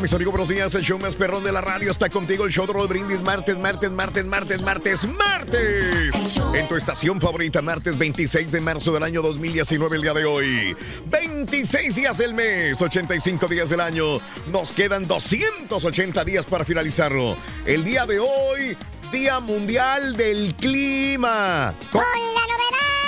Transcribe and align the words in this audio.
Mis 0.00 0.12
amigos, 0.12 0.32
buenos 0.32 0.48
días. 0.48 0.74
El 0.74 0.82
show 0.82 0.98
más 0.98 1.16
perrón 1.16 1.42
de 1.42 1.50
la 1.50 1.60
radio 1.60 1.90
está 1.90 2.10
contigo. 2.10 2.44
El 2.44 2.52
show 2.52 2.66
de 2.66 2.74
Raúl 2.74 2.86
Brindis, 2.86 3.22
martes, 3.22 3.58
martes, 3.58 3.90
martes, 3.90 4.24
martes, 4.26 4.62
martes, 4.62 5.08
martes. 5.08 6.36
En 6.54 6.68
tu 6.68 6.76
estación 6.76 7.20
favorita, 7.20 7.62
martes 7.62 7.96
26 7.96 8.52
de 8.52 8.60
marzo 8.60 8.92
del 8.92 9.02
año 9.02 9.22
2019, 9.22 9.96
el 9.96 10.02
día 10.02 10.12
de 10.12 10.24
hoy. 10.26 10.76
26 11.06 11.94
días 11.94 12.18
del 12.18 12.34
mes, 12.34 12.80
85 12.80 13.48
días 13.48 13.70
del 13.70 13.80
año. 13.80 14.20
Nos 14.48 14.70
quedan 14.70 15.08
280 15.08 16.24
días 16.24 16.44
para 16.44 16.64
finalizarlo. 16.64 17.36
El 17.64 17.84
día 17.84 18.04
de 18.04 18.20
hoy, 18.20 18.76
Día 19.10 19.40
Mundial 19.40 20.16
del 20.16 20.54
Clima. 20.56 21.74
Con 21.90 22.02
la 22.02 22.40
novedad. 22.42 23.03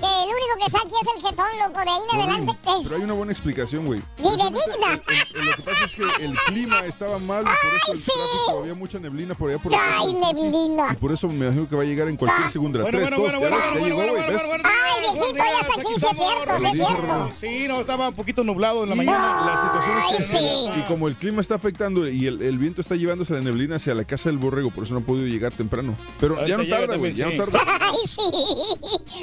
Que 0.00 0.06
el 0.06 0.28
único 0.30 0.56
que 0.58 0.66
está 0.66 0.78
aquí 0.78 0.94
es 1.00 1.06
el 1.16 1.22
jetón, 1.22 1.46
loco. 1.58 1.80
De 1.80 1.90
ahí 1.90 2.00
en 2.10 2.20
adelante. 2.20 2.52
eh, 2.52 2.80
Pero 2.84 2.96
hay 2.96 3.02
una 3.02 3.14
buena 3.14 3.32
explicación, 3.32 3.84
güey. 3.86 4.00
Ni 4.18 4.30
de 4.30 4.44
digna. 4.44 5.02
Lo 5.34 5.56
que 5.56 5.62
pasa 5.62 5.84
es 5.84 5.94
que 5.94 6.24
el 6.24 6.34
clima 6.46 6.80
estaba 6.86 7.18
mal 7.18 7.42
y 7.42 7.46
por 7.46 7.54
eso 7.76 7.92
el 7.92 7.98
sí! 7.98 8.12
tráfico 8.14 8.60
había 8.60 8.74
mucha 8.74 8.98
neblina 8.98 9.34
por 9.34 9.50
allá 9.50 9.58
por 9.58 9.72
Ay, 9.74 10.12
neblina. 10.14 10.88
Y 10.92 10.96
por 10.96 11.12
eso 11.12 11.28
me 11.28 11.34
imagino 11.46 11.68
que 11.68 11.76
va 11.76 11.82
a 11.82 11.86
llegar 11.86 12.08
en 12.08 12.16
cualquier 12.16 12.50
segundo. 12.50 12.80
Bueno, 12.80 12.98
Tres, 12.98 13.10
bueno, 13.10 13.16
dos, 13.30 13.38
bueno, 13.40 13.56
ya, 13.56 13.56
bueno, 13.56 13.80
bueno, 13.80 13.84
llegó, 13.86 13.96
bueno, 13.96 14.12
güey, 14.12 14.48
bueno, 14.48 14.64
Ay, 14.64 15.00
viejito, 15.02 15.36
ya 15.36 15.60
está 15.60 15.74
aquí, 15.80 15.92
sí 15.96 16.06
es 16.10 16.16
cierto, 16.16 16.58
sí 16.58 16.66
es 16.66 16.76
cierto. 16.76 17.30
Sí, 17.40 17.68
no, 17.68 17.80
estaba 17.80 18.08
un 18.08 18.14
poquito 18.14 18.44
nublado 18.44 18.82
en 18.84 18.88
la 18.90 18.94
mañana. 18.94 19.42
La 19.44 20.16
situación 20.16 20.70
es 20.70 20.78
y 20.78 20.82
como 20.88 21.08
el 21.08 21.16
clima 21.16 21.40
está 21.40 21.54
afectando 21.56 22.08
y 22.08 22.26
el, 22.26 22.58
viento 22.58 22.80
está 22.80 22.94
llevándose 22.96 23.34
la 23.34 23.40
neblina 23.40 23.76
hacia 23.76 23.94
la 23.94 24.04
casa 24.04 24.28
del 24.28 24.38
borrego, 24.38 24.70
por 24.70 24.84
eso 24.84 24.94
no 24.94 25.00
ha 25.00 25.02
podido 25.02 25.26
llegar 25.26 25.52
temprano. 25.52 25.94
Pero 26.18 26.46
ya 26.46 26.56
no 26.56 26.66
tarda, 26.66 26.96
güey, 26.96 27.12
ya 27.12 27.26
no 27.30 27.36
tarda. 27.44 27.60
Ay, 27.80 28.06
sí. 28.06 28.20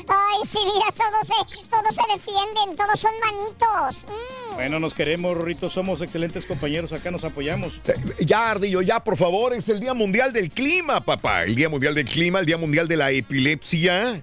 Ay, 0.07 0.39
sí, 0.45 0.59
mira, 0.73 0.85
todos 0.91 1.28
se, 1.28 1.69
todos 1.69 1.95
se 1.95 2.01
defienden, 2.13 2.75
todos 2.75 3.00
son 3.00 3.11
manitos. 3.23 4.05
Mm. 4.05 4.55
Bueno, 4.55 4.79
nos 4.79 4.94
queremos, 4.94 5.35
Rorrito. 5.35 5.69
Somos 5.69 6.01
excelentes 6.01 6.45
compañeros. 6.45 6.94
Acá 6.94 7.11
nos 7.11 7.23
apoyamos. 7.23 7.81
Ya, 8.19 8.51
Ardillo, 8.51 8.81
ya, 8.81 9.03
por 9.03 9.17
favor, 9.17 9.53
es 9.53 9.69
el 9.69 9.79
Día 9.79 9.94
Mundial 9.94 10.33
del 10.33 10.51
Clima, 10.51 11.03
papá. 11.03 11.44
El 11.44 11.56
Día 11.56 11.69
Mundial 11.69 11.95
del 11.95 12.06
Clima, 12.06 12.39
el 12.39 12.45
Día 12.45 12.57
Mundial 12.57 12.88
de 12.88 12.97
la 12.97 13.11
Epilepsia. 13.11 14.22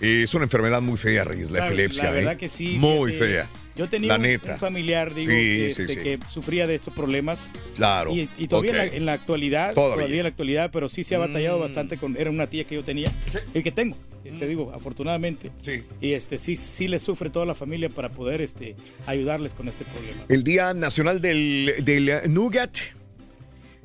Es 0.00 0.34
una 0.34 0.44
enfermedad 0.44 0.80
muy 0.82 0.96
fea, 0.96 1.22
Reyes, 1.24 1.50
la, 1.50 1.60
La- 1.60 1.66
epilepsia. 1.68 2.04
la 2.04 2.10
verdad 2.10 2.32
¿eh? 2.32 2.36
que 2.36 2.48
sí, 2.48 2.76
Muy 2.78 3.12
fíjate. 3.12 3.32
fea. 3.32 3.46
Yo 3.76 3.88
tenía 3.88 4.14
un, 4.16 4.58
familiar, 4.58 5.14
digo, 5.14 5.30
Sí, 5.30 5.36
que, 5.38 5.72
sí, 5.74 5.82
este, 5.82 5.88
sí. 5.94 6.00
que 6.00 6.18
sufría 6.30 6.66
de 6.66 6.74
estos 6.74 6.92
problemas. 6.94 7.52
Claro. 7.74 8.14
Y, 8.14 8.28
y 8.36 8.46
todavía 8.48 8.70
en, 8.70 8.76
la, 8.76 8.84
en 8.96 9.06
la 9.06 9.12
actualidad, 9.14 9.74
Todavía. 9.74 9.94
todavía. 9.96 10.16
en 10.18 10.22
la 10.24 10.28
actualidad, 10.28 10.70
pero 10.72 10.88
sí 10.88 11.04
se 11.04 11.14
ha 11.14 11.18
batallado 11.18 11.58
Mm. 11.58 11.60
bastante 11.62 11.96
con. 11.96 12.16
Era 12.16 12.30
una 12.30 12.46
tía 12.48 12.64
que 12.64 12.74
yo 12.74 12.84
tenía 12.84 13.10
y 13.54 13.62
que 13.62 13.72
tengo, 13.72 13.96
te 14.22 14.46
digo, 14.46 14.72
afortunadamente. 14.74 15.50
Sí. 15.62 15.84
Y 16.00 16.12
este 16.12 16.38
sí, 16.38 16.56
sí 16.56 16.86
le 16.88 16.98
sufre 16.98 17.30
toda 17.30 17.46
la 17.46 17.54
familia 17.54 17.88
para 17.88 18.10
poder 18.10 18.40
este, 18.42 18.76
ayudarles 19.06 19.54
con 19.54 19.68
este 19.68 19.84
problema. 19.84 20.22
El 20.28 20.44
Día 20.44 20.74
Nacional 20.74 21.20
del, 21.20 21.74
del 21.84 22.10
Nougat. 22.32 22.76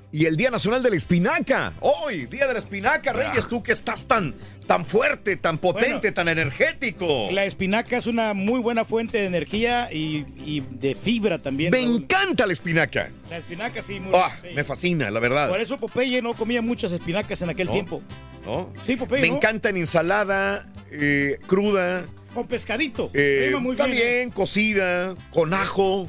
Y 0.09 0.25
el 0.25 0.37
Día 0.37 0.49
Nacional 0.49 0.81
de 0.81 0.89
la 0.89 0.95
Espinaca. 0.95 1.73
Hoy, 1.81 2.27
Día 2.27 2.47
de 2.47 2.53
la 2.53 2.59
Espinaca, 2.59 3.11
Reyes, 3.11 3.47
tú 3.49 3.61
que 3.61 3.73
estás 3.73 4.07
tan, 4.07 4.33
tan 4.67 4.85
fuerte, 4.85 5.37
tan 5.37 5.57
potente, 5.57 5.97
Bueno. 5.99 6.13
tan 6.13 6.27
energético. 6.27 7.29
La 7.31 7.45
espinaca 7.45 7.97
es 7.97 8.05
una 8.05 8.33
muy 8.33 8.59
buena 8.59 8.85
fuente 8.85 9.17
de 9.17 9.25
energía 9.25 9.89
y, 9.91 10.25
y 10.45 10.61
de 10.69 10.93
fibra 10.93 11.39
también. 11.41 11.71
Me 11.71 11.81
Raúl. 11.81 12.03
encanta 12.03 12.45
la 12.45 12.53
espinaca. 12.53 13.09
La 13.29 13.37
espinaca 13.37 13.81
sí, 13.81 13.99
muy 13.99 14.11
Ah, 14.13 14.31
sí. 14.41 14.49
me 14.53 14.63
fascina, 14.63 15.09
la 15.09 15.19
verdad. 15.19 15.49
Por 15.49 15.59
eso 15.61 15.77
Popeye 15.79 16.21
no 16.21 16.33
comía 16.33 16.61
muchas 16.61 16.91
espinacas 16.91 17.41
en 17.41 17.49
aquel 17.49 17.67
No. 17.67 17.73
tiempo. 17.73 18.01
¿No? 18.45 18.71
Sí, 18.83 18.95
Popeye, 18.95 19.21
Me 19.21 19.29
¿no? 19.29 19.35
encanta 19.37 19.69
en 19.69 19.77
ensalada, 19.77 20.65
eh, 20.91 21.37
cruda, 21.47 22.05
Con 22.33 22.47
pescadito. 22.47 23.09
eh, 23.13 23.49
muy 23.53 23.61
bien, 23.61 23.75
también 23.77 24.29
¿eh? 24.29 24.31
cocida, 24.33 25.15
con 25.31 25.53
ajo. 25.53 26.07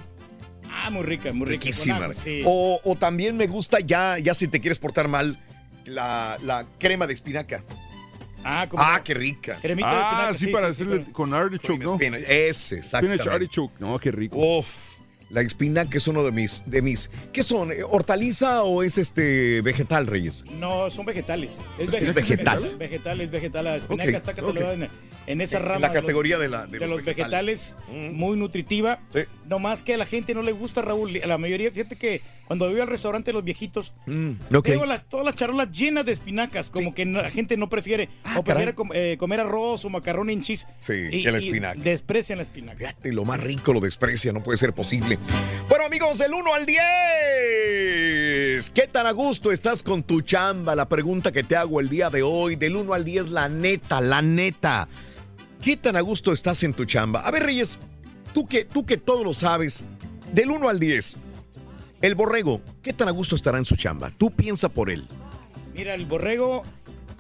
Ah, 0.71 0.91
muy 0.91 1.03
rica, 1.03 1.33
muy 1.33 1.47
rica. 1.47 1.63
Riquísima. 1.65 1.97
con 1.99 2.11
ajo, 2.11 2.21
sí. 2.21 2.43
o, 2.45 2.81
o 2.85 2.95
también 2.97 3.37
me 3.37 3.47
gusta 3.47 3.81
ya, 3.81 4.19
ya 4.19 4.35
si 4.35 4.47
te 4.49 4.61
quieres 4.61 4.79
portar 4.79 5.09
mal, 5.09 5.39
la, 5.85 6.37
la 6.43 6.67
crema 6.79 7.07
de 7.07 7.15
espinaca. 7.15 7.65
Ah, 8.45 8.67
como 8.69 8.83
Ah, 8.83 9.01
qué 9.05 9.15
rica. 9.15 9.59
cremita 9.61 9.89
de 9.91 9.95
Ah, 9.97 10.01
espinaca, 10.31 10.35
sí, 10.35 10.45
sí, 10.47 10.51
para 10.53 10.67
sí, 10.69 10.73
hacerle 10.73 10.99
pero- 11.01 11.13
con 11.13 11.35
artichoke, 11.35 11.85
¿no? 11.85 11.97
Spinach, 11.97 12.23
Ese, 12.29 12.79
exactamente. 12.79 13.23
Spinach 13.23 13.35
artichoke. 13.35 13.75
No, 13.81 13.99
qué 13.99 14.11
rico. 14.11 14.37
Uf, 14.39 14.88
la 15.31 15.41
espinaca 15.43 15.97
es 15.99 16.09
uno 16.09 16.23
de 16.25 16.33
mis, 16.33 16.63
de 16.67 16.81
mis. 16.83 17.11
¿Qué 17.33 17.43
son? 17.43 17.71
eh, 17.73 17.83
¿Hortaliza 17.83 18.63
o 18.63 18.83
es 18.83 18.97
este 18.99 19.61
vegetal, 19.63 20.07
Reyes? 20.07 20.45
No, 20.59 20.91
son 20.91 21.05
vegetales. 21.07 21.61
¿Es 21.79 21.91
vegetal? 21.91 22.65
Es 22.65 22.79
vegetal, 22.79 23.21
es 23.21 23.31
vegetal. 23.31 23.65
La 23.65 23.77
espinaca 23.77 24.11
está 24.17 24.33
catalogada 24.35 24.75
en, 24.75 24.89
en 25.27 25.41
esa 25.41 25.59
En 25.59 25.65
rama. 25.65 25.81
la 25.81 25.89
de 25.89 25.95
los- 25.95 26.03
categoría 26.03 26.39
de 26.39 26.49
la- 26.49 26.67
de 26.67 26.79
de 26.79 26.87
los 26.87 26.97
los 26.97 27.05
vegetales, 27.05 27.77
muy 28.13 28.37
nutritiva. 28.39 29.01
No 29.47 29.59
más 29.59 29.83
que 29.83 29.95
a 29.95 29.97
la 29.97 30.05
gente 30.07 30.35
no 30.35 30.43
le 30.43 30.53
gusta, 30.53 30.83
Raúl. 30.83 31.19
A 31.23 31.27
la 31.27 31.39
mayoría, 31.39 31.71
fíjate 31.71 31.97
que 31.97 32.21
cuando 32.47 32.71
voy 32.71 32.81
al 32.81 32.87
restaurante 32.89 33.33
los 33.33 33.45
viejitos, 33.45 33.93
Mm, 34.07 34.33
ok. 34.55 34.69
veo 34.69 34.87
las, 34.87 35.07
todas 35.09 35.25
las 35.25 35.35
charolas 35.37 35.71
llenas 35.71 36.05
de 36.07 36.13
espinacas, 36.13 36.71
como 36.71 36.95
que 36.95 37.05
no- 37.07 37.21
la 37.23 37.31
gente 37.31 37.57
no 37.57 37.69
prefiere. 37.69 38.09
o 38.37 38.43
prefiere 38.45 38.75
com- 38.75 38.91
eh, 38.95 39.17
comer 39.19 39.41
arroz 39.41 39.85
o 39.85 39.91
macarrón 39.91 40.29
en 40.31 40.43
cheese. 40.43 40.67
Ah, 40.69 40.75
Sí, 40.81 40.93
y, 41.11 41.23
que 41.23 41.33
la 41.33 41.41
y 41.41 41.47
espinaca. 41.47 41.81
desprecian 41.81 42.39
la 42.39 42.45
espinaca. 42.45 42.79
Fíjate, 42.79 43.13
lo 43.13 43.25
más 43.25 43.41
rico 43.41 43.73
lo 43.73 43.81
desprecia, 43.81 44.33
no 44.33 44.43
puede 44.43 44.59
ser 44.59 44.73
posible. 44.75 45.18
Bueno, 45.69 45.85
amigos, 45.85 46.19
del 46.19 46.33
1 46.33 46.55
al 46.55 46.65
10. 46.67 46.79
¿Qué 48.71 48.87
tan 48.87 49.07
a 49.07 49.13
gusto 49.13 49.53
estás 49.53 49.83
con 49.83 50.03
tu 50.03 50.23
chamba? 50.23 50.75
La 50.75 50.89
pregunta 50.89 51.31
que 51.31 51.45
te 51.45 51.57
hago 51.57 51.81
el 51.81 51.89
día 51.89 52.11
de 52.11 52.23
hoy. 52.23 52.57
Del 52.57 52.77
1 52.77 52.95
al 52.95 53.05
10, 53.05 53.29
la 53.29 53.49
neta, 53.49 54.01
la 54.01 54.23
neta. 54.23 54.89
¿Qué 55.63 55.77
tan 55.77 55.97
a 55.97 56.01
gusto 56.01 56.33
estás 56.33 56.63
en 56.63 56.73
tu 56.73 56.85
chamba? 56.85 57.21
A 57.21 57.31
ver, 57.31 57.43
Reyes, 57.43 57.79
tú 58.33 58.47
que, 58.47 58.65
tú 58.65 58.87
que 58.87 58.97
todo 58.97 59.25
lo 59.25 59.35
sabes, 59.35 59.85
del 60.33 60.51
1 60.51 60.69
al 60.69 60.79
10, 60.81 61.17
el 62.01 62.15
borrego, 62.15 62.61
¿qué 62.83 62.93
tan 62.93 63.09
a 63.09 63.11
gusto 63.11 63.35
estará 63.37 63.59
en 63.59 63.65
su 63.65 63.77
chamba? 63.77 64.13
Tú 64.17 64.31
piensa 64.31 64.69
por 64.69 64.89
él. 64.89 65.07
Mira, 65.75 65.95
el 65.95 66.07
borrego 66.07 66.63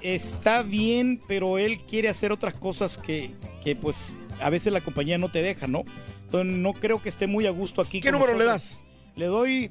está 0.00 0.62
bien, 0.62 1.20
pero 1.26 1.58
él 1.58 1.80
quiere 1.88 2.08
hacer 2.08 2.32
otras 2.32 2.54
cosas 2.54 2.96
que, 2.96 3.32
que 3.64 3.74
pues 3.76 4.14
a 4.40 4.50
veces 4.50 4.72
la 4.72 4.80
compañía 4.80 5.18
no 5.18 5.28
te 5.28 5.42
deja, 5.42 5.66
¿no? 5.66 5.84
Entonces 6.28 6.54
no 6.56 6.74
creo 6.74 7.00
que 7.00 7.08
esté 7.08 7.26
muy 7.26 7.46
a 7.46 7.50
gusto 7.50 7.80
aquí. 7.80 8.00
¿Qué 8.02 8.12
número 8.12 8.36
le 8.36 8.44
das? 8.44 8.82
Le 9.16 9.26
doy 9.26 9.70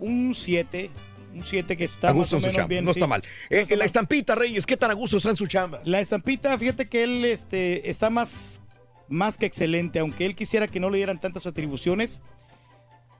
un 0.00 0.34
7. 0.34 0.90
Un 1.32 1.44
7 1.44 1.76
que 1.76 1.84
está 1.84 2.08
a 2.08 2.12
gusto 2.12 2.36
más 2.36 2.44
o 2.44 2.46
menos 2.46 2.56
chamba. 2.56 2.68
bien. 2.68 2.84
no 2.84 2.92
sí. 2.92 2.98
está 2.98 3.06
mal. 3.06 3.22
No 3.50 3.56
Eh, 3.56 3.60
está 3.60 3.74
la 3.76 3.78
mal. 3.80 3.86
estampita, 3.86 4.34
Reyes, 4.34 4.66
¿qué 4.66 4.76
tan 4.76 4.90
a 4.90 4.94
gusto 4.94 5.18
está 5.18 5.30
en 5.30 5.36
su 5.36 5.46
chamba? 5.46 5.80
La 5.84 6.00
estampita, 6.00 6.56
fíjate 6.58 6.88
que 6.88 7.04
él 7.04 7.24
este, 7.24 7.88
está 7.88 8.10
más, 8.10 8.60
más 9.08 9.38
que 9.38 9.46
excelente, 9.46 10.00
aunque 10.00 10.26
él 10.26 10.34
quisiera 10.34 10.66
que 10.66 10.80
no 10.80 10.90
le 10.90 10.96
dieran 10.96 11.20
tantas 11.20 11.46
atribuciones. 11.46 12.20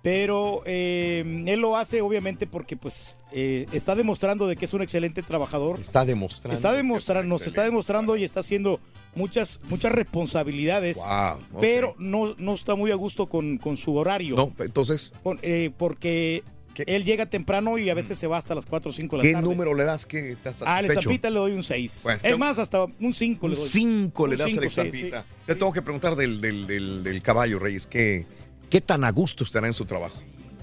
Pero 0.06 0.62
eh, 0.66 1.24
él 1.48 1.58
lo 1.58 1.76
hace 1.76 2.00
obviamente 2.00 2.46
porque 2.46 2.76
pues 2.76 3.18
eh, 3.32 3.66
está 3.72 3.96
demostrando 3.96 4.46
de 4.46 4.54
que 4.54 4.66
es 4.66 4.72
un 4.72 4.80
excelente 4.80 5.20
trabajador. 5.20 5.80
Está 5.80 6.04
demostrando. 6.04 6.54
Está 6.54 6.70
que 6.70 6.76
demostrando, 6.76 7.28
nos 7.28 7.44
está 7.44 7.64
demostrando 7.64 8.16
y 8.16 8.22
está 8.22 8.38
haciendo 8.38 8.78
muchas, 9.16 9.58
muchas 9.64 9.90
responsabilidades. 9.90 10.98
Wow. 10.98 11.60
Pero 11.60 11.96
no, 11.98 12.36
no 12.38 12.54
está 12.54 12.76
muy 12.76 12.92
a 12.92 12.94
gusto 12.94 13.26
con, 13.28 13.58
con 13.58 13.76
su 13.76 13.96
horario. 13.96 14.36
No, 14.36 14.52
entonces, 14.60 15.12
Con- 15.24 15.40
eh, 15.42 15.72
porque 15.76 16.44
él 16.86 17.04
llega 17.04 17.26
temprano 17.26 17.76
y 17.76 17.90
a 17.90 17.94
veces 17.94 18.16
se 18.16 18.28
va 18.28 18.36
hasta 18.36 18.54
las 18.54 18.64
4 18.66 18.90
o 18.90 18.92
5 18.92 19.16
de 19.16 19.22
la 19.24 19.26
¿qué 19.28 19.32
tarde. 19.32 19.48
número 19.48 19.74
le 19.74 19.82
das 19.82 20.06
que 20.06 20.30
estás 20.32 20.62
A 20.62 20.66
satisfecho? 20.66 21.00
estampita 21.00 21.30
le 21.30 21.38
doy 21.40 21.50
un 21.50 21.64
6. 21.64 22.00
Bueno, 22.04 22.20
es 22.22 22.38
más, 22.38 22.60
hasta 22.60 22.84
un 22.84 23.12
5 23.12 23.46
Un 23.46 23.52
le 23.52 23.58
doy. 23.58 23.66
5 23.68 24.26
le 24.28 24.36
das 24.36 24.46
a 24.46 24.50
cinco, 24.50 24.68
sí. 24.70 25.10
Te 25.46 25.54
tengo 25.56 25.72
que 25.72 25.82
preguntar 25.82 26.14
del, 26.14 26.40
del, 26.40 26.68
del, 26.68 27.02
del 27.02 27.22
caballo, 27.22 27.58
Reyes. 27.58 27.88
¿qué, 27.88 28.24
¿Qué 28.70 28.80
tan 28.80 29.04
a 29.04 29.10
gusto 29.12 29.44
estará 29.44 29.66
en 29.66 29.74
su 29.74 29.84
trabajo? 29.84 30.20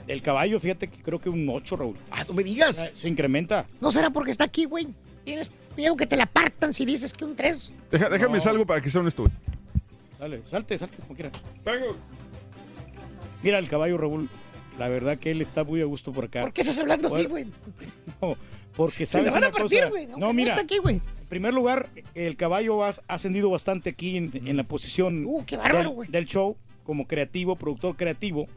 El 0.08 0.22
caballo, 0.22 0.60
fíjate 0.60 0.90
que 0.90 1.02
creo 1.02 1.20
que 1.20 1.30
un 1.30 1.48
8, 1.48 1.78
Raúl. 1.78 1.96
Ah, 2.12 2.26
no 2.28 2.34
me 2.34 2.44
digas. 2.44 2.84
Se 2.94 3.08
incrementa. 3.08 3.66
¿No 3.80 3.92
será 3.92 4.10
porque 4.10 4.32
está 4.32 4.44
aquí, 4.44 4.66
güey? 4.66 4.88
Tienes 5.24 5.50
miedo 5.78 5.96
que 5.96 6.06
te 6.06 6.18
la 6.18 6.26
partan 6.26 6.74
si 6.74 6.86
dices 6.86 7.14
que 7.14 7.24
un 7.24 7.36
3. 7.36 7.72
Deja- 7.90 8.10
déjame 8.10 8.38
No. 8.38 8.44
salgo 8.44 8.66
para 8.66 8.82
que 8.82 8.90
sea 8.90 9.00
honesto. 9.02 9.24
güey. 9.24 9.34
Dale, 10.20 10.46
salte, 10.46 10.78
salte, 10.78 10.98
como 10.98 11.16
quiera. 11.16 11.32
Mira 13.42 13.58
el 13.60 13.68
caballo, 13.70 13.98
Raúl. 13.98 14.30
La 14.78 14.88
verdad 14.90 15.18
que 15.18 15.32
él 15.32 15.42
está 15.42 15.64
muy 15.64 15.82
a 15.82 15.86
gusto 15.86 16.12
por 16.12 16.26
acá. 16.26 16.42
¿Por 16.42 16.52
qué 16.54 16.62
estás 16.62 16.80
hablando 16.80 17.08
así, 17.10 17.26
güey? 17.26 17.46
No, 18.22 18.36
porque 18.76 19.06
Se 19.06 19.14
sabes 19.14 19.26
le 19.26 19.32
van 19.32 19.44
a 19.44 19.52
partir, 19.52 19.88
güey. 19.90 20.08
No, 20.18 20.34
mira. 20.34 20.52
está 20.52 20.64
aquí, 20.64 20.78
güey. 20.80 20.96
En 20.96 21.28
primer 21.30 21.54
lugar, 21.54 21.90
el 22.16 22.36
caballo 22.38 22.84
ha 22.84 22.92
ascendido 23.08 23.50
bastante 23.50 23.92
aquí 23.92 24.18
en, 24.18 24.32
en 24.34 24.58
la 24.58 24.64
posición 24.64 25.24
Uh, 25.26 25.44
qué 25.46 25.58
bárbaro, 25.58 25.80
del, 25.80 25.90
güey. 25.90 26.10
del 26.10 26.26
show 26.26 26.58
como 26.84 27.08
creativo, 27.08 27.56
productor 27.56 27.96
creativo. 27.96 28.48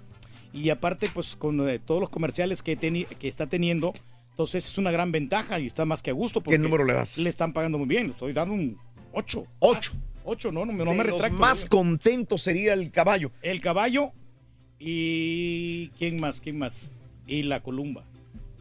Y 0.52 0.70
aparte, 0.70 1.08
pues 1.12 1.36
con 1.36 1.68
eh, 1.68 1.78
todos 1.78 2.00
los 2.00 2.10
comerciales 2.10 2.62
que, 2.62 2.78
teni- 2.78 3.06
que 3.06 3.28
está 3.28 3.46
teniendo, 3.46 3.92
entonces 4.30 4.66
es 4.66 4.78
una 4.78 4.90
gran 4.90 5.12
ventaja 5.12 5.58
y 5.60 5.66
está 5.66 5.84
más 5.84 6.02
que 6.02 6.10
a 6.10 6.14
gusto. 6.14 6.40
porque 6.40 6.58
número 6.58 6.84
le 6.84 6.94
das? 6.94 7.18
Le 7.18 7.28
están 7.30 7.52
pagando 7.52 7.78
muy 7.78 7.86
bien. 7.86 8.06
Le 8.06 8.12
estoy 8.12 8.32
dando 8.32 8.54
un 8.54 8.78
8. 9.12 9.44
8. 9.58 9.92
8, 10.24 10.52
no, 10.52 10.64
no, 10.66 10.72
me- 10.72 10.84
no 10.84 10.90
De 10.92 10.96
me 10.98 11.04
los 11.04 11.14
retracto. 11.14 11.38
más 11.38 11.64
contento 11.66 12.36
sería 12.38 12.72
el 12.72 12.90
caballo. 12.90 13.30
El 13.42 13.60
caballo 13.60 14.12
y. 14.78 15.88
¿Quién 15.98 16.20
más? 16.20 16.40
¿Quién 16.40 16.58
más? 16.58 16.92
Y 17.26 17.42
la 17.42 17.62
columba. 17.62 18.04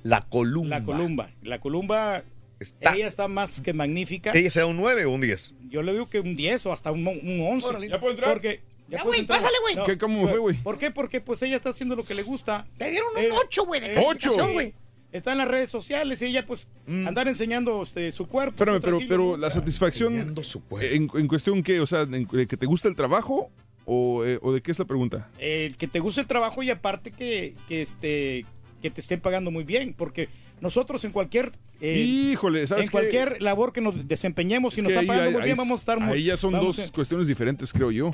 La 0.03 0.21
columba. 0.21 0.79
La 0.79 0.83
columba. 0.83 1.29
La 1.43 1.59
columba. 1.59 2.23
Está- 2.59 2.93
Ella 2.95 3.07
está 3.07 3.27
más 3.27 3.61
que 3.61 3.73
magnífica. 3.73 4.31
¿Ella 4.33 4.49
sea 4.49 4.65
un 4.65 4.77
9 4.77 5.05
o 5.05 5.11
un 5.11 5.21
10? 5.21 5.55
Yo 5.69 5.83
le 5.83 5.91
digo 5.91 6.07
que 6.09 6.19
un 6.19 6.35
10 6.35 6.65
o 6.67 6.73
hasta 6.73 6.91
un, 6.91 7.05
un 7.07 7.41
11. 7.41 7.67
Órale. 7.67 7.89
¿Ya 7.89 7.99
puedo 7.99 8.11
entrar? 8.13 8.31
Porque, 8.31 8.61
Ya, 8.87 9.03
güey, 9.03 9.25
pásale, 9.25 9.55
güey. 9.61 9.85
¿Qué- 9.85 9.97
cómo 9.97 10.27
fue, 10.27 10.37
güey? 10.37 10.55
¿Por 10.57 10.77
qué? 10.77 10.91
Porque 10.91 11.19
pues 11.21 11.41
ella 11.41 11.55
está 11.55 11.69
haciendo 11.69 11.95
lo 11.95 12.03
que 12.03 12.13
le 12.13 12.23
gusta. 12.23 12.67
Te 12.77 12.89
dieron 12.91 13.07
Eh, 13.17 13.29
un 13.31 13.37
8, 13.37 13.65
güey, 13.65 13.81
de 13.81 13.91
eh, 13.91 13.95
calificación, 13.95 14.41
ocho. 14.45 14.53
güey. 14.53 14.73
Está 15.11 15.31
en 15.31 15.37
las 15.37 15.47
redes 15.47 15.71
sociales 15.71 16.21
y 16.21 16.25
ella 16.25 16.45
pues 16.45 16.67
andar 16.87 17.27
enseñando 17.29 17.81
este, 17.83 18.11
su 18.11 18.27
cuerpo. 18.27 18.51
Espérame, 18.55 18.81
pero, 18.81 18.99
pero 19.07 19.37
la 19.37 19.49
satisfacción. 19.49 20.13
Enseñando 20.13 20.43
su 20.43 20.61
cuerpo. 20.63 20.93
En, 20.93 21.09
en 21.21 21.27
cuestión 21.27 21.63
qué? 21.63 21.79
O 21.79 21.85
sea, 21.87 22.01
en- 22.01 22.27
¿de 22.27 22.47
que 22.47 22.57
te 22.57 22.65
gusta 22.65 22.89
el 22.89 22.95
trabajo 22.95 23.49
o, 23.85 24.25
eh, 24.25 24.39
o 24.41 24.51
de 24.51 24.61
qué 24.61 24.71
es 24.71 24.79
la 24.79 24.85
pregunta? 24.85 25.29
Eh, 25.39 25.73
que 25.77 25.87
te 25.87 25.99
guste 25.99 26.19
el 26.21 26.27
trabajo 26.27 26.61
y 26.63 26.69
aparte 26.69 27.11
que, 27.11 27.53
que, 27.69 27.81
este, 27.81 28.45
que 28.81 28.91
te 28.91 28.99
estén 29.01 29.21
pagando 29.21 29.51
muy 29.51 29.63
bien. 29.63 29.93
Porque 29.97 30.27
nosotros 30.59 31.03
en 31.05 31.11
cualquier... 31.13 31.51
eh, 31.79 31.97
Híjole, 31.99 32.67
¿sabes 32.67 32.83
en 32.85 32.89
qué? 32.89 32.91
cualquier 32.91 33.41
labor 33.41 33.71
que 33.71 33.79
nos 33.81 34.07
desempeñemos, 34.09 34.73
si 34.73 34.81
nos 34.81 34.89
están 34.91 35.03
ahí- 35.03 35.07
pagando 35.07 35.31
muy 35.31 35.41
bien, 35.43 35.53
ahí- 35.53 35.57
vamos 35.57 35.79
a 35.79 35.81
estar 35.81 35.99
muy... 35.99 36.13
Ahí 36.17 36.23
ya 36.25 36.35
son 36.37 36.51
dos 36.53 36.91
cuestiones 36.91 37.27
diferentes, 37.27 37.71
creo 37.71 37.89
yo. 37.91 38.11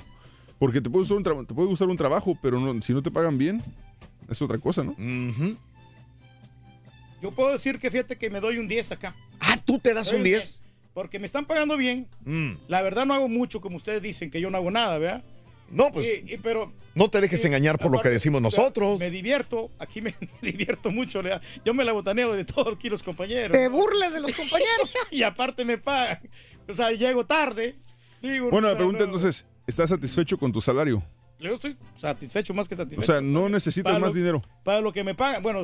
Porque 0.62 0.80
te 0.80 0.92
puede 0.92 1.02
gustar 1.02 1.18
un, 1.18 1.24
tra- 1.26 1.48
te 1.48 1.56
puede 1.56 1.68
gustar 1.70 1.88
un 1.90 1.98
trabajo, 1.98 2.38
pero 2.40 2.60
no- 2.60 2.80
si 2.84 2.94
no 2.94 3.02
te 3.02 3.10
pagan 3.10 3.36
bien, 3.36 3.64
es 4.30 4.40
otra 4.44 4.60
cosa, 4.60 4.84
¿no? 4.84 4.96
Yo 7.20 7.32
puedo 7.32 7.52
decir 7.52 7.80
que 7.80 7.90
fíjate 7.90 8.16
que 8.16 8.30
me 8.30 8.40
doy 8.40 8.60
un 8.60 8.68
10 8.68 8.92
acá. 8.92 9.16
Ah, 9.40 9.58
¿tú 9.66 9.80
te 9.80 9.92
das 9.94 10.14
un 10.14 10.22
10? 10.22 10.62
Porque 10.94 11.18
me 11.18 11.26
están 11.26 11.46
pagando 11.46 11.78
bien. 11.78 12.08
Mm. 12.26 12.52
La 12.68 12.84
verdad 12.84 13.08
no 13.08 13.16
hago 13.16 13.28
mucho, 13.28 13.60
como 13.60 13.78
ustedes 13.78 14.04
dicen, 14.04 14.30
que 14.30 14.40
yo 14.40 14.52
no 14.52 14.58
hago 14.60 14.70
nada, 14.70 15.00
¿verdad? 15.00 15.24
No, 15.72 15.92
pues 15.92 16.06
Y- 16.06 16.34
y- 16.34 16.38
pero 16.38 16.72
no 16.94 17.10
te 17.10 17.22
dejes 17.22 17.44
y- 17.44 17.48
engañar 17.48 17.80
por 17.80 17.92
lo 17.92 18.00
que 18.00 18.10
decimos 18.10 18.40
nosotros. 18.40 19.00
Me 19.00 19.10
divierto, 19.10 19.72
aquí 19.80 20.00
me, 20.00 20.14
me 20.44 20.52
divierto 20.52 20.92
mucho. 20.92 21.24
¿verdad? 21.24 21.42
Yo 21.66 21.74
me 21.74 21.84
la 21.84 21.92
botaneo 21.94 22.34
de 22.34 22.46
todos 22.46 22.76
aquí 22.76 22.88
los 22.88 23.02
compañeros. 23.02 23.52
Te 23.58 23.68
burlas 23.68 24.14
de 24.14 24.20
los 24.20 24.32
compañeros. 24.34 24.94
y 25.12 25.24
aparte 25.24 25.66
me 25.66 25.80
pagan. 25.80 26.20
O 26.68 26.76
sea, 26.76 26.92
llego 26.92 27.26
tarde. 27.26 27.78
Digo, 28.22 28.52
Bueno, 28.52 28.68
la 28.68 28.76
pregunta 28.76 29.00
no. 29.00 29.06
entonces, 29.06 29.46
¿estás 29.68 29.90
satisfecho 29.90 30.38
con 30.38 30.52
tu 30.52 30.62
salario? 30.62 31.04
Yo 31.40 31.56
estoy 31.56 31.76
satisfecho, 32.00 32.54
más 32.54 32.68
que 32.68 32.76
O 32.76 32.78
satisfecho. 32.78 33.12
sea, 33.12 33.22
no 33.22 33.50
necesitas 33.50 33.92
Para 33.94 34.00
más 34.00 34.10
lo- 34.14 34.20
dinero. 34.20 34.44
Para 34.64 34.80
lo 34.82 34.94
que 34.94 35.04
me 35.04 35.16
pagan. 35.16 35.42
Bueno, 35.42 35.64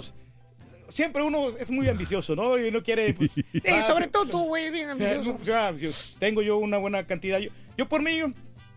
siempre 0.89 1.21
uno 1.21 1.49
es 1.59 1.69
muy 1.69 1.87
ambicioso, 1.87 2.35
¿no? 2.35 2.57
Y 2.57 2.69
uno 2.69 2.81
quiere. 2.81 3.13
Pues, 3.13 3.31
Sí, 3.33 3.43
sobre 3.85 4.07
todo 4.07 4.25
tú, 4.25 4.43
güey, 4.47 4.71
bien 4.71 4.89
o 4.89 4.95
sea, 4.95 5.11
ambicioso. 5.15 5.39
o 5.41 5.45
sea, 5.45 5.73
tengo 6.19 6.41
yo 6.41 6.57
una 6.57 6.77
buena 6.77 7.05
cantidad. 7.05 7.37
Yo, 7.39 7.51
yo 7.77 7.87
por 7.87 8.01
mí, 8.01 8.17
yo, 8.17 8.27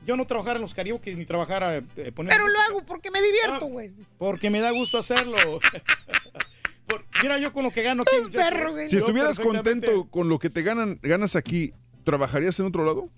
yo 0.07 0.17
no 0.17 0.27
trabajara 0.27 0.57
en 0.57 0.63
los 0.63 0.75
karaoke 0.75 1.15
ni 1.15 1.25
trabajara 1.25 1.77
eh, 1.77 1.83
Pero 1.95 2.49
lo 2.49 2.59
hago 2.69 2.83
porque 2.85 3.11
me 3.11 3.23
divierto, 3.23 3.67
güey. 3.67 3.93
Porque 4.19 4.51
me 4.51 4.61
da 4.61 4.71
gusto 4.71 4.99
hacerlo. 4.99 5.37
Por- 6.87 7.05
mira, 7.23 7.39
yo 7.39 7.53
con 7.53 7.63
lo 7.65 7.71
que 7.71 7.83
gano 7.83 8.03
aquí. 8.03 8.17
Es 8.21 8.29
perro, 8.29 8.73
güey. 8.73 8.89
Si 8.91 8.97
yo 8.97 9.01
estuvieras 9.01 9.39
contento 9.39 10.05
con 10.11 10.29
lo 10.29 10.39
que 10.39 10.51
te 10.51 10.63
ganan, 10.63 10.99
ganas 11.03 11.35
aquí, 11.37 11.73
¿trabajarías 12.05 12.59
en 12.61 12.67
otro 12.67 12.85
lado? 12.85 13.09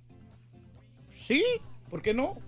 Sí, 1.15 1.43
¿por 1.93 2.01
qué 2.01 2.15
no? 2.15 2.39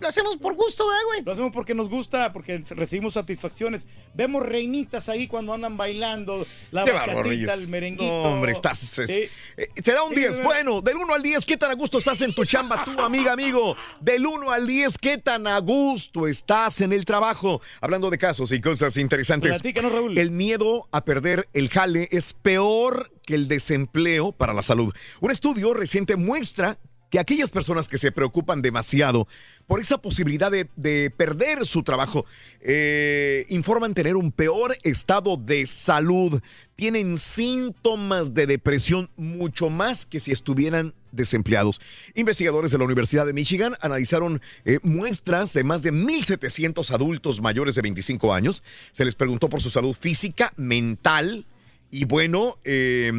Lo 0.00 0.08
hacemos 0.08 0.36
por 0.36 0.54
gusto, 0.54 0.86
¿verdad, 0.88 1.02
güey? 1.06 1.22
Lo 1.24 1.32
hacemos 1.32 1.52
porque 1.52 1.72
nos 1.72 1.88
gusta, 1.88 2.32
porque 2.32 2.62
recibimos 2.70 3.14
satisfacciones. 3.14 3.86
Vemos 4.12 4.44
reinitas 4.44 5.08
ahí 5.08 5.26
cuando 5.28 5.52
andan 5.54 5.76
bailando, 5.76 6.44
la 6.72 6.84
Qué 6.84 6.90
bárbaro, 6.92 7.18
bachatita, 7.18 7.46
Reyes. 7.52 7.60
el 7.62 7.68
merenguito. 7.68 8.04
No, 8.12 8.22
hombre, 8.34 8.52
estás. 8.52 8.98
es- 8.98 9.08
Sí. 9.10 9.28
eh, 9.56 9.68
se 9.82 9.92
da 9.92 10.02
un 10.02 10.10
Sí, 10.10 10.16
10. 10.16 10.30
de 10.32 10.36
verdad. 10.38 10.44
Bueno, 10.52 10.80
del 10.80 10.96
1 10.96 11.14
al 11.14 11.22
10, 11.22 11.46
¿qué 11.46 11.56
tan 11.56 11.70
a 11.70 11.74
gusto 11.74 11.98
estás 11.98 12.20
en 12.22 12.34
tu 12.34 12.44
chamba, 12.44 12.84
tú, 12.84 13.00
amiga, 13.00 13.32
amigo? 13.32 13.76
Del 14.00 14.26
1 14.26 14.50
al 14.50 14.66
10, 14.66 14.98
¿qué 14.98 15.16
tan 15.18 15.46
a 15.46 15.58
gusto 15.60 16.26
estás 16.26 16.80
en 16.80 16.92
el 16.92 17.04
trabajo? 17.04 17.60
Hablando 17.80 18.10
de 18.10 18.18
casos 18.18 18.50
y 18.52 18.60
cosas 18.60 18.96
interesantes. 18.96 19.52
Platícanos, 19.52 19.92
Raúl. 19.92 20.18
El 20.18 20.32
miedo 20.32 20.88
a 20.90 21.04
perder 21.04 21.48
el 21.52 21.68
jale 21.70 22.08
es 22.10 22.32
peor 22.34 23.10
que 23.24 23.36
el 23.36 23.46
desempleo 23.48 24.32
para 24.32 24.52
la 24.52 24.62
salud. 24.64 24.92
Un 25.20 25.30
estudio 25.30 25.72
reciente 25.72 26.16
muestra 26.16 26.78
que 27.14 27.20
aquellas 27.20 27.48
personas 27.48 27.86
que 27.86 27.96
se 27.96 28.10
preocupan 28.10 28.60
demasiado 28.60 29.28
por 29.68 29.78
esa 29.78 29.98
posibilidad 29.98 30.50
de, 30.50 30.68
de 30.74 31.12
perder 31.16 31.64
su 31.64 31.84
trabajo 31.84 32.26
eh, 32.60 33.46
informan 33.50 33.94
tener 33.94 34.16
un 34.16 34.32
peor 34.32 34.76
estado 34.82 35.36
de 35.36 35.64
salud, 35.66 36.42
tienen 36.74 37.16
síntomas 37.16 38.34
de 38.34 38.48
depresión 38.48 39.10
mucho 39.16 39.70
más 39.70 40.06
que 40.06 40.18
si 40.18 40.32
estuvieran 40.32 40.92
desempleados. 41.12 41.80
Investigadores 42.16 42.72
de 42.72 42.78
la 42.78 42.84
Universidad 42.84 43.26
de 43.26 43.32
Michigan 43.32 43.76
analizaron 43.80 44.42
eh, 44.64 44.80
muestras 44.82 45.52
de 45.52 45.62
más 45.62 45.84
de 45.84 45.92
1.700 45.92 46.90
adultos 46.92 47.40
mayores 47.40 47.76
de 47.76 47.82
25 47.82 48.34
años. 48.34 48.64
Se 48.90 49.04
les 49.04 49.14
preguntó 49.14 49.48
por 49.48 49.62
su 49.62 49.70
salud 49.70 49.96
física, 49.96 50.52
mental, 50.56 51.46
y 51.94 52.06
bueno, 52.06 52.58
eh, 52.64 53.12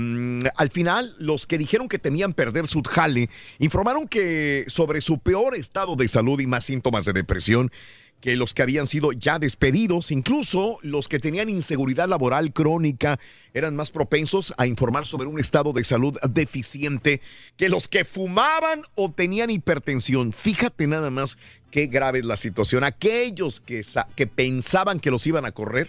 al 0.58 0.70
final, 0.70 1.16
los 1.18 1.48
que 1.48 1.58
dijeron 1.58 1.88
que 1.88 1.98
temían 1.98 2.34
perder 2.34 2.68
su 2.68 2.84
jale 2.84 3.30
informaron 3.58 4.06
que 4.06 4.66
sobre 4.68 5.00
su 5.00 5.20
peor 5.20 5.56
estado 5.56 5.96
de 5.96 6.10
salud 6.10 6.42
y 6.42 6.46
más 6.46 6.66
síntomas 6.66 7.06
de 7.06 7.14
depresión 7.14 7.72
que 8.20 8.36
los 8.36 8.54
que 8.54 8.64
habían 8.64 8.86
sido 8.86 9.14
ya 9.14 9.40
despedidos, 9.40 10.12
incluso 10.12 10.78
los 10.82 11.08
que 11.08 11.20
tenían 11.20 11.48
inseguridad 11.48 12.10
laboral 12.10 12.52
crónica, 12.52 13.18
eran 13.54 13.78
más 13.78 13.92
propensos 13.92 14.54
a 14.58 14.68
informar 14.68 15.06
sobre 15.06 15.28
un 15.28 15.40
estado 15.40 15.72
de 15.72 15.86
salud 15.86 16.18
deficiente 16.30 17.22
que 17.56 17.70
los 17.70 17.88
que 17.88 18.04
fumaban 18.04 18.82
o 18.96 19.10
tenían 19.10 19.52
hipertensión. 19.52 20.34
Fíjate 20.34 20.86
nada 20.88 21.10
más 21.10 21.38
qué 21.72 21.88
grave 21.88 22.20
es 22.20 22.26
la 22.26 22.36
situación. 22.36 22.84
Aquellos 22.84 23.62
que, 23.62 23.84
que 24.18 24.28
pensaban 24.28 25.00
que 25.00 25.12
los 25.12 25.26
iban 25.28 25.46
a 25.46 25.54
correr 25.54 25.88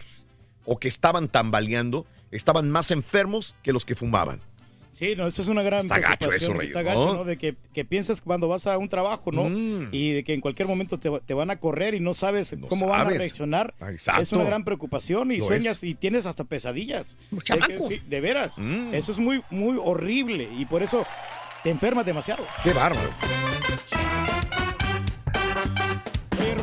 o 0.64 0.78
que 0.78 0.86
estaban 0.86 1.26
tambaleando, 1.26 2.06
estaban 2.36 2.70
más 2.70 2.90
enfermos 2.90 3.54
que 3.62 3.72
los 3.72 3.84
que 3.84 3.94
fumaban. 3.94 4.40
Sí, 4.98 5.14
no, 5.14 5.26
eso 5.26 5.42
es 5.42 5.48
una 5.48 5.62
gran 5.62 5.80
Está 5.82 5.98
gacho 5.98 6.16
preocupación, 6.20 6.52
eso, 6.52 6.58
Rey, 6.58 6.66
Está 6.68 6.82
¿no? 6.82 6.86
gacho, 6.88 7.14
¿no? 7.16 7.24
De 7.26 7.36
que, 7.36 7.54
que 7.74 7.84
piensas 7.84 8.22
cuando 8.22 8.48
vas 8.48 8.66
a 8.66 8.78
un 8.78 8.88
trabajo, 8.88 9.30
¿no? 9.30 9.44
Mm. 9.44 9.88
Y 9.92 10.12
de 10.12 10.24
que 10.24 10.32
en 10.32 10.40
cualquier 10.40 10.66
momento 10.68 10.98
te, 10.98 11.10
te 11.20 11.34
van 11.34 11.50
a 11.50 11.60
correr 11.60 11.92
y 11.92 12.00
no 12.00 12.14
sabes 12.14 12.56
cómo 12.66 12.86
van 12.88 13.00
a 13.00 13.04
sabes. 13.04 13.18
reaccionar. 13.18 13.74
Exacto. 13.90 14.22
Es 14.22 14.32
una 14.32 14.44
gran 14.44 14.64
preocupación 14.64 15.32
y 15.32 15.40
sueñas 15.42 15.76
es. 15.78 15.82
y 15.82 15.94
tienes 15.96 16.24
hasta 16.24 16.44
pesadillas. 16.44 17.18
De, 17.30 17.40
que- 17.42 17.78
sí, 17.86 18.00
de 18.08 18.20
veras. 18.22 18.56
Mm. 18.56 18.94
Eso 18.94 19.12
es 19.12 19.18
muy, 19.18 19.42
muy 19.50 19.78
horrible 19.82 20.48
y 20.56 20.64
por 20.64 20.82
eso 20.82 21.04
te 21.62 21.68
enfermas 21.68 22.06
demasiado. 22.06 22.46
Qué 22.64 22.72
bárbaro. 22.72 23.10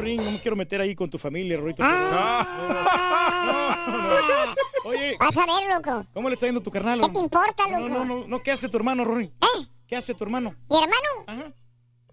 Ring, 0.04 0.22
no 0.22 0.32
me 0.32 0.40
quiero 0.40 0.56
meter 0.56 0.82
ahí 0.82 0.96
con 0.96 1.10
tu 1.10 1.18
familia, 1.18 1.58
Rorito. 1.58 1.84
Oye. 4.86 5.16
Vas 5.20 5.38
a 5.38 5.46
ver, 5.46 5.74
loco. 5.76 6.06
¿Cómo 6.14 6.30
le 6.30 6.34
está 6.36 6.46
yendo 6.46 6.62
tu 6.62 6.72
carnal? 6.72 7.00
¿Qué 7.02 7.10
te 7.10 7.20
importa, 7.20 7.68
No, 7.70 7.80
loco? 7.80 7.90
no, 7.90 8.06
no, 8.06 8.28
no. 8.28 8.44
¿Qué 8.44 8.52
hace 8.52 8.70
tu 8.70 8.78
hermano, 8.78 9.06
Rory? 9.06 9.26
¿Eh? 9.26 9.66
¿Qué 9.88 9.96
hace 9.96 10.14
tu 10.14 10.24
hermano? 10.24 10.56
¿Mi 10.70 10.78
hermano? 10.78 11.52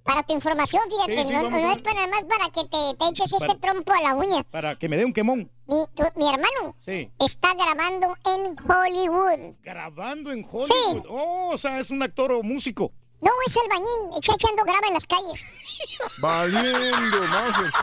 Para 0.02 0.22
tu 0.22 0.32
información, 0.32 0.82
fíjate, 0.88 1.16
Sí, 1.18 1.24
sí, 1.28 1.32
no, 1.34 1.50
no 1.50 1.56
es 1.72 1.82
para 1.82 1.94
nada 2.06 2.08
más 2.08 2.24
para 2.24 2.50
que 2.50 2.62
te, 2.62 2.96
te 2.98 3.10
eches 3.10 3.30
Para- 3.32 3.46
este 3.52 3.58
trompo 3.60 3.92
a 3.92 4.00
la 4.02 4.14
uña. 4.14 4.42
Para 4.44 4.74
que 4.76 4.88
me 4.88 4.96
dé 4.96 5.04
un 5.04 5.12
quemón. 5.12 5.50
Mi, 5.66 5.76
tu- 5.94 6.02
mi 6.16 6.26
hermano 6.28 6.74
Sí. 6.80 7.10
está 7.18 7.54
grabando 7.54 8.16
en 8.24 8.56
Hollywood. 8.68 9.54
Grabando 9.62 10.32
en 10.32 10.44
Hollywood. 10.50 11.04
Oh, 11.08 11.50
o 11.52 11.58
sea, 11.58 11.78
es 11.78 11.90
un 11.90 12.02
actor 12.02 12.32
o 12.32 12.42
músico. 12.42 12.92
No, 13.20 13.30
es 13.46 13.56
el 13.56 13.68
bañín, 13.68 14.18
está 14.18 14.34
echando 14.34 14.62
grava 14.64 14.86
en 14.88 14.94
las 14.94 15.06
calles. 15.06 15.44
Valiendo, 16.18 17.22
Mauser. 17.28 17.70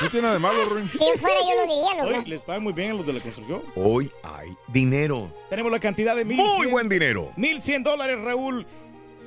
No 0.00 0.10
tiene 0.10 0.22
nada 0.22 0.34
de 0.34 0.40
malo, 0.40 0.64
Ruin. 0.64 0.90
Si 0.90 0.98
yo 0.98 1.14
fuera, 1.18 1.36
yo 1.40 1.54
lo 1.54 1.62
diría, 1.62 1.94
loco. 2.04 2.18
Oye, 2.18 2.28
les 2.28 2.42
pagan 2.42 2.62
muy 2.64 2.72
bien 2.72 2.90
a 2.90 2.94
los 2.94 3.06
de 3.06 3.12
la 3.12 3.20
construcción. 3.20 3.62
Hoy 3.76 4.10
hay 4.24 4.54
dinero. 4.68 5.30
Tenemos 5.48 5.70
la 5.70 5.78
cantidad 5.78 6.16
de 6.16 6.24
mil. 6.24 6.36
Muy 6.36 6.66
buen 6.66 6.88
dinero. 6.88 7.30
1100 7.36 7.84
dólares, 7.84 8.20
Raúl. 8.20 8.66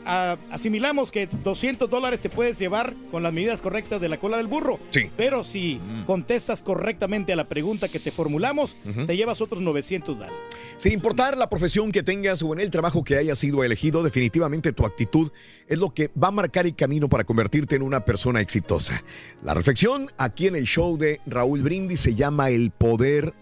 Asimilamos 0.08 1.12
que 1.12 1.28
200 1.28 1.90
dólares 1.90 2.22
te 2.22 2.30
puedes 2.30 2.58
llevar 2.58 2.94
con 3.12 3.24
las 3.24 3.34
medidas 3.34 3.62
correctas 3.62 4.00
de 4.00 4.08
la 4.08 4.18
cola 4.18 4.38
del 4.38 4.48
burro. 4.48 4.80
Sí. 4.90 5.12
Pero 5.18 5.44
si 5.44 5.82
contestas 6.06 6.64
correctamente 6.64 7.34
a 7.34 7.36
la 7.36 7.50
pregunta 7.50 7.90
que 7.90 8.00
te 8.00 8.12
formulamos, 8.12 8.78
te 9.06 9.18
llevas 9.18 9.42
otros 9.42 9.62
900 9.62 10.18
dólares. 10.18 10.38
Sin 10.78 10.94
importar 10.94 11.38
la 11.38 11.50
profesión 11.50 11.92
que 11.92 12.04
tengas 12.04 12.42
o 12.42 12.54
en 12.54 12.60
el 12.60 12.70
trabajo 12.70 13.04
que 13.04 13.18
hayas 13.18 13.40
sido 13.40 13.64
elegido, 13.64 14.04
definitivamente 14.04 14.72
tu 14.72 14.86
actitud 14.86 15.32
es 15.68 15.78
lo 15.78 15.94
que 15.94 16.10
va 16.22 16.30
a 16.30 16.32
marcar 16.32 16.66
el 16.66 16.76
camino 16.76 17.10
para 17.10 17.26
convertirte 17.26 17.76
en 17.76 17.82
una 17.82 18.06
persona 18.06 18.40
exitosa. 18.40 19.04
La 19.44 19.54
reflexión 19.54 20.10
aquí 20.18 20.48
en 20.48 20.56
el 20.56 20.66
show 20.66 20.98
de 20.98 21.20
Raúl 21.26 21.64
Brindis 21.64 22.00
se 22.00 22.16
llama 22.16 22.50
El 22.50 22.72
poder 22.72 23.34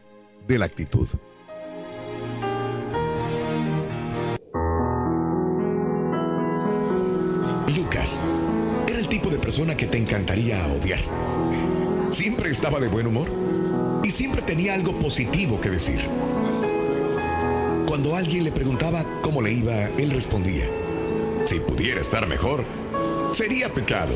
de 0.47 0.57
la 0.57 0.65
actitud. 0.65 1.07
Era 8.87 8.99
el 8.99 9.07
tipo 9.07 9.29
de 9.29 9.39
persona 9.39 9.75
que 9.75 9.87
te 9.87 9.97
encantaría 9.97 10.65
odiar. 10.67 10.99
Siempre 12.11 12.51
estaba 12.51 12.79
de 12.79 12.87
buen 12.87 13.07
humor 13.07 13.31
y 14.03 14.11
siempre 14.11 14.43
tenía 14.43 14.75
algo 14.75 14.97
positivo 14.99 15.59
que 15.59 15.71
decir. 15.71 16.01
Cuando 17.87 18.15
alguien 18.15 18.43
le 18.43 18.51
preguntaba 18.51 19.03
cómo 19.21 19.41
le 19.41 19.53
iba, 19.53 19.85
él 19.97 20.11
respondía, 20.11 20.65
si 21.43 21.59
pudiera 21.59 22.01
estar 22.01 22.27
mejor, 22.27 22.63
sería 23.31 23.69
pecado. 23.69 24.13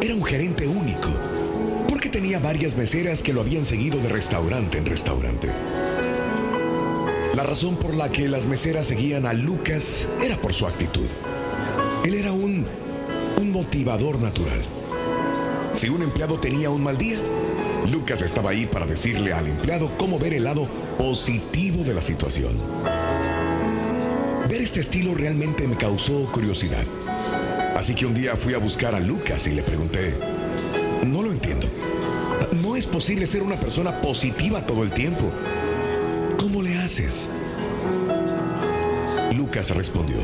Era 0.00 0.14
un 0.14 0.24
gerente 0.24 0.66
único, 0.66 1.10
porque 1.88 2.08
tenía 2.08 2.40
varias 2.40 2.76
meseras 2.76 3.22
que 3.22 3.32
lo 3.32 3.42
habían 3.42 3.64
seguido 3.64 4.00
de 4.00 4.08
restaurante 4.08 4.78
en 4.78 4.86
restaurante. 4.86 5.48
La 7.34 7.44
razón 7.44 7.76
por 7.76 7.94
la 7.94 8.10
que 8.10 8.28
las 8.28 8.46
meseras 8.46 8.88
seguían 8.88 9.24
a 9.24 9.32
Lucas 9.32 10.08
era 10.24 10.36
por 10.36 10.52
su 10.52 10.66
actitud. 10.66 11.06
Él 12.04 12.14
era 12.14 12.32
un, 12.32 12.66
un 13.40 13.52
motivador 13.52 14.20
natural. 14.20 14.62
Si 15.72 15.88
un 15.88 16.02
empleado 16.02 16.38
tenía 16.38 16.70
un 16.70 16.82
mal 16.82 16.96
día, 16.96 17.18
Lucas 17.90 18.22
estaba 18.22 18.50
ahí 18.50 18.66
para 18.66 18.86
decirle 18.86 19.32
al 19.32 19.46
empleado 19.46 19.96
cómo 19.96 20.18
ver 20.18 20.34
el 20.34 20.44
lado 20.44 20.68
positivo 20.98 21.84
de 21.84 21.94
la 21.94 22.02
situación. 22.02 22.52
Ver 24.48 24.62
este 24.62 24.80
estilo 24.80 25.14
realmente 25.14 25.66
me 25.68 25.76
causó 25.76 26.24
curiosidad. 26.32 26.84
Así 27.76 27.94
que 27.94 28.06
un 28.06 28.14
día 28.14 28.34
fui 28.36 28.54
a 28.54 28.58
buscar 28.58 28.94
a 28.94 29.00
Lucas 29.00 29.46
y 29.46 29.50
le 29.50 29.62
pregunté, 29.62 30.18
no 31.06 31.22
lo 31.22 31.30
entiendo. 31.30 31.68
No 32.62 32.76
es 32.76 32.86
posible 32.86 33.26
ser 33.26 33.42
una 33.42 33.56
persona 33.56 34.00
positiva 34.00 34.66
todo 34.66 34.82
el 34.82 34.90
tiempo. 34.90 35.30
¿Cómo 36.38 36.62
le 36.62 36.76
haces? 36.78 37.28
Lucas 39.32 39.70
respondió, 39.70 40.18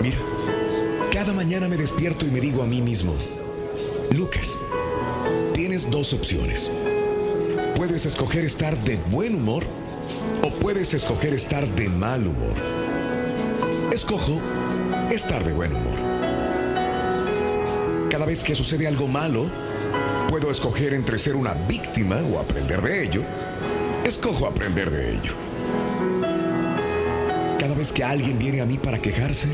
mira, 0.00 0.18
cada 1.12 1.32
mañana 1.32 1.68
me 1.68 1.76
despierto 1.76 2.26
y 2.26 2.30
me 2.30 2.40
digo 2.40 2.62
a 2.62 2.66
mí 2.66 2.82
mismo, 2.82 3.14
Lucas, 4.10 4.56
tienes 5.52 5.90
dos 5.90 6.12
opciones. 6.12 6.70
Puedes 7.74 8.06
escoger 8.06 8.44
estar 8.44 8.76
de 8.84 8.96
buen 8.96 9.34
humor 9.34 9.64
o 10.42 10.50
puedes 10.60 10.94
escoger 10.94 11.34
estar 11.34 11.66
de 11.66 11.88
mal 11.88 12.26
humor. 12.26 12.54
Escojo 13.92 14.40
estar 15.10 15.44
de 15.44 15.52
buen 15.52 15.72
humor. 15.74 15.98
Cada 18.10 18.26
vez 18.26 18.44
que 18.44 18.54
sucede 18.54 18.86
algo 18.86 19.08
malo, 19.08 19.50
puedo 20.28 20.50
escoger 20.50 20.94
entre 20.94 21.18
ser 21.18 21.36
una 21.36 21.54
víctima 21.54 22.16
o 22.32 22.38
aprender 22.38 22.80
de 22.82 23.02
ello. 23.04 23.24
Escojo 24.04 24.46
aprender 24.46 24.90
de 24.90 25.14
ello. 25.16 25.32
Cada 27.58 27.74
vez 27.74 27.92
que 27.92 28.04
alguien 28.04 28.38
viene 28.38 28.60
a 28.60 28.66
mí 28.66 28.78
para 28.78 29.00
quejarse, 29.00 29.48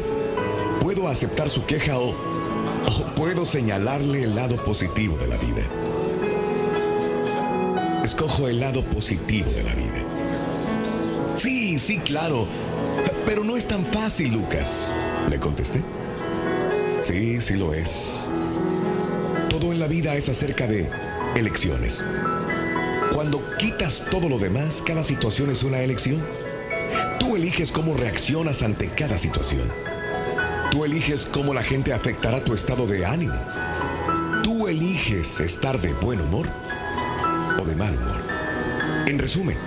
puedo 0.81 1.09
aceptar 1.09 1.51
su 1.51 1.65
queja 1.67 1.99
o, 1.99 2.15
puedo 3.15 3.45
señalarle 3.45 4.25
el 4.25 4.35
lado 4.35 4.63
positivo 4.65 5.17
de 5.19 5.27
la 5.29 5.37
vida. 5.37 5.63
Escojo 8.03 8.49
el 8.49 8.61
lado 8.61 8.83
positivo 8.87 9.51
de 9.51 9.63
la 9.63 9.75
vida. 9.75 11.37
Sí, 11.37 11.79
sí, 11.79 11.99
claro. 11.99 12.47
Pero 13.27 13.45
no 13.45 13.57
es 13.57 13.67
tan 13.67 13.85
fácil, 13.85 14.33
Lucas. 14.33 14.97
Le 15.29 15.39
contesté. 15.39 15.83
Sí, 17.01 17.41
sí 17.41 17.55
lo 17.55 17.75
es. 17.75 18.29
Todo 19.49 19.73
en 19.73 19.81
la 19.81 19.87
vida 19.87 20.17
es 20.17 20.29
acerca 20.29 20.67
de 20.67 20.89
elecciones. 21.37 22.03
Cuando 23.13 23.43
quitas 23.59 24.05
todo 24.11 24.29
lo 24.29 24.39
demás, 24.39 24.83
cada 24.85 25.05
situación 25.05 25.51
es 25.51 25.63
una 25.63 25.81
elección. 25.81 26.23
Tú 27.19 27.37
eliges 27.37 27.71
cómo 27.71 27.95
reaccionas 27.95 28.63
ante 28.63 28.89
cada 28.89 29.19
situación. 29.19 29.90
Tú 30.71 30.85
eliges 30.85 31.27
cómo 31.27 31.53
la 31.53 31.65
gente 31.65 31.93
afectará 31.93 32.45
tu 32.45 32.55
estado 32.55 32.87
de 32.87 33.05
ánimo. 33.05 33.35
Tú 34.45 34.69
eliges 34.69 35.41
estar 35.41 35.81
de 35.81 35.93
buen 35.95 36.21
humor 36.21 36.47
o 37.61 37.65
de 37.65 37.75
mal 37.75 37.93
humor. 37.97 38.23
En 39.09 39.19
resumen, 39.19 39.59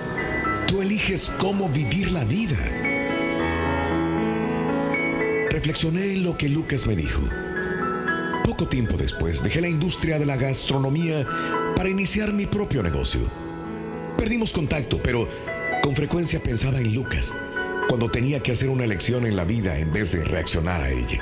tú 0.65 0.81
eliges 0.81 1.29
cómo 1.37 1.67
vivir 1.67 2.09
la 2.13 2.23
vida. 2.23 2.57
Reflexioné 5.49 6.13
en 6.13 6.23
lo 6.23 6.37
que 6.37 6.47
Lucas 6.47 6.87
me 6.87 6.95
dijo. 6.95 7.21
Poco 8.45 8.69
tiempo 8.69 8.95
después 8.95 9.43
dejé 9.43 9.59
la 9.59 9.67
industria 9.67 10.17
de 10.17 10.25
la 10.25 10.37
gastronomía 10.37 11.27
para 11.75 11.89
iniciar 11.89 12.31
mi 12.31 12.45
propio 12.45 12.81
negocio. 12.81 13.29
Perdimos 14.17 14.53
contacto, 14.53 15.01
pero 15.03 15.27
con 15.83 15.97
frecuencia 15.97 16.41
pensaba 16.41 16.79
en 16.79 16.95
Lucas 16.95 17.35
cuando 17.87 18.09
tenía 18.09 18.41
que 18.41 18.51
hacer 18.51 18.69
una 18.69 18.83
elección 18.83 19.25
en 19.25 19.35
la 19.35 19.45
vida 19.45 19.77
en 19.77 19.91
vez 19.91 20.11
de 20.11 20.23
reaccionar 20.23 20.81
a 20.81 20.89
ella. 20.89 21.21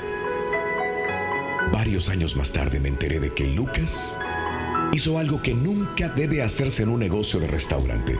Varios 1.71 2.09
años 2.09 2.35
más 2.35 2.51
tarde 2.51 2.79
me 2.79 2.89
enteré 2.89 3.19
de 3.19 3.33
que 3.33 3.47
Lucas 3.47 4.17
hizo 4.93 5.17
algo 5.17 5.41
que 5.41 5.53
nunca 5.53 6.09
debe 6.09 6.43
hacerse 6.43 6.83
en 6.83 6.89
un 6.89 6.99
negocio 6.99 7.39
de 7.39 7.47
restaurante. 7.47 8.17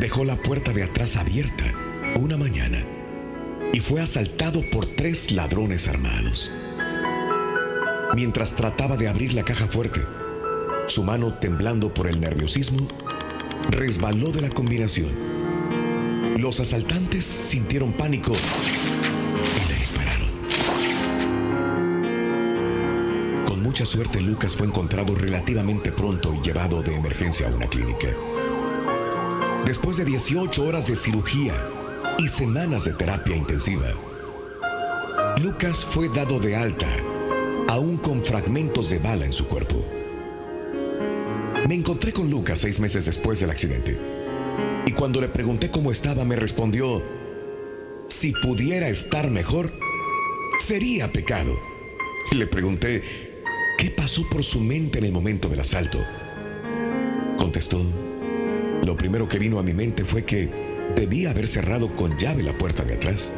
Dejó 0.00 0.24
la 0.24 0.36
puerta 0.36 0.72
de 0.72 0.84
atrás 0.84 1.16
abierta 1.16 1.64
una 2.18 2.36
mañana 2.36 2.84
y 3.72 3.80
fue 3.80 4.00
asaltado 4.00 4.62
por 4.70 4.86
tres 4.86 5.30
ladrones 5.30 5.86
armados. 5.88 6.50
Mientras 8.14 8.56
trataba 8.56 8.96
de 8.96 9.08
abrir 9.08 9.34
la 9.34 9.44
caja 9.44 9.66
fuerte, 9.66 10.00
su 10.86 11.04
mano 11.04 11.34
temblando 11.34 11.94
por 11.94 12.08
el 12.08 12.20
nerviosismo, 12.20 12.88
resbaló 13.70 14.32
de 14.32 14.40
la 14.40 14.48
combinación. 14.48 15.29
Los 16.40 16.58
asaltantes 16.58 17.22
sintieron 17.26 17.92
pánico 17.92 18.32
y 18.32 19.68
le 19.68 19.74
dispararon. 19.74 20.30
Con 23.44 23.62
mucha 23.62 23.84
suerte, 23.84 24.22
Lucas 24.22 24.56
fue 24.56 24.66
encontrado 24.66 25.14
relativamente 25.14 25.92
pronto 25.92 26.32
y 26.34 26.40
llevado 26.40 26.82
de 26.82 26.96
emergencia 26.96 27.46
a 27.46 27.54
una 27.54 27.66
clínica. 27.66 28.08
Después 29.66 29.98
de 29.98 30.06
18 30.06 30.64
horas 30.64 30.86
de 30.86 30.96
cirugía 30.96 31.52
y 32.18 32.26
semanas 32.26 32.86
de 32.86 32.94
terapia 32.94 33.36
intensiva, 33.36 33.88
Lucas 35.42 35.84
fue 35.84 36.08
dado 36.08 36.40
de 36.40 36.56
alta, 36.56 36.88
aún 37.68 37.98
con 37.98 38.24
fragmentos 38.24 38.88
de 38.88 38.98
bala 38.98 39.26
en 39.26 39.34
su 39.34 39.46
cuerpo. 39.46 39.84
Me 41.68 41.74
encontré 41.74 42.14
con 42.14 42.30
Lucas 42.30 42.60
seis 42.60 42.80
meses 42.80 43.04
después 43.04 43.40
del 43.40 43.50
accidente. 43.50 44.19
Cuando 45.00 45.18
le 45.22 45.30
pregunté 45.30 45.70
cómo 45.70 45.90
estaba 45.90 46.26
me 46.26 46.36
respondió, 46.36 47.02
si 48.06 48.32
pudiera 48.32 48.90
estar 48.90 49.30
mejor, 49.30 49.72
sería 50.58 51.10
pecado. 51.10 51.58
Le 52.32 52.46
pregunté, 52.46 53.02
¿qué 53.78 53.88
pasó 53.88 54.28
por 54.28 54.44
su 54.44 54.60
mente 54.60 54.98
en 54.98 55.06
el 55.06 55.12
momento 55.12 55.48
del 55.48 55.60
asalto? 55.60 56.04
Contestó, 57.38 57.82
lo 58.84 58.94
primero 58.98 59.26
que 59.26 59.38
vino 59.38 59.58
a 59.58 59.62
mi 59.62 59.72
mente 59.72 60.04
fue 60.04 60.26
que 60.26 60.50
debía 60.94 61.30
haber 61.30 61.48
cerrado 61.48 61.88
con 61.96 62.18
llave 62.18 62.42
la 62.42 62.58
puerta 62.58 62.84
de 62.84 62.92
atrás. 62.92 63.32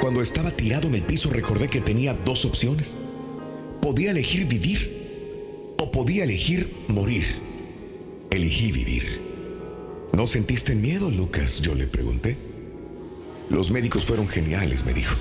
Cuando 0.00 0.22
estaba 0.22 0.50
tirado 0.50 0.88
en 0.88 0.96
el 0.96 1.02
piso 1.02 1.30
recordé 1.30 1.68
que 1.68 1.82
tenía 1.82 2.14
dos 2.14 2.44
opciones. 2.44 2.96
Podía 3.80 4.10
elegir 4.10 4.48
vivir 4.48 5.76
o 5.78 5.92
podía 5.92 6.24
elegir 6.24 6.68
morir. 6.88 7.26
Elegí 8.32 8.72
vivir. 8.72 9.27
¿No 10.12 10.26
sentiste 10.26 10.74
miedo, 10.74 11.10
Lucas? 11.10 11.60
Yo 11.60 11.74
le 11.74 11.86
pregunté. 11.86 12.36
Los 13.50 13.70
médicos 13.70 14.04
fueron 14.04 14.28
geniales, 14.28 14.84
me 14.84 14.92
dijo. 14.92 15.16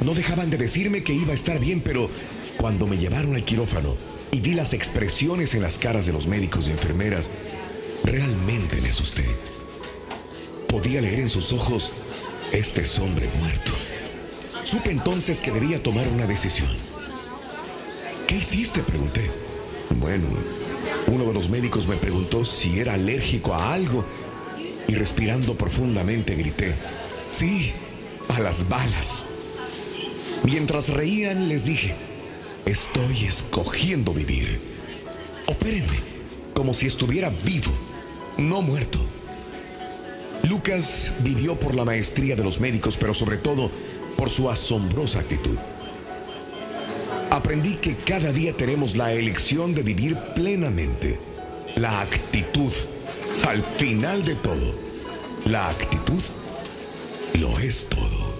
No 0.00 0.14
dejaban 0.14 0.50
de 0.50 0.58
decirme 0.58 1.02
que 1.02 1.12
iba 1.12 1.32
a 1.32 1.34
estar 1.34 1.60
bien, 1.60 1.80
pero 1.80 2.10
cuando 2.58 2.86
me 2.86 2.98
llevaron 2.98 3.34
al 3.34 3.44
quirófano 3.44 3.96
y 4.32 4.40
vi 4.40 4.54
las 4.54 4.72
expresiones 4.72 5.54
en 5.54 5.62
las 5.62 5.78
caras 5.78 6.06
de 6.06 6.12
los 6.12 6.26
médicos 6.26 6.68
y 6.68 6.72
enfermeras, 6.72 7.30
realmente 8.02 8.80
me 8.80 8.88
asusté. 8.90 9.24
Podía 10.68 11.00
leer 11.00 11.20
en 11.20 11.28
sus 11.28 11.52
ojos, 11.52 11.92
este 12.52 12.82
es 12.82 12.98
hombre 12.98 13.28
muerto. 13.38 13.72
Supe 14.64 14.90
entonces 14.90 15.40
que 15.40 15.52
debía 15.52 15.82
tomar 15.82 16.08
una 16.08 16.26
decisión. 16.26 16.70
¿Qué 18.26 18.36
hiciste? 18.36 18.80
Pregunté. 18.80 19.30
Bueno, 20.00 20.26
uno 21.06 21.24
de 21.24 21.34
los 21.34 21.48
médicos 21.48 21.86
me 21.86 21.96
preguntó 21.96 22.44
si 22.44 22.78
era 22.80 22.94
alérgico 22.94 23.54
a 23.54 23.72
algo 23.72 24.04
y 24.88 24.94
respirando 24.94 25.56
profundamente 25.56 26.34
grité, 26.34 26.74
sí, 27.26 27.72
a 28.28 28.40
las 28.40 28.68
balas. 28.68 29.26
Mientras 30.44 30.90
reían 30.90 31.48
les 31.48 31.64
dije, 31.64 31.94
estoy 32.66 33.24
escogiendo 33.24 34.12
vivir. 34.12 34.60
Opérenme 35.46 35.98
como 36.54 36.72
si 36.74 36.86
estuviera 36.86 37.30
vivo, 37.30 37.72
no 38.38 38.62
muerto. 38.62 38.98
Lucas 40.42 41.12
vivió 41.20 41.58
por 41.58 41.74
la 41.74 41.84
maestría 41.84 42.36
de 42.36 42.44
los 42.44 42.60
médicos, 42.60 42.96
pero 42.96 43.14
sobre 43.14 43.38
todo 43.38 43.70
por 44.16 44.30
su 44.30 44.50
asombrosa 44.50 45.20
actitud. 45.20 45.56
Aprendí 47.34 47.76
que 47.78 47.96
cada 47.96 48.30
día 48.30 48.56
tenemos 48.56 48.96
la 48.96 49.10
elección 49.10 49.74
de 49.74 49.82
vivir 49.82 50.16
plenamente. 50.36 51.18
La 51.74 52.02
actitud, 52.02 52.72
al 53.44 53.64
final 53.64 54.24
de 54.24 54.36
todo, 54.36 54.78
la 55.44 55.68
actitud 55.68 56.22
lo 57.40 57.58
es 57.58 57.88
todo. 57.88 58.32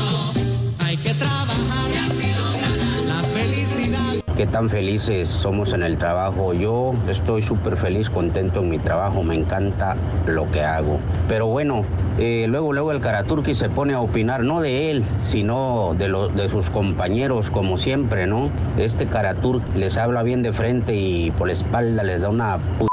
Hay 0.80 0.97
que 0.97 1.13
trabajar 1.13 1.88
y 1.93 1.97
así 1.97 2.32
lograrás 2.34 3.06
la 3.08 3.24
felicidad. 3.24 4.36
Qué 4.36 4.45
tan 4.47 4.69
felices 4.69 5.30
somos 5.30 5.74
en 5.74 5.84
el 5.84 5.97
trabajo. 5.97 6.54
Yo 6.54 6.93
estoy 7.08 7.41
súper 7.41 7.78
feliz, 7.78 8.10
contento 8.10 8.60
en 8.62 8.69
mi 8.69 8.78
trabajo, 8.80 9.24
me 9.24 9.36
encanta 9.36 9.95
lo 10.28 10.50
que 10.52 10.62
hago. 10.62 11.00
Pero 11.28 11.47
bueno, 11.47 11.84
eh, 12.19 12.45
luego, 12.47 12.74
luego 12.74 12.91
el 12.91 13.00
Karaturki 13.00 13.56
se 13.56 13.69
pone 13.69 13.93
a 13.93 14.02
opinar, 14.02 14.43
no 14.43 14.62
de 14.62 14.91
él, 14.91 15.04
sino 15.21 15.95
de, 15.97 16.08
lo- 16.08 16.28
de 16.30 16.50
sus 16.50 16.69
compañeros, 16.69 17.50
como 17.50 17.78
siempre, 17.78 18.28
¿no? 18.28 18.50
Este 18.78 19.08
Karaturk 19.08 19.76
les 19.76 19.97
habla 19.97 20.24
bien 20.24 20.43
de 20.43 20.54
frente 20.54 20.95
y 20.95 21.32
por 21.32 21.47
la 21.47 21.54
espalda 21.54 22.04
les 22.04 22.21
da 22.21 22.30
una 22.30 22.58
p. 22.58 22.90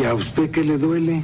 ¿Y 0.00 0.04
a 0.04 0.14
usted 0.14 0.50
qué 0.50 0.64
le 0.64 0.78
duele? 0.78 1.22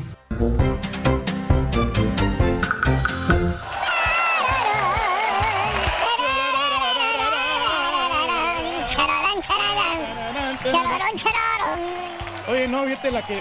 Oye, 12.49 12.69
no, 12.69 12.85
fíjate 12.85 13.11
la 13.11 13.27
que. 13.27 13.37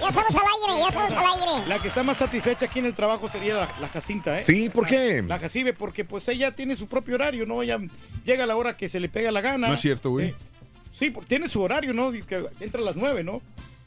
Ya 0.00 0.08
estamos 0.08 0.34
al 0.34 0.42
aire, 0.42 0.80
ya 0.80 0.88
estamos 0.88 1.12
al 1.12 1.24
aire. 1.24 1.68
La 1.68 1.78
que 1.78 1.86
está 1.86 2.02
más 2.02 2.16
satisfecha 2.16 2.66
aquí 2.66 2.80
en 2.80 2.86
el 2.86 2.94
trabajo 2.94 3.28
sería 3.28 3.54
la, 3.54 3.68
la 3.80 3.86
Jacinta, 3.86 4.40
¿eh? 4.40 4.42
Sí, 4.42 4.70
¿por 4.70 4.88
qué? 4.88 5.22
La, 5.22 5.36
la 5.36 5.38
Jacibe, 5.38 5.72
porque 5.72 6.04
pues 6.04 6.26
ella 6.26 6.50
tiene 6.50 6.74
su 6.74 6.88
propio 6.88 7.14
horario, 7.14 7.46
¿no? 7.46 7.62
Ella 7.62 7.78
llega 8.24 8.42
a 8.42 8.46
la 8.48 8.56
hora 8.56 8.76
que 8.76 8.88
se 8.88 8.98
le 8.98 9.08
pega 9.08 9.30
la 9.30 9.40
gana. 9.40 9.68
No 9.68 9.74
es 9.74 9.80
cierto, 9.80 10.10
güey. 10.10 10.30
Eh, 10.30 10.34
sí, 10.92 11.14
tiene 11.28 11.48
su 11.48 11.62
horario, 11.62 11.94
¿no? 11.94 12.10
Dice 12.10 12.26
que 12.26 12.44
entra 12.58 12.80
a 12.80 12.84
las 12.84 12.96
nueve, 12.96 13.22
¿no? 13.22 13.40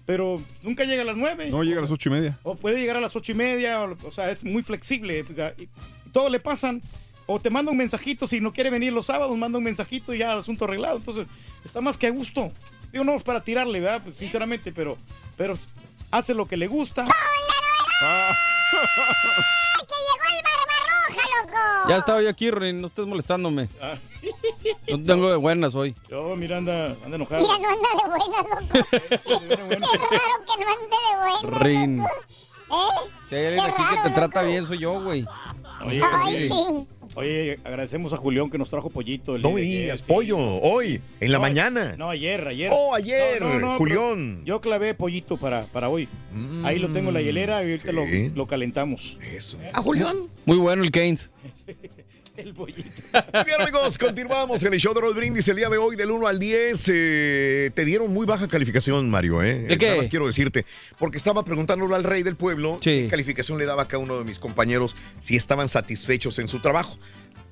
Pero 0.07 0.41
nunca 0.63 0.85
llega 0.85 1.01
a 1.01 1.05
las 1.05 1.17
nueve. 1.17 1.49
No, 1.51 1.63
llega 1.63 1.79
a 1.79 1.81
las 1.81 1.91
ocho 1.91 2.07
y 2.07 2.13
media. 2.13 2.39
O 2.43 2.55
puede 2.55 2.79
llegar 2.79 2.95
a 2.95 3.01
las 3.01 3.15
ocho 3.15 3.33
y 3.33 3.35
media, 3.35 3.83
o, 3.83 3.95
o 4.07 4.11
sea, 4.11 4.31
es 4.31 4.41
muy 4.41 4.63
flexible. 4.63 5.21
o 5.21 5.35
sea, 5.35 5.53
y 5.57 5.69
todo 6.11 6.29
le 6.29 6.39
pasan. 6.39 6.81
O 7.25 7.39
te 7.41 7.49
manda 7.49 7.73
un 7.73 7.77
mensajito, 7.77 8.25
si 8.25 8.39
no 8.39 8.53
quiere 8.53 8.69
venir 8.69 8.93
los 8.93 9.07
sábados, 9.07 9.37
manda 9.37 9.57
un 9.57 9.65
mensajito 9.65 10.13
y 10.13 10.19
ya 10.19 10.37
asunto 10.37 10.63
arreglado. 10.63 10.97
Entonces, 10.97 11.27
está 11.65 11.81
más 11.81 11.97
que 11.97 12.07
a 12.07 12.09
gusto. 12.09 12.53
Digo, 12.91 13.03
no 13.03 13.15
es 13.15 13.23
para 13.23 13.43
tirarle, 13.43 13.81
¿verdad? 13.81 14.01
Pues, 14.01 14.15
sinceramente, 14.15 14.71
pero, 14.71 14.95
pero 15.35 15.55
hace 16.09 16.33
lo 16.33 16.45
que 16.45 16.55
le 16.55 16.67
gusta. 16.67 17.03
Ah. 18.01 18.33
¡Que 18.71 19.93
llegó 19.93 20.37
el 20.37 20.43
loco! 21.45 21.89
Ya 21.89 21.97
estaba 21.97 22.21
yo 22.21 22.29
aquí, 22.29 22.51
Rin, 22.51 22.81
no 22.81 22.87
estés 22.87 23.05
molestándome. 23.05 23.69
Ah. 23.81 23.95
No 24.89 25.01
tengo 25.03 25.29
de 25.29 25.35
buenas 25.37 25.75
hoy. 25.75 25.95
Yo, 26.09 26.35
mira, 26.35 26.57
anda, 26.57 26.87
anda 27.05 27.15
enojado. 27.15 27.41
Mira, 27.41 27.57
no 27.59 27.69
anda 27.69 27.89
de 28.03 28.09
buenas, 28.09 28.45
loco. 28.49 28.87
Qué 29.23 30.17
raro 30.17 30.45
que 30.45 30.63
no 30.63 30.69
ande 30.69 30.97
de 31.07 31.41
buenas, 31.49 31.61
Rin. 31.63 31.97
loco. 31.97 32.09
¿Eh? 32.69 33.09
Si 33.29 33.35
hay 33.35 33.45
alguien 33.45 33.63
Qué 33.65 33.71
aquí 33.71 33.77
que 33.77 33.83
raro, 33.83 34.01
te 34.03 34.09
loco. 34.09 34.13
trata 34.19 34.41
bien, 34.43 34.65
soy 34.67 34.79
yo, 34.79 35.01
güey. 35.01 35.25
Oye, 35.85 36.01
Ay, 36.25 36.35
oye, 36.35 36.47
sí. 36.47 36.87
Oye, 37.17 37.59
agradecemos 37.63 38.13
a 38.13 38.17
Julián 38.17 38.49
que 38.49 38.57
nos 38.57 38.69
trajo 38.69 38.89
pollito. 38.89 39.35
El 39.35 39.41
No 39.41 39.49
día 39.49 39.55
me 39.55 39.61
digas, 39.61 39.99
sí. 40.01 40.05
pollo, 40.07 40.37
hoy, 40.37 41.01
en 41.19 41.31
la 41.31 41.37
No, 41.39 41.41
mañana. 41.41 41.95
No, 41.97 42.09
ayer, 42.09 42.47
ayer. 42.47 42.69
Oh, 42.73 42.93
ayer, 42.93 43.41
Julián. 43.77 44.43
Yo 44.45 44.61
clavé 44.61 44.93
pollito 44.93 45.35
para, 45.37 45.65
para 45.65 45.89
hoy. 45.89 46.07
Ahí 46.63 46.77
lo 46.79 46.89
tengo 46.89 47.09
en 47.09 47.15
la 47.15 47.21
hielera 47.21 47.63
y 47.63 47.71
ahorita 47.71 47.91
lo, 47.91 48.05
lo 48.35 48.47
calentamos. 48.47 49.17
Eso. 49.33 49.57
¿A 49.73 49.81
Julián? 49.81 50.15
Muy 50.45 50.57
bueno 50.57 50.83
el 50.83 50.91
Keynes. 50.91 51.31
El 52.37 52.53
pollito. 52.53 53.01
Bien, 53.45 53.59
amigos, 53.61 53.97
continuamos 53.97 54.61
en 54.61 54.71
el 54.71 54.79
show 54.79 54.93
de 54.93 55.01
Roll 55.01 55.15
Brindis 55.15 55.47
el 55.47 55.55
día 55.57 55.69
de 55.69 55.77
hoy 55.77 55.95
del 55.95 56.11
1 56.11 56.27
al 56.27 56.37
10. 56.37 56.83
eh, 56.93 57.71
te 57.73 57.83
dieron 57.83 58.13
muy 58.13 58.27
baja 58.27 58.47
calificación, 58.47 59.09
Mario, 59.09 59.41
¿eh? 59.41 59.65
¿De 59.67 59.77
qué? 59.77 59.87
Nada 59.87 59.97
más 59.97 60.07
quiero 60.09 60.27
decirte, 60.27 60.63
porque 60.99 61.17
estaba 61.17 61.43
preguntándole 61.43 61.95
al 61.95 62.03
rey 62.03 62.21
del 62.21 62.35
pueblo 62.35 62.77
qué 62.79 63.07
calificación 63.09 63.57
le 63.57 63.65
daba 63.65 63.83
a 63.83 63.87
cada 63.87 64.03
uno 64.03 64.19
de 64.19 64.23
mis 64.23 64.37
compañeros 64.37 64.95
si 65.19 65.35
estaban 65.35 65.67
satisfechos 65.67 66.37
en 66.37 66.47
su 66.47 66.59
trabajo. 66.59 66.97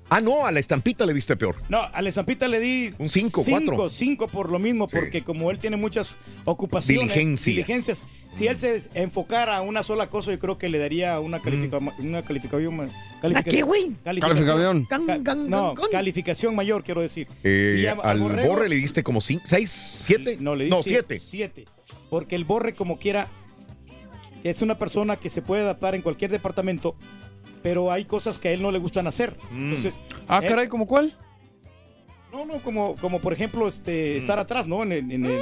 Ah, 0.08 0.22
no, 0.22 0.46
a 0.46 0.52
la 0.52 0.60
estampita 0.60 1.04
le 1.08 1.16
diste 1.16 1.36
peor. 1.36 1.56
No, 1.68 1.82
a 1.82 2.00
la 2.04 2.12
Zampita 2.12 2.48
le 2.48 2.60
di 2.60 2.94
Un 3.00 3.10
cinco, 3.10 3.44
cuatro. 3.44 3.72
cinco, 3.72 3.90
cinco 3.90 4.28
por 4.28 4.52
lo 4.52 4.60
mismo, 4.60 4.88
porque 4.88 5.24
como 5.24 5.50
él 5.50 5.58
tiene 5.58 5.78
muchas 5.78 6.20
ocupaciones, 6.44 7.08
Diligencias. 7.08 7.46
diligencias, 7.56 8.06
si 8.36 8.48
él 8.48 8.60
se 8.60 8.84
enfocara 8.94 9.58
a 9.58 9.62
una 9.62 9.82
sola 9.84 10.10
cosa, 10.10 10.32
yo 10.32 10.40
creo 10.40 10.58
que 10.58 10.70
le 10.70 10.78
daría 10.78 11.20
una, 11.20 11.40
califica- 11.42 11.80
una 12.00 12.22
calificación. 12.22 12.92
califica- 13.22 13.50
qué, 13.50 13.62
güey? 13.64 13.96
Calificación. 14.04 14.86
Ca- 14.86 15.36
no, 15.36 15.74
calificación 15.92 16.56
mayor, 16.56 16.84
quiero 16.84 17.02
decir. 17.02 17.28
Eh, 17.44 17.80
Y 17.82 17.86
a- 17.88 17.94
al 17.94 18.20
Borrego- 18.20 18.48
Borre 18.48 18.70
le 18.70 18.76
diste 18.76 19.04
como 19.04 19.22
6, 19.22 19.70
7. 19.70 20.38
No, 20.40 20.56
le 20.56 20.66
di 20.66 20.70
No, 20.70 20.84
siete. 20.84 21.18
7. 21.20 21.20
Siete. 21.20 21.66
Porque 22.10 22.36
el 22.36 22.44
Borre, 22.46 22.76
como 22.76 23.00
quiera, 23.00 23.30
es 24.44 24.62
una 24.62 24.78
persona 24.78 25.16
que 25.18 25.30
se 25.30 25.42
puede 25.42 25.64
adaptar 25.64 25.96
en 25.96 26.02
cualquier 26.02 26.30
departamento, 26.32 26.96
pero 27.64 27.92
hay 27.92 28.06
cosas 28.06 28.38
que 28.38 28.50
a 28.50 28.52
él 28.52 28.62
no 28.62 28.72
le 28.72 28.78
gustan 28.80 29.08
hacer. 29.08 29.36
Entonces, 29.52 30.00
Ah, 30.28 30.40
él- 30.44 30.50
caray, 30.50 30.68
¿cómo 30.68 30.86
cuál? 30.88 31.18
No, 32.32 32.46
no, 32.46 32.56
como, 32.60 32.96
como 32.98 33.20
por 33.22 33.32
ejemplo 33.34 33.68
este, 33.68 34.18
estar 34.18 34.38
atrás, 34.40 34.68
¿no? 34.68 34.84
En, 34.84 34.92
el- 34.92 35.12
en 35.12 35.26
el- 35.26 35.40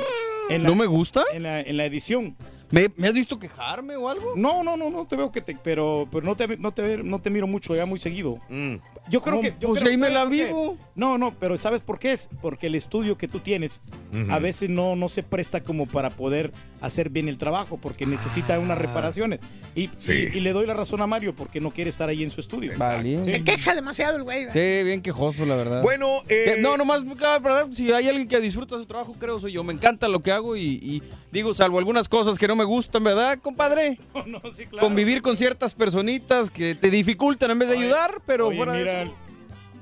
en 0.49 0.63
la- 0.63 0.69
¿No 0.69 0.75
me 0.75 0.85
gusta? 0.85 1.23
En 1.33 1.43
la, 1.43 1.59
en 1.61 1.75
la 1.77 1.85
edición. 1.85 2.35
¿Me, 2.73 2.91
me 2.97 3.07
has 3.07 3.13
visto 3.13 3.37
quejarme 3.37 3.95
o 3.95 4.09
algo? 4.09 4.33
No, 4.35 4.63
no, 4.63 4.75
no, 4.75 4.89
no 4.89 5.05
te 5.05 5.15
veo 5.15 5.31
que 5.31 5.41
te, 5.41 5.55
pero, 5.63 6.07
pero 6.11 6.25
no 6.25 6.35
te, 6.35 6.57
no 6.57 6.71
te, 6.71 6.97
no 7.03 7.19
te 7.19 7.29
miro 7.29 7.45
mucho 7.45 7.75
ya 7.75 7.85
muy 7.85 7.99
seguido. 7.99 8.39
Yo 9.09 9.21
creo 9.21 9.35
No, 9.35 9.41
que, 9.41 9.53
yo 9.59 9.67
pues 9.69 9.81
creo- 9.81 9.91
ahí 9.91 9.97
me 9.97 10.07
¿sabes 10.07 10.13
la 10.15 10.25
vivo. 10.25 10.77
No, 10.95 11.17
no, 11.17 11.33
pero 11.39 11.57
¿sabes 11.57 11.81
por 11.81 11.99
qué 11.99 12.13
es? 12.13 12.29
Porque 12.41 12.67
el 12.67 12.75
estudio 12.75 13.17
que 13.17 13.27
tú 13.27 13.39
tienes 13.39 13.81
a 14.29 14.39
veces 14.39 14.69
no, 14.69 14.95
no 14.95 15.09
se 15.09 15.23
presta 15.23 15.61
como 15.63 15.87
para 15.87 16.11
poder 16.11 16.51
hacer 16.81 17.09
bien 17.09 17.27
el 17.27 17.37
trabajo, 17.37 17.77
porque 17.81 18.05
necesita 18.05 18.59
unas 18.59 18.77
reparaciones. 18.77 19.39
Y, 19.75 19.89
Sí. 19.97 20.29
y, 20.33 20.37
y 20.37 20.39
le 20.41 20.53
doy 20.53 20.67
la 20.67 20.73
razón 20.75 21.01
a 21.01 21.07
Mario 21.07 21.33
porque 21.35 21.59
no 21.59 21.71
quiere 21.71 21.89
estar 21.89 22.07
ahí 22.09 22.23
en 22.23 22.29
su 22.29 22.39
estudio. 22.41 22.71
Vale. 22.77 23.25
Sí. 23.25 23.31
Se 23.33 23.43
queja 23.43 23.73
demasiado 23.75 24.17
el 24.17 24.23
güey. 24.23 24.45
¿verdad? 24.45 24.53
Sí, 24.53 24.83
bien 24.83 25.01
quejoso, 25.01 25.45
la 25.45 25.55
verdad. 25.55 25.81
Bueno, 25.81 26.19
eh, 26.29 26.57
No, 26.59 26.77
nomás, 26.77 27.03
si 27.73 27.91
hay 27.91 28.07
alguien 28.07 28.27
que 28.27 28.39
disfruta 28.39 28.77
su 28.77 28.85
trabajo, 28.85 29.15
creo 29.19 29.39
soy 29.39 29.51
yo. 29.53 29.63
Me 29.63 29.73
encanta 29.73 30.07
lo 30.07 30.19
que 30.21 30.31
hago 30.31 30.55
y, 30.55 30.61
y 30.81 31.01
digo, 31.31 31.53
salvo 31.55 31.79
algunas 31.79 32.07
cosas 32.07 32.37
que 32.37 32.47
no 32.47 32.55
me 32.55 32.63
gustan, 32.63 33.03
¿verdad, 33.03 33.39
compadre? 33.41 33.99
No, 34.27 34.39
sí, 34.53 34.65
claro. 34.67 34.87
Convivir 34.87 35.21
con 35.21 35.35
ciertas 35.37 35.73
personitas 35.73 36.49
que 36.49 36.75
te 36.75 36.89
dificultan 36.89 37.51
en 37.51 37.59
vez 37.59 37.69
de 37.69 37.77
ayudar, 37.77 38.21
pero 38.25 38.47
Oye, 38.47 38.57
fuera 38.57 38.73
de 38.73 38.83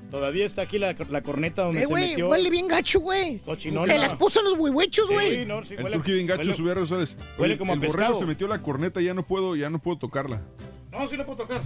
Todavía 0.10 0.46
está 0.46 0.64
aquí 0.64 0.78
la, 0.78 0.94
la 1.10 1.22
corneta 1.24 1.64
donde 1.64 1.80
Eh, 1.80 1.84
se 1.84 1.90
güey, 1.90 2.10
metió. 2.10 2.28
huele 2.28 2.50
bien 2.50 2.68
gacho, 2.68 3.00
güey. 3.00 3.42
Se 3.62 3.98
las 3.98 4.14
puso 4.14 4.40
en 4.42 4.46
los 4.46 4.60
huihuechos, 4.60 5.10
güey. 5.10 5.38
Sí, 5.40 5.46
no, 5.46 5.64
sí, 5.64 5.76
El 5.76 5.86
huele- 5.86 5.94
turqui 5.94 6.12
bien 6.12 6.28
gacho 6.28 6.42
huele- 6.44 6.54
subió 6.56 6.72
a 6.74 6.76
redes 6.76 6.90
sociales. 6.90 7.18
huele 7.38 7.54
Oye, 7.54 7.58
como 7.58 7.72
a 7.72 7.76
el 7.76 7.80
borrego 7.80 7.98
pescado. 7.98 8.20
se 8.20 8.26
metió 8.26 8.48
la 8.50 8.62
corneta 8.62 9.02
y 9.02 9.06
ya 9.06 9.14
no 9.14 9.24
puedo, 9.24 9.56
ya 9.56 9.70
no 9.70 9.80
puedo 9.80 9.98
tocarla. 9.98 10.42
No, 10.92 11.08
sí 11.08 11.16
lo 11.16 11.26
puedo 11.26 11.38
tocar. 11.44 11.62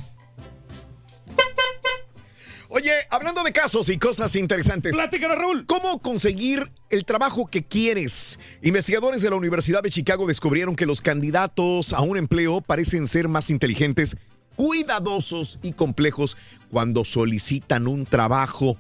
Oye, 2.68 2.92
hablando 3.12 3.44
de 3.44 3.54
casos 3.54 3.90
y 3.90 3.98
cosas 4.00 4.36
interesantes. 4.36 4.94
Platícanos, 4.94 5.38
Raúl. 5.38 5.66
¿Cómo 5.68 6.02
conseguir 6.02 6.72
el 6.90 7.06
trabajo 7.06 7.46
que 7.46 7.64
quieres? 7.64 8.40
Investigadores 8.64 9.22
de 9.22 9.30
la 9.30 9.36
Universidad 9.36 9.84
de 9.84 9.92
Chicago 9.92 10.26
descubrieron 10.26 10.76
que 10.76 10.86
los 10.88 11.02
candidatos 11.02 11.94
a 11.94 12.02
un 12.02 12.18
empleo 12.18 12.62
parecen 12.62 13.06
ser 13.08 13.28
más 13.28 13.52
inteligentes, 13.52 14.18
cuidadosos 14.56 15.60
y 15.62 15.74
complejos 15.74 16.38
cuando 16.72 17.06
solicitan 17.06 17.88
un 17.88 18.06
trabajo 18.06 18.78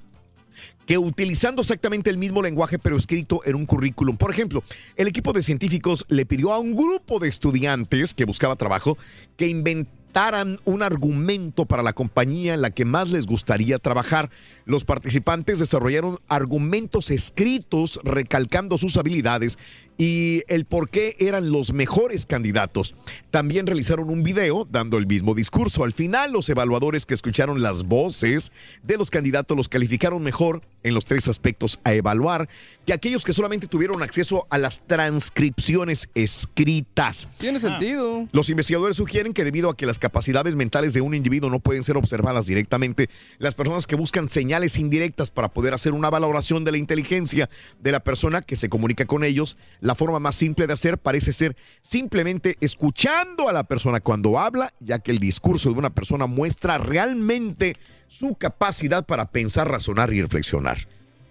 que 0.85 0.97
utilizando 0.97 1.61
exactamente 1.61 2.09
el 2.09 2.17
mismo 2.17 2.41
lenguaje 2.41 2.79
pero 2.79 2.97
escrito 2.97 3.41
en 3.45 3.55
un 3.55 3.65
currículum. 3.65 4.17
Por 4.17 4.31
ejemplo, 4.31 4.63
el 4.95 5.07
equipo 5.07 5.33
de 5.33 5.43
científicos 5.43 6.05
le 6.09 6.25
pidió 6.25 6.53
a 6.53 6.59
un 6.59 6.75
grupo 6.75 7.19
de 7.19 7.27
estudiantes 7.27 8.13
que 8.13 8.25
buscaba 8.25 8.55
trabajo 8.55 8.97
que 9.35 9.47
inventaran 9.47 10.59
un 10.63 10.81
argumento 10.81 11.65
para 11.65 11.83
la 11.83 11.91
compañía 11.91 12.53
en 12.53 12.61
la 12.61 12.69
que 12.69 12.85
más 12.85 13.09
les 13.09 13.25
gustaría 13.25 13.79
trabajar. 13.79 14.29
Los 14.65 14.85
participantes 14.85 15.59
desarrollaron 15.59 16.19
argumentos 16.29 17.11
escritos 17.11 17.99
recalcando 18.03 18.77
sus 18.77 18.95
habilidades 18.95 19.57
y 19.97 20.43
el 20.47 20.65
por 20.65 20.89
qué 20.89 21.15
eran 21.19 21.51
los 21.51 21.73
mejores 21.73 22.25
candidatos. 22.25 22.95
También 23.31 23.65
realizaron 23.67 24.09
un 24.09 24.23
video 24.23 24.67
dando 24.69 24.97
el 24.97 25.07
mismo 25.07 25.35
discurso. 25.35 25.83
Al 25.83 25.93
final, 25.93 26.33
los 26.33 26.49
evaluadores 26.49 27.05
que 27.05 27.13
escucharon 27.13 27.61
las 27.61 27.83
voces 27.83 28.51
de 28.83 28.97
los 28.97 29.09
candidatos 29.09 29.55
los 29.55 29.69
calificaron 29.69 30.23
mejor 30.23 30.61
en 30.83 30.93
los 30.93 31.05
tres 31.05 31.27
aspectos 31.27 31.79
a 31.83 31.93
evaluar 31.93 32.47
que 32.85 32.93
aquellos 32.93 33.23
que 33.23 33.33
solamente 33.33 33.67
tuvieron 33.67 34.03
acceso 34.03 34.45
a 34.49 34.57
las 34.57 34.85
transcripciones 34.85 36.09
escritas. 36.13 37.27
Tiene 37.37 37.59
sentido. 37.59 38.27
Los 38.31 38.49
investigadores 38.49 38.95
sugieren 38.95 39.33
que 39.33 39.43
debido 39.43 39.69
a 39.69 39.77
que 39.77 39.85
las 39.85 39.97
capacidades 39.97 40.55
mentales 40.55 40.93
de 40.93 41.01
un 41.01 41.15
individuo 41.15 41.49
no 41.49 41.59
pueden 41.59 41.83
ser 41.83 41.97
observadas 41.97 42.45
directamente, 42.45 43.09
las 43.39 43.55
personas 43.55 43.87
que 43.87 43.95
buscan 43.95 44.29
señales 44.29 44.77
indirectas 44.77 45.31
para 45.31 45.49
poder 45.49 45.73
hacer 45.73 45.93
una 45.93 46.09
valoración 46.09 46.63
de 46.63 46.71
la 46.71 46.77
inteligencia 46.77 47.49
de 47.79 47.91
la 47.91 48.01
persona 48.01 48.41
que 48.41 48.55
se 48.55 48.69
comunica 48.69 49.05
con 49.05 49.23
ellos, 49.23 49.57
la 49.85 49.93
forma 49.95 50.19
más 50.19 50.35
simple 50.35 50.65
de 50.67 50.73
hacer 50.73 50.97
parece 50.97 51.31
ser 51.31 51.55
simplemente 51.81 52.57
escuchando 52.59 53.47
a 53.47 53.53
la 53.53 53.63
persona 53.63 53.99
cuando 53.99 54.39
habla, 54.39 54.73
ya 54.79 54.99
que 54.99 55.11
el 55.11 55.19
discurso 55.19 55.71
de 55.71 55.77
una 55.77 55.91
persona 55.91 56.25
muestra 56.25 56.77
realmente 56.77 57.77
su 58.07 58.33
capacidad 58.35 59.05
para 59.05 59.29
pensar, 59.29 59.69
razonar 59.69 60.11
y 60.11 60.21
reflexionar. 60.21 60.87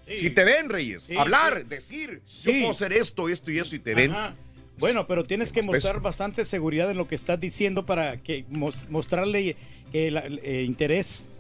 Si 0.07 0.31
te 0.31 0.45
ven, 0.45 0.69
Reyes, 0.69 1.05
Sí, 1.05 1.17
hablar, 1.17 1.63
sí. 1.63 1.69
decir, 1.69 2.23
yo 2.45 2.53
puedo 2.53 2.71
hacer 2.71 2.93
esto, 2.93 3.29
esto 3.29 3.51
y 3.51 3.59
eso, 3.59 3.75
y 3.75 3.81
te 3.81 3.95
ven. 3.95 4.13
Ajá. 4.13 4.35
Bueno, 4.79 5.07
pero 5.07 5.25
tienes 5.25 5.53
que 5.53 5.63
mostrar 5.63 6.01
bastante 6.01 6.45
seguridad 6.45 6.91
en 6.91 6.97
lo 6.97 7.09
que 7.09 7.15
estás 7.15 7.41
diciendo 7.41 7.87
para 7.87 8.19
que 8.19 8.45
mos- 8.51 8.89
mostrarle 8.89 9.57
eh, 9.93 10.11
la- 10.11 10.25
eh, 10.27 10.65
interés 10.67 11.31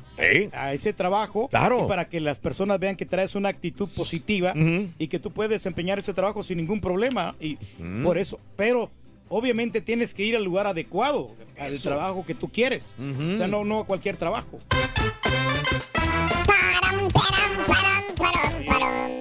a 0.52 0.72
ese 0.72 0.92
trabajo 0.92 1.48
Claro. 1.48 1.84
y 1.84 1.88
para 1.88 2.08
que 2.08 2.20
las 2.20 2.38
personas 2.38 2.78
vean 2.78 2.96
que 2.96 3.06
traes 3.06 3.34
una 3.34 3.48
actitud 3.48 3.88
positiva 3.88 4.52
y 4.98 5.08
que 5.08 5.18
tú 5.18 5.30
puedes 5.32 5.50
desempeñar 5.50 5.98
ese 5.98 6.14
trabajo 6.14 6.42
sin 6.42 6.58
ningún 6.58 6.80
problema 6.80 7.34
y 7.40 7.56
por 8.02 8.18
eso, 8.18 8.38
pero 8.56 8.90
obviamente 9.28 9.80
tienes 9.80 10.14
que 10.14 10.22
ir 10.22 10.36
al 10.36 10.44
lugar 10.44 10.66
adecuado 10.66 11.32
al 11.58 11.72
Eso. 11.72 11.88
trabajo 11.88 12.24
que 12.24 12.34
tú 12.34 12.48
quieres, 12.50 12.94
o 12.98 13.36
sea, 13.38 13.48
no 13.48 13.64
no 13.64 13.80
a 13.80 13.86
cualquier 13.86 14.16
trabajo. 14.16 14.60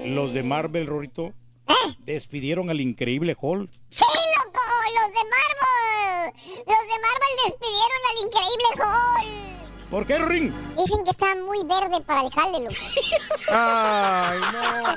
Los 0.06 0.34
de 0.34 0.44
Marvel, 0.44 0.86
Rorito, 0.88 1.34
despidieron 2.00 2.70
al 2.70 2.80
increíble 2.82 3.36
Hulk. 3.40 3.70
Sí, 3.90 4.04
loco, 4.38 4.60
los 4.96 5.08
de 5.10 5.24
Marvel. 5.30 6.34
Los 6.58 6.82
de 6.82 7.00
Marvel 7.02 7.34
despidieron 7.46 8.02
al 8.10 8.18
increíble 8.26 8.68
Hulk. 8.76 9.63
¿Por 9.94 10.06
qué, 10.08 10.18
Ring? 10.18 10.52
Dicen 10.76 11.04
que 11.04 11.12
está 11.12 11.36
muy 11.36 11.64
verde 11.66 12.02
para 12.02 12.22
el 12.22 12.32
jale, 12.34 12.62
loco. 12.62 12.74
Ay, 13.52 14.40
no. 14.52 14.96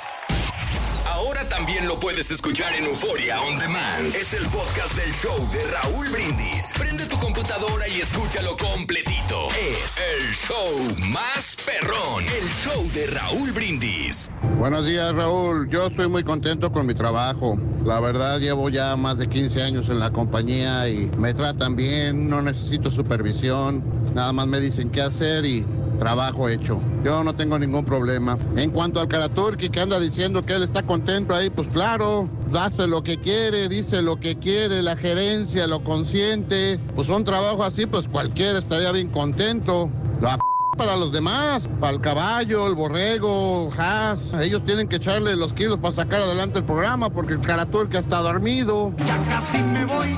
También 1.57 1.87
lo 1.87 2.01
puedes 2.01 2.33
escuchar 2.33 2.75
en 2.75 2.85
Euforia 2.85 3.41
On 3.41 3.57
Demand. 3.57 4.13
Es 4.13 4.35
el 4.35 4.45
podcast 4.47 4.97
del 4.97 5.13
show 5.15 5.37
de 5.53 5.65
Raúl 5.71 6.09
Brindis. 6.09 6.75
Prende 6.77 7.07
tu 7.07 7.17
computadora 7.17 7.87
y 7.87 8.01
escúchalo 8.01 8.57
completito. 8.57 9.51
Es 9.51 9.99
el 9.99 10.35
show 10.35 11.13
más 11.13 11.57
perrón. 11.65 12.25
El 12.25 12.49
show 12.49 12.85
de 12.93 13.07
Raúl 13.07 13.53
Brindis. 13.53 14.33
Buenos 14.59 14.85
días, 14.85 15.15
Raúl. 15.15 15.71
Yo 15.71 15.87
estoy 15.87 16.09
muy 16.09 16.25
contento 16.25 16.73
con 16.73 16.87
mi 16.87 16.95
trabajo. 16.95 17.57
La 17.85 18.01
verdad, 18.01 18.41
llevo 18.41 18.69
ya 18.69 18.97
más 18.97 19.19
de 19.19 19.29
15 19.29 19.63
años 19.63 19.89
en 19.89 20.01
la 20.01 20.11
compañía 20.11 20.89
y 20.89 21.09
me 21.19 21.35
tratan 21.35 21.77
bien, 21.77 22.29
no 22.29 22.43
necesito 22.43 22.91
supervisión. 22.91 23.85
Nada 24.13 24.33
más 24.33 24.49
me 24.49 24.59
dicen 24.59 24.91
qué 24.91 25.03
hacer 25.03 25.47
y 25.47 25.65
trabajo 25.99 26.49
hecho. 26.49 26.81
Yo 27.03 27.25
no 27.25 27.35
tengo 27.35 27.59
ningún 27.59 27.85
problema. 27.85 28.39
En 28.57 28.71
cuanto 28.71 29.01
al 29.01 29.09
Karaturki 29.09 29.69
que 29.69 29.81
anda 29.81 29.99
diciendo 29.99 30.43
que 30.43 30.55
él 30.55 30.63
está 30.63 30.83
contento 30.83 31.35
ahí, 31.35 31.51
pues 31.51 31.69
claro, 31.69 32.29
hace 32.59 32.87
lo 32.87 33.03
que 33.03 33.19
quiere, 33.19 33.69
dice 33.69 34.03
lo 34.03 34.17
que 34.17 34.37
quiere, 34.37 34.83
la 34.83 34.97
gerencia 34.97 35.67
lo 35.67 35.85
consiente. 35.85 36.79
Pues 36.95 37.09
un 37.09 37.25
trabajo 37.25 37.65
así, 37.65 37.87
pues 37.87 38.09
cualquiera 38.09 38.59
estaría 38.59 38.93
bien 38.93 39.09
contento. 39.09 39.91
La 40.21 40.39
para 40.77 40.97
los 40.97 41.13
demás, 41.13 41.69
para 41.81 41.93
el 41.93 42.01
caballo, 42.01 42.67
el 42.67 42.75
borrego, 42.75 43.71
Haas. 43.77 44.21
Ellos 44.41 44.65
tienen 44.65 44.89
que 44.89 44.97
echarle 44.97 45.37
los 45.37 45.53
kilos 45.53 45.79
para 45.79 45.95
sacar 45.95 46.23
adelante 46.23 46.59
el 46.59 46.65
programa 46.65 47.11
porque 47.11 47.35
el 47.35 47.41
Karaturki 47.41 47.97
está 47.97 48.19
dormido. 48.19 48.93
Ya 49.07 49.23
casi 49.29 49.59
me 49.59 49.85
voy, 49.85 50.17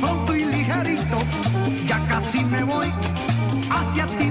pronto 0.00 0.34
y 0.34 0.44
ligerito. 0.44 1.18
Ya 1.86 2.06
casi 2.08 2.44
me 2.44 2.64
voy 2.64 2.92
hacia 3.70 4.06
ti, 4.06 4.30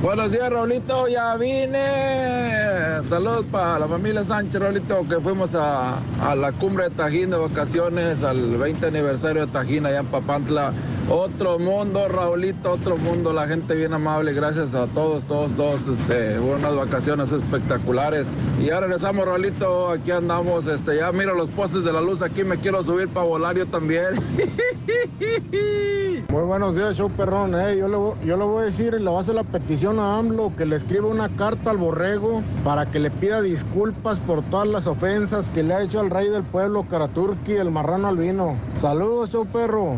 Buenos 0.00 0.30
días, 0.30 0.48
Raulito, 0.50 1.08
ya 1.08 1.34
vine. 1.36 3.02
Saludos 3.08 3.44
para 3.50 3.80
la 3.80 3.88
familia 3.88 4.24
Sánchez, 4.24 4.60
Raulito, 4.60 5.04
que 5.08 5.18
fuimos 5.18 5.54
a, 5.54 5.98
a 6.22 6.34
la 6.36 6.52
cumbre 6.52 6.84
de 6.84 6.90
Tajín 6.90 7.30
de 7.30 7.36
vacaciones, 7.36 8.22
al 8.22 8.56
20 8.56 8.86
aniversario 8.86 9.46
de 9.46 9.52
Tajín 9.52 9.86
allá 9.86 10.00
en 10.00 10.06
Papantla. 10.06 10.72
Otro 11.08 11.58
mundo, 11.58 12.08
Raulito, 12.08 12.72
otro 12.72 12.96
mundo, 12.96 13.32
la 13.32 13.46
gente 13.46 13.74
bien 13.74 13.92
amable, 13.94 14.32
gracias 14.32 14.74
a 14.74 14.86
todos, 14.88 15.24
todos, 15.24 15.52
todos, 15.52 15.86
este, 15.86 16.38
unas 16.38 16.74
vacaciones 16.74 17.32
espectaculares. 17.32 18.32
Y 18.60 18.66
ya 18.66 18.80
regresamos, 18.80 19.24
Raulito, 19.26 19.90
aquí 19.90 20.10
andamos, 20.10 20.66
este, 20.66 20.96
ya 20.96 21.10
miro 21.12 21.34
los 21.34 21.48
postes 21.50 21.84
de 21.84 21.92
la 21.92 22.00
luz, 22.00 22.22
aquí 22.22 22.44
me 22.44 22.56
quiero 22.58 22.82
subir 22.82 23.08
para 23.08 23.26
volar 23.26 23.56
yo 23.56 23.66
también. 23.66 24.14
Muy 26.28 26.42
buenos 26.42 26.74
días, 26.74 26.96
show 26.96 27.08
perrón. 27.08 27.54
Eh, 27.54 27.76
yo, 27.78 27.86
le, 27.88 27.96
voy- 27.96 28.14
yo 28.24 28.36
le 28.36 28.44
voy 28.44 28.62
a 28.62 28.66
decir, 28.66 28.92
le 28.92 29.08
voy 29.08 29.16
a 29.16 29.20
hacer 29.20 29.36
la 29.36 29.44
petición 29.60 29.98
a 30.00 30.18
AMLO 30.18 30.54
que 30.54 30.66
le 30.66 30.76
escriba 30.76 31.06
una 31.06 31.30
carta 31.30 31.70
al 31.70 31.78
borrego 31.78 32.42
para 32.62 32.84
que 32.84 32.98
le 32.98 33.10
pida 33.10 33.40
disculpas 33.40 34.18
por 34.18 34.42
todas 34.42 34.68
las 34.68 34.86
ofensas 34.86 35.48
que 35.48 35.62
le 35.62 35.72
ha 35.72 35.82
hecho 35.82 35.98
al 35.98 36.10
rey 36.10 36.28
del 36.28 36.42
pueblo, 36.42 36.84
Karaturki, 36.90 37.52
el 37.52 37.70
marrano 37.70 38.08
albino. 38.08 38.54
Saludos, 38.74 39.30
show 39.30 39.46
perro. 39.46 39.96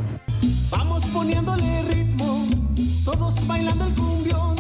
Vamos 0.71 1.05
poniéndole 1.07 1.83
ritmo 1.91 2.47
todos 3.05 3.45
bailando 3.49 3.87
el 3.87 3.95
cumbión. 3.95 4.55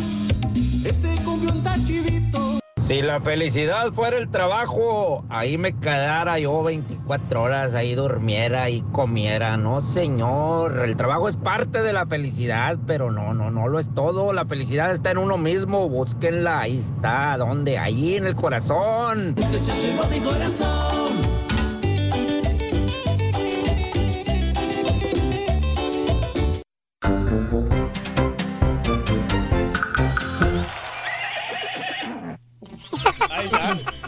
Este 0.84 1.14
cumbión 1.24 1.58
está 1.58 1.74
chidito. 1.84 2.58
Si 2.88 3.02
la 3.02 3.20
felicidad 3.20 3.92
fuera 3.92 4.16
el 4.16 4.30
trabajo, 4.30 5.22
ahí 5.28 5.58
me 5.58 5.74
quedara 5.74 6.38
yo 6.38 6.62
24 6.62 7.42
horas, 7.42 7.74
ahí 7.74 7.94
durmiera 7.94 8.70
y 8.70 8.80
comiera. 8.80 9.58
No, 9.58 9.82
señor, 9.82 10.82
el 10.82 10.96
trabajo 10.96 11.28
es 11.28 11.36
parte 11.36 11.82
de 11.82 11.92
la 11.92 12.06
felicidad, 12.06 12.78
pero 12.86 13.10
no, 13.10 13.34
no, 13.34 13.50
no 13.50 13.68
lo 13.68 13.78
es 13.78 13.92
todo. 13.94 14.32
La 14.32 14.46
felicidad 14.46 14.94
está 14.94 15.10
en 15.10 15.18
uno 15.18 15.36
mismo, 15.36 15.86
búsquenla, 15.86 16.60
ahí 16.60 16.78
está, 16.78 17.36
¿dónde? 17.36 17.76
Ahí 17.76 18.14
en 18.14 18.26
el 18.26 18.34
corazón. 18.34 19.34
Se 19.36 19.92
mi 20.10 20.20
corazón. 20.20 21.47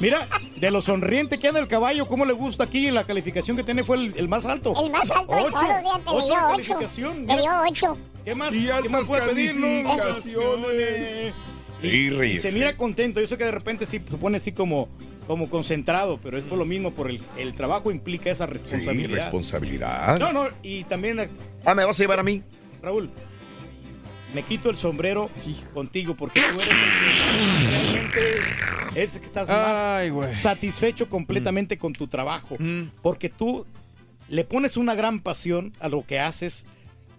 Mira, 0.01 0.27
de 0.57 0.71
lo 0.71 0.81
sonriente 0.81 1.39
que 1.39 1.49
anda 1.49 1.61
el 1.61 1.69
caballo, 1.69 2.09
¿cómo 2.09 2.25
le 2.25 2.33
gusta 2.33 2.65
aquí? 2.65 2.91
La 2.91 3.05
calificación 3.05 3.57
que 3.57 3.63
tiene 3.65 3.85
fue 3.85 3.97
el, 3.99 4.15
el 4.17 4.29
más 4.29 4.47
alto. 4.47 4.73
El 4.83 4.91
más 4.91 5.11
alto 5.11 5.35
de 5.35 5.43
Ocho. 5.43 5.51
todos, 5.51 5.61
fíjate, 5.63 5.83
le 5.83 6.11
Ocho 6.11 6.25
dio 6.27 6.35
de 6.35 6.41
8. 6.41 6.51
calificación, 6.51 7.17
Le 7.19 7.21
mira. 7.23 7.37
dio 7.37 7.51
8. 7.71 7.99
¿Qué 8.25 8.35
más, 8.35 8.55
Y 8.55 8.67
¿qué 8.83 8.89
más 8.89 9.07
puede 9.07 9.23
pedir? 9.29 9.55
no? 9.57 9.97
calificaciones. 9.97 11.35
Sí, 11.83 11.87
Y 11.87 12.11
Reyes. 12.11 12.43
se 12.43 12.53
mira 12.53 12.77
contento. 12.77 13.21
Yo 13.21 13.27
sé 13.27 13.37
que 13.39 13.45
de 13.45 13.51
repente 13.51 13.87
sí 13.87 14.01
se 14.11 14.17
pone 14.19 14.37
así 14.39 14.53
como, 14.53 14.89
como 15.27 15.49
concentrado, 15.51 16.19
pero 16.23 16.37
es 16.39 16.45
por 16.45 16.59
lo 16.59 16.65
mismo, 16.65 16.93
por 16.93 17.11
el, 17.11 17.21
el 17.37 17.55
trabajo 17.55 17.91
implica 17.91 18.31
esa 18.31 18.47
Sí, 18.47 18.53
responsabilidad. 18.53 19.11
responsabilidad. 19.23 20.19
No, 20.19 20.33
no, 20.33 20.49
y 20.63 20.85
también, 20.85 21.29
Ah, 21.65 21.75
¿me 21.75 21.85
vas 21.85 21.99
a 21.99 22.03
llevar 22.03 22.21
a 22.21 22.23
mí? 22.23 22.43
Raúl, 22.83 23.11
me 24.35 24.43
quito 24.43 24.71
el 24.71 24.77
sombrero 24.77 25.31
contigo 25.75 26.15
porque 26.15 26.41
tú 26.41 26.61
eres 26.61 26.71
el 26.71 28.11
que 28.13 28.31
realmente 28.93 29.01
el 29.03 29.21
que 29.21 29.27
estás 29.27 29.49
Ay, 29.49 30.11
más 30.11 30.37
satisfecho 30.37 31.09
completamente 31.09 31.79
con 31.79 31.93
tu 31.93 32.07
trabajo. 32.09 32.57
Porque 33.03 33.29
tú 33.29 33.67
le 34.29 34.45
pones 34.45 34.77
una 34.77 34.95
gran 34.95 35.21
pasión 35.21 35.73
a 35.81 35.89
lo 35.89 36.05
que 36.07 36.19
haces 36.21 36.67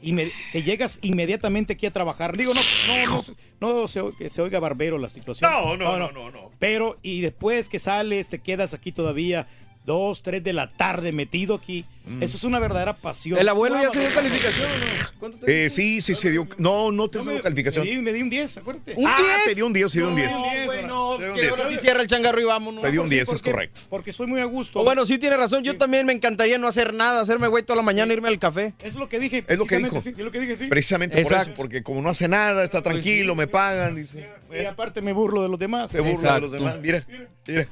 y 0.02 0.14
me- 0.14 0.32
que 0.52 0.64
llegas 0.64 1.00
inmediatamente 1.04 1.74
aquí 1.74 1.86
a 1.86 1.92
trabajar. 1.92 2.36
Digo, 2.36 2.54
no, 2.54 2.62
no, 2.88 3.24
no, 3.60 3.74
no 3.82 3.88
se, 3.88 4.02
que 4.18 4.30
se 4.30 4.42
oiga 4.42 4.60
barbero 4.60 4.98
la 4.98 5.10
situación. 5.10 5.50
No, 5.52 5.78
no, 5.78 5.98
no, 5.98 6.12
no, 6.12 6.32
no. 6.32 6.52
Pero, 6.60 6.98
y 7.04 7.22
después 7.22 7.70
que 7.70 7.78
sales, 7.80 8.28
te 8.30 8.40
quedas 8.40 8.74
aquí 8.74 8.92
todavía 8.92 9.48
dos, 9.86 10.22
tres 10.22 10.44
de 10.44 10.54
la 10.54 10.72
tarde 10.72 11.12
metido 11.12 11.56
aquí. 11.56 11.86
Eso 12.20 12.36
es 12.36 12.44
una 12.44 12.60
verdadera 12.60 12.98
pasión. 12.98 13.38
¿El 13.38 13.48
abuelo 13.48 13.76
ya 13.76 13.84
No, 13.86 13.92
se 13.94 14.00
dio 14.00 14.10
no, 14.10 14.16
calificación 14.16 14.70
o 14.72 14.74
no? 14.74 15.20
¿Cuánto 15.20 15.38
te 15.38 15.66
Eh, 15.66 15.70
sí, 15.70 16.02
sí, 16.02 16.16
se 16.16 16.32
dio. 16.32 16.48
No, 16.58 16.92
no 16.92 17.08
te 17.10 17.20
has 17.20 17.26
dado 17.26 17.40
calificación. 17.42 17.86
Me 17.86 17.92
di, 17.92 18.00
me 18.00 18.12
di 18.12 18.24
un 18.24 18.30
10, 18.32 18.58
acuérdate. 18.58 18.96
¿Un 18.98 19.06
ah, 19.08 19.16
10? 19.18 19.30
te 19.46 19.56
dio 19.56 19.68
un 19.68 19.74
10, 19.74 19.92
sí, 19.92 20.00
dio 20.00 20.10
un 20.10 20.16
10. 20.16 20.32
No, 20.32 20.40
güey, 20.66 20.86
no. 20.86 21.18
Se 21.18 21.24
dio 21.24 21.30
un 21.30 21.36
que 21.36 21.42
10. 21.42 21.52
ahora 21.52 21.70
sí 21.70 21.78
cierra 21.78 22.02
el 22.02 22.08
changarro 22.08 22.42
y 22.42 22.44
vámonos. 22.46 22.82
Se 22.82 22.92
dio 22.92 23.04
un 23.04 23.08
Sí, 23.08 23.16
10, 23.16 23.22
es 23.22 23.30
porque- 23.36 23.52
correcto. 23.52 23.82
Porque 23.90 24.12
soy 24.14 24.26
muy 24.28 24.42
a 24.42 24.46
gusto. 24.46 24.80
O 24.80 24.84
bueno, 24.84 25.06
sí 25.06 25.20
tiene 25.20 25.38
razón. 25.38 25.64
Yo 25.64 25.78
también 25.78 26.08
me 26.08 26.14
encantaría 26.14 26.58
no 26.58 26.68
hacer 26.68 26.94
nada, 26.96 27.22
hacerme 27.22 27.48
güey 27.48 27.64
toda 27.64 27.78
la 27.78 27.84
mañana, 27.84 28.12
irme 28.12 28.30
al 28.30 28.40
café. 28.40 28.74
Es 28.82 28.96
lo 28.96 29.08
que 29.08 29.20
dije. 29.20 29.46
Es 29.48 29.60
lo 29.60 29.66
que 29.66 29.78
dijo. 29.78 30.02
sí, 30.02 30.10
es 30.10 30.18
lo 30.18 30.32
que 30.32 30.40
dije, 30.40 30.58
sí. 30.58 30.68
Precisamente 30.68 31.22
por 31.22 31.34
eso, 31.34 31.54
porque 31.56 31.84
como 31.84 32.02
no 32.02 32.10
hace 32.10 32.28
nada, 32.28 32.64
está 32.64 32.82
tranquilo, 32.82 33.36
me 33.36 33.46
pagan, 33.46 33.94
dice. 33.96 34.28
Y 34.52 34.66
aparte 34.66 35.02
me 35.02 35.14
burlo 35.14 35.44
de 35.44 35.50
los 35.50 35.60
demás. 35.60 35.92
Se 35.92 36.00
burla 36.02 36.36
de 36.36 36.42
los 36.42 36.52
demás. 36.52 36.80
Mira, 36.82 37.06
mira. 37.48 37.70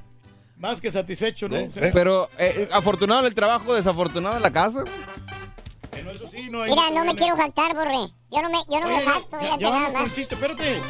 Más 0.60 0.82
que 0.82 0.92
satisfecho, 0.92 1.48
¿no? 1.48 1.56
¿Eh? 1.56 1.72
Pero 1.94 2.30
eh, 2.38 2.68
afortunado 2.72 3.22
en 3.22 3.28
el 3.28 3.34
trabajo, 3.34 3.74
desafortunado 3.74 4.36
en 4.38 4.44
la 4.44 4.52
casa. 4.52 4.84
bueno, 5.92 6.12
eso 6.12 6.28
sí, 6.30 6.50
no 6.50 6.62
hay 6.64 6.72
Mira, 6.72 6.90
no 6.94 7.06
me 7.06 7.16
quiero 7.16 7.36
jactar, 7.38 7.74
borre. 7.74 8.12
Yo 8.32 8.42
no 8.42 8.50
me, 8.50 8.58
yo 8.70 8.80
no 8.82 8.88
Oye, 8.88 8.98
me 8.98 9.02
jacto, 9.06 9.38
ya, 9.42 9.58
ya 9.58 9.70
nada 9.72 9.90
más. 9.90 10.14
chiste, 10.14 10.36
espérate. 10.36 10.76
¿Eh? 10.78 10.82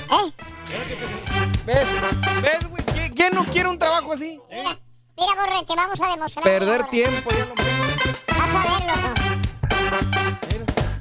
¿Ves? 1.66 1.88
¿Ves, 2.42 2.70
güey? 2.70 2.84
¿Quién, 2.94 3.14
quién 3.14 3.34
no 3.34 3.44
quiere 3.46 3.70
un 3.70 3.78
trabajo 3.78 4.12
así? 4.14 4.40
Mira, 4.50 4.78
mira, 5.16 5.36
borre, 5.36 5.66
te 5.68 5.76
vamos 5.76 6.02
a 6.02 6.08
demostrar. 6.10 6.44
Perder 6.44 6.86
tiempo. 6.88 7.30
ya 7.30 7.46
lo- 7.46 7.54
Vas 8.40 8.56
a 8.56 8.64
ver, 8.64 8.88
loco. 8.90 10.49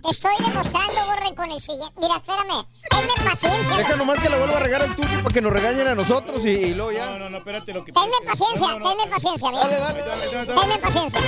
Estoy 0.08 0.32
demostrando, 0.38 0.94
borre, 1.06 1.34
con 1.34 1.50
el 1.50 1.60
siguiente. 1.60 1.92
Mira, 2.00 2.16
espérame. 2.16 2.66
Tenme 2.90 3.28
paciencia. 3.30 3.76
Deja 3.76 3.96
nomás 3.96 4.20
que 4.20 4.28
le 4.28 4.38
vuelva 4.38 4.56
a 4.56 4.60
regar 4.60 4.82
el 4.82 4.96
turco 4.96 5.10
para 5.22 5.32
que 5.34 5.40
nos 5.40 5.52
regañen 5.52 5.86
a 5.88 5.94
nosotros 5.94 6.44
y, 6.46 6.50
y 6.50 6.74
luego 6.74 6.90
No, 6.92 6.96
ya. 6.98 7.18
no, 7.18 7.28
no, 7.30 7.38
espérate 7.38 7.72
lo 7.74 7.84
que 7.84 7.92
Tenme 7.92 8.16
paciencia, 8.26 8.66
no, 8.68 8.78
no, 8.78 8.78
no. 8.78 8.90
tenme 8.96 9.10
paciencia, 9.10 9.50
mira. 9.50 9.62
Dale, 9.68 9.78
dale, 9.78 10.00
Dale, 10.02 10.26
dale, 10.26 10.46
dale. 10.46 10.60
Tenme 10.60 10.78
paciencia. 10.78 11.20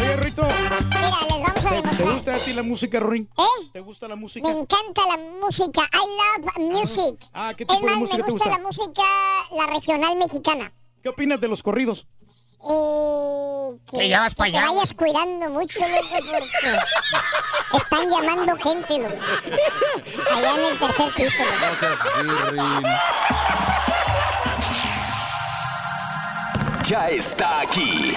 Oye, 0.00 0.16
Rito, 0.16 0.42
Mira, 0.42 1.10
les 1.28 1.30
vamos 1.30 1.48
a 1.48 1.52
¿te, 1.52 1.68
te 1.68 1.74
demostrar. 1.76 2.14
gusta 2.14 2.34
a 2.34 2.38
ti 2.38 2.52
la 2.52 2.62
música, 2.62 3.00
Ruin? 3.00 3.28
¿Eh? 3.36 3.68
¿Te 3.72 3.80
gusta 3.80 4.08
la 4.08 4.16
Me 4.16 4.22
música? 4.22 4.48
encanta 4.50 5.02
la 5.06 5.16
música. 5.40 5.82
I 5.92 6.40
love 6.40 6.72
music. 6.72 7.20
Ah, 7.32 7.52
¿qué 7.56 7.64
Es 7.64 7.68
tipo 7.68 7.80
de 7.80 7.86
más, 7.86 7.96
música 7.98 8.16
me 8.18 8.24
te 8.24 8.30
gusta 8.32 8.48
gusta? 8.48 8.58
la 8.58 8.66
música, 8.66 9.02
la 9.56 9.66
regional 9.66 10.16
mexicana. 10.16 10.72
¿Qué 11.02 11.08
opinas 11.08 11.40
de 11.40 11.48
los 11.48 11.62
corridos? 11.62 12.06
Eh, 12.62 13.78
que, 13.90 13.98
Que 13.98 14.08
ya 14.08 14.20
vas 14.20 14.34
pa' 14.34 14.44
que 14.46 14.52
te 14.52 14.58
allá, 14.58 14.68
vayas 14.68 14.94
cuidando 14.94 15.48
mucho, 15.48 15.80
loco, 15.80 16.26
porque 16.30 17.76
están 17.78 18.10
llamando 18.10 18.56
gente, 18.56 18.98
loco. 18.98 19.16
Allá 20.36 20.54
en 20.54 20.64
el 20.64 20.78
tercer 20.78 21.12
piso, 21.14 21.42
loco. 22.52 22.88
Ya 26.84 27.08
está 27.08 27.60
aquí. 27.60 28.16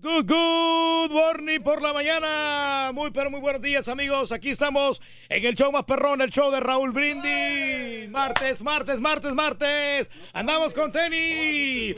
Good, 0.00 0.26
good, 0.26 1.10
morning 1.10 1.60
por 1.60 1.82
la 1.82 1.92
mañana. 1.92 2.92
Muy, 2.94 3.10
pero 3.10 3.30
muy 3.30 3.40
buenos 3.40 3.60
días, 3.60 3.88
amigos. 3.88 4.32
Aquí 4.32 4.48
estamos 4.48 5.02
en 5.28 5.44
el 5.44 5.54
show 5.54 5.70
más 5.70 5.84
perrón, 5.84 6.22
el 6.22 6.30
show 6.30 6.50
de 6.50 6.60
Raúl 6.60 6.92
Brindis. 6.92 8.08
Martes, 8.08 8.62
martes, 8.62 9.00
martes, 9.00 9.34
martes. 9.34 10.10
Andamos 10.32 10.72
con 10.72 10.90
tenis. 10.90 11.96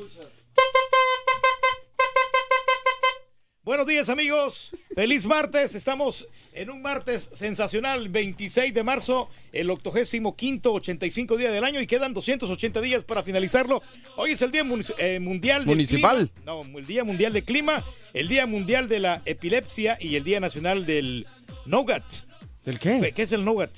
Buenos 3.63 3.87
días, 3.87 4.09
amigos. 4.09 4.77
Feliz 4.95 5.25
martes. 5.25 5.77
Estamos 5.77 6.27
en 6.55 6.71
un 6.71 6.83
martes 6.83 7.31
sensacional, 7.33 8.09
26 8.09 8.73
de 8.73 8.83
marzo, 8.83 9.29
el 9.53 9.71
85 9.71 10.73
85 10.73 11.37
día 11.37 11.51
del 11.51 11.65
año 11.65 11.81
y 11.81 11.87
quedan 11.87 12.15
280 12.15 12.81
días 12.81 13.05
para 13.05 13.23
finalizarlo. 13.23 13.83
Hoy 14.17 14.33
es 14.33 14.43
el 14.43 14.53
Día 14.53 14.65
eh, 14.99 15.21
Mundial 15.21 15.67
Municipal. 15.67 16.31
Clima. 16.31 16.45
No, 16.45 16.79
el 16.79 16.87
Día 16.87 17.05
Mundial 17.05 17.33
del 17.33 17.45
Clima, 17.45 17.85
el 18.13 18.29
Día 18.29 18.47
Mundial 18.47 18.89
de 18.89 19.01
la 19.01 19.23
Epilepsia 19.25 19.99
y 20.01 20.17
el 20.17 20.25
Día 20.25 20.41
Nacional 20.41 20.87
del 20.87 21.27
Nougat. 21.67 22.05
¿Del 22.65 22.79
qué? 22.79 23.13
¿Qué 23.15 23.23
es 23.23 23.33
el 23.33 23.45
Nougat? 23.45 23.71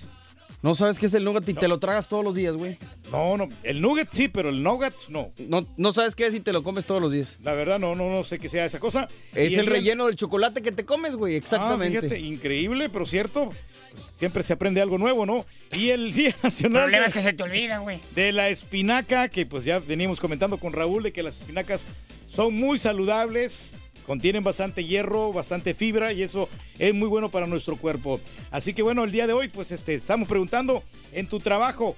No 0.66 0.74
sabes 0.74 0.98
qué 0.98 1.06
es 1.06 1.14
el 1.14 1.22
nugget 1.22 1.48
y 1.48 1.54
te 1.54 1.68
lo 1.68 1.78
tragas 1.78 2.08
todos 2.08 2.24
los 2.24 2.34
días, 2.34 2.56
güey. 2.56 2.76
No, 3.12 3.36
no, 3.36 3.48
el 3.62 3.80
Nugget 3.80 4.08
sí, 4.10 4.26
pero 4.26 4.48
el 4.48 4.64
Nougat 4.64 4.94
no. 5.10 5.30
No, 5.38 5.64
no 5.76 5.92
sabes 5.92 6.16
qué 6.16 6.26
es 6.26 6.34
y 6.34 6.40
te 6.40 6.52
lo 6.52 6.64
comes 6.64 6.86
todos 6.86 7.00
los 7.00 7.12
días. 7.12 7.36
La 7.44 7.54
verdad 7.54 7.78
no, 7.78 7.94
no, 7.94 8.10
no 8.10 8.24
sé 8.24 8.40
qué 8.40 8.48
sea 8.48 8.64
esa 8.64 8.80
cosa. 8.80 9.06
Es 9.32 9.56
el 9.56 9.66
relleno 9.66 10.06
del 10.06 10.16
chocolate 10.16 10.62
que 10.62 10.72
te 10.72 10.84
comes, 10.84 11.14
güey. 11.14 11.36
Exactamente. 11.36 11.98
Ah, 11.98 12.00
fíjate, 12.00 12.18
increíble, 12.18 12.88
pero 12.88 13.06
cierto. 13.06 13.52
Pues, 13.92 14.06
siempre 14.16 14.42
se 14.42 14.54
aprende 14.54 14.80
algo 14.80 14.98
nuevo, 14.98 15.24
¿no? 15.24 15.46
Y 15.70 15.90
el 15.90 16.12
Día 16.12 16.30
El 16.30 16.42
Nacional 16.42 16.82
problema 16.82 17.02
de, 17.02 17.06
es 17.06 17.14
que 17.14 17.22
se 17.22 17.32
te 17.32 17.44
olvida, 17.44 17.78
güey. 17.78 18.00
de 18.16 18.32
la 18.32 18.48
espinaca, 18.48 19.28
que 19.28 19.46
pues 19.46 19.62
ya 19.62 19.78
venimos 19.78 20.18
comentando 20.18 20.58
con 20.58 20.72
Raúl 20.72 21.04
de 21.04 21.12
que 21.12 21.22
las 21.22 21.42
espinacas 21.42 21.86
son 22.26 22.54
muy 22.54 22.80
saludables, 22.80 23.70
contienen 24.06 24.44
bastante 24.44 24.84
hierro, 24.84 25.32
bastante 25.32 25.74
fibra 25.74 26.12
y 26.12 26.22
eso 26.22 26.48
es 26.78 26.94
muy 26.94 27.08
bueno 27.08 27.28
para 27.28 27.46
nuestro 27.46 27.76
cuerpo. 27.76 28.20
Así 28.50 28.72
que 28.72 28.82
bueno, 28.82 29.04
el 29.04 29.12
día 29.12 29.26
de 29.26 29.32
hoy 29.32 29.48
pues 29.48 29.72
este, 29.72 29.94
estamos 29.94 30.28
preguntando 30.28 30.82
en 31.12 31.26
tu 31.26 31.40
trabajo, 31.40 31.96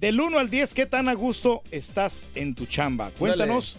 del 0.00 0.20
1 0.20 0.38
al 0.38 0.50
10, 0.50 0.74
¿qué 0.74 0.86
tan 0.86 1.08
a 1.08 1.14
gusto 1.14 1.62
estás 1.70 2.26
en 2.34 2.56
tu 2.56 2.66
chamba? 2.66 3.12
Cuéntanos. 3.18 3.78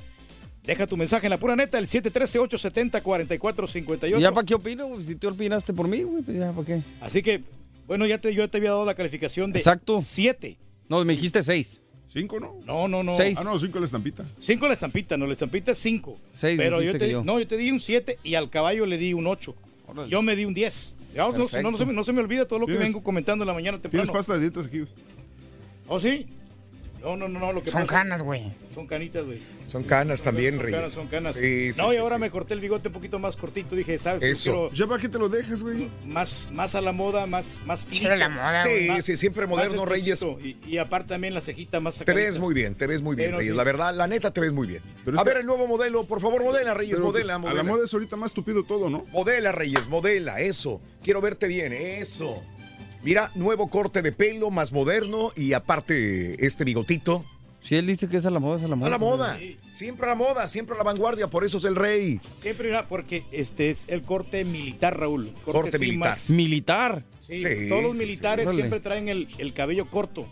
Deja 0.64 0.88
tu 0.88 0.96
mensaje 0.96 1.26
en 1.26 1.32
la 1.32 1.38
pura 1.38 1.58
neta, 1.58 1.78
el 1.78 1.88
713-870-4458. 1.88 4.18
¿Y 4.18 4.22
ya 4.22 4.32
para 4.32 4.46
qué 4.46 4.56
opino? 4.56 4.88
güey? 4.88 5.04
Si 5.04 5.16
tú 5.16 5.28
opinaste 5.28 5.74
por 5.74 5.90
mí, 5.90 6.04
güey, 6.04 6.24
pues 6.24 6.38
ya 6.38 6.54
para 6.54 6.66
qué. 6.66 6.82
Así 7.02 7.22
que, 7.22 7.42
bueno, 7.86 8.06
ya 8.06 8.18
te, 8.20 8.34
yo 8.34 8.50
te 8.50 8.60
había 8.60 8.70
dado 8.70 8.86
la 8.86 8.96
calificación 8.96 9.52
de 9.52 9.60
Exacto. 9.60 10.00
7. 10.02 10.58
No, 10.88 11.04
me 11.04 11.12
dijiste 11.14 11.44
seis. 11.44 11.82
¿Cinco, 12.14 12.40
no? 12.40 12.56
No, 12.64 12.88
no, 12.88 13.02
no. 13.02 13.18
Seis. 13.18 13.38
Ah, 13.42 13.44
no, 13.44 13.58
cinco 13.58 13.80
la 13.80 13.86
estampita. 13.86 14.24
5 14.40 14.68
la 14.68 14.74
estampita, 14.74 15.18
no, 15.18 15.26
la 15.26 15.34
estampita 15.34 15.72
es 15.72 15.80
5. 15.80 16.16
Seis 16.32 16.58
Pero 16.60 16.80
yo 16.82 16.92
te, 16.94 17.00
que 17.00 17.10
yo. 17.10 17.24
No, 17.24 17.40
yo 17.40 17.48
te 17.48 17.58
di 17.58 17.72
un 17.72 17.80
7 17.80 18.20
y 18.24 18.36
al 18.36 18.52
caballo 18.52 18.86
le 18.86 19.00
di 19.00 19.14
un 19.14 19.26
8. 19.26 19.56
Órale. 19.88 20.10
Yo 20.10 20.22
me 20.22 20.36
di 20.36 20.46
un 20.46 20.54
10. 20.54 20.96
Ya, 21.16 21.24
no, 21.24 21.32
no, 21.32 21.38
no 21.72 21.78
se 21.78 21.86
me, 21.86 21.94
no 21.94 22.04
se 22.04 22.14
me 22.14 22.20
olvida 22.22 22.46
todo 22.46 22.60
lo 22.60 22.68
que 22.68 22.74
¿Tienes- 22.74 22.90
vengo 22.90 23.04
comentando 23.04 23.44
en 23.44 23.48
la 23.48 23.54
mañana 23.56 23.80
¿Tienes 23.80 23.92
temprano. 23.92 24.14
pasta 24.14 24.34
de 24.36 24.42
dietas 24.42 24.66
aquí? 24.68 24.84
¿Oh, 25.88 26.00
sí? 26.00 26.28
No, 27.04 27.18
no, 27.18 27.28
no, 27.28 27.38
no, 27.38 27.52
lo 27.52 27.62
que 27.62 27.70
Son 27.70 27.82
pasa- 27.82 27.92
canas, 27.96 28.22
güey. 28.22 28.50
Son 28.74 28.88
canitas, 28.88 29.26
güey. 29.26 29.40
Son 29.68 29.84
canas 29.84 30.22
también, 30.22 30.56
Son 30.56 30.64
Reyes. 30.64 30.80
canas, 30.80 30.92
son 30.94 31.08
canas. 31.08 31.36
Sí, 31.36 31.74
sí, 31.74 31.80
no, 31.82 31.92
y 31.92 31.96
sí, 31.98 32.02
ahora 32.02 32.16
sí. 32.16 32.22
me 32.22 32.32
corté 32.32 32.54
el 32.54 32.62
bigote 32.62 32.88
un 32.88 32.94
poquito 32.94 33.20
más 33.20 33.36
cortito. 33.36 33.76
Dije, 33.76 33.98
¿sabes? 33.98 34.22
qué? 34.22 34.32
Eso. 34.32 34.44
Quiero 34.70 34.72
¿Ya 34.74 34.88
para 34.88 35.02
qué 35.02 35.10
te 35.10 35.20
lo 35.20 35.28
dejas, 35.30 35.62
güey? 35.62 35.90
más, 36.06 36.50
más 36.54 36.74
a 36.76 36.82
la 36.82 36.92
moda, 36.94 37.28
más, 37.28 37.62
más 37.66 37.84
finito. 37.86 38.10
a 38.12 38.16
la 38.16 38.30
moda, 38.30 38.64
Sí, 38.66 38.88
Más- 38.88 39.04
sí, 39.06 39.18
siempre 39.18 39.46
moderno, 39.48 39.86
Reyes. 39.86 40.26
Y, 40.42 40.58
y 40.66 40.78
aparte 40.78 41.10
también 41.10 41.34
la 41.34 41.42
cejita 41.42 41.80
más 41.82 41.96
Te 41.96 42.00
sacadita. 42.00 42.24
ves 42.26 42.40
muy 42.40 42.54
bien, 42.54 42.74
te 42.76 42.88
ves 42.88 43.02
muy 43.02 43.16
bien, 43.18 43.28
Pero 43.28 43.40
Reyes. 43.40 43.52
sí. 43.54 43.58
La 43.58 43.64
verdad, 43.66 43.94
la 43.94 44.08
neta, 44.08 44.32
te 44.32 44.40
ves 44.42 44.54
muy 44.54 44.68
bien. 44.68 44.82
Pero 45.04 45.20
a 45.20 45.24
que- 45.24 45.30
ver, 45.30 45.38
el 45.42 45.46
nuevo 45.46 45.68
modelo, 45.68 46.06
por 46.06 46.22
favor, 46.22 46.42
modela, 46.44 46.74
Reyes, 46.74 46.96
Pero 46.96 47.06
modela, 47.08 47.36
A 47.36 47.38
modela. 47.38 47.64
la 47.64 47.70
moda 47.70 47.84
es 47.84 47.94
ahorita 47.94 48.16
más 48.16 48.34
tupido 48.34 48.64
todo, 48.64 48.90
¿no? 48.90 49.06
Modela, 49.12 49.52
Reyes, 49.52 49.88
modela, 49.90 50.40
eso. 50.40 50.80
Quiero 51.04 51.20
verte 51.20 51.48
bien, 51.48 51.74
eso. 51.74 52.42
Mira, 53.04 53.32
nuevo 53.36 53.68
corte 53.70 54.02
de 54.02 54.12
pelo, 54.12 54.50
más 54.50 54.72
moderno 54.72 55.32
y 55.36 55.54
aparte 55.54 56.46
este 56.46 56.64
bigotito. 56.64 57.26
Si 57.62 57.76
él 57.76 57.88
dice 57.88 58.08
que 58.10 58.18
es 58.18 58.26
a 58.26 58.30
la 58.30 58.40
moda, 58.40 58.58
es 58.58 58.64
a 58.64 58.68
la 58.68 58.76
moda. 58.76 58.88
A 58.88 58.92
la 58.92 58.98
moda. 58.98 59.40
Siempre 59.74 60.06
a 60.06 60.10
la 60.10 60.16
moda, 60.16 60.48
siempre 60.48 60.76
a 60.76 60.78
la 60.78 60.84
vanguardia, 60.84 61.28
por 61.28 61.46
eso 61.46 61.58
es 61.58 61.64
el 61.66 61.76
rey. 61.76 62.20
Siempre 62.42 62.70
irá, 62.70 62.88
porque 62.88 63.24
este 63.32 63.70
es 63.70 63.86
el 63.88 64.02
corte 64.04 64.44
militar, 64.46 65.00
Raúl. 65.00 65.34
Corte 65.46 65.78
sí 65.78 65.86
militar. 65.86 66.10
más- 66.10 66.30
Militar. 66.30 67.04
sí, 67.26 67.42
Sí, 67.42 67.70
todos 67.70 67.84
los 67.84 67.94
sí, 67.94 68.00
militares 68.00 68.50
sí. 68.50 68.56
siempre 68.58 68.80
traen 68.82 69.08
el, 69.08 69.28
el 69.38 69.54
cabello 69.54 69.90
corto. 69.90 70.28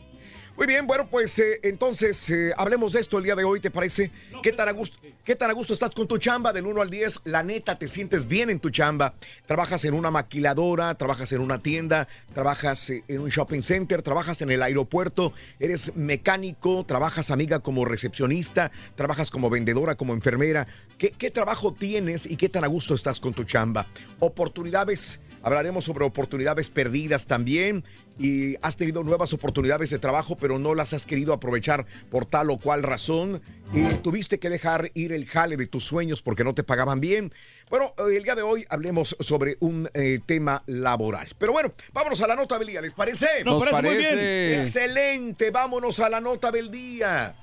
Muy 0.58 0.68
bien, 0.68 0.86
bueno, 0.86 1.08
pues 1.10 1.40
eh, 1.40 1.60
entonces 1.64 2.30
eh, 2.30 2.52
hablemos 2.58 2.94
de 2.94 3.00
esto 3.00 3.18
el 3.18 3.24
día 3.24 3.36
de 3.36 3.44
hoy, 3.44 3.62
¿te 3.62 3.72
parece? 3.72 4.12
¿Qué 4.44 4.52
tan, 4.52 4.68
a 4.68 4.72
gusto, 4.72 4.98
¿Qué 5.24 5.36
tan 5.36 5.50
a 5.50 5.54
gusto 5.54 5.74
estás 5.74 5.96
con 5.96 6.08
tu 6.08 6.18
chamba 6.18 6.52
del 6.52 6.66
1 6.66 6.82
al 6.82 6.90
10? 6.90 7.22
La 7.24 7.42
neta, 7.42 7.80
te 7.80 7.88
sientes 7.88 8.28
bien 8.28 8.50
en 8.50 8.60
tu 8.60 8.70
chamba. 8.70 9.14
Trabajas 9.46 9.86
en 9.86 9.94
una 9.94 10.12
maquiladora, 10.12 10.94
trabajas 10.96 11.32
en 11.32 11.40
una 11.42 11.64
tienda, 11.64 12.08
trabajas 12.34 12.90
eh, 12.90 13.04
en 13.08 13.22
un 13.22 13.30
shopping 13.30 13.62
center, 13.62 14.02
trabajas 14.02 14.42
en 14.42 14.52
el 14.52 14.62
aeropuerto, 14.62 15.34
eres 15.60 15.96
mecánico, 15.96 16.86
trabajas 16.86 17.32
amiga 17.32 17.60
como 17.60 17.86
recepcionista, 17.86 18.72
trabajas 18.96 19.32
como 19.32 19.50
vendedora, 19.50 19.96
como 19.96 20.14
enfermera. 20.14 20.68
¿Qué, 20.98 21.12
qué 21.12 21.32
trabajo 21.32 21.74
tienes 21.74 22.26
y 22.26 22.36
qué 22.36 22.50
tan 22.50 22.66
a 22.66 22.68
gusto 22.68 22.94
estás 22.94 23.22
con 23.22 23.34
tu 23.34 23.46
chamba? 23.46 23.88
Oportunidades. 24.20 25.22
Hablaremos 25.44 25.86
sobre 25.86 26.06
oportunidades 26.06 26.70
perdidas 26.70 27.26
también 27.26 27.84
y 28.22 28.56
has 28.62 28.78
tenido 28.78 29.04
nuevas 29.04 29.34
oportunidades 29.34 29.90
de 29.90 29.98
trabajo, 29.98 30.36
pero 30.36 30.60
no 30.60 30.76
las 30.76 30.94
has 30.94 31.08
querido 31.08 31.34
aprovechar 31.34 31.88
por 32.12 32.26
tal 32.26 32.52
o 32.52 32.58
cual 32.58 32.84
razón 32.84 33.42
y 33.74 33.84
tuviste 33.96 34.38
que 34.38 34.50
dejar 34.50 34.92
ir 34.94 35.12
el 35.12 35.26
jale 35.26 35.58
de 35.58 35.66
tus 35.66 35.86
sueños 35.86 36.22
porque 36.22 36.44
no 36.44 36.54
te 36.54 36.64
pagaban 36.64 37.02
bien. 37.02 37.34
Bueno, 37.70 37.96
el 38.12 38.22
día 38.22 38.36
de 38.36 38.44
hoy 38.44 38.66
hablemos 38.70 39.16
sobre 39.20 39.58
un 39.60 39.90
eh, 39.96 40.20
tema 40.24 40.62
laboral. 40.68 41.28
Pero 41.40 41.54
bueno, 41.54 41.74
vámonos 41.94 42.22
a 42.22 42.28
la 42.28 42.36
nota 42.36 42.60
del 42.60 42.68
día, 42.68 42.82
¿les 42.82 42.94
parece? 42.94 43.44
Nos 43.44 43.60
Nos 43.60 43.72
parece 43.72 43.96
muy 43.96 44.04
bien. 44.04 44.62
Excelente, 44.62 45.50
vámonos 45.50 46.00
a 46.00 46.10
la 46.10 46.22
nota 46.22 46.52
del 46.52 46.70
día. 46.70 47.36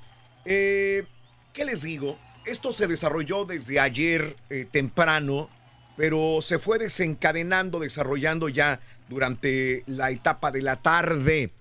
Eh, 0.45 1.03
¿Qué 1.51 1.65
les 1.65 1.81
digo? 1.81 2.17
Esto 2.45 2.71
se 2.71 2.87
desarrolló 2.87 3.43
desde 3.43 3.81
ayer 3.81 4.35
eh, 4.49 4.65
temprano, 4.71 5.49
pero 5.97 6.41
se 6.41 6.57
fue 6.57 6.79
desencadenando, 6.79 7.79
desarrollando 7.79 8.47
ya 8.47 8.79
durante 9.09 9.83
la 9.87 10.11
etapa 10.11 10.51
de 10.51 10.61
la 10.61 10.81
tarde. 10.81 11.51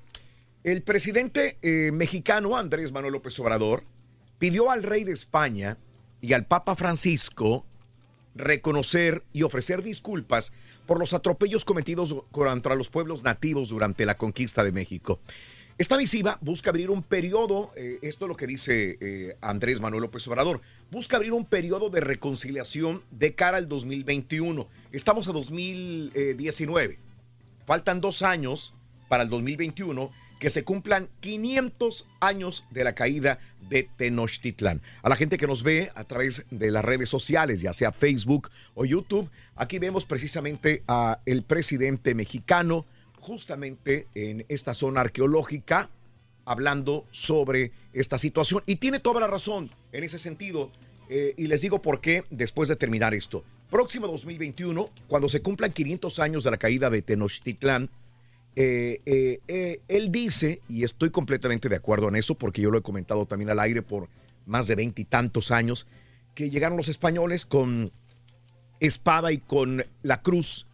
El 0.63 0.83
presidente 0.83 1.57
eh, 1.63 1.91
mexicano 1.93 2.57
Andrés 2.57 2.93
Manuel 2.93 3.15
López 3.15 3.39
Obrador 3.41 3.85
pidió 4.39 4.71
al 4.71 4.83
rey 4.83 5.05
de 5.05 5.13
España 5.13 5.79
y 6.21 6.35
al 6.35 6.47
Papa 6.47 6.77
Francisco 6.77 7.65
reconocer 8.35 9.25
y 9.33 9.43
ofrecer 9.43 9.83
disculpas 9.83 10.53
por 10.87 10.99
los 10.99 11.13
atropellos 11.13 11.65
cometidos 11.65 12.15
contra 12.31 12.75
los 12.75 12.89
pueblos 12.89 13.23
nativos 13.23 13.71
durante 13.71 14.07
la 14.07 14.17
conquista 14.17 14.63
de 14.63 14.73
México. 14.73 15.21
Esta 15.77 15.97
misiva 15.97 16.39
busca 16.41 16.71
abrir 16.71 16.91
un 16.91 17.05
periodo, 17.05 17.71
eh, 17.77 17.99
esto 18.03 18.25
es 18.25 18.29
lo 18.29 18.37
que 18.37 18.49
dice 18.49 18.99
eh, 19.01 19.37
Andrés 19.41 19.81
Manuel 19.81 20.03
López 20.03 20.27
Obrador, 20.27 20.61
busca 20.91 21.17
abrir 21.17 21.33
un 21.33 21.45
periodo 21.45 21.89
de 21.89 22.01
reconciliación 22.01 23.05
de 23.13 23.35
cara 23.35 23.59
al 23.59 23.69
2021. 23.69 24.67
Estamos 24.91 25.29
a 25.29 25.33
2019. 25.33 26.99
Faltan 27.69 28.01
dos 28.01 28.23
años 28.23 28.73
para 29.11 29.25
el 29.25 29.29
2021 29.29 30.11
que 30.39 30.49
se 30.49 30.65
cumplan 30.65 31.11
500 31.21 32.07
años 32.19 32.65
de 32.71 32.83
la 32.83 32.95
caída 32.95 33.41
de 33.69 33.91
Tenochtitlán. 33.99 34.81
A 35.03 35.11
la 35.11 35.17
gente 35.17 35.37
que 35.37 35.47
nos 35.47 35.63
ve 35.63 35.93
a 35.95 36.05
través 36.05 36.47
de 36.51 36.71
las 36.71 36.83
redes 36.83 37.11
sociales, 37.11 37.61
ya 37.61 37.75
sea 37.75 37.93
Facebook 37.93 38.49
o 38.73 38.87
YouTube, 38.87 39.29
aquí 39.55 39.79
vemos 39.79 40.07
precisamente 40.07 40.83
a 40.89 41.21
el 41.27 41.43
presidente 41.43 42.15
mexicano 42.15 42.87
justamente 43.21 44.07
en 44.15 44.47
esta 44.49 44.73
zona 44.73 45.03
arqueológica 45.03 45.91
hablando 46.47 47.05
sobre 47.11 47.73
esta 47.93 48.17
situación 48.17 48.63
y 48.65 48.77
tiene 48.77 48.99
toda 48.99 49.21
la 49.21 49.27
razón 49.27 49.71
en 49.93 50.05
ese 50.05 50.19
sentido 50.19 50.73
eh, 51.11 51.35
y 51.37 51.49
les 51.49 51.61
digo 51.61 51.83
por 51.83 52.01
qué 52.01 52.25
después 52.31 52.71
de 52.71 52.77
terminar 52.77 53.13
esto. 53.13 53.45
Próximo 53.71 54.07
2021, 54.07 54.89
cuando 55.09 55.29
se 55.29 55.43
cumplan 55.43 55.73
500 55.73 56.19
años 56.21 56.45
de 56.45 56.51
la 56.51 56.57
caída 56.57 56.89
de 56.89 57.03
Tenochtitlán, 57.03 57.91
eh, 58.57 59.03
eh, 59.05 59.41
eh, 59.47 59.81
él 59.89 60.11
dice, 60.11 60.63
y 60.69 60.85
estoy 60.85 61.11
completamente 61.11 61.69
de 61.69 61.77
acuerdo 61.77 62.09
en 62.09 62.17
eso, 62.17 62.35
porque 62.35 62.63
yo 62.63 62.71
lo 62.71 62.79
he 62.79 62.83
comentado 62.83 63.27
también 63.27 63.51
al 63.51 63.61
aire 63.61 63.83
por 63.83 64.09
más 64.47 64.67
de 64.67 64.75
veintitantos 64.75 65.51
años, 65.51 65.87
que 66.35 66.49
llegaron 66.49 66.79
los 66.79 66.89
españoles 66.89 67.45
con 67.45 67.93
espada 68.81 69.33
y 69.33 69.39
con 69.39 69.85
la 70.03 70.23
cruz, 70.23 70.67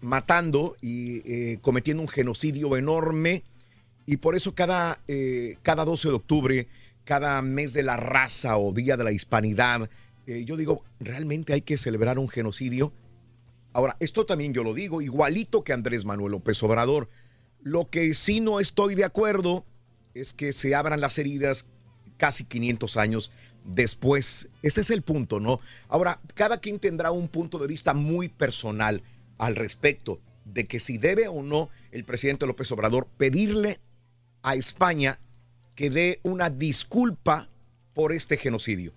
matando 0.00 0.76
y 0.80 1.56
cometiendo 1.58 2.02
un 2.02 2.08
genocidio 2.08 2.76
enorme. 2.76 3.44
Y 4.06 4.16
por 4.16 4.34
eso 4.34 4.54
cada, 4.54 5.00
cada 5.62 5.84
12 5.84 6.08
de 6.08 6.14
octubre, 6.14 6.68
cada 7.04 7.40
mes 7.42 7.72
de 7.72 7.84
la 7.84 7.96
raza 7.96 8.58
o 8.58 8.72
Día 8.72 8.96
de 8.96 9.04
la 9.04 9.12
Hispanidad, 9.12 9.88
eh, 10.26 10.44
yo 10.44 10.56
digo, 10.56 10.84
¿realmente 11.00 11.52
hay 11.52 11.62
que 11.62 11.76
celebrar 11.76 12.18
un 12.18 12.28
genocidio? 12.28 12.92
Ahora, 13.72 13.96
esto 14.00 14.26
también 14.26 14.52
yo 14.52 14.62
lo 14.62 14.74
digo, 14.74 15.00
igualito 15.00 15.64
que 15.64 15.72
Andrés 15.72 16.04
Manuel 16.04 16.32
López 16.32 16.62
Obrador. 16.62 17.08
Lo 17.60 17.88
que 17.88 18.12
sí 18.14 18.40
no 18.40 18.60
estoy 18.60 18.94
de 18.94 19.04
acuerdo 19.04 19.64
es 20.14 20.32
que 20.32 20.52
se 20.52 20.74
abran 20.74 21.00
las 21.00 21.18
heridas 21.18 21.66
casi 22.18 22.44
500 22.44 22.96
años 22.96 23.32
después. 23.64 24.48
Ese 24.62 24.82
es 24.82 24.90
el 24.90 25.02
punto, 25.02 25.40
¿no? 25.40 25.60
Ahora, 25.88 26.20
cada 26.34 26.60
quien 26.60 26.78
tendrá 26.78 27.10
un 27.10 27.28
punto 27.28 27.58
de 27.58 27.66
vista 27.66 27.94
muy 27.94 28.28
personal 28.28 29.02
al 29.38 29.56
respecto 29.56 30.20
de 30.44 30.64
que 30.64 30.80
si 30.80 30.98
debe 30.98 31.28
o 31.28 31.42
no 31.42 31.70
el 31.92 32.04
presidente 32.04 32.46
López 32.46 32.70
Obrador 32.72 33.08
pedirle 33.16 33.80
a 34.42 34.54
España 34.54 35.18
que 35.74 35.88
dé 35.88 36.20
una 36.22 36.50
disculpa 36.50 37.48
por 37.94 38.12
este 38.12 38.36
genocidio. 38.36 38.92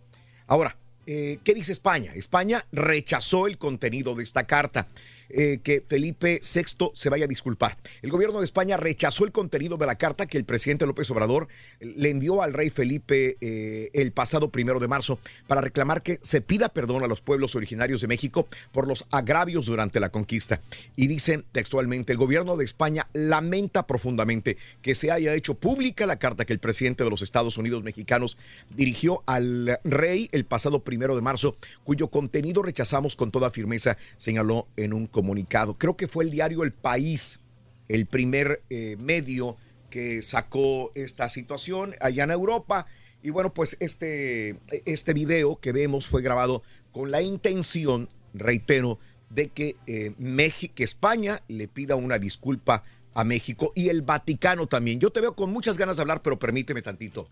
Ahora, 0.48 0.78
eh, 1.08 1.40
¿qué 1.44 1.54
dice 1.54 1.72
España? 1.72 2.12
España 2.16 2.66
rechazó 2.72 3.48
el 3.48 3.58
contenido 3.58 4.16
de 4.16 4.24
esta 4.24 4.46
carta. 4.46 4.88
Eh, 5.30 5.60
que 5.64 5.84
Felipe 5.86 6.42
VI 6.42 6.92
se 6.94 7.10
vaya 7.10 7.26
a 7.26 7.28
disculpar. 7.28 7.78
El 8.02 8.12
gobierno 8.12 8.40
de 8.40 8.46
España 8.46 8.78
rechazó 8.78 9.26
el 9.26 9.32
contenido 9.32 9.78
de 9.78 9.86
la 9.86 9.96
carta 9.96 10.26
que 10.26 10.38
el 10.38 10.46
presidente 10.46 10.86
López 10.86 11.10
Obrador 11.12 11.48
le 11.80 12.10
envió 12.10 12.42
al 12.42 12.54
rey 12.54 12.70
Felipe 12.70 13.38
eh, 13.42 13.90
el 13.94 14.12
pasado 14.12 14.50
primero 14.50 14.80
de 14.80 14.88
marzo 14.88 15.20
para 15.48 15.62
reclamar 15.62 16.04
que 16.04 16.20
se 16.22 16.42
pida 16.42 16.70
perdón 16.70 17.04
a 17.04 17.08
los 17.08 17.22
pueblos 17.22 17.56
originarios 17.56 18.02
de 18.02 18.08
México 18.08 18.48
por 18.72 18.88
los 18.88 19.06
agravios 19.12 19.66
durante 19.66 20.00
la 20.00 20.10
conquista. 20.10 20.62
Y 20.96 21.08
dicen 21.08 21.46
textualmente, 21.52 22.12
el 22.12 22.18
gobierno 22.18 22.58
de 22.58 22.66
España 22.66 23.08
lamenta 23.14 23.88
profundamente 23.88 24.58
que 24.82 24.96
se 24.96 25.12
haya 25.12 25.34
hecho 25.34 25.56
pública 25.56 26.06
la 26.06 26.18
carta 26.18 26.46
que 26.46 26.54
el 26.54 26.60
presidente 26.60 27.04
de 27.04 27.10
los 27.10 27.22
Estados 27.22 27.58
Unidos 27.58 27.84
mexicanos 27.84 28.38
dirigió 28.76 29.24
al 29.26 29.80
rey 29.84 30.30
el 30.32 30.46
pasado 30.46 30.84
primero 30.84 31.16
de 31.16 31.22
marzo, 31.22 31.56
cuyo 31.84 32.08
contenido 32.08 32.62
rechazamos 32.62 33.16
con 33.16 33.32
toda 33.32 33.50
firmeza, 33.50 33.98
señaló 34.18 34.68
en 34.78 34.94
un 34.94 35.08
comunicado. 35.16 35.76
Creo 35.76 35.96
que 35.96 36.10
fue 36.10 36.26
el 36.26 36.30
diario 36.30 36.66
El 36.66 36.74
País, 36.74 37.40
el 37.88 38.06
primer 38.06 38.62
eh, 38.70 38.98
medio 39.00 39.56
que 39.90 40.22
sacó 40.22 40.92
esta 40.94 41.30
situación 41.30 41.96
allá 42.02 42.26
en 42.26 42.32
Europa. 42.32 42.86
Y 43.24 43.30
bueno, 43.30 43.54
pues 43.54 43.78
este, 43.80 44.60
este 44.84 45.14
video 45.14 45.56
que 45.62 45.72
vemos 45.72 46.10
fue 46.10 46.22
grabado 46.22 46.64
con 46.92 47.12
la 47.12 47.22
intención, 47.22 48.10
reitero, 48.34 49.00
de 49.30 49.48
que, 49.48 49.78
eh, 49.88 50.12
México, 50.18 50.76
que 50.76 50.84
España 50.84 51.42
le 51.48 51.70
pida 51.70 51.96
una 51.96 52.20
disculpa 52.20 52.84
a 53.14 53.24
México 53.24 53.72
y 53.74 53.88
el 53.88 54.02
Vaticano 54.02 54.68
también. 54.68 55.00
Yo 55.00 55.12
te 55.12 55.22
veo 55.22 55.34
con 55.34 55.50
muchas 55.50 55.78
ganas 55.78 55.96
de 55.96 56.02
hablar, 56.02 56.22
pero 56.24 56.38
permíteme 56.38 56.82
tantito. 56.82 57.30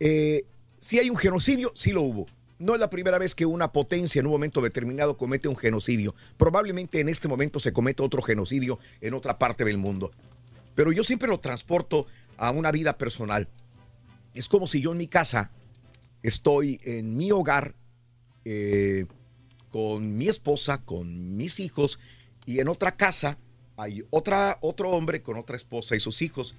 Eh, 0.00 0.44
si 0.80 0.98
hay 0.98 1.08
un 1.08 1.16
genocidio, 1.16 1.70
sí 1.76 1.92
lo 1.92 2.02
hubo. 2.02 2.26
No 2.62 2.74
es 2.74 2.80
la 2.80 2.90
primera 2.90 3.18
vez 3.18 3.34
que 3.34 3.44
una 3.44 3.72
potencia 3.72 4.20
en 4.20 4.26
un 4.26 4.32
momento 4.32 4.60
determinado 4.60 5.16
comete 5.16 5.48
un 5.48 5.56
genocidio. 5.56 6.14
Probablemente 6.36 7.00
en 7.00 7.08
este 7.08 7.26
momento 7.26 7.58
se 7.58 7.72
cometa 7.72 8.04
otro 8.04 8.22
genocidio 8.22 8.78
en 9.00 9.14
otra 9.14 9.36
parte 9.36 9.64
del 9.64 9.78
mundo. 9.78 10.12
Pero 10.76 10.92
yo 10.92 11.02
siempre 11.02 11.28
lo 11.28 11.40
transporto 11.40 12.06
a 12.36 12.52
una 12.52 12.70
vida 12.70 12.96
personal. 12.96 13.48
Es 14.32 14.48
como 14.48 14.68
si 14.68 14.80
yo 14.80 14.92
en 14.92 14.98
mi 14.98 15.08
casa 15.08 15.50
estoy 16.22 16.80
en 16.84 17.16
mi 17.16 17.32
hogar 17.32 17.74
eh, 18.44 19.06
con 19.72 20.16
mi 20.16 20.28
esposa, 20.28 20.84
con 20.84 21.36
mis 21.36 21.58
hijos, 21.58 21.98
y 22.46 22.60
en 22.60 22.68
otra 22.68 22.96
casa 22.96 23.38
hay 23.76 24.04
otra, 24.10 24.58
otro 24.60 24.90
hombre 24.90 25.20
con 25.20 25.36
otra 25.36 25.56
esposa 25.56 25.96
y 25.96 26.00
sus 26.00 26.22
hijos. 26.22 26.54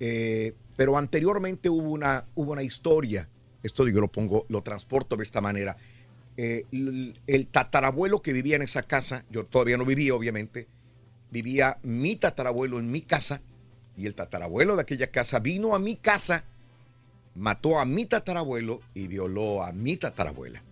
Eh, 0.00 0.54
pero 0.76 0.96
anteriormente 0.96 1.68
hubo 1.68 1.90
una, 1.90 2.24
hubo 2.34 2.52
una 2.52 2.62
historia. 2.62 3.28
Esto 3.62 3.86
yo 3.88 4.00
lo 4.00 4.08
pongo, 4.08 4.46
lo 4.48 4.62
transporto 4.62 5.16
de 5.16 5.22
esta 5.22 5.40
manera. 5.40 5.76
Eh, 6.36 6.64
el, 6.72 7.14
el 7.26 7.46
tatarabuelo 7.46 8.22
que 8.22 8.32
vivía 8.32 8.56
en 8.56 8.62
esa 8.62 8.82
casa, 8.82 9.24
yo 9.30 9.44
todavía 9.44 9.76
no 9.76 9.84
vivía, 9.84 10.14
obviamente, 10.14 10.66
vivía 11.30 11.78
mi 11.82 12.16
tatarabuelo 12.16 12.78
en 12.78 12.90
mi 12.90 13.02
casa 13.02 13.42
y 13.96 14.06
el 14.06 14.14
tatarabuelo 14.14 14.76
de 14.76 14.82
aquella 14.82 15.10
casa 15.10 15.40
vino 15.40 15.74
a 15.74 15.78
mi 15.78 15.96
casa, 15.96 16.44
mató 17.34 17.78
a 17.78 17.84
mi 17.84 18.06
tatarabuelo 18.06 18.80
y 18.94 19.06
violó 19.06 19.62
a 19.62 19.72
mi 19.72 19.96
tatarabuela. 19.96 20.62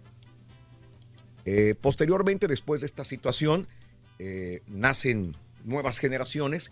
Eh, 1.44 1.74
posteriormente, 1.80 2.46
después 2.46 2.80
de 2.80 2.86
esta 2.86 3.04
situación, 3.04 3.66
eh, 4.18 4.62
nacen 4.66 5.34
nuevas 5.64 5.98
generaciones 5.98 6.70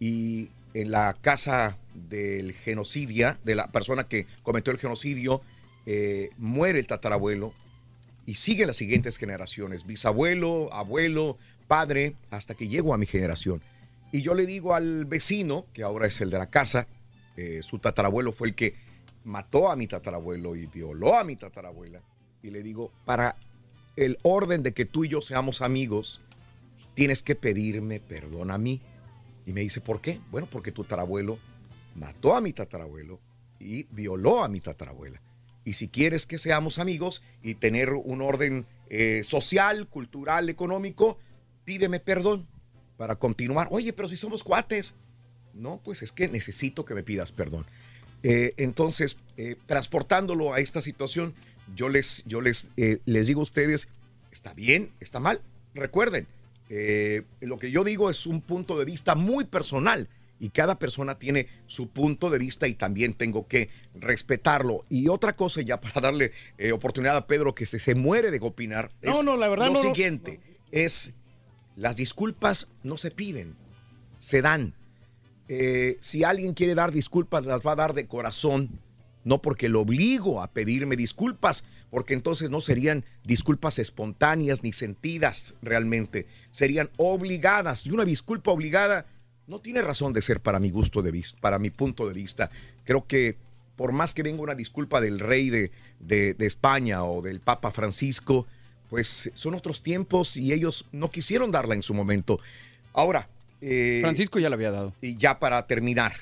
y 0.00 0.50
en 0.74 0.90
la 0.90 1.16
casa 1.20 1.78
del 1.94 2.52
genocidio, 2.52 3.36
de 3.44 3.54
la 3.54 3.68
persona 3.68 4.08
que 4.08 4.26
cometió 4.42 4.72
el 4.72 4.78
genocidio, 4.78 5.42
eh, 5.90 6.28
muere 6.36 6.78
el 6.78 6.86
tatarabuelo 6.86 7.54
y 8.26 8.34
siguen 8.34 8.66
las 8.66 8.76
siguientes 8.76 9.16
generaciones, 9.16 9.86
bisabuelo, 9.86 10.70
abuelo, 10.70 11.38
padre, 11.66 12.14
hasta 12.28 12.54
que 12.54 12.68
llego 12.68 12.92
a 12.92 12.98
mi 12.98 13.06
generación. 13.06 13.62
Y 14.12 14.20
yo 14.20 14.34
le 14.34 14.44
digo 14.44 14.74
al 14.74 15.06
vecino, 15.06 15.64
que 15.72 15.82
ahora 15.82 16.06
es 16.06 16.20
el 16.20 16.28
de 16.28 16.36
la 16.36 16.50
casa, 16.50 16.86
eh, 17.38 17.60
su 17.62 17.78
tatarabuelo 17.78 18.32
fue 18.32 18.48
el 18.48 18.54
que 18.54 18.74
mató 19.24 19.70
a 19.70 19.76
mi 19.76 19.86
tatarabuelo 19.86 20.56
y 20.56 20.66
violó 20.66 21.14
a 21.14 21.24
mi 21.24 21.36
tatarabuela, 21.36 22.02
y 22.42 22.50
le 22.50 22.62
digo, 22.62 22.92
para 23.06 23.36
el 23.96 24.18
orden 24.24 24.62
de 24.62 24.74
que 24.74 24.84
tú 24.84 25.06
y 25.06 25.08
yo 25.08 25.22
seamos 25.22 25.62
amigos, 25.62 26.20
tienes 26.92 27.22
que 27.22 27.34
pedirme 27.34 27.98
perdón 27.98 28.50
a 28.50 28.58
mí. 28.58 28.82
Y 29.46 29.54
me 29.54 29.62
dice, 29.62 29.80
¿por 29.80 30.02
qué? 30.02 30.20
Bueno, 30.30 30.48
porque 30.50 30.70
tu 30.70 30.82
tatarabuelo 30.82 31.38
mató 31.94 32.36
a 32.36 32.42
mi 32.42 32.52
tatarabuelo 32.52 33.20
y 33.58 33.84
violó 33.84 34.44
a 34.44 34.48
mi 34.48 34.60
tatarabuela. 34.60 35.22
Y 35.68 35.74
si 35.74 35.88
quieres 35.88 36.24
que 36.24 36.38
seamos 36.38 36.78
amigos 36.78 37.20
y 37.42 37.54
tener 37.54 37.92
un 37.92 38.22
orden 38.22 38.64
eh, 38.88 39.20
social, 39.22 39.86
cultural, 39.86 40.48
económico, 40.48 41.18
pídeme 41.66 42.00
perdón 42.00 42.48
para 42.96 43.16
continuar. 43.16 43.68
Oye, 43.70 43.92
pero 43.92 44.08
si 44.08 44.16
somos 44.16 44.42
cuates. 44.42 44.94
No, 45.52 45.78
pues 45.84 46.02
es 46.02 46.10
que 46.10 46.26
necesito 46.26 46.86
que 46.86 46.94
me 46.94 47.02
pidas 47.02 47.32
perdón. 47.32 47.66
Eh, 48.22 48.54
entonces, 48.56 49.18
eh, 49.36 49.56
transportándolo 49.66 50.54
a 50.54 50.60
esta 50.60 50.80
situación, 50.80 51.34
yo 51.76 51.90
les, 51.90 52.22
yo 52.24 52.40
les, 52.40 52.70
les 53.04 53.26
digo 53.26 53.40
a 53.40 53.42
ustedes, 53.42 53.88
está 54.32 54.54
bien, 54.54 54.90
está 55.00 55.20
mal. 55.20 55.42
Recuerden, 55.74 56.26
lo 57.40 57.58
que 57.58 57.70
yo 57.70 57.84
digo 57.84 58.08
es 58.08 58.24
un 58.24 58.40
punto 58.40 58.78
de 58.78 58.86
vista 58.86 59.14
muy 59.14 59.44
personal 59.44 60.08
y 60.40 60.50
cada 60.50 60.78
persona 60.78 61.18
tiene 61.18 61.48
su 61.66 61.88
punto 61.88 62.30
de 62.30 62.38
vista 62.38 62.68
y 62.68 62.74
también 62.74 63.14
tengo 63.14 63.46
que 63.46 63.70
respetarlo. 63.94 64.82
Y 64.88 65.08
otra 65.08 65.34
cosa, 65.34 65.62
ya 65.62 65.80
para 65.80 66.00
darle 66.00 66.32
eh, 66.58 66.72
oportunidad 66.72 67.16
a 67.16 67.26
Pedro 67.26 67.54
que 67.54 67.66
se, 67.66 67.78
se 67.78 67.94
muere 67.94 68.30
de 68.30 68.38
opinar, 68.40 68.90
No, 69.02 69.18
es 69.18 69.24
no, 69.24 69.36
la 69.36 69.48
verdad 69.48 69.66
lo 69.66 69.74
no, 69.74 69.82
siguiente 69.82 70.40
es 70.72 71.12
las 71.76 71.96
disculpas 71.96 72.68
no 72.82 72.98
se 72.98 73.10
piden, 73.10 73.56
se 74.18 74.42
dan. 74.42 74.74
Eh, 75.48 75.96
si 76.00 76.24
alguien 76.24 76.52
quiere 76.52 76.74
dar 76.74 76.92
disculpas, 76.92 77.46
las 77.46 77.62
va 77.66 77.72
a 77.72 77.76
dar 77.76 77.94
de 77.94 78.06
corazón, 78.06 78.80
no 79.24 79.40
porque 79.40 79.68
lo 79.68 79.80
obligo 79.80 80.42
a 80.42 80.50
pedirme 80.52 80.96
disculpas, 80.96 81.64
porque 81.90 82.14
entonces 82.14 82.50
no 82.50 82.60
serían 82.60 83.04
disculpas 83.24 83.78
espontáneas 83.78 84.62
ni 84.62 84.72
sentidas 84.72 85.54
realmente, 85.62 86.26
serían 86.50 86.90
obligadas. 86.96 87.86
Y 87.86 87.92
una 87.92 88.04
disculpa 88.04 88.50
obligada 88.50 89.06
no 89.48 89.58
tiene 89.60 89.82
razón 89.82 90.12
de 90.12 90.22
ser 90.22 90.40
para 90.40 90.60
mi 90.60 90.70
gusto 90.70 91.02
de 91.02 91.10
vista, 91.10 91.38
para 91.40 91.58
mi 91.58 91.70
punto 91.70 92.06
de 92.06 92.14
vista. 92.14 92.50
Creo 92.84 93.06
que 93.06 93.36
por 93.76 93.92
más 93.92 94.12
que 94.14 94.22
venga 94.22 94.42
una 94.42 94.54
disculpa 94.54 95.00
del 95.00 95.18
rey 95.20 95.50
de, 95.50 95.70
de- 96.00 96.34
de 96.34 96.46
España 96.46 97.04
o 97.04 97.22
del 97.22 97.40
Papa 97.40 97.70
Francisco, 97.70 98.46
pues 98.90 99.30
son 99.34 99.54
otros 99.54 99.82
tiempos 99.82 100.36
y 100.36 100.52
ellos 100.52 100.84
no 100.92 101.10
quisieron 101.10 101.50
darla 101.50 101.74
en 101.74 101.82
su 101.82 101.94
momento. 101.94 102.40
Ahora, 102.92 103.28
eh, 103.60 103.98
Francisco 104.02 104.38
ya 104.38 104.48
la 104.50 104.54
había 104.54 104.70
dado. 104.70 104.94
y 105.00 105.16
ya 105.16 105.38
para 105.38 105.66
terminar, 105.66 106.12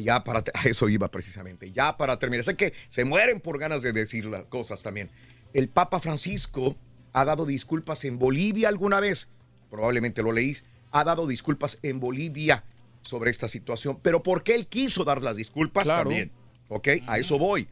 ya 0.00 0.22
para 0.24 0.40
a 0.54 0.68
eso 0.68 0.88
iba 0.88 1.08
precisamente, 1.08 1.72
ya 1.72 1.96
para 1.96 2.18
terminar, 2.18 2.44
sé 2.44 2.56
que 2.56 2.72
se 2.88 3.04
mueren 3.04 3.40
por 3.40 3.58
ganas 3.58 3.82
de 3.82 3.92
decir 3.92 4.24
las 4.26 4.44
cosas 4.44 4.82
también. 4.82 5.10
El 5.52 5.68
Papa 5.68 5.98
Francisco 6.00 6.76
ha 7.12 7.24
dado 7.24 7.44
disculpas 7.44 8.04
en 8.04 8.18
Bolivia 8.18 8.68
alguna 8.68 9.00
vez, 9.00 9.28
probablemente 9.70 10.22
lo 10.22 10.30
leís, 10.32 10.62
ha 10.92 11.02
dado 11.04 11.26
disculpas 11.26 11.78
en 11.82 11.98
Bolivia 12.00 12.62
sobre 13.02 13.30
esta 13.30 13.48
situación, 13.48 13.98
pero 14.02 14.22
porque 14.22 14.54
él 14.54 14.66
quiso 14.66 15.04
dar 15.04 15.22
las 15.22 15.36
disculpas 15.36 15.84
Claro. 15.84 16.02
también. 16.08 16.30
¿Ok? 16.72 16.88
A 17.08 17.18
eso 17.18 17.36
voy. 17.36 17.66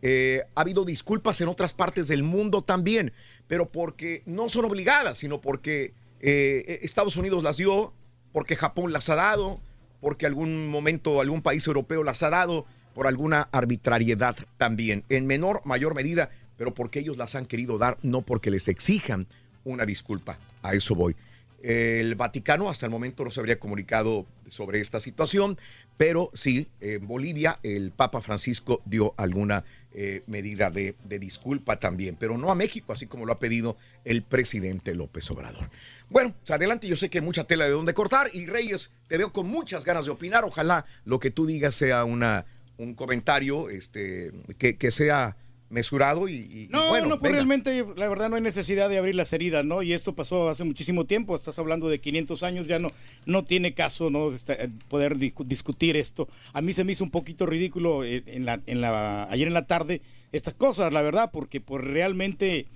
Eh, 0.00 0.42
ha 0.54 0.60
habido 0.60 0.84
disculpas 0.84 1.40
en 1.40 1.48
otras 1.48 1.72
partes 1.72 2.06
del 2.06 2.22
mundo 2.22 2.62
también, 2.62 3.12
pero 3.48 3.68
porque 3.68 4.22
no 4.26 4.48
son 4.48 4.64
obligadas, 4.66 5.18
sino 5.18 5.40
porque 5.40 5.92
eh, 6.20 6.78
Estados 6.82 7.16
Unidos 7.16 7.42
las 7.42 7.56
dio, 7.56 7.92
porque 8.32 8.54
Japón 8.54 8.92
las 8.92 9.10
ha 9.10 9.16
dado, 9.16 9.60
porque 10.00 10.26
algún 10.26 10.68
momento 10.68 11.20
algún 11.20 11.42
país 11.42 11.66
europeo 11.66 12.04
las 12.04 12.22
ha 12.22 12.30
dado, 12.30 12.64
por 12.94 13.08
alguna 13.08 13.48
arbitrariedad 13.50 14.36
también, 14.56 15.02
en 15.08 15.26
menor, 15.26 15.60
mayor 15.64 15.96
medida, 15.96 16.30
pero 16.56 16.72
porque 16.74 17.00
ellos 17.00 17.16
las 17.16 17.34
han 17.34 17.46
querido 17.46 17.76
dar, 17.76 17.98
no 18.02 18.22
porque 18.22 18.52
les 18.52 18.68
exijan 18.68 19.26
una 19.64 19.84
disculpa. 19.84 20.38
A 20.62 20.74
eso 20.74 20.94
voy. 20.94 21.16
El 21.64 22.14
Vaticano 22.14 22.68
hasta 22.68 22.84
el 22.84 22.92
momento 22.92 23.24
no 23.24 23.30
se 23.30 23.40
habría 23.40 23.58
comunicado 23.58 24.26
sobre 24.48 24.80
esta 24.80 25.00
situación, 25.00 25.56
pero 25.96 26.30
sí, 26.34 26.68
en 26.82 27.08
Bolivia 27.08 27.58
el 27.62 27.90
Papa 27.90 28.20
Francisco 28.20 28.82
dio 28.84 29.14
alguna 29.16 29.64
eh, 29.94 30.22
medida 30.26 30.68
de, 30.68 30.94
disculpa 31.18 31.78
también, 31.78 32.16
pero 32.20 32.36
no 32.36 32.50
a 32.50 32.54
México, 32.54 32.92
así 32.92 33.06
como 33.06 33.24
lo 33.24 33.32
ha 33.32 33.38
pedido 33.38 33.78
el 34.04 34.22
presidente 34.22 34.94
López 34.94 35.30
Obrador. 35.30 35.70
Bueno, 36.10 36.34
pues 36.38 36.50
adelante, 36.50 36.86
yo 36.86 36.98
sé 36.98 37.08
que 37.08 37.20
hay 37.20 37.24
mucha 37.24 37.44
tela 37.44 37.64
de 37.64 37.70
donde 37.70 37.94
cortar 37.94 38.28
y 38.34 38.44
Reyes, 38.44 38.90
te 39.08 39.16
veo 39.16 39.32
con 39.32 39.46
muchas 39.46 39.86
ganas 39.86 40.04
de 40.04 40.10
opinar, 40.10 40.44
ojalá 40.44 40.84
lo 41.06 41.18
que 41.18 41.30
tú 41.30 41.46
digas 41.46 41.76
sea 41.76 42.04
una, 42.04 42.44
un 42.76 42.92
comentario 42.92 43.70
este, 43.70 44.32
que 44.58 44.90
sea 44.90 45.38
mesurado 45.74 46.28
y, 46.28 46.34
y- 46.36 46.68
No, 46.70 46.88
bueno, 46.88 47.08
no, 47.08 47.18
pues 47.18 47.32
realmente, 47.32 47.84
la 47.96 48.08
verdad 48.08 48.30
no 48.30 48.36
hay 48.36 48.42
necesidad 48.42 48.88
de 48.88 48.96
abrir 48.96 49.14
las 49.14 49.32
heridas, 49.34 49.64
¿no? 49.64 49.82
Y 49.82 49.92
esto 49.92 50.14
pasó 50.14 50.48
hace 50.48 50.64
muchísimo 50.64 51.04
tiempo, 51.04 51.34
estás 51.34 51.58
hablando 51.58 51.88
de 51.88 52.00
500 52.00 52.42
años, 52.42 52.66
ya 52.66 52.78
no, 52.78 52.90
no 53.26 53.44
tiene 53.44 53.74
caso, 53.74 54.08
¿no? 54.08 54.32
Esta- 54.32 54.54
eh, 54.54 54.70
poder 54.88 55.16
discu- 55.18 55.44
discutir 55.44 55.96
esto. 55.96 56.28
A 56.54 56.62
mí 56.62 56.72
se 56.72 56.84
me 56.84 56.92
hizo 56.92 57.04
un 57.04 57.10
poquito 57.10 57.44
ridículo 57.44 58.04
eh, 58.04 58.22
en 58.26 58.46
la, 58.46 58.60
en 58.66 58.80
la, 58.80 59.24
ayer 59.24 59.48
en 59.48 59.54
la 59.54 59.66
tarde 59.66 60.00
estas 60.32 60.54
cosas, 60.54 60.92
la 60.92 61.02
verdad, 61.02 61.30
porque 61.32 61.60
pues 61.60 61.84
realmente, 61.84 62.66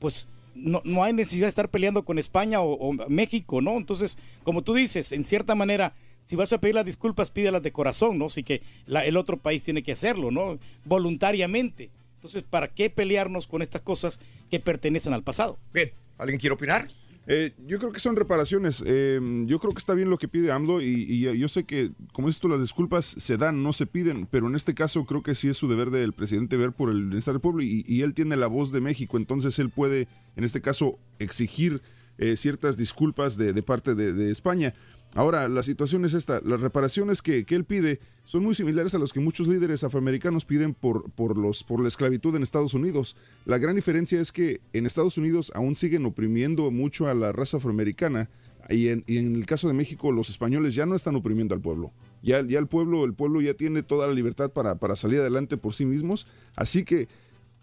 pues 0.00 0.26
no, 0.54 0.82
no 0.84 1.04
hay 1.04 1.12
necesidad 1.12 1.44
de 1.46 1.50
estar 1.50 1.68
peleando 1.68 2.04
con 2.04 2.18
España 2.18 2.60
o, 2.60 2.72
o 2.74 2.92
México, 3.08 3.60
¿no? 3.60 3.76
Entonces, 3.76 4.18
como 4.42 4.62
tú 4.62 4.74
dices, 4.74 5.12
en 5.12 5.22
cierta 5.24 5.54
manera, 5.54 5.92
si 6.24 6.36
vas 6.36 6.52
a 6.52 6.58
pedir 6.58 6.74
las 6.74 6.84
disculpas, 6.84 7.30
pídelas 7.30 7.62
de 7.62 7.72
corazón, 7.72 8.18
¿no? 8.18 8.26
Así 8.26 8.42
que 8.42 8.60
la- 8.86 9.04
el 9.04 9.16
otro 9.16 9.36
país 9.38 9.64
tiene 9.64 9.82
que 9.82 9.92
hacerlo, 9.92 10.30
¿no? 10.30 10.58
Voluntariamente. 10.84 11.90
Entonces, 12.20 12.42
¿para 12.42 12.68
qué 12.68 12.90
pelearnos 12.90 13.46
con 13.46 13.62
estas 13.62 13.80
cosas 13.80 14.20
que 14.50 14.60
pertenecen 14.60 15.14
al 15.14 15.22
pasado? 15.22 15.58
Bien, 15.72 15.90
¿alguien 16.18 16.38
quiere 16.38 16.52
opinar? 16.52 16.86
Eh, 17.26 17.54
yo 17.66 17.78
creo 17.78 17.92
que 17.92 18.00
son 18.00 18.14
reparaciones. 18.14 18.84
Eh, 18.86 19.18
yo 19.46 19.58
creo 19.58 19.72
que 19.72 19.78
está 19.78 19.94
bien 19.94 20.10
lo 20.10 20.18
que 20.18 20.28
pide 20.28 20.52
AMLO 20.52 20.82
y, 20.82 21.06
y 21.08 21.38
yo 21.38 21.48
sé 21.48 21.64
que, 21.64 21.92
como 22.12 22.28
dices 22.28 22.42
tú, 22.42 22.48
las 22.50 22.60
disculpas 22.60 23.06
se 23.06 23.38
dan, 23.38 23.62
no 23.62 23.72
se 23.72 23.86
piden, 23.86 24.26
pero 24.26 24.48
en 24.48 24.54
este 24.54 24.74
caso 24.74 25.06
creo 25.06 25.22
que 25.22 25.34
sí 25.34 25.48
es 25.48 25.56
su 25.56 25.66
deber 25.66 25.88
del 25.88 26.12
presidente 26.12 26.58
ver 26.58 26.72
por 26.72 26.90
el 26.90 27.06
bienestar 27.06 27.32
del 27.32 27.40
pueblo 27.40 27.62
y, 27.62 27.84
y 27.88 28.02
él 28.02 28.12
tiene 28.12 28.36
la 28.36 28.48
voz 28.48 28.70
de 28.70 28.82
México, 28.82 29.16
entonces 29.16 29.58
él 29.58 29.70
puede, 29.70 30.08
en 30.36 30.44
este 30.44 30.60
caso, 30.60 30.98
exigir 31.18 31.80
eh, 32.18 32.36
ciertas 32.36 32.76
disculpas 32.76 33.38
de, 33.38 33.54
de 33.54 33.62
parte 33.62 33.94
de, 33.94 34.12
de 34.12 34.30
España. 34.30 34.74
Ahora, 35.14 35.48
la 35.48 35.62
situación 35.64 36.04
es 36.04 36.14
esta, 36.14 36.40
las 36.44 36.60
reparaciones 36.60 37.20
que, 37.20 37.44
que 37.44 37.56
él 37.56 37.64
pide 37.64 37.98
son 38.24 38.44
muy 38.44 38.54
similares 38.54 38.94
a 38.94 38.98
los 38.98 39.12
que 39.12 39.18
muchos 39.18 39.48
líderes 39.48 39.82
afroamericanos 39.82 40.44
piden 40.44 40.72
por, 40.72 41.10
por, 41.10 41.36
los, 41.36 41.64
por 41.64 41.80
la 41.80 41.88
esclavitud 41.88 42.36
en 42.36 42.44
Estados 42.44 42.74
Unidos. 42.74 43.16
La 43.44 43.58
gran 43.58 43.74
diferencia 43.74 44.20
es 44.20 44.30
que 44.30 44.60
en 44.72 44.86
Estados 44.86 45.18
Unidos 45.18 45.50
aún 45.54 45.74
siguen 45.74 46.06
oprimiendo 46.06 46.70
mucho 46.70 47.08
a 47.08 47.14
la 47.14 47.32
raza 47.32 47.56
afroamericana 47.56 48.30
y 48.68 48.88
en, 48.88 49.02
y 49.08 49.18
en 49.18 49.34
el 49.34 49.46
caso 49.46 49.66
de 49.66 49.74
México 49.74 50.12
los 50.12 50.30
españoles 50.30 50.76
ya 50.76 50.86
no 50.86 50.94
están 50.94 51.16
oprimiendo 51.16 51.56
al 51.56 51.60
pueblo. 51.60 51.92
Ya, 52.22 52.46
ya 52.46 52.60
el 52.60 52.68
pueblo, 52.68 53.04
el 53.04 53.14
pueblo 53.14 53.40
ya 53.40 53.54
tiene 53.54 53.82
toda 53.82 54.06
la 54.06 54.14
libertad 54.14 54.50
para, 54.50 54.76
para 54.76 54.94
salir 54.94 55.20
adelante 55.20 55.56
por 55.56 55.74
sí 55.74 55.86
mismos. 55.86 56.28
Así 56.54 56.84
que 56.84 57.08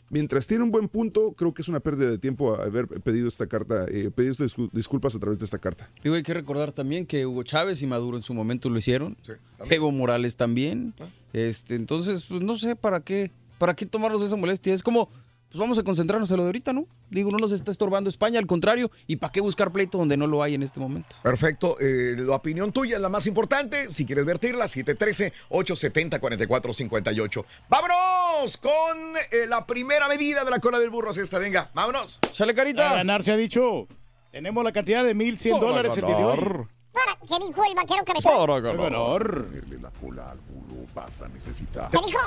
mientras 0.09 0.47
tiene 0.47 0.63
un 0.63 0.71
buen 0.71 0.87
punto, 0.87 1.33
creo 1.33 1.53
que 1.53 1.61
es 1.61 1.67
una 1.67 1.79
pérdida 1.79 2.09
de 2.09 2.17
tiempo 2.17 2.55
haber 2.55 2.87
pedido 2.87 3.27
esta 3.27 3.47
carta, 3.47 3.85
eh, 3.89 4.11
pedido 4.13 4.35
disculpas 4.71 5.15
a 5.15 5.19
través 5.19 5.37
de 5.37 5.45
esta 5.45 5.59
carta. 5.59 5.89
Digo, 6.03 6.15
hay 6.15 6.23
que 6.23 6.33
recordar 6.33 6.71
también 6.71 7.05
que 7.05 7.25
Hugo 7.25 7.43
Chávez 7.43 7.81
y 7.81 7.87
Maduro 7.87 8.17
en 8.17 8.23
su 8.23 8.33
momento 8.33 8.69
lo 8.69 8.77
hicieron. 8.77 9.17
Evo 9.69 9.91
Morales 9.91 10.35
también. 10.35 10.93
Este, 11.33 11.75
entonces, 11.75 12.25
pues 12.27 12.41
no 12.41 12.57
sé 12.57 12.75
para 12.75 13.01
qué, 13.01 13.31
para 13.57 13.75
qué 13.75 13.85
tomarnos 13.85 14.21
esa 14.21 14.35
molestia. 14.35 14.73
Es 14.73 14.83
como, 14.83 15.09
pues 15.49 15.59
vamos 15.59 15.77
a 15.79 15.83
concentrarnos 15.83 16.29
en 16.31 16.37
lo 16.37 16.43
de 16.43 16.49
ahorita, 16.49 16.73
¿no? 16.73 16.85
Digo, 17.09 17.31
no 17.31 17.37
nos 17.37 17.53
está 17.53 17.71
estorbando 17.71 18.09
España, 18.09 18.37
al 18.37 18.47
contrario, 18.47 18.91
¿y 19.07 19.15
para 19.15 19.31
qué 19.31 19.39
buscar 19.39 19.71
pleito 19.71 19.97
donde 19.97 20.17
no 20.17 20.27
lo 20.27 20.43
hay 20.43 20.55
en 20.55 20.63
este 20.63 20.77
momento? 20.79 21.15
Perfecto. 21.23 21.77
eh, 21.79 22.15
la 22.17 22.35
opinión 22.35 22.73
tuya 22.73 22.97
es 22.97 23.01
la 23.01 23.07
más 23.09 23.27
importante. 23.27 23.89
Si 23.89 24.05
quieres 24.05 24.25
vertirla, 24.25 24.65
713-870-4458. 24.65 27.45
¡Vámonos 27.69 28.57
con 28.57 28.71
eh, 29.31 29.45
la 29.47 29.65
primera 29.65 30.07
medida 30.09 30.43
de 30.43 30.51
la 30.51 30.59
cola 30.59 30.79
del 30.79 30.89
burro! 30.89 31.11
Así 31.11 31.21
está, 31.21 31.39
venga, 31.39 31.71
vámonos. 31.73 32.19
¡Sale, 32.33 32.51
A 32.51 32.55
ganar 32.95 33.23
se 33.23 33.31
ha 33.31 33.37
dicho. 33.37 33.87
Tenemos 34.31 34.61
la 34.63 34.71
cantidad 34.73 35.03
de 35.03 35.15
1.100 35.15 35.59
dólares 35.59 35.97
el 35.97 36.05
día 36.05 36.15
de 36.17 36.23
hoy. 36.23 36.37
Para, 36.91 37.15
¿Qué 37.27 37.35
dijo 37.47 37.63
el 37.63 37.75
vaquero 37.75 38.03
cabezón? 38.03 38.31
Para 38.37 38.59
ganar. 38.59 39.47
la 39.79 39.91
cola 39.91 40.31
al 40.31 40.39
burro 40.39 40.85
vas 40.93 41.21
a 41.21 41.27
necesitar 41.27 41.89
¿Qué 41.91 41.99
dijo? 42.05 42.19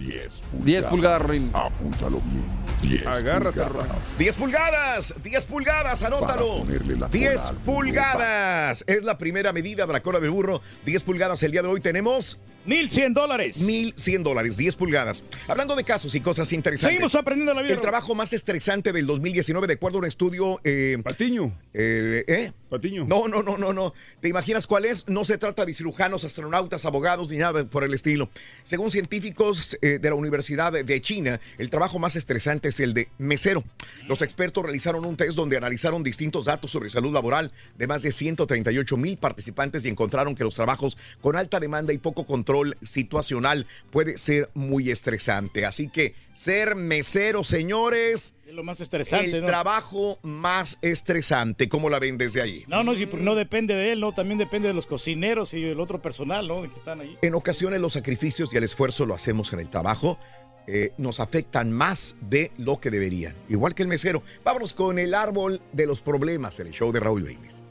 10 0.00 0.42
10 0.64 0.84
pulgadas, 0.86 1.30
Rin. 1.30 1.50
Apúntalo 1.52 2.20
bien. 2.24 2.60
10 2.82 3.06
Agárrate, 3.06 3.60
pulgadas. 3.60 4.18
10 4.18 4.36
pulgadas, 4.36 5.14
10 5.22 5.44
pulgadas, 5.44 6.02
anótalo. 6.02 6.46
Para 6.48 6.60
ponerle 6.60 6.92
la 6.94 6.98
cola 7.00 7.10
10 7.10 7.40
al 7.46 7.54
burro. 7.56 7.64
pulgadas. 7.76 8.84
Es 8.86 9.02
la 9.02 9.18
primera 9.18 9.52
medida 9.52 9.86
de 9.86 9.92
la 9.92 10.00
cola 10.02 10.18
del 10.18 10.30
burro. 10.30 10.62
10 10.86 11.02
pulgadas. 11.02 11.42
El 11.42 11.52
día 11.52 11.62
de 11.62 11.68
hoy 11.68 11.80
tenemos 11.80 12.38
1.100 12.70 13.14
dólares. 13.14 13.66
1.100 13.66 14.22
dólares, 14.22 14.56
10 14.56 14.76
pulgadas. 14.76 15.24
Hablando 15.48 15.74
de 15.74 15.82
casos 15.82 16.14
y 16.14 16.20
cosas 16.20 16.52
interesantes. 16.52 16.94
Seguimos 16.94 17.16
aprendiendo 17.16 17.52
la 17.52 17.62
vida. 17.62 17.74
El 17.74 17.80
trabajo 17.80 18.14
más 18.14 18.32
estresante 18.32 18.92
del 18.92 19.06
2019, 19.06 19.66
de 19.66 19.74
acuerdo 19.74 19.98
a 19.98 20.02
un 20.02 20.06
estudio. 20.06 20.60
Eh, 20.62 20.98
Patiño. 21.02 21.52
eh, 21.74 22.24
¿eh? 22.28 22.52
Patiño. 22.68 23.04
No, 23.08 23.26
no, 23.26 23.42
no, 23.42 23.58
no, 23.58 23.72
no. 23.72 23.92
¿Te 24.20 24.28
imaginas 24.28 24.68
cuál 24.68 24.84
es? 24.84 25.08
No 25.08 25.24
se 25.24 25.36
trata 25.36 25.66
de 25.66 25.74
cirujanos, 25.74 26.24
astronautas, 26.24 26.86
abogados 26.86 27.28
ni 27.30 27.38
nada 27.38 27.64
por 27.64 27.82
el 27.82 27.92
estilo. 27.92 28.30
Según 28.62 28.92
científicos 28.92 29.76
eh, 29.82 29.98
de 29.98 30.08
la 30.08 30.14
Universidad 30.14 30.72
de 30.72 31.02
China, 31.02 31.40
el 31.58 31.70
trabajo 31.70 31.98
más 31.98 32.14
estresante 32.14 32.68
es 32.68 32.78
el 32.78 32.94
de 32.94 33.08
mesero. 33.18 33.64
Los 34.06 34.22
expertos 34.22 34.62
realizaron 34.62 35.04
un 35.04 35.16
test 35.16 35.34
donde 35.34 35.56
analizaron 35.56 36.04
distintos 36.04 36.44
datos 36.44 36.70
sobre 36.70 36.90
salud 36.90 37.12
laboral 37.12 37.50
de 37.76 37.88
más 37.88 38.02
de 38.02 38.12
138 38.12 38.96
mil 38.96 39.16
participantes 39.16 39.84
y 39.84 39.88
encontraron 39.88 40.36
que 40.36 40.44
los 40.44 40.54
trabajos 40.54 40.96
con 41.20 41.34
alta 41.34 41.58
demanda 41.58 41.92
y 41.92 41.98
poco 41.98 42.24
control 42.24 42.59
situacional 42.82 43.66
puede 43.90 44.18
ser 44.18 44.50
muy 44.54 44.90
estresante. 44.90 45.64
Así 45.66 45.88
que 45.88 46.14
ser 46.32 46.74
mesero, 46.74 47.42
señores, 47.44 48.34
Es 48.46 48.54
lo 48.54 48.62
más 48.64 48.80
estresante, 48.80 49.30
el 49.36 49.40
¿no? 49.42 49.46
trabajo 49.46 50.18
más 50.22 50.78
estresante. 50.82 51.68
¿Cómo 51.68 51.88
la 51.90 51.98
ven 51.98 52.18
desde 52.18 52.40
ahí? 52.42 52.64
No, 52.68 52.82
no, 52.84 52.94
sí, 52.94 53.06
porque 53.06 53.24
no 53.24 53.34
depende 53.34 53.74
de 53.74 53.92
él, 53.92 54.00
¿no? 54.00 54.12
También 54.12 54.38
depende 54.38 54.68
de 54.68 54.74
los 54.74 54.86
cocineros 54.86 55.54
y 55.54 55.64
el 55.64 55.80
otro 55.80 56.00
personal, 56.02 56.46
¿no? 56.48 56.62
Que 56.62 56.76
están 56.76 57.00
ahí. 57.00 57.16
En 57.22 57.34
ocasiones 57.34 57.80
los 57.80 57.92
sacrificios 57.94 58.52
y 58.52 58.56
el 58.56 58.64
esfuerzo 58.64 59.06
lo 59.06 59.14
hacemos 59.14 59.52
en 59.52 59.60
el 59.60 59.68
trabajo. 59.70 60.18
eh, 60.66 60.92
nos 60.98 61.18
afectan 61.18 61.72
más 61.72 62.16
de 62.20 62.52
lo 62.58 62.78
que 62.80 62.90
deberían. 62.90 63.34
Igual 63.48 63.74
que 63.74 63.82
el 63.82 63.88
mesero. 63.88 64.22
Vámonos 64.44 64.72
con 64.72 64.98
el 65.00 65.14
árbol 65.14 65.60
de 65.72 65.86
los 65.86 66.00
problemas 66.00 66.60
en 66.60 66.68
el 66.68 66.72
show 66.72 66.92
de 66.92 67.00
Raúl 67.00 67.22
Brindis. 67.24 67.64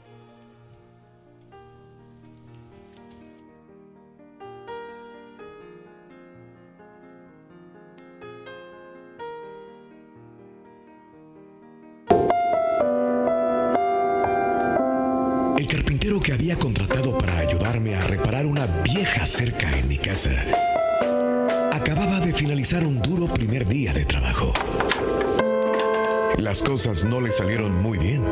Vieja 19.20 19.26
cerca 19.26 19.78
en 19.78 19.88
mi 19.88 19.98
casa 19.98 20.30
acababa 21.72 22.20
de 22.20 22.32
finalizar 22.32 22.86
un 22.86 23.02
duro 23.02 23.26
primer 23.32 23.66
día 23.66 23.92
de 23.92 24.04
trabajo. 24.04 24.52
Las 26.38 26.62
cosas 26.62 27.04
no 27.04 27.20
le 27.20 27.32
salieron 27.32 27.82
muy 27.82 27.98
bien. 27.98 28.24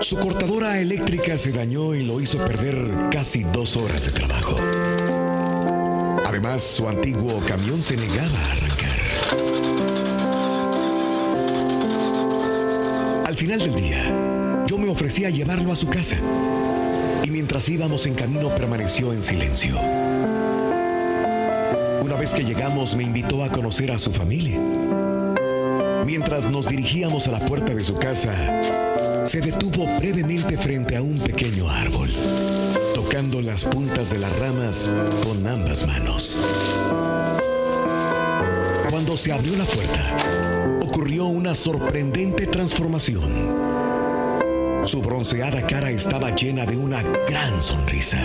Su 0.00 0.18
cortadora 0.18 0.78
eléctrica 0.78 1.38
se 1.38 1.52
dañó 1.52 1.94
y 1.94 2.02
lo 2.02 2.20
hizo 2.20 2.38
perder 2.44 3.08
casi 3.10 3.44
dos 3.44 3.76
horas 3.76 4.04
de 4.06 4.12
trabajo. 4.12 4.56
Además, 6.26 6.62
su 6.62 6.88
antiguo 6.88 7.42
camión 7.46 7.82
se 7.82 7.96
negaba 7.96 8.38
a 8.38 8.52
arrancar. 8.52 9.00
Al 13.26 13.34
final 13.36 13.58
del 13.60 13.74
día, 13.74 14.66
yo 14.66 14.76
me 14.76 14.88
ofrecí 14.88 15.24
a 15.24 15.30
llevarlo 15.30 15.72
a 15.72 15.76
su 15.76 15.88
casa. 15.88 16.16
Mientras 17.32 17.66
íbamos 17.70 18.04
en 18.04 18.12
camino 18.12 18.54
permaneció 18.54 19.14
en 19.14 19.22
silencio. 19.22 19.74
Una 22.02 22.14
vez 22.18 22.34
que 22.34 22.44
llegamos 22.44 22.94
me 22.94 23.04
invitó 23.04 23.42
a 23.42 23.48
conocer 23.48 23.90
a 23.90 23.98
su 23.98 24.12
familia. 24.12 24.60
Mientras 26.04 26.50
nos 26.50 26.68
dirigíamos 26.68 27.26
a 27.28 27.30
la 27.30 27.46
puerta 27.46 27.74
de 27.74 27.82
su 27.84 27.94
casa, 27.94 29.24
se 29.24 29.40
detuvo 29.40 29.86
brevemente 29.96 30.58
frente 30.58 30.94
a 30.94 31.00
un 31.00 31.20
pequeño 31.20 31.70
árbol, 31.70 32.10
tocando 32.94 33.40
las 33.40 33.64
puntas 33.64 34.10
de 34.10 34.18
las 34.18 34.38
ramas 34.38 34.90
con 35.24 35.46
ambas 35.46 35.86
manos. 35.86 36.38
Cuando 38.90 39.16
se 39.16 39.32
abrió 39.32 39.56
la 39.56 39.64
puerta, 39.64 40.78
ocurrió 40.82 41.24
una 41.24 41.54
sorprendente 41.54 42.46
transformación. 42.46 43.61
Su 44.84 45.00
bronceada 45.00 45.64
cara 45.64 45.90
estaba 45.90 46.34
llena 46.34 46.66
de 46.66 46.76
una 46.76 47.02
gran 47.02 47.62
sonrisa. 47.62 48.18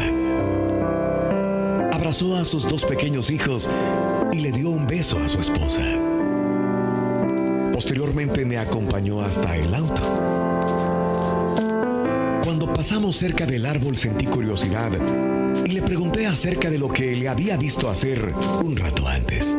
Abrazó 1.92 2.36
a 2.36 2.46
sus 2.46 2.68
dos 2.68 2.84
pequeños 2.84 3.30
hijos 3.30 3.70
y 4.32 4.40
le 4.40 4.52
dio 4.52 4.72
un 4.72 4.88
beso 4.88 5.20
a 5.24 5.28
su 5.28 5.40
esposa. 5.40 5.84
Posteriormente 7.72 8.44
me 8.44 8.58
acompañó 8.58 9.22
hasta 9.22 9.56
el 9.56 9.74
auto. 9.76 10.02
Cuando 12.44 12.74
pasamos 12.74 13.16
cerca 13.16 13.46
del 13.46 13.68
árbol 13.68 13.96
sentí 13.96 14.26
curiosidad 14.26 14.92
y 15.64 15.72
le 15.72 15.84
pregunté 15.84 16.26
acerca 16.26 16.72
de 16.72 16.80
lo 16.80 16.90
que 16.90 17.16
le 17.16 17.30
había 17.30 17.56
visto 17.56 17.88
hacer 17.88 18.34
un 18.64 18.76
rato 18.76 19.08
antes. 19.08 19.56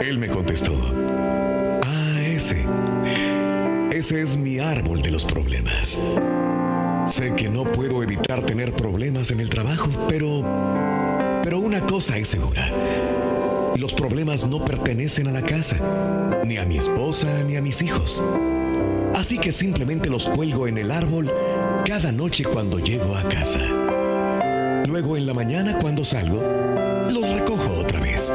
Él 0.00 0.16
me 0.18 0.28
contestó, 0.28 0.72
ah, 1.84 2.20
ese. 2.24 2.64
Ese 3.96 4.20
es 4.20 4.36
mi 4.36 4.58
árbol 4.58 5.00
de 5.00 5.10
los 5.10 5.24
problemas. 5.24 5.98
Sé 7.06 7.34
que 7.34 7.48
no 7.48 7.64
puedo 7.64 8.02
evitar 8.02 8.44
tener 8.44 8.74
problemas 8.74 9.30
en 9.30 9.40
el 9.40 9.48
trabajo, 9.48 9.88
pero... 10.06 10.44
Pero 11.42 11.60
una 11.60 11.80
cosa 11.80 12.18
es 12.18 12.28
segura. 12.28 12.70
Los 13.78 13.94
problemas 13.94 14.46
no 14.46 14.62
pertenecen 14.62 15.28
a 15.28 15.32
la 15.32 15.40
casa, 15.40 16.42
ni 16.44 16.58
a 16.58 16.66
mi 16.66 16.76
esposa, 16.76 17.42
ni 17.44 17.56
a 17.56 17.62
mis 17.62 17.80
hijos. 17.80 18.22
Así 19.14 19.38
que 19.38 19.50
simplemente 19.50 20.10
los 20.10 20.28
cuelgo 20.28 20.68
en 20.68 20.76
el 20.76 20.90
árbol 20.90 21.32
cada 21.86 22.12
noche 22.12 22.44
cuando 22.44 22.78
llego 22.78 23.16
a 23.16 23.26
casa. 23.30 23.60
Luego 24.86 25.16
en 25.16 25.24
la 25.24 25.32
mañana 25.32 25.78
cuando 25.78 26.04
salgo, 26.04 26.42
los 27.10 27.30
recojo 27.30 27.80
otra 27.80 28.00
vez. 28.00 28.30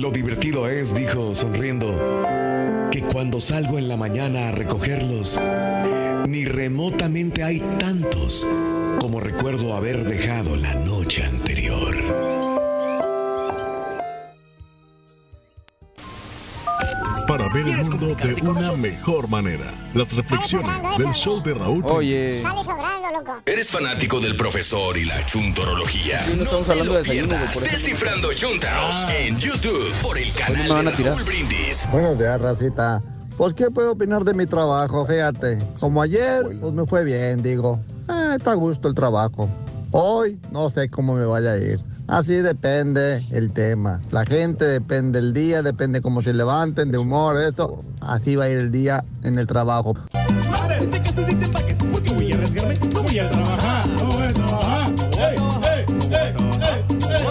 Lo 0.00 0.10
divertido 0.10 0.68
es, 0.68 0.92
dijo 0.92 1.36
sonriendo, 1.36 2.26
que 2.90 3.02
cuando 3.02 3.40
salgo 3.40 3.78
en 3.78 3.88
la 3.88 3.96
mañana 3.96 4.48
a 4.48 4.52
recogerlos, 4.52 5.38
ni 6.26 6.44
remotamente 6.44 7.44
hay 7.44 7.60
tantos 7.78 8.46
como 9.00 9.20
recuerdo 9.20 9.74
haber 9.74 10.04
dejado 10.04 10.56
la 10.56 10.74
noche 10.74 11.24
anterior. 11.24 11.96
Para 17.28 17.48
ver 17.52 17.66
el 17.68 17.90
mundo 17.90 18.14
de 18.16 18.42
una 18.42 18.72
mejor 18.72 19.28
manera. 19.28 19.90
Las 19.94 20.16
reflexiones 20.16 20.74
del 20.98 21.12
show 21.12 21.40
de 21.40 21.54
Raúl. 21.54 21.84
Sale 21.84 22.60
loco. 23.20 23.42
¿Eres 23.46 23.70
fanático 23.70 24.20
del 24.20 24.36
profesor 24.36 24.96
y 24.96 25.04
la 25.04 25.24
chuntorología? 25.26 26.20
no 26.36 26.44
estamos 26.44 26.68
hablando 26.68 26.92
lo 26.92 26.98
de 26.98 27.02
desayuno, 27.02 27.28
pierdas. 27.28 27.54
por 27.54 27.62
eso. 27.62 27.72
Descifrando 27.72 28.32
Chuntaros 28.32 29.06
en 29.08 29.38
YouTube 29.38 29.92
por 30.02 30.18
el 30.18 30.32
canal 30.32 30.62
me 30.62 30.68
van 30.68 30.88
a 30.88 30.90
de 30.90 30.96
tirar. 30.96 31.12
Raúl 31.14 31.24
Brindis. 31.24 31.88
Buenos 31.90 32.18
días, 32.18 32.40
racita. 32.40 33.02
Pues, 33.36 33.54
¿qué 33.54 33.70
puedo 33.70 33.92
opinar 33.92 34.24
de 34.24 34.34
mi 34.34 34.46
trabajo? 34.46 35.06
Fíjate, 35.06 35.58
como 35.78 36.02
ayer, 36.02 36.44
pues 36.60 36.72
me 36.72 36.86
fue 36.86 37.04
bien, 37.04 37.42
digo. 37.42 37.80
Ah, 38.08 38.34
está 38.36 38.52
a 38.52 38.54
gusto 38.54 38.88
el 38.88 38.94
trabajo. 38.94 39.48
Hoy, 39.92 40.38
no 40.50 40.68
sé 40.70 40.88
cómo 40.90 41.14
me 41.14 41.24
vaya 41.24 41.52
a 41.52 41.56
ir. 41.56 41.80
Así 42.06 42.34
depende 42.34 43.24
el 43.30 43.52
tema. 43.52 44.00
La 44.10 44.24
gente 44.26 44.64
depende 44.64 45.20
el 45.20 45.32
día, 45.32 45.62
depende 45.62 46.00
cómo 46.02 46.22
se 46.22 46.34
levanten, 46.34 46.90
de 46.90 46.98
humor, 46.98 47.40
esto. 47.40 47.84
Así 48.00 48.34
va 48.34 48.44
a 48.44 48.50
ir 48.50 48.58
el 48.58 48.72
día 48.72 49.04
en 49.22 49.38
el 49.38 49.46
trabajo. 49.46 49.94
Desde 50.68 51.02
que 51.02 51.12
se 51.12 51.24
dicte 51.24 51.44
empaques, 51.44 51.78
porque 51.92 52.12
voy 52.12 52.32
a 52.32 52.34
arriesgarme, 52.34 52.89
voy 53.10 53.18
a 53.18 53.30
trabajar, 53.30 53.88
no 53.88 54.04
voy 54.06 54.22
a 54.22 54.32
trabajar. 54.32 54.92
¡Ey, 55.18 55.36
ey, 55.64 55.84
ey, 56.12 56.12
ey, 56.12 56.34
ey, 56.62 57.26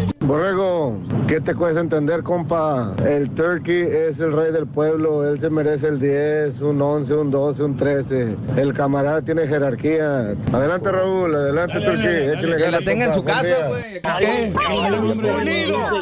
ey! 0.00 0.10
Borrego, 0.20 0.98
¿qué 1.28 1.38
¿Qué 1.38 1.44
te 1.44 1.54
cuesta 1.54 1.80
entender, 1.80 2.24
compa? 2.24 2.94
El 3.06 3.30
turkey 3.30 3.82
es 3.82 4.18
el 4.18 4.32
rey 4.32 4.50
del 4.50 4.66
pueblo, 4.66 5.24
él 5.24 5.38
se 5.38 5.48
merece 5.48 5.86
el 5.86 6.00
10, 6.00 6.60
un 6.62 6.82
11, 6.82 7.14
un 7.14 7.30
12, 7.30 7.62
un 7.62 7.76
13. 7.76 8.36
El 8.56 8.72
camarada 8.72 9.22
tiene 9.22 9.46
jerarquía. 9.46 10.34
Adelante, 10.52 10.90
Raúl, 10.90 11.32
adelante, 11.32 11.80
turkey. 11.80 12.30
Échale 12.30 12.56
Que 12.56 12.70
la 12.72 12.80
tenga 12.80 13.04
en 13.04 13.14
su 13.14 13.22
casa, 13.22 13.68
güey. 13.68 14.00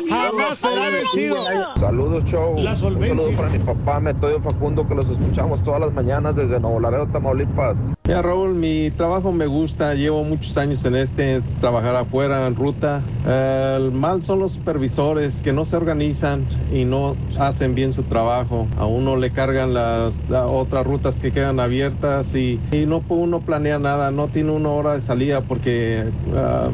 Jamás 0.09 0.57
será 0.57 0.89
vencido. 0.89 1.37
Saludos, 1.79 2.25
show. 2.25 2.57
Un 2.57 2.75
saludo 2.75 3.31
para 3.37 3.51
mi 3.51 3.59
papá, 3.59 4.01
Metodio 4.01 4.41
Facundo, 4.41 4.87
que 4.87 4.95
los 4.95 5.11
escuchamos 5.11 5.63
todas 5.63 5.81
las 5.81 5.93
mañanas 5.93 6.35
desde 6.35 6.59
Nuevo 6.59 6.81
Laredo, 6.81 7.09
Tamaulipas. 7.09 7.77
Ya 8.05 8.23
Raúl, 8.23 8.55
mi 8.55 8.91
trabajo 8.93 9.33
me 9.33 9.47
gusta, 9.47 9.93
llevo 9.95 10.23
muchos 10.23 10.57
años 10.57 10.85
en 10.85 10.95
este, 10.95 11.37
es 11.37 11.45
trabajar 11.61 11.95
afuera 11.97 12.47
en 12.47 12.55
ruta. 12.55 13.03
Eh, 13.27 13.79
el 13.81 13.91
mal 13.91 14.23
son 14.23 14.39
los 14.39 14.53
supervisores 14.53 15.16
que 15.43 15.53
no 15.53 15.65
se 15.65 15.77
organizan 15.77 16.45
y 16.73 16.85
no 16.85 17.17
hacen 17.39 17.75
bien 17.75 17.93
su 17.93 18.03
trabajo. 18.03 18.67
A 18.79 18.87
uno 18.87 19.17
le 19.17 19.31
cargan 19.31 19.73
las, 19.73 20.21
otras 20.31 20.87
rutas 20.87 21.19
que 21.19 21.33
quedan 21.33 21.59
abiertas 21.59 22.35
y, 22.35 22.61
y 22.71 22.87
no 22.87 23.03
uno 23.09 23.41
planear 23.41 23.81
nada, 23.81 24.11
no 24.11 24.29
tiene 24.29 24.51
una 24.51 24.69
hora 24.71 24.93
de 24.95 25.01
salida 25.01 25.41
porque 25.41 26.05
ah, 26.35 26.69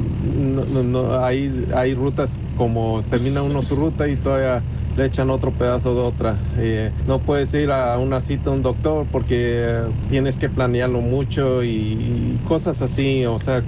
hay, 1.22 1.66
hay 1.74 1.94
rutas 1.94 2.36
como 2.56 3.02
termina 3.10 3.42
uno 3.42 3.62
su 3.62 3.76
ruta 3.76 4.08
y 4.08 4.16
todavía 4.16 4.62
le 4.96 5.06
echan 5.06 5.30
otro 5.30 5.52
pedazo 5.52 5.94
de 5.94 6.00
otra. 6.00 6.36
Eh, 6.58 6.90
no 7.06 7.20
puedes 7.20 7.54
ir 7.54 7.70
a 7.70 7.96
una 7.98 8.20
cita 8.20 8.50
a 8.50 8.52
un 8.52 8.62
doctor 8.62 9.06
porque 9.10 9.82
tienes 10.10 10.36
que 10.36 10.48
planearlo 10.48 11.00
mucho 11.00 11.62
y, 11.62 11.68
y 11.68 12.40
cosas 12.46 12.82
así, 12.82 13.24
o 13.24 13.38
sea. 13.38 13.62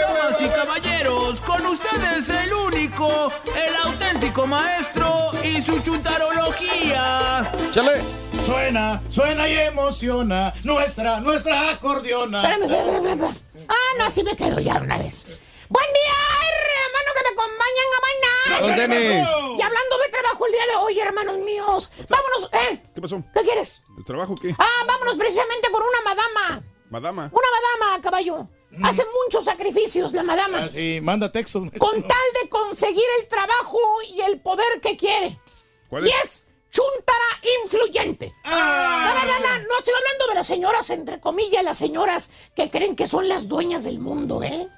Damas 0.00 0.40
y 0.40 0.48
caballeros, 0.48 1.40
con 1.40 1.66
ustedes 1.66 2.28
el 2.30 2.52
único, 2.52 3.32
el 3.56 3.76
auténtico 3.84 4.46
maestro 4.46 5.30
y 5.42 5.60
su 5.60 5.82
chuntarología. 5.82 7.52
¡Chale! 7.72 8.00
Suena, 8.44 9.00
suena 9.08 9.48
y 9.48 9.56
emociona 9.56 10.52
nuestra, 10.64 11.20
nuestra 11.20 11.70
acordeona. 11.70 12.42
Espérame, 12.42 12.62
espérame, 12.64 12.94
espérame. 12.96 13.34
Ah, 13.68 13.92
no, 13.98 14.04
así 14.04 14.24
me 14.24 14.36
quedo 14.36 14.58
ya 14.60 14.74
una 14.74 14.98
vez. 14.98 15.40
Buen 15.68 15.86
día, 15.86 16.12
hermano, 16.50 17.10
que 17.14 17.22
me 17.22 17.30
acompañan 17.34 17.88
a 17.96 18.00
bailar. 18.02 18.62
Don 18.62 18.74
Tenis. 18.76 19.28
Y 19.58 19.62
hablando 19.62 19.98
de 19.98 20.08
trabajo 20.10 20.46
el 20.46 20.52
día 20.52 20.66
de 20.66 20.76
hoy, 20.76 21.00
hermanos 21.00 21.38
míos. 21.38 21.90
Vámonos, 22.08 22.50
¿eh? 22.52 22.82
¿Qué 22.94 23.00
pasó? 23.00 23.22
¿Qué 23.32 23.42
quieres? 23.42 23.82
¿El 23.96 24.04
trabajo 24.04 24.34
qué? 24.34 24.54
Ah, 24.58 24.84
vámonos 24.86 25.16
precisamente 25.16 25.70
con 25.70 25.82
una 25.82 26.00
madama. 26.14 26.62
Madama. 26.92 27.30
Una 27.32 27.48
madama, 27.56 28.02
caballo. 28.02 28.48
Hace 28.82 29.02
muchos 29.24 29.46
sacrificios 29.46 30.12
la 30.12 30.22
madama. 30.22 30.58
Ah, 30.64 30.68
sí, 30.68 31.00
manda 31.02 31.32
textos. 31.32 31.62
maestro. 31.62 31.80
Con 31.80 32.02
tal 32.06 32.26
de 32.42 32.48
conseguir 32.50 33.04
el 33.18 33.28
trabajo 33.28 33.78
y 34.14 34.20
el 34.20 34.40
poder 34.40 34.78
que 34.82 34.94
quiere. 34.98 35.40
¿Cuál 35.88 36.06
y 36.06 36.10
es? 36.10 36.16
es 36.22 36.46
chuntara 36.70 37.40
influyente. 37.64 38.34
Ah. 38.44 39.14
No, 39.14 39.14
no, 39.14 39.32
no, 39.32 39.40
no, 39.40 39.58
no 39.68 39.78
estoy 39.78 39.94
hablando 39.94 40.26
de 40.28 40.34
las 40.34 40.46
señoras, 40.46 40.90
entre 40.90 41.18
comillas, 41.18 41.64
las 41.64 41.78
señoras 41.78 42.28
que 42.54 42.68
creen 42.68 42.94
que 42.94 43.06
son 43.06 43.26
las 43.26 43.48
dueñas 43.48 43.84
del 43.84 43.98
mundo, 43.98 44.42
¿eh? 44.42 44.68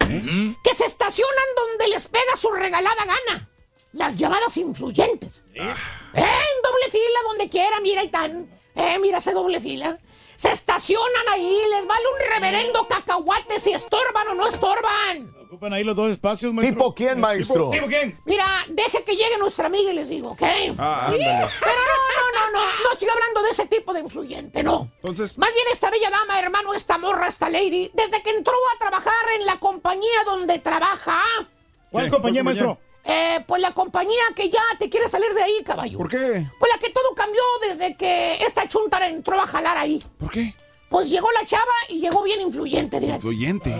Que 0.62 0.75
se 0.75 0.87
estacionan 0.87 1.45
donde 1.57 1.89
les 1.89 2.07
pega 2.07 2.37
su 2.37 2.53
regalada 2.53 3.05
gana. 3.05 3.51
Las 3.93 4.17
llamadas 4.17 4.57
influyentes. 4.57 5.43
¿Eh? 5.55 5.61
En 5.62 6.62
doble 6.62 6.91
fila, 6.91 7.19
donde 7.29 7.49
quiera, 7.49 7.81
mira 7.81 8.05
y 8.05 8.09
tan. 8.09 8.49
Eh, 8.77 8.99
mira 9.01 9.19
ese 9.19 9.33
doble 9.33 9.61
fila. 9.61 9.99
Se 10.37 10.51
estacionan 10.51 11.28
ahí, 11.32 11.59
les 11.70 11.87
vale 11.87 12.05
un 12.14 12.35
reverendo 12.35 12.89
cacahuate 12.89 13.59
si 13.59 13.72
estorban 13.72 14.28
o 14.28 14.35
no 14.35 14.47
estorban. 14.47 15.35
Ocupan 15.45 15.72
ahí 15.72 15.85
los 15.85 15.95
dos 15.95 16.11
espacios, 16.11 16.53
maestro. 16.53 16.76
¿Tipo 16.76 16.95
quién, 16.95 17.20
maestro? 17.20 17.70
¿Tipo 17.70 17.87
quién? 17.87 18.18
Mira, 18.24 18.45
deje 18.68 19.05
que 19.05 19.12
llegue 19.12 19.39
nuestra 19.39 19.66
amiga 19.66 19.93
y 19.93 19.95
les 19.95 20.09
digo, 20.09 20.32
¿ok? 20.32 20.43
Ah, 20.78 21.07
Pero 21.11 21.22
no, 21.22 21.30
no, 21.30 22.51
no, 22.51 22.59
no, 22.59 22.66
no 22.82 22.93
estoy 22.93 23.09
hablando 23.09 23.43
de 23.43 23.51
ese 23.51 23.66
tipo 23.66 23.93
de 23.93 24.01
influyente, 24.01 24.62
no. 24.64 24.91
Entonces. 24.97 25.39
Más 25.39 25.53
bien 25.55 25.66
esta 25.72 25.91
bella 25.91 26.11
dama, 26.11 26.41
hermano, 26.41 26.74
esta 26.74 26.99
morra, 26.99 27.28
esta 27.28 27.49
lady, 27.49 27.91
desde 27.95 28.22
que 28.22 28.30
entró 28.30 28.55
a 28.74 28.78
trabajar 28.78 29.12
en 29.39 29.47
la 29.47 29.59
compañía 29.61 30.24
donde 30.26 30.59
trabaja. 30.59 31.22
¿Cuál 31.91 32.11
compañía, 32.11 32.43
maestro? 32.43 32.78
Eh, 33.05 33.45
pues 33.47 33.61
la 33.61 33.73
compañía 33.73 34.23
que 34.35 34.49
ya 34.49 34.63
te 34.79 34.89
quiere 34.89 35.09
salir 35.09 35.33
de 35.35 35.43
ahí, 35.43 35.63
caballo. 35.65 35.99
¿Por 35.99 36.09
qué? 36.09 36.49
Pues 36.59 36.73
la 36.73 36.79
que 36.79 36.91
todo 36.91 37.15
cambió 37.15 37.43
desde 37.69 37.97
que 37.97 38.37
esta 38.43 38.69
chuntara 38.69 39.09
entró 39.09 39.41
a 39.41 39.47
jalar 39.47 39.77
ahí. 39.77 40.03
¿Por 40.19 40.31
qué? 40.31 40.55
Pues 40.89 41.09
llegó 41.11 41.31
la 41.33 41.45
chava 41.45 41.73
y 41.89 42.01
llegó 42.01 42.23
bien 42.23 42.41
influyente, 42.41 42.99
fíjate. 42.99 43.17
Influyente. 43.17 43.71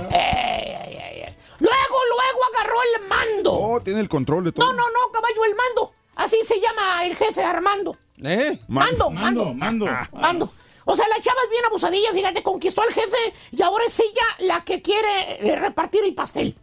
Luego, 1.61 1.97
luego 2.11 2.45
agarró 2.53 2.77
el 2.83 3.09
mando. 3.09 3.53
Oh, 3.55 3.81
tiene 3.81 4.01
el 4.01 4.09
control 4.09 4.45
de 4.45 4.53
todo. 4.53 4.67
No, 4.67 4.73
no, 4.75 4.83
no, 4.83 5.13
caballo, 5.13 5.45
el 5.45 5.55
mando. 5.55 5.93
Así 6.17 6.37
se 6.45 6.61
llama 6.61 7.07
el 7.07 7.17
jefe, 7.17 7.43
Armando. 7.43 7.97
¿Eh? 8.23 8.59
Mando, 8.69 9.11
mando, 9.11 9.55
mando. 9.55 9.87
Mando. 10.13 10.51
O 10.87 10.95
sea, 10.95 11.09
la 11.09 11.19
chava 11.19 11.41
es 11.45 11.51
bien 11.51 11.65
abusadilla, 11.65 12.13
fíjate, 12.13 12.43
conquistó 12.43 12.83
al 12.83 12.93
jefe 12.93 13.17
y 13.53 13.63
ahora 13.63 13.87
es 13.87 13.99
ella 14.01 14.23
la 14.41 14.65
que 14.65 14.83
quiere 14.83 15.09
eh, 15.41 15.57
repartir 15.57 16.05
el 16.05 16.15
pastel. 16.15 16.55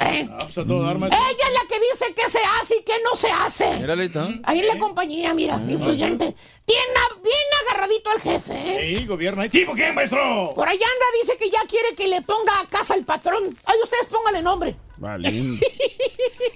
¿Eh? 0.00 0.26
Ah, 0.30 0.38
pues 0.40 0.56
a 0.56 0.64
todo 0.64 0.82
dar, 0.82 0.98
maestro. 0.98 1.20
Ella 1.22 1.44
es 1.46 1.52
la 1.52 1.68
que 1.68 1.80
dice 1.80 2.14
qué 2.14 2.30
se 2.30 2.38
hace 2.38 2.76
y 2.78 2.82
qué 2.82 2.94
no 3.04 3.14
se 3.14 3.30
hace. 3.30 3.70
Mírale, 3.78 4.06
está. 4.06 4.28
Ahí 4.44 4.60
en 4.60 4.68
la 4.68 4.78
compañía, 4.78 5.34
mira, 5.34 5.60
influyente. 5.68 6.34
Tiene 6.64 6.82
bien 7.22 7.34
agarradito 7.66 8.10
al 8.10 8.20
jefe, 8.20 8.52
¿eh? 8.54 8.98
Sí, 8.98 9.06
gobierno 9.06 9.42
ahí. 9.42 9.50
¿Tipo 9.50 9.72
quién, 9.72 9.94
maestro? 9.94 10.52
Por 10.54 10.66
allá 10.66 10.86
anda, 10.86 11.06
dice 11.20 11.36
que 11.36 11.50
ya 11.50 11.60
quiere 11.68 11.94
que 11.94 12.08
le 12.08 12.22
ponga 12.22 12.60
a 12.60 12.66
casa 12.66 12.94
al 12.94 13.04
patrón. 13.04 13.42
Ay, 13.66 13.76
ustedes 13.82 14.06
póngale 14.06 14.42
nombre. 14.42 14.76
Vale. 14.96 15.28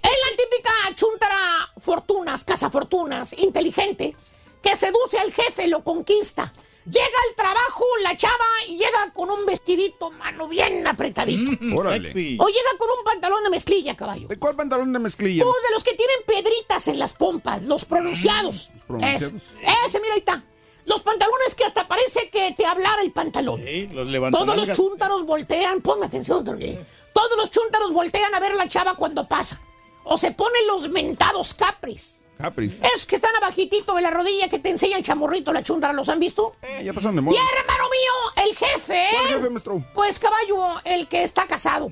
Es 0.07 0.13
la 0.13 0.37
típica 0.37 0.73
chuntara 0.95 1.73
fortunas, 1.79 2.45
cazafortunas, 2.45 3.33
inteligente, 3.39 4.15
que 4.63 4.77
seduce 4.77 5.19
al 5.19 5.33
jefe, 5.33 5.67
lo 5.67 5.83
conquista. 5.83 6.53
Llega 6.87 7.19
al 7.29 7.35
trabajo 7.35 7.85
la 8.03 8.17
chava 8.17 8.45
y 8.69 8.77
llega 8.77 9.11
con 9.13 9.29
un 9.29 9.45
vestidito, 9.45 10.11
mano, 10.13 10.47
bien 10.47 10.87
apretadito. 10.87 11.51
Órale. 11.77 12.11
O 12.39 12.47
llega 12.47 12.71
con 12.79 12.89
un 12.97 13.05
pantalón 13.05 13.43
de 13.43 13.51
mezclilla, 13.51 13.97
caballo. 13.97 14.29
¿De 14.29 14.39
cuál 14.39 14.55
pantalón 14.55 14.93
de 14.93 15.01
mezclilla? 15.01 15.43
Pues 15.43 15.57
de 15.69 15.75
los 15.75 15.83
que 15.83 15.95
tienen 15.95 16.17
pedritas 16.25 16.87
en 16.87 17.01
las 17.01 17.13
pompas, 17.13 17.63
los 17.65 17.85
pronunciados. 17.85 18.71
pronunciados. 18.87 19.35
Ese, 19.35 19.87
ese, 19.87 20.01
mira, 20.01 20.15
ahí 20.15 20.21
está. 20.21 20.45
Los 20.85 21.03
pantalones 21.03 21.57
que 21.57 21.65
hasta 21.65 21.89
parece 21.89 22.31
que 22.31 22.55
te 22.57 22.65
hablara 22.65 23.03
el 23.03 23.13
pantalón. 23.13 23.61
Sí, 23.65 23.89
los 23.89 24.31
Todos 24.31 24.57
los 24.57 24.73
chúntaros 24.77 25.27
voltean, 25.27 25.81
ponme 25.81 26.07
atención, 26.07 26.45
Torgui. 26.45 26.79
Todos 27.13 27.37
los 27.37 27.51
chúntaros 27.51 27.93
voltean 27.93 28.33
a 28.33 28.39
ver 28.39 28.53
a 28.53 28.55
la 28.55 28.69
chava 28.69 28.95
cuando 28.95 29.27
pasa. 29.27 29.61
O 30.05 30.17
se 30.17 30.31
ponen 30.31 30.67
los 30.69 30.89
mentados 30.89 31.55
capris. 31.55 32.21
Capris. 32.39 32.81
Es 32.97 33.07
que 33.07 33.17
están 33.17 33.35
abajitito 33.37 33.95
de 33.95 34.03
la 34.03 34.11
rodilla 34.11 34.49
que 34.49 34.59
te 34.59 34.69
enseña 34.71 34.97
el 34.99 35.03
chamorrito, 35.03 35.53
la 35.53 35.63
chúntara, 35.63 35.93
¿los 35.93 36.09
han 36.09 36.19
visto? 36.21 36.55
Eh, 36.63 36.83
ya 36.85 36.93
pasaron 36.93 37.17
de 37.17 37.21
Y 37.23 37.25
moda. 37.25 37.39
hermano 37.59 37.85
mío, 37.89 38.45
el 38.45 38.57
jefe. 38.57 39.07
¿Cuál 39.13 39.27
jefe, 39.29 39.51
maestro? 39.51 39.85
Pues 39.95 40.19
caballo, 40.19 40.75
el 40.85 41.09
que 41.09 41.23
está 41.23 41.47
casado. 41.47 41.91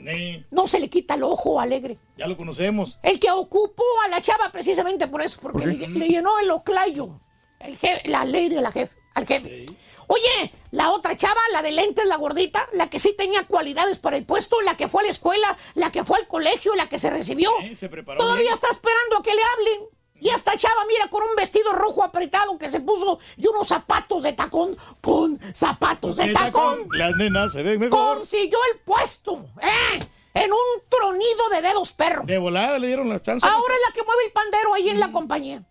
No 0.50 0.66
se 0.66 0.80
le 0.80 0.90
quita 0.90 1.14
el 1.14 1.22
ojo 1.22 1.60
alegre. 1.60 1.98
ya 2.16 2.26
lo 2.26 2.36
conocemos. 2.36 2.98
El 3.02 3.18
que 3.18 3.30
ocupó 3.30 3.84
a 4.04 4.08
la 4.08 4.20
chava 4.20 4.50
precisamente 4.50 5.06
por 5.08 5.22
eso, 5.22 5.38
porque 5.40 5.66
le, 5.66 5.88
le 5.88 6.08
llenó 6.08 6.38
el 6.38 6.50
oclayo. 6.50 7.20
El 7.60 7.78
jefe, 7.78 8.08
la 8.08 8.24
ley 8.26 8.48
de 8.50 8.60
la 8.60 8.70
jefe, 8.72 8.94
al 9.14 9.26
jefe. 9.26 9.64
Oye, 10.06 10.52
la 10.70 10.90
otra 10.90 11.16
chava, 11.16 11.40
la 11.52 11.62
de 11.62 11.72
lentes, 11.72 12.04
la 12.04 12.16
gordita, 12.16 12.68
la 12.74 12.90
que 12.90 12.98
sí 12.98 13.14
tenía 13.16 13.44
cualidades 13.44 13.98
para 13.98 14.18
el 14.18 14.26
puesto, 14.26 14.60
la 14.60 14.76
que 14.76 14.86
fue 14.86 15.00
a 15.00 15.04
la 15.06 15.10
escuela, 15.10 15.56
la 15.74 15.90
que 15.90 16.04
fue 16.04 16.18
al 16.18 16.26
colegio, 16.28 16.74
la 16.74 16.90
que 16.90 16.98
se 16.98 17.08
recibió. 17.08 17.50
se 17.74 17.88
preparó 17.88 18.18
Todavía 18.20 18.42
bien. 18.42 18.52
está 18.54 18.68
esperando 18.68 19.16
a 19.16 19.22
que 19.22 19.34
le 19.34 19.40
hablen. 19.42 19.88
Y 20.20 20.28
esta 20.28 20.56
chava, 20.56 20.84
mira, 20.86 21.08
con 21.08 21.22
un 21.22 21.34
vestido 21.36 21.72
rojo 21.72 22.02
apretado 22.02 22.56
que 22.56 22.68
se 22.68 22.80
puso 22.80 23.18
y 23.36 23.46
unos 23.46 23.68
zapatos 23.68 24.22
de 24.22 24.32
tacón. 24.32 24.76
Con 25.00 25.38
zapatos 25.54 26.16
de 26.16 26.32
tacón. 26.32 26.88
Las 26.92 27.14
nenas 27.16 27.52
se 27.52 27.62
ven 27.62 27.80
mejor. 27.80 28.18
Consiguió 28.18 28.58
el 28.72 28.80
puesto, 28.80 29.46
¿eh? 29.60 30.08
En 30.34 30.52
un 30.52 30.82
tronido 30.88 31.48
de 31.50 31.62
dedos 31.62 31.92
perro. 31.92 32.24
De 32.24 32.38
volada 32.38 32.78
le 32.78 32.88
dieron 32.88 33.08
las 33.08 33.22
chances. 33.22 33.48
Ahora 33.48 33.74
es 33.74 33.80
la 33.88 33.94
que 33.94 34.02
mueve 34.02 34.24
el 34.26 34.32
pandero 34.32 34.74
ahí 34.74 34.88
en 34.88 35.00
la 35.00 35.12
compañía. 35.12 35.62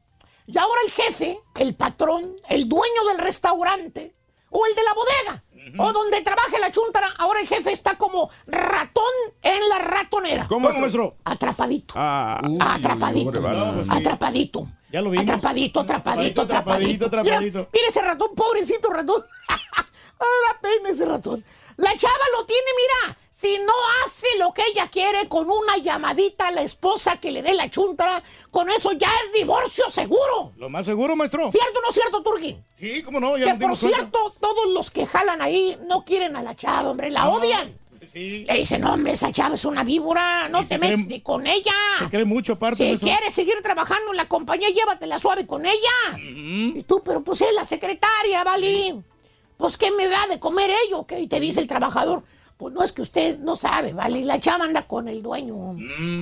Y 0.46 0.58
ahora 0.58 0.82
el 0.86 0.92
jefe, 0.92 1.40
el 1.56 1.76
patrón, 1.76 2.36
el 2.50 2.68
dueño 2.68 3.04
del 3.08 3.18
restaurante 3.18 4.14
o 4.50 4.66
el 4.66 4.76
de 4.76 4.84
la 4.84 4.94
bodega 4.94 5.44
o 5.78 5.94
donde 5.94 6.22
trabaje 6.22 6.60
la 6.60 6.72
chuntara, 6.72 7.08
ahora 7.18 7.40
el 7.42 7.48
jefe 7.48 7.72
está 7.72 7.98
como 7.98 8.30
ratón 8.48 9.04
en 9.42 9.70
la 9.70 9.80
ratonera. 9.80 10.48
¿Cómo, 10.48 10.68
¿Cómo, 10.68 10.80
maestro? 10.82 11.16
Atrapadito. 11.24 11.94
Ah, 11.98 12.42
atrapadito. 12.60 13.32
pues. 13.32 13.90
Atrapadito. 13.90 14.68
Ya 14.92 15.02
lo 15.02 15.10
vimos. 15.10 15.24
Atrapadito, 15.24 15.80
atrapadito, 15.80 16.42
Atrapadito, 16.44 17.06
atrapadito. 17.06 17.06
atrapadito. 17.06 17.58
Mira, 17.60 17.70
mira 17.74 17.88
ese 17.88 18.02
ratón, 18.02 18.30
pobrecito 18.36 18.90
ratón. 18.90 19.24
Ah, 20.20 20.54
da 20.54 20.60
pena 20.62 20.90
ese 20.90 21.04
ratón. 21.06 21.44
La 21.78 21.96
chava 21.98 22.26
lo 22.38 22.46
tiene, 22.46 22.64
mira. 22.78 23.18
Si 23.30 23.58
no 23.58 23.74
hace 24.06 24.28
lo 24.38 24.54
que 24.54 24.62
ella 24.72 24.88
quiere 24.90 25.28
con 25.28 25.50
una 25.50 25.78
llamadita 25.78 26.48
a 26.48 26.52
la 26.52 26.62
esposa 26.62 27.18
que 27.18 27.32
le 27.32 27.42
dé 27.42 27.54
la 27.56 27.70
chuntara, 27.70 28.22
con 28.52 28.70
eso 28.70 28.92
ya 28.92 29.10
es 29.26 29.34
divorcio 29.34 29.90
seguro. 29.90 30.52
Lo 30.58 30.70
más 30.70 30.86
seguro, 30.86 31.16
maestro. 31.16 31.50
¿Cierto 31.52 31.80
o 31.80 31.82
no 31.82 31.92
cierto, 31.92 32.22
Turki? 32.22 32.58
Sí, 32.78 33.02
cómo 33.02 33.20
no, 33.20 33.36
ya 33.38 33.46
Que 33.46 33.52
por 33.66 33.78
cuenta. 33.78 33.98
cierto, 33.98 34.34
todos 34.40 34.70
los 34.74 34.92
que 34.92 35.08
jalan 35.08 35.42
ahí 35.42 35.78
no 35.88 36.06
quieren 36.06 36.36
a 36.36 36.44
la 36.44 36.56
chava, 36.56 36.92
hombre, 36.92 37.10
la 37.10 37.28
odian. 37.30 37.76
Le 38.14 38.54
dice, 38.60 38.78
no, 38.78 38.94
hombre, 38.94 39.14
esa 39.14 39.32
chava 39.32 39.56
es 39.56 39.66
una 39.66 39.84
víbora, 39.84 40.48
no 40.50 40.62
Y 40.62 40.66
te 40.66 40.78
metes 40.78 41.08
ni 41.08 41.22
con 41.22 41.48
ella. 41.48 41.74
Se 42.00 42.10
cree 42.10 42.26
mucho 42.26 42.54
aparte 42.54 42.78
Si 42.78 42.84
de 42.84 42.92
eso. 42.96 43.06
quieres 43.06 43.34
seguir 43.34 43.56
trabajando 43.64 44.12
en 44.12 44.18
la 44.18 44.28
compañía, 44.28 44.70
llévatela 44.70 45.18
suave 45.18 45.48
con 45.48 45.66
ella. 45.66 46.18
Y 46.20 46.84
tú, 46.84 47.02
pero 47.04 47.24
pues 47.24 47.42
es 47.42 47.52
la 47.54 47.66
secretaria, 47.66 48.44
¿vale? 48.44 48.96
Pues, 49.58 49.78
¿qué 49.78 49.92
me 49.92 50.08
da 50.08 50.28
de 50.28 50.40
comer 50.40 50.72
ello? 50.86 51.06
¿Qué? 51.06 51.20
Y 51.20 51.28
te 51.28 51.40
dice 51.40 51.60
el 51.62 51.68
trabajador. 51.68 52.24
Pues 52.58 52.74
no 52.74 52.84
es 52.84 52.92
que 52.92 53.02
usted 53.02 53.40
no 53.40 53.56
sabe, 53.56 53.94
¿vale? 53.94 54.24
La 54.24 54.40
chava 54.40 54.66
anda 54.66 54.84
con 54.84 55.08
el 55.08 55.22
dueño. 55.24 55.76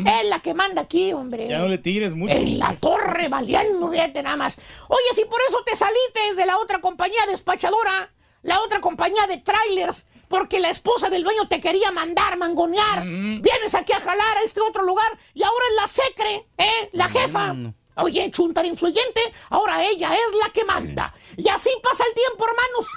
Es 0.06 0.30
la 0.30 0.40
que 0.40 0.54
manda 0.54 0.82
aquí, 0.82 1.12
hombre. 1.14 1.48
Ya 1.48 1.60
no 1.60 1.68
le 1.68 1.78
tires 1.78 2.16
mucho. 2.16 2.34
En 2.34 2.58
la 2.58 2.74
torre, 2.78 3.28
valiendo, 3.28 3.90
fíjate 3.90 4.24
nada 4.24 4.38
más. 4.38 4.58
Oye, 4.88 5.14
si 5.14 5.26
por 5.26 5.40
eso 5.48 5.62
te 5.66 5.76
saliste 5.76 6.36
de 6.36 6.46
la 6.46 6.58
otra 6.58 6.80
compañía 6.80 7.22
despachadora, 7.28 8.12
la 8.44 8.62
otra 8.62 8.80
compañía 8.82 9.28
de 9.28 9.38
trailers, 9.38 10.08
porque 10.30 10.60
la 10.62 10.70
esposa 10.70 11.10
del 11.10 11.24
dueño 11.24 11.48
te 11.48 11.60
quería 11.60 11.92
mandar, 11.92 12.38
mangonear. 12.38 13.04
Vienes 13.04 13.76
aquí 13.76 13.92
a 13.92 14.00
jalar 14.00 14.38
a 14.38 14.44
este 14.44 14.62
otro 14.62 14.84
lugar 14.84 15.12
y 15.34 15.44
ahora 15.44 15.66
es 15.70 15.76
la 15.76 15.88
secre, 15.88 16.48
¿eh? 16.58 16.90
La 16.94 17.10
jefa. 17.10 17.54
Oye, 17.96 18.32
chuntar 18.32 18.66
influyente, 18.66 19.22
ahora 19.50 19.84
ella 19.84 20.14
es 20.14 20.40
la 20.40 20.50
que 20.52 20.64
manda. 20.64 21.14
Y 21.36 21.48
así 21.50 21.70
pasa 21.84 22.04
el 22.08 22.14
tiempo, 22.14 22.46
hermanos. 22.46 22.88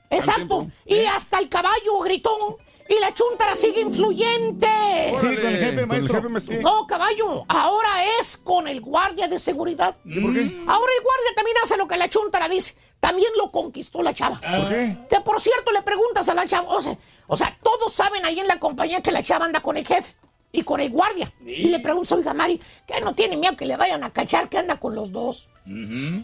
Exacto. 0.10 0.66
Y 0.84 1.04
hasta 1.04 1.38
el 1.38 1.48
caballo 1.48 2.00
gritó. 2.00 2.58
Y 2.88 3.00
la 3.00 3.12
chuntara 3.12 3.56
sigue 3.56 3.80
influyente. 3.80 4.68
Sí, 5.10 5.26
con 5.26 5.30
el 5.30 5.58
jefe, 5.58 5.86
maestro. 5.86 6.60
No, 6.60 6.86
caballo, 6.86 7.44
ahora 7.48 8.04
es 8.20 8.36
con 8.36 8.68
el 8.68 8.80
guardia 8.80 9.26
de 9.26 9.40
seguridad. 9.40 9.96
¿Y 10.04 10.20
por 10.20 10.32
qué? 10.32 10.40
Ahora 10.68 10.92
el 10.96 11.04
guardia 11.04 11.34
también 11.34 11.56
hace 11.64 11.76
lo 11.76 11.88
que 11.88 11.96
la 11.96 12.08
chuntara 12.08 12.48
dice. 12.48 12.76
También 13.00 13.30
lo 13.36 13.50
conquistó 13.50 14.02
la 14.02 14.14
chava. 14.14 14.40
¿Por 14.40 14.68
qué? 14.68 14.96
Que 15.10 15.20
por 15.20 15.40
cierto 15.40 15.72
le 15.72 15.82
preguntas 15.82 16.28
a 16.28 16.34
la 16.34 16.46
chava, 16.46 16.68
o 16.68 16.80
sea, 16.80 16.96
o 17.26 17.36
sea, 17.36 17.58
todos 17.60 17.92
saben 17.92 18.24
ahí 18.24 18.38
en 18.38 18.46
la 18.46 18.60
compañía 18.60 19.02
que 19.02 19.10
la 19.10 19.22
chava 19.22 19.46
anda 19.46 19.60
con 19.60 19.76
el 19.76 19.86
jefe 19.86 20.14
y 20.52 20.62
con 20.62 20.80
el 20.80 20.90
guardia. 20.90 21.32
Y 21.44 21.68
le 21.68 21.80
preguntas, 21.80 22.12
oiga, 22.12 22.32
Mari, 22.34 22.60
que 22.86 23.00
no 23.00 23.14
tiene 23.14 23.36
miedo 23.36 23.56
que 23.56 23.66
le 23.66 23.76
vayan 23.76 24.02
a 24.04 24.12
cachar 24.12 24.48
que 24.48 24.58
anda 24.58 24.78
con 24.78 24.94
los 24.94 25.12
dos. 25.12 25.48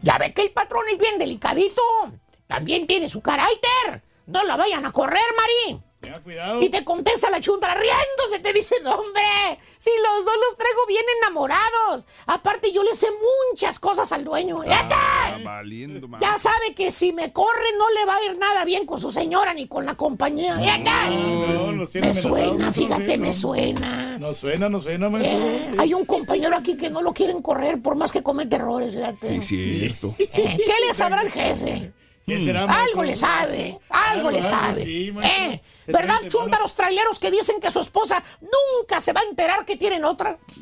Ya 0.02 0.18
ve 0.18 0.32
que 0.32 0.42
el 0.42 0.50
patrón 0.52 0.84
es 0.90 0.98
bien 0.98 1.18
delicadito. 1.18 1.82
También 2.46 2.86
tiene 2.86 3.08
su 3.08 3.20
carácter. 3.20 4.02
No 4.26 4.44
la 4.44 4.56
vayan 4.56 4.86
a 4.86 4.92
correr, 4.92 5.22
Mari. 5.36 5.82
Tenga 6.02 6.18
cuidado. 6.20 6.60
Y 6.60 6.68
te 6.68 6.84
contesta 6.84 7.30
la 7.30 7.40
chuntra 7.40 7.74
riéndose, 7.74 8.40
te 8.42 8.52
dice, 8.52 8.74
"No, 8.82 8.96
hombre, 8.96 9.22
si 9.78 9.90
los 10.02 10.24
dos 10.24 10.34
los 10.48 10.56
traigo 10.56 10.80
bien 10.88 11.04
enamorados. 11.22 12.04
Aparte, 12.26 12.72
yo 12.72 12.82
le 12.82 12.94
sé 12.94 13.06
muchas 13.52 13.78
cosas 13.78 14.10
al 14.12 14.24
dueño. 14.24 14.62
¡Fíjate! 14.62 14.94
Ah, 14.94 15.38
valiendo. 15.44 16.08
Ya 16.20 16.38
sabe 16.38 16.74
que 16.74 16.90
si 16.90 17.12
me 17.12 17.32
corre 17.32 17.66
no 17.78 17.88
le 17.90 18.04
va 18.04 18.16
a 18.16 18.24
ir 18.24 18.36
nada 18.36 18.64
bien 18.64 18.84
con 18.84 19.00
su 19.00 19.12
señora 19.12 19.54
ni 19.54 19.68
con 19.68 19.86
la 19.86 19.94
compañía. 19.94 20.58
¡Fíjate! 20.58 21.16
No, 21.16 21.72
los 21.72 21.90
tiene 21.90 22.08
me 22.08 22.14
suena, 22.14 22.72
fíjate, 22.72 23.16
me 23.18 23.28
no. 23.28 23.32
suena. 23.32 24.18
No 24.18 24.34
suena, 24.34 24.68
no 24.68 24.80
suena. 24.80 25.08
Eh, 25.22 25.74
hay 25.78 25.94
un 25.94 26.04
compañero 26.04 26.56
aquí 26.56 26.76
que 26.76 26.90
no 26.90 27.00
lo 27.00 27.12
quieren 27.12 27.40
correr 27.42 27.80
por 27.80 27.94
más 27.96 28.10
que 28.10 28.22
comete 28.24 28.56
errores, 28.56 28.92
fíjate. 28.92 29.40
Sí, 29.40 29.78
cierto. 29.80 30.14
Eh, 30.18 30.28
¿Qué 30.56 30.74
le 30.86 30.94
sabrá 30.94 31.22
el 31.22 31.30
jefe? 31.30 31.92
¿Qué 32.26 32.40
será? 32.40 32.64
Algo 32.64 33.02
le 33.02 33.16
sabe, 33.16 33.78
algo 33.88 34.30
le 34.30 34.42
sabe. 34.42 34.84
sí. 34.84 35.14
¿Eh? 35.22 35.60
¿Verdad, 35.88 36.20
chunta 36.28 36.60
los 36.60 36.74
traileros 36.74 37.18
que 37.18 37.30
dicen 37.32 37.60
que 37.60 37.70
su 37.70 37.80
esposa 37.80 38.22
nunca 38.40 39.00
se 39.00 39.12
va 39.12 39.20
a 39.20 39.24
enterar 39.24 39.64
que 39.64 39.76
tienen 39.76 40.04
otra? 40.04 40.38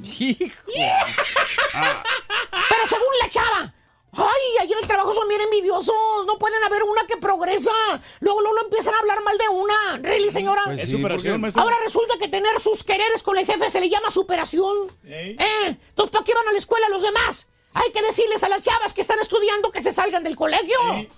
Pero 2.68 2.86
según 2.88 3.18
la 3.22 3.28
chava, 3.28 3.74
ay, 4.12 4.56
ahí 4.60 4.72
en 4.72 4.78
el 4.78 4.86
trabajo 4.86 5.12
son 5.12 5.28
bien 5.28 5.40
envidiosos, 5.42 5.94
no 6.26 6.38
pueden 6.38 6.62
haber 6.64 6.82
una 6.84 7.06
que 7.06 7.16
progresa. 7.18 7.70
Luego, 8.20 8.40
luego 8.40 8.60
empiezan 8.64 8.94
a 8.94 8.98
hablar 8.98 9.22
mal 9.22 9.36
de 9.36 9.48
una. 9.48 9.98
¿Really, 9.98 10.30
señora? 10.30 10.62
Pues 10.64 10.80
Es 10.80 10.88
sí. 10.88 10.96
Ahora 11.54 11.76
resulta 11.84 12.16
que 12.18 12.28
tener 12.28 12.58
sus 12.60 12.82
quereres 12.84 13.22
con 13.22 13.36
el 13.36 13.44
jefe 13.46 13.70
se 13.70 13.80
le 13.80 13.90
llama 13.90 14.10
superación. 14.10 14.74
¿Eh? 15.04 15.36
Entonces, 15.66 16.10
¿para 16.10 16.24
qué 16.24 16.34
van 16.34 16.48
a 16.48 16.52
la 16.52 16.58
escuela 16.58 16.88
los 16.88 17.02
demás? 17.02 17.48
Hay 17.74 17.92
que 17.92 18.02
decirles 18.02 18.42
a 18.42 18.48
las 18.48 18.62
chavas 18.62 18.94
que 18.94 19.00
están 19.02 19.18
estudiando 19.20 19.70
que 19.70 19.82
se 19.82 19.92
salgan 19.92 20.24
del 20.24 20.34
colegio. 20.34 20.78
¿Eh? 20.94 21.08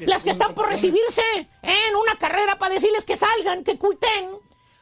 Las 0.00 0.22
que 0.22 0.30
están 0.30 0.54
por 0.54 0.68
recibirse 0.68 1.22
¿eh? 1.36 1.46
en 1.62 1.96
una 1.96 2.16
carrera 2.18 2.58
para 2.58 2.74
decirles 2.74 3.04
que 3.04 3.16
salgan, 3.16 3.64
que 3.64 3.78
cuiten. 3.78 4.30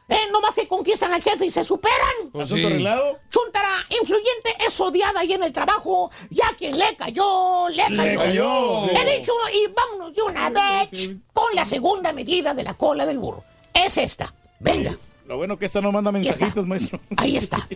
¿Eh? 0.09 0.17
No 0.31 0.39
más 0.39 0.55
que 0.55 0.67
conquistan 0.69 1.13
al 1.13 1.21
jefe 1.21 1.45
y 1.45 1.49
se 1.51 1.63
superan. 1.65 2.31
Pues 2.31 2.45
¿Asunto 2.45 2.67
sí. 2.67 2.73
arreglado? 2.73 3.19
Chuntara 3.29 3.69
influyente 3.89 4.55
es 4.65 4.79
odiada 4.79 5.19
ahí 5.19 5.33
en 5.33 5.43
el 5.43 5.51
trabajo. 5.51 6.09
Ya 6.29 6.45
quien 6.57 6.77
le 6.77 6.95
cayó, 6.95 7.67
le 7.69 7.83
cayó. 7.83 7.97
Le 7.97 8.15
cayó. 8.15 8.85
He 8.89 9.17
dicho, 9.19 9.33
y 9.53 9.67
vámonos 9.73 10.15
de 10.15 10.21
una 10.21 10.49
vez 10.49 11.09
con 11.33 11.53
la 11.53 11.65
segunda 11.65 12.13
medida 12.13 12.53
de 12.53 12.63
la 12.63 12.73
cola 12.75 13.05
del 13.05 13.19
burro. 13.19 13.43
Es 13.73 13.97
esta. 13.97 14.33
Venga, 14.59 14.95
Lo 15.25 15.35
bueno 15.37 15.57
que 15.59 15.65
esta 15.65 15.81
no 15.81 15.91
manda 15.91 16.11
mensajitos, 16.11 16.65
maestro. 16.65 16.99
ahí 17.17 17.35
está. 17.35 17.67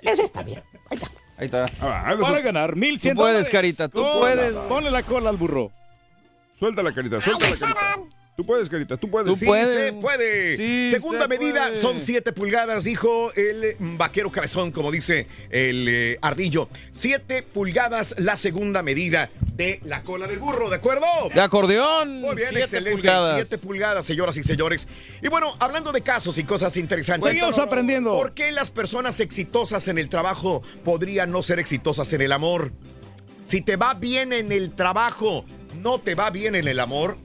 Es 0.00 0.20
esta, 0.20 0.42
bien. 0.44 0.62
Ahí 0.88 0.94
está. 0.94 1.10
Ahí 1.36 1.46
está. 1.46 1.66
Ah, 1.80 2.14
Para 2.20 2.40
ganar 2.42 2.76
1100 2.76 3.14
Tú 3.14 3.20
puedes, 3.20 3.34
dólares. 3.34 3.50
Carita, 3.50 3.88
tú 3.88 4.06
puedes. 4.20 4.54
Ponle 4.68 4.90
la 4.92 5.02
cola 5.02 5.30
al 5.30 5.36
burro. 5.36 5.72
Suelta 6.62 6.80
la 6.80 6.94
carita, 6.94 7.20
suelta 7.20 7.50
la 7.50 7.56
carita. 7.56 7.98
Tú 8.36 8.46
puedes, 8.46 8.68
carita, 8.68 8.96
tú 8.96 9.10
puedes. 9.10 9.26
Tú 9.32 9.34
Sí 9.34 9.46
puedes. 9.46 9.86
se 9.86 9.92
puede. 9.94 10.56
Sí 10.56 10.90
Segunda 10.92 11.22
se 11.22 11.28
medida 11.28 11.62
puede. 11.62 11.74
son 11.74 11.98
7 11.98 12.32
pulgadas, 12.32 12.84
dijo 12.84 13.32
el 13.34 13.64
eh, 13.64 13.76
vaquero 13.80 14.30
cabezón, 14.30 14.70
como 14.70 14.92
dice 14.92 15.26
el 15.50 15.88
eh, 15.88 16.18
ardillo. 16.22 16.68
7 16.92 17.42
pulgadas 17.42 18.14
la 18.16 18.36
segunda 18.36 18.80
medida 18.84 19.28
de 19.56 19.80
la 19.82 20.04
cola 20.04 20.28
del 20.28 20.38
burro, 20.38 20.70
¿de 20.70 20.76
acuerdo? 20.76 21.04
De 21.34 21.40
acordeón. 21.40 22.20
Muy 22.20 22.36
bien, 22.36 22.50
siete 22.50 22.60
excelente. 22.60 22.92
pulgadas. 22.92 23.48
7 23.48 23.58
pulgadas, 23.66 24.06
señoras 24.06 24.36
y 24.36 24.44
señores. 24.44 24.86
Y 25.20 25.26
bueno, 25.26 25.56
hablando 25.58 25.90
de 25.90 26.02
casos 26.02 26.38
y 26.38 26.44
cosas 26.44 26.76
interesantes. 26.76 27.28
Seguimos 27.28 27.58
aprendiendo. 27.58 28.12
¿Por 28.14 28.34
qué 28.34 28.52
las 28.52 28.70
personas 28.70 29.18
exitosas 29.18 29.88
en 29.88 29.98
el 29.98 30.08
trabajo 30.08 30.62
podrían 30.84 31.32
no 31.32 31.42
ser 31.42 31.58
exitosas 31.58 32.12
en 32.12 32.20
el 32.20 32.30
amor? 32.30 32.72
Si 33.44 33.60
te 33.60 33.76
va 33.76 33.94
bien 33.94 34.32
en 34.32 34.52
el 34.52 34.70
trabajo, 34.70 35.44
no 35.82 35.98
te 35.98 36.14
va 36.14 36.30
bien 36.30 36.54
en 36.54 36.68
el 36.68 36.80
amor. 36.80 37.18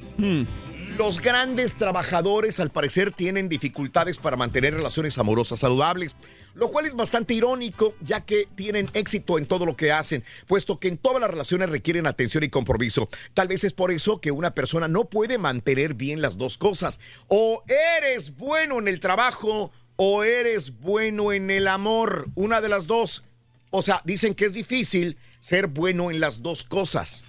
Los 0.98 1.22
grandes 1.22 1.76
trabajadores 1.76 2.60
al 2.60 2.72
parecer 2.72 3.12
tienen 3.12 3.50
dificultades 3.50 4.18
para 4.18 4.36
mantener 4.36 4.74
relaciones 4.74 5.20
amorosas 5.20 5.60
saludables, 5.60 6.16
lo 6.56 6.70
cual 6.70 6.88
es 6.88 6.96
bastante 6.96 7.36
irónico 7.36 7.94
ya 8.02 8.22
que 8.22 8.48
tienen 8.56 8.90
éxito 8.94 9.38
en 9.38 9.46
todo 9.46 9.68
lo 9.68 9.78
que 9.78 9.92
hacen, 9.92 10.24
puesto 10.48 10.80
que 10.80 10.88
en 10.88 10.98
todas 10.98 11.22
las 11.22 11.30
relaciones 11.30 11.70
requieren 11.70 12.08
atención 12.08 12.44
y 12.44 12.50
compromiso. 12.50 13.10
Tal 13.36 13.48
vez 13.48 13.64
es 13.64 13.74
por 13.74 13.92
eso 13.92 14.20
que 14.20 14.32
una 14.32 14.56
persona 14.56 14.88
no 14.88 15.06
puede 15.06 15.38
mantener 15.38 15.94
bien 15.94 16.20
las 16.20 16.40
dos 16.40 16.58
cosas. 16.58 17.00
O 17.28 17.64
eres 18.00 18.36
bueno 18.36 18.80
en 18.80 18.88
el 18.88 19.00
trabajo 19.00 19.72
o 19.98 20.24
eres 20.24 20.80
bueno 20.80 21.32
en 21.32 21.52
el 21.52 21.68
amor, 21.68 22.28
una 22.34 22.60
de 22.60 22.70
las 22.70 22.88
dos. 22.88 23.24
O 23.70 23.84
sea, 23.84 24.02
dicen 24.04 24.34
que 24.34 24.46
es 24.46 24.54
difícil 24.54 25.18
ser 25.40 25.68
bueno 25.68 26.10
en 26.10 26.20
las 26.20 26.42
dos 26.42 26.64
cosas. 26.64 27.24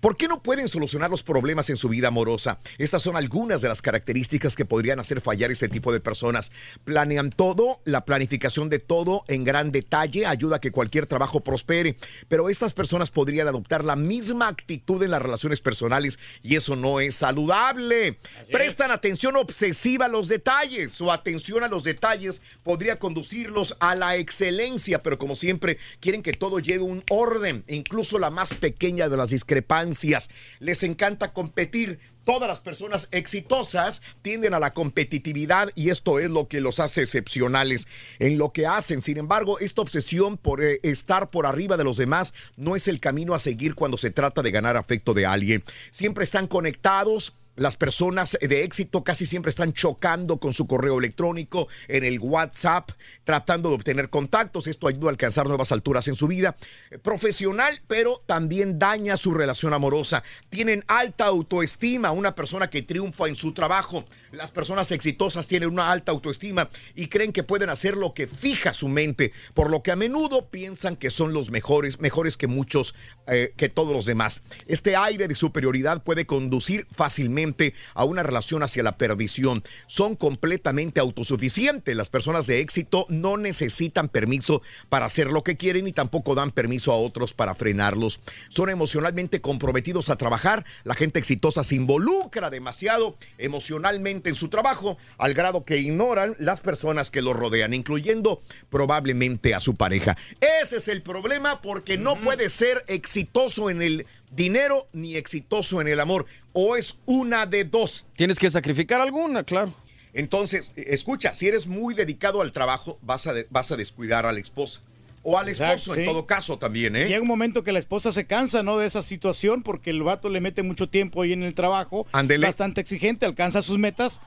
¿Por 0.00 0.16
qué 0.16 0.28
no 0.28 0.42
pueden 0.42 0.68
solucionar 0.68 1.10
los 1.10 1.22
problemas 1.22 1.70
en 1.70 1.76
su 1.76 1.88
vida 1.88 2.08
amorosa? 2.08 2.58
Estas 2.78 3.02
son 3.02 3.16
algunas 3.16 3.62
de 3.62 3.68
las 3.68 3.82
características 3.82 4.54
que 4.54 4.64
podrían 4.64 5.00
hacer 5.00 5.20
fallar 5.20 5.50
este 5.50 5.68
tipo 5.68 5.92
de 5.92 6.00
personas. 6.00 6.52
Planean 6.84 7.30
todo, 7.30 7.80
la 7.84 8.04
planificación 8.04 8.68
de 8.68 8.78
todo 8.78 9.24
en 9.28 9.44
gran 9.44 9.72
detalle 9.72 10.26
ayuda 10.26 10.56
a 10.56 10.60
que 10.60 10.70
cualquier 10.70 11.06
trabajo 11.06 11.40
prospere, 11.40 11.96
pero 12.28 12.48
estas 12.48 12.74
personas 12.74 13.10
podrían 13.10 13.48
adoptar 13.48 13.84
la 13.84 13.96
misma 13.96 14.48
actitud 14.48 15.02
en 15.02 15.10
las 15.10 15.22
relaciones 15.22 15.60
personales 15.60 16.18
y 16.42 16.56
eso 16.56 16.76
no 16.76 17.00
es 17.00 17.16
saludable. 17.16 18.18
Prestan 18.52 18.90
atención 18.90 19.36
obsesiva 19.36 20.06
a 20.06 20.08
los 20.08 20.28
detalles. 20.28 20.92
Su 20.92 21.10
atención 21.10 21.64
a 21.64 21.68
los 21.68 21.84
detalles 21.84 22.42
podría 22.62 22.98
conducirlos 22.98 23.76
a 23.80 23.94
la 23.94 24.16
excelencia, 24.16 25.02
pero 25.02 25.18
como 25.18 25.34
siempre 25.34 25.78
quieren 26.00 26.22
que 26.22 26.32
todo 26.32 26.58
lleve 26.60 26.84
un 26.84 27.04
orden, 27.10 27.64
incluso 27.68 28.18
la 28.18 28.30
más 28.30 28.54
pequeña 28.54 29.08
de 29.08 29.16
las 29.16 29.30
discrepancias. 29.48 30.28
Les 30.60 30.82
encanta 30.82 31.32
competir. 31.32 31.98
Todas 32.24 32.46
las 32.46 32.60
personas 32.60 33.08
exitosas 33.10 34.02
tienden 34.20 34.52
a 34.52 34.58
la 34.58 34.74
competitividad 34.74 35.70
y 35.74 35.88
esto 35.88 36.18
es 36.18 36.28
lo 36.28 36.46
que 36.46 36.60
los 36.60 36.78
hace 36.78 37.00
excepcionales 37.00 37.88
en 38.18 38.36
lo 38.36 38.52
que 38.52 38.66
hacen. 38.66 39.00
Sin 39.00 39.16
embargo, 39.16 39.58
esta 39.60 39.80
obsesión 39.80 40.36
por 40.36 40.62
eh, 40.62 40.78
estar 40.82 41.30
por 41.30 41.46
arriba 41.46 41.78
de 41.78 41.84
los 41.84 41.96
demás 41.96 42.34
no 42.58 42.76
es 42.76 42.86
el 42.86 43.00
camino 43.00 43.34
a 43.34 43.38
seguir 43.38 43.74
cuando 43.74 43.96
se 43.96 44.10
trata 44.10 44.42
de 44.42 44.50
ganar 44.50 44.76
afecto 44.76 45.14
de 45.14 45.24
alguien. 45.24 45.64
Siempre 45.90 46.24
están 46.24 46.48
conectados. 46.48 47.32
Las 47.58 47.76
personas 47.76 48.38
de 48.40 48.62
éxito 48.62 49.02
casi 49.02 49.26
siempre 49.26 49.50
están 49.50 49.72
chocando 49.72 50.38
con 50.38 50.52
su 50.52 50.68
correo 50.68 51.00
electrónico, 51.00 51.66
en 51.88 52.04
el 52.04 52.20
WhatsApp, 52.20 52.92
tratando 53.24 53.70
de 53.70 53.74
obtener 53.74 54.10
contactos. 54.10 54.68
Esto 54.68 54.86
ayuda 54.86 55.08
a 55.08 55.10
alcanzar 55.10 55.48
nuevas 55.48 55.72
alturas 55.72 56.06
en 56.06 56.14
su 56.14 56.28
vida 56.28 56.54
eh, 56.92 56.98
profesional, 56.98 57.82
pero 57.88 58.22
también 58.26 58.78
daña 58.78 59.16
su 59.16 59.34
relación 59.34 59.72
amorosa. 59.72 60.22
Tienen 60.50 60.84
alta 60.86 61.24
autoestima, 61.26 62.12
una 62.12 62.36
persona 62.36 62.70
que 62.70 62.82
triunfa 62.82 63.26
en 63.26 63.34
su 63.34 63.52
trabajo. 63.52 64.04
Las 64.30 64.52
personas 64.52 64.92
exitosas 64.92 65.48
tienen 65.48 65.70
una 65.70 65.90
alta 65.90 66.12
autoestima 66.12 66.70
y 66.94 67.08
creen 67.08 67.32
que 67.32 67.42
pueden 67.42 67.70
hacer 67.70 67.96
lo 67.96 68.14
que 68.14 68.28
fija 68.28 68.72
su 68.72 68.86
mente, 68.86 69.32
por 69.54 69.68
lo 69.68 69.82
que 69.82 69.90
a 69.90 69.96
menudo 69.96 70.48
piensan 70.48 70.94
que 70.94 71.10
son 71.10 71.32
los 71.32 71.50
mejores, 71.50 71.98
mejores 71.98 72.36
que 72.36 72.46
muchos, 72.46 72.94
eh, 73.26 73.52
que 73.56 73.68
todos 73.68 73.92
los 73.92 74.06
demás. 74.06 74.42
Este 74.68 74.94
aire 74.94 75.26
de 75.26 75.34
superioridad 75.34 76.04
puede 76.04 76.24
conducir 76.24 76.86
fácilmente 76.92 77.47
a 77.94 78.04
una 78.04 78.22
relación 78.22 78.62
hacia 78.62 78.82
la 78.82 78.96
perdición. 78.96 79.62
Son 79.86 80.16
completamente 80.16 81.00
autosuficientes. 81.00 81.96
Las 81.96 82.08
personas 82.08 82.46
de 82.46 82.60
éxito 82.60 83.06
no 83.08 83.36
necesitan 83.36 84.08
permiso 84.08 84.62
para 84.88 85.06
hacer 85.06 85.28
lo 85.28 85.42
que 85.42 85.56
quieren 85.56 85.86
y 85.88 85.92
tampoco 85.92 86.34
dan 86.34 86.50
permiso 86.50 86.92
a 86.92 86.96
otros 86.96 87.32
para 87.32 87.54
frenarlos. 87.54 88.20
Son 88.48 88.70
emocionalmente 88.70 89.40
comprometidos 89.40 90.10
a 90.10 90.16
trabajar. 90.16 90.64
La 90.84 90.94
gente 90.94 91.18
exitosa 91.18 91.64
se 91.64 91.74
involucra 91.74 92.50
demasiado 92.50 93.16
emocionalmente 93.38 94.30
en 94.30 94.36
su 94.36 94.48
trabajo 94.48 94.98
al 95.18 95.34
grado 95.34 95.64
que 95.64 95.78
ignoran 95.78 96.34
las 96.38 96.60
personas 96.60 97.10
que 97.10 97.22
los 97.22 97.36
rodean, 97.36 97.74
incluyendo 97.74 98.40
probablemente 98.70 99.54
a 99.54 99.60
su 99.60 99.74
pareja. 99.74 100.16
Ese 100.62 100.76
es 100.76 100.88
el 100.88 101.02
problema 101.02 101.60
porque 101.62 101.98
no 101.98 102.20
puede 102.20 102.50
ser 102.50 102.84
exitoso 102.88 103.70
en 103.70 103.82
el 103.82 104.06
dinero 104.30 104.88
ni 104.92 105.16
exitoso 105.16 105.80
en 105.80 105.88
el 105.88 106.00
amor. 106.00 106.26
O 106.52 106.76
es 106.76 106.98
una 107.06 107.46
de 107.46 107.64
dos. 107.64 108.06
Tienes 108.16 108.38
que 108.38 108.50
sacrificar 108.50 109.00
alguna, 109.00 109.44
claro. 109.44 109.72
Entonces, 110.14 110.72
escucha, 110.76 111.32
si 111.34 111.46
eres 111.48 111.66
muy 111.66 111.94
dedicado 111.94 112.40
al 112.40 112.52
trabajo, 112.52 112.98
vas 113.02 113.26
a, 113.26 113.34
de- 113.34 113.46
vas 113.50 113.70
a 113.70 113.76
descuidar 113.76 114.26
a 114.26 114.32
la 114.32 114.40
esposa. 114.40 114.80
O 115.22 115.36
al 115.38 115.48
esposo, 115.48 115.72
Exacto, 115.92 115.94
en 115.96 116.06
todo 116.06 116.26
caso, 116.26 116.58
también, 116.58 116.96
¿eh? 116.96 117.06
Llega 117.06 117.20
un 117.20 117.26
momento 117.28 117.62
que 117.62 117.72
la 117.72 117.78
esposa 117.80 118.12
se 118.12 118.26
cansa, 118.26 118.62
¿no? 118.62 118.78
De 118.78 118.86
esa 118.86 119.02
situación 119.02 119.62
porque 119.62 119.90
el 119.90 120.02
vato 120.02 120.30
le 120.30 120.40
mete 120.40 120.62
mucho 120.62 120.88
tiempo 120.88 121.22
ahí 121.22 121.32
en 121.32 121.42
el 121.42 121.54
trabajo. 121.54 122.06
Ándele. 122.12 122.46
Bastante 122.46 122.80
exigente, 122.80 123.26
alcanza 123.26 123.60
sus 123.60 123.78
metas, 123.78 124.20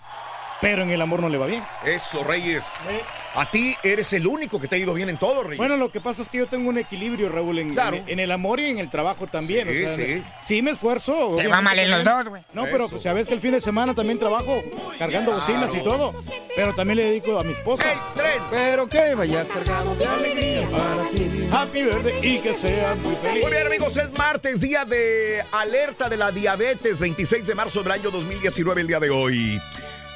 pero 0.62 0.84
en 0.84 0.92
el 0.92 1.02
amor 1.02 1.22
no 1.22 1.30
le 1.30 1.38
va 1.38 1.48
bien. 1.48 1.64
Eso, 1.86 2.24
Reyes. 2.24 2.66
A 3.34 3.50
ti 3.50 3.74
eres 3.82 4.12
el 4.14 4.28
único 4.28 4.60
que 4.60 4.68
te 4.68 4.76
ha 4.76 4.78
ido 4.78 4.94
bien 4.94 5.08
en 5.10 5.18
todo, 5.18 5.44
Reyes. 5.44 5.58
Bueno, 5.58 5.78
lo 5.78 5.90
que 5.90 6.02
pasa 6.02 6.22
es 6.22 6.28
que 6.30 6.38
yo 6.40 6.48
tengo 6.48 6.70
un 6.70 6.78
equilibrio, 6.78 7.30
Raúl, 7.30 7.60
en, 7.60 7.74
Claro. 7.74 7.96
en- 7.98 8.04
en 8.10 8.20
el 8.20 8.30
amor 8.32 8.60
y 8.60 8.66
en 8.68 8.78
el 8.78 8.90
trabajo 8.90 9.26
también. 9.28 9.68
Sí, 9.70 9.84
o 9.86 9.90
sea, 9.90 10.06
sí. 10.06 10.24
sí 10.46 10.62
me 10.62 10.72
esfuerzo. 10.72 11.36
Te 11.38 11.48
va 11.48 11.62
mal 11.62 11.80
en 11.80 11.90
los 11.90 12.04
dos, 12.04 12.28
güey. 12.28 12.44
No, 12.54 12.66
pero 12.66 12.90
pues, 12.90 13.02
sabes 13.04 13.28
que 13.28 13.34
el 13.34 13.40
fin 13.40 13.52
de 13.52 13.62
semana 13.62 13.96
también 13.96 14.20
trabajo 14.20 14.62
cargando 15.00 15.32
bocinas 15.32 15.74
y 15.74 15.80
todo. 15.82 16.14
Pero 16.56 16.74
también 16.76 16.98
le 16.98 17.06
dedico 17.06 17.40
a 17.40 17.44
mi 17.44 17.54
esposa. 17.54 17.86
Pero 18.50 18.88
que 18.88 19.16
vaya 19.16 19.46
cargado 19.46 19.96
de 19.96 20.06
alegría 20.06 20.68
para 20.70 21.10
ti. 21.10 21.48
Happy 21.54 21.84
birthday 21.84 22.20
y 22.36 22.40
que 22.40 22.54
seas 22.54 22.98
muy 23.00 23.16
feliz. 23.16 23.44
Muy 23.44 23.52
bien, 23.52 23.66
amigos, 23.68 23.96
es 23.96 24.12
martes, 24.18 24.60
día 24.62 24.84
de 24.84 25.42
alerta 25.54 26.10
de 26.10 26.18
la 26.18 26.32
diabetes, 26.32 27.00
26 27.00 27.48
de 27.48 27.56
marzo 27.56 27.82
del 27.82 27.94
año 27.94 28.12
2019, 28.12 28.82
el 28.82 28.88
día 28.88 29.00
de 29.00 29.10
hoy. 29.10 29.62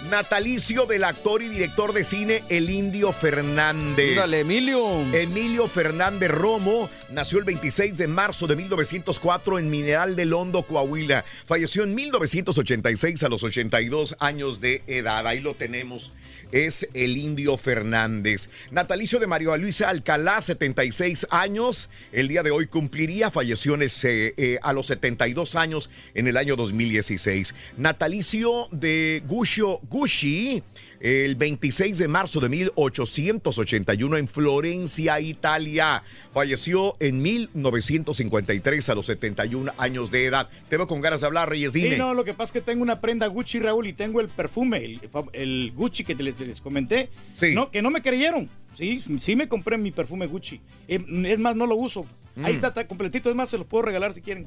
Natalicio 0.10 0.86
del 0.86 1.04
actor 1.04 1.42
y 1.42 1.48
director 1.48 1.92
de 1.92 2.04
cine 2.04 2.44
El 2.50 2.70
Indio 2.70 3.12
Fernández. 3.12 4.16
Dale, 4.16 4.42
Emilio. 4.42 5.02
Emilio 5.14 5.68
Fernández 5.68 6.30
Romo 6.30 6.90
nació 7.10 7.40
el 7.40 7.46
26 7.46 7.98
de 7.98 8.08
marzo 8.08 8.46
de 8.46 8.56
1904 8.56 9.60
en 9.60 9.70
Mineral 9.70 10.16
del 10.16 10.34
Hondo, 10.34 10.64
Coahuila. 10.64 11.26
Falleció 11.46 11.84
en 11.84 11.96
1986 11.96 13.24
a 13.24 13.30
los 13.30 13.44
82 13.44 14.16
años 14.20 14.62
de 14.62 14.84
edad. 14.88 15.26
Ahí 15.26 15.40
lo 15.40 15.56
tenemos. 15.56 16.14
Es 16.52 16.88
el 16.94 17.18
Indio 17.18 17.58
Fernández. 17.58 18.50
Natalicio 18.72 19.20
de 19.20 19.28
María 19.28 19.58
Luisa 19.58 19.90
Alcalá, 19.90 20.42
76 20.42 21.28
años. 21.30 21.90
El 22.12 22.28
día 22.28 22.44
de 22.44 22.52
hoy 22.52 22.68
cumpliría. 22.68 23.32
Falleció 23.32 23.76
ese, 23.76 24.34
eh, 24.38 24.60
a 24.62 24.74
los 24.74 24.88
72 24.88 25.56
años 25.56 25.90
en 26.14 26.28
el 26.28 26.38
año 26.38 26.56
2016. 26.56 27.54
Natalicio 27.78 28.68
de 28.72 29.24
Guscio 29.28 29.80
Gucci. 29.90 30.64
El 31.00 31.36
26 31.36 31.98
de 31.98 32.08
marzo 32.08 32.40
de 32.40 32.50
1881 32.50 34.18
en 34.18 34.28
Florencia, 34.28 35.20
Italia. 35.20 36.04
Falleció 36.34 36.96
en 37.00 37.22
1953 37.22 38.90
a 38.90 38.96
los 38.96 39.06
71 39.06 39.72
años 39.78 40.12
de 40.12 40.26
edad. 40.26 40.50
Te 40.70 40.78
veo 40.78 40.88
con 40.88 41.02
ganas 41.02 41.22
de 41.22 41.28
hablar, 41.28 41.50
Reyes. 41.50 41.74
Dime. 41.74 41.92
Sí, 41.94 41.98
no, 41.98 42.14
lo 42.14 42.24
que 42.24 42.34
pasa 42.34 42.46
es 42.46 42.52
que 42.54 42.62
tengo 42.62 42.82
una 42.82 43.02
prenda 43.02 43.28
Gucci, 43.28 43.60
Raúl, 43.60 43.88
y 43.88 43.94
tengo 43.94 44.22
el 44.22 44.30
perfume, 44.30 44.84
el, 44.84 45.02
el 45.34 45.72
Gucci 45.76 46.04
que 46.04 46.16
les, 46.16 46.40
les 46.40 46.62
comenté. 46.62 47.10
No, 47.54 47.70
que 47.72 47.82
no 47.82 47.92
me 47.92 48.02
creyeron. 48.02 48.50
Sí, 48.74 49.02
sí 49.20 49.36
me 49.36 49.48
compré 49.48 49.78
mi 49.78 49.92
perfume 49.92 50.28
Gucci. 50.28 50.60
Eh, 50.88 51.04
Es 51.26 51.40
más, 51.40 51.56
no 51.56 51.66
lo 51.68 51.76
uso. 51.76 52.06
Ahí 52.44 52.52
Mm. 52.52 52.56
está, 52.56 52.68
está 52.70 52.88
completito. 52.88 53.30
Es 53.30 53.36
más, 53.36 53.50
se 53.50 53.58
los 53.58 53.66
puedo 53.68 53.84
regalar 53.84 54.14
si 54.14 54.22
quieren. 54.22 54.46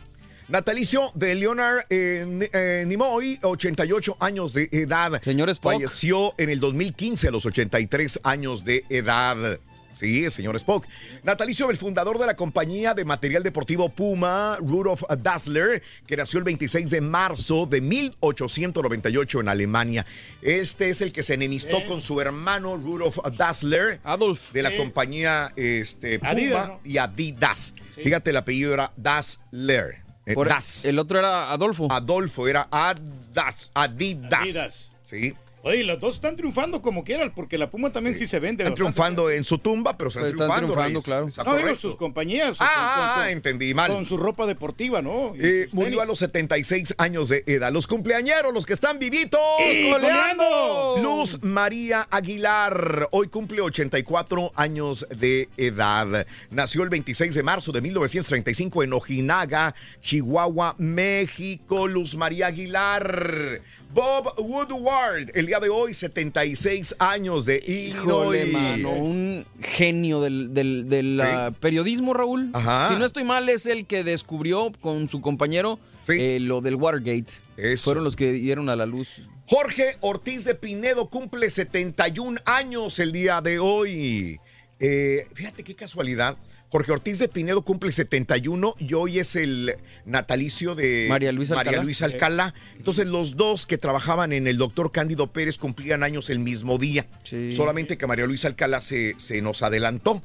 Natalicio 0.48 1.12
de 1.14 1.34
Leonard 1.34 1.84
eh, 1.90 2.48
eh, 2.54 2.84
Nimoy, 2.86 3.38
88 3.42 4.16
años 4.18 4.54
de 4.54 4.70
edad. 4.72 5.20
Señor 5.22 5.50
Spock. 5.50 5.74
Falleció 5.74 6.32
en 6.38 6.48
el 6.48 6.58
2015 6.58 7.28
a 7.28 7.30
los 7.30 7.44
83 7.44 8.20
años 8.24 8.64
de 8.64 8.82
edad. 8.88 9.60
Sí, 9.92 10.24
el 10.24 10.30
señor 10.30 10.56
Spock. 10.56 10.86
Natalicio 11.22 11.66
del 11.66 11.76
fundador 11.76 12.18
de 12.18 12.24
la 12.24 12.34
compañía 12.34 12.94
de 12.94 13.04
material 13.04 13.42
deportivo 13.42 13.90
Puma, 13.90 14.56
Rudolf 14.60 15.02
Dassler, 15.18 15.82
que 16.06 16.16
nació 16.16 16.38
el 16.38 16.44
26 16.44 16.88
de 16.88 17.00
marzo 17.02 17.66
de 17.66 17.82
1898 17.82 19.40
en 19.40 19.48
Alemania. 19.48 20.06
Este 20.40 20.88
es 20.88 21.02
el 21.02 21.12
que 21.12 21.22
se 21.22 21.34
enemistó 21.34 21.84
con 21.84 22.00
su 22.00 22.22
hermano 22.22 22.78
Rudolf 22.78 23.18
Dassler, 23.36 24.00
Adolf. 24.02 24.52
de 24.52 24.62
la 24.62 24.74
compañía 24.76 25.52
este, 25.56 26.20
Puma 26.20 26.30
Adidas, 26.30 26.68
¿no? 26.68 26.80
y 26.84 26.96
Adidas. 26.96 27.74
Fíjate, 28.02 28.30
el 28.30 28.36
apellido 28.36 28.72
era 28.72 28.92
Dassler. 28.96 30.07
Eh, 30.28 30.34
Por- 30.34 30.48
Das. 30.48 30.84
El 30.84 30.98
otro 30.98 31.18
era 31.18 31.50
Adolfo. 31.50 31.88
Adolfo 31.90 32.46
era 32.48 32.68
Adas, 32.70 33.70
Adidas. 33.74 34.32
Adidas. 34.32 34.96
Sí. 35.02 35.34
Oye, 35.62 35.82
los 35.84 35.98
dos 35.98 36.14
están 36.14 36.36
triunfando 36.36 36.80
como 36.80 37.02
quieran, 37.04 37.32
porque 37.34 37.58
la 37.58 37.68
Puma 37.68 37.90
también 37.90 38.14
sí, 38.16 38.26
se 38.26 38.38
vende. 38.38 38.62
Están 38.62 38.74
triunfando 38.76 39.30
en 39.30 39.42
su 39.44 39.58
tumba, 39.58 39.96
pero 39.98 40.08
están, 40.08 40.22
Pero 40.24 40.44
están 40.44 40.56
triunfando. 40.64 41.02
claro. 41.02 41.28
No, 41.44 41.56
digo, 41.56 41.74
sus 41.76 41.96
compañías. 41.96 42.56
Ah, 42.60 42.66
con- 42.94 43.04
ah, 43.04 43.14
con- 43.24 43.28
entendí 43.28 43.74
mal. 43.74 43.90
Con 43.92 44.06
su 44.06 44.16
ropa 44.16 44.46
deportiva, 44.46 45.02
¿no? 45.02 45.32
Eh, 45.38 45.68
murió 45.72 45.90
tenis. 45.90 46.02
a 46.02 46.06
los 46.06 46.18
76 46.20 46.94
años 46.98 47.28
de 47.28 47.42
edad. 47.46 47.72
Los 47.72 47.86
cumpleañeros, 47.86 48.54
los 48.54 48.66
que 48.66 48.72
están 48.72 48.98
vivitos. 48.98 49.40
¡Y 49.60 49.90
coleando! 49.90 50.96
Luz 51.02 51.42
María 51.42 52.06
Aguilar. 52.10 53.08
Hoy 53.10 53.26
cumple 53.28 53.60
84 53.60 54.52
años 54.54 55.06
de 55.10 55.48
edad. 55.56 56.26
Nació 56.50 56.84
el 56.84 56.88
26 56.88 57.34
de 57.34 57.42
marzo 57.42 57.72
de 57.72 57.80
1935 57.80 58.84
en 58.84 58.92
Ojinaga, 58.92 59.74
Chihuahua, 60.00 60.76
México. 60.78 61.88
Luz 61.88 62.14
María 62.14 62.46
Aguilar. 62.46 63.60
Bob 63.92 64.34
Woodward, 64.38 65.30
el 65.34 65.46
día 65.46 65.60
de 65.60 65.70
hoy, 65.70 65.94
76 65.94 66.96
años 66.98 67.46
de 67.46 67.56
Híjole, 67.66 68.42
Illinois. 68.42 68.52
mano, 68.82 68.90
un 68.92 69.46
genio 69.60 70.20
del, 70.20 70.52
del- 70.52 70.88
del, 70.88 71.14
Sí. 71.16 71.22
ah, 71.24 71.52
periodismo, 71.58 72.12
Raúl. 72.12 72.50
Ajá. 72.52 72.88
Si 72.90 72.96
no 72.96 73.06
estoy 73.06 73.24
mal, 73.24 73.48
es 73.48 73.64
el 73.66 73.86
que 73.86 74.04
descubrió 74.04 74.70
con 74.80 75.08
su 75.08 75.20
compañero 75.22 75.78
eh, 76.08 76.38
lo 76.40 76.60
del 76.60 76.74
Watergate. 76.76 77.32
Eso. 77.56 77.84
Fueron 77.84 78.04
los 78.04 78.14
que 78.14 78.32
dieron 78.32 78.68
a 78.68 78.76
la 78.76 78.86
luz. 78.86 79.22
Jorge 79.46 79.96
Ortiz 80.00 80.44
de 80.44 80.54
Pinedo 80.54 81.08
cumple 81.08 81.48
71 81.50 82.38
años 82.44 82.98
el 82.98 83.12
día 83.12 83.40
de 83.40 83.58
hoy. 83.58 84.38
Eh, 84.80 85.26
fíjate 85.34 85.64
qué 85.64 85.74
casualidad. 85.74 86.36
Jorge 86.70 86.92
Ortiz 86.92 87.18
de 87.18 87.28
Pinedo 87.28 87.62
cumple 87.62 87.92
71 87.92 88.74
y 88.78 88.94
hoy 88.94 89.18
es 89.18 89.36
el 89.36 89.76
natalicio 90.04 90.74
de 90.74 91.06
María 91.08 91.32
Luisa 91.32 91.58
Alcalá. 91.58 91.82
Luisa 91.82 92.04
Alcalá. 92.04 92.54
Entonces 92.76 93.06
los 93.06 93.36
dos 93.36 93.66
que 93.66 93.78
trabajaban 93.78 94.32
en 94.32 94.46
el 94.46 94.58
doctor 94.58 94.92
Cándido 94.92 95.32
Pérez 95.32 95.56
cumplían 95.56 96.02
años 96.02 96.28
el 96.28 96.40
mismo 96.40 96.76
día. 96.76 97.06
Sí. 97.22 97.52
Solamente 97.52 97.96
que 97.96 98.06
María 98.06 98.26
Luisa 98.26 98.48
Alcalá 98.48 98.80
se, 98.82 99.14
se 99.18 99.40
nos 99.40 99.62
adelantó. 99.62 100.22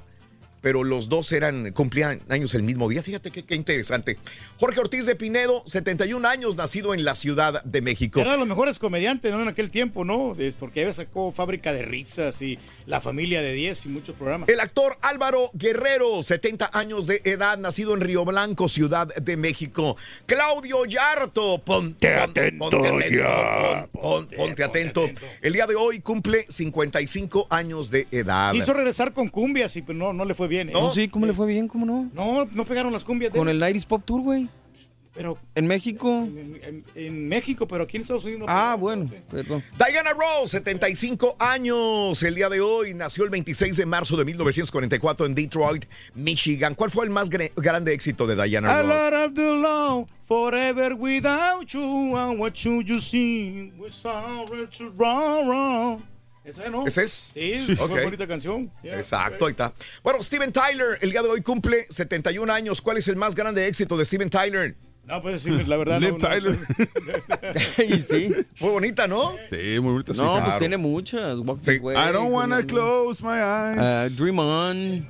Pero 0.64 0.84
los 0.84 1.10
dos 1.10 1.32
eran, 1.34 1.72
cumplían 1.74 2.22
años 2.30 2.56
el 2.56 2.64
mismo 2.64 2.88
día. 2.90 3.04
Fíjate 3.04 3.30
qué, 3.32 3.44
qué 3.44 3.54
interesante. 3.54 4.18
Jorge 4.58 4.80
Ortiz 4.80 5.06
de 5.06 5.16
Pinedo, 5.16 5.62
71 5.68 6.26
años, 6.26 6.56
nacido 6.56 6.94
en 6.94 7.04
la 7.04 7.16
Ciudad 7.16 7.62
de 7.66 7.82
México. 7.82 8.22
Era 8.22 8.32
de 8.32 8.38
los 8.38 8.48
mejores 8.48 8.80
comediantes, 8.80 9.32
¿no? 9.34 9.42
En 9.42 9.50
aquel 9.50 9.70
tiempo, 9.70 10.06
¿no? 10.06 10.36
Es 10.40 10.56
porque 10.56 10.82
ella 10.84 10.94
sacó 10.94 11.32
Fábrica 11.34 11.74
de 11.74 11.82
Risas 11.84 12.42
y 12.42 12.58
La 12.86 13.02
Familia 13.02 13.42
de 13.42 13.52
10 13.52 13.86
y 13.88 13.90
muchos 13.90 14.16
programas. 14.16 14.48
El 14.48 14.62
actor 14.62 14.98
Álvaro 15.02 15.50
Guerrero, 15.54 16.24
70 16.24 16.70
años 16.72 17.08
de 17.08 17.20
edad, 17.26 17.58
nacido 17.58 17.94
en 17.94 18.00
Río 18.00 18.24
Blanco, 18.24 18.70
Ciudad 18.70 19.14
de 19.14 19.36
México. 19.36 19.98
Claudio 20.26 20.86
Yarto, 20.86 21.58
ponte 21.60 22.16
atento, 22.16 22.70
ponte 22.70 22.88
atento, 22.88 23.90
pon- 23.92 24.02
pon- 24.02 24.28
ponte 24.38 24.64
atento. 24.64 25.10
El 25.42 25.52
día 25.52 25.68
de 25.68 25.76
hoy 25.76 26.00
cumple 26.00 26.46
55 26.48 27.48
años 27.50 27.92
de 27.92 28.08
edad. 28.12 28.54
Quiso 28.54 28.74
regresar 28.74 29.12
con 29.12 29.28
cumbias 29.28 29.76
y 29.76 29.82
pues, 29.82 29.98
no, 29.98 30.14
no 30.14 30.24
le 30.24 30.34
fue 30.34 30.48
bien. 30.48 30.53
¿Eh? 30.62 30.66
No, 30.74 30.90
sí, 30.90 31.08
¿cómo 31.08 31.26
le 31.26 31.34
fue 31.34 31.48
bien? 31.48 31.68
¿Cómo 31.68 31.86
no? 31.86 32.10
No, 32.14 32.46
no 32.52 32.66
pegaron 32.66 32.92
las 32.94 33.04
cumbias. 33.04 33.32
de 33.34 33.38
Con 33.40 33.50
él. 33.50 33.62
el 33.62 33.70
Iris 33.70 33.86
Pop 33.86 34.04
Tour, 34.06 34.22
güey. 34.22 34.48
Pero 35.16 35.38
En 35.54 35.68
México. 35.68 36.10
en, 36.10 36.60
en- 36.64 36.84
en 36.96 37.28
México, 37.28 37.68
pero 37.68 37.84
aquí 37.84 37.98
en 37.98 38.02
Estados 38.02 38.24
Unidos 38.24 38.40
no 38.42 38.46
Ah, 38.50 38.76
pegaron. 38.76 38.80
bueno, 38.80 39.12
perdón. 39.30 39.64
Diana 39.78 40.10
Ross, 40.12 40.50
75 40.50 41.36
años. 41.38 42.24
El 42.24 42.34
día 42.34 42.50
de 42.50 42.60
hoy 42.62 42.96
nació 42.96 43.24
el 43.24 43.30
26 43.30 43.78
de 43.78 43.86
marzo 43.86 44.18
de 44.18 44.26
1944 44.26 45.28
en 45.28 45.36
Detroit, 45.36 45.86
Michigan. 46.16 46.74
¿Cuál 46.74 46.90
fue 46.90 47.06
el 47.06 47.12
más 47.12 47.30
grande 47.30 47.94
éxito 47.94 48.26
de 48.26 48.36
Diana 48.44 48.72
I 48.74 48.78
Ross? 48.82 49.12
love 49.12 49.34
the 49.36 49.52
law 49.56 50.08
forever 50.28 50.96
without 50.96 51.68
you. 51.68 52.18
And 52.18 52.40
what 52.40 52.54
should 52.56 52.88
you 52.88 53.00
see? 53.00 53.72
We're 53.78 53.92
sorry 53.94 54.68
to 54.80 54.92
wrong, 54.98 55.48
wrong. 55.48 56.04
¿Esa 56.44 56.70
no? 56.70 56.86
¿Ese 56.86 57.04
es? 57.04 57.32
Sí, 57.34 57.76
Ok. 57.80 57.90
muy 57.92 58.04
bonita 58.04 58.28
canción. 58.28 58.70
Yeah. 58.82 58.98
Exacto, 58.98 59.46
ahí 59.46 59.52
está. 59.52 59.74
Bueno, 60.04 60.22
Steven 60.22 60.52
Tyler, 60.52 60.98
el 61.02 61.12
día 61.12 61.22
de 61.22 61.30
hoy 61.30 61.42
cumple 61.42 61.88
71 61.90 62.52
años. 62.52 62.82
¿Cuál 62.82 62.98
es 62.98 63.08
el 63.08 63.16
más 63.16 63.34
grande 63.34 63.66
éxito 63.68 63.96
de 63.96 64.04
Steven 64.04 64.30
Tyler? 64.30 64.76
No, 65.06 65.22
pues 65.22 65.42
sí, 65.42 65.50
la 65.50 65.78
verdad. 65.78 66.00
Liv 66.00 66.12
no, 66.12 66.18
no, 66.18 66.30
Tyler. 66.30 66.60
y 67.90 68.02
sí. 68.02 68.30
Muy 68.60 68.72
bonita, 68.72 69.08
¿no? 69.08 69.36
Sí, 69.50 69.80
muy 69.80 69.94
bonita. 69.94 70.14
No, 70.14 70.38
sí. 70.38 70.42
pues 70.46 70.58
tiene 70.60 70.78
muchas. 70.78 71.40
Walk 71.40 71.60
the 71.62 71.78
Way, 71.80 71.96
I 71.98 72.12
don't 72.14 72.32
wanna 72.32 72.64
close 72.66 73.24
my 73.24 73.40
eyes. 73.40 74.12
Uh, 74.12 74.16
Dream 74.22 74.40
On. 74.40 75.08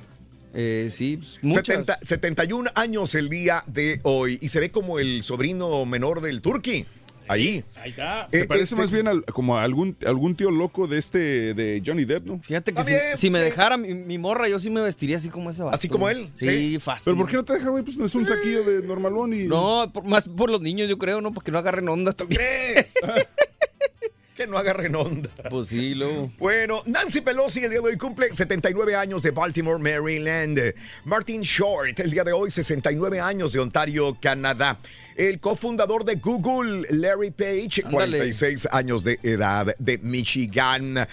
Eh, 0.52 0.88
sí, 0.90 1.16
pues, 1.16 1.38
muchas. 1.42 1.64
70 1.66 1.98
71 2.02 2.70
años 2.76 3.14
el 3.16 3.28
día 3.28 3.64
de 3.66 4.00
hoy 4.04 4.38
y 4.40 4.48
se 4.48 4.60
ve 4.60 4.70
como 4.70 5.00
el 5.00 5.22
sobrino 5.24 5.84
menor 5.84 6.20
del 6.20 6.40
Turqui. 6.42 6.86
Ahí. 7.28 7.64
Ahí 7.76 7.90
está. 7.90 8.28
Se 8.30 8.40
Eh, 8.40 8.44
parece 8.46 8.64
este- 8.64 8.76
más 8.76 8.90
bien 8.90 9.08
al- 9.08 9.24
como 9.26 9.56
a 9.58 9.62
algún, 9.62 9.96
algún 10.06 10.34
tío 10.36 10.50
loco 10.50 10.86
de 10.86 10.98
este, 10.98 11.54
de 11.54 11.82
Johnny 11.84 12.04
Depp, 12.04 12.26
¿no? 12.26 12.40
Fíjate 12.42 12.72
que 12.72 12.82
si, 12.84 12.90
También, 12.90 13.16
si 13.18 13.30
me 13.30 13.38
dejara 13.40 13.76
mi, 13.76 13.94
mi 13.94 14.18
morra, 14.18 14.48
yo 14.48 14.58
sí 14.58 14.70
me 14.70 14.80
vestiría 14.80 15.16
así 15.16 15.28
como 15.30 15.50
ese 15.50 15.62
vato. 15.62 15.74
¿Así 15.76 15.88
como 15.88 16.08
él? 16.08 16.28
Sí, 16.34 16.48
Sí. 16.48 16.78
fácil. 16.78 17.04
Pero 17.06 17.16
¿por 17.16 17.28
qué 17.28 17.36
no 17.36 17.44
te 17.44 17.54
deja, 17.54 17.68
güey? 17.70 17.82
Pues 17.82 17.98
es 17.98 18.14
un 18.14 18.26
saquillo 18.26 18.62
de 18.64 18.86
normalón 18.86 19.32
y... 19.32 19.44
No, 19.44 19.90
por- 19.92 20.04
más 20.04 20.24
por 20.24 20.50
los 20.50 20.60
niños, 20.60 20.88
yo 20.88 20.98
creo, 20.98 21.20
¿no? 21.20 21.32
Para 21.32 21.44
que 21.44 21.50
no 21.52 21.58
agarren 21.58 21.88
ondas 21.88 22.16
también. 22.16 22.40
¿Crees? 22.40 22.92
que 24.36 24.46
no 24.48 24.58
agarren 24.58 24.94
onda. 24.96 25.30
Pues 25.48 25.68
sí, 25.68 25.94
luego. 25.94 26.32
Bueno, 26.38 26.82
Nancy 26.86 27.20
Pelosi 27.20 27.60
el 27.60 27.70
día 27.70 27.80
de 27.80 27.86
hoy 27.88 27.96
cumple 27.96 28.34
79 28.34 28.96
años 28.96 29.22
de 29.22 29.30
Baltimore, 29.30 29.78
Maryland. 29.78 30.60
Martin 31.04 31.42
Short 31.42 32.00
el 32.00 32.10
día 32.10 32.24
de 32.24 32.32
hoy 32.32 32.50
69 32.50 33.20
años 33.20 33.52
de 33.52 33.60
Ontario, 33.60 34.16
Canadá 34.20 34.76
el 35.16 35.40
cofundador 35.40 36.04
de 36.04 36.16
Google, 36.16 36.86
Larry 36.90 37.30
Page, 37.30 37.82
Andale. 37.84 38.18
46 38.18 38.68
años 38.72 39.04
de 39.04 39.18
edad, 39.22 39.74
de 39.78 39.98
Michigan. 39.98 41.06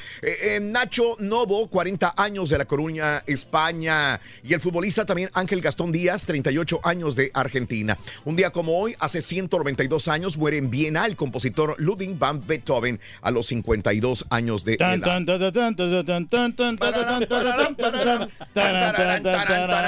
Nacho 0.62 1.16
Novo, 1.20 1.68
40 1.68 2.14
años 2.18 2.50
de 2.50 2.58
La 2.58 2.66
Coruña, 2.66 3.24
España. 3.28 4.20
Y 4.44 4.54
el 4.54 4.62
futbolista 4.62 5.06
también 5.06 5.30
Ángel 5.34 5.62
Gastón 5.62 5.92
Díaz, 5.92 6.26
38 6.26 6.82
años 6.84 7.16
de 7.16 7.32
Argentina. 7.34 7.98
Un 8.26 8.36
día 8.36 8.52
como 8.52 8.80
hoy, 8.80 8.96
hace 9.00 9.22
192 9.22 10.08
años, 10.08 10.38
muere 10.38 10.58
en 10.58 10.70
Viena 10.70 11.06
el 11.06 11.16
compositor 11.16 11.76
Ludwig 11.78 12.18
van 12.18 12.46
Beethoven 12.46 13.00
a 13.22 13.32
los 13.32 13.48
52 13.48 14.26
años 14.30 14.66
de 14.66 14.76
edad. 14.76 14.94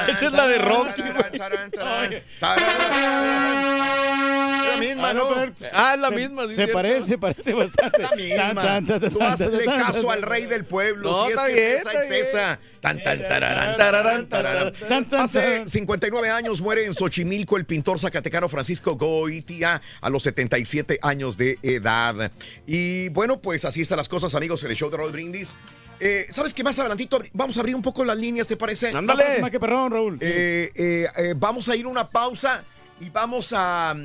Esa 0.08 0.26
es 0.26 0.32
la 0.32 0.48
de 0.48 0.58
Rocky. 0.60 1.04
La 4.08 4.78
misma, 4.80 5.10
Ah, 5.10 5.14
¿no? 5.14 5.54
Ah, 5.74 5.96
la 5.98 6.12
misma, 6.12 6.44
sí, 6.44 6.50
Se 6.50 6.56
cierto. 6.56 6.74
parece, 6.74 7.18
parece 7.18 7.54
bastante. 7.54 8.02
La 8.02 8.12
misma. 8.16 8.54
Tan, 8.62 8.86
tan, 8.86 9.00
tan, 9.02 9.12
Tú 9.12 9.22
hazle 9.22 9.66
caso 9.66 10.10
al 10.12 10.22
rey 10.22 10.46
del 10.46 10.66
pueblo. 10.66 11.12
No, 11.12 11.26
si 11.26 11.32
es 11.32 11.38
está 11.38 11.48
que 11.48 11.54
bien, 11.54 11.68
es 11.68 11.80
esa, 11.82 11.90
está 11.92 12.04
es 12.04 12.10
bien. 12.10 12.22
esa. 12.22 12.60
Tan, 12.82 13.04
tan, 13.04 13.28
tararán, 13.28 14.28
Hace 15.18 15.42
tan. 15.60 15.68
59 15.70 16.30
años 16.30 16.62
muere 16.62 16.86
en 16.86 16.94
Xochimilco 16.94 17.58
el 17.58 17.66
pintor 17.66 18.00
zacatecano 18.00 18.50
Francisco 18.50 18.96
Goitia 18.96 19.82
a 20.02 20.10
los 20.10 20.24
77 20.24 21.00
años 21.02 21.38
de 21.38 21.58
edad. 21.62 22.32
Y 22.66 23.10
bueno, 23.10 23.40
pues 23.42 23.66
así 23.66 23.82
están 23.82 23.98
las 23.98 24.10
cosas, 24.10 24.34
amigos, 24.36 24.64
en 24.64 24.72
el 24.72 24.78
show 24.78 24.90
de 24.90 24.98
Roll 24.98 25.12
Brindis. 25.12 25.54
Eh, 26.00 26.28
¿Sabes 26.32 26.54
qué 26.54 26.64
más 26.64 26.78
adelantito? 26.80 27.22
vamos 27.34 27.56
a 27.56 27.60
abrir 27.62 27.76
un 27.76 27.82
poco 27.82 28.04
las 28.04 28.18
líneas, 28.18 28.48
¿te 28.48 28.58
parece? 28.58 28.90
Ándale. 28.94 29.40
Raúl. 29.60 30.18
Eh, 30.20 30.72
eh, 30.76 31.08
eh, 31.16 31.34
vamos 31.38 31.70
a 31.70 31.76
ir 31.76 31.86
a 31.86 31.90
una 31.90 32.10
pausa 32.10 32.64
y 33.00 33.10
vamos 33.10 33.54
a, 33.54 33.96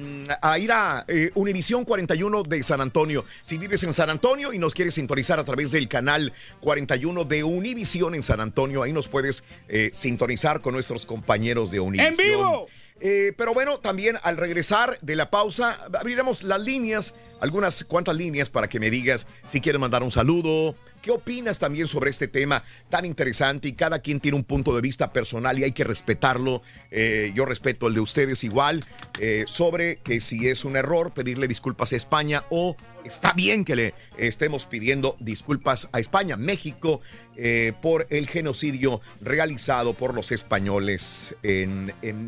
a 0.42 0.58
ir 0.58 0.72
a 0.72 1.04
eh, 1.08 1.30
Univisión 1.34 1.84
41 1.84 2.42
de 2.42 2.62
San 2.62 2.80
Antonio. 2.80 3.24
Si 3.42 3.58
vives 3.58 3.82
en 3.84 3.94
San 3.94 4.10
Antonio 4.10 4.52
y 4.52 4.58
nos 4.58 4.74
quieres 4.74 4.94
sintonizar 4.94 5.38
a 5.38 5.44
través 5.44 5.70
del 5.70 5.88
canal 5.88 6.32
41 6.60 7.24
de 7.24 7.44
Univisión 7.44 8.14
en 8.14 8.22
San 8.22 8.40
Antonio, 8.40 8.82
ahí 8.82 8.92
nos 8.92 9.08
puedes 9.08 9.44
eh, 9.68 9.90
sintonizar 9.92 10.60
con 10.60 10.74
nuestros 10.74 11.06
compañeros 11.06 11.70
de 11.70 11.80
Univisión. 11.80 12.14
¡En 12.26 12.36
vivo! 12.36 12.68
Eh, 13.00 13.32
pero 13.36 13.54
bueno, 13.54 13.78
también 13.78 14.18
al 14.22 14.36
regresar 14.36 14.98
de 15.02 15.14
la 15.14 15.30
pausa, 15.30 15.86
abriremos 15.98 16.42
las 16.42 16.60
líneas, 16.60 17.14
algunas 17.40 17.84
cuantas 17.84 18.16
líneas 18.16 18.50
para 18.50 18.68
que 18.68 18.80
me 18.80 18.90
digas 18.90 19.26
si 19.46 19.60
quieres 19.60 19.80
mandar 19.80 20.02
un 20.02 20.10
saludo. 20.10 20.74
¿Qué 21.08 21.12
opinas 21.12 21.58
también 21.58 21.86
sobre 21.88 22.10
este 22.10 22.28
tema 22.28 22.62
tan 22.90 23.06
interesante? 23.06 23.66
Y 23.66 23.72
cada 23.72 24.00
quien 24.00 24.20
tiene 24.20 24.36
un 24.36 24.44
punto 24.44 24.74
de 24.74 24.82
vista 24.82 25.10
personal 25.10 25.58
y 25.58 25.64
hay 25.64 25.72
que 25.72 25.82
respetarlo. 25.82 26.60
Eh, 26.90 27.32
yo 27.34 27.46
respeto 27.46 27.86
el 27.86 27.94
de 27.94 28.00
ustedes 28.00 28.44
igual. 28.44 28.84
eh, 29.18 29.44
sobre 29.46 29.96
que 29.96 30.20
si 30.20 30.48
es 30.48 30.66
un 30.66 30.76
error, 30.76 31.14
pedirle 31.14 31.48
disculpas 31.48 31.94
a 31.94 31.96
España 31.96 32.44
o 32.50 32.76
está 33.06 33.32
bien 33.32 33.64
que 33.64 33.74
le 33.74 33.94
estemos 34.18 34.66
pidiendo 34.66 35.16
disculpas 35.18 35.88
a 35.92 35.98
España, 35.98 36.36
México, 36.36 37.00
eh, 37.38 37.72
por 37.80 38.06
el 38.10 38.28
genocidio 38.28 39.00
realizado 39.22 39.94
por 39.94 40.12
los 40.12 40.30
españoles 40.30 41.34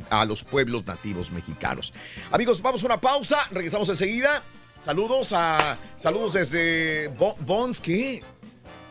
a 0.08 0.24
los 0.24 0.42
pueblos 0.42 0.86
nativos 0.86 1.32
mexicanos. 1.32 1.92
Amigos, 2.30 2.62
vamos 2.62 2.82
a 2.82 2.86
una 2.86 2.98
pausa, 2.98 3.42
regresamos 3.50 3.90
enseguida. 3.90 4.42
Saludos 4.82 5.34
a 5.34 5.76
saludos 5.98 6.32
desde 6.32 7.08
Bo- 7.08 7.36
Bonsky. 7.40 8.22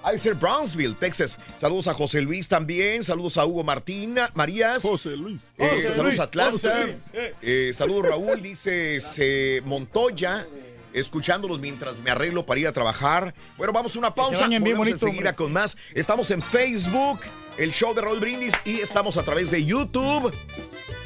Ha 0.10 0.12
de 0.12 0.18
ser 0.18 0.34
Brownsville, 0.34 0.96
Texas. 0.96 1.38
Saludos 1.56 1.88
a 1.88 1.94
José 1.94 2.20
Luis 2.22 2.48
también. 2.48 3.04
Saludos 3.04 3.38
a 3.38 3.46
Hugo 3.46 3.64
Martín, 3.64 4.16
Marías. 4.34 4.82
José 4.82 5.16
Luis. 5.16 5.40
Eh, 5.56 5.70
José 5.70 5.84
saludos 5.84 6.06
Luis, 6.06 6.20
a 6.20 6.24
Atlanta. 6.24 6.86
Luis, 6.86 7.02
eh. 7.14 7.36
Eh, 7.44 7.72
saludos 7.76 8.08
Raúl, 8.08 8.42
dice 8.42 9.02
se 9.02 9.62
Montoya. 9.66 10.48
Escuchándolos 10.94 11.60
mientras 11.60 12.00
me 12.00 12.10
arreglo 12.10 12.44
para 12.44 12.60
ir 12.60 12.68
a 12.68 12.72
trabajar. 12.72 13.36
Bueno, 13.56 13.72
vamos 13.72 13.96
a 13.96 14.00
una 14.00 14.16
pausa. 14.16 14.48
bien 14.48 14.64
Volvemos 14.64 14.88
bonito, 14.88 15.06
enseguida 15.06 15.34
con 15.34 15.54
más. 15.54 15.78
Estamos 15.94 16.32
en 16.32 16.42
Facebook, 16.42 17.20
el 17.60 17.72
show 17.72 17.94
de 17.94 18.02
Raúl 18.02 18.20
Brindis, 18.20 18.56
y 18.66 18.80
estamos 18.80 19.16
a 19.18 19.22
través 19.22 19.52
de 19.52 19.64
YouTube. 19.64 20.34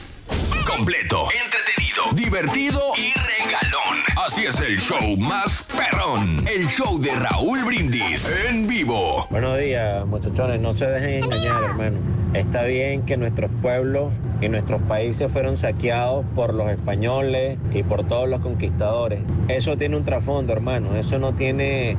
Completo, 0.77 1.25
entretenido, 1.45 2.03
divertido 2.13 2.79
y 2.97 3.11
regalón. 3.13 3.99
Así 4.25 4.45
es 4.45 4.57
el 4.61 4.79
show 4.79 5.17
más 5.17 5.63
perrón, 5.63 6.37
el 6.47 6.65
show 6.67 6.97
de 6.97 7.13
Raúl 7.13 7.65
Brindis 7.65 8.33
en 8.47 8.67
vivo. 8.67 9.27
Buenos 9.29 9.59
días, 9.59 10.05
muchachones. 10.07 10.61
No 10.61 10.73
se 10.73 10.85
dejen 10.85 11.25
engañar, 11.25 11.61
hermano. 11.63 11.97
Está 12.33 12.63
bien 12.63 13.05
que 13.05 13.17
nuestros 13.17 13.51
pueblos 13.61 14.13
y 14.39 14.47
nuestros 14.47 14.81
países 14.83 15.29
fueron 15.29 15.57
saqueados 15.57 16.25
por 16.35 16.53
los 16.53 16.71
españoles 16.71 17.57
y 17.73 17.83
por 17.83 18.07
todos 18.07 18.29
los 18.29 18.39
conquistadores. 18.39 19.19
Eso 19.49 19.75
tiene 19.75 19.97
un 19.97 20.05
trasfondo, 20.05 20.53
hermano. 20.53 20.95
Eso 20.95 21.19
no 21.19 21.33
tiene 21.33 21.97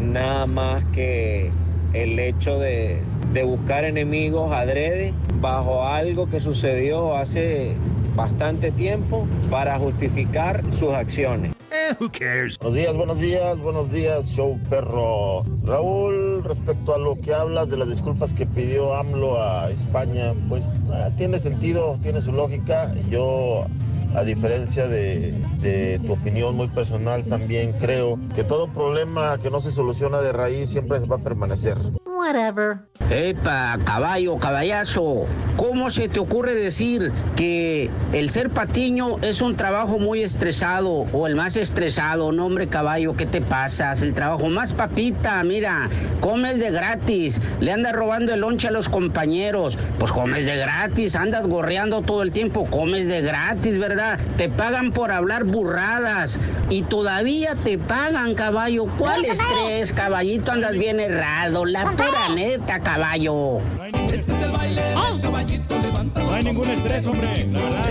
nada 0.00 0.46
más 0.46 0.82
que 0.86 1.52
el 1.92 2.18
hecho 2.18 2.58
de, 2.58 3.02
de 3.34 3.42
buscar 3.42 3.84
enemigos 3.84 4.50
adrede 4.50 5.12
bajo 5.40 5.86
algo 5.86 6.28
que 6.30 6.40
sucedió 6.40 7.16
hace 7.16 7.76
bastante 8.14 8.70
tiempo 8.72 9.26
para 9.50 9.78
justificar 9.78 10.62
sus 10.72 10.90
acciones. 10.90 11.54
Buenos 12.60 12.74
días, 12.74 12.96
buenos 12.96 13.18
días, 13.18 13.60
buenos 13.60 13.92
días, 13.92 14.26
show 14.28 14.58
perro. 14.70 15.44
Raúl, 15.64 16.42
respecto 16.44 16.94
a 16.94 16.98
lo 16.98 17.20
que 17.20 17.34
hablas 17.34 17.68
de 17.68 17.76
las 17.76 17.88
disculpas 17.88 18.32
que 18.32 18.46
pidió 18.46 18.94
AMLO 18.94 19.40
a 19.40 19.70
España, 19.70 20.34
pues 20.48 20.64
ah, 20.92 21.10
tiene 21.16 21.38
sentido, 21.38 21.98
tiene 22.02 22.20
su 22.20 22.32
lógica. 22.32 22.92
Yo, 23.10 23.66
a 24.14 24.22
diferencia 24.22 24.86
de, 24.86 25.32
de 25.60 25.98
tu 26.06 26.12
opinión 26.12 26.56
muy 26.56 26.68
personal, 26.68 27.24
también 27.24 27.72
creo 27.72 28.18
que 28.34 28.44
todo 28.44 28.68
problema 28.68 29.36
que 29.38 29.50
no 29.50 29.60
se 29.60 29.70
soluciona 29.70 30.20
de 30.20 30.32
raíz 30.32 30.70
siempre 30.70 31.00
va 31.00 31.16
a 31.16 31.20
permanecer. 31.20 31.76
Whatever. 32.14 32.78
Epa, 33.10 33.76
caballo, 33.84 34.38
caballazo. 34.38 35.26
¿Cómo 35.56 35.90
se 35.90 36.08
te 36.08 36.20
ocurre 36.20 36.54
decir 36.54 37.12
que 37.36 37.90
el 38.12 38.30
ser 38.30 38.50
patiño 38.50 39.18
es 39.22 39.40
un 39.40 39.56
trabajo 39.56 39.98
muy 39.98 40.22
estresado 40.22 41.06
o 41.12 41.26
el 41.26 41.36
más 41.36 41.56
estresado? 41.56 42.32
No, 42.32 42.46
hombre, 42.46 42.68
caballo, 42.68 43.14
¿qué 43.14 43.26
te 43.26 43.40
pasas? 43.40 44.02
El 44.02 44.14
trabajo 44.14 44.48
más 44.48 44.72
papita, 44.72 45.42
mira, 45.44 45.88
comes 46.20 46.58
de 46.58 46.70
gratis, 46.70 47.40
le 47.60 47.72
andas 47.72 47.92
robando 47.92 48.32
el 48.32 48.40
lonche 48.40 48.68
a 48.68 48.70
los 48.70 48.88
compañeros, 48.88 49.76
pues 49.98 50.10
comes 50.12 50.46
de 50.46 50.56
gratis, 50.56 51.14
andas 51.14 51.46
gorreando 51.46 52.02
todo 52.02 52.22
el 52.22 52.32
tiempo, 52.32 52.66
comes 52.66 53.06
de 53.08 53.22
gratis, 53.22 53.78
¿verdad? 53.78 54.18
Te 54.36 54.48
pagan 54.48 54.92
por 54.92 55.12
hablar 55.12 55.44
burradas 55.44 56.40
y 56.70 56.82
todavía 56.82 57.54
te 57.54 57.78
pagan, 57.78 58.34
caballo. 58.34 58.86
¿Cuál 58.98 59.24
estrés, 59.24 59.92
caballito? 59.92 60.52
Andas 60.52 60.78
bien 60.78 61.00
errado, 61.00 61.64
la 61.64 61.94
pura 62.06 62.28
neta, 62.34 62.80
caballo. 62.80 63.60
No 66.14 66.32
hay 66.32 66.44
ningún 66.44 66.68
estrés, 66.70 67.06
hombre, 67.06 67.48
la 67.50 67.62
verdad. 67.62 67.84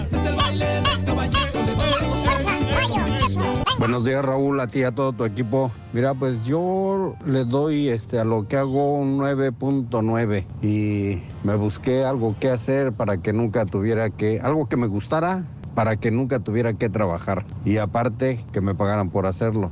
Buenos 3.80 4.06
días 4.06 4.24
Raúl, 4.24 4.60
a 4.62 4.68
ti 4.68 4.80
y 4.80 4.84
a 4.84 4.92
todo 4.92 5.12
tu 5.12 5.26
equipo. 5.26 5.70
Mira, 5.92 6.14
pues 6.14 6.46
yo 6.46 7.16
le 7.26 7.44
doy 7.44 7.90
este 7.90 8.18
a 8.20 8.24
lo 8.24 8.48
que 8.48 8.56
hago 8.56 8.96
un 8.96 9.20
9.9 9.20 10.46
y 10.62 11.22
me 11.44 11.56
busqué 11.56 12.06
algo 12.06 12.36
que 12.40 12.50
hacer 12.50 12.94
para 12.94 13.18
que 13.18 13.34
nunca 13.34 13.66
tuviera 13.66 14.10
que, 14.10 14.40
algo 14.42 14.70
que 14.70 14.78
me 14.78 14.88
gustara 14.88 15.44
para 15.76 15.98
que 15.98 16.12
nunca 16.12 16.40
tuviera 16.40 16.74
que 16.74 16.90
trabajar 16.90 17.46
y 17.66 17.78
aparte 17.78 18.46
que 18.52 18.62
me 18.62 18.76
pagaran 18.76 19.10
por 19.10 19.26
hacerlo. 19.26 19.72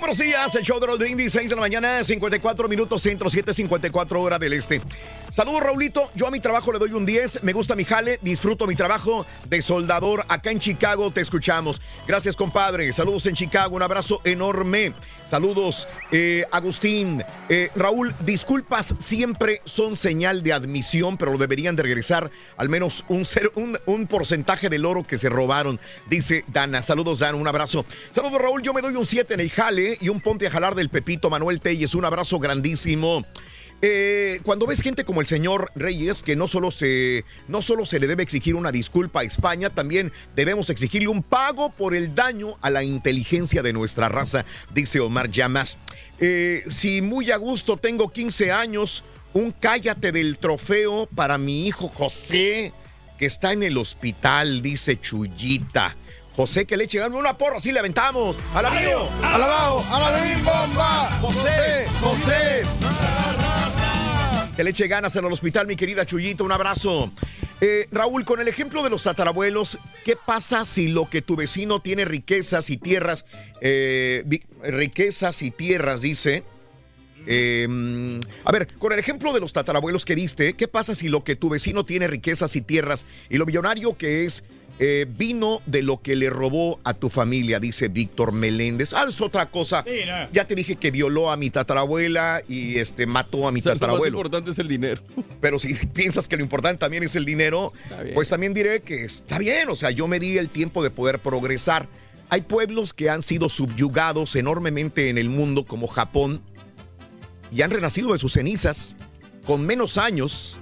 Muy 0.00 0.06
buenos 0.06 0.18
días. 0.18 0.54
El 0.54 0.62
show 0.62 0.80
de 0.80 0.86
Roll 0.86 0.98
Brindis, 0.98 1.32
6 1.32 1.50
de 1.50 1.56
la 1.56 1.60
mañana, 1.60 2.02
54 2.02 2.68
minutos 2.68 3.02
centro, 3.02 3.28
7.54 3.28 4.18
hora 4.18 4.38
del 4.38 4.54
este. 4.54 4.80
Saludos, 5.28 5.60
Raulito. 5.60 6.10
Yo 6.14 6.26
a 6.26 6.30
mi 6.30 6.40
trabajo 6.40 6.72
le 6.72 6.78
doy 6.78 6.92
un 6.92 7.04
10. 7.04 7.42
Me 7.42 7.52
gusta 7.52 7.76
mi 7.76 7.84
jale, 7.84 8.18
disfruto 8.22 8.66
mi 8.66 8.74
trabajo 8.74 9.26
de 9.46 9.60
soldador. 9.60 10.24
Acá 10.28 10.52
en 10.52 10.58
Chicago 10.58 11.10
te 11.10 11.20
escuchamos. 11.20 11.82
Gracias, 12.08 12.34
compadre. 12.34 12.90
Saludos 12.94 13.26
en 13.26 13.34
Chicago. 13.34 13.76
Un 13.76 13.82
abrazo 13.82 14.22
enorme. 14.24 14.94
Saludos, 15.26 15.86
eh, 16.10 16.44
Agustín. 16.50 17.22
Eh, 17.48 17.70
Raúl, 17.76 18.12
disculpas 18.20 18.94
siempre 18.98 19.60
son 19.64 19.94
señal 19.94 20.42
de 20.42 20.52
admisión, 20.52 21.16
pero 21.16 21.36
deberían 21.38 21.76
de 21.76 21.84
regresar 21.84 22.30
al 22.56 22.68
menos 22.68 23.04
un, 23.08 23.24
un 23.86 24.06
porcentaje 24.08 24.68
del 24.68 24.84
oro 24.84 25.04
que 25.06 25.16
se 25.16 25.28
robaron, 25.28 25.78
dice 26.08 26.44
Dana. 26.48 26.82
Saludos, 26.82 27.20
Dana. 27.20 27.36
Un 27.36 27.46
abrazo. 27.46 27.84
Saludos, 28.10 28.40
Raúl. 28.40 28.62
Yo 28.62 28.72
me 28.72 28.80
doy 28.80 28.96
un 28.96 29.06
7 29.06 29.34
en 29.34 29.40
el 29.40 29.50
jale 29.50 29.89
y 30.00 30.08
un 30.08 30.20
ponte 30.20 30.46
a 30.46 30.50
jalar 30.50 30.74
del 30.74 30.88
Pepito 30.88 31.30
Manuel 31.30 31.60
Telles. 31.60 31.94
Un 31.94 32.04
abrazo 32.04 32.38
grandísimo. 32.38 33.24
Eh, 33.82 34.40
cuando 34.42 34.66
ves 34.66 34.82
gente 34.82 35.04
como 35.04 35.22
el 35.22 35.26
señor 35.26 35.72
Reyes, 35.74 36.22
que 36.22 36.36
no 36.36 36.48
solo, 36.48 36.70
se, 36.70 37.24
no 37.48 37.62
solo 37.62 37.86
se 37.86 37.98
le 37.98 38.06
debe 38.06 38.22
exigir 38.22 38.54
una 38.54 38.72
disculpa 38.72 39.20
a 39.20 39.24
España, 39.24 39.70
también 39.70 40.12
debemos 40.36 40.68
exigirle 40.68 41.08
un 41.08 41.22
pago 41.22 41.70
por 41.70 41.94
el 41.94 42.14
daño 42.14 42.58
a 42.60 42.68
la 42.68 42.82
inteligencia 42.82 43.62
de 43.62 43.72
nuestra 43.72 44.10
raza, 44.10 44.44
dice 44.74 45.00
Omar 45.00 45.30
Llamas. 45.30 45.78
Eh, 46.18 46.62
si 46.68 47.00
muy 47.00 47.30
a 47.30 47.38
gusto 47.38 47.78
tengo 47.78 48.12
15 48.12 48.52
años, 48.52 49.02
un 49.32 49.50
cállate 49.50 50.12
del 50.12 50.38
trofeo 50.38 51.06
para 51.06 51.38
mi 51.38 51.66
hijo 51.66 51.88
José, 51.88 52.74
que 53.18 53.26
está 53.26 53.52
en 53.52 53.62
el 53.62 53.78
hospital, 53.78 54.60
dice 54.60 55.00
Chuyita. 55.00 55.96
José, 56.36 56.64
que 56.64 56.76
le 56.76 56.84
eche 56.84 57.04
una 57.06 57.36
porra, 57.36 57.56
así 57.56 57.72
le 57.72 57.80
aventamos. 57.80 58.36
¡Alabao! 58.54 59.10
¡Alabao! 59.22 59.84
¡Alabim 59.90 60.44
bomba! 60.44 61.18
¡José! 61.20 61.86
¡José! 62.00 62.62
Que 64.56 64.64
le 64.64 64.70
eche 64.70 64.86
ganas 64.86 65.14
en 65.16 65.24
el 65.24 65.32
hospital, 65.32 65.66
mi 65.66 65.76
querida 65.76 66.06
Chuyita. 66.06 66.44
Un 66.44 66.52
abrazo. 66.52 67.10
Eh, 67.60 67.88
Raúl, 67.92 68.24
con 68.24 68.40
el 68.40 68.48
ejemplo 68.48 68.82
de 68.82 68.90
los 68.90 69.02
tatarabuelos, 69.02 69.78
¿qué 70.04 70.16
pasa 70.16 70.64
si 70.64 70.88
lo 70.88 71.10
que 71.10 71.20
tu 71.20 71.36
vecino 71.36 71.80
tiene 71.82 72.06
riquezas 72.06 72.70
y 72.70 72.78
tierras, 72.78 73.26
eh, 73.60 74.24
riquezas 74.62 75.42
y 75.42 75.50
tierras, 75.50 76.00
dice? 76.00 76.42
Eh, 77.26 77.66
mm, 77.68 78.20
a 78.44 78.52
ver, 78.52 78.66
con 78.78 78.92
el 78.92 78.98
ejemplo 78.98 79.34
de 79.34 79.40
los 79.40 79.52
tatarabuelos 79.52 80.06
que 80.06 80.14
diste, 80.14 80.54
¿qué 80.54 80.68
pasa 80.68 80.94
si 80.94 81.08
lo 81.08 81.22
que 81.22 81.36
tu 81.36 81.50
vecino 81.50 81.84
tiene 81.84 82.06
riquezas 82.06 82.56
y 82.56 82.62
tierras 82.62 83.04
y 83.28 83.36
lo 83.36 83.44
millonario 83.44 83.96
que 83.98 84.24
es 84.24 84.42
eh, 84.78 85.06
vino 85.08 85.60
de 85.66 85.82
lo 85.82 86.00
que 86.00 86.16
le 86.16 86.30
robó 86.30 86.80
a 86.84 86.94
tu 86.94 87.10
familia? 87.10 87.60
Dice 87.60 87.88
Víctor 87.88 88.32
Meléndez. 88.32 88.92
Ah, 88.92 89.04
es 89.08 89.20
otra 89.20 89.50
cosa. 89.50 89.84
Sí, 89.86 90.00
no. 90.06 90.30
Ya 90.32 90.46
te 90.46 90.54
dije 90.54 90.76
que 90.76 90.90
violó 90.90 91.30
a 91.30 91.36
mi 91.36 91.50
tatarabuela 91.50 92.42
y 92.48 92.78
este 92.78 93.06
mató 93.06 93.46
a 93.48 93.52
mi 93.52 93.60
O 93.60 93.62
sea, 93.62 93.72
lo 93.72 93.74
más 93.74 93.80
tatarabuelo. 93.80 94.16
importante 94.16 94.50
es 94.50 94.58
el 94.58 94.68
dinero. 94.68 95.02
Pero 95.40 95.58
si 95.58 95.74
piensas 95.92 96.28
que 96.28 96.36
lo 96.36 96.42
importante 96.42 96.78
también 96.78 97.02
es 97.02 97.16
el 97.16 97.24
dinero, 97.24 97.72
pues 98.14 98.28
también 98.28 98.54
diré 98.54 98.80
que 98.80 99.04
está 99.04 99.38
bien. 99.38 99.68
O 99.68 99.76
sea, 99.76 99.90
yo 99.90 100.08
me 100.08 100.18
di 100.18 100.38
el 100.38 100.48
tiempo 100.48 100.82
de 100.82 100.90
poder 100.90 101.18
progresar. 101.18 101.88
Hay 102.30 102.42
pueblos 102.42 102.94
que 102.94 103.10
han 103.10 103.22
sido 103.22 103.48
subyugados 103.48 104.36
enormemente 104.36 105.10
en 105.10 105.18
el 105.18 105.28
mundo, 105.28 105.64
como 105.64 105.88
Japón, 105.88 106.40
y 107.50 107.62
han 107.62 107.72
renacido 107.72 108.12
de 108.12 108.18
sus 108.18 108.34
cenizas 108.34 108.94
con 109.44 109.66
menos 109.66 109.98
años 109.98 110.58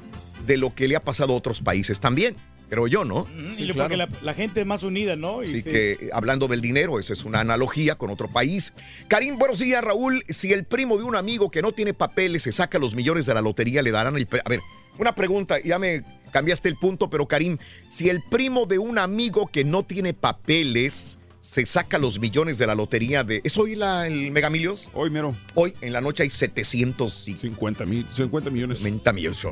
de 0.46 0.56
lo 0.56 0.74
que 0.74 0.88
le 0.88 0.96
ha 0.96 1.00
pasado 1.00 1.34
a 1.34 1.36
otros 1.36 1.60
países 1.60 2.00
también. 2.00 2.36
Creo 2.68 2.86
yo, 2.86 3.04
¿no? 3.04 3.26
Y 3.56 3.72
porque 3.72 3.96
la, 3.96 4.08
la 4.22 4.34
gente 4.34 4.60
es 4.60 4.66
más 4.66 4.82
unida, 4.82 5.16
¿no? 5.16 5.42
Y 5.42 5.46
Así 5.46 5.62
se- 5.62 5.70
que 5.70 5.92
eh, 5.92 6.10
hablando 6.12 6.48
del 6.48 6.60
dinero, 6.60 6.98
esa 6.98 7.14
es 7.14 7.24
una 7.24 7.40
analogía 7.40 7.94
con 7.96 8.10
otro 8.10 8.28
país. 8.28 8.72
Karim, 9.08 9.38
buenos 9.38 9.58
días, 9.60 9.82
Raúl. 9.82 10.22
Si 10.28 10.52
el 10.52 10.64
primo 10.64 10.96
de 10.98 11.04
un 11.04 11.16
amigo 11.16 11.50
que 11.50 11.62
no 11.62 11.72
tiene 11.72 11.94
papeles 11.94 12.42
se 12.42 12.52
saca 12.52 12.78
los 12.78 12.94
millones 12.94 13.24
de 13.26 13.34
la 13.34 13.40
lotería, 13.40 13.80
le 13.82 13.90
darán 13.90 14.16
el... 14.16 14.28
A 14.44 14.48
ver, 14.50 14.60
una 14.98 15.14
pregunta, 15.14 15.58
ya 15.60 15.78
me 15.78 16.02
cambiaste 16.30 16.68
el 16.68 16.76
punto, 16.76 17.08
pero 17.08 17.26
Karim, 17.26 17.56
si 17.88 18.10
el 18.10 18.22
primo 18.22 18.66
de 18.66 18.78
un 18.78 18.98
amigo 18.98 19.46
que 19.46 19.64
no 19.64 19.82
tiene 19.82 20.12
papeles 20.12 21.18
se 21.40 21.64
saca 21.64 21.98
los 21.98 22.18
millones 22.18 22.58
de 22.58 22.66
la 22.66 22.74
lotería 22.74 23.24
de... 23.24 23.40
¿Es 23.44 23.56
hoy 23.56 23.76
la, 23.76 24.06
el 24.06 24.30
Megamilios? 24.32 24.90
Hoy, 24.92 25.08
mero. 25.08 25.34
Hoy, 25.54 25.72
en 25.80 25.94
la 25.94 26.00
noche 26.02 26.24
hay 26.24 26.30
750 26.30 27.86
mil, 27.86 28.04
50 28.10 28.50
millones. 28.50 28.78
50 28.80 29.12
millones. 29.12 29.46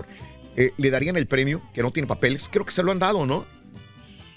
Eh, 0.57 0.73
¿Le 0.77 0.91
darían 0.91 1.17
el 1.17 1.27
premio 1.27 1.63
que 1.75 1.83
no 1.83 1.91
tiene 1.91 2.07
papeles? 2.07 2.49
Creo 2.51 2.65
que 2.65 2.73
se 2.73 2.83
lo 2.83 2.91
han 2.93 2.99
dado, 2.99 3.27
¿no? 3.27 3.45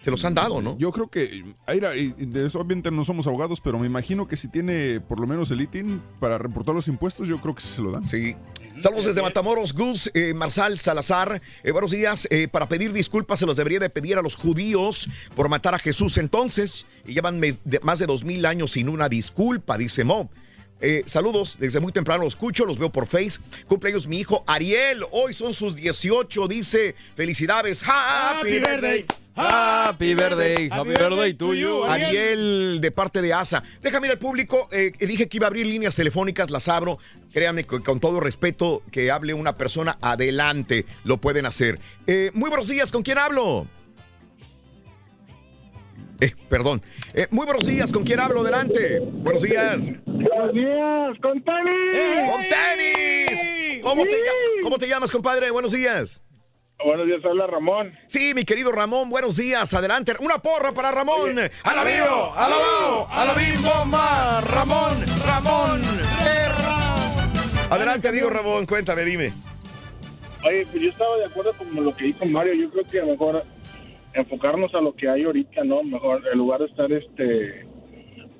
Se 0.03 0.11
los 0.11 0.24
han 0.24 0.34
dado, 0.34 0.61
¿no? 0.61 0.78
Yo 0.78 0.91
creo 0.93 1.09
que, 1.09 1.43
Aira, 1.65 1.93
y 1.97 2.13
de 2.13 2.45
eso 2.47 2.59
obviamente 2.59 2.89
no 2.89 3.03
somos 3.03 3.28
abogados, 3.28 3.59
pero 3.59 3.78
me 3.78 3.86
imagino 3.86 4.30
que 4.30 4.38
si 4.38 4.47
tiene 4.47 5.01
por 5.01 5.20
lo 5.20 5.28
menos 5.28 5.51
el 5.51 5.59
ITIN 5.59 6.01
para 6.22 6.38
reportar 6.38 6.74
los 6.74 6.88
impuestos, 6.88 7.28
yo 7.28 7.38
creo 7.41 7.53
que 7.53 7.61
se 7.61 7.82
lo 7.82 7.91
dan. 7.91 8.05
Sí. 8.05 8.34
Saludos 8.78 9.07
desde 9.07 9.22
Matamoros, 9.22 9.74
Gus, 9.74 10.09
eh, 10.13 10.34
Marsal, 10.34 10.78
Salazar. 10.78 11.41
Eh, 11.63 11.72
buenos 11.72 11.91
días. 11.91 12.30
Eh, 12.32 12.47
para 12.47 12.70
pedir 12.70 12.93
disculpas 12.93 13.39
se 13.39 13.45
los 13.45 13.57
debería 13.57 13.80
de 13.80 13.89
pedir 13.89 14.17
a 14.17 14.22
los 14.22 14.36
judíos 14.36 15.09
por 15.36 15.49
matar 15.49 15.76
a 15.76 15.80
Jesús 15.80 16.17
entonces. 16.17 16.86
Y 17.05 17.13
llevan 17.13 17.41
de- 17.41 17.57
más 17.84 17.99
de 17.99 18.05
dos 18.05 18.24
mil 18.24 18.45
años 18.45 18.72
sin 18.72 18.88
una 18.88 19.09
disculpa, 19.09 19.78
dice 19.78 20.05
Mob. 20.05 20.30
Eh, 20.82 21.04
saludos, 21.06 21.58
desde 21.60 21.80
muy 21.80 21.92
temprano 21.92 22.24
los 22.24 22.34
escucho, 22.34 22.66
los 22.66 22.78
veo 22.78 22.90
por 22.90 23.06
Face. 23.06 23.40
Cumpleaños 23.68 24.08
mi 24.08 24.20
hijo 24.20 24.44
Ariel, 24.48 25.04
hoy 25.12 25.34
son 25.34 25.54
sus 25.54 25.76
18, 25.76 26.48
dice. 26.48 26.96
Felicidades. 27.16 27.84
Happy, 27.84 28.58
Happy 28.58 28.60
birthday. 28.60 29.06
Happy 29.36 30.14
birthday. 30.16 30.70
Happy 30.70 30.90
birthday 30.90 31.34
to 31.34 31.54
you, 31.54 31.84
Ariel. 31.86 32.80
De 32.82 32.92
parte 32.92 33.22
de 33.22 33.34
ASA. 33.34 33.64
Déjame 33.82 34.08
ir 34.08 34.12
al 34.12 34.20
público. 34.20 34.68
eh, 34.72 34.92
dije 35.00 35.28
que 35.30 35.38
iba 35.38 35.48
a 35.48 35.50
abrir 35.50 35.66
líneas 35.66 35.96
telefónicas, 35.96 36.50
las 36.50 36.68
abro. 36.68 37.00
Créanme, 37.32 37.64
que 37.64 37.80
con 37.82 38.00
todo 38.00 38.20
respeto, 38.20 38.82
que 38.92 39.12
hable 39.12 39.34
una 39.34 39.56
persona 39.56 39.98
adelante. 40.02 40.86
Lo 41.04 41.18
pueden 41.18 41.46
hacer. 41.46 41.80
Eh, 42.08 42.32
muy 42.34 42.50
buenos 42.50 42.68
días, 42.68 42.92
¿con 42.92 43.04
quién 43.04 43.18
hablo? 43.18 43.66
Eh, 46.22 46.34
perdón. 46.49 46.82
Eh, 47.13 47.28
muy 47.32 47.45
buenos 47.45 47.65
días, 47.65 47.91
¿con 47.91 48.03
quién 48.03 48.20
hablo? 48.20 48.41
Adelante. 48.41 48.99
Buenos 49.01 49.41
días. 49.41 49.89
Buenos 50.05 50.53
días, 50.53 51.17
con 51.22 51.41
tenis. 51.43 52.32
¡Con 52.32 52.41
tenis! 52.41 53.82
¿Cómo 53.82 54.03
te, 54.03 54.15
ll- 54.15 54.61
cómo 54.63 54.78
te 54.78 54.88
llamas, 54.88 55.11
compadre? 55.11 55.49
Buenos 55.51 55.72
días. 55.72 56.22
Buenos 56.84 57.07
días, 57.07 57.20
habla 57.26 57.47
Ramón. 57.47 57.93
Sí, 58.07 58.34
mi 58.34 58.43
querido 58.43 58.72
Ramón, 58.72 59.09
buenos 59.09 59.36
días. 59.38 59.74
Adelante. 59.74 60.13
Una 60.20 60.39
porra 60.39 60.74
para 60.74 60.91
Ramón. 60.91 61.38
¡A 61.39 61.74
la 61.74 61.82
¡Alabío! 61.82 62.34
¡Alabao! 62.36 63.07
¡Alabim 63.11 63.61
bomba! 63.61 64.41
¡Ramón! 64.41 64.97
¡Ramón! 65.26 65.82
Adelante, 67.70 68.07
amigo 68.07 68.30
Ramón, 68.30 68.65
cuéntame, 68.65 69.03
dime. 69.03 69.32
Oye, 70.45 70.65
pues 70.72 70.84
yo 70.84 70.89
estaba 70.89 71.17
de 71.17 71.25
acuerdo 71.25 71.54
con 71.54 71.83
lo 71.83 71.96
que 71.96 72.05
dijo 72.05 72.25
Mario. 72.25 72.54
Yo 72.54 72.70
creo 72.71 72.83
que 72.86 73.01
mejor 73.12 73.43
enfocarnos 74.14 74.74
a 74.74 74.82
lo 74.82 74.94
que 74.94 75.10
hay 75.10 75.24
ahorita, 75.24 75.64
¿no? 75.64 75.84
Mejor, 75.84 76.24
en 76.32 76.38
lugar 76.38 76.60
de 76.60 76.66
estar, 76.68 76.92
este, 76.92 77.66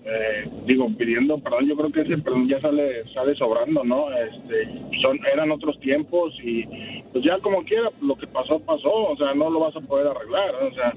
eh, 0.06 0.50
digo, 0.66 0.88
pidiendo 0.98 1.38
perdón, 1.40 1.68
yo 1.68 1.76
creo 1.76 1.91
que 1.91 2.02
ese 2.02 2.18
perdón 2.18 2.48
ya 2.48 2.60
sale, 2.62 3.04
sale 3.14 3.36
sobrando, 3.36 3.84
¿no? 3.84 4.08
Este, 4.12 4.68
son, 5.02 5.20
eran 5.32 5.52
otros 5.52 5.80
tiempos 5.80 6.34
y 6.44 6.66
pues 7.12 7.24
ya 7.24 7.38
como 7.40 7.64
quiera, 7.64 7.90
lo 8.02 8.16
que 8.16 8.28
pasó, 8.28 8.60
pasó. 8.60 8.91
O 8.91 9.18
sea, 9.18 9.34
no 9.34 9.50
lo 9.50 9.60
vas 9.60 9.76
a 9.76 9.82
poder 9.82 10.08
arreglar. 10.08 10.56
O 10.56 10.74
sea, 10.74 10.94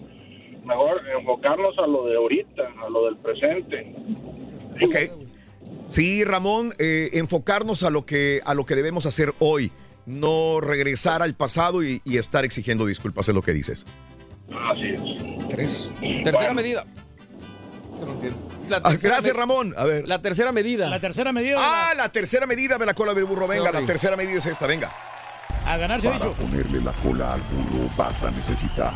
mejor 0.64 1.02
enfocarnos 1.18 1.78
a 1.78 1.86
lo 1.86 2.06
de 2.06 2.16
ahorita, 2.16 2.62
a 2.84 2.88
lo 2.88 3.06
del 3.06 3.16
presente. 3.16 3.92
Ok. 4.82 4.96
Sí, 5.88 6.24
Ramón, 6.24 6.72
eh, 6.78 7.10
enfocarnos 7.14 7.82
a 7.82 7.90
lo, 7.90 8.06
que, 8.06 8.40
a 8.44 8.54
lo 8.54 8.64
que 8.64 8.74
debemos 8.74 9.04
hacer 9.04 9.34
hoy, 9.40 9.72
no 10.06 10.60
regresar 10.60 11.22
al 11.22 11.34
pasado 11.34 11.84
y, 11.84 12.00
y 12.04 12.16
estar 12.16 12.44
exigiendo 12.46 12.86
disculpas, 12.86 13.28
es 13.28 13.34
lo 13.34 13.42
que 13.42 13.52
dices. 13.52 13.84
Así 14.70 14.82
es. 14.90 15.48
Tres. 15.48 15.92
Tercera 16.24 16.54
medida. 16.54 16.84
La 18.68 18.76
Ah, 18.78 18.90
tercera 18.90 19.14
gracias, 19.14 19.36
Ramón. 19.36 19.74
A 19.76 19.84
ver. 19.84 20.08
La 20.08 20.20
tercera 20.20 20.50
medida. 20.52 20.88
La 20.88 20.98
tercera 21.00 21.32
medida. 21.32 21.56
Ah, 21.58 21.94
la 21.94 22.08
tercera 22.08 22.46
medida 22.46 22.78
de 22.78 22.86
la 22.86 22.94
cola 22.94 23.14
del 23.14 23.24
burro. 23.24 23.46
Venga, 23.46 23.66
Sorry. 23.66 23.80
la 23.80 23.86
tercera 23.86 24.16
medida 24.16 24.38
es 24.38 24.46
esta, 24.46 24.66
venga. 24.66 24.90
A 25.66 25.76
ganarse 25.76 26.08
Para 26.08 26.26
dicho. 26.26 26.36
ponerle 26.42 26.80
la 26.80 26.92
cola 26.94 27.34
al 27.34 27.40
burro 27.42 27.88
vas 27.96 28.24
a 28.24 28.30
necesitar 28.30 28.92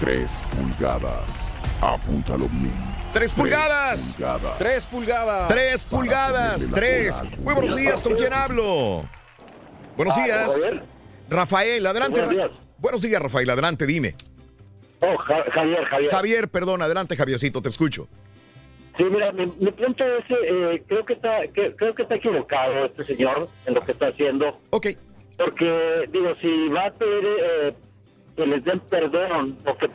tres 0.00 0.40
pulgadas. 0.56 1.52
Apúntalo 1.80 2.48
bien. 2.48 2.72
Tres 3.12 3.32
pulgadas. 3.32 4.14
Tres 4.58 4.86
pulgadas. 4.86 5.48
Tres 5.48 5.82
pulgadas. 5.84 6.70
Tres. 6.70 7.22
Muy 7.42 7.54
buenos 7.54 7.76
días, 7.76 8.00
¿con 8.02 8.14
quién 8.14 8.32
hablo? 8.32 9.04
Buenos 9.96 10.16
Ah, 10.16 10.24
días. 10.24 10.60
Rafael, 11.28 11.86
adelante. 11.86 12.20
Buenos 12.24 12.34
días. 12.50 12.63
Buenos 12.84 13.00
días, 13.00 13.18
Rafael, 13.22 13.48
adelante, 13.48 13.86
dime. 13.86 14.14
Oh, 15.00 15.16
Ja- 15.16 15.42
Javier, 15.54 15.84
Javier. 15.86 16.10
Javier, 16.10 16.48
perdón, 16.48 16.82
adelante, 16.82 17.16
Javiercito, 17.16 17.62
te 17.62 17.70
escucho. 17.70 18.06
Sí, 18.98 19.04
mira, 19.04 19.32
mi, 19.32 19.46
mi 19.46 19.72
punto 19.72 20.04
es, 20.04 20.24
eh, 20.30 20.82
creo 20.86 21.02
que 21.06 21.14
está, 21.14 21.46
que- 21.46 21.74
creo 21.76 21.94
que 21.94 22.02
está 22.02 22.16
equivocado 22.16 22.84
este 22.84 23.04
señor 23.06 23.48
en 23.64 23.72
lo 23.72 23.80
que 23.80 23.92
está 23.92 24.08
haciendo. 24.08 24.60
Ok. 24.68 24.88
Porque 25.38 26.04
digo, 26.12 26.34
si 26.42 26.68
va 26.68 26.88
a 26.88 26.92
pedir 26.92 27.24
eh, 27.24 27.74
que 28.36 28.46
les 28.48 28.62
den 28.62 28.80
perdón 28.80 29.56
o 29.64 29.78
que 29.78 29.88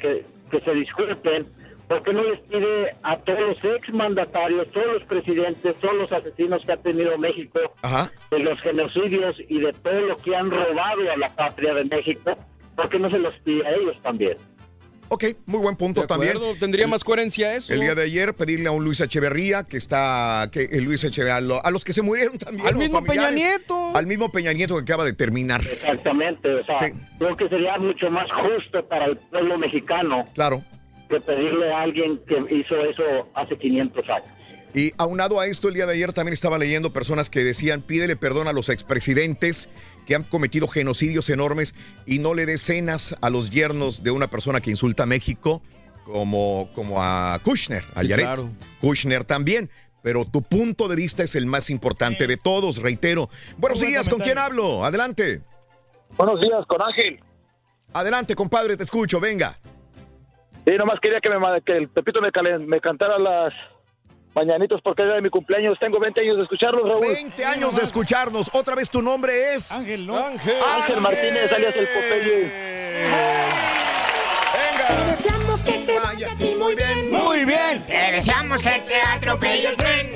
que, 0.00 0.24
que 0.48 0.60
se 0.60 0.70
disculpen, 0.74 1.44
¿por 1.88 2.02
qué 2.02 2.12
no 2.12 2.22
les 2.22 2.40
pide 2.40 2.90
a 3.02 3.16
todos 3.18 3.40
los 3.40 3.64
exmandatarios, 3.76 4.70
todos 4.72 4.86
los 4.94 5.02
presidentes, 5.04 5.74
todos 5.80 5.94
los 5.96 6.12
asesinos 6.12 6.62
que 6.64 6.72
ha 6.72 6.76
tenido 6.76 7.16
México, 7.18 7.58
de 8.30 8.38
los 8.40 8.60
genocidios 8.60 9.36
y 9.48 9.60
de 9.60 9.72
todo 9.72 10.00
lo 10.00 10.16
que 10.18 10.36
han 10.36 10.50
robado 10.50 11.10
a 11.12 11.16
la 11.16 11.28
patria 11.34 11.74
de 11.74 11.84
México, 11.84 12.36
¿por 12.76 12.88
qué 12.88 12.98
no 12.98 13.10
se 13.10 13.18
los 13.18 13.34
pide 13.40 13.66
a 13.66 13.70
ellos 13.72 13.96
también? 14.02 14.36
Ok, 15.10 15.24
muy 15.46 15.60
buen 15.60 15.74
punto 15.74 16.02
De 16.02 16.06
también. 16.06 16.36
acuerdo, 16.36 16.54
Tendría 16.60 16.86
más 16.86 17.02
coherencia 17.02 17.54
eso. 17.56 17.72
El 17.72 17.80
día 17.80 17.94
de 17.94 18.02
ayer 18.02 18.34
pedirle 18.34 18.68
a 18.68 18.72
un 18.72 18.84
Luis 18.84 19.00
Echeverría 19.00 19.64
que 19.64 19.78
está, 19.78 20.50
que 20.52 20.64
el 20.64 20.84
Luis 20.84 21.02
Echeverría, 21.02 21.36
a, 21.36 21.40
lo- 21.40 21.64
a 21.64 21.70
los 21.70 21.82
que 21.82 21.94
se 21.94 22.02
murieron 22.02 22.36
también. 22.36 22.66
Al 22.68 22.76
mismo 22.76 23.02
Peña 23.02 23.30
Nieto. 23.30 23.92
Al 23.96 24.06
mismo 24.06 24.30
Peña 24.30 24.52
Nieto 24.52 24.76
que 24.76 24.82
acaba 24.82 25.04
de 25.06 25.14
terminar. 25.14 25.62
Exactamente, 25.62 26.56
o 26.56 26.62
sea, 26.62 26.92
creo 27.18 27.34
que 27.38 27.48
sería 27.48 27.78
mucho 27.78 28.10
más 28.10 28.26
justo 28.30 28.86
para 28.86 29.06
el 29.06 29.16
pueblo 29.16 29.56
mexicano 29.56 30.26
Claro. 30.34 30.62
Que 31.08 31.20
pedirle 31.20 31.72
a 31.72 31.82
alguien 31.82 32.20
que 32.26 32.36
hizo 32.54 32.76
eso 32.84 33.28
hace 33.34 33.56
500 33.56 34.08
años. 34.10 34.28
Y 34.74 34.92
aunado 34.98 35.40
a 35.40 35.46
esto, 35.46 35.68
el 35.68 35.74
día 35.74 35.86
de 35.86 35.94
ayer 35.94 36.12
también 36.12 36.34
estaba 36.34 36.58
leyendo 36.58 36.92
personas 36.92 37.30
que 37.30 37.42
decían, 37.42 37.80
pídele 37.80 38.16
perdón 38.16 38.48
a 38.48 38.52
los 38.52 38.68
expresidentes 38.68 39.70
que 40.06 40.14
han 40.14 40.24
cometido 40.24 40.68
genocidios 40.68 41.30
enormes 41.30 41.74
y 42.06 42.18
no 42.18 42.34
le 42.34 42.44
des 42.46 42.60
cenas 42.60 43.16
a 43.22 43.30
los 43.30 43.48
yernos 43.50 44.02
de 44.02 44.10
una 44.10 44.28
persona 44.28 44.60
que 44.60 44.70
insulta 44.70 45.04
a 45.04 45.06
México, 45.06 45.62
como, 46.04 46.68
como 46.74 47.02
a 47.02 47.38
Kushner, 47.42 47.82
a 47.94 48.02
Sí, 48.02 48.08
Yaret. 48.08 48.26
claro. 48.26 48.50
Kushner 48.80 49.24
también. 49.24 49.70
Pero 50.02 50.24
tu 50.24 50.42
punto 50.42 50.86
de 50.86 50.96
vista 50.96 51.22
es 51.24 51.34
el 51.34 51.46
más 51.46 51.70
importante 51.70 52.26
de 52.26 52.36
todos, 52.36 52.76
reitero. 52.80 53.28
Buenos 53.56 53.78
Muy 53.78 53.86
buen 53.86 53.92
días, 53.94 54.08
¿con 54.08 54.20
quién 54.20 54.38
hablo? 54.38 54.84
Adelante. 54.84 55.40
Buenos 56.16 56.40
días, 56.40 56.64
con 56.66 56.80
Ángel. 56.80 57.20
Adelante, 57.92 58.36
compadre, 58.36 58.76
te 58.76 58.84
escucho, 58.84 59.18
venga. 59.18 59.58
Sí, 60.68 60.76
nomás 60.76 61.00
quería 61.00 61.18
que, 61.20 61.30
me, 61.30 61.38
que 61.62 61.72
el 61.72 61.88
Pepito 61.88 62.20
me, 62.20 62.28
calen- 62.30 62.66
me 62.66 62.78
cantara 62.78 63.18
las 63.18 63.54
mañanitos 64.34 64.80
porque 64.82 65.00
era 65.02 65.14
de 65.14 65.22
mi 65.22 65.30
cumpleaños. 65.30 65.78
Tengo 65.80 65.98
20 65.98 66.20
años 66.20 66.36
de 66.36 66.42
escucharlos, 66.42 66.86
Raúl. 66.86 67.06
20 67.06 67.44
años 67.46 67.74
de 67.74 67.82
escucharnos. 67.84 68.50
Otra 68.52 68.74
vez 68.74 68.90
tu 68.90 69.00
nombre 69.00 69.54
es. 69.54 69.72
Ángel, 69.72 70.06
¿no? 70.06 70.18
Ángel. 70.18 70.56
Ángel 70.76 71.00
Martínez, 71.00 71.50
alias 71.50 71.74
el 71.74 71.88
Popeye. 71.88 72.52
Venga. 74.52 75.06
Deseamos 75.06 75.62
que 75.62 75.72
te 75.72 75.98
vaya 75.98 76.32
a 76.32 76.36
ti 76.36 76.54
muy 76.58 76.74
bien. 76.74 77.10
Muy 77.12 77.44
bien. 77.46 77.82
Te 77.86 78.12
deseamos 78.12 78.60
que 78.60 78.82
te 78.86 79.00
atropelle 79.00 79.68
el 79.70 79.76
tren. 79.76 80.10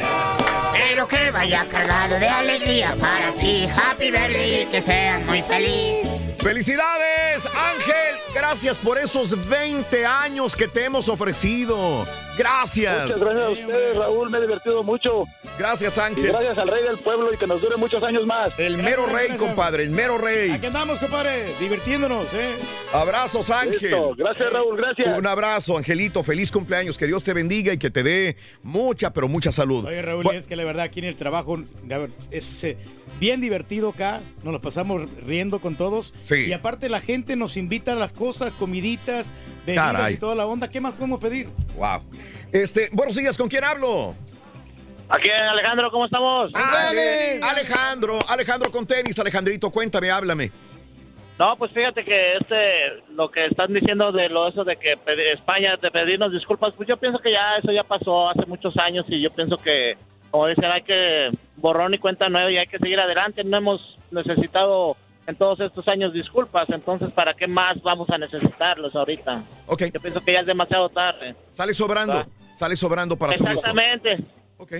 Pero 0.72 1.06
que 1.06 1.30
vaya 1.30 1.66
cargado 1.70 2.18
de 2.18 2.26
alegría 2.28 2.96
para 3.00 3.32
ti. 3.32 3.66
Happy 3.66 4.10
birthday 4.10 4.62
y 4.62 4.66
que 4.66 4.80
seas 4.80 5.22
muy 5.26 5.42
feliz. 5.42 6.30
¡Felicidades, 6.40 7.46
Ángel! 7.46 8.16
Gracias 8.34 8.78
por 8.78 8.98
esos 8.98 9.48
20 9.48 10.06
años 10.06 10.56
que 10.56 10.66
te 10.68 10.84
hemos 10.84 11.08
ofrecido. 11.08 12.06
Gracias. 12.38 13.04
Muchas 13.04 13.20
gracias 13.20 13.44
a 13.46 13.50
ustedes, 13.50 13.96
Raúl. 13.96 14.30
Me 14.30 14.38
he 14.38 14.40
divertido 14.40 14.82
mucho. 14.82 15.24
Gracias, 15.58 15.98
Y 15.98 16.00
Ángel. 16.00 16.28
gracias 16.28 16.56
al 16.58 16.68
rey 16.68 16.82
del 16.82 16.96
pueblo 16.96 17.30
y 17.32 17.36
que 17.36 17.46
nos 17.46 17.60
dure 17.60 17.76
muchos 17.76 18.02
años 18.02 18.24
más. 18.26 18.58
El 18.58 18.78
mero 18.78 19.04
rey, 19.06 19.36
compadre, 19.36 19.82
el 19.84 19.90
mero 19.90 20.16
rey. 20.16 20.50
Aquí 20.50 20.64
andamos, 20.66 20.98
compadre, 20.98 21.44
divirtiéndonos, 21.60 22.24
¿eh? 22.32 22.48
Abrazos, 22.94 23.50
Ángel. 23.50 23.78
Listo. 23.90 24.14
Gracias, 24.16 24.50
Raúl. 24.52 24.76
Gracias. 24.78 25.16
Un 25.18 25.26
abrazo, 25.26 25.76
Angelito. 25.76 26.24
Feliz 26.24 26.50
cumpleaños. 26.50 26.96
Que 26.96 27.06
Dios 27.06 27.22
te 27.22 27.34
bendiga 27.34 27.72
y 27.74 27.78
que 27.78 27.90
te 27.90 28.02
dé 28.02 28.36
mucha, 28.62 29.12
pero 29.12 29.28
mucha 29.28 29.52
salud. 29.52 29.84
Oye, 29.86 30.00
Raúl, 30.00 30.24
Bu- 30.24 30.32
es 30.34 30.46
que 30.46 30.56
la 30.56 30.61
verdad 30.64 30.84
aquí 30.84 31.00
en 31.00 31.06
el 31.06 31.16
trabajo 31.16 31.56
a 31.56 31.98
ver, 31.98 32.10
es 32.30 32.64
eh, 32.64 32.76
bien 33.20 33.40
divertido 33.40 33.90
acá, 33.90 34.20
nos 34.42 34.52
lo 34.52 34.60
pasamos 34.60 35.02
riendo 35.24 35.60
con 35.60 35.76
todos. 35.76 36.14
Sí. 36.20 36.46
Y 36.48 36.52
aparte 36.52 36.88
la 36.88 37.00
gente 37.00 37.36
nos 37.36 37.56
invita 37.56 37.92
a 37.92 37.96
las 37.96 38.12
cosas, 38.12 38.52
comiditas, 38.52 39.32
bebidas 39.66 39.92
Caray. 39.92 40.14
y 40.14 40.16
toda 40.18 40.34
la 40.34 40.46
onda. 40.46 40.68
¿Qué 40.68 40.80
más 40.80 40.92
podemos 40.92 41.20
pedir? 41.20 41.48
Wow. 41.76 42.02
Este, 42.52 42.88
buenos 42.92 43.16
días, 43.16 43.36
¿con 43.38 43.48
quién 43.48 43.64
hablo? 43.64 44.14
Aquí, 45.08 45.28
Alejandro, 45.30 45.90
¿cómo 45.90 46.06
estamos? 46.06 46.50
Ale- 46.54 47.40
Alejandro, 47.42 48.18
Alejandro 48.28 48.70
con 48.70 48.86
tenis, 48.86 49.18
Alejandrito, 49.18 49.70
cuéntame, 49.70 50.10
háblame. 50.10 50.50
No, 51.38 51.56
pues 51.56 51.72
fíjate 51.72 52.04
que 52.04 52.36
este, 52.40 53.02
lo 53.14 53.30
que 53.30 53.46
están 53.46 53.72
diciendo 53.72 54.12
de 54.12 54.28
lo 54.28 54.48
eso 54.48 54.64
de 54.64 54.76
que 54.76 54.92
España 55.32 55.76
de 55.80 55.90
pedirnos 55.90 56.30
disculpas, 56.32 56.72
pues 56.76 56.88
yo 56.88 56.96
pienso 56.98 57.18
que 57.18 57.32
ya 57.32 57.56
eso 57.56 57.72
ya 57.72 57.82
pasó 57.82 58.28
hace 58.30 58.46
muchos 58.46 58.76
años 58.78 59.04
y 59.08 59.20
yo 59.20 59.30
pienso 59.30 59.56
que, 59.56 59.96
como 60.32 60.46
dicen, 60.46 60.64
hay 60.72 60.82
que 60.82 61.30
borrón 61.58 61.92
y 61.92 61.98
cuenta 61.98 62.28
nueva 62.30 62.50
y 62.50 62.56
hay 62.56 62.66
que 62.66 62.78
seguir 62.78 62.98
adelante. 62.98 63.44
No 63.44 63.58
hemos 63.58 63.98
necesitado 64.10 64.96
en 65.26 65.36
todos 65.36 65.60
estos 65.60 65.86
años 65.88 66.12
disculpas, 66.14 66.68
entonces 66.70 67.12
¿para 67.12 67.34
qué 67.34 67.46
más 67.46 67.80
vamos 67.82 68.08
a 68.10 68.16
necesitarlos 68.18 68.96
ahorita? 68.96 69.44
Ok. 69.66 69.82
Yo 69.92 70.00
pienso 70.00 70.20
que 70.22 70.32
ya 70.32 70.40
es 70.40 70.46
demasiado 70.46 70.88
tarde. 70.88 71.36
Sale 71.52 71.74
sobrando, 71.74 72.26
sale 72.54 72.76
sobrando 72.76 73.16
para 73.16 73.36
tu 73.36 73.44
gusto. 73.44 73.52
Exactamente. 73.52 74.24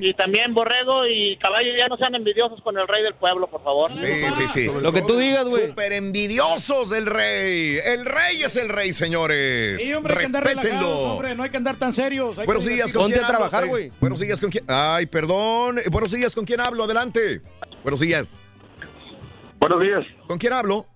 Y 0.00 0.14
también 0.14 0.54
Borrego 0.54 1.06
y 1.06 1.36
Caballo 1.38 1.68
ya 1.76 1.88
no 1.88 1.96
sean 1.96 2.14
envidiosos 2.14 2.60
con 2.62 2.78
el 2.78 2.86
rey 2.88 3.02
del 3.02 3.14
pueblo, 3.14 3.48
por 3.48 3.62
favor. 3.62 3.90
Sí, 3.96 4.06
sí, 4.32 4.48
sí. 4.48 4.70
Lo 4.80 4.92
que 4.92 5.02
tú 5.02 5.16
digas, 5.16 5.44
güey. 5.46 5.68
Súper 5.68 5.92
envidiosos 5.92 6.90
del 6.90 7.06
rey. 7.06 7.78
El 7.84 8.04
rey 8.06 8.42
es 8.42 8.56
el 8.56 8.68
rey, 8.68 8.92
señores. 8.92 9.84
Y 9.86 9.92
hombre, 9.94 10.14
hay 10.14 10.20
que 10.20 10.26
andar 10.26 10.46
hombre, 10.84 11.34
no 11.34 11.42
hay 11.42 11.50
que 11.50 11.56
andar 11.56 11.76
tan 11.76 11.92
serios. 11.92 12.38
hay 12.38 12.42
que 12.42 12.46
Buenos 12.46 12.64
días, 12.66 12.92
¿con 12.92 13.02
Ponte 13.02 13.14
quién 13.14 13.24
a 13.24 13.28
hablo? 13.28 13.38
trabajar, 13.38 13.64
Eh, 13.64 13.68
güey. 13.68 13.92
Buenos 14.00 14.20
días, 14.20 14.40
¿con 14.40 14.50
quién? 14.50 14.64
Ay, 14.68 15.06
perdón. 15.06 15.78
Eh, 15.78 15.82
Buenos 15.90 16.12
días, 16.12 16.34
¿con 16.34 16.44
quién 16.44 16.60
hablo? 16.60 16.84
Adelante. 16.84 17.40
Buenos 17.82 18.00
días. 18.00 18.38
Buenos 19.58 19.80
días. 19.80 20.04
¿Con 20.26 20.38
quién 20.38 20.52
hablo? 20.52 20.86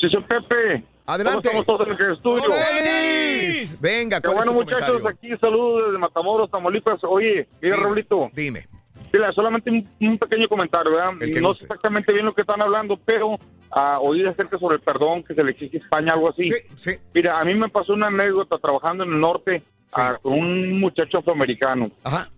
Sí, 0.00 0.08
soy 0.12 0.22
Pepe. 0.24 0.84
Adelante. 1.08 1.48
¿Cómo 1.48 1.60
estamos 1.62 1.86
todos 1.86 1.98
en 1.98 2.04
el 2.06 2.12
estudio? 2.12 2.44
¡Denis! 2.84 3.80
Venga, 3.80 4.20
Qué 4.20 4.28
¿cuál 4.28 4.36
bueno, 4.36 4.50
es 4.50 4.56
tu 4.58 4.62
muchachos, 4.62 5.02
comentario? 5.02 5.34
aquí 5.34 5.40
saludos 5.40 5.82
desde 5.86 5.98
Matamoros, 5.98 6.50
Tamaulipas. 6.50 7.02
Oye, 7.04 7.48
mira, 7.62 7.76
Raulito. 7.76 8.30
Dime. 8.34 8.66
Mira, 9.10 9.32
solamente 9.32 9.70
un, 9.70 9.88
un 10.02 10.18
pequeño 10.18 10.46
comentario, 10.48 10.92
¿verdad? 10.92 11.14
El 11.22 11.32
que 11.32 11.40
No 11.40 11.54
sé 11.54 11.64
exactamente 11.64 12.12
bien 12.12 12.26
lo 12.26 12.34
que 12.34 12.42
están 12.42 12.60
hablando, 12.60 12.98
pero 13.06 13.38
ah, 13.70 13.98
oí 14.02 14.22
acerca 14.22 14.58
sobre 14.58 14.76
el 14.76 14.82
perdón 14.82 15.24
que 15.24 15.34
se 15.34 15.42
le 15.42 15.52
exige 15.52 15.78
a 15.78 15.80
España, 15.80 16.12
algo 16.12 16.28
así. 16.28 16.42
Sí, 16.42 16.58
sí. 16.74 16.90
Mira, 17.14 17.40
a 17.40 17.44
mí 17.46 17.54
me 17.54 17.70
pasó 17.70 17.94
una 17.94 18.08
anécdota 18.08 18.58
trabajando 18.58 19.04
en 19.04 19.12
el 19.14 19.18
norte 19.20 19.62
ah, 19.94 20.18
con 20.20 20.34
un 20.34 20.78
muchacho 20.78 21.20
afroamericano. 21.20 21.90
Ajá. 22.04 22.28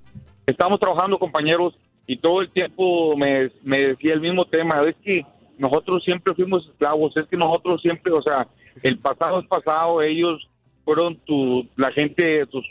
Estábamos 0.46 0.78
trabajando, 0.78 1.18
compañeros, 1.18 1.76
y 2.06 2.18
todo 2.18 2.40
el 2.40 2.52
tiempo 2.52 3.16
me, 3.16 3.50
me 3.64 3.78
decía 3.88 4.14
el 4.14 4.20
mismo 4.20 4.44
tema. 4.44 4.80
Es 4.82 4.94
que 5.02 5.26
nosotros 5.58 6.04
siempre 6.04 6.34
fuimos 6.34 6.68
esclavos, 6.68 7.16
es 7.16 7.26
que 7.26 7.36
nosotros 7.36 7.82
siempre, 7.82 8.12
o 8.12 8.22
sea, 8.22 8.46
el 8.82 8.98
pasado 8.98 9.40
es 9.40 9.46
pasado, 9.46 10.02
ellos 10.02 10.48
fueron 10.84 11.16
tu, 11.24 11.66
la 11.76 11.92
gente, 11.92 12.46
tus 12.46 12.64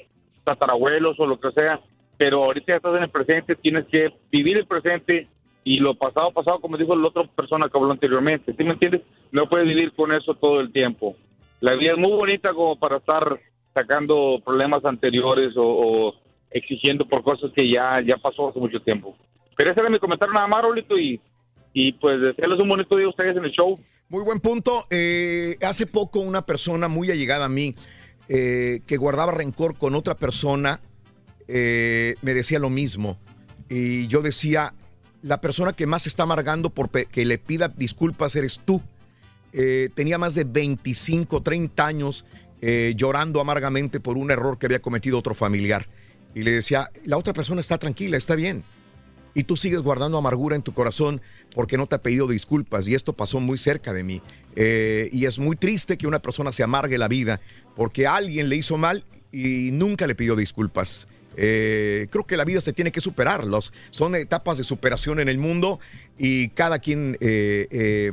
tatarabuelos 0.44 1.20
o 1.20 1.28
lo 1.28 1.40
que 1.40 1.52
sea, 1.52 1.80
pero 2.18 2.44
ahorita 2.44 2.74
ya 2.74 2.78
estás 2.78 2.96
en 2.98 3.04
el 3.04 3.10
presente, 3.10 3.56
tienes 3.56 3.86
que 3.86 4.14
vivir 4.32 4.58
el 4.58 4.66
presente 4.66 5.28
y 5.64 5.80
lo 5.80 5.96
pasado, 5.96 6.32
pasado, 6.32 6.60
como 6.60 6.78
dijo 6.78 6.96
la 6.96 7.08
otra 7.08 7.24
persona 7.24 7.70
que 7.70 7.78
habló 7.78 7.92
anteriormente, 7.92 8.54
¿sí 8.58 8.64
me 8.64 8.74
entiendes? 8.74 9.02
No 9.32 9.48
puedes 9.48 9.68
vivir 9.68 9.94
con 9.94 10.12
eso 10.12 10.34
todo 10.34 10.60
el 10.60 10.72
tiempo. 10.72 11.16
La 11.62 11.76
vida 11.76 11.92
es 11.92 11.98
muy 11.98 12.12
bonita 12.12 12.54
como 12.54 12.78
para 12.78 12.98
estar 12.98 13.40
sacando 13.74 14.42
problemas 14.44 14.84
anteriores 14.86 15.50
o, 15.56 16.16
exigiendo 16.52 17.06
por 17.06 17.22
cosas 17.22 17.52
que 17.56 17.70
ya, 17.70 18.02
ya 18.04 18.18
pasó 18.18 18.50
hace 18.50 18.60
mucho 18.60 18.82
tiempo. 18.82 19.16
Pero 19.56 19.72
ese 19.72 19.82
era 19.82 19.90
mi 19.90 20.00
comentario 20.00 20.34
nada 20.34 20.48
más, 20.48 20.64
y, 20.98 21.20
y 21.74 21.94
pues 21.94 22.20
desearles 22.22 22.62
un 22.62 22.70
bonito 22.70 22.98
día 22.98 23.08
ustedes 23.08 23.38
en 23.38 23.46
el 23.46 23.52
show. 23.52 23.80
Muy 24.10 24.24
buen 24.24 24.40
punto. 24.40 24.86
Eh, 24.90 25.58
hace 25.62 25.86
poco 25.86 26.20
una 26.20 26.46
persona 26.46 26.88
muy 26.88 27.12
allegada 27.12 27.46
a 27.46 27.50
mí 27.50 27.76
eh, 28.32 28.82
que 28.86 28.98
guardaba 28.98 29.32
rencor 29.32 29.76
con 29.76 29.96
otra 29.96 30.16
persona 30.16 30.80
eh, 31.48 32.14
me 32.22 32.36
decía 32.36 32.60
lo 32.60 32.70
mismo. 32.70 33.18
Y 33.70 34.06
yo 34.06 34.22
decía, 34.22 34.76
la 35.24 35.42
persona 35.42 35.74
que 35.74 35.88
más 35.88 36.06
está 36.06 36.24
amargando 36.24 36.70
por 36.70 36.92
que 36.92 37.26
le 37.26 37.40
pida 37.40 37.70
disculpas 37.70 38.36
eres 38.36 38.62
tú. 38.64 38.84
Eh, 39.52 39.90
tenía 39.96 40.20
más 40.20 40.36
de 40.36 40.44
25, 40.44 41.42
30 41.42 41.86
años 41.86 42.26
llorando 42.96 43.40
amargamente 43.40 44.02
por 44.02 44.18
un 44.18 44.32
error 44.32 44.58
que 44.58 44.66
había 44.66 44.82
cometido 44.82 45.18
otro 45.18 45.34
familiar. 45.34 45.88
Y 46.36 46.44
le 46.44 46.52
decía, 46.52 46.90
la 47.06 47.18
otra 47.18 47.34
persona 47.34 47.62
está 47.62 47.78
tranquila, 47.78 48.18
está 48.18 48.36
bien. 48.36 48.66
Y 49.34 49.44
tú 49.44 49.58
sigues 49.58 49.82
guardando 49.82 50.18
amargura 50.18 50.56
en 50.56 50.62
tu 50.62 50.74
corazón 50.74 51.22
porque 51.54 51.78
no 51.78 51.88
te 51.88 51.96
ha 51.96 52.02
pedido 52.02 52.28
disculpas. 52.28 52.88
Y 52.88 52.96
esto 52.96 53.14
pasó 53.14 53.40
muy 53.40 53.58
cerca 53.58 53.94
de 53.94 54.04
mí. 54.04 54.22
Eh, 54.56 55.10
y 55.12 55.26
es 55.26 55.40
muy 55.40 55.56
triste 55.56 55.98
que 55.98 56.08
una 56.08 56.20
persona 56.20 56.52
se 56.52 56.64
amargue 56.64 56.98
la 56.98 57.08
vida 57.08 57.40
porque 57.76 58.08
alguien 58.08 58.50
le 58.50 58.56
hizo 58.58 58.78
mal 58.78 59.06
y 59.32 59.70
nunca 59.72 60.08
le 60.08 60.16
pidió 60.16 60.36
disculpas. 60.36 61.08
Eh, 61.42 62.08
creo 62.10 62.26
que 62.26 62.36
la 62.36 62.44
vida 62.44 62.60
se 62.60 62.74
tiene 62.74 62.92
que 62.92 63.00
superar. 63.00 63.46
Los, 63.48 63.72
son 63.92 64.16
etapas 64.16 64.58
de 64.58 64.64
superación 64.64 65.20
en 65.20 65.30
el 65.30 65.38
mundo 65.38 65.80
y 66.18 66.50
cada 66.50 66.80
quien 66.80 67.16
eh, 67.22 68.12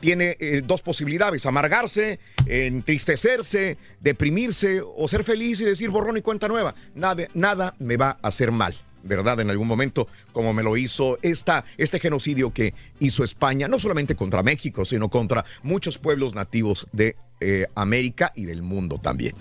tiene 0.00 0.36
dos 0.64 0.82
posibilidades, 0.82 1.46
amargarse, 1.46 2.18
entristecerse, 2.46 3.78
deprimirse 4.00 4.82
o 4.84 5.08
ser 5.08 5.24
feliz 5.24 5.60
y 5.60 5.64
decir 5.64 5.88
borrón 5.88 6.18
y 6.18 6.20
cuenta 6.20 6.48
nueva. 6.48 6.74
Nada, 6.94 7.28
nada 7.32 7.74
me 7.78 7.96
va 7.96 8.18
a 8.20 8.28
hacer 8.28 8.50
mal. 8.50 8.74
¿Verdad? 9.04 9.40
En 9.40 9.50
algún 9.50 9.68
momento, 9.68 10.08
como 10.32 10.52
me 10.54 10.62
lo 10.62 10.76
hizo 10.76 11.18
esta, 11.22 11.64
este 11.76 12.00
genocidio 12.00 12.52
que 12.52 12.74
hizo 13.00 13.22
España, 13.22 13.68
no 13.68 13.78
solamente 13.78 14.16
contra 14.16 14.42
México, 14.42 14.84
sino 14.84 15.10
contra 15.10 15.44
muchos 15.62 15.98
pueblos 15.98 16.34
nativos 16.34 16.86
de 16.92 17.16
eh, 17.40 17.66
América 17.74 18.32
y 18.34 18.46
del 18.46 18.62
mundo 18.62 18.98
también. 18.98 19.34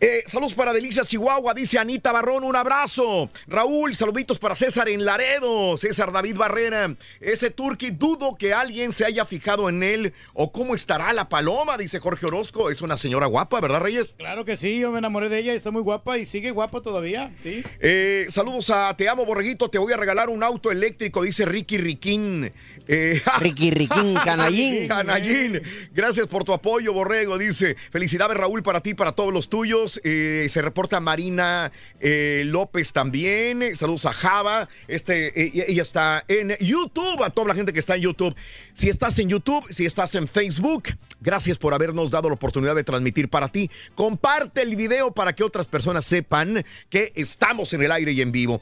Eh, 0.00 0.24
saludos 0.26 0.52
para 0.52 0.72
Delicias 0.74 1.08
Chihuahua, 1.08 1.54
dice 1.54 1.78
Anita 1.78 2.12
Barrón, 2.12 2.44
un 2.44 2.54
abrazo. 2.54 3.30
Raúl, 3.46 3.94
saluditos 3.94 4.38
para 4.38 4.54
César 4.54 4.88
en 4.90 5.04
Laredo, 5.04 5.76
César 5.78 6.12
David 6.12 6.36
Barrera. 6.36 6.94
Ese 7.20 7.50
turqui, 7.50 7.90
dudo 7.90 8.36
que 8.36 8.52
alguien 8.52 8.92
se 8.92 9.06
haya 9.06 9.24
fijado 9.24 9.70
en 9.70 9.82
él 9.82 10.12
o 10.34 10.52
cómo 10.52 10.74
estará 10.74 11.12
la 11.14 11.28
paloma, 11.28 11.78
dice 11.78 11.98
Jorge 11.98 12.26
Orozco. 12.26 12.70
Es 12.70 12.82
una 12.82 12.98
señora 12.98 13.26
guapa, 13.26 13.60
¿verdad, 13.60 13.80
Reyes? 13.80 14.14
Claro 14.18 14.44
que 14.44 14.56
sí, 14.56 14.78
yo 14.78 14.90
me 14.90 14.98
enamoré 14.98 15.30
de 15.30 15.38
ella, 15.38 15.54
está 15.54 15.70
muy 15.70 15.82
guapa 15.82 16.18
y 16.18 16.26
sigue 16.26 16.50
guapa 16.50 16.82
todavía, 16.82 17.32
sí. 17.42 17.64
Eh, 17.80 18.26
saludos 18.28 18.68
a 18.70 18.94
Te 18.96 19.08
Amo 19.08 19.24
Borreguito, 19.24 19.70
te 19.70 19.78
voy 19.78 19.92
a 19.94 19.96
regalar 19.96 20.28
un 20.28 20.42
auto 20.42 20.70
eléctrico, 20.70 21.22
dice 21.22 21.46
Ricky 21.46 21.78
Riquín. 21.78 22.52
Eh, 22.86 23.22
Ricky 23.38 23.70
Riquín, 23.70 24.14
canallín. 24.14 24.88
Canallín. 24.88 25.62
Gracias 25.92 26.26
por 26.26 26.44
tu 26.44 26.52
apoyo, 26.52 26.92
Borrego. 26.92 27.38
Dice, 27.38 27.76
felicidades 27.90 28.36
Raúl 28.36 28.62
para 28.62 28.80
ti, 28.80 28.94
para 28.94 29.12
todos 29.12 29.32
los 29.32 29.48
tuyos. 29.48 29.85
Eh, 30.02 30.46
se 30.48 30.62
reporta 30.62 31.00
Marina 31.00 31.72
eh, 32.00 32.42
López 32.46 32.92
también. 32.92 33.76
Saludos 33.76 34.06
a 34.06 34.12
Java. 34.12 34.68
Este, 34.88 35.28
eh, 35.40 35.64
ella 35.68 35.82
está 35.82 36.24
en 36.28 36.56
YouTube, 36.60 37.22
a 37.22 37.30
toda 37.30 37.48
la 37.48 37.54
gente 37.54 37.72
que 37.72 37.80
está 37.80 37.96
en 37.96 38.02
YouTube. 38.02 38.34
Si 38.72 38.88
estás 38.88 39.18
en 39.18 39.28
YouTube, 39.28 39.64
si 39.70 39.86
estás 39.86 40.14
en 40.14 40.26
Facebook, 40.28 40.88
gracias 41.20 41.58
por 41.58 41.74
habernos 41.74 42.10
dado 42.10 42.28
la 42.28 42.34
oportunidad 42.34 42.74
de 42.74 42.84
transmitir 42.84 43.28
para 43.28 43.48
ti. 43.48 43.70
Comparte 43.94 44.62
el 44.62 44.76
video 44.76 45.12
para 45.12 45.34
que 45.34 45.44
otras 45.44 45.66
personas 45.66 46.04
sepan 46.04 46.64
que 46.90 47.12
estamos 47.14 47.72
en 47.72 47.82
el 47.82 47.92
aire 47.92 48.12
y 48.12 48.22
en 48.22 48.32
vivo. 48.32 48.60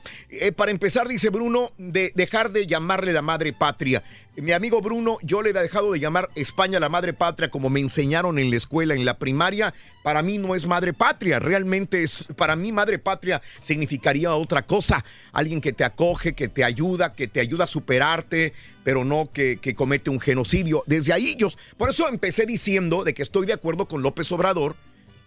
Para 0.56 0.70
empezar, 0.70 1.08
dice 1.08 1.30
Bruno, 1.30 1.72
de 1.78 2.12
dejar 2.14 2.52
de 2.52 2.66
llamarle 2.66 3.12
la 3.12 3.22
madre 3.22 3.52
patria. 3.52 4.02
Mi 4.36 4.50
amigo 4.50 4.80
Bruno, 4.80 5.18
yo 5.22 5.42
le 5.42 5.50
he 5.50 5.52
dejado 5.52 5.92
de 5.92 6.00
llamar 6.00 6.28
España 6.34 6.80
la 6.80 6.88
madre 6.88 7.12
patria 7.12 7.52
como 7.52 7.70
me 7.70 7.78
enseñaron 7.78 8.40
en 8.40 8.50
la 8.50 8.56
escuela, 8.56 8.94
en 8.94 9.04
la 9.04 9.16
primaria. 9.16 9.72
Para 10.02 10.22
mí 10.22 10.38
no 10.38 10.56
es 10.56 10.66
madre 10.66 10.92
patria, 10.92 11.38
realmente 11.38 12.02
es, 12.02 12.24
para 12.36 12.56
mí 12.56 12.72
madre 12.72 12.98
patria 12.98 13.40
significaría 13.60 14.34
otra 14.34 14.66
cosa. 14.66 15.04
Alguien 15.32 15.60
que 15.60 15.72
te 15.72 15.84
acoge, 15.84 16.34
que 16.34 16.48
te 16.48 16.64
ayuda, 16.64 17.14
que 17.14 17.28
te 17.28 17.38
ayuda 17.38 17.64
a 17.64 17.68
superarte, 17.68 18.54
pero 18.82 19.04
no 19.04 19.30
que, 19.32 19.58
que 19.58 19.76
comete 19.76 20.10
un 20.10 20.18
genocidio. 20.18 20.82
Desde 20.88 21.12
ahí 21.12 21.36
yo, 21.36 21.48
por 21.76 21.90
eso 21.90 22.08
empecé 22.08 22.44
diciendo 22.44 23.04
de 23.04 23.14
que 23.14 23.22
estoy 23.22 23.46
de 23.46 23.52
acuerdo 23.52 23.86
con 23.86 24.02
López 24.02 24.32
Obrador, 24.32 24.74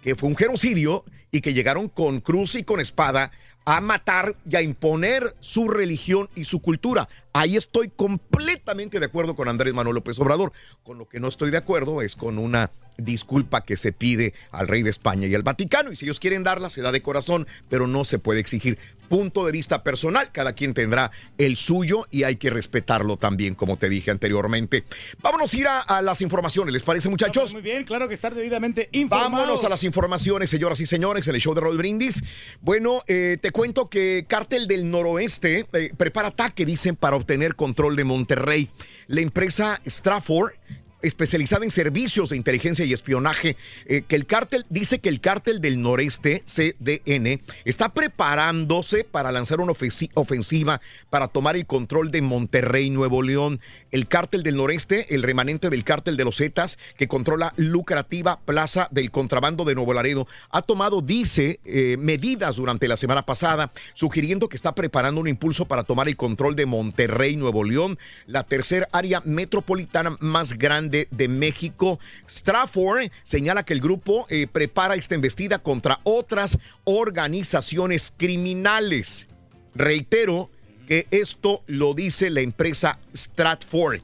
que 0.02 0.16
fue 0.16 0.28
un 0.28 0.36
genocidio 0.36 1.06
y 1.32 1.40
que 1.40 1.54
llegaron 1.54 1.88
con 1.88 2.20
cruz 2.20 2.56
y 2.56 2.64
con 2.64 2.82
espada 2.82 3.32
a 3.68 3.82
matar 3.82 4.38
y 4.50 4.56
a 4.56 4.62
imponer 4.62 5.36
su 5.42 5.68
religión 5.68 6.30
y 6.36 6.46
su 6.46 6.62
cultura. 6.62 7.10
Ahí 7.38 7.56
estoy 7.56 7.90
completamente 7.90 9.00
de 9.00 9.06
acuerdo 9.06 9.36
con 9.36 9.48
Andrés 9.48 9.72
Manuel 9.72 9.94
López 9.94 10.20
Obrador. 10.20 10.52
Con 10.82 10.98
lo 10.98 11.08
que 11.08 11.20
no 11.20 11.28
estoy 11.28 11.52
de 11.52 11.58
acuerdo 11.58 12.02
es 12.02 12.16
con 12.16 12.40
una 12.40 12.72
disculpa 12.98 13.64
que 13.64 13.78
se 13.78 13.92
pide 13.92 14.34
al 14.50 14.68
rey 14.68 14.82
de 14.82 14.90
España 14.90 15.28
y 15.28 15.36
al 15.36 15.44
Vaticano. 15.44 15.92
Y 15.92 15.96
si 15.96 16.06
ellos 16.06 16.20
quieren 16.20 16.44
darla, 16.44 16.72
se 16.72 16.82
da 16.82 16.92
de 16.92 17.04
corazón, 17.04 17.46
pero 17.70 17.86
no 17.86 18.06
se 18.06 18.18
puede 18.18 18.40
exigir. 18.40 18.80
Punto 19.08 19.46
de 19.46 19.52
vista 19.52 19.84
personal, 19.84 20.32
cada 20.34 20.54
quien 20.54 20.74
tendrá 20.74 21.12
el 21.38 21.56
suyo 21.56 22.08
y 22.10 22.24
hay 22.24 22.38
que 22.38 22.50
respetarlo 22.50 23.16
también, 23.18 23.54
como 23.54 23.78
te 23.78 23.88
dije 23.88 24.10
anteriormente. 24.10 24.84
Vámonos 25.22 25.54
a 25.54 25.58
ir 25.58 25.68
a, 25.68 25.80
a 25.80 26.02
las 26.02 26.22
informaciones, 26.22 26.74
¿les 26.74 26.84
parece, 26.84 27.08
muchachos? 27.08 27.54
Muy 27.54 27.62
bien, 27.62 27.86
claro 27.86 28.08
que 28.08 28.16
estar 28.16 28.34
debidamente 28.34 28.90
informados. 28.94 29.32
Vámonos 29.32 29.64
a 29.64 29.70
las 29.70 29.84
informaciones, 29.84 30.50
señoras 30.50 30.82
y 30.82 30.88
señores, 30.88 31.28
en 31.28 31.36
el 31.36 31.42
show 31.42 31.54
de 31.54 31.62
Roll 31.62 31.78
Brindis. 31.78 32.22
Bueno, 32.62 33.04
eh, 33.08 33.38
te 33.40 33.52
cuento 33.52 33.90
que 33.90 34.26
Cártel 34.28 34.68
del 34.68 34.90
Noroeste 34.90 35.68
eh, 35.72 35.92
prepara 35.96 36.30
ataque, 36.30 36.66
dicen, 36.66 36.98
para 36.98 37.16
obtener 37.16 37.27
control 37.56 37.96
de 37.96 38.04
Monterrey. 38.04 38.70
La 39.08 39.22
empresa 39.22 39.80
Stratford 39.86 40.54
especializada 41.02 41.64
en 41.66 41.72
servicios 41.72 42.30
de 42.30 42.38
inteligencia 42.38 42.86
y 42.86 42.94
espionaje, 42.94 43.56
eh, 43.86 44.04
que 44.08 44.16
el 44.16 44.26
cártel, 44.26 44.66
dice 44.70 45.00
que 45.00 45.10
el 45.10 45.22
cártel 45.22 45.62
del 45.62 45.82
noreste, 45.82 46.44
CDN, 46.46 47.40
está 47.66 47.90
preparándose 47.90 49.04
para 49.04 49.32
lanzar 49.32 49.60
una 49.60 49.74
ofensi- 49.74 50.10
ofensiva 50.16 50.82
para 51.10 51.28
tomar 51.28 51.56
el 51.56 51.66
control 51.66 52.12
de 52.12 52.22
Monterrey, 52.22 52.90
Nuevo 52.90 53.22
León. 53.22 53.60
El 53.92 54.08
cártel 54.08 54.44
del 54.44 54.58
noreste, 54.58 55.14
el 55.14 55.24
remanente 55.24 55.70
del 55.70 55.84
cártel 55.84 56.18
de 56.18 56.26
los 56.26 56.38
Zetas, 56.38 56.78
que 56.98 57.08
controla 57.08 57.54
lucrativa 57.58 58.40
plaza 58.42 58.88
del 58.92 59.12
contrabando 59.12 59.66
de 59.66 59.76
Nuevo 59.76 59.94
Laredo, 59.94 60.28
ha 60.50 60.62
tomado, 60.62 61.02
dice, 61.02 61.60
eh, 61.66 61.96
medidas 62.00 62.56
durante 62.58 62.88
la 62.88 62.98
semana 62.98 63.26
pasada, 63.26 63.72
sugiriendo 63.94 64.50
que 64.50 64.56
está 64.56 64.74
preparando 64.76 65.22
un 65.22 65.28
impulso 65.28 65.66
para 65.66 65.84
tomar 65.84 66.08
el 66.08 66.18
control 66.18 66.56
de 66.56 66.66
Monterrey, 66.66 67.36
Nuevo 67.38 67.64
León, 67.64 67.98
la 68.26 68.44
tercera 68.44 68.90
área 68.92 69.22
metropolitana 69.26 70.16
más 70.20 70.54
grande 70.54 70.87
de 70.90 71.28
México. 71.28 72.00
Stratford 72.28 73.12
señala 73.24 73.64
que 73.64 73.74
el 73.74 73.82
grupo 73.82 74.26
eh, 74.30 74.48
prepara 74.48 74.96
esta 74.96 75.16
embestida 75.16 75.60
contra 75.60 76.00
otras 76.04 76.58
organizaciones 76.84 78.14
criminales. 78.16 79.28
Reitero 79.76 80.50
que 80.88 81.08
esto 81.12 81.64
lo 81.68 81.94
dice 81.94 82.30
la 82.30 82.42
empresa 82.42 83.00
Stratford 83.16 84.02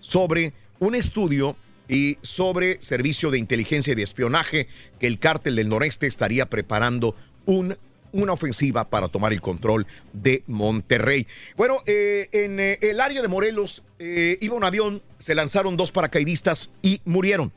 sobre 0.00 0.52
un 0.78 0.94
estudio 0.94 1.56
y 1.88 2.18
sobre 2.22 2.82
servicio 2.82 3.30
de 3.30 3.38
inteligencia 3.38 3.92
y 3.92 3.96
de 3.96 4.02
espionaje 4.02 4.68
que 4.98 5.06
el 5.06 5.18
cártel 5.18 5.56
del 5.56 5.68
noreste 5.68 6.06
estaría 6.06 6.46
preparando 6.46 7.14
un 7.46 7.76
una 8.12 8.32
ofensiva 8.32 8.88
para 8.88 9.08
tomar 9.08 9.32
el 9.32 9.40
control 9.40 9.86
de 10.12 10.42
Monterrey. 10.46 11.26
Bueno, 11.56 11.78
eh, 11.86 12.28
en 12.32 12.60
eh, 12.60 12.78
el 12.82 13.00
área 13.00 13.22
de 13.22 13.28
Morelos 13.28 13.82
eh, 13.98 14.38
iba 14.40 14.54
un 14.54 14.64
avión, 14.64 15.02
se 15.18 15.34
lanzaron 15.34 15.76
dos 15.76 15.90
paracaidistas 15.92 16.70
y 16.82 17.00
murieron. 17.04 17.52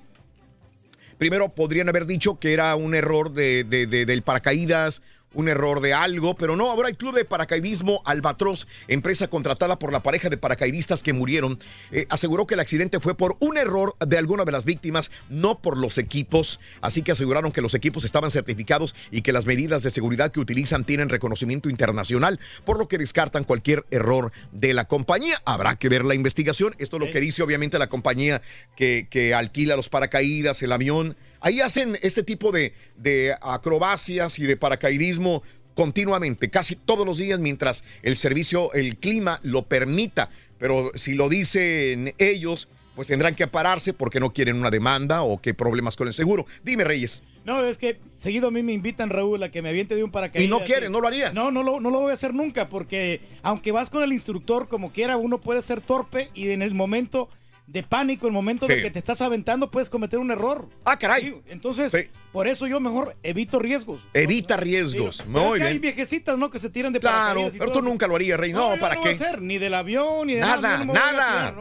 Primero 1.17 1.49
podrían 1.49 1.89
haber 1.89 2.05
dicho 2.05 2.39
que 2.39 2.53
era 2.53 2.75
un 2.75 2.95
error 2.95 3.33
de, 3.33 3.63
de- 3.65 3.87
de- 3.87 4.05
del 4.05 4.21
paracaídas, 4.21 5.01
un 5.33 5.47
error 5.47 5.81
de 5.81 5.93
algo, 5.93 6.35
pero 6.35 6.55
no, 6.55 6.71
ahora 6.71 6.89
el 6.89 6.97
Club 6.97 7.15
de 7.15 7.25
Paracaidismo 7.25 8.01
Albatros, 8.05 8.67
empresa 8.87 9.27
contratada 9.27 9.77
por 9.77 9.91
la 9.91 10.01
pareja 10.01 10.29
de 10.29 10.37
paracaidistas 10.37 11.03
que 11.03 11.13
murieron, 11.13 11.59
eh, 11.91 12.05
aseguró 12.09 12.47
que 12.47 12.55
el 12.55 12.59
accidente 12.59 12.99
fue 12.99 13.15
por 13.15 13.37
un 13.39 13.57
error 13.57 13.95
de 14.05 14.17
alguna 14.17 14.45
de 14.45 14.51
las 14.51 14.65
víctimas, 14.65 15.11
no 15.29 15.59
por 15.59 15.77
los 15.77 15.97
equipos, 15.97 16.59
así 16.81 17.03
que 17.03 17.11
aseguraron 17.11 17.51
que 17.51 17.61
los 17.61 17.75
equipos 17.75 18.03
estaban 18.05 18.31
certificados 18.31 18.95
y 19.11 19.21
que 19.21 19.33
las 19.33 19.45
medidas 19.45 19.83
de 19.83 19.91
seguridad 19.91 20.31
que 20.31 20.39
utilizan 20.39 20.83
tienen 20.83 21.09
reconocimiento 21.09 21.69
internacional, 21.69 22.39
por 22.65 22.79
lo 22.79 22.87
que 22.87 22.97
descartan 22.97 23.43
cualquier 23.43 23.85
error 23.91 24.31
de 24.51 24.73
la 24.73 24.85
compañía. 24.85 25.37
Habrá 25.45 25.75
que 25.75 25.89
ver 25.89 26.05
la 26.05 26.15
investigación, 26.15 26.75
esto 26.79 26.97
es 26.97 27.05
lo 27.05 27.11
que 27.11 27.19
dice 27.19 27.43
obviamente 27.43 27.77
la 27.77 27.87
compañía 27.87 28.41
que, 28.75 29.07
que 29.09 29.33
alquila 29.33 29.75
los 29.75 29.89
paracaídas, 29.89 30.61
el 30.63 30.71
avión. 30.71 31.15
Ahí 31.41 31.61
hacen 31.61 31.97
este 32.01 32.23
tipo 32.23 32.51
de, 32.51 32.73
de 32.97 33.35
acrobacias 33.41 34.39
y 34.39 34.45
de 34.45 34.57
paracaidismo 34.57 35.43
continuamente, 35.75 36.49
casi 36.49 36.75
todos 36.75 37.05
los 37.05 37.17
días, 37.19 37.39
mientras 37.39 37.85
el 38.03 38.17
servicio, 38.17 38.73
el 38.73 38.97
clima 38.97 39.39
lo 39.43 39.63
permita. 39.63 40.29
Pero 40.57 40.91
si 40.95 41.13
lo 41.13 41.29
dicen 41.29 42.13
ellos, 42.17 42.67
pues 42.95 43.07
tendrán 43.07 43.33
que 43.33 43.47
pararse 43.47 43.93
porque 43.93 44.19
no 44.19 44.33
quieren 44.33 44.57
una 44.57 44.69
demanda 44.69 45.21
o 45.21 45.39
qué 45.41 45.53
problemas 45.53 45.95
con 45.95 46.07
el 46.07 46.13
seguro. 46.13 46.45
Dime, 46.65 46.83
Reyes. 46.83 47.23
No, 47.45 47.63
es 47.63 47.77
que 47.77 47.97
seguido 48.15 48.49
a 48.49 48.51
mí 48.51 48.61
me 48.61 48.73
invitan, 48.73 49.09
Raúl, 49.09 49.41
a 49.41 49.49
que 49.49 49.61
me 49.61 49.69
aviente 49.69 49.95
de 49.95 50.03
un 50.03 50.11
paracaídas. 50.11 50.45
Y 50.45 50.49
no 50.49 50.65
quieres, 50.65 50.89
no 50.89 50.99
lo 50.99 51.07
harías. 51.07 51.33
No, 51.33 51.49
no 51.49 51.63
lo, 51.63 51.79
no 51.79 51.91
lo 51.91 52.01
voy 52.01 52.11
a 52.11 52.15
hacer 52.15 52.33
nunca, 52.33 52.67
porque 52.67 53.21
aunque 53.41 53.71
vas 53.71 53.89
con 53.89 54.03
el 54.03 54.11
instructor 54.11 54.67
como 54.67 54.91
quiera, 54.91 55.15
uno 55.15 55.39
puede 55.39 55.61
ser 55.61 55.79
torpe 55.79 56.29
y 56.33 56.49
en 56.49 56.61
el 56.61 56.73
momento 56.75 57.29
de 57.71 57.83
pánico, 57.83 58.25
en 58.25 58.31
el 58.31 58.33
momento 58.33 58.65
de 58.65 58.77
Sí. 58.77 58.81
que 58.81 58.89
te 58.91 58.97
estás 58.99 59.21
aventando, 59.21 59.69
puedes 59.69 59.89
cometer 59.91 60.17
un 60.17 60.31
error. 60.31 60.67
Ah, 60.85 60.97
caray. 60.97 61.39
entonces, 61.47 61.95
por 62.31 62.47
eso 62.47 62.65
yo 62.65 62.79
mejor 62.79 63.15
evito 63.21 63.59
riesgos. 63.59 64.01
Evita 64.13 64.57
riesgos. 64.57 65.17
Pero 65.25 65.39
es 65.39 65.45
Muy 65.49 65.59
que 65.59 65.65
hay 65.65 65.77
viejecitas, 65.79 66.37
¿no? 66.37 66.49
Que 66.49 66.57
se 66.57 66.69
tiran 66.71 66.91
de 66.93 66.99
Claro, 66.99 67.49
pero 67.57 67.71
tú 67.71 67.81
nunca 67.83 68.07
lo 68.07 68.15
harías, 68.15 68.39
Rey. 68.39 68.51
No, 68.53 68.73
yo 68.73 68.81
¿para 68.81 68.95
no 68.95 69.01
voy 69.01 69.15
qué? 69.15 69.23
a 69.23 69.27
hacer, 69.27 69.41
ni 69.41 69.57
del 69.59 69.75
avión, 69.75 70.25
ni 70.27 70.33
de 70.33 70.41
Nada, 70.41 70.61
nada. 70.61 70.77
no 70.79 70.85
voy 70.85 70.95
nada. 70.95 71.55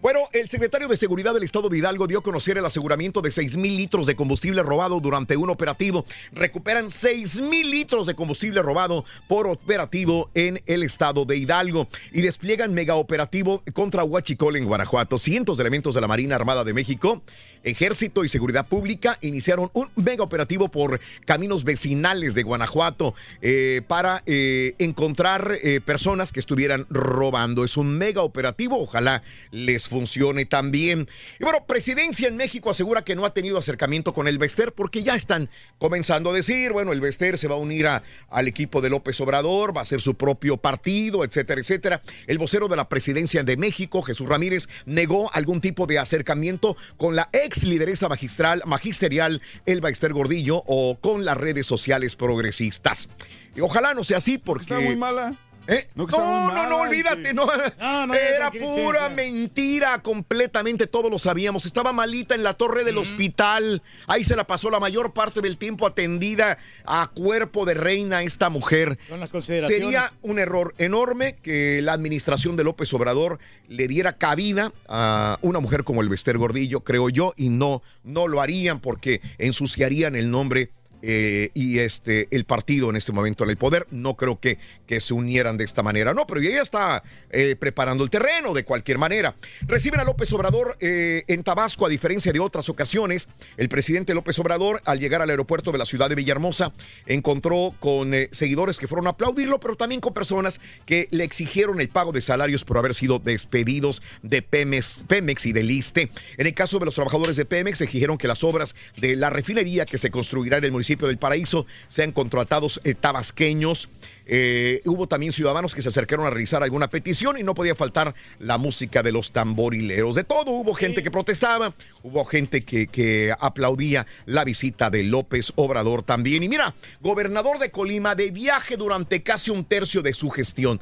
Bueno, 0.00 0.20
el 0.32 0.48
secretario 0.48 0.86
de 0.86 0.96
Seguridad 0.96 1.34
del 1.34 1.42
Estado 1.42 1.68
de 1.68 1.76
Hidalgo 1.76 2.06
dio 2.06 2.20
a 2.20 2.22
conocer 2.22 2.56
el 2.56 2.64
aseguramiento 2.64 3.20
de 3.20 3.32
6 3.32 3.56
mil 3.56 3.76
litros 3.76 4.06
de 4.06 4.14
combustible 4.14 4.62
robado 4.62 5.00
durante 5.00 5.36
un 5.36 5.50
operativo. 5.50 6.04
Recuperan 6.32 6.88
6 6.88 7.40
mil 7.40 7.68
litros 7.68 8.06
de 8.06 8.14
combustible 8.14 8.62
robado 8.62 9.04
por 9.26 9.48
operativo 9.48 10.30
en 10.34 10.62
el 10.66 10.84
estado 10.84 11.24
de 11.24 11.38
Hidalgo 11.38 11.88
y 12.12 12.20
despliegan 12.20 12.74
mega 12.74 12.94
operativo 12.94 13.64
contra 13.72 14.04
Huachicol 14.04 14.54
en 14.54 14.66
Guanajuato. 14.66 15.18
Cientos 15.18 15.56
de 15.56 15.62
elementos 15.62 15.96
de 15.96 16.00
la 16.00 16.06
Marina 16.06 16.36
Armada 16.36 16.62
de 16.62 16.74
México, 16.74 17.22
Ejército 17.64 18.24
y 18.24 18.28
Seguridad 18.28 18.66
Pública 18.66 19.18
iniciaron 19.20 19.70
un 19.72 19.88
mega 19.96 20.22
operativo 20.22 20.68
por 20.68 21.00
caminos 21.24 21.64
vecinales 21.64 22.34
de 22.34 22.42
Guanajuato 22.42 23.14
eh, 23.42 23.82
para 23.86 24.22
eh, 24.26 24.74
encontrar 24.78 25.58
eh, 25.62 25.80
personas 25.80 26.32
que 26.32 26.40
estuvieran 26.40 26.86
robando. 26.90 27.64
Es 27.64 27.76
un 27.76 27.96
mega 27.98 28.22
operativo, 28.22 28.80
ojalá 28.80 29.22
les 29.50 29.88
funcione 29.88 30.44
también. 30.44 31.08
Y 31.40 31.44
bueno, 31.44 31.64
Presidencia 31.66 32.28
en 32.28 32.36
México 32.36 32.70
asegura 32.70 33.02
que 33.02 33.16
no 33.16 33.24
ha 33.24 33.32
tenido 33.34 33.58
acercamiento 33.58 34.12
con 34.12 34.28
el 34.28 34.38
Bester 34.38 34.72
porque 34.72 35.02
ya 35.02 35.16
están 35.16 35.48
comenzando 35.78 36.30
a 36.30 36.34
decir, 36.34 36.72
bueno, 36.72 36.92
el 36.92 37.00
Bester 37.00 37.38
se 37.38 37.48
va 37.48 37.54
a 37.54 37.58
unir 37.58 37.86
a- 37.86 38.02
al 38.30 38.46
equipo 38.48 38.80
de 38.80 38.90
López 38.90 39.20
Obrador, 39.20 39.76
va 39.76 39.82
a 39.82 39.86
ser 39.86 40.00
su 40.00 40.14
propio 40.14 40.56
partido, 40.56 41.24
etcétera, 41.24 41.60
etcétera. 41.60 42.02
El 42.26 42.38
vocero 42.38 42.68
de 42.68 42.76
la 42.76 42.88
Presidencia 42.88 43.42
de 43.42 43.56
México, 43.56 44.02
Jesús 44.02 44.28
Ramírez, 44.28 44.68
negó 44.86 45.32
algún 45.32 45.60
tipo 45.60 45.86
de 45.86 45.98
acercamiento 45.98 46.76
con 46.96 47.16
la 47.16 47.28
ex 47.32 47.47
lideresa 47.64 48.08
magistral, 48.08 48.62
magisterial 48.66 49.42
Elba 49.66 49.90
Ester 49.90 50.12
Gordillo 50.12 50.62
o 50.66 50.98
con 51.00 51.24
las 51.24 51.36
redes 51.36 51.66
sociales 51.66 52.16
progresistas. 52.16 53.08
Y 53.56 53.60
ojalá 53.60 53.94
no 53.94 54.04
sea 54.04 54.18
así 54.18 54.38
porque... 54.38 54.62
Está 54.62 54.80
muy 54.80 54.96
mala. 54.96 55.34
¿Eh? 55.68 55.86
No, 55.94 56.06
No, 56.06 56.66
no, 56.66 56.76
olvídate, 56.78 57.34
no. 57.34 57.46
No, 57.78 58.06
no, 58.06 58.14
ya 58.14 58.20
Era 58.20 58.50
pura 58.50 59.10
mentira, 59.10 60.02
completamente 60.02 60.86
todos 60.86 61.10
lo 61.10 61.18
sabíamos. 61.18 61.66
Estaba 61.66 61.92
malita 61.92 62.34
en 62.34 62.42
la 62.42 62.54
torre 62.54 62.84
del 62.84 62.96
hospital. 62.96 63.82
Ahí 64.06 64.24
se 64.24 64.34
la 64.34 64.46
pasó 64.46 64.70
la 64.70 64.80
mayor 64.80 65.12
parte 65.12 65.42
del 65.42 65.58
tiempo 65.58 65.86
atendida 65.86 66.56
a 66.86 67.10
cuerpo 67.14 67.66
de 67.66 67.74
reina 67.74 68.22
esta 68.22 68.48
mujer. 68.48 68.98
Sería 69.40 70.14
un 70.22 70.38
error 70.38 70.74
enorme 70.78 71.36
que 71.36 71.82
la 71.82 71.92
administración 71.92 72.56
de 72.56 72.64
López 72.64 72.92
Obrador 72.94 73.38
le 73.68 73.88
diera 73.88 74.14
cabida 74.14 74.72
a 74.88 75.38
una 75.42 75.60
mujer 75.60 75.84
como 75.84 76.00
el 76.00 76.08
Bester 76.08 76.38
Gordillo, 76.38 76.80
creo 76.80 77.10
yo, 77.10 77.34
y 77.36 77.50
no, 77.50 77.82
no 78.04 78.26
lo 78.26 78.40
harían 78.40 78.80
porque 78.80 79.20
ensuciarían 79.36 80.16
el 80.16 80.30
nombre 80.30 80.70
eh, 81.02 81.50
y 81.54 81.78
este 81.78 82.28
el 82.30 82.44
partido 82.44 82.90
en 82.90 82.96
este 82.96 83.12
momento 83.12 83.44
en 83.44 83.50
el 83.50 83.56
poder. 83.56 83.86
No 83.90 84.16
creo 84.16 84.40
que, 84.40 84.58
que 84.86 85.00
se 85.00 85.14
unieran 85.14 85.56
de 85.56 85.64
esta 85.64 85.82
manera. 85.82 86.14
No, 86.14 86.26
pero 86.26 86.40
ella 86.40 86.62
está 86.62 87.02
eh, 87.30 87.56
preparando 87.58 88.04
el 88.04 88.10
terreno 88.10 88.54
de 88.54 88.64
cualquier 88.64 88.98
manera. 88.98 89.34
Reciben 89.62 90.00
a 90.00 90.04
López 90.04 90.32
Obrador 90.32 90.76
eh, 90.80 91.24
en 91.28 91.42
Tabasco, 91.42 91.86
a 91.86 91.88
diferencia 91.88 92.32
de 92.32 92.40
otras 92.40 92.68
ocasiones. 92.68 93.28
El 93.56 93.68
presidente 93.68 94.14
López 94.14 94.38
Obrador, 94.38 94.82
al 94.84 94.98
llegar 94.98 95.22
al 95.22 95.30
aeropuerto 95.30 95.72
de 95.72 95.78
la 95.78 95.86
ciudad 95.86 96.08
de 96.08 96.14
Villahermosa, 96.14 96.72
encontró 97.06 97.74
con 97.78 98.12
seguidores 98.32 98.78
que 98.78 98.88
fueron 98.88 99.06
a 99.06 99.10
aplaudirlo, 99.10 99.60
pero 99.60 99.76
también 99.76 100.00
con 100.00 100.12
personas 100.12 100.60
que 100.86 101.08
le 101.10 101.24
exigieron 101.24 101.80
el 101.80 101.88
pago 101.88 102.12
de 102.12 102.20
salarios 102.20 102.64
por 102.64 102.78
haber 102.78 102.94
sido 102.94 103.18
despedidos 103.18 104.02
de 104.22 104.42
Pemex, 104.42 105.04
Pemex 105.06 105.46
y 105.46 105.52
del 105.52 105.70
ISTE. 105.70 106.10
En 106.36 106.46
el 106.46 106.54
caso 106.54 106.78
de 106.78 106.86
los 106.86 106.94
trabajadores 106.94 107.36
de 107.36 107.44
Pemex, 107.44 107.80
exigieron 107.80 108.18
que 108.18 108.28
las 108.28 108.44
obras 108.44 108.74
de 108.96 109.16
la 109.16 109.30
refinería 109.30 109.84
que 109.84 109.98
se 109.98 110.10
construirá 110.10 110.58
en 110.58 110.64
el 110.64 110.72
municipio 110.72 110.87
del 110.96 111.18
Paraíso 111.18 111.66
sean 111.88 112.12
contratados 112.12 112.80
eh, 112.84 112.94
tabasqueños. 112.94 113.88
Eh, 114.26 114.82
hubo 114.84 115.06
también 115.08 115.32
ciudadanos 115.32 115.74
que 115.74 115.82
se 115.82 115.88
acercaron 115.88 116.26
a 116.26 116.30
realizar 116.30 116.62
alguna 116.62 116.88
petición 116.88 117.38
y 117.38 117.42
no 117.42 117.54
podía 117.54 117.74
faltar 117.74 118.14
la 118.38 118.58
música 118.58 119.02
de 119.02 119.12
los 119.12 119.32
tamborileros. 119.32 120.16
De 120.16 120.24
todo, 120.24 120.50
hubo 120.50 120.74
gente 120.74 121.02
que 121.02 121.10
protestaba, 121.10 121.74
hubo 122.02 122.24
gente 122.24 122.62
que, 122.62 122.86
que 122.86 123.34
aplaudía 123.38 124.06
la 124.26 124.44
visita 124.44 124.90
de 124.90 125.02
López 125.04 125.52
Obrador 125.56 126.02
también. 126.02 126.42
Y 126.42 126.48
mira, 126.48 126.74
gobernador 127.00 127.58
de 127.58 127.70
Colima 127.70 128.14
de 128.14 128.30
viaje 128.30 128.76
durante 128.76 129.22
casi 129.22 129.50
un 129.50 129.64
tercio 129.64 130.02
de 130.02 130.14
su 130.14 130.28
gestión. 130.30 130.80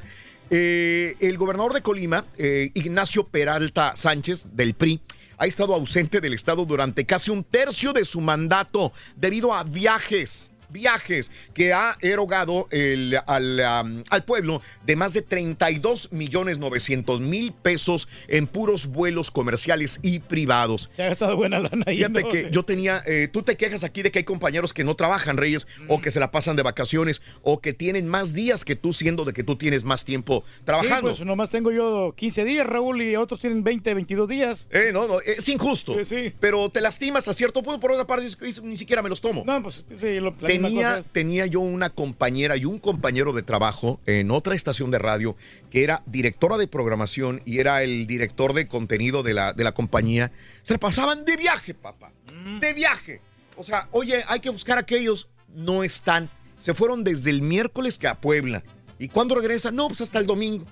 Eh, 0.49 1.15
el 1.19 1.37
gobernador 1.37 1.73
de 1.73 1.81
Colima, 1.81 2.25
eh, 2.37 2.71
Ignacio 2.73 3.27
Peralta 3.27 3.95
Sánchez, 3.95 4.47
del 4.53 4.75
PRI, 4.75 5.01
ha 5.37 5.45
estado 5.45 5.73
ausente 5.73 6.19
del 6.19 6.33
Estado 6.33 6.65
durante 6.65 7.05
casi 7.05 7.31
un 7.31 7.43
tercio 7.43 7.93
de 7.93 8.05
su 8.05 8.21
mandato 8.21 8.91
debido 9.15 9.53
a 9.53 9.63
viajes. 9.63 10.51
Viajes 10.69 11.31
que 11.53 11.73
ha 11.73 11.97
erogado 12.01 12.67
el- 12.71 13.19
al, 13.25 13.59
al 13.59 14.23
pueblo 14.25 14.61
de 14.85 14.95
más 14.95 15.13
de 15.13 15.21
32 15.21 16.11
millones 16.11 16.57
900 16.57 17.19
mil 17.21 17.53
pesos 17.53 18.07
en 18.27 18.47
puros 18.47 18.87
vuelos 18.87 19.31
comerciales 19.31 19.99
y 20.01 20.19
privados. 20.19 20.89
Se 20.95 21.03
ha 21.03 21.07
gastado 21.09 21.35
buena 21.37 21.59
lana 21.59 21.83
ahí. 21.87 21.97
Fíjate 21.97 22.21
¿no? 22.21 22.29
que 22.29 22.49
yo 22.51 22.63
tenía, 22.63 23.01
eh, 23.05 23.27
tú 23.31 23.43
te 23.43 23.55
quejas 23.55 23.83
aquí 23.83 24.01
de 24.01 24.11
que 24.11 24.19
hay 24.19 24.25
compañeros 24.25 24.73
que 24.73 24.83
no 24.83 24.95
trabajan, 24.95 25.37
Reyes, 25.37 25.67
o 25.87 26.01
que 26.01 26.11
se 26.11 26.19
la 26.19 26.31
pasan 26.31 26.55
de 26.55 26.63
vacaciones, 26.63 27.21
o 27.43 27.61
que 27.61 27.73
tienen 27.73 28.07
más 28.07 28.33
días 28.33 28.65
que 28.65 28.75
tú, 28.75 28.93
siendo 28.93 29.25
de 29.25 29.33
que 29.33 29.43
tú 29.43 29.55
tienes 29.55 29.83
más 29.83 30.05
tiempo 30.05 30.43
trabajando. 30.65 31.09
Sí, 31.09 31.15
pues 31.17 31.25
nomás 31.27 31.49
tengo 31.49 31.71
yo 31.71 32.13
15 32.15 32.43
días, 32.45 32.65
Raúl, 32.67 33.01
y 33.01 33.15
otros 33.15 33.39
tienen 33.39 33.63
20, 33.63 33.93
22 33.93 34.27
días. 34.27 34.67
Eh, 34.71 34.91
no, 34.93 35.07
no, 35.07 35.21
es 35.21 35.47
injusto. 35.49 35.95
Pero 36.39 36.69
te 36.69 36.81
lastimas 36.81 37.27
a 37.27 37.33
cierto 37.33 37.63
punto, 37.63 37.79
por 37.79 37.91
otra 37.91 38.05
parte, 38.05 38.27
ni 38.63 38.77
siquiera 38.77 39.01
me 39.01 39.09
los 39.09 39.21
tomo. 39.21 39.43
No, 39.45 39.61
pues 39.63 39.85
sí, 39.99 40.19
lo, 40.19 40.35
cosa 40.35 40.56
Tenía, 40.63 40.97
es. 40.99 41.07
tenía 41.07 41.45
yo 41.45 41.59
una 41.61 41.89
compañera 41.89 42.57
y 42.57 42.65
un 42.65 42.79
compañero 42.79 43.33
de 43.33 43.43
trabajo 43.43 43.99
en 44.05 44.31
otra 44.31 44.55
estación 44.55 44.91
de 44.91 44.99
radio 44.99 45.35
que 45.69 45.83
era 45.83 46.03
directora 46.05 46.57
de 46.57 46.67
programación 46.67 47.41
y 47.45 47.59
era 47.59 47.83
el 47.83 48.07
director 48.07 48.53
de 48.53 48.67
contenido 48.67 49.23
de 49.23 49.33
la, 49.33 49.53
de 49.53 49.63
la 49.63 49.73
compañía. 49.73 50.31
Se 50.63 50.77
pasaban 50.77 51.25
de 51.25 51.37
viaje, 51.37 51.73
papá. 51.73 52.11
Mm. 52.33 52.59
De 52.59 52.73
viaje. 52.73 53.21
O 53.55 53.63
sea, 53.63 53.87
oye, 53.91 54.23
hay 54.27 54.39
que 54.39 54.49
buscar 54.49 54.77
a 54.77 54.81
aquellos. 54.81 55.27
No 55.53 55.83
están. 55.83 56.29
Se 56.57 56.73
fueron 56.73 57.03
desde 57.03 57.29
el 57.29 57.41
miércoles 57.41 57.97
que 57.97 58.07
a 58.07 58.15
Puebla. 58.15 58.63
¿Y 58.99 59.09
cuándo 59.09 59.35
regresan? 59.35 59.75
No, 59.75 59.87
pues 59.87 60.01
hasta 60.01 60.19
el 60.19 60.25
domingo. 60.25 60.65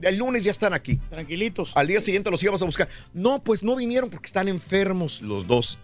El 0.00 0.16
lunes 0.16 0.44
ya 0.44 0.52
están 0.52 0.72
aquí. 0.72 0.96
Tranquilitos. 1.10 1.76
Al 1.76 1.88
día 1.88 2.00
siguiente 2.00 2.30
los 2.30 2.42
íbamos 2.42 2.62
a 2.62 2.64
buscar. 2.64 2.88
No, 3.12 3.42
pues 3.42 3.62
no 3.62 3.74
vinieron 3.74 4.10
porque 4.10 4.26
están 4.26 4.48
enfermos 4.48 5.22
los 5.22 5.46
dos. 5.46 5.78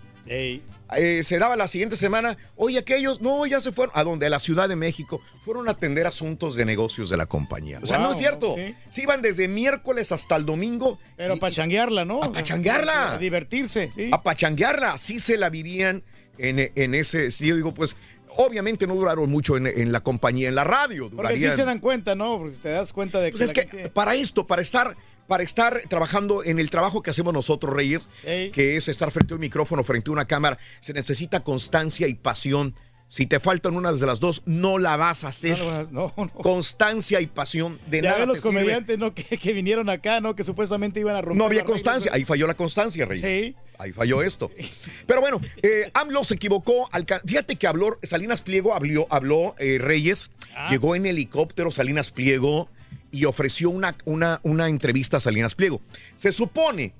Eh, 0.97 1.23
se 1.25 1.39
daba 1.39 1.57
la 1.57 1.69
siguiente 1.69 1.97
semana, 1.97 2.37
oye, 2.57 2.79
aquellos, 2.79 3.21
no, 3.21 3.45
ya 3.47 3.61
se 3.61 3.73
fueron. 3.73 3.93
¿A 3.97 4.03
dónde? 4.05 4.27
A 4.27 4.31
la 4.31 4.41
Ciudad 4.41 4.69
de 4.69 4.77
México. 4.77 5.21
Fueron 5.45 5.69
a 5.69 5.73
atender 5.73 6.07
asuntos 6.07 6.55
de 6.55 6.65
negocios 6.65 7.11
de 7.11 7.17
la 7.17 7.27
compañía. 7.27 7.81
O 7.83 7.87
sea, 7.87 7.99
no 7.99 8.13
es 8.13 8.19
cierto. 8.19 8.55
sí. 8.57 8.75
Se 8.91 9.03
iban 9.03 9.23
desde 9.23 9.49
miércoles 9.49 10.13
hasta 10.13 10.37
el 10.37 10.47
domingo. 10.47 10.99
Pero 11.17 11.37
para 11.39 11.53
changuearla, 11.55 12.05
¿no? 12.05 12.23
A 12.23 12.33
pachanguearla. 12.33 13.15
A 13.15 13.19
divertirse, 13.19 13.91
sí. 13.95 14.11
A 14.13 14.23
pachanguearla. 14.23 14.93
Así 14.93 15.19
se 15.21 15.37
la 15.37 15.51
vivían 15.51 16.03
en, 16.39 16.71
en 16.75 16.95
ese. 16.95 17.31
sí, 17.31 17.47
Yo 17.47 17.57
digo, 17.57 17.75
pues, 17.75 17.97
obviamente 18.37 18.87
no 18.87 18.95
duraron 18.95 19.31
mucho 19.31 19.57
en, 19.57 19.67
en 19.67 19.93
la 19.93 20.01
compañía, 20.01 20.49
en 20.49 20.55
la 20.55 20.65
radio. 20.65 21.11
Porque 21.11 21.39
sí 21.39 21.51
se 21.53 21.65
dan 21.65 21.79
cuenta, 21.79 22.15
¿no? 22.15 22.39
Porque 22.39 22.55
si 22.55 22.61
te 22.61 22.71
das 22.71 22.93
cuenta 22.93 23.21
de 23.21 23.31
que. 23.31 23.39
pues 23.39 23.51
es 23.51 23.57
la 23.57 23.63
que 23.63 23.69
gente- 23.69 23.91
para 23.91 24.15
esto, 24.15 24.47
para 24.47 24.63
estar, 24.63 24.97
para 25.27 25.43
estar 25.43 25.83
trabajando 25.89 26.45
en 26.45 26.59
el 26.59 26.71
trabajo 26.71 27.03
que 27.03 27.11
hacemos 27.11 27.33
nosotros, 27.33 27.75
Reyes, 27.75 28.09
que 28.23 28.77
es 28.77 28.89
estar 28.89 29.11
frente 29.11 29.33
a 29.33 29.37
un 29.37 29.41
micrófono, 29.41 29.83
frente 29.85 30.11
a 30.11 30.13
una 30.13 30.25
cámara, 30.27 30.59
se 30.81 30.93
necesita 30.93 31.41
constancia 31.41 32.07
y 32.09 32.15
pasión. 32.15 32.75
Si 33.07 33.27
te 33.27 33.39
faltan 33.39 33.77
una 33.77 33.93
de 33.93 34.07
las 34.07 34.19
dos, 34.19 34.43
no 34.47 34.79
la 34.79 34.97
vas 34.97 35.25
a 35.25 35.29
hacer. 35.29 35.59
No, 35.59 35.83
no, 35.85 35.91
no, 35.91 36.13
no. 36.17 36.29
Constancia 36.31 37.21
y 37.21 37.27
pasión 37.27 37.79
de 37.87 38.01
ya 38.03 38.13
nada 38.13 38.27
los 38.27 38.37
te 38.37 38.43
sirve. 38.43 38.55
comediantes, 38.57 38.99
¿no? 38.99 39.15
Que, 39.15 39.37
que 39.39 39.53
vinieron 39.53 39.89
acá, 39.91 40.21
¿no? 40.21 40.35
Que 40.35 40.43
supuestamente 40.43 41.01
iban 41.01 41.15
a 41.15 41.21
romper. 41.21 41.37
No 41.37 41.45
había 41.45 41.65
constancia, 41.65 42.11
ahí 42.15 42.25
falló 42.25 42.47
la 42.47 42.55
constancia, 42.55 43.05
Reyes. 43.05 43.25
Sí. 43.27 43.55
Ahí 43.79 43.93
falló 43.93 44.23
esto. 44.23 44.51
Pero 45.07 45.21
bueno, 45.21 45.41
eh, 45.63 45.91
AMLO 45.95 46.25
se 46.25 46.35
equivocó. 46.37 46.89
Fíjate 47.27 47.57
que 47.57 47.67
habló, 47.67 47.99
Salinas 48.03 48.41
Pliego 48.41 48.75
habló, 48.75 49.07
habló 49.11 49.55
eh, 49.59 49.79
Reyes, 49.81 50.31
Ah. 50.57 50.69
llegó 50.71 50.95
en 50.97 51.05
helicóptero 51.07 51.71
Salinas 51.73 52.11
Pliego 52.13 52.69
y 53.15 53.27
ofreció 53.27 53.71
una, 53.71 53.97
una, 54.07 54.41
una 54.43 54.69
entrevista 54.69 55.19
a 55.19 55.21
Salinas 55.21 55.55
Pliego. 55.55 55.81
Se 56.17 56.33
supone 56.33 56.95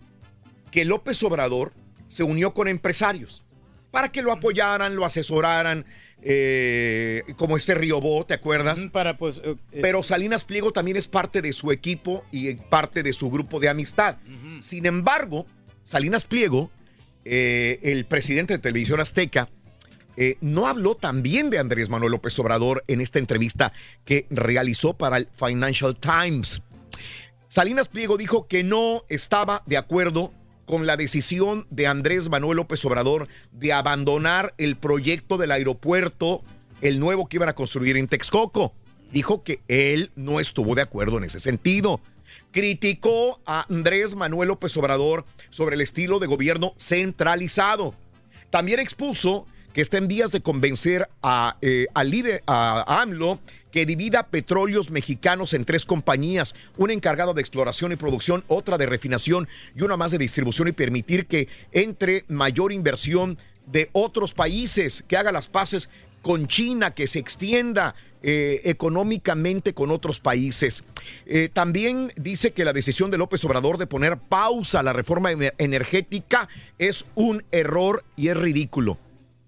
que 0.71 0.85
López 0.85 1.21
Obrador 1.25 1.73
se 2.07 2.23
unió 2.23 2.55
con 2.55 2.69
empresarios 2.69 3.43
para 3.91 4.13
que 4.13 4.23
lo 4.23 4.31
apoyaran, 4.31 4.95
lo 4.95 5.05
asesoraran, 5.05 5.85
eh, 6.23 7.25
como 7.37 7.57
este 7.57 7.75
Riobó, 7.75 8.25
¿te 8.27 8.35
acuerdas? 8.35 8.87
Para 8.93 9.19
pues. 9.19 9.41
eh, 9.45 9.57
Pero 9.83 10.05
Salinas 10.05 10.45
Pliego 10.45 10.73
también 10.73 10.97
es 10.97 11.09
parte 11.09 11.43
de 11.43 11.53
su 11.53 11.73
equipo 11.73 12.25
y 12.31 12.49
eh, 12.49 12.59
parte 12.71 13.03
de 13.03 13.13
su 13.13 13.29
grupo 13.29 13.59
de 13.59 13.69
amistad. 13.69 14.17
Sin 14.61 14.87
embargo, 14.87 15.47
Salinas 15.83 16.27
Pliego, 16.27 16.71
eh, 17.25 17.81
el 17.83 18.05
presidente 18.05 18.55
de 18.55 18.59
Televisión 18.61 19.01
Azteca, 19.01 19.49
eh, 20.17 20.37
no 20.41 20.67
habló 20.67 20.95
también 20.95 21.51
de 21.51 21.59
Andrés 21.59 21.89
Manuel 21.89 22.13
López 22.13 22.39
Obrador 22.39 22.85
en 22.87 23.01
esta 23.01 23.19
entrevista 23.19 23.73
que 24.05 24.27
realizó 24.31 24.95
para 24.95 25.17
el 25.19 25.29
Financial 25.33 25.97
Times. 25.97 26.63
Salinas 27.49 27.89
Pliego 27.89 28.17
dijo 28.17 28.47
que 28.47 28.65
no 28.65 29.05
estaba 29.09 29.63
de 29.67 29.77
acuerdo 29.77 30.33
con 30.67 30.87
la 30.87 30.97
decisión 30.97 31.67
de 31.71 31.87
Andrés 31.87 32.29
Manuel 32.29 32.57
López 32.57 32.85
Obrador 32.85 33.29
de 33.53 33.73
abandonar 33.73 34.55
el 34.59 34.77
proyecto 34.77 35.37
del 35.37 35.53
aeropuerto, 35.53 36.43
el 36.81 36.99
nuevo 36.99 37.29
que 37.29 37.37
iban 37.37 37.49
a 37.49 37.55
construir 37.55 37.97
en 37.97 38.09
Texcoco. 38.09 38.73
Dijo 39.13 39.45
que 39.45 39.61
él 39.69 40.11
no 40.17 40.41
estuvo 40.41 40.75
de 40.75 40.83
acuerdo 40.83 41.19
en 41.19 41.25
ese 41.25 41.39
sentido. 41.39 42.01
Criticó 42.51 43.41
a 43.47 43.67
Andrés 43.69 44.15
Manuel 44.15 44.49
López 44.49 44.77
Obrador 44.77 45.25
sobre 45.51 45.77
el 45.77 45.83
estilo 45.83 46.19
de 46.19 46.27
gobierno 46.27 46.75
centralizado. 46.79 47.95
También 48.51 48.81
expuso 48.81 49.47
que 49.75 49.83
está 49.83 49.99
en 49.99 50.09
vías 50.09 50.33
de 50.33 50.41
convencer 50.41 51.09
a, 51.23 51.59
eh, 51.61 51.87
líder, 52.07 52.43
a 52.47 53.03
AMLO 53.03 53.41
que 53.71 53.85
divida 53.85 54.29
petróleos 54.29 54.93
mexicanos 54.93 55.53
en 55.53 55.65
tres 55.65 55.85
compañías, 55.85 56.55
una 56.77 56.93
encargada 56.93 57.35
de 57.35 57.41
exploración 57.41 57.91
y 57.91 57.97
producción, 57.97 58.45
otra 58.47 58.79
de 58.79 58.87
refinación 58.87 59.49
y 59.75 59.83
una 59.83 59.97
más 59.97 60.13
de 60.13 60.19
distribución 60.19 60.69
y 60.69 60.73
permitir 60.73 61.27
que 61.27 61.49
entre 61.73 62.25
mayor 62.29 62.73
inversión 62.73 63.37
de 63.67 63.91
otros 63.93 64.33
países, 64.33 65.05
que 65.09 65.17
haga 65.17 65.33
las 65.33 65.49
paces 65.49 65.91
con 66.23 66.47
China, 66.47 66.93
que 66.93 67.09
se 67.09 67.19
extienda 67.19 67.97
eh, 68.23 68.61
económicamente 68.65 69.75
con 69.75 69.91
otros 69.91 70.21
países. 70.21 70.85
Eh, 71.27 71.51
también 71.53 72.13
dice 72.17 72.53
que 72.53 72.65
la 72.65 72.73
decisión 72.73 73.11
de 73.11 73.19
López 73.19 73.45
Obrador 73.45 73.77
de 73.77 73.87
poner 73.87 74.19
pausa 74.19 74.81
a 74.81 74.83
la 74.85 74.93
reforma 74.93 75.33
ener- 75.33 75.53
energética 75.59 76.49
es 76.79 77.07
un 77.17 77.43
error 77.51 78.05
y 78.17 78.29
es 78.29 78.37
ridículo. 78.37 78.99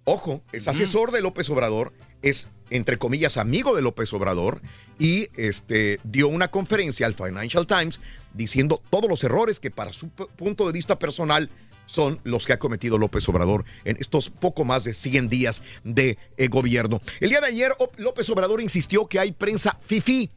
Ojo, 0.08 0.40
es 0.52 0.68
asesor 0.68 1.10
de 1.10 1.20
López 1.20 1.50
Obrador, 1.50 1.92
es 2.22 2.48
entre 2.70 2.96
comillas 2.96 3.36
amigo 3.38 3.74
de 3.74 3.82
López 3.82 4.12
Obrador 4.12 4.62
y 5.00 5.30
este 5.34 5.98
dio 6.04 6.28
una 6.28 6.48
conferencia 6.48 7.06
al 7.06 7.14
Financial 7.14 7.66
Times 7.66 8.00
diciendo 8.32 8.80
todos 8.88 9.10
los 9.10 9.24
errores 9.24 9.58
que 9.58 9.72
para 9.72 9.92
su 9.92 10.08
punto 10.10 10.64
de 10.64 10.72
vista 10.72 10.96
personal 11.00 11.50
son 11.86 12.20
los 12.22 12.46
que 12.46 12.52
ha 12.52 12.60
cometido 12.60 12.98
López 12.98 13.28
Obrador 13.28 13.64
en 13.84 13.96
estos 13.98 14.30
poco 14.30 14.64
más 14.64 14.84
de 14.84 14.94
100 14.94 15.28
días 15.28 15.64
de 15.82 16.18
eh, 16.36 16.46
gobierno. 16.46 17.00
El 17.18 17.30
día 17.30 17.40
de 17.40 17.48
ayer 17.48 17.72
López 17.96 18.30
Obrador 18.30 18.60
insistió 18.60 19.08
que 19.08 19.18
hay 19.18 19.32
prensa 19.32 19.76
fifi. 19.80 20.30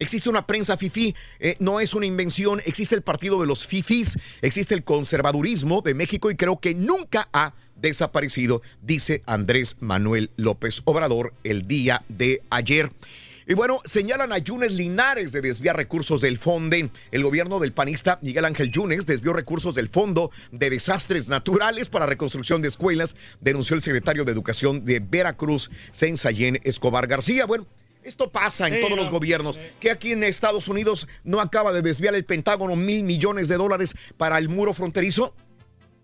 Existe 0.00 0.30
una 0.30 0.48
prensa 0.48 0.76
fifí, 0.76 1.14
eh, 1.38 1.54
no 1.60 1.78
es 1.78 1.94
una 1.94 2.06
invención, 2.06 2.60
existe 2.64 2.96
el 2.96 3.02
partido 3.02 3.40
de 3.40 3.46
los 3.46 3.68
fifís, 3.68 4.18
existe 4.40 4.74
el 4.74 4.82
conservadurismo 4.82 5.80
de 5.80 5.94
México 5.94 6.28
y 6.28 6.34
creo 6.34 6.58
que 6.58 6.74
nunca 6.74 7.28
ha 7.32 7.54
desaparecido, 7.82 8.62
dice 8.80 9.22
Andrés 9.26 9.76
Manuel 9.80 10.30
López 10.36 10.80
Obrador 10.84 11.34
el 11.44 11.68
día 11.68 12.02
de 12.08 12.42
ayer. 12.48 12.88
Y 13.46 13.54
bueno, 13.54 13.80
señalan 13.84 14.32
a 14.32 14.38
Yunes 14.38 14.72
Linares 14.72 15.32
de 15.32 15.40
desviar 15.40 15.76
recursos 15.76 16.20
del 16.20 16.38
FONDE. 16.38 16.90
El 17.10 17.24
gobierno 17.24 17.58
del 17.58 17.72
panista 17.72 18.20
Miguel 18.22 18.44
Ángel 18.44 18.70
Yunes 18.70 19.04
desvió 19.04 19.32
recursos 19.32 19.74
del 19.74 19.88
Fondo 19.88 20.30
de 20.52 20.70
Desastres 20.70 21.28
Naturales 21.28 21.88
para 21.88 22.06
reconstrucción 22.06 22.62
de 22.62 22.68
escuelas, 22.68 23.16
denunció 23.40 23.74
el 23.74 23.82
secretario 23.82 24.24
de 24.24 24.32
Educación 24.32 24.84
de 24.84 25.00
Veracruz, 25.00 25.70
Sensayén 25.90 26.60
Escobar 26.62 27.08
García. 27.08 27.44
Bueno, 27.44 27.66
esto 28.04 28.30
pasa 28.30 28.68
en 28.68 28.74
Sí, 28.74 28.80
todos 28.80 28.96
los 28.96 29.06
no, 29.06 29.12
gobiernos. 29.12 29.58
Que 29.80 29.90
aquí 29.90 30.12
en 30.12 30.22
Estados 30.22 30.68
Unidos 30.68 31.08
no 31.24 31.40
acaba 31.40 31.72
de 31.72 31.82
desviar 31.82 32.14
el 32.14 32.24
Pentágono 32.24 32.76
mil 32.76 33.02
millones 33.02 33.48
de 33.48 33.56
dólares 33.56 33.94
para 34.16 34.38
el 34.38 34.48
muro 34.48 34.72
fronterizo. 34.72 35.34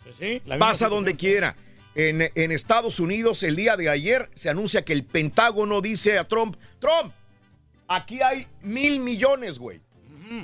Pues 0.03 0.17
sí, 0.17 0.43
Pasa 0.59 0.89
donde 0.89 1.15
quiera. 1.15 1.57
En, 1.99 2.31
en 2.35 2.53
Estados 2.53 3.01
Unidos, 3.01 3.43
el 3.43 3.57
día 3.57 3.77
de 3.77 3.89
ayer, 3.89 4.31
se 4.35 4.49
anuncia 4.49 4.85
que 4.85 4.93
el 4.93 5.05
Pentágono 5.05 5.81
dice 5.81 6.17
a 6.17 6.23
Trump: 6.25 6.55
Trump, 6.79 7.13
aquí 7.89 8.23
hay 8.23 8.47
mil 8.63 9.01
millones, 9.01 9.59
güey. 9.59 9.81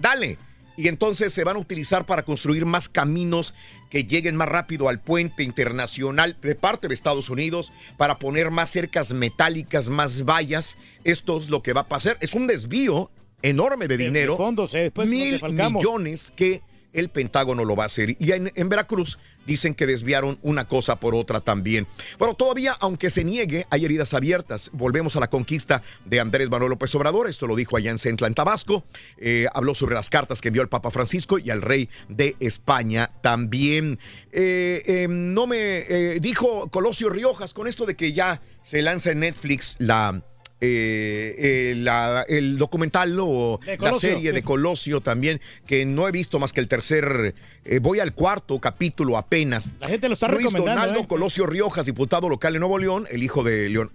Dale. 0.01 0.36
Y 0.76 0.89
entonces 0.89 1.32
se 1.32 1.44
van 1.44 1.55
a 1.55 1.60
utilizar 1.60 2.05
para 2.06 2.24
construir 2.24 2.66
más 2.66 2.89
caminos 2.89 3.55
que 3.89 4.02
lleguen 4.02 4.35
más 4.35 4.48
rápido 4.48 4.89
al 4.89 5.01
puente 5.01 5.44
internacional 5.44 6.36
de 6.43 6.56
parte 6.56 6.89
de 6.89 6.94
Estados 6.94 7.31
Unidos, 7.31 7.72
para 7.97 8.18
poner 8.18 8.51
más 8.51 8.70
cercas 8.70 9.12
metálicas, 9.12 9.89
más 9.89 10.24
vallas. 10.24 10.76
Esto 11.05 11.39
es 11.39 11.48
lo 11.51 11.62
que 11.62 11.72
va 11.72 11.82
a 11.82 11.89
pasar. 11.89 12.18
Es 12.20 12.35
un 12.35 12.48
desvío 12.48 13.12
enorme 13.43 13.86
de 13.86 13.97
De- 13.97 14.02
de 14.02 14.10
dinero. 14.10 14.36
fondos, 14.36 14.74
eh, 14.74 14.90
mil 15.06 15.40
millones 15.40 16.32
que 16.35 16.62
el 16.95 17.11
Pentágono 17.11 17.65
lo 17.65 17.77
va 17.77 17.85
a 17.85 17.87
hacer. 17.87 18.16
Y 18.19 18.33
en, 18.33 18.69
Veracruz 18.69 19.19
dicen 19.47 19.75
que 19.75 19.87
desviaron 19.87 20.39
una 20.43 20.66
cosa 20.66 20.97
por 20.97 21.15
otra 21.15 21.41
también. 21.41 21.87
Bueno, 22.19 22.35
todavía, 22.35 22.77
aunque 22.81 23.11
se 23.11 23.25
niegue, 23.25 23.66
hay 23.71 23.85
heridas 23.85 24.15
abiertas. 24.15 24.71
Volvemos 24.73 25.16
a 25.16 25.21
la 25.21 25.29
conquista 25.29 25.83
de 26.05 26.21
Andrés 26.21 26.49
Manuel 26.49 26.71
López 26.71 26.95
Obrador. 26.95 27.29
Esto 27.29 27.47
lo 27.47 27.57
dijo 27.57 27.77
allá 27.77 27.91
en 27.91 27.99
Centla, 27.99 28.27
en 28.27 28.35
Tabasco. 28.35 28.85
Eh, 29.19 29.47
habló 29.53 29.75
sobre 29.75 29.95
las 29.95 30.09
cartas 30.09 30.41
que 30.41 30.49
envió 30.49 30.62
el 30.62 30.69
Papa 30.69 30.91
Francisco 30.91 31.39
y 31.39 31.51
al 31.51 31.62
rey 31.62 31.89
de 32.09 32.37
España 32.41 33.11
también. 33.23 33.99
Eh, 34.33 34.83
eh, 34.87 35.07
no 35.09 35.47
me 35.47 35.57
eh, 35.59 36.19
dijo 36.21 36.69
Colosio 36.69 37.11
Riojas 37.11 37.55
con 37.55 37.66
esto 37.66 37.87
de 37.87 37.95
que 37.95 38.12
ya 38.12 38.41
se 38.62 38.83
lanza 38.83 39.11
en 39.11 39.21
Netflix 39.21 39.77
la. 39.79 40.23
Eh, 40.60 41.35
eh, 41.39 41.74
la- 41.76 42.24
el 42.28 42.56
documental 42.59 43.16
o 43.20 43.60
De 43.64 43.76
la 43.76 43.94
serie 43.94 44.31
sí. 44.31 44.35
de 44.35 44.43
Colosio 44.43 45.01
también, 45.01 45.40
que 45.66 45.85
no 45.85 46.09
he 46.09 46.12
visto 46.12 46.39
más 46.39 46.52
que 46.52 46.60
el 46.60 46.68
tercer, 46.68 47.35
eh, 47.64 47.78
voy 47.81 48.01
al 48.01 48.14
cuarto 48.14 48.59
capítulo 48.60 49.16
apenas. 49.18 49.68
La 49.81 49.89
gente 49.89 50.09
lo 50.09 50.14
está 50.14 50.28
Luis 50.28 50.44
recomendando. 50.44 50.81
Donaldo. 50.86 51.09
Colosio 51.09 51.47
Riojas, 51.47 51.86
diputado 51.86 52.28
local 52.28 52.55
en 52.55 52.60
Nuevo 52.60 52.78
León, 52.78 53.06
el 53.10 53.22
hijo 53.22 53.43
de 53.43 53.68
Leon- 53.68 53.90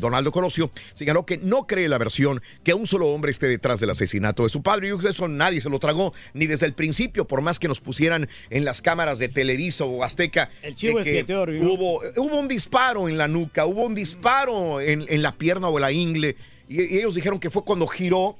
Donaldo 0.00 0.30
Colosio, 0.32 0.70
señaló 0.94 1.26
que 1.26 1.38
no 1.38 1.66
cree 1.66 1.88
la 1.88 1.98
versión 1.98 2.40
que 2.62 2.74
un 2.74 2.86
solo 2.86 3.08
hombre 3.08 3.30
esté 3.30 3.46
detrás 3.48 3.80
del 3.80 3.90
asesinato 3.90 4.42
de 4.44 4.48
su 4.48 4.62
padre. 4.62 4.88
Y 4.88 5.06
eso 5.06 5.28
nadie 5.28 5.60
se 5.60 5.70
lo 5.70 5.78
tragó, 5.78 6.12
ni 6.34 6.46
desde 6.46 6.66
el 6.66 6.72
principio, 6.74 7.26
por 7.26 7.40
más 7.40 7.58
que 7.58 7.68
nos 7.68 7.80
pusieran 7.80 8.28
en 8.50 8.64
las 8.64 8.80
cámaras 8.82 9.18
de 9.18 9.28
Televisa 9.28 9.84
o 9.84 10.04
Azteca. 10.04 10.50
El 10.62 10.74
chivo 10.74 10.98
de 11.02 11.24
que 11.24 11.34
hubo, 11.62 12.00
hubo 12.16 12.38
un 12.38 12.48
disparo 12.48 13.08
en 13.08 13.18
la 13.18 13.28
nuca, 13.28 13.66
hubo 13.66 13.84
un 13.84 13.94
disparo 13.94 14.80
en, 14.80 15.04
en 15.08 15.22
la 15.22 15.32
pierna 15.32 15.68
o 15.68 15.78
en 15.78 15.82
la 15.82 15.92
ingle. 16.02 16.36
Y, 16.68 16.82
y 16.94 16.98
ellos 16.98 17.14
dijeron 17.14 17.38
que 17.38 17.50
fue 17.50 17.64
cuando 17.64 17.86
giró, 17.86 18.36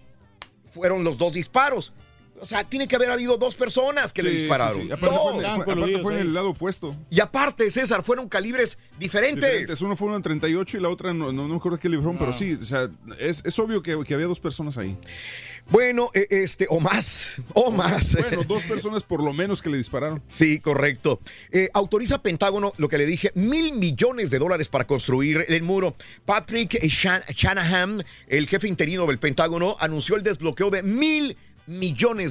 fueron 0.70 1.04
los 1.04 1.16
dos 1.18 1.32
disparos. 1.34 1.92
O 2.40 2.46
sea, 2.46 2.64
tiene 2.64 2.88
que 2.88 2.96
haber 2.96 3.08
habido 3.10 3.36
dos 3.36 3.54
personas 3.54 4.12
que 4.12 4.20
le 4.22 4.30
Sí, 4.30 4.34
sí, 4.36 4.40
dispararon. 4.42 4.82
sí. 4.86 4.90
Aparte 4.90 5.14
Dos. 5.14 5.22
fue, 5.34 5.42
fue- 5.44 5.72
aparte 5.74 5.98
fue 6.02 6.14
en 6.14 6.20
el 6.20 6.34
lado 6.34 6.50
opuesto. 6.50 6.96
Y 7.08 7.20
aparte, 7.20 7.70
César, 7.70 8.02
fueron 8.02 8.28
calibres 8.28 8.78
diferentes. 8.98 9.44
Diferentes. 9.48 9.80
Uno 9.80 9.94
fue 9.94 10.12
en 10.12 10.22
38 10.22 10.76
y 10.76 10.80
la 10.80 10.88
otra 10.88 11.14
no, 11.14 11.26
no, 11.30 11.42
no 11.42 11.48
me 11.48 11.56
acuerdo 11.56 11.78
qué 11.78 11.88
librón, 11.88 12.16
pero 12.18 12.32
sí, 12.32 12.54
o 12.60 12.64
sea, 12.64 12.90
es, 13.20 13.44
es 13.44 13.56
obvio 13.60 13.80
que, 13.80 13.96
que 14.04 14.14
había 14.14 14.26
dos 14.26 14.40
personas 14.40 14.76
ahí. 14.76 14.96
Bueno, 15.72 16.10
eh, 16.12 16.26
este, 16.30 16.66
o 16.68 16.78
más, 16.80 17.40
o 17.54 17.70
más. 17.70 18.14
Bueno, 18.16 18.44
dos 18.44 18.62
personas 18.64 19.02
por 19.02 19.22
lo 19.24 19.32
menos 19.32 19.62
que 19.62 19.70
le 19.70 19.78
dispararon. 19.78 20.22
Sí, 20.28 20.60
correcto. 20.60 21.18
Eh, 21.50 21.70
autoriza 21.72 22.22
Pentágono, 22.22 22.74
lo 22.76 22.88
que 22.88 22.98
le 22.98 23.06
dije, 23.06 23.32
mil 23.34 23.72
millones 23.72 24.30
de 24.30 24.38
dólares 24.38 24.68
para 24.68 24.86
construir 24.86 25.44
el 25.48 25.62
muro. 25.62 25.96
Patrick 26.26 26.74
Shan- 26.84 27.24
Shanahan, 27.34 28.04
el 28.28 28.46
jefe 28.46 28.68
interino 28.68 29.06
del 29.06 29.18
Pentágono, 29.18 29.76
anunció 29.80 30.16
el 30.16 30.22
desbloqueo 30.22 30.70
de 30.70 30.82
mil 30.82 31.22
millones 31.22 31.51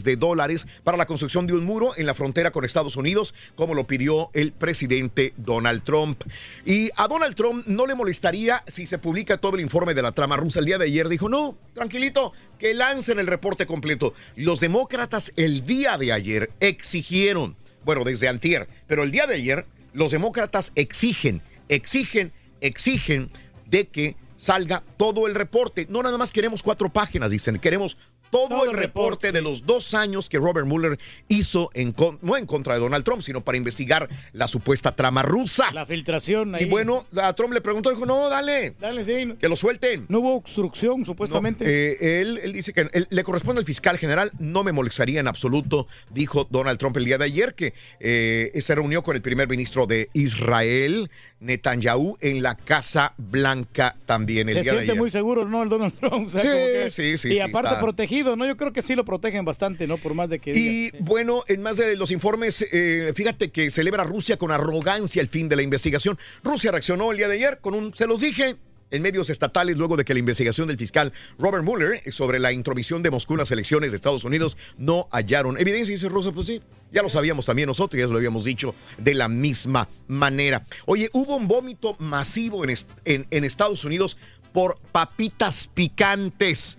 de 0.03 0.15
dólares 0.15 0.68
para 0.84 0.97
la 0.97 1.05
construcción 1.05 1.47
de 1.47 1.53
un 1.53 1.65
muro 1.65 1.93
en 1.97 2.05
la 2.05 2.15
frontera 2.15 2.51
con 2.51 2.63
Estados 2.63 2.95
Unidos, 2.95 3.34
como 3.55 3.73
lo 3.73 3.85
pidió 3.85 4.30
el 4.34 4.51
presidente 4.51 5.34
Donald 5.38 5.84
Trump. 5.84 6.22
Y 6.65 6.89
a 6.95 7.07
Donald 7.07 7.35
Trump 7.35 7.65
no 7.68 7.85
le 7.85 7.95
molestaría 7.95 8.63
si 8.68 8.88
se 8.88 8.97
publica 8.97 9.38
todo 9.38 9.55
el 9.55 9.61
informe 9.61 9.93
de 9.93 10.01
la 10.01 10.11
trama 10.11 10.38
rusa. 10.38 10.59
El 10.59 10.65
día 10.65 10.77
de 10.77 10.85
ayer 10.85 11.09
dijo, 11.09 11.27
no, 11.27 11.57
tranquilito, 11.73 12.34
que 12.59 12.73
lancen 12.73 13.19
el 13.19 13.27
reporte 13.27 13.65
completo. 13.65 14.13
Los 14.35 14.59
demócratas 14.59 15.34
el 15.35 15.65
día 15.65 15.97
de 15.97 16.13
ayer 16.13 16.51
exigieron, 16.59 17.55
bueno, 17.84 18.03
desde 18.03 18.30
antier, 18.30 18.68
pero 18.88 19.03
el 19.03 19.11
día 19.11 19.27
de 19.27 19.35
ayer 19.35 19.65
los 19.93 20.11
demócratas 20.11 20.72
exigen, 20.76 21.41
exigen, 21.68 22.31
exigen 22.61 23.31
de 23.65 23.88
que 23.88 24.15
salga 24.41 24.84
todo 24.97 25.27
el 25.27 25.35
reporte. 25.35 25.85
No 25.88 26.01
nada 26.01 26.18
más 26.18 26.31
queremos 26.31 26.63
cuatro 26.63 26.91
páginas, 26.91 27.30
dicen, 27.30 27.59
queremos 27.59 27.97
todo, 28.32 28.66
el 28.66 28.76
reporte 28.76 29.32
de 29.32 29.41
los 29.41 29.66
dos 29.66 29.94
años 29.94 30.30
que 30.30 30.40
Robert 30.40 30.66
Mueller 30.66 30.98
hizo, 31.28 31.70
en, 31.74 31.91
con- 31.91 32.18
no 32.22 32.38
en 32.38 32.45
contra 32.48 32.74
de 32.74 32.80
Donald 32.80 33.03
Trump, 33.06 33.22
sino 33.22 33.41
para 33.41 33.58
investigar 33.58 34.10
la 34.34 34.48
supuesta 34.48 34.95
trama 34.95 35.22
rusa. 35.22 35.70
La 35.74 35.86
filtración 35.86 36.56
ahí. 36.56 36.64
Y 36.64 36.70
bueno, 36.70 37.06
a 37.22 37.34
Trump 37.34 37.53
le 37.53 37.62
preguntó, 37.62 37.90
dijo, 37.91 38.06
no, 38.06 38.30
dale, 38.30 38.74
Dale, 38.80 39.03
sí. 39.06 39.34
que 39.40 39.49
lo 39.49 39.56
suelten. 39.56 40.06
No 40.10 40.20
hubo 40.20 40.36
obstrucción, 40.36 41.06
supuestamente. 41.06 41.66
Eh, 41.68 42.22
él, 42.22 42.40
él 42.41 42.53
dice 42.53 42.74
que 42.74 42.90
él- 42.94 43.08
le 43.10 43.24
corresponde 43.24 43.60
al 43.60 43.66
fiscal 43.66 43.98
general, 43.98 44.32
no 44.40 44.64
me 44.64 44.72
molestaría 44.72 45.20
en 45.20 45.28
absoluto, 45.28 45.88
dijo 46.10 46.48
Donald 46.49 46.80
Trump 46.80 46.95
el 46.98 47.06
día 47.06 47.18
de 47.18 47.26
ayer, 47.26 47.53
que 47.53 47.74
eh, 47.99 48.52
se 48.62 48.74
reunió 48.76 49.03
con 49.03 49.16
el 49.16 49.22
primer 49.22 49.48
ministro 49.49 49.86
de 49.88 50.08
Israel, 50.14 51.12
Netanyahu, 51.41 52.18
en 52.22 52.41
la 52.41 52.55
Casa 52.55 53.13
Blanca 53.18 53.95
también 54.05 54.47
el 54.47 54.55
Se 54.55 54.61
día 54.61 54.72
de 54.72 54.77
siente 54.77 54.91
ayer. 54.93 55.01
muy 55.01 55.09
seguro, 55.09 55.45
¿no? 55.45 55.63
El 55.63 55.69
Donald 55.69 55.93
Trump. 55.99 56.27
o 56.27 56.30
sea, 56.30 56.41
Sí, 56.41 56.47
que- 56.47 56.89
sí, 56.91 57.18
sí, 57.18 57.30
Y 57.30 57.35
sí, 57.35 57.39
aparte 57.41 57.69
está. 57.69 57.81
protegido, 57.81 58.35
¿no? 58.35 58.45
Yo 58.45 58.55
creo 58.57 58.72
que 58.72 58.81
sí 58.81 58.95
lo 58.95 59.03
protegen 59.05 59.43
bastante, 59.43 59.88
¿no? 59.88 59.97
Por 59.97 60.13
más 60.13 60.30
de 60.30 60.39
que 60.39 60.51
Y 60.51 60.53
diga. 60.53 60.97
bueno, 61.01 61.43
en 61.47 61.61
más 61.61 61.77
de 61.77 61.95
los 61.95 62.11
informes, 62.11 62.65
eh, 62.72 63.11
fíjate 63.15 63.49
que 63.51 63.69
celebra 63.72 64.03
Rusia 64.03 64.38
con 64.38 64.51
arrogancia 64.51 65.22
el 65.22 65.27
fin 65.27 65.49
de 65.49 65.55
la 65.55 65.61
investigación. 65.63 66.18
Rusia 66.43 66.72
reaccionó 66.72 67.11
el 67.11 67.18
día 67.18 67.27
de 67.27 67.35
ayer 67.35 67.57
con 67.59 67.73
un, 67.73 67.93
se 67.93 68.05
los 68.07 68.22
dije, 68.22 68.55
en 68.91 69.01
medios 69.01 69.30
estatales 69.30 69.77
luego 69.77 69.97
de 69.97 70.05
que 70.05 70.13
la 70.13 70.19
investigación 70.19 70.68
del 70.68 70.77
fiscal 70.77 71.11
Robert 71.39 71.63
Mueller 71.63 72.01
sobre 72.11 72.39
la 72.39 72.51
intromisión 72.51 73.01
de 73.01 73.11
Moscú 73.11 73.34
en 73.34 73.39
las 73.39 73.51
elecciones 73.51 73.91
de 73.91 73.95
Estados 73.95 74.23
Unidos 74.23 74.57
no 74.77 75.07
hallaron 75.11 75.57
evidencia. 75.57 75.93
Dice 75.93 76.09
Rosa, 76.09 76.31
pues 76.31 76.47
sí, 76.47 76.61
ya 76.91 77.01
lo 77.01 77.09
sabíamos 77.09 77.45
también 77.45 77.68
nosotros, 77.68 77.99
ya 77.99 78.07
lo 78.07 78.18
habíamos 78.18 78.43
dicho 78.43 78.76
de 78.97 79.13
la 79.15 79.27
misma 79.27 79.89
manera. 80.07 80.65
Oye, 80.85 81.09
hubo 81.13 81.35
un 81.35 81.47
vómito 81.47 81.95
masivo 81.99 82.63
en, 82.63 82.76
en, 83.05 83.27
en 83.31 83.43
Estados 83.43 83.85
Unidos 83.85 84.18
por 84.52 84.80
papitas 84.91 85.68
picantes. 85.68 86.78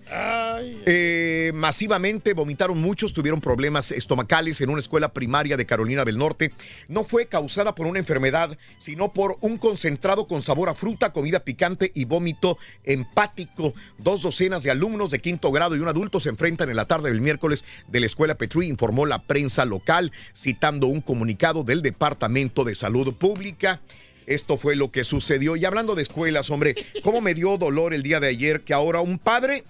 Eh, 0.86 1.53
masivamente 1.55 2.35
vomitaron 2.35 2.81
muchos, 2.81 3.12
tuvieron 3.12 3.40
problemas 3.40 3.90
estomacales 3.93 4.61
en 4.61 4.70
una 4.70 4.78
escuela 4.78 5.12
primaria 5.12 5.57
de 5.57 5.66
Carolina 5.66 6.05
del 6.05 6.19
Norte. 6.19 6.53
No 6.89 7.05
fue 7.05 7.27
causada 7.27 7.74
por 7.74 7.86
una 7.86 7.99
enfermedad, 7.99 8.57
sino 8.78 9.12
por 9.12 9.36
un 9.40 9.57
concentrado 9.57 10.27
con 10.27 10.43
sabor 10.43 10.69
a 10.69 10.74
fruta, 10.74 11.12
comida 11.12 11.40
picante 11.40 11.90
y 11.94 12.05
vómito 12.05 12.59
empático. 12.85 13.74
Dos 13.99 14.23
docenas 14.23 14.62
de 14.62 14.70
alumnos 14.70 15.11
de 15.11 15.20
quinto 15.20 15.51
grado 15.51 15.77
y 15.77 15.81
un 15.81 15.89
adulto 15.89 16.20
se 16.20 16.28
enfrentan 16.28 16.70
en 16.70 16.77
la 16.77 16.86
tarde 16.86 17.11
del 17.11 17.20
miércoles 17.20 17.65
de 17.89 18.01
la 18.01 18.07
escuela 18.07 18.36
Petrie, 18.36 18.69
informó 18.69 19.07
la 19.07 19.23
prensa 19.23 19.65
local, 19.65 20.12
citando 20.35 20.86
un 20.86 21.01
comunicado 21.01 21.65
del 21.65 21.82
Departamento 21.82 22.65
de 22.65 22.74
Salud 22.74 23.15
Pública. 23.15 23.81
Esto 24.27 24.57
fue 24.57 24.77
lo 24.77 24.90
que 24.90 25.05
sucedió. 25.05 25.57
Y 25.57 25.65
hablando 25.65 25.94
de 25.94 26.03
escuelas, 26.03 26.51
hombre, 26.51 26.74
¿cómo 27.03 27.20
me 27.20 27.35
dio 27.35 27.59
dolor 27.59 27.93
el 27.94 28.03
día 28.03 28.20
de 28.20 28.28
ayer 28.28 28.62
que 28.62 28.73
ahora 28.74 29.01
un 29.01 29.19
padre 29.19 29.65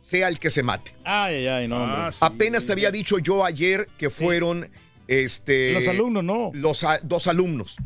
sea 0.00 0.28
el 0.28 0.38
que 0.38 0.50
se 0.50 0.62
mate? 0.62 0.94
Ay, 1.04 1.34
ay, 1.36 1.46
ay, 1.48 1.68
no. 1.68 1.82
hombre. 1.82 1.98
Ah, 1.98 2.10
Apenas 2.26 2.64
te 2.66 2.72
había 2.72 2.90
dicho 2.90 3.18
yo 3.18 3.44
ayer 3.44 3.88
que 3.98 4.10
fueron 4.10 4.68
este 5.08 5.72
Los 5.74 5.88
alumnos, 5.88 6.24
no. 6.24 6.50
Los 6.54 6.84
a- 6.84 7.00
dos 7.02 7.26
alumnos. 7.26 7.76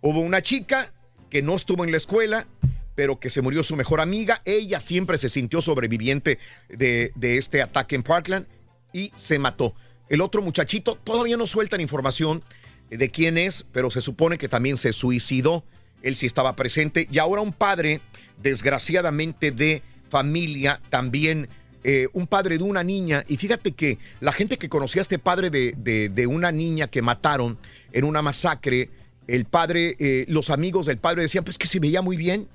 Hubo 0.00 0.20
una 0.20 0.42
chica 0.42 0.92
que 1.30 1.42
no 1.42 1.56
estuvo 1.56 1.84
en 1.84 1.90
la 1.90 1.96
escuela, 1.96 2.46
pero 2.94 3.18
que 3.18 3.30
se 3.30 3.42
murió 3.42 3.62
su 3.62 3.76
mejor 3.76 4.00
amiga. 4.00 4.42
Ella 4.44 4.80
siempre 4.80 5.18
se 5.18 5.28
sintió 5.28 5.62
sobreviviente 5.62 6.38
de, 6.68 7.12
de 7.14 7.38
este 7.38 7.62
ataque 7.62 7.94
en 7.96 8.02
Parkland 8.02 8.46
y 8.92 9.12
se 9.16 9.38
mató. 9.38 9.74
El 10.08 10.20
otro 10.20 10.42
muchachito 10.42 10.96
todavía 11.02 11.36
no 11.36 11.46
sueltan 11.46 11.80
información 11.80 12.42
de 12.90 13.08
quién 13.10 13.38
es, 13.38 13.64
pero 13.72 13.90
se 13.90 14.00
supone 14.00 14.38
que 14.38 14.48
también 14.48 14.76
se 14.76 14.92
suicidó. 14.92 15.64
Él 16.02 16.16
sí 16.16 16.26
estaba 16.26 16.54
presente. 16.56 17.08
Y 17.10 17.18
ahora 17.18 17.40
un 17.42 17.52
padre, 17.52 18.00
desgraciadamente 18.42 19.50
de 19.50 19.82
familia, 20.08 20.80
también 20.88 21.48
eh, 21.84 22.08
un 22.12 22.26
padre 22.26 22.58
de 22.58 22.64
una 22.64 22.82
niña. 22.82 23.24
Y 23.28 23.36
fíjate 23.36 23.72
que 23.72 23.98
la 24.20 24.32
gente 24.32 24.56
que 24.58 24.68
conocía 24.68 25.00
a 25.00 25.04
este 25.04 25.18
padre 25.18 25.50
de, 25.50 25.72
de- 26.08 26.26
una 26.26 26.50
niña 26.52 26.88
que 26.88 27.02
mataron 27.02 27.58
en 27.92 28.04
una 28.04 28.22
masacre, 28.22 28.90
el 29.28 29.44
padre, 29.44 29.96
eh, 29.98 30.24
los 30.28 30.50
amigos 30.50 30.86
del 30.86 30.98
padre 30.98 31.22
decían, 31.22 31.44
pues 31.44 31.58
que 31.58 31.66
se 31.66 31.78
veía 31.80 32.02
muy 32.02 32.16
bien. 32.16 32.48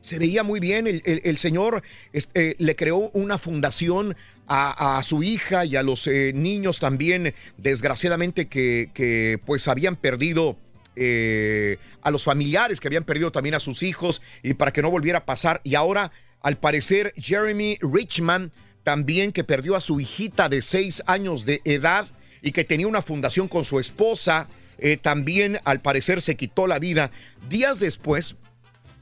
Se 0.00 0.18
veía 0.18 0.42
muy 0.42 0.60
bien. 0.60 0.86
El, 0.86 1.02
el- 1.04 1.20
el 1.24 1.36
señor 1.38 1.82
este, 2.12 2.56
le 2.58 2.76
creó 2.76 3.10
una 3.12 3.38
fundación 3.38 4.16
a, 4.52 5.00
su 5.04 5.22
hija 5.22 5.64
y 5.64 5.76
a 5.76 5.82
los 5.84 6.08
eh, 6.08 6.32
niños 6.34 6.80
también, 6.80 7.34
desgraciadamente, 7.56 8.48
que, 8.48 8.90
que, 8.92 9.38
pues 9.46 9.68
habían 9.68 9.94
perdido 9.94 10.58
eh, 10.96 11.78
a 12.02 12.10
los 12.10 12.24
familiares, 12.24 12.80
que 12.80 12.88
habían 12.88 13.04
perdido 13.04 13.30
también 13.30 13.54
a 13.54 13.60
sus 13.60 13.84
hijos 13.84 14.20
y 14.42 14.54
para 14.54 14.72
que 14.72 14.82
no 14.82 14.90
volviera 14.90 15.18
a 15.18 15.24
pasar. 15.24 15.60
Y 15.62 15.76
ahora, 15.76 16.10
al 16.42 16.58
parecer, 16.58 17.12
Jeremy 17.16 17.78
Richman 17.80 18.50
también 18.82 19.30
que 19.30 19.44
perdió 19.44 19.76
a 19.76 19.80
su 19.80 20.00
hijita 20.00 20.48
de 20.48 20.62
seis 20.62 21.02
años 21.06 21.44
de 21.44 21.60
edad 21.64 22.08
y 22.42 22.50
que 22.50 22.64
tenía 22.64 22.88
una 22.88 23.02
fundación 23.02 23.46
con 23.46 23.64
su 23.64 23.78
esposa, 23.78 24.48
eh, 24.78 24.96
también 24.96 25.60
al 25.64 25.80
parecer 25.80 26.20
se 26.22 26.36
quitó 26.36 26.66
la 26.66 26.80
vida. 26.80 27.12
Días 27.48 27.78
después, 27.78 28.34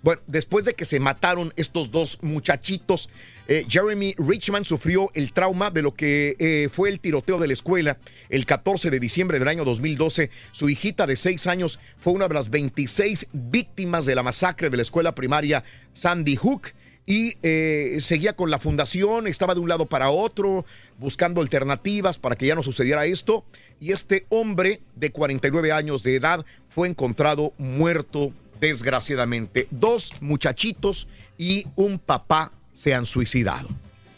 bueno, 0.02 0.20
después 0.26 0.66
de 0.66 0.74
que 0.74 0.84
se 0.84 1.00
mataron 1.00 1.54
estos 1.56 1.90
dos 1.90 2.18
muchachitos, 2.20 3.08
eh, 3.48 3.64
Jeremy 3.66 4.14
Richman 4.18 4.64
sufrió 4.64 5.10
el 5.14 5.32
trauma 5.32 5.70
de 5.70 5.80
lo 5.80 5.94
que 5.94 6.36
eh, 6.38 6.68
fue 6.70 6.90
el 6.90 7.00
tiroteo 7.00 7.38
de 7.38 7.46
la 7.46 7.54
escuela 7.54 7.98
el 8.28 8.44
14 8.44 8.90
de 8.90 9.00
diciembre 9.00 9.38
del 9.38 9.48
año 9.48 9.64
2012. 9.64 10.30
Su 10.52 10.68
hijita 10.68 11.06
de 11.06 11.16
6 11.16 11.46
años 11.46 11.80
fue 11.98 12.12
una 12.12 12.28
de 12.28 12.34
las 12.34 12.50
26 12.50 13.28
víctimas 13.32 14.04
de 14.04 14.14
la 14.14 14.22
masacre 14.22 14.68
de 14.68 14.76
la 14.76 14.82
escuela 14.82 15.14
primaria 15.14 15.64
Sandy 15.94 16.36
Hook 16.36 16.74
y 17.06 17.38
eh, 17.42 17.96
seguía 18.02 18.34
con 18.34 18.50
la 18.50 18.58
fundación, 18.58 19.26
estaba 19.26 19.54
de 19.54 19.60
un 19.60 19.68
lado 19.70 19.86
para 19.86 20.10
otro, 20.10 20.66
buscando 20.98 21.40
alternativas 21.40 22.18
para 22.18 22.36
que 22.36 22.46
ya 22.46 22.54
no 22.54 22.62
sucediera 22.62 23.06
esto. 23.06 23.46
Y 23.80 23.92
este 23.92 24.26
hombre 24.28 24.82
de 24.94 25.10
49 25.10 25.72
años 25.72 26.02
de 26.02 26.16
edad 26.16 26.44
fue 26.68 26.86
encontrado 26.86 27.54
muerto, 27.56 28.34
desgraciadamente. 28.60 29.68
Dos 29.70 30.20
muchachitos 30.20 31.08
y 31.38 31.66
un 31.76 31.98
papá 31.98 32.52
se 32.78 32.94
han 32.94 33.06
suicidado. 33.06 33.68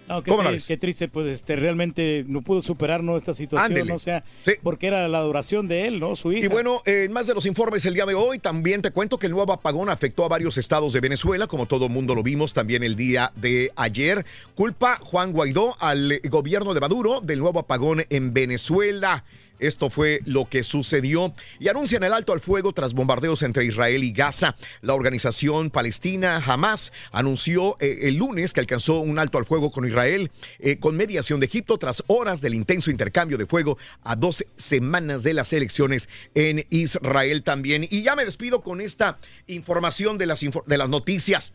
No, 0.07 0.23
qué, 0.25 0.33
¿Cómo 0.33 0.43
la 0.43 0.51
tri- 0.51 0.55
ves? 0.55 0.67
qué 0.67 0.77
triste, 0.77 1.07
pues 1.07 1.29
este, 1.29 1.55
realmente 1.55 2.25
no 2.27 2.43
pudo 2.43 2.63
superar 2.63 3.01
¿no? 3.03 3.17
esta 3.17 3.33
situación, 3.33 3.89
o 3.93 3.99
sea, 4.01 4.25
porque 4.63 4.89
era 4.89 5.07
la 5.09 5.19
adoración 5.19 5.69
de 5.69 5.87
él, 5.87 6.01
¿no? 6.01 6.17
Su 6.17 6.33
hija. 6.33 6.45
Y 6.45 6.49
bueno, 6.49 6.83
eh, 6.85 7.05
en 7.05 7.13
más 7.13 7.29
de 7.29 7.35
los 7.35 7.47
informes 7.47 7.87
el 7.87 7.95
día 7.95 8.05
de 8.07 8.15
hoy, 8.15 8.41
también 8.41 8.83
te 8.83 8.91
cuento 8.91 9.19
que 9.21 9.27
el 9.27 9.33
nuevo 9.33 9.53
apagón 9.53 9.89
afectó 9.89 10.25
a 10.25 10.29
varios 10.29 10.59
estados 10.59 10.93
de 10.93 11.01
Venezuela, 11.01 11.47
como 11.47 11.67
todo 11.67 11.89
mundo 11.89 12.17
lo 12.17 12.25
vimos 12.25 12.53
también 12.53 12.83
el 12.83 12.97
día 12.97 13.33
de 13.37 13.71
ayer. 13.77 14.27
Culpa 14.57 14.99
Juan 15.01 15.33
Guaidó 15.33 15.77
al 15.79 16.21
gobierno 16.29 16.75
de 16.75 16.81
Maduro 16.81 17.21
del 17.21 17.39
nuevo 17.39 17.61
apagón 17.61 18.05
en 18.11 18.35
Venezuela. 18.35 19.25
Esto 19.61 19.91
fue 19.91 20.21
lo 20.25 20.49
que 20.49 20.65
sucedió 20.65 21.33
y 21.59 21.69
anuncian 21.69 22.03
el 22.03 22.13
alto 22.13 22.33
al 22.33 22.41
fuego 22.41 22.73
tras 22.73 22.95
bombardeos 22.95 23.43
entre 23.43 23.65
Israel 23.65 24.03
y 24.03 24.13
Gaza. 24.13 24.57
La 24.81 24.95
organización 24.95 25.71
palestina 25.71 26.43
Hamas 26.45 26.93
anunció 27.13 27.77
eh, 27.81 28.01
el 28.03 28.17
lunes 28.17 28.53
que 28.53 28.61
alcanzó 28.61 29.01
un 29.01 29.19
alto 29.19 29.39
al 29.39 29.45
fuego 29.45 29.71
con 29.71 29.87
Israel 29.87 30.31
eh, 30.59 30.79
con 30.79 30.97
mediación 30.97 31.41
de 31.41 31.47
Egipto 31.47 31.79
tras 31.79 32.03
horas 32.07 32.41
del 32.41 32.55
intenso 32.55 32.91
intercambio 32.91 33.39
de 33.39 33.47
fuego 33.47 33.79
a 34.03 34.17
dos 34.17 34.45
semanas 34.57 35.23
de 35.23 35.35
las 35.35 35.53
elecciones 35.53 36.09
en 36.35 36.67
Israel 36.71 37.43
también. 37.43 37.87
Y 37.89 38.03
ya 38.03 38.17
me 38.17 38.25
despido 38.25 38.63
con 38.63 38.81
esta 38.81 39.19
información 39.47 40.19
de 40.19 40.27
las, 40.27 40.41
de 40.41 40.79
las 40.79 40.89
noticias. 40.89 41.53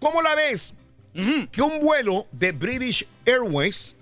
¿Cómo 0.00 0.22
la 0.22 0.34
ves? 0.34 0.74
Que 1.14 1.60
un 1.60 1.80
vuelo 1.80 2.26
de 2.32 2.52
British 2.52 3.06
Airways 3.26 3.94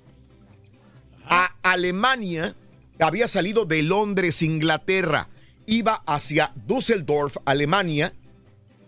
a 1.24 1.55
Alemania 1.62 2.55
había 3.01 3.28
salido 3.28 3.64
de 3.64 3.82
Londres, 3.82 4.43
Inglaterra, 4.43 5.28
iba 5.66 6.02
hacia 6.06 6.52
Düsseldorf, 6.66 7.36
Alemania, 7.44 8.12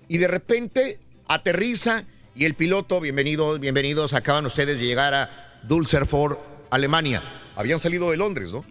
y 0.08 0.18
de 0.18 0.28
repente 0.28 1.00
aterriza 1.28 2.04
y 2.34 2.44
el 2.44 2.54
piloto, 2.54 3.00
bienvenidos, 3.00 3.60
bienvenidos, 3.60 4.14
acaban 4.14 4.46
ustedes 4.46 4.78
de 4.78 4.86
llegar 4.86 5.14
a 5.14 5.60
Düsseldorf, 5.62 6.38
Alemania. 6.70 7.22
Habían 7.56 7.78
salido 7.78 8.10
de 8.10 8.16
Londres, 8.16 8.52
¿no? 8.52 8.64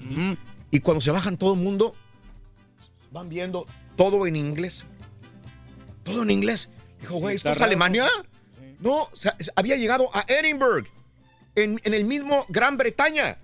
Y 0.72 0.80
cuando 0.80 1.01
se 1.01 1.11
bajan 1.11 1.38
todo 1.38 1.53
el 1.53 1.59
mundo, 1.59 1.95
van 3.11 3.30
viendo 3.30 3.68
todo 3.95 4.26
en 4.26 4.35
inglés. 4.35 4.85
Todo 6.03 6.23
en 6.23 6.31
inglés. 6.31 6.69
Dijo, 6.99 7.15
güey, 7.18 7.35
¿esto 7.35 7.49
está 7.49 7.51
es 7.51 7.59
raro. 7.59 7.69
Alemania? 7.69 8.07
No, 8.80 9.03
o 9.03 9.15
sea, 9.15 9.35
había 9.55 9.76
llegado 9.76 10.09
a 10.13 10.26
Edinburgh, 10.27 10.88
en, 11.55 11.80
en 11.84 11.93
el 11.93 12.05
mismo 12.05 12.45
Gran 12.49 12.77
Bretaña. 12.77 13.38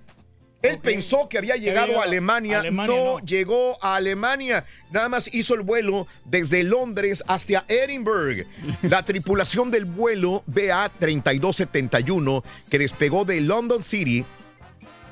Él 0.61 0.79
pensó 0.79 1.29
que 1.29 1.37
había 1.37 1.55
llegado 1.55 1.99
a 2.01 2.03
Alemania, 2.03 2.57
a 2.57 2.59
Alemania, 2.61 2.95
no, 2.95 3.19
no. 3.19 3.25
llegó 3.25 3.77
a 3.81 3.95
Alemania, 3.95 4.65
nada 4.91 5.07
más 5.07 5.31
hizo 5.33 5.53
el 5.53 5.61
vuelo 5.61 6.07
desde 6.25 6.63
Londres 6.63 7.23
hasta 7.27 7.63
Edinburgh. 7.67 8.45
La 8.81 9.03
tripulación 9.03 9.69
del 9.69 9.85
vuelo 9.85 10.43
BA 10.47 10.91
3271 10.99 12.43
que 12.69 12.79
despegó 12.79 13.23
de 13.23 13.39
London 13.41 13.83
City 13.83 14.25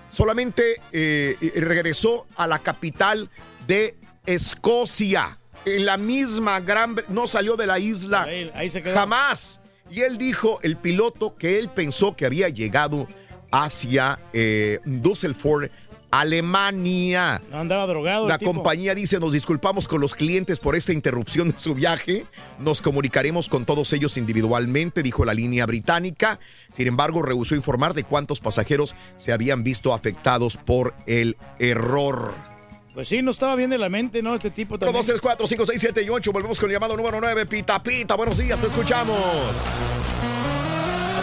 solamente 0.10 0.82
eh, 0.92 1.38
regresó 1.56 2.26
a 2.36 2.48
la 2.48 2.60
capital 2.60 3.30
de 3.68 3.96
Escocia, 4.26 5.38
en 5.66 5.86
la 5.86 5.98
misma 5.98 6.60
Gran 6.60 6.96
no 7.10 7.28
salió 7.28 7.56
de 7.56 7.68
la 7.68 7.80
isla 7.80 8.24
Ahí- 8.24 8.52
ahí 8.56 8.70
se 8.70 8.82
quedó. 8.82 8.96
jamás. 8.96 9.60
Y 9.90 10.02
él 10.02 10.18
dijo, 10.18 10.60
el 10.64 10.78
piloto, 10.78 11.36
que 11.36 11.60
él 11.60 11.70
pensó 11.70 12.16
que 12.16 12.26
había 12.26 12.50
llegado 12.50 13.08
hacia 13.64 14.20
eh, 14.34 14.80
Düsseldorf, 14.84 15.72
Alemania. 16.12 17.42
No 17.52 17.60
andaba 17.60 17.88
drogado. 17.88 18.28
La 18.28 18.38
compañía 18.38 18.94
dice, 18.94 19.20
nos 19.20 19.34
disculpamos 19.34 19.88
con 19.88 20.02
los 20.02 20.14
clientes 20.14 20.60
por 20.60 20.76
esta 20.76 20.92
interrupción 20.92 21.50
de 21.50 21.60
su 21.60 21.74
viaje. 21.74 22.26
Nos 22.60 22.82
comunicaremos 22.82 23.48
con 23.48 23.66
todos 23.66 23.92
ellos 23.94 24.18
individualmente, 24.18 25.04
dijo 25.04 25.24
la 25.26 25.34
línea 25.34 25.66
británica. 25.66 26.40
Sin 26.70 26.88
embargo, 26.88 27.22
rehusó 27.22 27.56
informar 27.56 27.94
de 27.94 28.04
cuántos 28.04 28.40
pasajeros 28.40 28.96
se 29.18 29.32
habían 29.32 29.64
visto 29.64 29.94
afectados 29.94 30.58
por 30.58 30.94
el 31.08 31.38
error. 31.60 32.34
Pues 32.94 33.10
sí, 33.10 33.22
no 33.22 33.32
estaba 33.32 33.56
bien 33.56 33.70
de 33.70 33.78
la 33.78 33.90
mente, 33.90 34.22
¿no? 34.22 34.36
Este 34.36 34.52
tipo 34.52 34.76
1, 34.76 34.80
también. 34.80 34.98
2, 34.98 35.06
3, 35.06 35.22
4, 35.22 35.48
5, 35.48 35.66
6, 35.66 35.82
7 35.82 36.04
y 36.04 36.10
8. 36.10 36.32
Volvemos 36.32 36.60
con 36.60 36.70
el 36.70 36.74
llamado 36.74 36.96
número 36.96 37.20
9. 37.20 37.46
Pita, 37.46 37.82
pita. 37.82 38.16
Buenos 38.16 38.38
días, 38.38 38.64
escuchamos. 38.64 39.20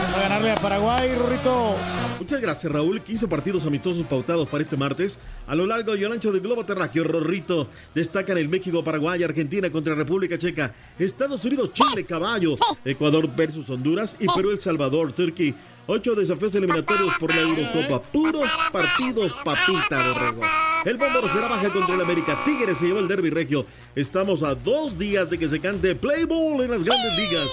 Vamos 0.02 0.16
a 0.16 0.20
ganarle 0.20 0.50
a 0.50 0.56
Paraguay, 0.56 1.14
Rurrito. 1.14 1.76
Muchas 2.18 2.40
gracias, 2.40 2.72
Raúl. 2.72 3.00
15 3.00 3.28
partidos 3.28 3.64
amistosos 3.64 4.04
pautados 4.04 4.48
para 4.48 4.64
este 4.64 4.76
martes. 4.76 5.16
A 5.46 5.54
lo 5.54 5.64
largo 5.64 5.94
y 5.94 6.04
al 6.04 6.10
ancho 6.10 6.32
del 6.32 6.40
globo 6.40 6.64
terráqueo, 6.64 7.04
Rorrito 7.04 7.68
destacan 7.94 8.36
el 8.36 8.48
México, 8.48 8.82
Paraguay, 8.82 9.22
Argentina 9.22 9.70
contra 9.70 9.94
República 9.94 10.36
Checa, 10.36 10.74
Estados 10.98 11.44
Unidos, 11.44 11.70
Chile, 11.72 12.04
Caballo, 12.04 12.56
Ecuador 12.84 13.30
versus 13.32 13.70
Honduras 13.70 14.16
y 14.18 14.26
Perú, 14.26 14.50
El 14.50 14.60
Salvador, 14.60 15.12
Turquía. 15.12 15.54
Ocho 15.86 16.14
desafíos 16.14 16.54
eliminatorios 16.54 17.12
por 17.18 17.34
la 17.34 17.40
Eurocopa. 17.40 18.00
Puros 18.02 18.48
partidos 18.72 19.32
papita, 19.44 20.12
borrego. 20.12 20.42
El 20.84 20.96
Bómboro 20.96 21.28
será 21.28 21.48
baja 21.48 21.68
contra 21.70 21.94
el 21.94 22.00
América. 22.00 22.38
Tigres 22.44 22.78
se 22.78 22.86
lleva 22.86 23.00
el 23.00 23.08
derby 23.08 23.30
regio. 23.30 23.66
Estamos 23.96 24.44
a 24.44 24.54
dos 24.54 24.96
días 24.96 25.28
de 25.28 25.38
que 25.38 25.48
se 25.48 25.60
cante 25.60 25.94
Play 25.96 26.24
Ball 26.24 26.62
en 26.62 26.70
las 26.70 26.84
grandes 26.84 27.16
ligas. 27.18 27.48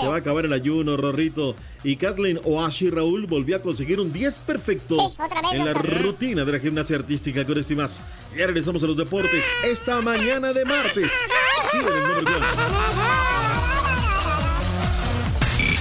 Se 0.00 0.06
va 0.06 0.14
a 0.14 0.18
acabar 0.18 0.44
el 0.44 0.52
ayuno, 0.52 0.96
Rorrito. 0.96 1.56
Y 1.82 1.96
Kathleen 1.96 2.40
Oashi 2.44 2.88
Raúl 2.88 3.26
volvió 3.26 3.56
a 3.56 3.62
conseguir 3.62 3.98
un 3.98 4.12
10 4.12 4.38
perfecto 4.40 5.12
en 5.52 5.64
la 5.64 5.74
rutina 5.74 6.44
de 6.44 6.52
la 6.52 6.60
gimnasia 6.60 6.96
artística 6.96 7.44
con 7.44 7.58
esto 7.58 7.72
y 7.72 7.76
más. 7.76 8.00
Ya 8.36 8.46
regresamos 8.46 8.82
a 8.84 8.86
los 8.86 8.96
deportes 8.96 9.44
esta 9.64 10.00
mañana 10.00 10.52
de 10.52 10.64
martes. 10.64 11.10
Aquí 11.66 11.78
en 11.78 11.86
el 11.88 13.41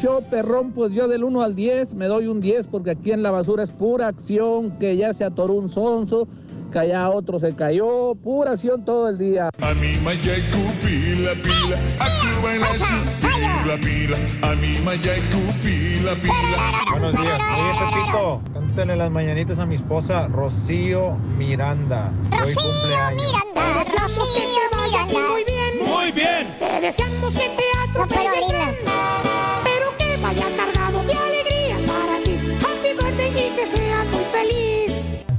Show 0.00 0.24
perrón, 0.28 0.72
pues 0.72 0.90
yo 0.90 1.06
del 1.06 1.22
1 1.22 1.42
al 1.42 1.54
10 1.54 1.94
me 1.94 2.08
doy 2.08 2.26
un 2.26 2.40
10 2.40 2.66
porque 2.66 2.90
aquí 2.90 3.12
en 3.12 3.22
la 3.22 3.30
basura 3.30 3.62
es 3.62 3.70
pura 3.70 4.08
acción, 4.08 4.76
que 4.80 4.96
ya 4.96 5.14
se 5.14 5.22
atoró 5.22 5.54
un 5.54 5.68
sonso, 5.68 6.26
allá 6.78 7.10
otro 7.10 7.38
se 7.38 7.54
cayó, 7.54 8.14
pura 8.14 8.52
acción 8.52 8.84
todo 8.84 9.08
el 9.08 9.18
día. 9.18 9.50
A 9.60 9.74
mi 9.74 9.96
mayacu 9.98 10.62
pila 10.80 11.32
pila, 11.42 11.78
actúa 11.98 12.54
en 12.54 12.60
la 12.60 12.68
pila 13.20 13.76
pila, 13.80 14.16
a 14.42 14.54
mi 14.56 14.78
mayacu 14.78 15.40
pila 15.62 16.14
pila. 16.16 16.84
Buenos 16.90 17.14
días. 17.20 17.38
Oye, 17.56 17.72
Pepito, 17.78 18.42
cántale 18.52 18.96
las 18.96 19.10
mañanitas 19.10 19.58
a 19.58 19.66
mi 19.66 19.76
esposa, 19.76 20.28
Rocío 20.28 21.16
Miranda. 21.36 22.12
Deseamos 23.78 24.30
que 24.30 24.40
te 24.40 24.76
vaya 24.76 25.04
muy 25.06 25.44
bien. 25.44 25.88
Muy 25.88 26.12
bien. 26.12 26.46
Te 26.58 26.80
deseamos 26.80 27.34
que 27.34 27.48
te 27.48 27.90
atropelle 27.90 28.38
el 28.40 28.46
tren, 28.46 28.76
pero 29.64 29.96
que 29.98 30.16
vaya 30.22 30.46
cargado 30.56 31.02
de 31.04 31.14
alegría 31.14 31.76
para 31.86 32.22
ti. 32.22 32.38
Happy 32.60 32.92
birthday 32.92 33.30
y 33.30 33.56
que 33.56 33.66
seas 33.66 34.06
muy 34.08 34.24
feliz. 34.24 34.81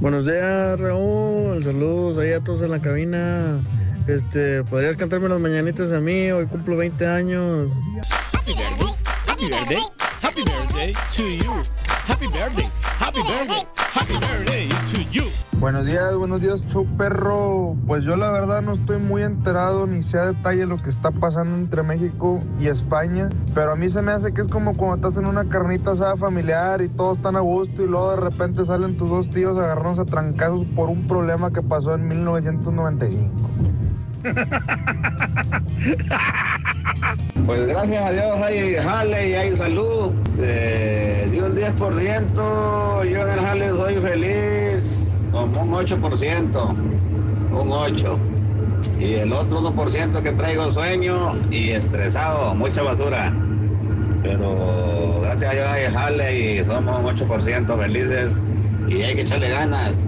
Buenos 0.04 0.26
días, 0.26 0.78
Raúl. 0.78 1.64
Saludos 1.64 2.22
ahí 2.22 2.32
a 2.32 2.40
todos 2.44 2.60
en 2.60 2.72
la 2.72 2.78
cabina. 2.78 3.58
Este, 4.06 4.62
¿podrías 4.64 4.96
cantarme 4.96 5.30
las 5.30 5.40
mañanitas 5.40 5.92
a 5.92 5.98
mí? 5.98 6.30
Hoy 6.30 6.44
cumplo 6.44 6.76
20 6.76 7.06
años. 7.06 7.70
Happy 8.34 8.52
birthday, 8.52 8.94
happy 9.26 9.48
birthday, 9.48 9.82
happy 10.20 10.42
birthday 10.44 10.92
to 11.16 11.22
you. 11.22 11.52
Happy 11.86 12.26
birthday, 12.26 12.70
happy 12.82 13.22
birthday, 13.22 13.66
happy 13.76 14.12
birthday 14.18 14.68
to 14.92 15.02
you. 15.10 15.33
Buenos 15.60 15.86
días, 15.86 16.14
buenos 16.16 16.40
días, 16.40 16.66
show 16.68 16.86
perro. 16.98 17.76
Pues 17.86 18.04
yo 18.04 18.16
la 18.16 18.30
verdad 18.30 18.60
no 18.60 18.72
estoy 18.74 18.98
muy 18.98 19.22
enterado 19.22 19.86
ni 19.86 20.02
sé 20.02 20.18
a 20.18 20.26
detalle 20.26 20.66
lo 20.66 20.82
que 20.82 20.90
está 20.90 21.10
pasando 21.10 21.56
entre 21.56 21.82
México 21.82 22.40
y 22.58 22.66
España, 22.66 23.28
pero 23.54 23.72
a 23.72 23.76
mí 23.76 23.88
se 23.88 24.02
me 24.02 24.12
hace 24.12 24.34
que 24.34 24.42
es 24.42 24.48
como 24.48 24.74
cuando 24.74 24.96
estás 24.96 25.22
en 25.22 25.28
una 25.28 25.48
carnita 25.48 25.92
asada 25.92 26.16
familiar 26.16 26.82
y 26.82 26.88
todos 26.88 27.18
están 27.18 27.36
a 27.36 27.40
gusto 27.40 27.82
y 27.82 27.86
luego 27.86 28.10
de 28.10 28.16
repente 28.16 28.66
salen 28.66 28.98
tus 28.98 29.08
dos 29.08 29.30
tíos 29.30 29.56
agarrándose 29.56 30.02
a 30.02 30.04
trancazos 30.04 30.66
por 30.76 30.90
un 30.90 31.06
problema 31.06 31.50
que 31.52 31.62
pasó 31.62 31.94
en 31.94 32.08
1995. 32.08 33.30
Pues 37.46 37.66
gracias 37.66 38.06
a 38.06 38.10
Dios 38.10 38.40
hay 38.40 38.74
jale 38.76 39.28
y 39.28 39.34
hay 39.34 39.54
salud. 39.54 40.12
Eh, 40.38 41.28
di 41.30 41.40
un 41.40 41.54
10%, 41.54 43.04
yo 43.04 43.22
en 43.22 43.28
el 43.28 43.40
jale 43.40 43.68
soy 43.70 43.96
feliz, 43.96 45.18
como 45.30 45.60
un 45.60 45.72
8%, 45.72 46.70
un 47.52 47.68
8%. 47.68 48.16
Y 48.98 49.14
el 49.14 49.32
otro 49.32 49.60
1% 49.60 50.22
que 50.22 50.32
traigo 50.32 50.70
sueño 50.70 51.36
y 51.50 51.70
estresado, 51.70 52.54
mucha 52.54 52.82
basura. 52.82 53.30
Pero 54.22 55.20
gracias 55.22 55.50
a 55.50 55.54
Dios 55.54 55.68
hay 55.68 55.92
jale 55.92 56.40
y 56.40 56.64
somos 56.64 56.98
un 56.98 57.28
8% 57.28 57.78
felices 57.78 58.40
y 58.88 59.02
hay 59.02 59.16
que 59.16 59.20
echarle 59.20 59.50
ganas. 59.50 60.06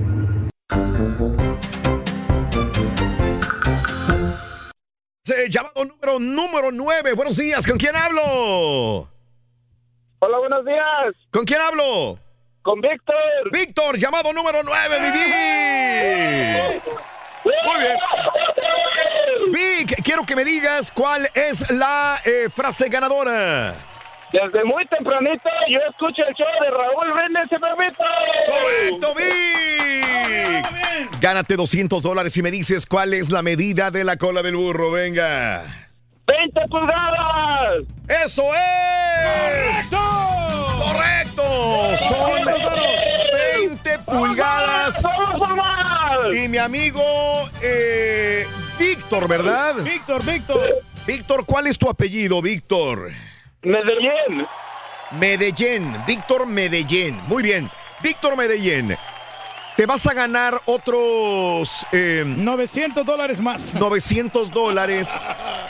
Eh, 5.28 5.48
Llamado 5.48 5.84
número 5.84 6.20
número 6.20 6.70
9. 6.72 7.14
Buenos 7.14 7.36
días, 7.36 7.66
¿con 7.66 7.78
quién 7.78 7.96
hablo? 7.96 9.08
Hola, 10.20 10.38
buenos 10.38 10.64
días. 10.64 11.14
¿Con 11.32 11.44
quién 11.44 11.60
hablo? 11.60 12.18
Con 12.62 12.80
Víctor. 12.80 13.16
Víctor, 13.50 13.98
llamado 13.98 14.32
número 14.32 14.62
9, 14.62 15.00
Viví. 15.00 16.80
Muy 17.44 17.78
bien. 17.80 17.98
Vic, 19.52 20.02
quiero 20.04 20.24
que 20.24 20.36
me 20.36 20.44
digas 20.44 20.92
cuál 20.92 21.28
es 21.34 21.70
la 21.70 22.18
eh, 22.24 22.48
frase 22.48 22.88
ganadora. 22.88 23.74
Desde 24.32 24.64
muy 24.64 24.84
tempranito 24.86 25.48
yo 25.68 25.78
escucho 25.88 26.22
el 26.26 26.34
show 26.34 26.46
de 26.60 26.70
Raúl 26.70 27.12
Brindis 27.12 27.44
y 27.50 27.58
Pepito. 27.58 28.04
¡Correcto, 28.50 29.14
Vic! 29.14 30.66
Gánate 31.20 31.56
200 31.56 32.02
dólares 32.02 32.36
y 32.36 32.42
me 32.42 32.50
dices 32.50 32.86
cuál 32.86 33.14
es 33.14 33.30
la 33.30 33.42
medida 33.42 33.90
de 33.90 34.04
la 34.04 34.16
cola 34.16 34.42
del 34.42 34.56
burro. 34.56 34.90
Venga. 34.90 35.62
20 36.26 36.60
pulgadas. 36.68 37.84
¡Eso 38.08 38.42
es! 38.54 39.86
¡Correcto! 39.86 40.76
¡Correcto! 40.80 41.96
Son 41.96 42.44
20 43.60 43.98
pulgadas. 44.00 45.02
Y 46.34 46.48
mi 46.48 46.58
amigo 46.58 47.02
eh, 47.62 48.46
Víctor, 48.78 49.28
¿verdad? 49.28 49.76
Víctor, 49.76 50.24
Víctor. 50.24 50.60
Víctor, 51.06 51.46
¿cuál 51.46 51.68
es 51.68 51.78
tu 51.78 51.88
apellido, 51.88 52.42
Víctor? 52.42 53.12
Medellín. 53.66 54.46
Medellín, 55.18 55.92
Víctor 56.06 56.46
Medellín. 56.46 57.18
Muy 57.26 57.42
bien. 57.42 57.68
Víctor 58.00 58.36
Medellín, 58.36 58.96
te 59.76 59.86
vas 59.86 60.06
a 60.06 60.14
ganar 60.14 60.60
otros... 60.66 61.84
eh, 61.92 62.22
900 62.26 63.04
dólares 63.04 63.40
más. 63.40 63.74
900 63.78 64.50
dólares. 64.52 65.12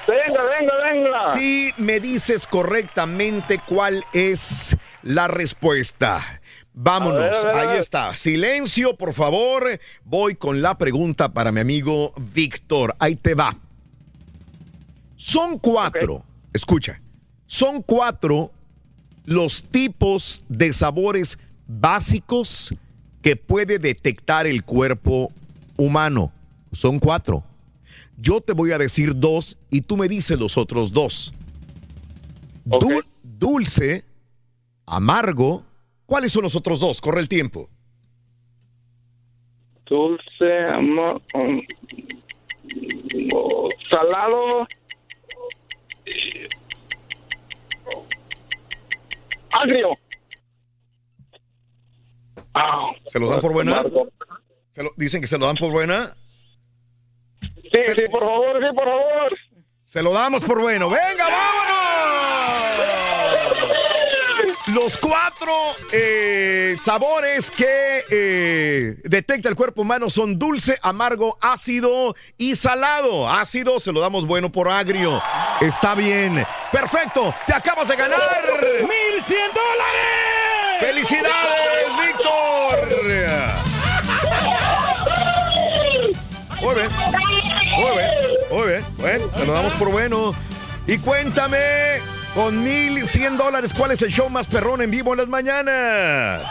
Venga, 0.07 0.41
venga, 0.59 0.75
venga. 0.93 1.33
Si 1.33 1.73
me 1.79 1.99
dices 2.01 2.47
correctamente 2.47 3.61
cuál 3.67 4.05
es 4.13 4.77
la 5.03 5.27
respuesta. 5.29 6.41
Vámonos, 6.75 7.19
A 7.19 7.23
ver, 7.23 7.35
a 7.47 7.53
ver, 7.53 7.69
a 7.69 7.71
ahí 7.73 7.79
está. 7.79 8.17
Silencio, 8.17 8.97
por 8.97 9.15
favor. 9.15 9.81
Voy 10.05 10.35
con 10.35 10.61
la 10.61 10.77
pregunta 10.77 11.31
para 11.33 11.51
mi 11.51 11.61
amigo 11.61 12.13
Víctor. 12.17 12.95
Ahí 12.99 13.17
te 13.17 13.35
va. 13.35 13.57
Son 15.17 15.59
cuatro, 15.59 16.23
escucha, 16.53 17.01
son 17.47 17.83
cuatro 17.83 18.53
los 19.25 19.63
tipos 19.63 20.45
de 20.49 20.73
sabores 20.73 21.39
básicos 21.67 22.75
que 23.23 23.37
puede 23.37 23.79
detectar 23.79 24.47
el 24.47 24.65
cuerpo 24.65 25.33
humano. 25.77 26.33
Son 26.73 26.99
cuatro. 26.99 27.45
Yo 28.17 28.41
te 28.41 28.53
voy 28.53 28.73
a 28.73 28.79
decir 28.79 29.13
dos 29.15 29.59
y 29.71 29.81
tú 29.81 29.97
me 29.97 30.09
dices 30.09 30.39
los 30.39 30.57
otros 30.57 30.93
dos. 30.93 31.33
Dul- 32.65 33.07
dulce, 33.23 34.05
amargo. 34.87 35.65
¿Cuáles 36.07 36.33
son 36.33 36.45
los 36.45 36.55
otros 36.57 36.81
dos? 36.81 37.01
Corre 37.01 37.21
el 37.21 37.29
tiempo. 37.29 37.69
Dulce, 39.87 40.67
amor, 40.73 41.23
um, 41.35 41.63
oh, 43.35 43.69
salado. 43.89 44.67
Agrio. 49.61 49.91
Ah, 52.55 52.91
¿Se 53.07 53.19
los 53.19 53.29
dan 53.31 53.41
por 53.41 53.53
buena? 53.53 53.83
¿Se 54.73 54.83
lo- 54.83 54.93
dicen 54.97 55.21
que 55.21 55.27
se 55.27 55.39
lo 55.39 55.47
dan 55.47 55.57
por 55.57 55.71
buena. 55.71 56.15
Sí, 57.41 57.81
sí, 57.95 58.03
por 58.11 58.25
favor, 58.25 58.57
sí, 58.59 58.75
por 58.77 58.89
favor. 58.89 59.39
Se 59.85 60.03
lo 60.03 60.13
damos 60.13 60.43
por 60.45 60.61
bueno. 60.61 60.89
¡Venga, 60.89 61.29
vámonos! 61.29 63.06
20 64.67 64.73
pulgadas. 64.73 64.75
Los 64.75 64.97
cuatro, 64.99 65.53
eh, 65.93 66.77
sabores 66.79 67.51
que 67.51 68.05
eh, 68.11 68.97
detecta 69.05 69.49
el 69.49 69.55
cuerpo 69.55 69.83
humano 69.83 70.11
son 70.11 70.39
dulce, 70.39 70.79
amargo, 70.83 71.39
ácido 71.41 72.15
y 72.37 72.57
salado. 72.57 73.29
Ácido 73.29 73.79
se 73.81 73.93
lo 73.93 74.01
damos 74.01 74.27
bueno 74.27 74.51
por 74.51 74.69
agrio. 74.69 75.23
Está 75.61 75.95
bien. 75.95 76.47
Perfecto. 76.73 77.35
Te 77.47 77.55
acabas 77.55 77.89
de 77.89 77.97
ganar. 77.97 78.19
¡1100 78.19 79.53
dólares! 79.55 80.81
¡Felicidades, 80.81 81.97
Víctor! 81.97 82.47
Muy 86.61 86.75
bien. 86.75 86.91
Muy 87.77 87.91
bien. 87.97 88.11
Muy 88.51 88.69
bien. 88.69 88.85
Bueno, 88.99 89.27
te 89.29 89.47
lo 89.47 89.53
damos 89.53 89.73
por 89.75 89.91
bueno. 89.91 90.35
Y 90.87 90.99
cuéntame, 90.99 92.01
con 92.37 92.63
1100 92.63 93.39
dólares, 93.39 93.73
¿cuál 93.73 93.93
es 93.93 94.03
el 94.03 94.11
show 94.11 94.29
más 94.29 94.47
perrón 94.47 94.83
en 94.83 94.91
vivo 94.91 95.15
en 95.15 95.19
las 95.21 95.29
mañanas? 95.29 96.43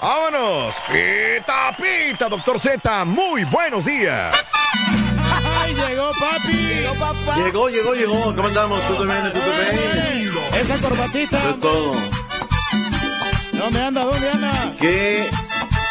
¡Vámonos! 0.00 0.80
¡Pita, 0.88 1.76
pita, 1.76 2.30
doctor 2.30 2.58
Z! 2.58 3.04
¡Muy 3.04 3.44
buenos 3.44 3.84
días! 3.84 4.34
¡Ay, 5.60 5.74
llegó 5.74 6.10
papi! 6.18 6.56
Llegó 6.56 6.94
papá. 6.94 7.36
Llegó, 7.36 7.68
llegó, 7.68 7.94
llegó. 7.94 8.34
¿Cómo 8.34 8.48
andamos? 8.48 8.80
¿Todo 8.88 9.04
bien? 9.04 9.32
¿Todo 9.34 9.52
bien? 9.58 10.32
Esa 10.54 10.78
corbatita. 10.78 11.38
Eso 11.38 11.50
es 11.50 11.60
todo. 11.60 11.92
¿Dónde 13.52 13.82
anda? 13.82 14.04
¿Dónde 14.04 14.30
anda? 14.30 14.52
¿Qué, 14.80 15.30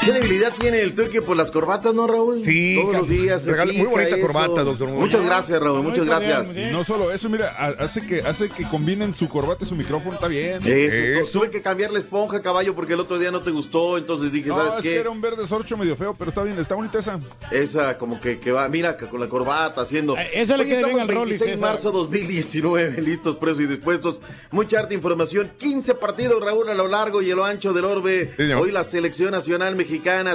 qué 0.06 0.12
debilidad 0.14 0.54
tiene 0.60 0.80
el 0.82 0.94
turque 0.96 1.22
por 1.22 1.36
las 1.38 1.52
corbatas, 1.52 1.94
no, 1.94 2.08
Raúl? 2.08 2.40
Sí, 2.40 2.78
Todos 2.82 2.98
los 3.00 3.10
días. 3.10 3.44
se 3.44 3.52
regala- 3.52 3.74
muy 3.74 3.88
bonita 3.88 4.16
eso. 4.16 4.22
corbata, 4.28 4.64
doctor. 4.64 4.88
Muy 4.90 4.98
Muchas 5.00 5.14
bonita. 5.18 5.36
gracias, 5.36 5.60
Raúl. 5.62 5.84
Muchas 5.84 6.06
gracias. 6.06 6.48
Y 6.56 6.72
no 6.72 6.84
solo 6.84 7.12
eso, 7.12 7.30
mira, 7.30 7.54
ha- 7.58 7.84
hace 7.84 8.06
que, 8.06 8.22
hace 8.22 8.50
que 8.50 8.64
combinen 8.68 9.14
su 9.14 9.28
corbata 9.28 9.64
y 9.66 9.68
su 9.68 9.76
micrófono, 9.76 10.14
está 10.16 10.28
bien. 10.28 10.60
Eso, 10.66 11.40
Tuve 11.40 11.52
que 11.52 11.62
cambiar 11.62 11.92
la 11.92 12.00
esponja, 12.00 12.42
caballo, 12.42 12.76
porque 12.76 12.94
el 12.94 13.00
otro 13.00 13.18
día 13.20 13.32
no 13.32 13.42
te 13.42 13.52
gustó. 13.52 13.98
Entonces 13.98 14.32
dije, 14.32 14.50
No, 14.50 14.58
¿sabes 14.58 14.74
es 14.80 14.84
qué? 14.84 14.90
que 14.90 15.00
era 15.00 15.10
un 15.10 15.22
verde 15.22 15.46
sorcho 15.46 15.78
medio 15.78 15.96
feo, 15.96 16.16
pero 16.18 16.30
está 16.30 16.44
bien, 16.44 16.58
está 16.60 16.76
bonita 16.76 17.00
esa. 17.00 17.20
Esa 17.52 17.98
como 17.98 18.20
que, 18.20 18.40
que 18.40 18.52
va, 18.52 18.68
mira, 18.70 18.98
con 18.98 19.20
la 19.20 19.28
corbata 19.28 19.82
haciendo. 19.82 20.18
Eh, 20.18 20.30
esa 20.34 20.58
le 20.58 20.66
queda 20.66 20.88
bien 20.88 21.00
al 21.00 21.08
Rollis, 21.08 21.40
26 21.40 21.50
de 21.50 21.56
esa. 21.56 21.66
marzo 21.66 21.92
2019, 21.92 23.02
listos, 23.02 23.36
presos 23.38 23.62
y 23.62 23.68
dispuestos. 23.68 24.20
Mucha 24.52 24.80
harta 24.80 24.94
información. 24.94 25.52
15 25.58 25.96
partidos, 25.96 26.42
Raúl, 26.44 26.70
a 26.70 26.74
lo 26.74 26.88
largo 26.88 27.22
y 27.22 27.32
a 27.32 27.36
lo 27.36 27.46
ancho 27.46 27.74
del 27.74 27.86
orbe. 27.86 28.34
Hoy 28.60 28.72
la 28.72 28.84
selección 28.84 29.32
nacional 29.32 29.76
mexicana, 29.76 29.89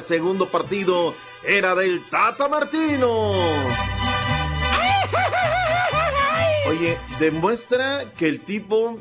segundo 0.05 0.49
partido, 0.49 1.15
era 1.47 1.75
del 1.75 2.01
Tata 2.11 2.49
Martino. 2.49 3.33
Oye, 6.69 6.97
demuestra 7.21 8.05
que 8.19 8.29
el 8.29 8.41
tipo, 8.41 8.99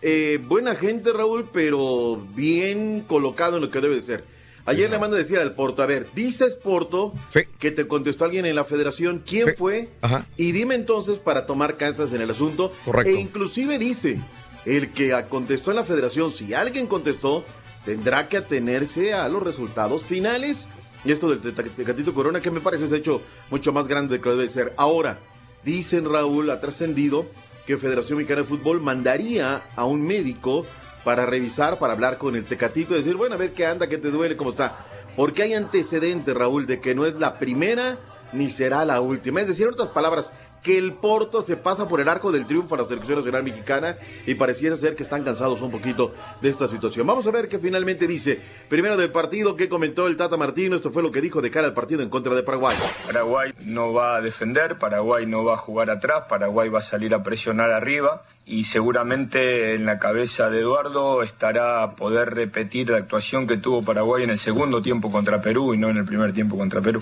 eh, 0.00 0.40
buena 0.42 0.74
gente, 0.74 1.12
Raúl, 1.12 1.48
pero 1.52 2.16
bien 2.34 3.02
colocado 3.06 3.56
en 3.56 3.62
lo 3.62 3.70
que 3.70 3.80
debe 3.80 3.96
de 3.96 4.02
ser. 4.02 4.24
Ayer 4.66 4.88
le 4.88 4.98
manda 4.98 5.16
a 5.16 5.18
decir 5.18 5.38
al 5.38 5.54
Porto, 5.54 5.82
a 5.82 5.86
ver, 5.86 6.06
dices 6.14 6.54
Porto 6.54 7.12
que 7.58 7.70
te 7.70 7.86
contestó 7.86 8.24
alguien 8.24 8.46
en 8.46 8.56
la 8.56 8.64
federación, 8.64 9.22
¿quién 9.26 9.44
Sí. 9.48 9.52
fue? 9.58 9.90
Ajá. 10.00 10.24
Y 10.38 10.52
dime 10.52 10.74
entonces 10.74 11.18
para 11.18 11.44
tomar 11.44 11.76
cartas 11.76 12.14
en 12.14 12.22
el 12.22 12.30
asunto. 12.30 12.72
Correcto. 12.86 13.10
E 13.14 13.20
inclusive 13.20 13.78
dice, 13.78 14.18
el 14.64 14.90
que 14.94 15.14
contestó 15.28 15.70
en 15.72 15.76
la 15.76 15.84
federación, 15.84 16.32
si 16.34 16.54
alguien 16.54 16.86
contestó, 16.86 17.44
tendrá 17.84 18.28
que 18.28 18.38
atenerse 18.38 19.12
a 19.12 19.28
los 19.28 19.42
resultados 19.42 20.02
finales. 20.02 20.68
Y 21.04 21.12
esto 21.12 21.28
del 21.28 21.54
Tecatito 21.54 22.14
Corona, 22.14 22.40
que 22.40 22.50
me 22.50 22.60
parece 22.60 22.92
ha 22.92 22.98
hecho 22.98 23.20
mucho 23.50 23.72
más 23.72 23.86
grande 23.86 24.12
de 24.12 24.18
lo 24.18 24.22
que 24.24 24.30
debe 24.30 24.48
ser. 24.48 24.72
Ahora, 24.76 25.18
dicen 25.62 26.10
Raúl, 26.10 26.50
ha 26.50 26.60
trascendido 26.60 27.26
que 27.66 27.76
Federación 27.76 28.18
Mexicana 28.18 28.42
de 28.42 28.48
Fútbol 28.48 28.80
mandaría 28.80 29.62
a 29.76 29.84
un 29.84 30.06
médico 30.06 30.66
para 31.04 31.26
revisar, 31.26 31.78
para 31.78 31.92
hablar 31.92 32.18
con 32.18 32.36
el 32.36 32.44
Tecatito 32.44 32.94
y 32.94 32.98
decir, 32.98 33.16
bueno, 33.16 33.34
a 33.34 33.38
ver 33.38 33.52
qué 33.52 33.66
anda, 33.66 33.86
qué 33.86 33.98
te 33.98 34.10
duele, 34.10 34.36
cómo 34.36 34.50
está. 34.50 34.86
Porque 35.16 35.42
hay 35.42 35.54
antecedentes, 35.54 36.34
Raúl, 36.34 36.66
de 36.66 36.80
que 36.80 36.94
no 36.94 37.06
es 37.06 37.14
la 37.14 37.38
primera 37.38 37.98
ni 38.32 38.50
será 38.50 38.84
la 38.84 39.00
última. 39.00 39.40
Es 39.40 39.48
decir, 39.48 39.66
en 39.66 39.74
otras 39.74 39.90
palabras, 39.90 40.32
que 40.64 40.78
el 40.78 40.94
Porto 40.94 41.42
se 41.42 41.58
pasa 41.58 41.86
por 41.86 42.00
el 42.00 42.08
arco 42.08 42.32
del 42.32 42.46
triunfo 42.46 42.74
a 42.74 42.78
la 42.78 42.86
selección 42.86 43.18
nacional 43.18 43.44
mexicana 43.44 43.96
y 44.26 44.34
pareciera 44.34 44.76
ser 44.76 44.96
que 44.96 45.02
están 45.02 45.22
cansados 45.22 45.60
un 45.60 45.70
poquito 45.70 46.14
de 46.40 46.48
esta 46.48 46.66
situación. 46.66 47.06
Vamos 47.06 47.26
a 47.26 47.30
ver 47.30 47.48
qué 47.48 47.58
finalmente 47.58 48.06
dice. 48.06 48.40
Primero 48.70 48.96
del 48.96 49.12
partido, 49.12 49.56
que 49.56 49.68
comentó 49.68 50.06
el 50.06 50.16
Tata 50.16 50.38
Martino, 50.38 50.74
esto 50.74 50.90
fue 50.90 51.02
lo 51.02 51.10
que 51.10 51.20
dijo 51.20 51.42
de 51.42 51.50
cara 51.50 51.66
al 51.66 51.74
partido 51.74 52.02
en 52.02 52.08
contra 52.08 52.34
de 52.34 52.42
Paraguay. 52.42 52.74
Paraguay 53.06 53.52
no 53.60 53.92
va 53.92 54.16
a 54.16 54.20
defender, 54.22 54.78
Paraguay 54.78 55.26
no 55.26 55.44
va 55.44 55.54
a 55.54 55.58
jugar 55.58 55.90
atrás, 55.90 56.24
Paraguay 56.30 56.70
va 56.70 56.78
a 56.78 56.82
salir 56.82 57.14
a 57.14 57.22
presionar 57.22 57.70
arriba 57.70 58.22
y 58.46 58.64
seguramente 58.64 59.74
en 59.74 59.86
la 59.86 59.98
cabeza 59.98 60.50
de 60.50 60.60
Eduardo 60.60 61.22
estará 61.22 61.96
poder 61.96 62.34
repetir 62.34 62.90
la 62.90 62.98
actuación 62.98 63.46
que 63.46 63.56
tuvo 63.56 63.82
Paraguay 63.82 64.24
en 64.24 64.30
el 64.30 64.38
segundo 64.38 64.82
tiempo 64.82 65.10
contra 65.10 65.40
Perú 65.40 65.72
y 65.72 65.78
no 65.78 65.88
en 65.88 65.96
el 65.96 66.04
primer 66.04 66.32
tiempo 66.32 66.56
contra 66.56 66.80
Perú. 66.80 67.00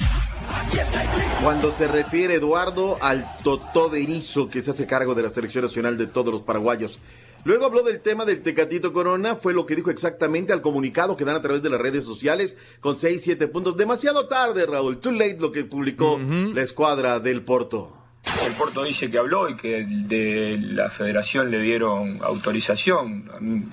Cuando 1.43 1.73
se 1.73 1.89
refiere 1.89 2.35
Eduardo 2.35 2.97
al 3.01 3.27
Totó 3.43 3.91
Berizo, 3.91 4.49
que 4.49 4.63
se 4.63 4.71
hace 4.71 4.87
cargo 4.87 5.15
de 5.15 5.23
la 5.25 5.31
selección 5.31 5.65
nacional 5.65 5.99
de 5.99 6.07
todos 6.07 6.33
los 6.33 6.43
paraguayos. 6.43 7.01
Luego 7.45 7.67
habló 7.67 7.83
del 7.83 8.01
tema 8.01 8.25
del 8.25 8.41
Tecatito 8.41 8.93
Corona, 8.93 9.35
fue 9.35 9.53
lo 9.53 9.67
que 9.67 9.75
dijo 9.75 9.91
exactamente 9.91 10.53
al 10.53 10.63
comunicado 10.63 11.17
que 11.17 11.25
dan 11.25 11.35
a 11.35 11.43
través 11.43 11.61
de 11.61 11.71
las 11.71 11.81
redes 11.81 12.05
sociales 12.05 12.57
con 12.79 12.95
6, 12.95 13.21
7 13.21 13.49
puntos. 13.49 13.77
Demasiado 13.77 14.29
tarde, 14.29 14.65
Raúl. 14.65 15.01
Too 15.01 15.11
late 15.11 15.39
lo 15.41 15.51
que 15.51 15.65
publicó 15.65 16.21
la 16.55 16.63
escuadra 16.63 17.19
del 17.19 17.43
Porto. 17.43 18.02
El 18.45 18.53
Porto 18.53 18.85
dice 18.85 19.11
que 19.11 19.19
habló 19.19 19.49
y 19.49 19.57
que 19.57 19.85
de 19.87 20.59
la 20.61 20.91
federación 20.91 21.51
le 21.51 21.61
dieron 21.61 22.21
autorización. 22.23 23.71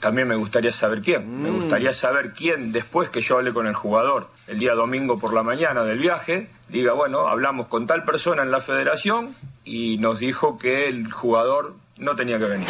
También 0.00 0.28
me 0.28 0.36
gustaría 0.36 0.72
saber 0.72 1.02
quién. 1.02 1.42
Me 1.42 1.50
gustaría 1.50 1.92
saber 1.92 2.32
quién, 2.32 2.72
después 2.72 3.10
que 3.10 3.20
yo 3.20 3.36
hable 3.36 3.52
con 3.52 3.66
el 3.66 3.74
jugador 3.74 4.28
el 4.46 4.58
día 4.58 4.72
domingo 4.72 5.18
por 5.18 5.34
la 5.34 5.42
mañana 5.42 5.84
del 5.84 5.98
viaje, 5.98 6.48
diga, 6.68 6.94
bueno, 6.94 7.28
hablamos 7.28 7.68
con 7.68 7.86
tal 7.86 8.04
persona 8.04 8.42
en 8.42 8.50
la 8.50 8.60
federación 8.60 9.36
y 9.64 9.98
nos 9.98 10.18
dijo 10.18 10.58
que 10.58 10.88
el 10.88 11.12
jugador 11.12 11.74
no 11.98 12.16
tenía 12.16 12.38
que 12.38 12.46
venir. 12.46 12.68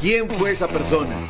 ¿Quién 0.00 0.30
fue 0.30 0.52
esa 0.52 0.68
persona? 0.68 1.26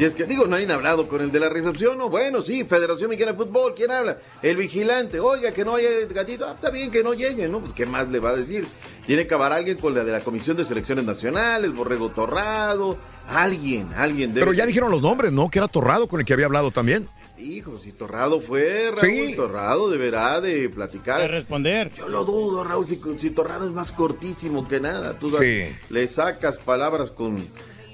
Si 0.00 0.06
es 0.06 0.14
que, 0.14 0.24
digo, 0.24 0.46
no 0.46 0.56
han 0.56 0.70
hablado 0.70 1.06
con 1.06 1.20
el 1.20 1.30
de 1.30 1.38
la 1.38 1.50
recepción, 1.50 1.98
no, 1.98 2.08
bueno, 2.08 2.40
sí, 2.40 2.64
Federación 2.64 3.10
Mexicana 3.10 3.32
de 3.36 3.44
Fútbol, 3.44 3.74
¿quién 3.74 3.90
habla? 3.90 4.16
El 4.40 4.56
vigilante, 4.56 5.20
oiga, 5.20 5.52
que 5.52 5.62
no 5.62 5.74
haya 5.74 5.90
el 5.90 6.06
gatito, 6.06 6.46
ah, 6.46 6.52
está 6.54 6.70
bien 6.70 6.90
que 6.90 7.02
no 7.02 7.12
llegue, 7.12 7.46
¿no? 7.48 7.60
Pues, 7.60 7.74
¿qué 7.74 7.84
más 7.84 8.08
le 8.08 8.18
va 8.18 8.30
a 8.30 8.36
decir? 8.36 8.66
Tiene 9.06 9.24
que 9.26 9.34
acabar 9.34 9.52
alguien 9.52 9.76
con 9.76 9.92
la 9.94 10.02
de 10.02 10.10
la 10.12 10.20
Comisión 10.20 10.56
de 10.56 10.64
Selecciones 10.64 11.04
Nacionales, 11.04 11.74
Borrego 11.74 12.08
Torrado, 12.08 12.96
alguien, 13.28 13.90
alguien 13.94 14.30
debe... 14.32 14.40
Pero 14.46 14.54
ya 14.54 14.64
dijeron 14.64 14.90
los 14.90 15.02
nombres, 15.02 15.32
¿no? 15.32 15.50
Que 15.50 15.58
era 15.58 15.68
Torrado 15.68 16.08
con 16.08 16.18
el 16.18 16.24
que 16.24 16.32
había 16.32 16.46
hablado 16.46 16.70
también. 16.70 17.06
Hijo, 17.36 17.78
si 17.78 17.92
Torrado 17.92 18.40
fue, 18.40 18.92
Raúl, 18.96 18.98
Sí. 18.98 19.34
Torrado 19.36 19.90
deberá 19.90 20.40
de 20.40 20.70
platicar. 20.70 21.20
De 21.20 21.28
responder. 21.28 21.90
Yo 21.94 22.08
lo 22.08 22.24
dudo, 22.24 22.64
Raúl, 22.64 22.86
si, 22.86 22.98
si 23.18 23.28
Torrado 23.32 23.66
es 23.66 23.74
más 23.74 23.92
cortísimo 23.92 24.66
que 24.66 24.80
nada. 24.80 25.18
Tú 25.18 25.30
Sí. 25.30 25.64
le 25.90 26.08
sacas 26.08 26.56
palabras 26.56 27.10
con 27.10 27.44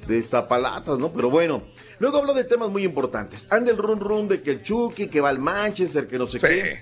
destapalatas, 0.06 1.00
¿no? 1.00 1.10
Pero 1.10 1.30
bueno. 1.30 1.64
Luego 1.98 2.18
habló 2.18 2.34
de 2.34 2.44
temas 2.44 2.68
muy 2.70 2.84
importantes. 2.84 3.46
Anda 3.50 3.70
el 3.70 3.78
run 3.78 4.00
run 4.00 4.28
de 4.28 4.42
que 4.42 4.50
el 4.52 4.62
Chucky, 4.62 5.08
que 5.08 5.20
va 5.20 5.30
al 5.30 5.38
Manchester, 5.38 6.06
que 6.06 6.18
no 6.18 6.26
sé 6.26 6.38
qué. 6.38 6.80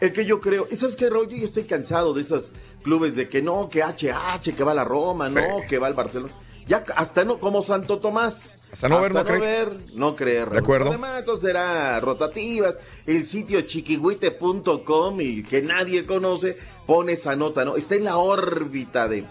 El 0.00 0.12
que 0.12 0.24
yo 0.24 0.40
creo. 0.40 0.66
¿Y 0.70 0.76
sabes 0.76 0.96
qué, 0.96 1.08
Raúl? 1.10 1.28
Yo 1.28 1.36
ya 1.36 1.44
estoy 1.44 1.64
cansado 1.64 2.12
de 2.14 2.20
esos 2.22 2.52
clubes 2.82 3.16
de 3.16 3.28
que 3.28 3.40
no, 3.42 3.68
que 3.68 3.82
HH, 3.82 4.54
que 4.54 4.64
va 4.64 4.72
a 4.72 4.74
la 4.74 4.84
Roma, 4.84 5.28
Sí. 5.30 5.36
no, 5.36 5.66
que 5.68 5.78
va 5.78 5.86
al 5.86 5.94
Barcelona. 5.94 6.32
Ya 6.66 6.84
hasta 6.96 7.24
no, 7.24 7.38
como 7.38 7.62
Santo 7.62 7.98
Tomás. 7.98 8.56
Hasta 8.72 8.88
no 8.88 9.00
ver, 9.00 9.12
no 9.12 9.24
creer. 9.24 9.40
ver, 9.40 9.78
no 9.94 10.16
creer. 10.16 10.50
De 10.50 10.58
acuerdo. 10.58 10.88
Además, 10.88 11.20
entonces 11.20 11.44
será 11.46 12.00
rotativas. 12.00 12.78
El 13.06 13.24
sitio 13.26 13.60
chiquihuite.com 13.62 15.20
y 15.20 15.42
que 15.42 15.62
nadie 15.62 16.06
conoce 16.06 16.56
pone 16.86 17.12
esa 17.12 17.36
nota, 17.36 17.64
¿no? 17.64 17.76
Está 17.76 17.94
en 17.96 18.04
la 18.04 18.16
órbita 18.16 19.08
de. 19.08 19.24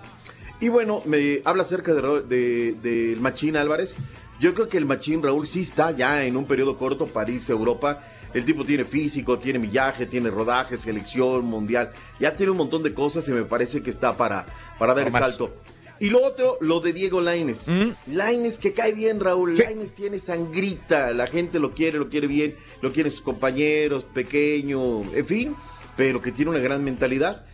Y 0.60 0.70
bueno, 0.70 1.02
me 1.06 1.42
habla 1.44 1.64
acerca 1.64 1.94
de, 1.94 2.02
Ro- 2.02 2.22
de- 2.22 2.74
del 2.82 3.20
Machín 3.20 3.58
Álvarez. 3.58 3.96
Yo 4.40 4.54
creo 4.54 4.68
que 4.68 4.78
el 4.78 4.86
Machín 4.86 5.22
Raúl 5.22 5.48
sí 5.48 5.62
está 5.62 5.92
ya 5.92 6.24
en 6.26 6.36
un 6.36 6.46
periodo 6.46 6.78
corto, 6.78 7.08
París, 7.08 7.50
Europa. 7.50 8.04
El 8.34 8.46
tipo 8.46 8.66
tiene 8.66 8.84
físico, 8.84 9.38
tiene 9.38 9.60
millaje, 9.60 10.08
tiene 10.08 10.30
rodaje, 10.30 10.76
selección, 10.78 11.46
mundial. 11.46 11.92
Ya 12.20 12.36
tiene 12.36 12.52
un 12.52 12.58
montón 12.58 12.82
de 12.82 12.94
cosas 12.94 13.28
y 13.28 13.32
me 13.32 13.44
parece 13.44 13.84
que 13.84 13.92
está 13.92 14.18
para, 14.18 14.46
para 14.80 14.94
dar 14.96 15.08
el 15.08 15.14
salto. 15.14 15.52
Y 16.00 16.10
lo 16.10 16.26
otro, 16.26 16.58
lo 16.60 16.80
de 16.80 16.92
Diego 16.92 17.22
Laines. 17.22 17.68
Laines 18.08 18.58
que 18.58 18.74
cae 18.74 18.94
bien, 18.94 19.20
Raúl. 19.20 19.56
Laines 19.56 19.94
tiene 19.94 20.20
sangrita. 20.20 21.12
La 21.12 21.28
gente 21.28 21.60
lo 21.60 21.72
quiere, 21.72 22.00
lo 22.00 22.10
quiere 22.10 22.28
bien. 22.28 22.56
Lo 22.82 22.92
quieren 22.92 23.12
sus 23.12 23.22
compañeros, 23.22 24.04
pequeño, 24.04 25.04
en 25.14 25.26
fin. 25.26 25.56
Pero 25.96 26.22
que 26.22 26.32
tiene 26.32 26.52
una 26.52 26.60
gran 26.60 26.84
mentalidad. 26.84 27.46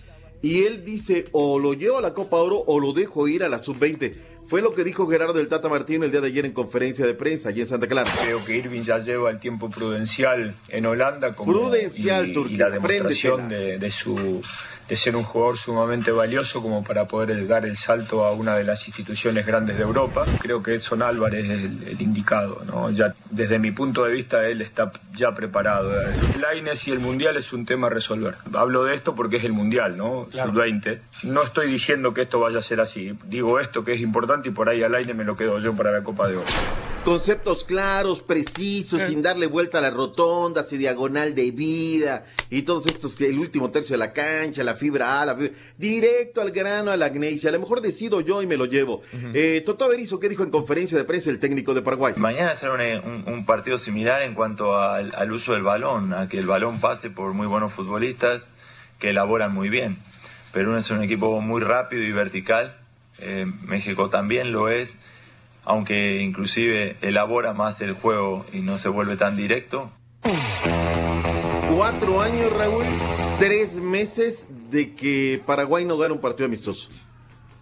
Y 0.42 0.64
él 0.64 0.86
dice, 0.86 1.26
o 1.34 1.60
lo 1.60 1.74
llevo 1.74 1.98
a 1.98 2.02
la 2.02 2.14
Copa 2.14 2.38
Oro 2.38 2.64
o 2.66 2.80
lo 2.80 2.94
dejo 2.94 3.28
ir 3.28 3.44
a 3.44 3.50
la 3.50 3.60
Sub-20. 3.60 4.14
Fue 4.50 4.64
lo 4.64 4.74
que 4.74 4.84
dijo 4.84 5.08
Gerardo 5.08 5.34
del 5.34 5.48
Tata 5.48 5.70
Martino 5.70 6.06
el 6.06 6.12
día 6.12 6.22
de 6.22 6.28
ayer 6.28 6.44
en 6.44 6.54
conferencia 6.54 7.06
de 7.06 7.14
prensa 7.14 7.50
allí 7.50 7.62
en 7.62 7.68
Santa 7.68 7.86
Clara. 7.88 8.10
Creo 8.24 8.44
que 8.44 8.58
Irving 8.58 8.82
ya 8.82 8.98
lleva 8.98 9.30
el 9.30 9.40
tiempo 9.40 9.70
prudencial 9.70 10.56
en 10.70 10.88
Holanda 10.88 11.36
como, 11.36 11.52
Prudencial, 11.52 12.30
y, 12.30 12.34
Turquía, 12.34 12.56
y 12.56 12.58
la 12.58 12.70
demostración 12.72 13.48
de 13.48 13.92
su 13.92 14.42
de 14.90 14.96
ser 14.96 15.16
un 15.16 15.24
jugador 15.24 15.58
sumamente 15.58 16.12
valioso 16.12 16.62
como 16.62 16.84
para 16.84 17.06
poder 17.06 17.48
dar 17.48 17.66
el 17.66 17.78
salto 17.78 18.26
a 18.26 18.32
una 18.32 18.56
de 18.56 18.64
las 18.64 18.88
instituciones 18.88 19.46
grandes 19.46 19.78
de 19.78 19.84
Europa. 19.84 20.26
Creo 20.42 20.64
que 20.64 20.74
Edson 20.74 21.04
Álvarez 21.04 21.46
es 21.46 21.64
el, 21.64 21.88
el 21.88 22.02
indicado, 22.02 22.64
¿no? 22.66 22.90
Ya 22.90 23.14
desde 23.30 23.60
mi 23.60 23.72
punto 23.72 24.04
de 24.04 24.14
vista 24.14 24.48
él 24.48 24.62
está 24.62 24.92
ya 25.14 25.32
preparado. 25.36 25.92
Laines 26.42 26.88
y 26.88 26.92
el 26.92 27.00
Mundial 27.00 27.38
es 27.38 27.54
un 27.54 27.66
tema 27.66 27.88
a 27.88 27.90
resolver. 27.92 28.36
Hablo 28.54 28.84
de 28.84 28.96
esto 28.96 29.14
porque 29.14 29.38
es 29.38 29.44
el 29.44 29.54
Mundial, 29.54 29.96
¿no? 29.96 30.28
Sub-20. 30.32 31.00
No 31.24 31.44
estoy 31.44 31.68
diciendo 31.68 32.14
que 32.14 32.24
esto 32.24 32.40
vaya 32.40 32.58
a 32.58 32.64
ser 32.64 32.82
así. 32.82 33.16
Digo 33.26 33.60
esto 33.60 33.84
que 33.84 33.94
es 33.94 34.02
importante 34.02 34.50
y 34.50 34.52
por 34.52 34.70
ahí 34.70 34.82
al 34.82 34.96
aire 34.96 35.14
me 35.14 35.24
lo 35.24 35.36
quedo 35.36 35.60
yo 35.60 35.76
para 35.76 35.92
la 35.92 36.04
Copa 36.04 36.28
de 36.28 36.38
Oro. 36.38 36.48
Conceptos 37.06 37.64
claros, 37.64 38.22
precisos, 38.22 39.02
sin 39.02 39.22
darle 39.22 39.48
vuelta 39.48 39.80
a 39.80 39.82
las 39.82 39.94
rotondas 39.94 40.72
y 40.74 40.78
diagonal 40.78 41.34
de 41.34 41.50
vida 41.52 42.26
y 42.52 42.64
todos 42.64 42.86
estos 42.88 43.16
que 43.16 43.28
el 43.28 43.40
último 43.40 43.72
tercio 43.72 43.94
de 43.94 43.98
la 43.98 44.12
cancha, 44.14 44.64
la 44.64 44.76
fibra 44.76 45.22
A, 45.22 45.26
la 45.26 45.36
fibra... 45.36 45.54
directo 45.78 46.42
al 46.42 46.52
grano, 46.52 46.92
a 46.92 46.98
la 46.98 47.06
agnesia. 47.08 47.50
A 47.50 47.54
lo 47.54 47.60
mejor 47.60 47.82
decido 47.82 48.22
yo 48.22 48.42
y 48.44 48.48
me 48.48 48.58
lo 48.58 48.66
llevo. 48.66 49.02
eh, 49.34 49.64
Toto 49.66 49.88
Berizo, 49.88 50.20
¿qué 50.20 50.30
dijo 50.30 50.44
en 50.44 50.52
conferencia 50.52 50.98
de 50.98 51.04
prensa 51.04 51.30
el 51.32 51.40
técnico 51.40 51.74
de 51.74 51.82
Paraguay? 51.82 52.14
Mañana 52.18 52.54
será 52.54 52.74
un, 52.74 52.82
un- 53.12 53.34
un 53.34 53.46
partido 53.46 53.78
similar 53.78 54.22
en 54.22 54.36
cuanto 54.36 54.78
al, 54.78 55.14
al 55.16 55.32
uso 55.32 55.54
del 55.54 55.64
balón, 55.64 56.14
a 56.14 56.28
que 56.28 56.38
el 56.38 56.46
balón 56.48 56.80
pase 56.80 57.10
por 57.10 57.34
muy 57.34 57.48
buenos 57.48 57.74
futbolistas 57.74 58.50
que 59.00 59.10
elaboran 59.12 59.52
muy 59.54 59.70
bien. 59.70 59.98
Perú 60.54 60.76
es 60.76 60.90
un 60.92 61.02
equipo 61.02 61.40
muy 61.42 61.62
rápido 61.62 62.04
y 62.04 62.12
vertical, 62.12 62.78
eh, 63.20 63.46
México 63.64 64.10
también 64.10 64.52
lo 64.52 64.70
es, 64.70 64.96
aunque 65.64 66.22
inclusive 66.22 66.98
elabora 67.02 67.54
más 67.54 67.82
el 67.82 67.94
juego 67.94 68.46
y 68.54 68.60
no 68.60 68.78
se 68.78 68.90
vuelve 68.90 69.16
tan 69.16 69.36
directo. 69.36 69.92
Cuatro 71.76 72.22
años, 72.22 72.52
Raúl, 72.52 72.84
tres 73.38 73.76
meses 73.76 74.48
de 74.70 74.96
que 74.96 75.42
Paraguay 75.46 75.86
no 75.86 75.98
gana 75.98 76.14
un 76.14 76.22
partido 76.22 76.46
amistoso. 76.46 76.90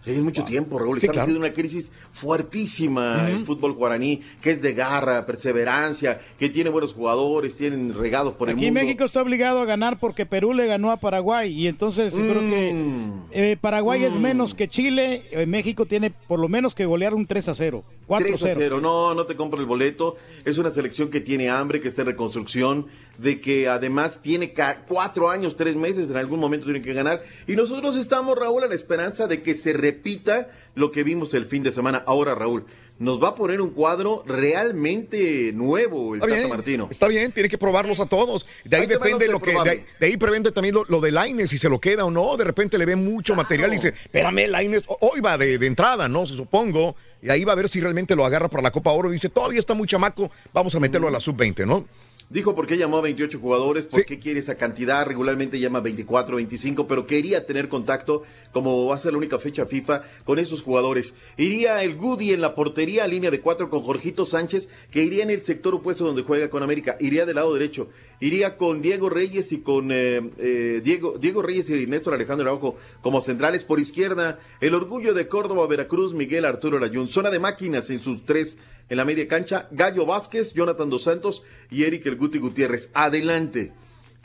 Sí, 0.04 0.12
es 0.12 0.20
mucho 0.20 0.44
tiempo, 0.44 0.78
Raúl. 0.78 1.00
Sí, 1.00 1.06
Está 1.06 1.24
claro. 1.24 1.38
una 1.38 1.52
crisis 1.52 1.90
fuertísima 2.12 3.28
el 3.28 3.44
fútbol 3.44 3.72
guaraní, 3.74 4.22
que 4.40 4.52
es 4.52 4.62
de 4.62 4.72
garra, 4.72 5.26
perseverancia, 5.26 6.20
que 6.38 6.48
tiene 6.48 6.70
buenos 6.70 6.92
jugadores, 6.94 7.56
tienen 7.56 7.92
regados 7.92 8.34
por 8.34 8.48
el 8.48 8.54
Aquí 8.56 8.66
mundo. 8.66 8.80
México 8.80 9.04
está 9.04 9.20
obligado 9.20 9.60
a 9.60 9.64
ganar 9.64 9.98
porque 9.98 10.24
Perú 10.24 10.54
le 10.54 10.66
ganó 10.66 10.92
a 10.92 10.98
Paraguay 10.98 11.52
y 11.52 11.66
entonces 11.66 12.12
yo 12.12 12.18
creo 12.20 12.40
que 12.40 12.72
Mm. 12.72 13.12
eh, 13.32 13.56
Paraguay 13.60 14.04
es 14.04 14.16
menos 14.16 14.54
que 14.54 14.68
Chile, 14.68 15.24
eh, 15.32 15.46
México 15.46 15.84
tiene 15.84 16.10
por 16.10 16.38
lo 16.38 16.48
menos 16.48 16.74
que 16.74 16.86
golear 16.86 17.12
un 17.14 17.26
3 17.26 17.48
a 17.48 17.54
0, 17.54 17.82
4 18.06 18.26
a 18.26 18.30
3 18.30 18.42
a 18.42 18.46
0. 18.46 18.56
0. 18.58 18.80
No, 18.80 19.14
no 19.14 19.26
te 19.26 19.34
compro 19.36 19.60
el 19.60 19.66
boleto. 19.66 20.16
Es 20.44 20.58
una 20.58 20.70
selección 20.70 21.10
que 21.10 21.20
tiene 21.20 21.50
hambre, 21.50 21.80
que 21.80 21.88
está 21.88 22.02
en 22.02 22.08
reconstrucción, 22.08 22.86
de 23.18 23.40
que 23.40 23.68
además 23.68 24.20
tiene 24.22 24.54
cuatro 24.86 25.28
años, 25.28 25.56
tres 25.56 25.76
meses, 25.76 26.08
en 26.08 26.16
algún 26.16 26.40
momento 26.40 26.64
tiene 26.66 26.80
que 26.80 26.94
ganar. 26.94 27.22
Y 27.46 27.56
nosotros 27.56 27.96
estamos, 27.96 28.38
Raúl, 28.38 28.64
a 28.64 28.68
la 28.68 28.74
esperanza 28.74 29.26
de 29.26 29.42
que 29.42 29.54
se 29.54 29.72
repita 29.72 30.50
lo 30.74 30.90
que 30.90 31.02
vimos 31.02 31.34
el 31.34 31.44
fin 31.44 31.62
de 31.62 31.72
semana. 31.72 32.02
Ahora, 32.06 32.36
Raúl, 32.36 32.64
nos 32.98 33.22
va 33.22 33.28
a 33.28 33.34
poner 33.34 33.60
un 33.60 33.70
cuadro 33.70 34.24
realmente 34.26 35.52
nuevo 35.52 36.14
el 36.14 36.20
Está 36.20 36.26
Tata 36.28 36.38
bien, 36.38 36.48
Martino. 36.48 36.88
está 36.90 37.08
bien, 37.08 37.32
tiene 37.32 37.48
que 37.48 37.58
probarlos 37.58 38.00
a 38.00 38.06
todos. 38.06 38.46
De 38.64 38.76
ahí, 38.76 38.86
depende 38.86 39.28
lo 39.28 39.40
que 39.40 39.52
de 39.52 39.70
ahí, 39.70 39.84
de 40.00 40.06
ahí 40.06 40.16
también 40.52 40.74
lo, 40.74 40.84
lo 40.88 41.00
de 41.00 41.12
Laines, 41.12 41.50
si 41.50 41.58
se 41.58 41.68
lo 41.68 41.80
queda 41.80 42.04
o 42.04 42.10
no. 42.10 42.36
De 42.36 42.44
repente 42.44 42.78
le 42.78 42.86
ve 42.86 42.96
mucho 42.96 43.34
material 43.34 43.70
y 43.70 43.74
dice, 43.74 43.88
espérame, 43.88 44.48
Laines, 44.48 44.84
hoy 45.00 45.20
va 45.20 45.38
de, 45.38 45.58
de 45.58 45.66
entrada, 45.66 46.08
¿no? 46.08 46.26
Se 46.26 46.34
supongo. 46.34 46.96
Y 47.22 47.30
ahí 47.30 47.44
va 47.44 47.52
a 47.52 47.56
ver 47.56 47.68
si 47.68 47.80
realmente 47.80 48.14
lo 48.14 48.24
agarra 48.24 48.48
para 48.48 48.62
la 48.62 48.70
Copa 48.70 48.90
Oro. 48.90 49.10
Dice, 49.10 49.28
todavía 49.28 49.58
está 49.58 49.74
muy 49.74 49.88
chamaco, 49.88 50.30
vamos 50.52 50.74
a 50.74 50.80
meterlo 50.80 51.08
a 51.08 51.10
la 51.10 51.20
sub-20, 51.20 51.66
¿no? 51.66 51.84
Dijo 52.30 52.54
por 52.54 52.66
qué 52.66 52.76
llamó 52.76 52.98
a 52.98 53.00
28 53.00 53.38
jugadores, 53.38 53.86
por 53.86 54.04
qué 54.04 54.18
quiere 54.18 54.40
esa 54.40 54.56
cantidad, 54.56 55.06
regularmente 55.06 55.58
llama 55.58 55.80
24, 55.80 56.36
25, 56.36 56.86
pero 56.86 57.06
quería 57.06 57.46
tener 57.46 57.70
contacto, 57.70 58.22
como 58.52 58.84
va 58.84 58.96
a 58.96 58.98
ser 58.98 59.12
la 59.12 59.18
única 59.18 59.38
fecha 59.38 59.64
FIFA, 59.64 60.02
con 60.24 60.38
esos 60.38 60.60
jugadores. 60.60 61.14
Iría 61.38 61.82
el 61.82 61.96
Goody 61.96 62.34
en 62.34 62.42
la 62.42 62.54
portería, 62.54 63.06
línea 63.06 63.30
de 63.30 63.40
cuatro 63.40 63.70
con 63.70 63.80
Jorgito 63.80 64.26
Sánchez, 64.26 64.68
que 64.90 65.02
iría 65.02 65.22
en 65.22 65.30
el 65.30 65.42
sector 65.42 65.74
opuesto 65.74 66.04
donde 66.04 66.22
juega 66.22 66.50
con 66.50 66.62
América, 66.62 66.98
iría 67.00 67.24
del 67.24 67.36
lado 67.36 67.54
derecho, 67.54 67.88
iría 68.20 68.58
con 68.58 68.82
Diego 68.82 69.08
Reyes 69.08 69.50
y 69.52 69.60
con 69.62 69.90
eh, 69.90 70.20
eh, 70.36 70.82
Diego, 70.84 71.16
Diego 71.18 71.40
Reyes 71.40 71.70
y 71.70 71.86
Néstor 71.86 72.12
Alejandro 72.12 72.46
Araujo 72.46 72.76
como 73.00 73.22
centrales. 73.22 73.64
Por 73.64 73.80
izquierda, 73.80 74.38
el 74.60 74.74
orgullo 74.74 75.14
de 75.14 75.28
Córdoba, 75.28 75.66
Veracruz, 75.66 76.12
Miguel 76.12 76.44
Arturo 76.44 76.78
Layún, 76.78 77.08
zona 77.08 77.30
de 77.30 77.38
máquinas 77.38 77.88
en 77.88 78.02
sus 78.02 78.26
tres 78.26 78.58
en 78.88 78.96
la 78.96 79.04
media 79.04 79.28
cancha, 79.28 79.68
Gallo 79.70 80.06
Vázquez, 80.06 80.52
Jonathan 80.52 80.88
Dos 80.88 81.04
Santos 81.04 81.42
y 81.70 81.84
Eric 81.84 82.06
El 82.06 82.16
Guti 82.16 82.38
Gutiérrez. 82.38 82.90
Adelante. 82.94 83.72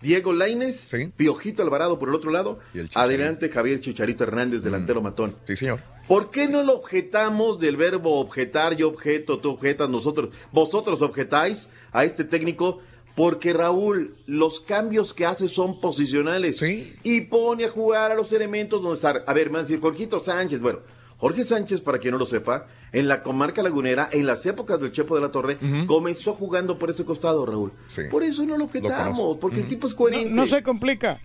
Diego 0.01 0.33
Laines, 0.33 0.93
Piojito 1.15 1.63
Alvarado 1.63 1.97
por 1.97 2.09
el 2.09 2.15
otro 2.15 2.29
lado. 2.29 2.59
Adelante 2.93 3.47
Javier 3.49 3.79
Chicharito 3.79 4.25
Hernández, 4.25 4.61
delantero 4.61 5.01
matón. 5.01 5.35
Sí, 5.45 5.55
señor. 5.55 5.79
¿Por 6.07 6.29
qué 6.29 6.49
no 6.49 6.61
lo 6.63 6.73
objetamos 6.73 7.57
del 7.59 7.77
verbo 7.77 8.19
objetar? 8.19 8.75
Yo 8.75 8.89
objeto, 8.89 9.39
tú 9.39 9.51
objetas, 9.51 9.89
nosotros, 9.89 10.31
vosotros 10.51 11.01
objetáis 11.01 11.69
a 11.93 12.03
este 12.03 12.25
técnico. 12.25 12.81
Porque 13.15 13.53
Raúl, 13.53 14.15
los 14.25 14.59
cambios 14.59 15.13
que 15.13 15.25
hace 15.25 15.47
son 15.47 15.79
posicionales. 15.79 16.61
Y 17.03 17.21
pone 17.21 17.65
a 17.65 17.69
jugar 17.69 18.11
a 18.11 18.15
los 18.15 18.33
elementos 18.33 18.81
donde 18.81 18.95
está. 18.95 19.23
A 19.27 19.33
ver, 19.33 19.47
me 19.47 19.53
van 19.53 19.59
a 19.59 19.63
decir, 19.63 19.79
Jorgito 19.79 20.19
Sánchez. 20.19 20.59
Bueno, 20.59 20.79
Jorge 21.23 21.45
Sánchez, 21.45 21.79
para 21.79 21.99
quien 21.99 22.11
no 22.11 22.17
lo 22.17 22.25
sepa, 22.25 22.67
en 22.91 23.07
la 23.07 23.23
comarca 23.23 23.63
lagunera, 23.63 24.09
en 24.11 24.25
las 24.25 24.45
épocas 24.45 24.77
del 24.81 24.91
Chepo 24.91 25.15
de 25.15 25.21
la 25.21 25.31
Torre, 25.31 25.57
comenzó 25.87 26.33
jugando 26.33 26.77
por 26.77 26.89
ese 26.89 27.05
costado, 27.05 27.45
Raúl. 27.45 27.71
Por 28.11 28.23
eso 28.23 28.45
no 28.45 28.57
lo 28.57 28.65
objetamos, 28.65 29.17
conozco. 29.17 29.39
porque 29.39 29.61
el 29.61 29.67
tipo 29.69 29.87
es 29.87 29.93
coherente. 29.93 30.29
No, 30.31 30.41
no 30.41 30.47
se 30.47 30.61
complica. 30.61 31.21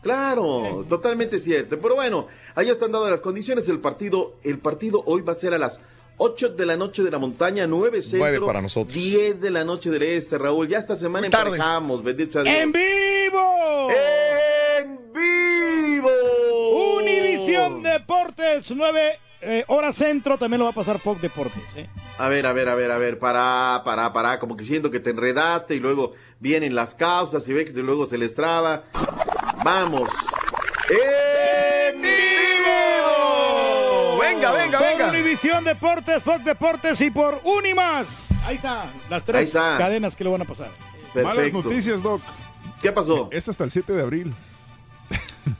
Claro, 0.00 0.86
totalmente 0.88 1.38
cierto. 1.38 1.78
Pero 1.78 1.96
bueno, 1.96 2.28
ahí 2.54 2.70
están 2.70 2.92
dadas 2.92 3.10
las 3.10 3.20
condiciones. 3.20 3.68
El 3.68 3.78
partido, 3.80 4.36
el 4.42 4.58
partido 4.58 5.02
hoy 5.04 5.20
va 5.20 5.32
a 5.32 5.36
ser 5.36 5.52
a 5.52 5.58
las 5.58 5.82
8 6.16 6.54
de 6.54 6.64
la 6.64 6.78
noche 6.78 7.02
de 7.02 7.10
la 7.10 7.18
montaña, 7.18 7.66
9 7.66 8.00
centro, 8.00 8.20
Nueve 8.20 8.40
para 8.46 8.62
nosotros. 8.62 8.94
10 8.94 9.42
de 9.42 9.50
la 9.50 9.66
noche 9.66 9.90
del 9.90 10.02
este, 10.02 10.38
Raúl. 10.38 10.66
Ya 10.66 10.78
esta 10.78 10.96
semana 10.96 11.28
tarde. 11.28 11.50
emparejamos, 11.50 12.02
bendito 12.02 12.32
sea 12.32 12.42
Dios. 12.42 12.56
¡En 12.56 12.72
vivo! 12.72 13.88
¡En 14.78 15.12
vivo! 15.12 16.08
Univisión 16.96 17.82
Deportes, 17.82 18.70
9 18.70 19.18
eh, 19.42 19.64
horas 19.66 19.96
centro, 19.96 20.38
también 20.38 20.60
lo 20.60 20.64
va 20.66 20.70
a 20.70 20.74
pasar 20.74 20.98
Fox 20.98 21.20
Deportes. 21.20 21.76
¿eh? 21.76 21.88
A 22.18 22.28
ver, 22.28 22.46
a 22.46 22.52
ver, 22.52 22.68
a 22.68 22.74
ver, 22.74 22.90
a 22.90 22.98
ver, 22.98 23.18
pará, 23.18 23.82
pará, 23.84 24.12
pará, 24.12 24.38
como 24.38 24.56
que 24.56 24.64
siento 24.64 24.90
que 24.90 25.00
te 25.00 25.10
enredaste 25.10 25.74
y 25.74 25.80
luego 25.80 26.12
vienen 26.40 26.74
las 26.74 26.94
causas 26.94 27.46
y 27.48 27.52
ve 27.52 27.64
que 27.64 27.72
luego 27.82 28.06
se 28.06 28.18
les 28.18 28.34
traba. 28.34 28.84
Vamos. 29.64 30.08
¡En 30.90 32.02
vivo! 32.02 34.18
Venga, 34.20 34.52
venga, 34.52 34.78
por 34.78 34.86
venga. 34.88 35.08
Univisión 35.10 35.64
Deportes, 35.64 36.22
Fox 36.22 36.44
Deportes 36.44 37.00
y 37.00 37.10
por 37.10 37.40
Unimás. 37.44 38.30
Ahí 38.44 38.56
está, 38.56 38.84
las 39.10 39.24
tres 39.24 39.48
está. 39.48 39.76
cadenas 39.78 40.16
que 40.16 40.24
lo 40.24 40.32
van 40.32 40.42
a 40.42 40.44
pasar. 40.44 40.68
Malas 41.14 41.52
noticias, 41.52 42.02
Doc. 42.02 42.22
¿Qué 42.80 42.90
pasó? 42.92 43.28
Es 43.30 43.48
hasta 43.48 43.64
el 43.64 43.70
7 43.70 43.92
de 43.92 44.02
abril. 44.02 44.34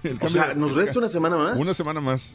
El 0.02 0.18
O 0.20 0.28
sea, 0.28 0.54
¿nos 0.54 0.74
resta 0.74 0.98
una 0.98 1.08
semana 1.08 1.36
más? 1.36 1.56
Una 1.56 1.74
semana 1.74 2.00
más. 2.00 2.34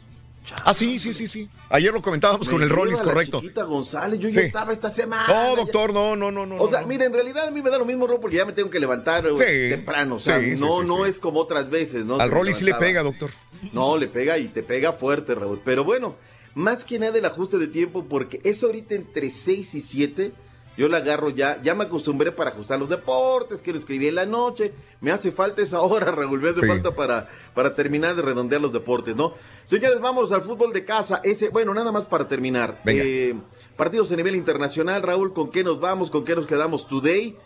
Ah, 0.64 0.74
sí, 0.74 0.98
sí, 0.98 1.12
sí, 1.14 1.28
sí. 1.28 1.48
Ayer 1.70 1.92
lo 1.92 2.02
comentábamos 2.02 2.48
con 2.48 2.62
el 2.62 2.70
Rollis, 2.70 3.00
correcto. 3.00 3.40
chiquita 3.40 3.62
González, 3.64 4.18
yo 4.20 4.30
Sí. 4.30 4.36
ya 4.36 4.42
estaba 4.42 4.72
esta 4.72 4.90
semana. 4.90 5.26
No, 5.28 5.50
ya- 5.50 5.56
doctor, 5.56 5.92
no, 5.92 6.16
no, 6.16 6.30
no, 6.30 6.46
no. 6.46 6.56
O 6.56 6.68
sea, 6.70 6.82
no. 6.82 6.86
mira, 6.86 7.04
en 7.04 7.12
realidad 7.12 7.48
a 7.48 7.50
mí 7.50 7.62
me 7.62 7.70
da 7.70 7.78
lo 7.78 7.84
mismo, 7.84 8.06
Ro, 8.06 8.20
porque 8.20 8.36
ya 8.36 8.44
me 8.44 8.52
tengo 8.52 8.70
que 8.70 8.78
levantar 8.80 9.26
eh, 9.26 9.30
Sí. 9.34 9.74
temprano. 9.76 10.16
O 10.16 10.18
sea, 10.18 10.40
Sí, 10.40 10.54
no, 10.60 10.82
no 10.82 11.06
es 11.06 11.18
como 11.18 11.40
otras 11.40 11.70
veces, 11.70 12.04
¿no? 12.04 12.18
Al 12.18 12.30
Rollis 12.30 12.56
sí 12.58 12.64
le 12.64 12.74
pega, 12.74 13.02
doctor. 13.02 13.30
No, 13.72 13.96
le 13.96 14.08
pega 14.08 14.38
y 14.38 14.48
te 14.48 14.62
pega 14.62 14.92
fuerte, 14.92 15.34
Raúl. 15.34 15.60
Pero 15.64 15.84
bueno, 15.84 16.16
más 16.54 16.84
que 16.84 16.98
nada 16.98 17.18
el 17.18 17.24
ajuste 17.24 17.58
de 17.58 17.66
tiempo, 17.68 18.04
porque 18.08 18.40
es 18.44 18.62
ahorita 18.62 18.94
entre 18.94 19.30
6 19.30 19.74
y 19.74 19.80
7. 19.80 20.32
Yo 20.78 20.86
la 20.88 20.98
agarro 20.98 21.30
ya, 21.30 21.60
ya 21.60 21.74
me 21.74 21.82
acostumbré 21.84 22.30
para 22.30 22.50
ajustar 22.50 22.78
los 22.78 22.88
deportes, 22.88 23.60
que 23.62 23.72
lo 23.72 23.78
escribí 23.78 24.06
en 24.06 24.14
la 24.14 24.26
noche. 24.26 24.72
Me 25.00 25.10
hace 25.10 25.32
falta 25.32 25.60
esa 25.60 25.80
hora, 25.82 26.10
Raúl, 26.12 26.40
me 26.40 26.50
hace 26.50 26.60
Sí. 26.60 26.66
falta 26.68 26.92
para, 26.94 27.28
para 27.52 27.74
terminar 27.74 28.14
de 28.14 28.22
redondear 28.22 28.62
los 28.62 28.72
deportes, 28.72 29.16
¿no? 29.16 29.34
Señores, 29.64 29.98
vamos 30.00 30.30
al 30.30 30.42
fútbol 30.42 30.72
de 30.72 30.84
casa. 30.84 31.20
Ese, 31.24 31.48
bueno, 31.48 31.74
nada 31.74 31.90
más 31.90 32.06
para 32.06 32.28
terminar. 32.28 32.80
Venga. 32.84 33.02
Eh, 33.04 33.34
partidos 33.76 34.12
a 34.12 34.16
nivel 34.16 34.36
internacional, 34.36 35.02
Raúl, 35.02 35.32
¿con 35.34 35.50
qué 35.50 35.64
nos 35.64 35.80
vamos? 35.80 36.12
¿Con 36.12 36.24
qué 36.24 36.36
nos 36.36 36.46
quedamos 36.46 36.86
today? 36.86 37.36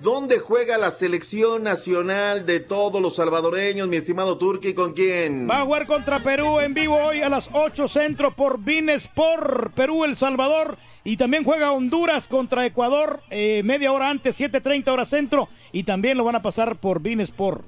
¿Dónde 0.00 0.38
juega 0.38 0.78
la 0.78 0.90
selección 0.92 1.64
nacional 1.64 2.46
de 2.46 2.60
todos 2.60 3.02
los 3.02 3.16
salvadoreños, 3.16 3.86
mi 3.88 3.96
estimado 3.96 4.38
Turki? 4.38 4.72
¿Con 4.72 4.92
quién? 4.94 5.46
Va 5.50 5.58
a 5.60 5.64
jugar 5.64 5.86
contra 5.86 6.20
Perú 6.22 6.60
en 6.60 6.72
vivo 6.72 6.96
hoy 6.96 7.20
a 7.20 7.28
las 7.28 7.50
8 7.52 7.86
centro 7.88 8.34
por 8.34 8.60
Binesport, 8.60 9.74
Perú, 9.74 10.04
El 10.04 10.16
Salvador. 10.16 10.78
Y 11.04 11.16
también 11.16 11.44
juega 11.44 11.72
Honduras 11.72 12.28
contra 12.28 12.66
Ecuador 12.66 13.20
eh, 13.30 13.62
media 13.64 13.92
hora 13.92 14.10
antes, 14.10 14.40
7.30 14.40 14.88
hora 14.88 15.04
centro. 15.04 15.48
Y 15.72 15.84
también 15.84 16.18
lo 16.18 16.24
van 16.24 16.36
a 16.36 16.42
pasar 16.42 16.76
por 16.76 17.00
Binesport. 17.00 17.64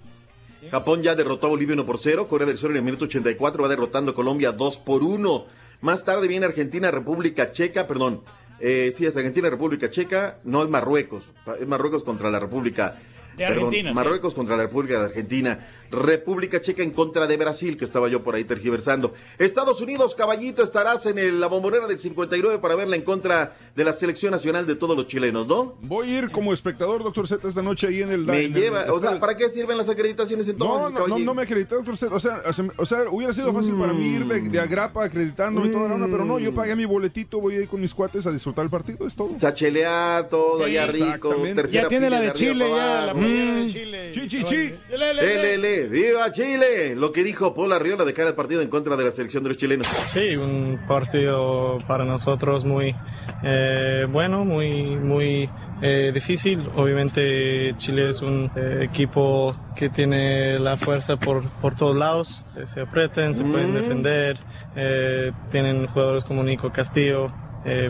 Japón 0.70 1.02
ya 1.02 1.14
derrotó 1.14 1.46
a 1.46 1.50
Bolivia 1.50 1.74
1 1.74 1.86
por 1.86 1.98
0. 1.98 2.28
Corea 2.28 2.46
del 2.46 2.58
Sur 2.58 2.70
en 2.70 2.78
el 2.78 2.82
minuto 2.82 3.06
84 3.06 3.62
va 3.62 3.68
derrotando 3.68 4.12
a 4.12 4.14
Colombia 4.14 4.52
2 4.52 4.78
por 4.78 5.02
1. 5.02 5.46
Más 5.80 6.04
tarde 6.04 6.28
viene 6.28 6.46
Argentina, 6.46 6.90
República 6.90 7.52
Checa, 7.52 7.86
perdón. 7.86 8.22
Eh, 8.60 8.92
sí, 8.94 9.06
es 9.06 9.16
Argentina, 9.16 9.48
República 9.48 9.88
Checa. 9.88 10.38
No 10.44 10.62
es 10.62 10.68
Marruecos. 10.68 11.24
Es 11.58 11.66
Marruecos 11.66 12.02
contra 12.02 12.30
la 12.30 12.38
República 12.38 12.96
De 13.36 13.46
Perdón, 13.46 13.64
Argentina, 13.64 13.90
sí. 13.90 13.96
Marruecos 13.96 14.34
contra 14.34 14.56
la 14.56 14.64
República 14.64 14.98
de 14.98 15.06
Argentina. 15.06 15.66
República 15.90 16.60
Checa 16.60 16.82
en 16.82 16.90
contra 16.90 17.26
de 17.26 17.36
Brasil, 17.36 17.76
que 17.76 17.84
estaba 17.84 18.08
yo 18.08 18.22
por 18.22 18.34
ahí 18.34 18.44
tergiversando. 18.44 19.14
Estados 19.38 19.80
Unidos, 19.80 20.14
caballito, 20.14 20.62
estarás 20.62 21.06
en 21.06 21.18
el- 21.18 21.40
la 21.40 21.46
bombonera 21.48 21.86
del 21.86 21.98
59 21.98 22.58
para 22.58 22.74
verla 22.74 22.96
en 22.96 23.02
contra 23.02 23.56
de 23.74 23.84
la 23.84 23.92
selección 23.92 24.30
nacional 24.32 24.66
de 24.66 24.76
todos 24.76 24.96
los 24.96 25.06
chilenos, 25.06 25.46
¿no? 25.46 25.74
Voy 25.82 26.10
a 26.14 26.18
ir 26.20 26.30
como 26.30 26.52
espectador, 26.52 27.02
doctor 27.02 27.26
Z, 27.28 27.46
esta 27.48 27.62
noche 27.62 27.88
ahí 27.88 28.02
en 28.02 28.10
el. 28.12 28.20
Me 28.24 28.44
en 28.44 28.54
el 28.56 28.60
lleva, 28.62 28.92
o 28.92 29.00
sea. 29.00 29.18
¿para 29.18 29.36
qué 29.36 29.48
sirven 29.50 29.76
las 29.76 29.88
acreditaciones 29.88 30.46
entonces, 30.48 30.92
no, 30.92 31.06
no, 31.08 31.18
no 31.18 31.34
me 31.34 31.42
acredité, 31.42 31.74
doctor 31.74 31.96
Z. 31.96 32.14
O 32.14 32.20
sea, 32.20 32.40
o 32.46 32.52
sea, 32.52 32.64
o 32.76 32.86
sea, 32.86 32.98
hubiera 33.10 33.32
sido 33.32 33.52
fácil 33.52 33.74
para 33.74 33.92
mí 33.92 34.14
ir 34.16 34.26
de, 34.26 34.40
de 34.40 34.60
agrapa 34.60 35.04
acreditándome 35.04 35.66
y 35.68 35.70
toda 35.70 35.88
la 35.88 35.94
onda, 35.94 36.06
pero 36.10 36.24
no, 36.24 36.38
yo 36.38 36.54
pagué 36.54 36.76
mi 36.76 36.84
boletito, 36.84 37.40
voy 37.40 37.56
a 37.56 37.60
ir 37.62 37.68
con 37.68 37.80
mis 37.80 37.94
cuates 37.94 38.26
a 38.26 38.32
disfrutar 38.32 38.64
el 38.64 38.70
partido, 38.70 39.06
es 39.06 39.16
todo. 39.16 39.30
Chachelear, 39.38 40.28
todo 40.28 40.64
allá 40.64 40.86
rico, 40.86 41.34
Ya 41.70 41.88
tiene 41.88 42.10
la 42.10 42.20
de 42.20 42.32
Chile, 42.32 42.70
ya, 42.70 43.06
la 43.06 43.12
playera 43.14 43.54
de 43.56 43.66
Chile. 43.72 44.10
Chi, 44.12 44.28
chi, 44.28 44.44
chi. 44.44 44.74
Le, 44.90 45.58
¡Viva 45.88 46.30
Chile! 46.32 46.94
Lo 46.94 47.12
que 47.12 47.22
dijo 47.24 47.54
Paul 47.54 47.72
Arriola 47.72 48.04
de 48.04 48.12
cara 48.14 48.28
al 48.28 48.34
partido 48.34 48.62
en 48.62 48.68
contra 48.68 48.96
de 48.96 49.04
la 49.04 49.10
selección 49.10 49.42
de 49.42 49.50
los 49.50 49.58
chilenos. 49.58 49.86
Sí, 50.06 50.36
un 50.36 50.80
partido 50.88 51.78
para 51.86 52.04
nosotros 52.04 52.64
muy 52.64 52.94
eh, 53.42 54.06
bueno, 54.10 54.44
muy, 54.44 54.96
muy 54.96 55.48
eh, 55.82 56.10
difícil. 56.12 56.60
Obviamente 56.76 57.74
Chile 57.78 58.08
es 58.10 58.22
un 58.22 58.50
eh, 58.56 58.80
equipo 58.82 59.56
que 59.76 59.88
tiene 59.88 60.58
la 60.58 60.76
fuerza 60.76 61.16
por, 61.16 61.42
por 61.60 61.74
todos 61.74 61.96
lados. 61.96 62.44
Se 62.64 62.80
apretan, 62.80 63.34
se 63.34 63.44
pueden 63.44 63.70
Mm. 63.72 63.74
defender. 63.74 64.38
tienen 65.50 65.86
jugadores 65.88 66.24
como 66.24 66.42
Nico 66.42 66.70
Castillo, 66.70 67.28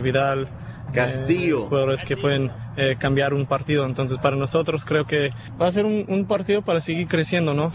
Vidal. 0.01 0.47
Castillo. 0.93 1.63
eh, 1.63 1.67
jugadores 1.69 2.03
que 2.03 2.17
pueden 2.17 2.51
eh, 2.77 2.95
cambiar 2.99 3.33
un 3.33 3.45
partido. 3.45 3.85
Entonces 3.85 4.17
para 4.19 4.35
nosotros 4.35 4.85
creo 4.85 5.05
que 5.05 5.31
va 5.59 5.67
a 5.67 5.71
ser 5.71 5.85
un, 5.85 6.05
un 6.07 6.25
partido 6.25 6.61
para 6.61 6.79
seguir 6.81 7.07
creciendo, 7.07 7.53
¿no? 7.53 7.71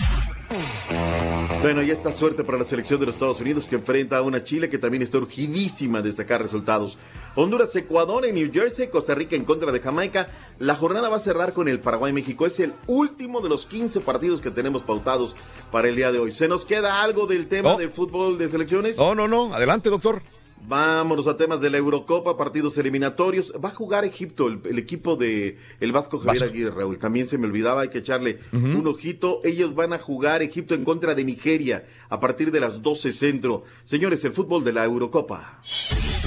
Bueno, 1.62 1.82
y 1.82 1.90
esta 1.90 2.12
suerte 2.12 2.44
para 2.44 2.58
la 2.58 2.64
selección 2.64 3.00
de 3.00 3.06
los 3.06 3.16
Estados 3.16 3.40
Unidos 3.40 3.66
que 3.66 3.74
enfrenta 3.76 4.18
a 4.18 4.22
una 4.22 4.44
Chile 4.44 4.68
que 4.68 4.78
también 4.78 5.02
está 5.02 5.18
urgidísima 5.18 6.00
de 6.02 6.12
sacar 6.12 6.40
resultados. 6.42 6.96
Honduras, 7.34 7.74
Ecuador 7.74 8.24
en 8.24 8.36
New 8.36 8.50
Jersey, 8.52 8.88
Costa 8.88 9.14
Rica 9.14 9.34
en 9.36 9.44
contra 9.44 9.72
de 9.72 9.80
Jamaica. 9.80 10.28
La 10.58 10.74
jornada 10.76 11.08
va 11.08 11.16
a 11.16 11.20
cerrar 11.20 11.52
con 11.52 11.66
el 11.68 11.80
Paraguay-México. 11.80 12.46
Es 12.46 12.60
el 12.60 12.72
último 12.86 13.40
de 13.40 13.48
los 13.48 13.66
15 13.66 14.00
partidos 14.00 14.40
que 14.40 14.50
tenemos 14.50 14.82
pautados 14.82 15.34
para 15.72 15.88
el 15.88 15.96
día 15.96 16.12
de 16.12 16.18
hoy. 16.20 16.30
¿Se 16.32 16.46
nos 16.46 16.64
queda 16.64 17.02
algo 17.02 17.26
del 17.26 17.48
tema 17.48 17.72
No. 17.72 17.78
del 17.78 17.90
fútbol 17.90 18.38
de 18.38 18.48
selecciones? 18.48 18.96
No, 18.96 19.14
no, 19.14 19.26
no. 19.26 19.52
Adelante, 19.52 19.90
doctor. 19.90 20.22
Vámonos 20.68 21.28
a 21.28 21.36
temas 21.36 21.60
de 21.60 21.70
la 21.70 21.78
Eurocopa, 21.78 22.36
partidos 22.36 22.76
eliminatorios. 22.76 23.52
Va 23.64 23.68
a 23.68 23.74
jugar 23.74 24.04
Egipto, 24.04 24.48
el, 24.48 24.60
el 24.64 24.78
equipo 24.80 25.14
de 25.14 25.58
el 25.78 25.92
Vasco 25.92 26.18
Javier 26.18 26.42
Vasco. 26.42 26.52
Aguirre, 26.52 26.70
Raúl. 26.72 26.98
También 26.98 27.28
se 27.28 27.38
me 27.38 27.46
olvidaba, 27.46 27.82
hay 27.82 27.88
que 27.88 27.98
echarle 27.98 28.40
un 28.52 28.84
ojito. 28.86 29.40
Ellos 29.44 29.76
van 29.76 29.92
a 29.92 29.98
jugar 29.98 30.42
Egipto 30.42 30.74
en 30.74 30.84
contra 30.84 31.14
de 31.14 31.24
Nigeria 31.24 31.86
a 32.08 32.18
partir 32.18 32.50
de 32.50 32.58
las 32.58 32.82
12 32.82 33.12
centro. 33.12 33.62
Señores, 33.84 34.24
el 34.24 34.32
fútbol 34.32 34.64
de 34.64 34.72
la 34.72 34.84
Eurocopa. 34.84 35.60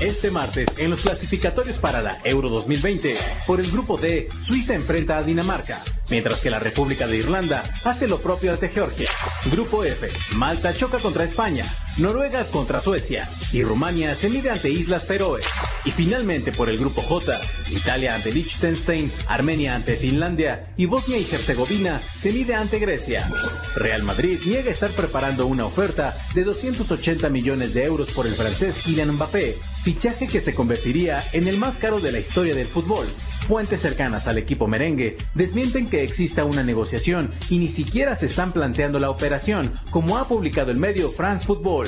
Este 0.02 0.32
martes, 0.32 0.70
en 0.78 0.92
los 0.92 1.02
clasificatorios 1.02 1.78
para 1.78 2.02
la 2.02 2.18
Euro 2.24 2.50
2020, 2.50 3.16
por 3.46 3.60
el 3.60 3.70
grupo 3.70 3.98
D, 3.98 4.30
Suiza 4.30 4.74
enfrenta 4.74 5.18
a 5.18 5.24
Dinamarca, 5.24 5.78
mientras 6.10 6.40
que 6.40 6.50
la 6.50 6.60
República 6.60 7.06
de 7.06 7.18
Irlanda 7.18 7.62
hace 7.84 8.08
lo 8.08 8.20
propio 8.20 8.54
ante 8.54 8.70
Georgia. 8.70 9.10
Grupo 9.52 9.84
F, 9.84 10.10
Malta 10.38 10.74
choca 10.74 11.00
contra 11.00 11.26
España, 11.26 11.66
Noruega 11.98 12.46
contra 12.46 12.80
Suecia 12.80 13.28
y 13.52 13.62
Rumania 13.64 14.16
se 14.16 14.29
mide 14.30 14.50
ante 14.50 14.70
Islas 14.70 15.06
Feroe. 15.06 15.42
Y 15.86 15.92
finalmente 15.92 16.52
por 16.52 16.70
el 16.70 16.78
grupo 16.78 17.02
J, 17.02 17.40
Italia 17.72 18.16
ante 18.16 18.32
Liechtenstein, 18.32 19.12
Armenia 19.28 19.76
ante 19.76 19.96
Finlandia 19.96 20.74
y 20.78 20.86
Bosnia 20.86 21.18
y 21.18 21.28
Herzegovina 21.32 22.02
se 22.16 22.32
mide 22.32 22.56
ante 22.56 22.80
Grecia. 22.80 23.28
Real 23.76 24.04
Madrid 24.04 24.40
niega 24.46 24.72
estar 24.72 24.92
preparando 24.92 25.48
una 25.48 25.66
oferta 25.66 26.14
de 26.36 26.44
280 26.44 27.30
millones 27.30 27.74
de 27.74 27.86
euros 27.86 28.12
por 28.12 28.28
el 28.28 28.34
francés 28.34 28.80
Kylian 28.84 29.12
Mbappé, 29.14 29.58
fichaje 29.84 30.28
que 30.28 30.42
se 30.42 30.54
convertiría 30.54 31.24
en 31.34 31.48
el 31.48 31.58
más 31.58 31.78
caro 31.78 32.00
de 32.00 32.12
la 32.12 32.20
historia 32.20 32.56
del 32.56 32.68
fútbol. 32.68 33.08
Fuentes 33.48 33.82
cercanas 33.82 34.28
al 34.28 34.38
equipo 34.38 34.68
merengue 34.68 35.16
desmienten 35.34 35.90
que 35.90 36.04
exista 36.04 36.44
una 36.44 36.62
negociación 36.62 37.30
y 37.50 37.58
ni 37.58 37.70
siquiera 37.70 38.14
se 38.16 38.28
están 38.28 38.52
planteando 38.52 39.00
la 39.00 39.10
operación, 39.10 39.72
como 39.90 40.18
ha 40.18 40.28
publicado 40.28 40.72
el 40.72 40.78
medio 40.78 41.12
France 41.12 41.48
Football. 41.48 41.88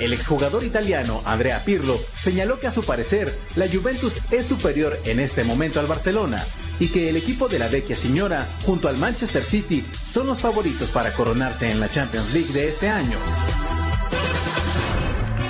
El 0.00 0.14
exjugador 0.14 0.64
italiano 0.64 1.20
Andrea 1.26 1.49
Pirlo 1.64 1.96
señaló 2.18 2.58
que 2.58 2.66
a 2.66 2.70
su 2.70 2.82
parecer 2.82 3.36
la 3.56 3.68
Juventus 3.70 4.20
es 4.30 4.46
superior 4.46 4.98
en 5.04 5.20
este 5.20 5.44
momento 5.44 5.80
al 5.80 5.86
Barcelona 5.86 6.42
y 6.78 6.88
que 6.88 7.08
el 7.08 7.16
equipo 7.16 7.48
de 7.48 7.58
la 7.58 7.68
Vecchia 7.68 7.96
Señora 7.96 8.48
junto 8.64 8.88
al 8.88 8.96
Manchester 8.96 9.44
City 9.44 9.82
son 9.82 10.26
los 10.26 10.40
favoritos 10.40 10.90
para 10.90 11.12
coronarse 11.12 11.70
en 11.70 11.80
la 11.80 11.88
Champions 11.88 12.32
League 12.32 12.52
de 12.52 12.68
este 12.68 12.88
año. 12.88 13.18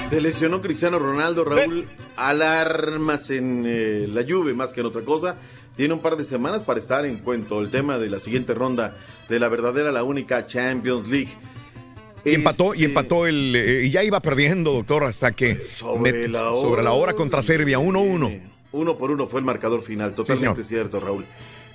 Se 0.09 0.21
lesionó 0.21 0.61
Cristiano 0.61 0.99
Ronaldo, 0.99 1.45
Raúl. 1.45 1.89
Alarmas 2.17 3.31
en 3.31 3.65
eh, 3.65 4.09
la 4.09 4.25
Juve 4.29 4.55
más 4.55 4.73
que 4.73 4.81
en 4.81 4.87
otra 4.87 5.03
cosa. 5.03 5.37
Tiene 5.77 5.95
un 5.95 6.01
par 6.01 6.17
de 6.17 6.25
semanas 6.25 6.63
para 6.63 6.81
estar 6.81 7.07
en 7.07 7.19
cuento 7.19 7.61
el 7.61 7.71
tema 7.71 7.97
de 7.97 8.11
la 8.11 8.19
siguiente 8.19 8.53
ronda 8.53 8.97
de 9.29 9.39
la 9.39 9.49
verdadera, 9.49 9.93
la 9.93 10.03
única 10.03 10.47
Champions 10.47 11.09
League. 11.09 11.33
Y 12.25 12.35
empató, 12.35 12.75
y 12.75 12.85
empató 12.85 13.27
el. 13.27 13.55
eh, 13.57 13.83
y 13.87 13.91
ya 13.91 14.05
iba 14.05 14.21
perdiendo, 14.21 14.73
doctor, 14.73 15.05
hasta 15.05 15.33
que. 15.33 15.61
Sobre 15.79 16.29
la 16.29 16.51
hora. 16.51 16.61
sobre 16.61 16.83
la 16.83 16.93
hora 16.93 17.15
contra 17.15 17.43
Serbia, 17.43 17.79
1-1. 17.79 18.41
Uno 18.73 18.97
por 18.97 19.11
uno 19.11 19.27
fue 19.27 19.41
el 19.41 19.47
marcador 19.47 19.83
final, 19.83 20.15
totalmente 20.15 20.63
señor. 20.63 20.69
cierto, 20.69 21.01
Raúl. 21.01 21.25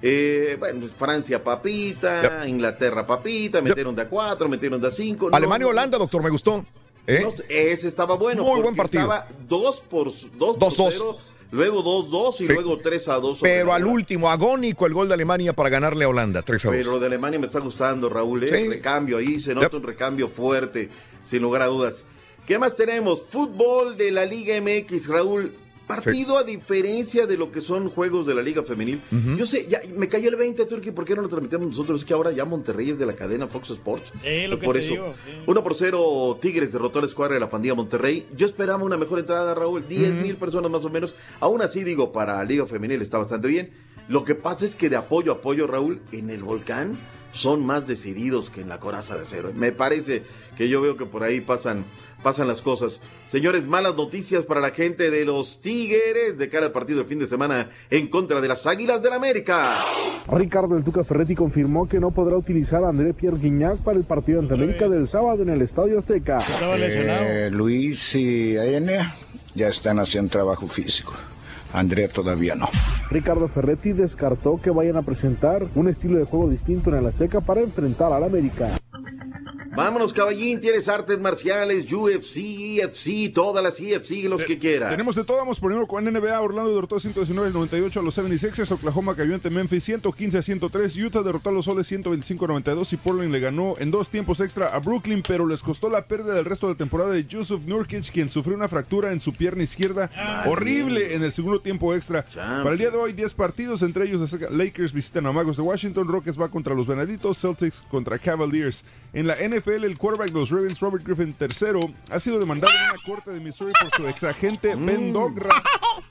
Eh, 0.02 0.56
bueno, 0.60 0.88
Francia 0.98 1.44
papita, 1.44 2.48
Inglaterra 2.48 3.06
papita, 3.08 3.62
metieron 3.62 3.96
de 3.96 4.04
a 4.04 4.08
cuatro, 4.08 4.48
metieron 4.48 4.80
de 4.80 4.88
a 4.88 4.92
cinco. 4.92 5.30
Alemania, 5.32 5.66
no, 5.66 5.72
Holanda, 5.72 5.98
doctor, 5.98 6.24
me 6.24 6.30
gustó. 6.30 6.66
¿Eh? 7.08 7.22
no, 7.24 7.34
ese 7.50 7.88
estaba 7.88 8.16
bueno. 8.16 8.44
Muy 8.44 8.62
buen 8.62 8.76
partido. 8.76 9.04
Estaba 9.04 9.28
2 9.48 9.84
por 9.90 10.06
2 10.06 10.32
Dos, 10.38 10.58
por 10.58 10.94
dos. 10.94 11.18
Luego 11.52 11.84
2-2 11.84 12.42
y 12.42 12.46
Sí. 12.46 12.54
luego 12.54 12.80
3 12.80 13.08
a 13.08 13.16
2. 13.16 13.40
Pero 13.42 13.74
al 13.74 13.86
último, 13.86 14.30
agónico 14.30 14.86
el 14.86 14.94
gol 14.94 15.08
de 15.08 15.14
Alemania 15.14 15.54
para 15.54 15.70
ganarle 15.70 16.06
a 16.06 16.10
Holanda, 16.10 16.42
3 16.42 16.66
a 16.66 16.70
2. 16.70 16.78
Pero 16.78 16.92
lo 16.92 17.00
de 17.00 17.06
Alemania 17.08 17.40
me 17.40 17.48
está 17.48 17.60
gustando, 17.60 18.10
Raúl. 18.10 18.44
¿eh? 18.44 18.48
Sí. 18.48 18.68
Recambio 18.70 19.18
ahí, 19.18 19.40
se 19.40 19.54
nota 19.54 19.68
Yep. 19.68 19.76
un 19.76 19.84
recambio 19.84 20.28
fuerte, 20.28 20.90
sin 21.26 21.42
lugar 21.42 21.62
a 21.64 21.68
dudas. 21.68 22.06
¿Qué 22.46 22.60
más 22.60 22.76
tenemos? 22.76 23.22
Fútbol 23.24 23.98
de 23.98 24.12
la 24.12 24.26
Liga 24.26 24.56
MX, 24.58 25.08
Raúl. 25.08 25.52
Partido 25.88 26.38
a 26.38 26.44
diferencia 26.44 27.28
de 27.28 27.38
lo 27.38 27.52
que 27.52 27.62
son 27.62 27.90
juegos 27.90 28.26
de 28.26 28.34
la 28.34 28.42
Liga 28.42 28.64
Femenil. 28.64 29.02
Yo 29.38 29.46
sé, 29.46 29.68
ya 29.68 29.82
me 29.96 30.08
cayó 30.08 30.30
el 30.30 30.36
20, 30.36 30.66
Turki, 30.66 30.92
¿por 30.92 31.06
qué 31.06 31.16
no 31.16 31.22
lo 31.22 31.30
transmitimos 31.30 31.68
nosotros? 31.68 32.00
Es 32.00 32.06
que 32.06 32.14
ahora 32.14 32.32
ya 32.32 32.44
Monterrey 32.46 32.90
es 32.90 32.98
de 33.00 33.06
la 33.06 33.14
cadena 33.14 33.48
Fox 33.48 33.70
Sports. 33.70 34.12
Eh, 34.24 34.48
lo 34.50 34.58
que 34.60 34.66
por 34.66 34.76
te 34.78 34.86
eso. 34.86 34.94
digo, 34.94 35.14
sí. 35.26 35.32
1 35.46 35.64
por 35.64 35.76
0, 35.76 36.40
Tigres 36.42 36.72
derrotó 36.74 37.00
a 37.00 37.02
la 37.04 37.08
escuadra 37.08 37.36
de 37.36 37.40
la 37.40 37.50
pandilla 37.50 37.76
Monterrey. 37.76 38.26
Yo 38.36 38.46
esperaba 38.46 38.84
una 38.84 38.98
mejor 38.98 39.20
entrada, 39.20 39.54
Raúl. 39.54 39.88
10 39.88 40.22
mil 40.22 40.36
personas 40.36 40.72
más 40.72 40.84
o 40.84 40.90
menos. 40.90 41.14
Aún 41.40 41.62
así, 41.62 41.84
digo, 41.84 42.12
para 42.12 42.44
Liga 42.44 42.66
Femenil 42.66 43.02
está 43.02 43.18
bastante 43.18 43.48
bien. 43.48 43.70
Lo 44.08 44.24
que 44.24 44.36
pasa 44.36 44.66
es 44.66 44.76
que 44.76 44.90
de 44.90 44.96
apoyo 44.98 45.32
a 45.32 45.36
apoyo, 45.36 45.68
Raúl, 45.68 46.02
en 46.12 46.30
el 46.30 46.44
volcán 46.44 46.98
son 47.34 47.66
más 47.66 47.86
decididos 47.88 48.50
que 48.50 48.62
en 48.62 48.70
la 48.70 48.80
coraza 48.80 49.16
de 49.16 49.24
acero. 49.24 49.52
Me 49.54 49.72
parece 49.72 50.24
que 50.58 50.70
yo 50.70 50.80
veo 50.82 50.96
que 50.96 51.06
por 51.06 51.24
ahí 51.24 51.42
pasan, 51.42 51.84
pasan 52.26 52.48
las 52.48 52.64
cosas. 52.64 53.02
Señores, 53.28 53.68
malas 53.68 53.96
noticias 53.96 54.46
para 54.46 54.60
la 54.60 54.72
gente 54.72 55.12
de 55.12 55.26
los 55.26 55.62
Tigres 55.62 56.40
de 56.40 56.50
cara 56.50 56.66
al 56.66 56.72
partido 56.72 57.04
de 57.04 57.06
fin 57.06 57.20
de 57.20 57.28
semana 57.28 57.70
en 57.92 58.08
contra 58.08 58.42
de 58.42 58.48
las 58.48 58.66
Águilas 58.66 59.00
del 59.04 59.14
América. 59.14 59.76
Ricardo 60.28 60.76
El 60.76 60.84
Tuca 60.84 61.04
Ferretti 61.04 61.36
confirmó 61.36 61.88
que 61.88 62.00
no 62.00 62.10
podrá 62.10 62.36
utilizar 62.36 62.84
a 62.84 62.90
André 62.90 63.14
Pierre 63.14 63.38
Guignac 63.38 63.78
para 63.78 64.00
el 64.00 64.06
partido 64.06 64.40
ante 64.40 64.56
América 64.56 64.90
del 64.90 65.08
sábado 65.08 65.44
en 65.44 65.50
el 65.50 65.62
Estadio 65.62 66.00
Azteca. 66.00 66.40
Eh, 66.80 67.52
Luis 67.52 68.16
y 68.16 68.58
Aene 68.58 69.08
ya 69.54 69.68
están 69.68 70.00
haciendo 70.00 70.32
trabajo 70.32 70.68
físico. 70.68 71.14
Andrea 71.76 72.08
todavía 72.08 72.56
no. 72.56 72.70
Ricardo 73.10 73.48
Ferretti 73.48 73.94
descartó 73.94 74.60
que 74.62 74.72
vayan 74.72 74.98
a 74.98 75.02
presentar 75.02 75.68
un 75.76 75.88
estilo 75.88 76.18
de 76.18 76.26
juego 76.26 76.50
distinto 76.50 76.90
en 76.90 76.98
el 76.98 77.06
Azteca 77.06 77.42
para 77.42 77.62
enfrentar 77.62 78.12
al 78.12 78.24
América. 78.24 78.80
Vámonos, 79.76 80.14
caballín, 80.14 80.62
tienes 80.62 80.88
artes 80.88 81.20
marciales, 81.20 81.92
UFC, 81.92 82.38
EFC, 82.80 83.34
todas 83.34 83.62
las 83.62 83.78
EFC, 83.78 84.24
los 84.24 84.42
que 84.46 84.58
quieras. 84.58 84.90
Tenemos 84.90 85.16
de 85.16 85.26
todo, 85.26 85.36
vamos 85.36 85.60
primero 85.60 85.86
con 85.86 86.06
NBA, 86.06 86.40
Orlando 86.40 86.74
derrotó 86.74 86.96
119-98 86.96 87.98
a 87.98 88.02
los 88.02 88.18
76ers, 88.18 88.72
Oklahoma 88.72 89.18
cayó 89.18 89.36
ante 89.36 89.50
Memphis 89.50 89.90
115-103, 89.90 91.06
Utah 91.06 91.24
derrotó 91.24 91.50
a 91.50 91.52
los 91.52 91.66
Soles 91.66 91.92
125-92 91.92 92.94
y 92.94 92.96
Portland 92.98 93.34
le 93.34 93.42
ganó 93.42 93.76
en 93.78 93.92
dos 93.92 94.10
tiempos 94.10 94.40
extra 94.40 94.68
a 94.68 94.80
Brooklyn, 94.80 95.22
pero 95.28 95.46
les 95.46 95.62
costó 95.62 95.90
la 95.90 96.06
pérdida 96.06 96.36
del 96.36 96.46
resto 96.46 96.68
de 96.68 96.74
la 96.74 96.78
temporada 96.78 97.12
de 97.12 97.26
Yusuf 97.26 97.66
Nurkic, 97.66 98.10
quien 98.14 98.30
sufrió 98.30 98.56
una 98.56 98.70
fractura 98.70 99.12
en 99.12 99.20
su 99.20 99.34
pierna 99.34 99.64
izquierda 99.64 100.10
horrible 100.46 101.16
en 101.16 101.24
el 101.24 101.34
segundo 101.34 101.60
tiempo 101.66 101.94
extra. 101.96 102.24
Para 102.26 102.70
el 102.72 102.78
día 102.78 102.92
de 102.92 102.98
hoy, 102.98 103.12
10 103.12 103.34
partidos, 103.34 103.82
entre 103.82 104.06
ellos 104.06 104.38
Lakers 104.52 104.94
visitan 104.94 105.26
a 105.26 105.32
Magos 105.32 105.58
de 105.58 105.64
Washington, 105.64 106.08
Rockets 106.08 106.40
va 106.40 106.48
contra 106.50 106.76
los 106.76 106.86
Venaditos, 106.88 107.40
Celtics 107.42 107.84
contra 107.90 108.20
Cavaliers. 108.20 108.86
En 109.14 109.26
la 109.26 109.36
NFL, 109.36 109.84
el 109.84 109.98
quarterback 109.98 110.30
de 110.32 110.40
los 110.40 110.52
Ravens, 110.52 110.80
Robert 110.80 111.04
Griffin 111.04 111.36
III, 111.40 111.96
ha 112.12 112.20
sido 112.20 112.40
demandado 112.40 112.72
en 112.72 112.92
una 112.92 113.04
corte 113.04 113.32
de 113.32 113.40
Missouri 113.40 113.74
por 113.82 113.90
su 113.92 114.08
exagente 114.08 114.76
Ben 114.76 115.12
Dogra, 115.12 115.50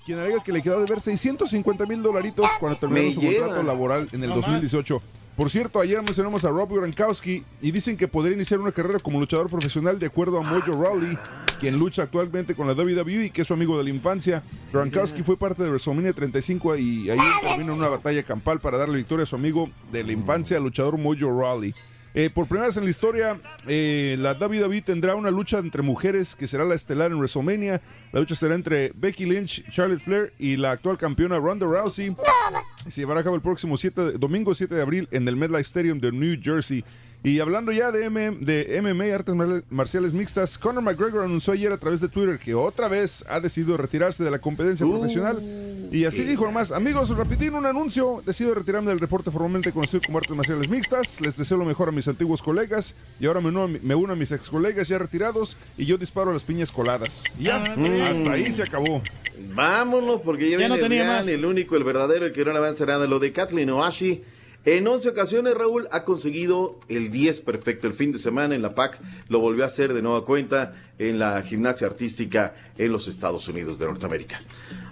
quien 0.04 0.18
alega 0.18 0.42
que 0.42 0.52
le 0.52 0.60
quedó 0.60 0.80
de 0.80 0.86
ver 0.86 1.00
650 1.00 1.86
mil 1.86 2.02
dolaritos 2.02 2.46
cuando 2.58 2.76
terminó 2.78 3.06
Me 3.06 3.14
su 3.14 3.20
lleva. 3.20 3.46
contrato 3.46 3.62
laboral 3.62 4.08
en 4.10 4.22
el 4.24 4.30
No 4.30 4.36
más. 4.36 4.60
2018. 5.34 5.36
Por 5.36 5.50
cierto, 5.50 5.80
ayer 5.80 6.02
mencionamos 6.02 6.44
a 6.44 6.50
Rob 6.50 6.72
Gronkowski 6.72 7.44
y 7.60 7.70
dicen 7.70 7.96
que 7.96 8.08
podría 8.08 8.34
iniciar 8.34 8.60
una 8.60 8.72
carrera 8.72 8.98
como 8.98 9.18
luchador 9.20 9.50
profesional 9.50 9.98
de 9.98 10.06
acuerdo 10.06 10.38
a 10.38 10.42
Mojo 10.42 10.72
Rawley, 10.72 11.18
quien 11.58 11.78
lucha 11.78 12.04
actualmente 12.04 12.54
con 12.54 12.66
la 12.66 12.72
WWE 12.74 13.26
y 13.26 13.30
que 13.30 13.42
es 13.42 13.48
su 13.48 13.54
amigo 13.54 13.76
de 13.76 13.84
la 13.84 13.90
infancia. 13.90 14.42
Gronkowski 14.72 15.22
fue 15.22 15.36
parte 15.36 15.62
de 15.62 15.70
WrestleMania 15.70 16.12
35 16.12 16.76
y 16.76 17.10
ahí 17.10 17.18
termina 17.42 17.72
una 17.72 17.88
batalla 17.88 18.22
campal 18.22 18.60
para 18.60 18.78
darle 18.78 18.96
victoria 18.96 19.24
a 19.24 19.26
su 19.26 19.36
amigo 19.36 19.70
de 19.90 20.04
la 20.04 20.12
infancia, 20.12 20.58
luchador 20.60 20.98
Mojo 20.98 21.40
Rawley. 21.40 21.74
Eh, 22.16 22.30
por 22.32 22.46
primera 22.46 22.68
vez 22.68 22.76
en 22.76 22.84
la 22.84 22.90
historia, 22.90 23.40
eh, 23.66 24.14
la 24.20 24.34
WWE 24.34 24.82
tendrá 24.82 25.16
una 25.16 25.32
lucha 25.32 25.58
entre 25.58 25.82
mujeres 25.82 26.36
que 26.36 26.46
será 26.46 26.64
la 26.64 26.76
estelar 26.76 27.10
en 27.10 27.18
WrestleMania. 27.18 27.80
La 28.12 28.20
lucha 28.20 28.36
será 28.36 28.54
entre 28.54 28.92
Becky 28.94 29.24
Lynch, 29.26 29.68
Charlotte 29.68 29.98
Flair 30.00 30.32
y 30.38 30.56
la 30.56 30.70
actual 30.70 30.96
campeona 30.96 31.38
Ronda 31.38 31.66
Rousey. 31.66 32.14
Se 32.88 33.00
llevará 33.00 33.20
a 33.20 33.24
cabo 33.24 33.34
el 33.34 33.42
próximo 33.42 33.76
7 33.76 34.00
de- 34.04 34.12
domingo 34.18 34.54
7 34.54 34.76
de 34.76 34.82
abril 34.82 35.08
en 35.10 35.26
el 35.26 35.34
MetLife 35.36 35.62
Stadium 35.62 35.98
de 35.98 36.12
New 36.12 36.38
Jersey. 36.40 36.84
Y 37.26 37.40
hablando 37.40 37.72
ya 37.72 37.90
de, 37.90 38.04
M- 38.04 38.36
de 38.40 38.80
MMA, 38.82 39.14
artes 39.14 39.34
mar- 39.34 39.62
marciales 39.70 40.12
mixtas, 40.12 40.58
Conor 40.58 40.82
McGregor 40.82 41.24
anunció 41.24 41.54
ayer 41.54 41.72
a 41.72 41.78
través 41.78 42.02
de 42.02 42.08
Twitter 42.08 42.38
que 42.38 42.54
otra 42.54 42.86
vez 42.86 43.24
ha 43.28 43.40
decidido 43.40 43.78
retirarse 43.78 44.22
de 44.22 44.30
la 44.30 44.38
competencia 44.38 44.86
profesional. 44.86 45.88
Y 45.90 46.04
así 46.04 46.22
dijo 46.24 46.44
nomás, 46.44 46.70
amigos, 46.70 47.08
rapidín 47.16 47.54
un 47.54 47.64
anuncio, 47.64 48.22
decido 48.26 48.54
retirarme 48.54 48.90
del 48.90 49.00
reporte 49.00 49.30
formalmente 49.30 49.72
conocido 49.72 50.02
como 50.04 50.18
artes 50.18 50.36
marciales 50.36 50.68
mixtas, 50.68 51.18
les 51.22 51.38
deseo 51.38 51.56
lo 51.56 51.64
mejor 51.64 51.88
a 51.88 51.92
mis 51.92 52.06
antiguos 52.08 52.42
colegas 52.42 52.94
y 53.18 53.24
ahora 53.24 53.40
me 53.40 53.48
uno, 53.48 53.62
a 53.62 53.68
mi- 53.68 53.80
me 53.80 53.94
uno 53.94 54.12
a 54.12 54.16
mis 54.16 54.30
ex 54.30 54.50
colegas 54.50 54.86
ya 54.88 54.98
retirados 54.98 55.56
y 55.78 55.86
yo 55.86 55.96
disparo 55.96 56.28
a 56.30 56.34
las 56.34 56.44
piñas 56.44 56.70
coladas. 56.70 57.24
Ya, 57.40 57.62
hasta 57.62 58.32
ahí 58.32 58.50
se 58.52 58.62
acabó. 58.64 59.00
Vámonos, 59.54 60.20
porque 60.20 60.50
ya, 60.50 60.58
Ya 60.58 60.68
no 60.68 60.74
tenía 60.76 61.00
el 61.02 61.06
real, 61.08 61.24
más. 61.24 61.28
el 61.32 61.44
único, 61.46 61.76
el 61.76 61.84
verdadero, 61.84 62.26
el 62.26 62.32
que 62.34 62.44
no 62.44 62.52
le 62.52 62.58
avanza 62.58 62.84
nada. 62.86 63.06
Lo 63.06 63.18
de 63.18 63.32
Kathleen 63.32 63.70
Oashi. 63.70 64.22
En 64.66 64.88
11 64.88 65.10
ocasiones, 65.10 65.54
Raúl 65.54 65.88
ha 65.92 66.04
conseguido 66.04 66.80
el 66.88 67.10
10 67.10 67.42
perfecto. 67.42 67.86
El 67.86 67.92
fin 67.92 68.12
de 68.12 68.18
semana 68.18 68.54
en 68.54 68.62
la 68.62 68.72
PAC 68.72 68.98
lo 69.28 69.38
volvió 69.38 69.62
a 69.64 69.66
hacer 69.66 69.92
de 69.92 70.00
nueva 70.00 70.24
cuenta 70.24 70.72
en 70.98 71.18
la 71.18 71.42
gimnasia 71.42 71.86
artística 71.86 72.54
en 72.78 72.90
los 72.90 73.06
Estados 73.06 73.46
Unidos 73.46 73.78
de 73.78 73.84
Norteamérica. 73.84 74.40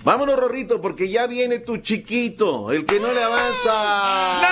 Vámonos, 0.04 0.38
Rorrito, 0.38 0.82
porque 0.82 1.08
ya 1.08 1.26
viene 1.26 1.58
tu 1.60 1.78
chiquito, 1.78 2.70
el 2.70 2.84
que 2.84 3.00
no 3.00 3.10
le 3.14 3.22
avanza. 3.22 4.42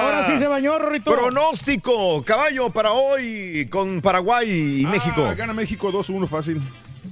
Ahora 0.00 0.24
sí 0.26 0.38
se 0.38 0.46
bañó, 0.46 0.78
Rorrito. 0.78 1.12
Pronóstico, 1.12 2.22
caballo 2.24 2.70
para 2.70 2.92
hoy 2.92 3.68
con 3.68 4.00
Paraguay 4.00 4.80
y 4.80 4.86
México. 4.86 5.26
Ah, 5.28 5.34
gana 5.34 5.52
México 5.52 5.92
2-1 5.92 6.26
fácil. 6.26 6.62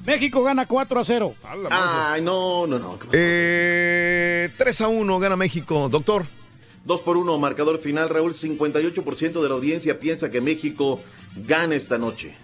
México 0.07 0.43
gana 0.43 0.65
4 0.65 1.01
a 1.01 1.05
0. 1.05 1.35
Ay, 1.70 2.23
no, 2.23 2.66
no, 2.66 2.78
no. 2.78 2.99
Eh, 3.12 4.49
3 4.57 4.81
a 4.81 4.89
1 4.89 5.19
gana 5.19 5.37
México, 5.37 5.91
doctor. 5.91 6.24
2 6.87 7.01
por 7.03 7.17
1, 7.17 7.39
marcador 7.39 7.79
final, 7.81 8.09
Raúl. 8.09 8.35
58% 8.35 9.43
de 9.43 9.49
la 9.49 9.55
audiencia 9.55 9.99
piensa 9.99 10.31
que 10.31 10.41
México 10.41 11.01
gana 11.37 11.75
esta 11.75 11.99
noche. 11.99 12.35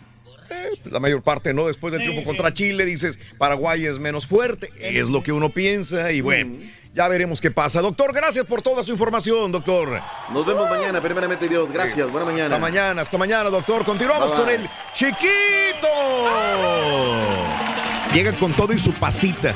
La 0.85 1.01
mayor 1.01 1.23
parte, 1.23 1.55
¿no? 1.55 1.66
Después 1.66 1.93
del 1.93 2.02
triunfo 2.02 2.24
contra 2.24 2.52
Chile, 2.52 2.85
dices, 2.85 3.19
Paraguay 3.39 3.86
es 3.86 3.98
menos 3.98 4.27
fuerte. 4.27 4.70
Es 4.78 5.09
lo 5.09 5.23
que 5.23 5.32
uno 5.32 5.48
piensa 5.48 6.12
y 6.12 6.20
bueno, 6.20 6.56
ya 6.93 7.09
veremos 7.09 7.40
qué 7.40 7.51
pasa. 7.51 7.81
Doctor, 7.81 8.12
gracias 8.12 8.44
por 8.44 8.60
toda 8.60 8.82
su 8.82 8.93
información, 8.93 9.51
doctor. 9.51 10.01
Nos 10.32 10.44
vemos 10.44 10.69
mañana, 10.69 11.01
primeramente 11.01 11.48
Dios. 11.48 11.73
Gracias, 11.73 12.10
buena 12.10 12.27
mañana. 12.27 12.56
Hasta 12.56 12.59
mañana, 12.59 13.02
hasta 13.02 13.16
mañana, 13.16 13.48
doctor. 13.48 13.85
Continuamos 13.85 14.31
Bye, 14.32 14.40
con 14.40 14.51
el 14.51 14.69
chiquito. 14.93 15.89
Llega 18.12 18.32
con 18.35 18.52
todo 18.52 18.74
y 18.74 18.78
su 18.78 18.93
pasita. 18.93 19.55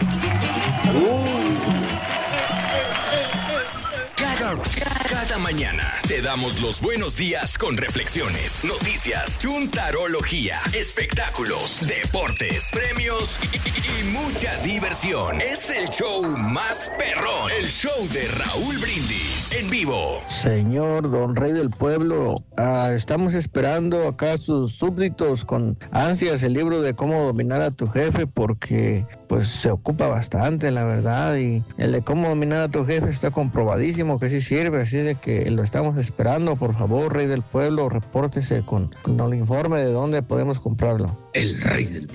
Mañana 5.39 5.95
te 6.07 6.23
damos 6.23 6.62
los 6.62 6.81
buenos 6.81 7.16
días 7.16 7.59
con 7.59 7.77
reflexiones, 7.77 8.62
noticias, 8.62 9.39
chuntarología, 9.39 10.57
espectáculos, 10.73 11.81
deportes, 11.85 12.70
premios 12.73 13.41
y, 13.53 14.05
mucha 14.12 14.57
diversión. 14.62 15.41
Es 15.41 15.69
el 15.70 15.89
show 15.89 16.37
más 16.39 16.93
perrón, 16.97 17.51
el 17.59 17.66
show 17.66 18.07
de 18.12 18.28
Raúl 18.28 18.78
Brindis 18.78 19.53
en 19.53 19.69
vivo. 19.69 20.20
Señor 20.28 21.11
Don 21.11 21.35
Rey 21.35 21.53
del 21.53 21.70
Pueblo, 21.70 22.45
ah, 22.57 22.91
estamos 22.95 23.35
esperando 23.35 24.07
acá 24.07 24.39
sus 24.39 24.77
súbditos 24.77 25.45
con 25.45 25.77
ansias 25.91 26.45
el 26.45 26.53
libro 26.53 26.83
de 26.83 26.95
cómo 26.95 27.24
dominar 27.24 27.62
a 27.62 27.73
tu 27.73 27.89
jefe 27.89 28.28
porque 28.28 29.05
pues 29.28 29.49
se 29.49 29.70
ocupa 29.70 30.07
bastante 30.07 30.70
la 30.70 30.85
verdad 30.85 31.37
y 31.37 31.65
el 31.78 31.91
de 31.91 32.03
cómo 32.03 32.28
dominar 32.28 32.62
a 32.62 32.69
tu 32.69 32.85
jefe 32.85 33.11
está 33.11 33.33
comprobadísimo 33.33 34.20
que 34.20 34.31
sí 34.31 34.41
sirve, 34.41 34.83
así 34.83 34.99
de 34.99 35.16
que 35.16 35.51
lo 35.51 35.65
estamos 35.65 35.95
esperando, 35.97 36.56
por 36.56 36.77
favor 36.77 37.14
Rey 37.14 37.27
del 37.27 37.43
Pueblo, 37.43 37.89
repórtese 37.89 38.64
con, 38.64 38.94
con 39.02 39.20
el 39.20 39.39
informe 39.39 39.78
de 39.78 39.93
dónde 39.93 40.23
podemos 40.23 40.60
comprarlo. 40.60 41.16
El 41.32 41.60
rey 41.60 41.86
del 41.86 42.09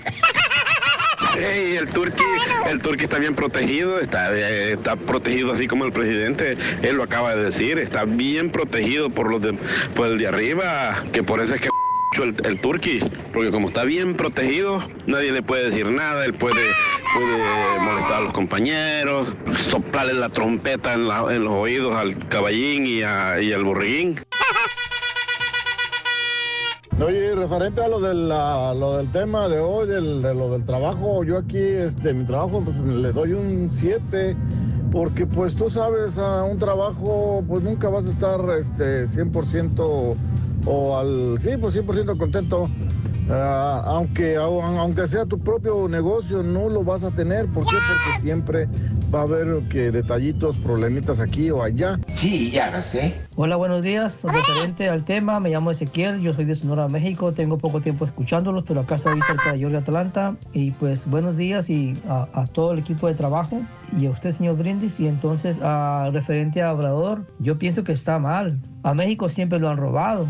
Hey, 1.38 1.76
el 1.80 1.88
turqui, 1.90 2.24
el 2.70 2.82
turqui 2.82 3.04
está 3.04 3.20
bien 3.20 3.36
protegido, 3.36 4.00
está, 4.00 4.34
eh, 4.34 4.74
está 4.74 4.96
protegido 4.96 5.52
así 5.52 5.68
como 5.68 5.86
el 5.86 5.94
presidente, 5.94 6.58
él 6.82 6.98
lo 6.98 7.04
acaba 7.04 7.36
de 7.36 7.46
decir, 7.46 7.80
está 7.80 8.06
bien 8.06 8.52
protegido 8.52 9.10
por 9.10 9.30
los 9.30 9.42
de, 9.42 9.54
por 9.96 10.08
el 10.08 10.18
de 10.18 10.28
arriba, 10.28 11.04
que 11.12 11.24
por 11.24 11.40
eso 11.40 11.56
es 11.56 11.62
que 11.62 11.70
el, 12.20 12.36
el 12.46 12.60
porque 13.34 13.52
como 13.52 13.70
está 13.70 13.86
bien 13.86 14.16
protegido, 14.16 14.80
nadie 15.08 15.32
le 15.32 15.42
puede 15.42 15.66
decir 15.66 15.90
nada, 15.90 16.26
él 16.26 16.34
puede, 16.34 16.62
molestar 17.86 18.18
a 18.18 18.22
los 18.22 18.34
compañeros, 18.34 19.30
soplarle 19.70 20.14
la 20.16 20.28
trompeta 20.28 20.94
en, 20.94 21.08
los 21.08 21.54
oídos 21.54 21.96
al 21.96 22.18
caballín 22.28 22.86
y, 22.86 23.02
a- 23.04 23.42
y 23.42 23.54
al 23.54 23.64
borreguín. 23.64 24.20
Oye, 27.02 27.34
referente 27.34 27.82
a 27.82 27.88
lo, 27.88 28.00
de 28.02 28.14
lo 28.14 28.98
del 28.98 29.12
tema 29.12 29.48
de 29.48 29.60
hoy, 29.60 29.88
de 29.88 30.02
lo 30.36 30.52
del 30.52 30.66
trabajo, 30.66 31.24
yo 31.24 31.38
aquí, 31.38 31.58
este, 31.58 32.14
mi 32.14 32.26
trabajo, 32.26 32.62
pues 32.64 32.78
le 32.78 33.12
doy 33.14 33.32
un 33.32 33.70
7, 33.72 34.36
porque 34.92 35.26
pues 35.26 35.56
tú 35.56 35.70
sabes, 35.70 36.18
a 36.18 36.44
un 36.44 36.60
trabajo, 36.60 37.44
pues 37.48 37.64
nunca 37.64 37.90
vas 37.90 38.06
a 38.06 38.10
estar 38.10 38.42
este, 38.60 39.08
100% 39.08 40.16
o 40.66 40.98
al, 40.98 41.38
sí, 41.40 41.52
pues 41.60 41.76
100% 41.76 42.18
contento. 42.18 42.70
Ah, 43.30 43.82
aunque, 43.86 44.36
au- 44.38 44.62
aunque 44.62 45.08
sea 45.08 45.26
tu 45.26 45.40
propio 45.40 45.88
negocio, 45.88 46.44
no 46.44 46.68
lo 46.70 46.84
vas 46.84 47.04
a 47.04 47.12
tener. 47.12 47.46
¿Por 47.48 47.64
qué? 47.66 47.72
Porque 47.76 48.22
siempre 48.22 48.68
va 49.14 49.20
a 49.20 49.24
haber 49.24 49.62
que 49.70 49.92
detallitos, 49.92 50.58
problemitas 50.58 51.20
aquí 51.20 51.50
o 51.52 51.62
allá. 51.64 52.00
Sí, 52.14 52.52
ya 52.52 52.72
lo 52.72 52.82
sé. 52.82 53.16
Hola, 53.36 53.56
buenos 53.56 53.84
días. 53.84 54.18
Referente 54.24 54.90
al 54.90 55.06
tema, 55.06 55.40
me 55.40 55.50
llamo 55.50 55.72
Ezequiel, 55.72 56.20
yo 56.22 56.34
soy 56.34 56.46
de 56.46 56.56
Sonora, 56.56 56.88
México. 56.90 57.32
Tengo 57.32 57.58
poco 57.58 57.80
tiempo 57.80 58.04
escuchándolos, 58.06 58.66
pero 58.68 58.82
acá 58.82 58.96
estoy 58.96 59.22
cerca 59.22 59.54
de 59.54 59.60
Georgia, 59.60 59.80
Atlanta. 59.80 60.36
Y 60.52 60.72
pues 60.72 61.06
buenos 61.06 61.38
días 61.38 61.70
y 61.70 61.94
a, 62.10 62.28
a 62.34 62.48
todo 62.48 62.74
el 62.74 62.80
equipo 62.80 63.08
de 63.08 63.14
trabajo 63.14 63.62
y 63.98 64.08
a 64.08 64.10
usted, 64.10 64.32
señor 64.34 64.58
Brindis. 64.58 65.00
Y 65.00 65.08
entonces, 65.08 65.58
a, 65.62 66.10
referente 66.12 66.62
a 66.62 66.74
Obrador, 66.74 67.22
yo 67.40 67.58
pienso 67.58 67.84
que 67.84 67.94
está 67.94 68.20
mal. 68.20 68.58
A 68.84 68.94
México 68.94 69.30
siempre 69.30 69.60
lo 69.60 69.70
han 69.70 69.78
robado. 69.78 70.26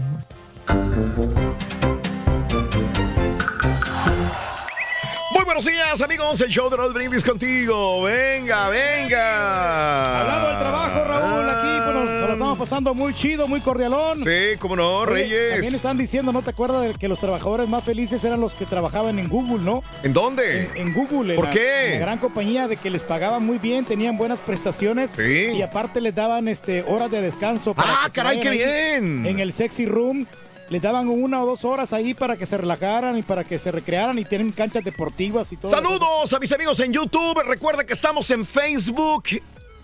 Buenos 5.53 5.65
días, 5.65 6.01
amigos. 6.01 6.39
El 6.39 6.49
show 6.49 6.69
de 6.69 6.77
Raúl 6.77 6.93
Brindis 6.93 7.25
contigo. 7.25 8.03
Venga, 8.03 8.69
venga. 8.69 10.21
Hablando 10.21 10.47
del 10.47 10.57
trabajo, 10.59 11.03
Raúl, 11.03 11.49
aquí 11.49 11.67
nos, 11.67 11.93
nos 12.05 12.27
lo 12.29 12.33
estamos 12.33 12.57
pasando 12.57 12.93
muy 12.93 13.13
chido, 13.13 13.49
muy 13.49 13.59
cordialón. 13.59 14.23
Sí, 14.23 14.55
cómo 14.59 14.77
no, 14.77 14.99
Oye, 14.99 15.11
Reyes. 15.11 15.51
También 15.51 15.75
están 15.75 15.97
diciendo, 15.97 16.31
¿no 16.31 16.41
te 16.41 16.51
acuerdas 16.51 16.83
de 16.83 16.93
que 16.93 17.09
los 17.09 17.19
trabajadores 17.19 17.67
más 17.67 17.83
felices 17.83 18.23
eran 18.23 18.39
los 18.39 18.55
que 18.55 18.65
trabajaban 18.65 19.19
en 19.19 19.27
Google, 19.27 19.61
no? 19.65 19.83
¿En 20.03 20.13
dónde? 20.13 20.69
En, 20.75 20.87
en 20.87 20.93
Google. 20.93 21.33
en 21.33 21.35
¿Por 21.35 21.47
la- 21.47 21.51
qué? 21.51 21.85
en 21.87 21.99
la 21.99 22.05
gran 22.05 22.17
compañía 22.19 22.69
de 22.69 22.77
que 22.77 22.89
les 22.89 23.03
pagaban 23.03 23.45
muy 23.45 23.57
bien, 23.57 23.83
tenían 23.83 24.17
buenas 24.17 24.39
prestaciones. 24.39 25.19
Y 25.19 25.61
aparte 25.61 25.99
les 25.99 26.15
daban 26.15 26.47
este, 26.47 26.83
horas 26.87 27.11
de 27.11 27.21
descanso. 27.21 27.73
para 27.73 28.05
¡Ah, 28.05 28.09
caray, 28.13 28.39
qué 28.39 28.51
bien! 28.51 29.25
En 29.25 29.41
el 29.41 29.51
sexy 29.51 29.85
room. 29.85 30.25
Les 30.71 30.81
daban 30.81 31.09
una 31.09 31.43
o 31.43 31.45
dos 31.45 31.65
horas 31.65 31.91
ahí 31.91 32.13
para 32.13 32.37
que 32.37 32.45
se 32.45 32.55
relajaran 32.55 33.17
y 33.17 33.23
para 33.23 33.43
que 33.43 33.59
se 33.59 33.71
recrearan 33.71 34.17
y 34.17 34.23
tienen 34.23 34.53
canchas 34.53 34.85
deportivas 34.85 35.51
y 35.51 35.57
todo. 35.57 35.69
Saludos 35.69 36.31
a 36.31 36.39
mis 36.39 36.49
amigos 36.53 36.79
en 36.79 36.93
YouTube. 36.93 37.43
Recuerda 37.45 37.85
que 37.85 37.91
estamos 37.91 38.31
en 38.31 38.45
Facebook. 38.45 39.25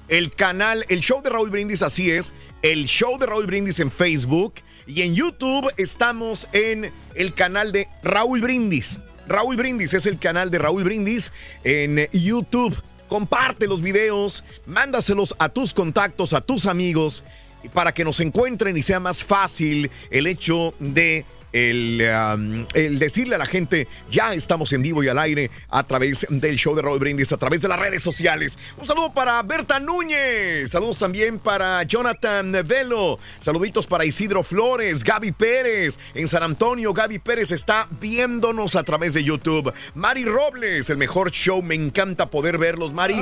El 0.07 0.31
canal, 0.31 0.85
el 0.87 1.01
show 1.01 1.21
de 1.21 1.29
Raúl 1.29 1.49
Brindis, 1.49 1.81
así 1.81 2.09
es. 2.09 2.31
El 2.61 2.85
show 2.85 3.19
de 3.19 3.25
Raúl 3.25 3.47
Brindis 3.47 3.81
en 3.81 3.91
Facebook. 3.91 4.53
Y 4.85 5.01
en 5.01 5.13
YouTube 5.13 5.69
estamos 5.75 6.47
en 6.53 6.89
el 7.15 7.33
canal 7.33 7.73
de 7.73 7.89
Raúl 8.01 8.39
Brindis. 8.39 8.97
Raúl 9.27 9.57
Brindis 9.57 9.93
es 9.93 10.05
el 10.05 10.17
canal 10.17 10.49
de 10.51 10.59
Raúl 10.59 10.85
Brindis 10.85 11.33
en 11.65 12.07
YouTube. 12.13 12.81
Comparte 13.09 13.67
los 13.67 13.81
videos, 13.81 14.45
mándaselos 14.65 15.35
a 15.37 15.49
tus 15.49 15.73
contactos, 15.73 16.31
a 16.31 16.39
tus 16.39 16.65
amigos, 16.65 17.25
para 17.73 17.93
que 17.93 18.03
nos 18.03 18.19
encuentren 18.19 18.75
y 18.77 18.81
sea 18.81 18.99
más 18.99 19.23
fácil 19.23 19.91
el 20.09 20.27
hecho 20.27 20.73
de 20.79 21.25
el, 21.53 22.01
um, 22.01 22.65
el 22.73 22.99
decirle 22.99 23.35
a 23.35 23.37
la 23.37 23.45
gente, 23.45 23.87
ya 24.11 24.33
estamos 24.33 24.73
en 24.73 24.81
vivo 24.81 25.03
y 25.03 25.07
al 25.07 25.19
aire 25.19 25.49
a 25.69 25.83
través 25.83 26.25
del 26.29 26.55
show 26.57 26.75
de 26.75 26.81
Raúl 26.81 26.99
Brindis, 26.99 27.31
a 27.31 27.37
través 27.37 27.61
de 27.61 27.67
las 27.67 27.79
redes 27.79 28.01
sociales. 28.03 28.57
Un 28.77 28.85
saludo 28.85 29.13
para 29.13 29.41
Berta 29.43 29.79
Núñez, 29.79 30.71
saludos 30.71 30.97
también 30.99 31.39
para 31.39 31.83
Jonathan 31.83 32.51
Velo, 32.65 33.19
saluditos 33.39 33.87
para 33.87 34.05
Isidro 34.05 34.43
Flores, 34.43 35.03
Gaby 35.03 35.31
Pérez, 35.31 35.99
en 36.13 36.27
San 36.27 36.43
Antonio, 36.43 36.93
Gaby 36.93 37.19
Pérez 37.19 37.51
está 37.51 37.87
viéndonos 37.99 38.75
a 38.75 38.83
través 38.83 39.13
de 39.13 39.23
YouTube. 39.23 39.73
Mari 39.95 40.25
Robles, 40.25 40.89
el 40.89 40.97
mejor 40.97 41.31
show, 41.31 41.61
me 41.61 41.75
encanta 41.75 42.29
poder 42.29 42.57
verlos, 42.57 42.93
Mari. 42.93 43.21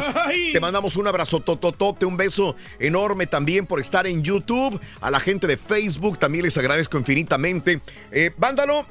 Te 0.52 0.60
mandamos 0.60 0.96
un 0.96 1.08
abrazo 1.08 1.40
tototote, 1.42 2.06
un 2.06 2.18
beso 2.18 2.56
enorme 2.80 3.28
también 3.28 3.66
por 3.66 3.80
estar 3.80 4.08
en 4.08 4.24
YouTube. 4.24 4.80
A 5.02 5.12
la 5.12 5.20
gente 5.20 5.48
de 5.48 5.58
Facebook 5.58 6.20
también 6.20 6.44
les 6.44 6.58
agradezco 6.58 6.98
infinitamente. 6.98 7.82
Eh, 8.16 8.32
vándalo. 8.38 8.86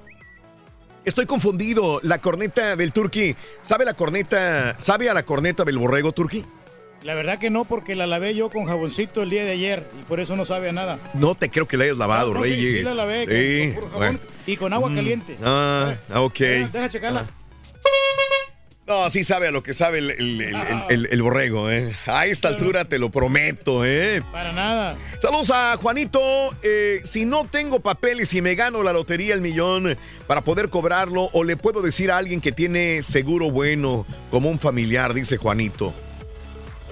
Estoy 1.05 1.25
confundido. 1.27 1.99
La 2.03 2.19
corneta 2.19 2.77
del 2.77 2.93
Turqui. 2.93 3.35
¿Sabe 3.63 3.85
la 3.85 3.95
corneta? 3.95 4.79
¿Sabe 4.79 5.09
a 5.11 5.15
la 5.15 5.25
corneta 5.25 5.65
del 5.65 5.79
borrego, 5.79 6.13
Turqui? 6.13 6.45
La 7.03 7.15
verdad 7.15 7.39
que 7.39 7.51
no, 7.51 7.65
porque 7.65 7.95
la 7.95 8.07
lavé 8.07 8.35
yo 8.35 8.49
con 8.51 8.65
jaboncito 8.65 9.23
el 9.23 9.29
día 9.31 9.45
de 9.45 9.51
ayer 9.53 9.87
y 10.01 10.03
por 10.05 10.21
eso 10.21 10.37
no 10.37 10.45
sabe 10.47 10.71
a 10.71 10.73
nada. 10.73 10.99
No 11.15 11.35
te 11.35 11.51
creo 11.51 11.67
que 11.67 11.77
la 11.77 11.85
hayas 11.85 11.99
lavado, 11.99 12.33
No, 12.33 12.41
no, 12.41 12.45
sí, 12.47 12.51
Reyes. 12.53 12.77
sí 12.79 12.83
la 12.83 12.95
lavé 12.95 13.27
con- 13.27 13.35
Sí, 13.37 13.65
con 13.67 13.75
puro 13.75 13.87
jabón 13.89 13.99
bueno. 13.99 14.19
y 14.47 14.57
con 14.57 14.73
agua 14.73 14.89
Mm. 14.91 14.95
caliente. 14.95 15.37
Ah, 15.43 15.95
ah, 16.11 16.21
ok. 16.23 16.39
Deja, 16.39 16.69
deja 16.73 16.89
checarla. 16.89 17.27
No, 18.87 19.09
sí 19.09 19.25
sabe 19.25 19.49
a 19.49 19.51
lo 19.51 19.63
que 19.63 19.73
sabe 19.73 19.99
el, 19.99 20.11
el- 20.11 21.09
el- 21.11 21.23
borrego, 21.23 21.71
¿eh? 21.71 21.95
A 22.07 22.27
esta 22.27 22.49
altura 22.49 22.85
te 22.85 22.99
lo 22.99 23.11
prometo, 23.11 23.83
¿eh? 23.83 24.23
Para 24.31 24.53
nada. 24.53 24.97
Saludos 25.23 25.51
a 25.51 25.75
Juanito. 25.79 26.21
Eh, 26.63 27.01
si 27.05 27.25
no 27.25 27.47
tengo 27.47 27.81
papeles 27.81 28.35
y 28.35 28.43
me 28.43 28.55
gano 28.55 28.83
la 28.83 28.93
lotería 28.93 29.33
el 29.33 29.41
millón 29.41 29.97
para 30.27 30.43
poder 30.43 30.69
cobrarlo, 30.69 31.31
o 31.33 31.45
le 31.45 31.57
puedo 31.57 31.81
decir 31.81 32.11
a 32.11 32.19
alguien 32.19 32.43
que 32.43 32.53
tiene 32.53 33.01
seguro 33.01 33.51
bueno, 33.51 34.05
como 34.31 34.51
un 34.51 34.61
familiar, 34.61 35.15
dice 35.15 35.39
Juanito. 35.39 35.95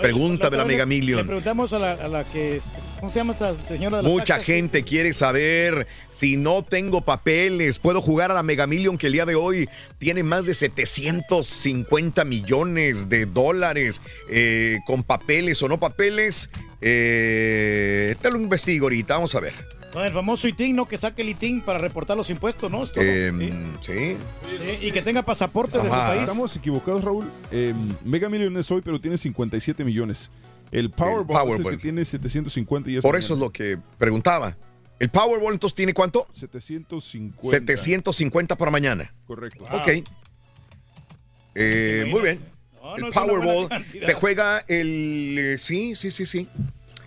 Pregunta 0.00 0.50
de 0.50 0.56
la 0.56 0.64
Mega 0.64 0.84
Le 0.84 0.86
Million. 0.86 1.26
preguntamos 1.26 1.72
a 1.72 1.78
la, 1.78 1.92
a 1.92 2.08
la 2.08 2.24
que. 2.24 2.60
¿Cómo 2.98 3.10
se 3.10 3.18
llama 3.18 3.32
esta 3.32 3.54
señora 3.62 3.98
de 4.00 4.08
Mucha 4.08 4.42
gente 4.42 4.82
quiere 4.84 5.12
saber 5.12 5.86
si 6.10 6.36
no 6.36 6.62
tengo 6.62 7.00
papeles, 7.02 7.78
puedo 7.78 8.00
jugar 8.00 8.30
a 8.30 8.34
la 8.34 8.42
Mega 8.42 8.66
Million 8.66 8.96
que 8.96 9.08
el 9.08 9.12
día 9.12 9.26
de 9.26 9.34
hoy 9.34 9.68
tiene 9.98 10.22
más 10.22 10.46
de 10.46 10.54
750 10.54 12.24
millones 12.24 13.08
de 13.08 13.26
dólares 13.26 14.00
eh, 14.28 14.78
con 14.86 15.02
papeles 15.02 15.62
o 15.62 15.68
no 15.68 15.78
papeles. 15.78 16.48
Eh, 16.80 18.16
te 18.20 18.30
lo 18.30 18.38
investigo 18.38 18.86
ahorita, 18.86 19.14
vamos 19.14 19.34
a 19.34 19.40
ver. 19.40 19.52
Con 19.92 20.04
el 20.04 20.12
famoso 20.12 20.48
ITIN, 20.48 20.74
¿no? 20.74 20.86
Que 20.86 20.96
saque 20.96 21.20
el 21.22 21.28
ITIN 21.28 21.60
para 21.60 21.78
reportar 21.78 22.16
los 22.16 22.30
impuestos, 22.30 22.70
¿no? 22.70 22.82
Es. 22.82 22.92
Em, 22.96 23.76
sí. 23.80 24.16
Sí, 24.46 24.86
Y 24.86 24.90
que 24.92 25.02
tenga 25.02 25.22
pasaporte 25.22 25.76
de 25.76 25.84
su 25.84 25.90
país. 25.90 26.22
Estamos 26.22 26.56
equivocados, 26.56 27.04
Raúl. 27.04 27.30
Eh, 27.50 27.74
Mega 28.02 28.28
Million 28.30 28.56
es 28.56 28.70
hoy, 28.70 28.80
pero 28.82 29.00
tiene 29.00 29.18
57 29.18 29.84
millones. 29.84 30.30
El 30.70 30.90
Powerball, 30.90 31.36
es 31.36 31.42
el 31.42 31.48
Powerball. 31.48 31.76
que 31.76 31.82
tiene 31.82 32.04
750 32.06 32.90
y 32.90 32.96
es 32.96 33.02
Por 33.02 33.10
mañana. 33.12 33.24
eso 33.24 33.34
es 33.34 33.40
lo 33.40 33.50
que 33.50 33.78
preguntaba. 33.98 34.56
¿El 34.98 35.10
Powerball 35.10 35.52
entonces 35.52 35.74
tiene 35.76 35.92
cuánto? 35.92 36.26
750. 36.32 37.42
750 37.76 38.56
para 38.56 38.70
mañana. 38.70 39.12
Correcto. 39.26 39.64
Ok. 39.72 39.88
Eh, 41.54 42.06
muy 42.08 42.20
bien. 42.22 42.40
No, 42.82 42.94
el 42.96 43.02
no 43.02 43.08
es 43.08 43.14
Powerball 43.14 43.68
se 44.00 44.14
juega 44.14 44.64
el... 44.68 45.36
eh, 45.38 45.58
sí, 45.58 45.94
sí, 45.96 46.10
sí, 46.10 46.24
sí. 46.24 46.48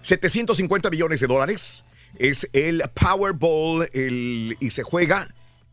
750 0.01 0.89
millones 0.89 1.19
de 1.21 1.27
dólares 1.27 1.84
es 2.19 2.49
el 2.53 2.83
Powerball 2.93 3.89
el, 3.93 4.57
y 4.59 4.71
se 4.71 4.83
juega 4.83 5.27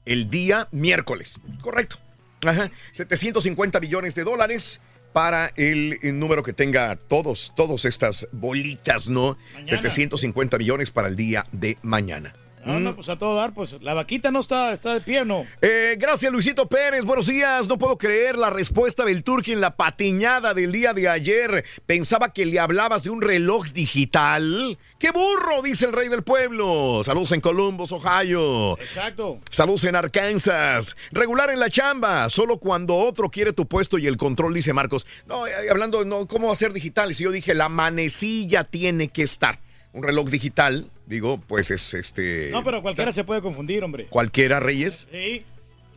el 0.04 0.30
día 0.30 0.68
miércoles. 0.72 1.38
Correcto. 1.60 1.96
Ajá. 2.44 2.70
750 2.92 3.80
millones 3.80 4.14
de 4.14 4.24
dólares 4.24 4.80
para 5.12 5.52
el, 5.56 5.98
el 6.02 6.18
número 6.18 6.42
que 6.42 6.52
tenga 6.52 6.96
todos, 6.96 7.52
todas 7.54 7.84
estas 7.84 8.28
bolitas, 8.32 9.08
¿no? 9.08 9.36
Mañana. 9.54 9.66
750 9.66 10.58
millones 10.58 10.90
para 10.90 11.08
el 11.08 11.16
día 11.16 11.46
de 11.52 11.78
mañana. 11.82 12.34
No, 12.64 12.78
no, 12.78 12.94
pues 12.94 13.08
a 13.08 13.18
todo 13.18 13.34
dar, 13.34 13.52
pues 13.52 13.76
la 13.82 13.92
vaquita 13.92 14.30
no 14.30 14.38
está, 14.40 14.72
está 14.72 14.94
de 14.94 15.00
pie, 15.00 15.24
¿no? 15.24 15.44
Eh, 15.60 15.96
gracias, 15.98 16.30
Luisito 16.30 16.68
Pérez. 16.68 17.04
Buenos 17.04 17.26
días. 17.26 17.68
No 17.68 17.76
puedo 17.76 17.98
creer 17.98 18.38
la 18.38 18.50
respuesta 18.50 19.04
del 19.04 19.24
Turqui 19.24 19.52
en 19.52 19.60
la 19.60 19.76
patiñada 19.76 20.54
del 20.54 20.70
día 20.70 20.92
de 20.92 21.08
ayer. 21.08 21.64
Pensaba 21.86 22.32
que 22.32 22.46
le 22.46 22.60
hablabas 22.60 23.02
de 23.02 23.10
un 23.10 23.20
reloj 23.20 23.66
digital. 23.68 24.78
¡Qué 25.00 25.10
burro! 25.10 25.62
Dice 25.62 25.86
el 25.86 25.92
rey 25.92 26.08
del 26.08 26.22
pueblo. 26.22 27.02
Saludos 27.04 27.32
en 27.32 27.40
Columbus, 27.40 27.90
Ohio. 27.90 28.78
Exacto. 28.78 29.40
Saludos 29.50 29.82
en 29.84 29.96
Arkansas. 29.96 30.96
Regular 31.10 31.50
en 31.50 31.58
la 31.58 31.68
chamba. 31.68 32.30
Solo 32.30 32.58
cuando 32.58 32.94
otro 32.94 33.28
quiere 33.28 33.52
tu 33.52 33.66
puesto 33.66 33.98
y 33.98 34.06
el 34.06 34.16
control, 34.16 34.54
dice 34.54 34.72
Marcos. 34.72 35.04
No, 35.26 35.48
eh, 35.48 35.52
hablando, 35.68 36.04
no, 36.04 36.28
¿cómo 36.28 36.46
va 36.46 36.52
a 36.52 36.56
ser 36.56 36.72
digital? 36.72 37.12
Si 37.12 37.24
yo 37.24 37.32
dije, 37.32 37.54
la 37.54 37.68
manecilla 37.68 38.62
tiene 38.62 39.08
que 39.08 39.22
estar. 39.24 39.58
Un 39.92 40.02
reloj 40.02 40.30
digital, 40.30 40.90
digo, 41.06 41.38
pues 41.46 41.70
es 41.70 41.92
este. 41.94 42.50
No, 42.50 42.64
pero 42.64 42.80
cualquiera 42.82 43.12
se 43.12 43.24
puede 43.24 43.42
confundir, 43.42 43.84
hombre. 43.84 44.06
Cualquiera, 44.06 44.58
Reyes. 44.58 45.06
Sí. 45.10 45.44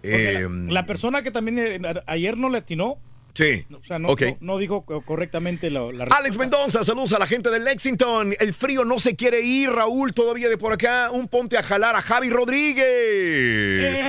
Eh, 0.03 0.47
la, 0.49 0.73
la 0.73 0.85
persona 0.85 1.23
que 1.23 1.31
también 1.31 1.57
eh, 1.59 1.80
ayer 2.05 2.38
no 2.38 2.49
le 2.49 2.59
atinó, 2.59 2.97
Sí. 3.35 3.65
o 3.71 3.83
sea, 3.83 3.99
no, 3.99 4.09
Ok. 4.09 4.21
no, 4.21 4.37
no 4.39 4.57
dijo 4.57 4.85
co- 4.85 5.01
correctamente 5.01 5.69
la, 5.69 5.91
la 5.91 6.05
Alex 6.05 6.37
Mendoza, 6.37 6.83
saludos 6.83 7.13
a 7.13 7.19
la 7.19 7.27
gente 7.27 7.49
de 7.49 7.59
Lexington. 7.59 8.33
El 8.39 8.53
frío 8.53 8.85
no 8.85 8.97
se 8.97 9.15
quiere 9.15 9.41
ir, 9.41 9.69
Raúl, 9.69 10.13
todavía 10.13 10.47
de 10.49 10.57
por 10.57 10.71
acá. 10.73 11.11
Un 11.11 11.27
ponte 11.27 11.57
a 11.57 11.63
jalar 11.63 11.95
a 11.95 12.01
Javi 12.01 12.29
Rodríguez. 12.29 14.01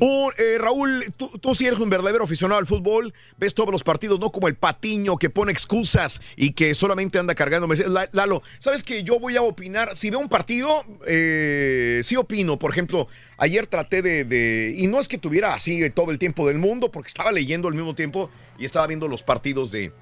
Un, 0.00 0.30
eh, 0.38 0.58
Raúl, 0.58 1.04
tú, 1.16 1.28
tú 1.40 1.54
sí 1.56 1.66
eres 1.66 1.80
un 1.80 1.90
verdadero 1.90 2.22
aficionado 2.24 2.60
al 2.60 2.66
fútbol, 2.66 3.12
ves 3.36 3.54
todos 3.54 3.72
los 3.72 3.82
partidos, 3.82 4.20
no 4.20 4.30
como 4.30 4.46
el 4.46 4.54
patiño 4.54 5.16
que 5.16 5.28
pone 5.30 5.50
excusas 5.50 6.20
y 6.36 6.52
que 6.52 6.74
solamente 6.76 7.18
anda 7.18 7.34
cargando. 7.34 7.66
La- 7.88 8.08
Lalo, 8.12 8.42
¿sabes 8.60 8.84
que 8.84 9.02
yo 9.02 9.18
voy 9.18 9.36
a 9.36 9.42
opinar? 9.42 9.96
Si 9.96 10.10
veo 10.10 10.20
un 10.20 10.28
partido, 10.28 10.84
eh, 11.06 12.00
sí 12.04 12.14
opino. 12.14 12.58
Por 12.60 12.70
ejemplo, 12.70 13.08
ayer 13.38 13.66
traté 13.66 14.02
de, 14.02 14.24
de- 14.24 14.74
Y 14.76 14.86
no 14.88 15.00
es 15.00 15.08
que 15.08 15.16
tuviera 15.18 15.54
así 15.54 15.88
todo 15.90 16.10
el 16.10 16.18
tiempo 16.18 16.46
del 16.46 16.58
mundo, 16.58 16.90
porque 16.92 17.08
estaba 17.08 17.32
leyendo 17.32 17.68
al 17.68 17.74
mismo 17.74 17.94
tiempo 17.94 18.30
y 18.58 18.64
estaba 18.66 18.86
viendo 18.86 19.08
los 19.08 19.22
partidos 19.22 19.70
de, 19.70 19.92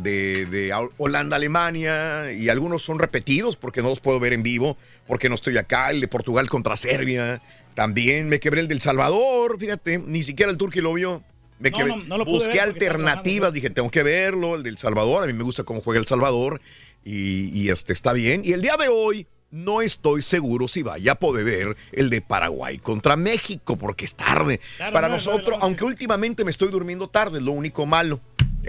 de, 0.00 0.46
de 0.46 0.72
Holanda-Alemania 0.98 2.32
y 2.32 2.48
algunos 2.48 2.82
son 2.82 2.98
repetidos 2.98 3.56
porque 3.56 3.82
no 3.82 3.88
los 3.90 4.00
puedo 4.00 4.20
ver 4.20 4.32
en 4.32 4.42
vivo, 4.42 4.76
porque 5.06 5.28
no 5.28 5.34
estoy 5.34 5.56
acá, 5.58 5.90
el 5.90 6.00
de 6.00 6.08
Portugal 6.08 6.48
contra 6.48 6.76
Serbia, 6.76 7.40
también 7.74 8.28
me 8.28 8.40
quebré 8.40 8.60
el 8.60 8.68
del 8.68 8.80
Salvador, 8.80 9.58
fíjate, 9.58 9.98
ni 9.98 10.22
siquiera 10.22 10.50
el 10.50 10.58
turqui 10.58 10.80
lo 10.80 10.92
vio. 10.94 11.22
Me 11.58 11.70
No, 11.70 11.78
quebré. 11.78 11.96
no, 11.96 12.04
no 12.04 12.18
lo 12.18 12.24
Busqué 12.26 12.52
ver 12.54 12.60
alternativas, 12.60 13.52
dije, 13.52 13.70
tengo 13.70 13.90
que 13.90 14.02
verlo, 14.02 14.56
el 14.56 14.62
del 14.62 14.76
Salvador, 14.78 15.24
a 15.24 15.26
mí 15.26 15.32
me 15.32 15.42
gusta 15.42 15.64
cómo 15.64 15.80
juega 15.80 15.98
el 16.00 16.06
Salvador 16.06 16.60
y, 17.04 17.48
y 17.58 17.70
este 17.70 17.92
está 17.94 18.12
bien. 18.12 18.42
Y 18.44 18.52
el 18.52 18.60
día 18.60 18.76
de 18.76 18.88
hoy 18.88 19.26
no 19.50 19.82
estoy 19.82 20.22
seguro 20.22 20.68
si 20.68 20.82
vaya 20.82 21.12
a 21.12 21.14
poder 21.16 21.44
ver 21.44 21.76
el 21.92 22.10
de 22.10 22.20
Paraguay 22.20 22.78
contra 22.78 23.16
México, 23.16 23.76
porque 23.76 24.04
es 24.04 24.14
tarde. 24.14 24.60
Claro, 24.76 24.92
Para 24.92 25.08
no, 25.08 25.14
nosotros, 25.14 25.58
aunque 25.60 25.84
últimamente 25.84 26.44
me 26.44 26.50
estoy 26.50 26.70
durmiendo 26.70 27.08
tarde, 27.08 27.40
lo 27.40 27.52
único 27.52 27.86
malo. 27.86 28.20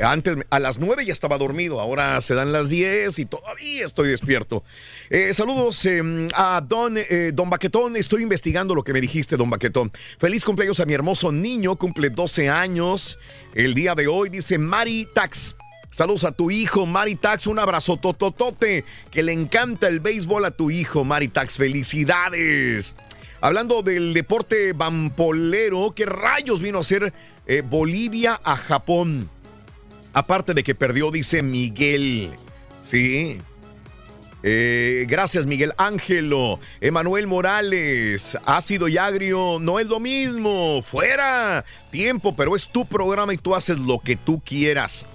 Antes 0.03 0.37
a 0.51 0.59
las 0.59 0.77
9 0.77 1.05
ya 1.05 1.13
estaba 1.13 1.37
dormido, 1.37 1.79
ahora 1.79 2.21
se 2.21 2.35
dan 2.35 2.51
las 2.51 2.69
10 2.69 3.17
y 3.17 3.25
todavía 3.25 3.85
estoy 3.85 4.09
despierto. 4.09 4.63
Eh, 5.09 5.33
saludos 5.33 5.83
eh, 5.85 6.27
a 6.35 6.61
Don, 6.61 6.97
eh, 6.97 7.31
Don 7.33 7.49
Baquetón, 7.49 7.95
estoy 7.95 8.21
investigando 8.21 8.75
lo 8.75 8.83
que 8.83 8.93
me 8.93 9.01
dijiste, 9.01 9.37
Don 9.37 9.49
Baquetón. 9.49 9.91
Feliz 10.19 10.45
cumpleaños 10.45 10.79
a 10.79 10.85
mi 10.85 10.93
hermoso 10.93 11.31
niño, 11.31 11.75
cumple 11.77 12.11
12 12.11 12.49
años. 12.49 13.17
El 13.55 13.73
día 13.73 13.95
de 13.95 14.07
hoy 14.07 14.29
dice 14.29 14.59
Mari 14.59 15.07
Tax. 15.15 15.55
Saludos 15.91 16.26
a 16.26 16.31
tu 16.31 16.51
hijo, 16.51 16.85
Mari 16.85 17.15
Tax. 17.15 17.47
Un 17.47 17.59
abrazo 17.59 17.97
tototote. 17.97 18.84
Que 19.11 19.23
le 19.23 19.34
encanta 19.34 19.88
el 19.88 19.99
béisbol 19.99 20.45
a 20.45 20.51
tu 20.51 20.69
hijo, 20.69 21.03
Mari 21.03 21.27
Tax. 21.27 21.57
Felicidades. 21.57 22.95
Hablando 23.39 23.84
del 23.84 24.14
deporte 24.14 24.73
vampolero, 24.73 25.93
¿qué 25.95 26.05
rayos 26.05 26.61
vino 26.61 26.80
a 26.80 26.81
hacer 26.81 27.14
eh, 27.45 27.61
Bolivia 27.61 28.39
a 28.43 28.57
Japón? 28.57 29.30
Aparte 30.14 30.53
de 30.53 30.64
que 30.64 30.73
perdió, 30.73 31.11
dice 31.11 31.43
Miguel. 31.43 32.31
Sí. 32.81 33.38
Eh, 34.43 35.05
gracias, 35.07 35.45
Miguel 35.45 35.73
Ángelo. 35.77 36.59
Emanuel 36.81 37.27
Morales. 37.27 38.38
Ácido 38.45 38.88
y 38.88 38.97
agrio 38.97 39.57
no 39.59 39.80
es 39.80 39.88
lo 39.88 39.99
mismo. 39.99 40.81
Fuera. 40.81 41.64
Tiempo, 41.91 42.35
pero 42.35 42.55
es 42.55 42.68
tu 42.68 42.85
programa 42.85 43.34
y 43.34 43.38
tú 43.38 43.53
haces 43.55 43.77
lo 43.77 43.99
que 43.99 44.15
tú 44.15 44.41
quieras. 44.43 45.05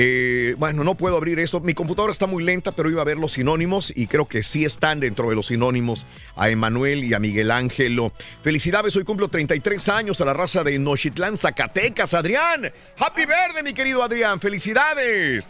Eh, 0.00 0.54
bueno, 0.58 0.84
no 0.84 0.94
puedo 0.94 1.16
abrir 1.16 1.40
esto. 1.40 1.58
Mi 1.58 1.74
computadora 1.74 2.12
está 2.12 2.28
muy 2.28 2.44
lenta, 2.44 2.70
pero 2.70 2.88
iba 2.88 3.02
a 3.02 3.04
ver 3.04 3.16
los 3.16 3.32
sinónimos 3.32 3.92
y 3.96 4.06
creo 4.06 4.28
que 4.28 4.44
sí 4.44 4.64
están 4.64 5.00
dentro 5.00 5.28
de 5.28 5.34
los 5.34 5.48
sinónimos 5.48 6.06
a 6.36 6.48
Emanuel 6.50 7.02
y 7.02 7.14
a 7.14 7.18
Miguel 7.18 7.50
Ángelo. 7.50 8.12
Felicidades, 8.42 8.94
hoy 8.94 9.02
cumplo 9.02 9.26
33 9.26 9.88
años 9.88 10.20
a 10.20 10.24
la 10.24 10.34
raza 10.34 10.62
de 10.62 10.78
Nochitlán, 10.78 11.36
Zacatecas. 11.36 12.14
Adrián, 12.14 12.72
happy 12.96 13.24
verde, 13.24 13.64
mi 13.64 13.74
querido 13.74 14.00
Adrián. 14.04 14.38
Felicidades. 14.38 15.48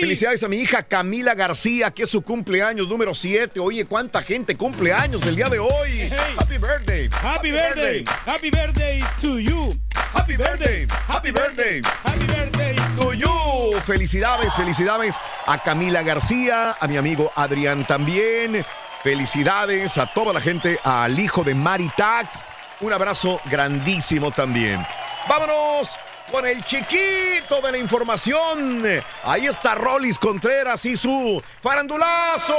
Felicidades 0.00 0.42
a 0.42 0.48
mi 0.48 0.56
hija 0.56 0.82
Camila 0.82 1.36
García, 1.36 1.92
que 1.92 2.02
es 2.02 2.10
su 2.10 2.22
cumpleaños 2.22 2.88
número 2.88 3.14
7. 3.14 3.60
Oye, 3.60 3.84
¿cuánta 3.84 4.22
gente 4.22 4.56
cumple 4.56 4.92
años 4.92 5.24
el 5.24 5.36
día 5.36 5.48
de 5.48 5.60
hoy? 5.60 6.10
Happy 6.36 6.58
birthday. 6.58 7.08
Happy 7.12 7.52
birthday. 7.52 8.04
Happy 8.26 8.50
birthday 8.50 9.04
to 9.22 9.38
you. 9.38 9.72
Happy 10.12 10.36
birthday. 10.36 10.86
Happy 11.06 11.30
birthday. 11.30 11.80
Happy 12.02 12.26
birthday 12.26 12.76
to 12.98 13.12
you. 13.12 13.83
Felicidades, 13.84 14.54
felicidades 14.54 15.20
a 15.46 15.58
Camila 15.58 16.02
García, 16.02 16.74
a 16.80 16.88
mi 16.88 16.96
amigo 16.96 17.30
Adrián 17.34 17.84
también. 17.86 18.64
Felicidades 19.02 19.98
a 19.98 20.06
toda 20.06 20.32
la 20.32 20.40
gente, 20.40 20.78
al 20.82 21.18
hijo 21.20 21.44
de 21.44 21.54
Mari 21.54 21.90
Tax. 21.94 22.42
Un 22.80 22.94
abrazo 22.94 23.40
grandísimo 23.44 24.30
también. 24.30 24.84
Vámonos 25.28 25.98
con 26.32 26.46
el 26.46 26.64
chiquito 26.64 27.60
de 27.62 27.72
la 27.72 27.78
información. 27.78 28.82
Ahí 29.22 29.46
está 29.46 29.74
Rolis 29.74 30.18
Contreras 30.18 30.84
y 30.86 30.96
su 30.96 31.42
farandulazo. 31.60 32.56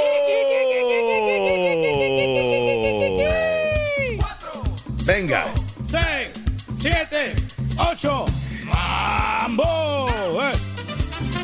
Venga. 5.04 5.46
6, 5.90 6.30
7, 6.78 7.34
8. 7.78 8.26
¡Mambo! 8.64 10.06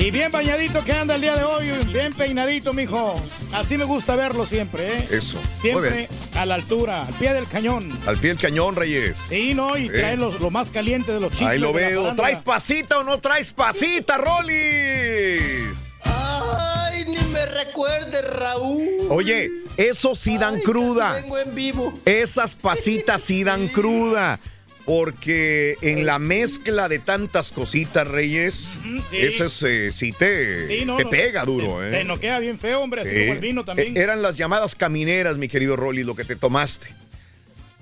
Y 0.04 0.10
bien 0.10 0.32
bañadito 0.32 0.82
que 0.82 0.92
anda 0.92 1.14
el 1.14 1.20
día 1.20 1.36
de 1.36 1.44
hoy, 1.44 1.70
bien 1.92 2.12
peinadito, 2.12 2.72
mijo. 2.72 3.14
Así 3.52 3.78
me 3.78 3.84
gusta 3.84 4.16
verlo 4.16 4.44
siempre, 4.46 4.98
¿eh? 4.98 5.08
Eso. 5.12 5.36
Muy 5.38 5.60
Siempre 5.60 5.90
bien. 5.92 6.08
a 6.34 6.44
la 6.44 6.56
altura, 6.56 7.06
al 7.06 7.14
pie 7.14 7.32
del 7.32 7.46
cañón. 7.46 8.00
Al 8.04 8.16
pie 8.18 8.30
del 8.30 8.38
cañón, 8.40 8.74
Reyes. 8.74 9.16
Sí, 9.28 9.54
¿no? 9.54 9.76
Y 9.76 9.88
trae 9.88 10.16
los- 10.16 10.40
lo 10.40 10.50
más 10.50 10.70
caliente 10.72 11.12
de 11.12 11.20
los 11.20 11.30
chicos. 11.30 11.46
Ahí 11.46 11.58
lo 11.60 11.72
veo. 11.72 12.16
¿Traes 12.16 12.40
pasita 12.40 12.98
o 12.98 13.04
no 13.04 13.20
traes 13.20 13.52
pasita, 13.52 14.18
Rolis? 14.18 15.92
Ay, 16.02 17.04
ni 17.04 17.16
me 17.32 17.46
recuerde, 17.46 18.22
Raúl. 18.22 18.88
Oye, 19.08 19.50
eso 19.76 20.16
sí 20.16 20.36
dan 20.36 20.56
Ay, 20.56 20.62
cruda. 20.62 21.12
vengo 21.12 21.38
en 21.38 21.54
vivo. 21.54 21.92
Esas 22.06 22.56
pasitas 22.56 23.22
sí 23.22 23.44
dan 23.44 23.68
cruda. 23.72 24.40
Porque 24.84 25.76
en 25.80 26.04
la 26.06 26.18
mezcla 26.18 26.88
de 26.88 26.98
tantas 26.98 27.52
cositas, 27.52 28.06
Reyes, 28.06 28.78
sí. 29.10 29.16
ese 29.18 29.44
es, 29.44 29.62
eh, 29.62 29.92
sí 29.92 30.12
te, 30.12 30.66
Sí, 30.66 30.84
no, 30.84 30.96
te 30.96 31.04
no, 31.04 31.10
pega 31.10 31.44
duro, 31.44 31.78
Te, 31.80 31.88
¿eh? 31.88 31.90
te 31.92 32.04
noquea 32.04 32.38
bien 32.40 32.58
feo, 32.58 32.80
hombre, 32.80 33.02
así 33.02 33.10
Sí. 33.10 33.20
como 33.20 33.32
el 33.34 33.38
vino 33.38 33.64
también. 33.64 33.96
Eh, 33.96 34.00
Eran 34.00 34.22
las 34.22 34.36
llamadas 34.36 34.74
camineras, 34.74 35.38
mi 35.38 35.46
querido 35.48 35.76
Rolly, 35.76 36.02
lo 36.02 36.16
que 36.16 36.24
te 36.24 36.34
tomaste. 36.36 36.88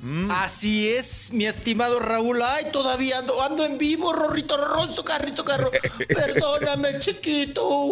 Mm. 0.02 0.31
Así 0.31 0.89
es, 0.89 1.32
mi 1.32 1.47
estimado 1.47 2.01
Raúl. 2.01 2.40
Ay, 2.43 2.66
todavía 2.72 3.18
ando, 3.18 3.43
ando 3.43 3.64
en 3.64 3.77
vivo, 3.78 4.12
Rorrito, 4.12 4.56
Rorrito, 4.56 5.05
Carrito, 5.05 5.44
Carro. 5.44 5.70
Perdóname, 6.09 6.98
chiquito. 7.01 7.89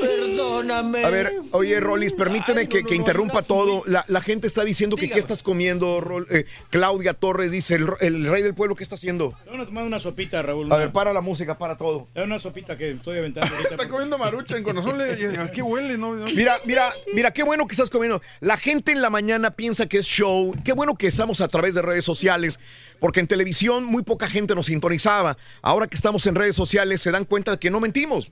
Perdóname. 0.00 1.04
A 1.04 1.10
ver, 1.10 1.32
oye, 1.52 1.78
Rolis, 1.80 2.12
permíteme 2.12 2.68
que, 2.68 2.84
que 2.84 2.94
interrumpa 2.94 3.42
todo. 3.42 3.82
La, 3.86 4.04
la 4.08 4.20
gente 4.20 4.46
está 4.46 4.64
diciendo 4.64 4.96
que 4.96 5.10
qué 5.10 5.18
estás 5.18 5.42
comiendo, 5.42 6.00
Rol- 6.00 6.26
eh, 6.30 6.46
Claudia 6.70 7.14
Torres 7.14 7.50
dice, 7.50 7.74
el, 7.74 7.88
el 8.00 8.24
rey 8.26 8.42
del 8.42 8.54
pueblo, 8.54 8.74
¿qué 8.74 8.82
está 8.82 8.94
haciendo? 8.94 9.34
Van 9.46 9.60
a 9.60 9.66
tomar 9.66 9.84
una 9.84 10.00
sopita, 10.00 10.40
Raúl. 10.42 10.72
A 10.72 10.76
ver, 10.76 10.92
para 10.92 11.12
la 11.12 11.20
música, 11.20 11.58
para 11.58 11.76
todo. 11.76 12.08
Es 12.14 12.24
una 12.24 12.38
sopita 12.38 12.76
que 12.78 12.92
estoy 12.92 13.18
aventando 13.18 13.50
ahorita. 13.54 13.70
Está 13.74 13.88
comiendo 13.88 14.16
marucha 14.18 14.56
en 14.56 14.62
corazón. 14.64 14.96
Le, 14.98 15.38
¿A 15.38 15.50
qué 15.50 15.62
huele? 15.62 15.98
No, 15.98 16.14
no. 16.14 16.24
Mira, 16.34 16.56
mira, 16.64 16.90
mira, 17.12 17.30
qué 17.32 17.42
bueno 17.42 17.66
que 17.66 17.72
estás 17.74 17.90
comiendo. 17.90 18.22
La 18.40 18.56
gente 18.56 18.92
en 18.92 19.02
la 19.02 19.10
mañana 19.10 19.50
piensa 19.50 19.86
que 19.86 19.98
es 19.98 20.06
show. 20.06 20.54
Qué 20.64 20.72
bueno 20.72 20.93
que 20.96 21.06
estamos 21.06 21.40
a 21.40 21.48
través 21.48 21.74
de 21.74 21.82
redes 21.82 22.04
sociales, 22.04 22.58
porque 23.00 23.20
en 23.20 23.26
televisión 23.26 23.84
muy 23.84 24.02
poca 24.02 24.28
gente 24.28 24.54
nos 24.54 24.66
sintonizaba. 24.66 25.36
Ahora 25.62 25.86
que 25.86 25.96
estamos 25.96 26.26
en 26.26 26.34
redes 26.34 26.56
sociales 26.56 27.00
se 27.00 27.10
dan 27.10 27.24
cuenta 27.24 27.52
de 27.52 27.58
que 27.58 27.70
no 27.70 27.80
mentimos. 27.80 28.30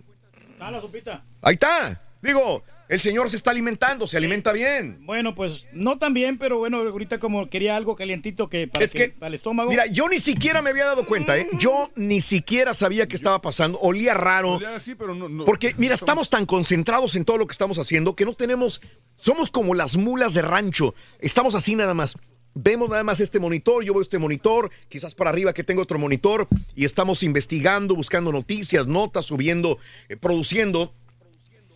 Ah, 0.60 0.70
la 0.70 0.80
sopita. 0.80 1.24
Ahí 1.40 1.54
está. 1.54 2.00
Digo, 2.22 2.62
el 2.88 3.00
señor 3.00 3.28
se 3.30 3.36
está 3.36 3.50
alimentando, 3.50 4.06
se 4.06 4.16
alimenta 4.16 4.52
bien. 4.52 5.04
Bueno, 5.06 5.34
pues 5.34 5.66
no 5.72 5.98
tan 5.98 6.14
bien, 6.14 6.38
pero 6.38 6.58
bueno, 6.58 6.78
ahorita 6.78 7.18
como 7.18 7.48
quería 7.50 7.74
algo 7.76 7.96
calientito 7.96 8.48
que 8.48 8.68
para, 8.68 8.84
Es 8.84 8.92
que- 8.92 9.10
que, 9.10 9.18
para 9.18 9.26
el 9.28 9.34
estómago. 9.34 9.70
Mira, 9.70 9.86
yo 9.86 10.08
ni 10.08 10.20
siquiera 10.20 10.62
me 10.62 10.70
había 10.70 10.84
dado 10.84 11.04
cuenta, 11.04 11.36
¿eh? 11.36 11.48
Yo 11.58 11.90
ni 11.96 12.20
siquiera 12.20 12.74
sabía 12.74 13.08
qué 13.08 13.16
estaba 13.16 13.40
pasando. 13.42 13.76
Olía 13.80 14.14
raro. 14.14 14.52
Olía 14.52 14.76
así, 14.76 14.94
pero 14.94 15.16
no- 15.16 15.28
no- 15.28 15.44
Porque, 15.44 15.74
mira, 15.78 15.94
estamos 15.96 16.30
tan 16.30 16.46
concentrados 16.46 17.16
en 17.16 17.24
todo 17.24 17.38
lo 17.38 17.46
que 17.48 17.52
estamos 17.52 17.78
haciendo 17.78 18.14
que 18.14 18.24
no 18.24 18.34
tenemos. 18.34 18.80
Somos 19.20 19.50
como 19.50 19.74
las 19.74 19.96
mulas 19.96 20.34
de 20.34 20.42
rancho. 20.42 20.94
Estamos 21.18 21.56
así 21.56 21.74
nada 21.74 21.94
más. 21.94 22.16
Vemos 22.54 22.90
nada 22.90 23.02
más 23.02 23.18
este 23.20 23.38
monitor, 23.40 23.82
yo 23.82 23.94
veo 23.94 24.02
este 24.02 24.18
monitor, 24.18 24.70
quizás 24.88 25.14
para 25.14 25.30
arriba 25.30 25.54
que 25.54 25.64
tengo 25.64 25.80
otro 25.82 25.98
monitor, 25.98 26.46
y 26.74 26.84
estamos 26.84 27.22
investigando, 27.22 27.94
buscando 27.94 28.30
noticias, 28.30 28.86
notas, 28.86 29.24
subiendo, 29.26 29.78
eh, 30.10 30.16
produciendo, 30.16 30.92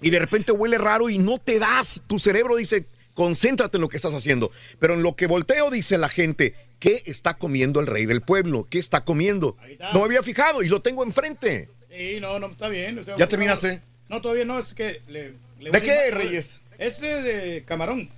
y 0.03 0.11
de 0.11 0.19
repente 0.19 0.53
huele 0.53 0.77
raro 0.77 1.09
y 1.09 1.16
no 1.19 1.39
te 1.39 1.59
das. 1.59 2.03
Tu 2.07 2.19
cerebro 2.19 2.57
dice, 2.57 2.85
concéntrate 3.15 3.78
en 3.78 3.81
lo 3.81 3.89
que 3.89 3.97
estás 3.97 4.12
haciendo. 4.12 4.51
Pero 4.78 4.93
en 4.93 5.03
lo 5.03 5.16
que 5.16 5.27
volteo, 5.27 5.70
dice 5.70 5.97
la 5.97 6.11
gente, 6.11 6.55
¿qué 6.78 7.03
está 7.07 7.39
comiendo 7.39 7.81
el 7.81 7.86
rey 7.86 8.05
del 8.05 8.20
pueblo? 8.20 8.66
¿Qué 8.69 8.78
está 8.78 9.05
comiendo? 9.05 9.57
está. 9.66 9.93
No 9.94 10.01
me 10.01 10.05
había 10.05 10.23
fijado 10.23 10.62
y 10.62 10.69
lo 10.69 10.82
tengo 10.82 11.03
enfrente. 11.03 11.70
Sí, 11.90 12.19
no, 12.20 12.39
no, 12.39 12.48
está 12.48 12.69
bien. 12.69 12.98
o 12.98 13.03
sea, 13.03 13.16
¿Ya 13.16 13.27
terminaste? 13.27 13.81
No, 14.11 14.20
todavía 14.20 14.44
no, 14.44 14.59
es 14.59 14.74
que... 14.74 15.01
le- 15.09 15.32
le 15.59 15.70
¿De 15.70 15.81
qué. 15.81 16.11
Reyes? 16.11 16.61
Este 16.78 17.23
de 17.23 17.65
camarón. 17.65 18.11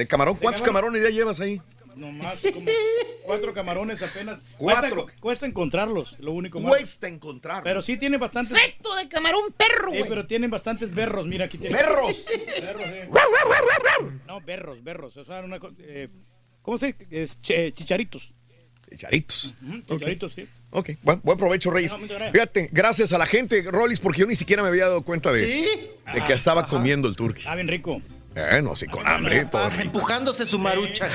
¿De 0.00 0.06
camarón? 0.06 0.36
¿Cuántos 0.36 0.62
camarón. 0.62 0.92
camarones 0.92 1.02
ya 1.12 1.14
llevas 1.14 1.40
ahí? 1.40 1.60
Nomás 1.94 2.40
como 2.40 2.64
cuatro 3.24 3.52
camarones 3.52 4.00
apenas. 4.00 4.40
Cuatro. 4.56 5.02
Cuesta, 5.04 5.20
cuesta 5.20 5.46
encontrarlos, 5.46 6.16
lo 6.20 6.32
único 6.32 6.58
malo. 6.58 6.70
Cuesta 6.70 7.06
encontrarlos. 7.06 7.64
Pero 7.64 7.82
sí 7.82 7.98
tiene 7.98 8.16
bastantes... 8.16 8.56
Efecto 8.56 8.94
de 8.96 9.08
camarón 9.10 9.52
perro, 9.54 9.92
Eh, 9.92 9.98
güey. 9.98 10.08
pero 10.08 10.26
tienen 10.26 10.50
bastantes 10.50 10.94
berros, 10.94 11.26
mira 11.26 11.44
aquí 11.44 11.58
tiene. 11.58 11.76
¡Berros! 11.76 12.24
Berros, 12.62 12.82
eh. 12.86 13.08
No, 14.26 14.40
berros, 14.40 14.82
berros. 14.82 15.16
O 15.18 15.24
sea, 15.26 15.40
una 15.40 15.58
co- 15.60 15.72
eh, 15.80 16.08
¿Cómo 16.62 16.78
se 16.78 16.86
dice? 16.94 17.06
Es 17.10 17.38
ch- 17.42 17.74
chicharitos. 17.74 18.32
Charitos. 18.96 19.54
Ujú, 19.62 19.82
Chicharitos, 19.82 20.32
sí. 20.32 20.48
Ok, 20.70 20.90
buen, 21.02 21.20
buen 21.22 21.36
provecho, 21.38 21.70
Reyes. 21.70 21.92
No, 21.92 21.98
muchas 21.98 22.16
gracias. 22.18 22.32
Fíjate, 22.32 22.68
gracias 22.72 23.12
a 23.12 23.18
la 23.18 23.26
gente, 23.26 23.62
Rollis, 23.62 24.00
porque 24.00 24.20
yo 24.20 24.26
ni 24.26 24.34
siquiera 24.34 24.62
me 24.62 24.68
había 24.68 24.84
dado 24.84 25.02
cuenta 25.02 25.30
de, 25.32 25.44
¿Sí? 25.44 25.66
de 26.14 26.24
que 26.24 26.32
estaba 26.32 26.66
comiendo 26.66 27.06
el 27.08 27.14
turkey. 27.16 27.40
Está 27.42 27.54
bien 27.56 27.68
rico. 27.68 28.00
Bueno, 28.34 28.72
así 28.72 28.86
con 28.86 29.06
hambre. 29.06 29.40
rico. 29.44 29.60
empujándose 29.80 30.44
su 30.46 30.58
marucha. 30.58 31.08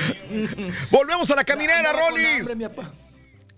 Volvemos 0.90 1.30
a 1.30 1.36
la 1.36 1.44
caminera, 1.44 1.92
papá. 1.92 2.92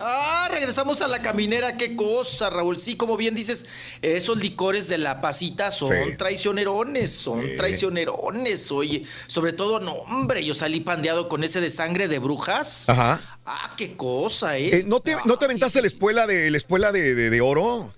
Ah, 0.01 0.47
regresamos 0.49 1.01
a 1.01 1.09
la 1.09 1.21
caminera, 1.21 1.77
qué 1.77 1.97
cosa, 1.97 2.51
Raúl. 2.51 2.79
Sí, 2.79 2.97
como 2.97 3.17
bien 3.17 3.35
dices, 3.35 3.67
esos 4.01 4.39
licores 4.39 4.87
de 4.87 4.97
la 4.97 5.21
pasita 5.21 5.73
son 5.73 5.89
Sí. 5.93 6.17
traicionerones, 6.17 7.13
son 7.13 7.43
Sí. 7.43 7.57
traicionerones, 7.57 8.71
oye. 8.71 9.03
Sobre 9.27 9.53
todo, 9.53 9.81
no, 9.81 9.95
hombre, 9.95 10.45
yo 10.45 10.55
salí 10.55 10.79
pandeado 10.79 11.27
con 11.27 11.43
ese 11.43 11.61
de 11.61 11.73
sangre 11.73 12.07
de 12.07 12.21
brujas. 12.21 12.89
Ajá. 12.89 13.41
Ah, 13.45 13.75
qué 13.77 13.97
cosa, 13.97 14.57
¿eh? 14.57 14.69
Eh, 14.73 14.85
¿No 14.87 15.01
te, 15.01 15.17
¿no 15.25 15.37
te 15.37 15.47
aventaste 15.47 15.81
la 15.81 15.89
espuela 15.89 16.29
de 16.29 16.49
la 16.53 16.59
espuela 16.59 16.93
de, 16.93 17.17
de- 17.17 17.31
de 17.31 17.41
oro? 17.41 17.93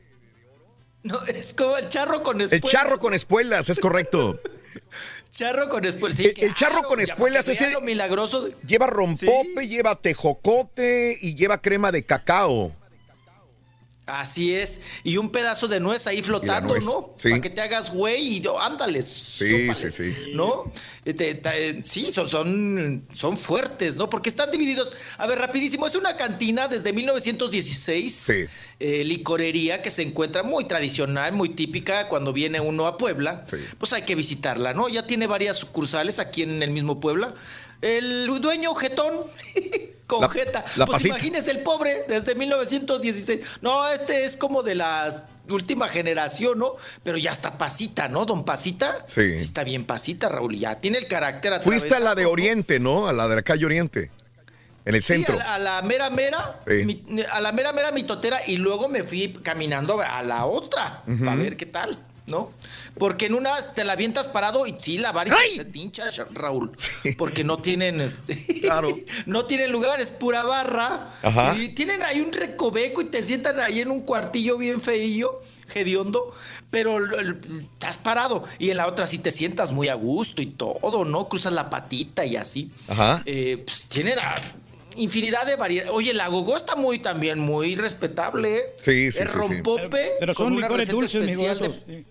No, 1.02 1.22
es 1.26 1.52
como 1.52 1.76
el 1.76 1.90
charro 1.90 2.22
con 2.22 2.36
El 2.40 2.44
espuelas. 2.46 2.70
charro 2.72 2.98
con 2.98 3.12
espuelas, 3.12 3.68
es 3.68 3.78
correcto. 3.78 4.40
Charro 5.30 5.68
con 5.68 5.84
espuelas. 5.84 6.16
Sí, 6.18 6.32
El- 6.36 6.44
el 6.44 6.54
charro 6.54 6.82
con 6.82 7.00
espuelas 7.00 7.48
es 7.48 7.60
el- 7.60 7.72
lo 7.72 7.80
milagroso. 7.80 8.48
Lleva 8.66 8.86
rompope, 8.86 9.68
lleva 9.68 10.00
tejocote 10.00 11.16
y 11.20 11.34
lleva 11.34 11.60
crema 11.60 11.92
de 11.92 12.04
cacao. 12.04 12.74
Así 14.18 14.54
es. 14.54 14.80
Y 15.04 15.16
un 15.16 15.30
pedazo 15.30 15.68
de 15.68 15.80
nuez 15.80 16.06
ahí 16.06 16.22
flotando, 16.22 16.70
nuez, 16.70 16.84
¿no? 16.84 17.14
sí. 17.16 17.28
Para 17.30 17.40
que 17.40 17.50
te 17.50 17.60
hagas 17.60 17.92
güey 17.92 18.38
y 18.38 18.46
oh, 18.46 18.60
ándale. 18.60 19.02
Sí, 19.02 19.72
sí, 19.74 19.90
sí. 19.90 20.12
¿No? 20.34 20.70
Eh, 21.04 21.80
sí, 21.84 22.10
son, 22.10 22.28
son, 22.28 23.06
son 23.12 23.38
fuertes, 23.38 23.96
¿no? 23.96 24.10
Porque 24.10 24.28
están 24.28 24.50
divididos. 24.50 24.94
A 25.18 25.26
ver, 25.26 25.38
rapidísimo, 25.38 25.86
es 25.86 25.94
una 25.94 26.16
cantina 26.16 26.68
desde 26.68 26.92
1916. 26.92 28.14
Sí. 28.14 28.44
eh, 28.80 29.04
licorería 29.04 29.82
que 29.82 29.90
se 29.90 30.02
encuentra 30.02 30.42
muy 30.42 30.64
tradicional, 30.64 31.32
muy 31.32 31.50
típica 31.50 32.08
cuando 32.08 32.32
viene 32.32 32.60
uno 32.60 32.86
a 32.86 32.96
Puebla. 32.96 33.44
Pues 33.78 33.92
hay 33.92 34.02
que 34.02 34.14
visitarla, 34.14 34.74
¿no? 34.74 34.88
Ya 34.88 35.06
tiene 35.06 35.26
varias 35.26 35.58
sucursales 35.58 36.18
aquí 36.18 36.42
en 36.42 36.62
el 36.62 36.70
mismo 36.70 36.98
Puebla. 37.00 37.34
El 37.82 38.26
dueño 38.40 38.74
jetón. 38.74 39.14
Con 40.06 40.22
La- 40.22 40.28
jeta. 40.28 40.64
la 40.76 40.86
pues 40.86 40.96
pasita. 40.96 41.14
imagínese 41.14 41.52
el 41.52 41.60
pobre 41.62 42.04
desde 42.08 42.34
1916. 42.34 43.58
No, 43.60 43.88
este 43.90 44.24
es 44.24 44.36
como 44.36 44.64
de 44.64 44.74
la 44.74 45.08
última 45.48 45.88
generación, 45.88 46.58
¿no? 46.58 46.74
Pero 47.04 47.16
ya 47.16 47.30
está 47.30 47.56
pasita, 47.56 48.08
¿no? 48.08 48.26
Don 48.26 48.44
Pasita. 48.44 49.04
Sí. 49.06 49.20
está 49.20 49.62
bien 49.62 49.84
pasita, 49.84 50.28
Raúl. 50.28 50.58
Ya 50.58 50.80
tiene 50.80 50.98
el 50.98 51.06
carácter 51.06 51.60
Fuiste 51.62 51.94
a 51.94 52.00
la 52.00 52.16
de. 52.16 52.26
Oriente, 52.26 52.80
¿no? 52.80 53.06
A 53.06 53.12
la 53.12 53.28
de 53.28 53.36
la 53.36 53.42
calle 53.42 53.64
Oriente. 53.64 54.10
En 54.84 54.96
el 54.96 55.02
Sí, 55.02 55.12
centro. 55.12 55.36
a, 55.36 55.38
la, 55.38 55.54
a 55.54 55.58
la 55.60 55.82
mera 55.82 56.10
mera, 56.10 56.60
Sí. 56.66 56.84
mi- 56.84 57.04
a 57.30 57.40
la 57.40 57.52
mera 57.52 57.72
mera 57.72 57.92
mitotera 57.92 58.40
y 58.46 58.56
luego 58.56 58.88
me 58.88 59.04
fui 59.04 59.32
caminando 59.44 60.00
a 60.00 60.22
la 60.24 60.44
otra 60.46 61.04
para 61.06 61.36
ver 61.36 61.56
qué 61.56 61.66
tal, 61.66 62.04
¿no? 62.26 62.52
Porque 62.98 63.26
en 63.26 63.34
una 63.34 63.50
te 63.74 63.84
la 63.84 63.94
avientas 63.94 64.28
parado 64.28 64.66
y 64.66 64.74
sí, 64.78 64.98
la 64.98 65.12
varice 65.12 65.36
se 65.56 65.64
te 65.64 65.78
hincha, 65.78 66.04
Raúl. 66.32 66.72
Porque 67.18 67.44
no 67.44 67.58
tienen 67.58 68.00
este. 68.00 68.36
no 69.26 69.46
tienen 69.46 69.72
lugar, 69.72 70.00
es 70.00 70.12
pura 70.12 70.42
barra. 70.44 71.14
Ajá. 71.22 71.56
Y 71.56 71.70
tienen 71.70 72.02
ahí 72.02 72.20
un 72.20 72.32
recoveco 72.32 73.00
y 73.02 73.06
te 73.06 73.22
sientan 73.22 73.58
ahí 73.60 73.80
en 73.80 73.90
un 73.90 74.00
cuartillo 74.02 74.56
bien 74.58 74.80
feillo, 74.80 75.40
hediondo, 75.74 76.32
pero 76.70 76.98
estás 77.20 77.98
parado. 77.98 78.44
Y 78.58 78.70
en 78.70 78.76
la 78.76 78.86
otra 78.86 79.06
sí 79.06 79.18
te 79.18 79.30
sientas 79.30 79.72
muy 79.72 79.88
a 79.88 79.94
gusto 79.94 80.42
y 80.42 80.46
todo, 80.46 81.04
¿no? 81.04 81.28
Cruzas 81.28 81.52
la 81.52 81.70
patita 81.70 82.24
y 82.24 82.36
así. 82.36 82.70
Ajá. 82.88 83.22
Eh, 83.26 83.62
pues 83.64 83.86
tienen 83.86 84.18
a- 84.18 84.34
infinidad 84.96 85.46
de 85.46 85.56
variedades. 85.56 85.92
Oye, 85.94 86.12
la 86.14 86.28
gogó 86.28 86.56
está 86.56 86.76
muy 86.76 86.98
también 86.98 87.38
muy 87.38 87.74
respetable. 87.76 88.56
¿eh? 88.56 88.62
Sí, 88.80 89.10
sí, 89.10 89.18
sí, 89.18 89.22
Es 89.24 89.30
sí. 89.30 89.36
rompope. 89.36 89.88
Pero- 89.88 90.16
pero 90.20 90.34
con 90.34 90.46
son 90.46 90.52
una 90.54 90.66
licores 90.66 90.88
receta 90.88 90.96
dulces, 90.96 91.30
especial 91.30 91.58
de- 91.58 91.82
sí. 91.96 92.06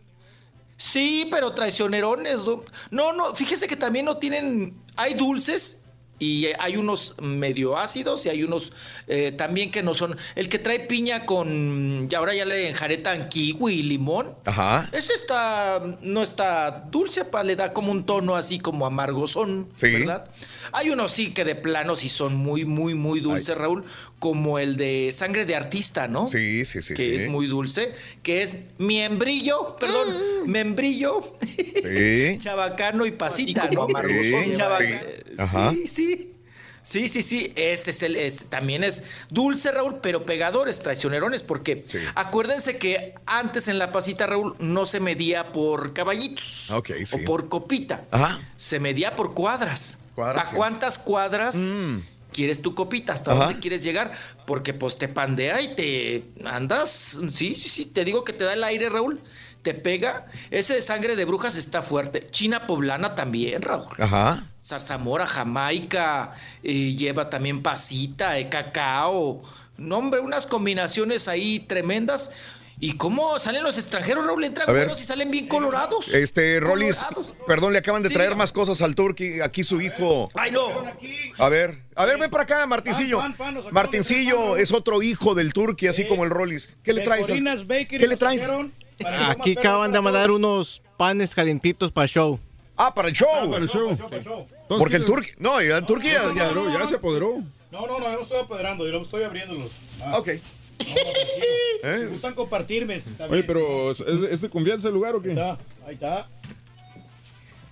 Sí, 0.77 1.27
pero 1.29 1.53
traicionerones. 1.53 2.45
¿no? 2.45 2.63
No, 2.91 3.13
no, 3.13 3.35
fíjese 3.35 3.67
que 3.67 3.75
también 3.75 4.05
no 4.05 4.17
tienen. 4.17 4.75
Hay 4.95 5.13
dulces 5.13 5.83
y 6.19 6.47
hay 6.59 6.75
unos 6.75 7.15
medio 7.21 7.77
ácidos 7.77 8.25
y 8.25 8.29
hay 8.29 8.43
unos 8.43 8.73
eh, 9.07 9.31
también 9.31 9.71
que 9.71 9.81
no 9.81 9.93
son. 9.93 10.17
El 10.35 10.49
que 10.49 10.59
trae 10.59 10.81
piña 10.81 11.25
con. 11.25 12.07
Y 12.11 12.15
ahora 12.15 12.35
ya 12.35 12.45
le 12.45 12.67
enjaretan 12.67 13.29
kiwi 13.29 13.73
y 13.73 13.83
limón. 13.83 14.35
Ajá. 14.45 14.89
Ese 14.91 15.13
está. 15.13 15.81
No 16.01 16.21
está 16.21 16.85
dulce, 16.91 17.25
pa, 17.25 17.43
le 17.43 17.55
da 17.55 17.71
como 17.71 17.91
un 17.91 18.05
tono 18.05 18.35
así 18.35 18.59
como 18.59 18.85
amargosón. 18.85 19.69
Sí. 19.75 19.91
¿Verdad? 19.91 20.29
Hay 20.73 20.89
unos 20.89 21.11
sí 21.11 21.33
que 21.33 21.45
de 21.45 21.55
plano 21.55 21.95
sí 21.95 22.09
son 22.09 22.35
muy, 22.35 22.65
muy, 22.65 22.93
muy 22.93 23.21
dulces, 23.21 23.57
Raúl. 23.57 23.85
Como 24.19 24.59
el 24.59 24.75
de 24.75 25.11
sangre 25.13 25.45
de 25.45 25.55
artista, 25.55 26.07
¿no? 26.09 26.27
Sí, 26.27 26.65
sí, 26.65 26.81
sí. 26.81 26.93
que 26.93 27.03
sí. 27.03 27.15
es 27.15 27.27
muy 27.29 27.47
dulce, 27.47 27.93
que 28.21 28.43
es 28.43 28.57
miembrillo, 28.77 29.77
perdón, 29.79 30.07
membrillo, 30.45 31.21
Sí. 31.55 32.37
chabacano 32.39 33.05
y 33.05 33.11
pasita, 33.11 33.63
Así 33.63 33.75
¿no? 33.75 33.81
como 33.87 33.97
amargoso, 33.97 34.29
Sí, 34.83 34.85
sí. 34.87 35.33
Ajá. 35.37 35.71
sí, 35.71 35.87
sí. 35.87 36.33
Sí, 36.81 37.07
sí, 37.09 37.21
sí, 37.21 37.53
ese 37.55 37.91
es 37.91 38.03
el, 38.03 38.15
es- 38.15 38.45
también 38.45 38.83
es 38.83 39.03
dulce, 39.29 39.71
Raúl, 39.71 39.99
pero 40.01 40.25
pegadores, 40.25 40.79
traicionerones, 40.79 41.43
porque 41.43 41.85
acuérdense 42.15 42.77
que 42.77 43.13
antes 43.25 43.67
en 43.67 43.77
la 43.77 43.91
pasita, 43.91 44.25
Raúl, 44.27 44.55
no 44.59 44.85
se 44.85 44.99
medía 44.99 45.51
por 45.51 45.93
caballitos 45.93 46.71
Ok, 46.71 46.89
sí. 47.05 47.17
o 47.17 47.25
por 47.25 47.47
copita, 47.47 48.05
Ajá. 48.11 48.39
se 48.57 48.79
medía 48.79 49.15
por 49.15 49.33
cuadras. 49.33 49.99
Cuadras, 50.15 50.35
¿Para 50.37 50.49
sí. 50.49 50.55
cuántas 50.55 50.97
cuadras 50.97 51.55
Mm. 51.55 51.99
Quieres 52.31 52.61
tu 52.61 52.75
copita? 52.75 53.13
¿Hasta 53.13 53.31
Ajá. 53.31 53.45
dónde 53.45 53.59
quieres 53.59 53.83
llegar? 53.83 54.11
Porque 54.45 54.73
pues 54.73 54.97
te 54.97 55.07
pandea 55.07 55.61
y 55.61 55.75
te 55.75 56.31
andas. 56.45 57.19
Sí, 57.29 57.55
sí, 57.55 57.69
sí. 57.69 57.85
Te 57.85 58.05
digo 58.05 58.23
que 58.23 58.33
te 58.33 58.43
da 58.43 58.53
el 58.53 58.63
aire, 58.63 58.89
Raúl. 58.89 59.21
Te 59.61 59.73
pega. 59.73 60.25
Ese 60.51 60.75
de 60.75 60.81
sangre 60.81 61.15
de 61.15 61.25
brujas 61.25 61.55
está 61.55 61.81
fuerte. 61.81 62.27
China 62.31 62.65
poblana 62.65 63.15
también, 63.15 63.61
Raúl. 63.61 63.95
Ajá. 63.97 64.45
Zarzamora, 64.63 65.27
Jamaica, 65.27 66.33
eh, 66.63 66.95
lleva 66.95 67.29
también 67.29 67.61
pasita, 67.61 68.37
eh, 68.39 68.49
cacao. 68.49 69.41
No, 69.77 69.97
hombre, 69.97 70.19
unas 70.19 70.45
combinaciones 70.45 71.27
ahí 71.27 71.59
tremendas. 71.59 72.31
¿Y 72.81 72.93
cómo 72.93 73.37
salen 73.39 73.63
los 73.63 73.77
extranjeros, 73.77 74.25
Raúl? 74.25 74.43
Entran 74.45 74.67
güeros 74.67 75.01
y 75.01 75.03
salen 75.03 75.29
bien 75.29 75.47
colorados. 75.47 76.13
Este, 76.13 76.61
Rolis, 76.61 76.97
Colorados. 77.03 77.35
perdón, 77.45 77.73
le 77.73 77.79
acaban 77.79 78.01
de 78.01 78.07
Sí, 78.07 78.13
traer 78.13 78.35
más 78.37 78.53
cosas 78.53 78.81
al 78.81 78.95
Turqui. 78.95 79.41
Aquí 79.41 79.65
su 79.65 79.81
hijo. 79.81 80.29
¡Ay, 80.33 80.51
no! 80.51 80.61
A 81.37 81.49
ver, 81.49 81.77
a 81.95 82.05
ver, 82.05 82.17
ven 82.17 82.29
para 82.31 82.43
acá, 82.43 82.65
Martincillo. 82.65 83.17
Pan, 83.19 83.35
Martincillo 83.71 84.55
es 84.55 84.71
otro 84.71 85.01
hijo 85.01 85.35
del 85.35 85.51
Turqui, 85.51 85.87
así 85.87 86.07
como 86.07 86.23
el 86.23 86.29
Rolis. 86.29 86.77
¿Qué 86.83 86.93
le 86.93 87.01
traes? 87.01 87.29
al- 87.29 87.67
¿Qué 87.87 88.07
le 88.07 88.15
traes? 88.15 88.43
para 88.43 88.55
el 88.55 88.61
show 88.63 88.71
Aquí 89.29 89.57
acaban 89.57 89.91
de 89.91 89.99
mandar 90.01 90.31
unos 90.31 90.81
panes 90.97 91.35
calientitos 91.35 91.91
para 91.91 92.03
el 92.05 92.09
show. 92.09 92.39
Ah, 92.77 92.93
para 92.93 93.09
el 93.09 93.13
show. 93.13 93.27
para 93.51 93.63
el 93.63 93.69
show. 93.69 93.97
Porque 94.69 94.95
el 94.95 95.05
Turqui. 95.05 95.31
No, 95.37 95.59
el 95.59 95.85
Turqui 95.85 96.07
ya. 96.07 96.13
Ya 96.13 96.21
se 96.23 96.29
apoderó, 96.41 96.79
ya 96.79 96.87
se 96.87 96.95
apoderó. 96.95 97.37
No, 97.71 97.85
no, 97.85 97.99
no, 97.99 98.05
yo 98.09 98.15
no 98.17 98.21
estoy 98.23 98.39
apedrando, 98.39 98.85
yo 98.85 98.93
no 98.93 99.01
estoy 99.01 99.23
abriéndolos. 99.23 99.69
Ah. 100.03 100.17
Ok. 100.17 100.29
Me 101.83 102.05
gustan 102.07 102.33
compartirme. 102.33 102.95
está 102.95 103.25
Oye, 103.25 103.33
bien. 103.35 103.45
pero 103.47 103.91
¿es, 103.91 103.99
es 104.01 104.41
de 104.41 104.49
confianza 104.49 104.87
el 104.87 104.93
lugar 104.93 105.15
o 105.15 105.21
qué? 105.21 105.29
Ahí 105.29 105.35
está, 105.37 105.57
ahí 105.87 105.93
está. 105.95 106.27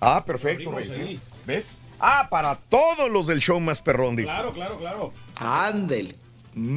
Ah, 0.00 0.24
perfecto, 0.24 0.70
Abrimos 0.70 0.96
Rey. 0.96 1.08
ahí. 1.08 1.20
¿Ves? 1.46 1.78
Ah, 1.98 2.28
para 2.30 2.54
todos 2.56 3.10
los 3.10 3.26
del 3.26 3.40
show 3.40 3.58
más 3.60 3.80
perrón, 3.80 4.14
dice. 4.16 4.28
Claro, 4.28 4.52
claro, 4.52 4.78
claro. 4.78 5.12
Ándele. 5.36 6.14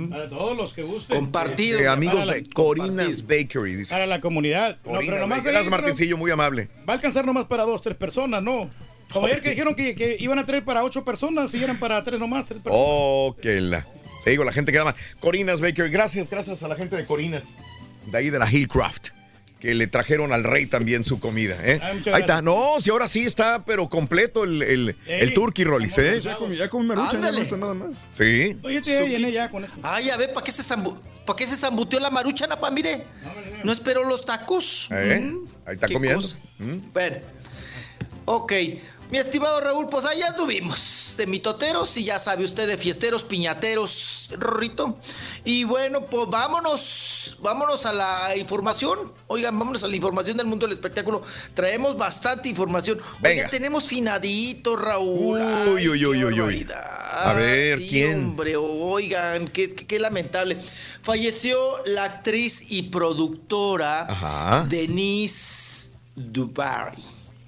Para 0.10 0.30
todos 0.30 0.56
los 0.56 0.74
que 0.74 0.84
gusten. 0.84 1.18
Compartido. 1.18 1.80
Eh, 1.80 1.88
amigos 1.88 2.28
de 2.28 2.48
Corinas 2.49 3.24
Bakery, 3.26 3.76
dice. 3.76 3.94
Para 3.94 4.06
la 4.06 4.20
comunidad. 4.20 4.78
No, 4.78 4.94
Corinas 4.94 5.06
pero 5.08 5.20
nomás 5.22 5.38
Bakery. 5.40 5.49
ahí, 5.49 5.53
Gracias, 5.64 5.72
Martincillo, 5.72 6.18
muy 6.18 6.30
amable. 6.32 6.70
Va 6.88 6.94
a 6.94 6.95
alcanzar 6.98 7.26
nomás 7.26 7.45
para 7.45 7.64
dos, 7.64 7.82
tres 7.82 7.95
personas, 7.98 8.44
¿no? 8.44 8.70
Como 9.12 9.26
ayer 9.28 9.41
que 9.41 9.49
dijeron 9.49 9.76
que, 9.76 9.94
que 9.95 10.18
iban 10.20 10.40
a 10.40 10.45
traer 10.45 10.64
para 10.64 10.84
ocho 10.84 11.03
personas, 11.03 11.52
si 11.52 11.62
eran 11.64 11.80
para 11.80 12.02
tres 12.03 12.20
nomás, 12.20 12.45
tres 12.45 12.62
personas. 12.62 12.86
Oh, 12.88 13.36
que 13.41 13.60
la. 13.60 13.86
Te 14.23 14.30
digo, 14.31 14.43
la 14.43 14.53
gente 14.53 14.72
que 14.72 14.77
llama 14.77 14.95
Corinas 15.19 15.61
Bakery. 15.61 15.89
Gracias, 15.89 16.30
gracias 16.30 16.61
a 16.64 16.68
la 16.68 16.76
gente 16.76 16.95
de 16.95 17.06
Corinas. 17.06 17.56
De 18.06 18.18
ahí 18.18 18.30
de 18.30 18.39
la 18.39 18.52
Hillcraft. 18.52 19.10
Que 19.60 19.76
le 19.76 19.85
trajeron 19.85 20.34
al 20.34 20.43
rey 20.43 20.65
también 20.65 21.06
su 21.06 21.19
comida. 21.19 21.56
¿eh? 21.61 21.80
Ah, 21.84 21.91
Ahí 22.14 22.22
está. 22.22 22.41
No, 22.41 22.81
si 22.81 22.89
ahora 22.89 23.07
sí 23.07 23.23
está, 23.26 23.64
pero 23.64 23.88
completo 23.89 24.43
el, 24.43 24.64
el, 24.64 24.95
el 25.06 25.30
Ey, 25.30 25.34
Turkey 25.35 25.64
Rollis, 25.65 25.95
¿eh? 25.99 26.19
Ya 26.19 26.35
comí, 26.35 26.56
ya 26.57 26.68
comí 26.68 26.88
maruchan, 26.88 27.22
ya 27.22 27.31
no 27.31 27.38
está 27.38 27.57
nada 27.57 27.73
más. 27.76 27.95
Sí. 28.11 28.57
Oye, 28.64 28.81
te 28.81 29.07
llené 29.07 29.31
ya 29.31 29.52
con 29.52 29.64
eso. 29.64 29.73
Ay, 29.84 30.10
a 30.10 30.18
ver, 30.18 30.34
¿para 30.34 30.43
qué 30.43 30.52
se 30.52 30.64
zambu- 30.64 30.98
¿Para 31.27 31.38
qué 31.38 31.45
se 31.45 31.56
zambuteó 31.56 31.99
la 31.99 32.10
marucha, 32.10 32.48
Napa? 32.48 32.72
Mire, 32.72 33.03
no 33.64 33.72
esperó 33.72 34.03
los 34.03 34.26
tacos. 34.26 34.89
¿Eh? 34.91 35.19
Mm, 35.31 35.45
Ahí 35.68 35.76
está 35.76 35.88
comiendo. 35.88 36.27
Mm. 36.57 36.77
Bueno, 36.91 37.18
ok. 38.26 38.53
Mi 39.11 39.17
estimado 39.17 39.59
Raúl, 39.59 39.89
pues 39.89 40.05
allá 40.05 40.27
anduvimos 40.29 41.15
de 41.17 41.27
mitoteros 41.27 41.97
y 41.97 42.05
ya 42.05 42.17
sabe 42.17 42.45
usted 42.45 42.65
de 42.65 42.77
fiesteros, 42.77 43.25
piñateros, 43.25 44.29
Rorrito. 44.38 44.97
Y 45.43 45.65
bueno, 45.65 46.05
pues 46.05 46.29
vámonos, 46.29 47.35
vámonos 47.41 47.85
a 47.85 47.91
la 47.91 48.38
información. 48.38 49.11
Oigan, 49.27 49.59
vámonos 49.59 49.83
a 49.83 49.89
la 49.89 49.95
información 49.97 50.38
del 50.38 50.47
mundo 50.47 50.65
del 50.65 50.71
espectáculo. 50.73 51.21
Traemos 51.53 51.97
bastante 51.97 52.47
información. 52.47 52.99
Venga. 53.19 53.35
Oigan, 53.35 53.51
tenemos 53.51 53.83
finadito, 53.83 54.77
Raúl. 54.77 55.41
Uy, 55.73 55.89
uy, 55.89 56.05
uy, 56.05 56.23
uy, 56.23 56.41
uy. 56.41 56.67
A 57.13 57.33
ver, 57.33 57.79
Sí, 57.79 57.88
¿quién? 57.89 58.23
Hombre, 58.23 58.55
oigan, 58.55 59.49
qué, 59.49 59.75
qué- 59.75 59.85
qué 59.85 59.99
lamentable. 59.99 60.57
Falleció 61.01 61.57
la 61.85 62.05
actriz 62.05 62.71
y 62.71 62.83
productora 62.83 64.03
Ajá. 64.03 64.65
Denise 64.69 65.91
Dubarry. 66.15 67.03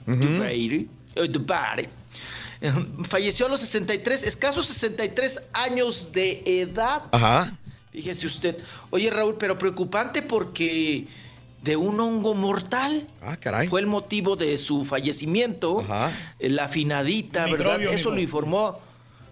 Ujú. 0.05 0.17
Dubarry. 0.17 0.89
Dubarry. 1.15 1.87
Eh, 2.61 2.71
Falleció 3.03 3.45
a 3.45 3.49
los 3.49 3.59
63, 3.59 4.23
escasos 4.23 4.65
63 4.67 5.41
años 5.53 6.11
de 6.11 6.41
edad. 6.45 7.03
Ajá. 7.11 7.57
Fíjese 7.91 8.25
usted. 8.27 8.57
Oye, 8.89 9.09
Raúl, 9.11 9.35
pero 9.37 9.57
preocupante 9.57 10.21
porque 10.23 11.05
de 11.61 11.75
un 11.75 11.99
hongo 11.99 12.33
mortal. 12.33 13.07
Ah, 13.21 13.37
caray. 13.37 13.67
Fue 13.67 13.79
el 13.81 13.87
motivo 13.87 14.35
de 14.35 14.57
su 14.57 14.83
fallecimiento. 14.85 15.81
Ajá. 15.81 16.11
Eh, 16.39 16.49
La 16.49 16.67
finadita, 16.67 17.45
Microbio, 17.47 17.77
¿verdad? 17.79 17.93
Eso 17.93 18.11
lo 18.11 18.19
informó 18.19 18.79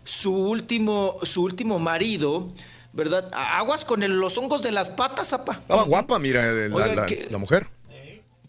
su 0.03 0.33
último, 0.33 1.17
su 1.23 1.43
último 1.43 1.79
marido, 1.79 2.51
¿verdad? 2.93 3.29
Aguas 3.33 3.85
con 3.85 4.03
el- 4.03 4.19
los 4.19 4.37
hongos 4.37 4.61
de 4.61 4.71
las 4.71 4.89
patas, 4.89 5.31
apa. 5.33 5.53
Estaba 5.53 5.83
guapa, 5.83 6.19
mira, 6.19 6.43
la, 6.51 6.75
Oiga, 6.75 6.95
la- 6.95 7.05
que- 7.05 7.27
la 7.29 7.37
mujer. 7.37 7.67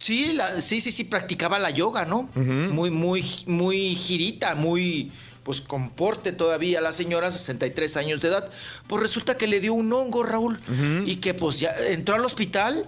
Sí, 0.03 0.33
la- 0.33 0.61
sí, 0.61 0.81
sí, 0.81 0.91
sí, 0.91 1.05
practicaba 1.05 1.59
la 1.61 1.71
yoga, 1.71 2.05
¿no? 2.05 2.29
Muy, 2.35 2.91
muy, 2.91 3.25
muy 3.47 3.95
girita, 3.95 4.57
muy, 4.57 5.13
pues 5.45 5.61
con 5.61 5.91
porte 5.91 6.33
todavía 6.33 6.81
la 6.81 6.93
señora, 6.93 7.31
63 7.31 7.97
años 7.97 8.21
de 8.21 8.29
edad. 8.29 8.51
Pues 8.89 9.01
resulta 9.01 9.37
que 9.37 9.47
le 9.47 9.61
dio 9.61 9.75
un 9.75 9.93
hongo, 9.93 10.25
Raúl, 10.25 10.61
y 11.07 11.17
que 11.17 11.35
pues 11.35 11.61
ya 11.61 11.71
entró 11.89 12.17
al 12.17 12.25
hospital 12.25 12.87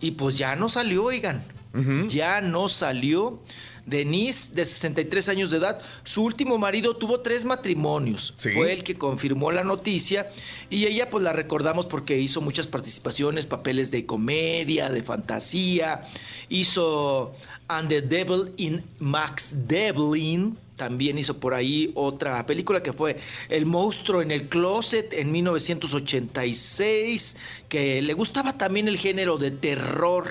y 0.00 0.12
pues 0.12 0.38
ya 0.38 0.56
no 0.56 0.70
salió, 0.70 1.04
oigan. 1.04 1.42
Ya 2.08 2.40
no 2.40 2.68
salió. 2.68 3.42
Denise, 3.86 4.54
de 4.54 4.64
63 4.64 5.28
años 5.28 5.50
de 5.50 5.58
edad, 5.58 5.80
su 6.04 6.22
último 6.22 6.58
marido 6.58 6.96
tuvo 6.96 7.20
tres 7.20 7.44
matrimonios. 7.44 8.34
Sí. 8.36 8.50
Fue 8.50 8.72
el 8.72 8.84
que 8.84 8.96
confirmó 8.96 9.50
la 9.52 9.64
noticia 9.64 10.28
y 10.70 10.86
ella 10.86 11.10
pues 11.10 11.24
la 11.24 11.32
recordamos 11.32 11.86
porque 11.86 12.18
hizo 12.18 12.40
muchas 12.40 12.66
participaciones, 12.66 13.46
papeles 13.46 13.90
de 13.90 14.06
comedia, 14.06 14.90
de 14.90 15.02
fantasía, 15.02 16.02
hizo 16.48 17.34
And 17.68 17.88
the 17.88 18.02
Devil 18.02 18.52
in 18.56 18.82
Max 18.98 19.54
Devlin, 19.66 20.58
también 20.76 21.18
hizo 21.18 21.38
por 21.38 21.54
ahí 21.54 21.92
otra 21.94 22.44
película 22.44 22.82
que 22.82 22.92
fue 22.92 23.16
El 23.48 23.66
monstruo 23.66 24.20
en 24.20 24.32
el 24.32 24.48
closet 24.48 25.14
en 25.14 25.30
1986, 25.30 27.36
que 27.68 28.02
le 28.02 28.14
gustaba 28.14 28.58
también 28.58 28.88
el 28.88 28.96
género 28.96 29.38
de 29.38 29.52
terror 29.52 30.28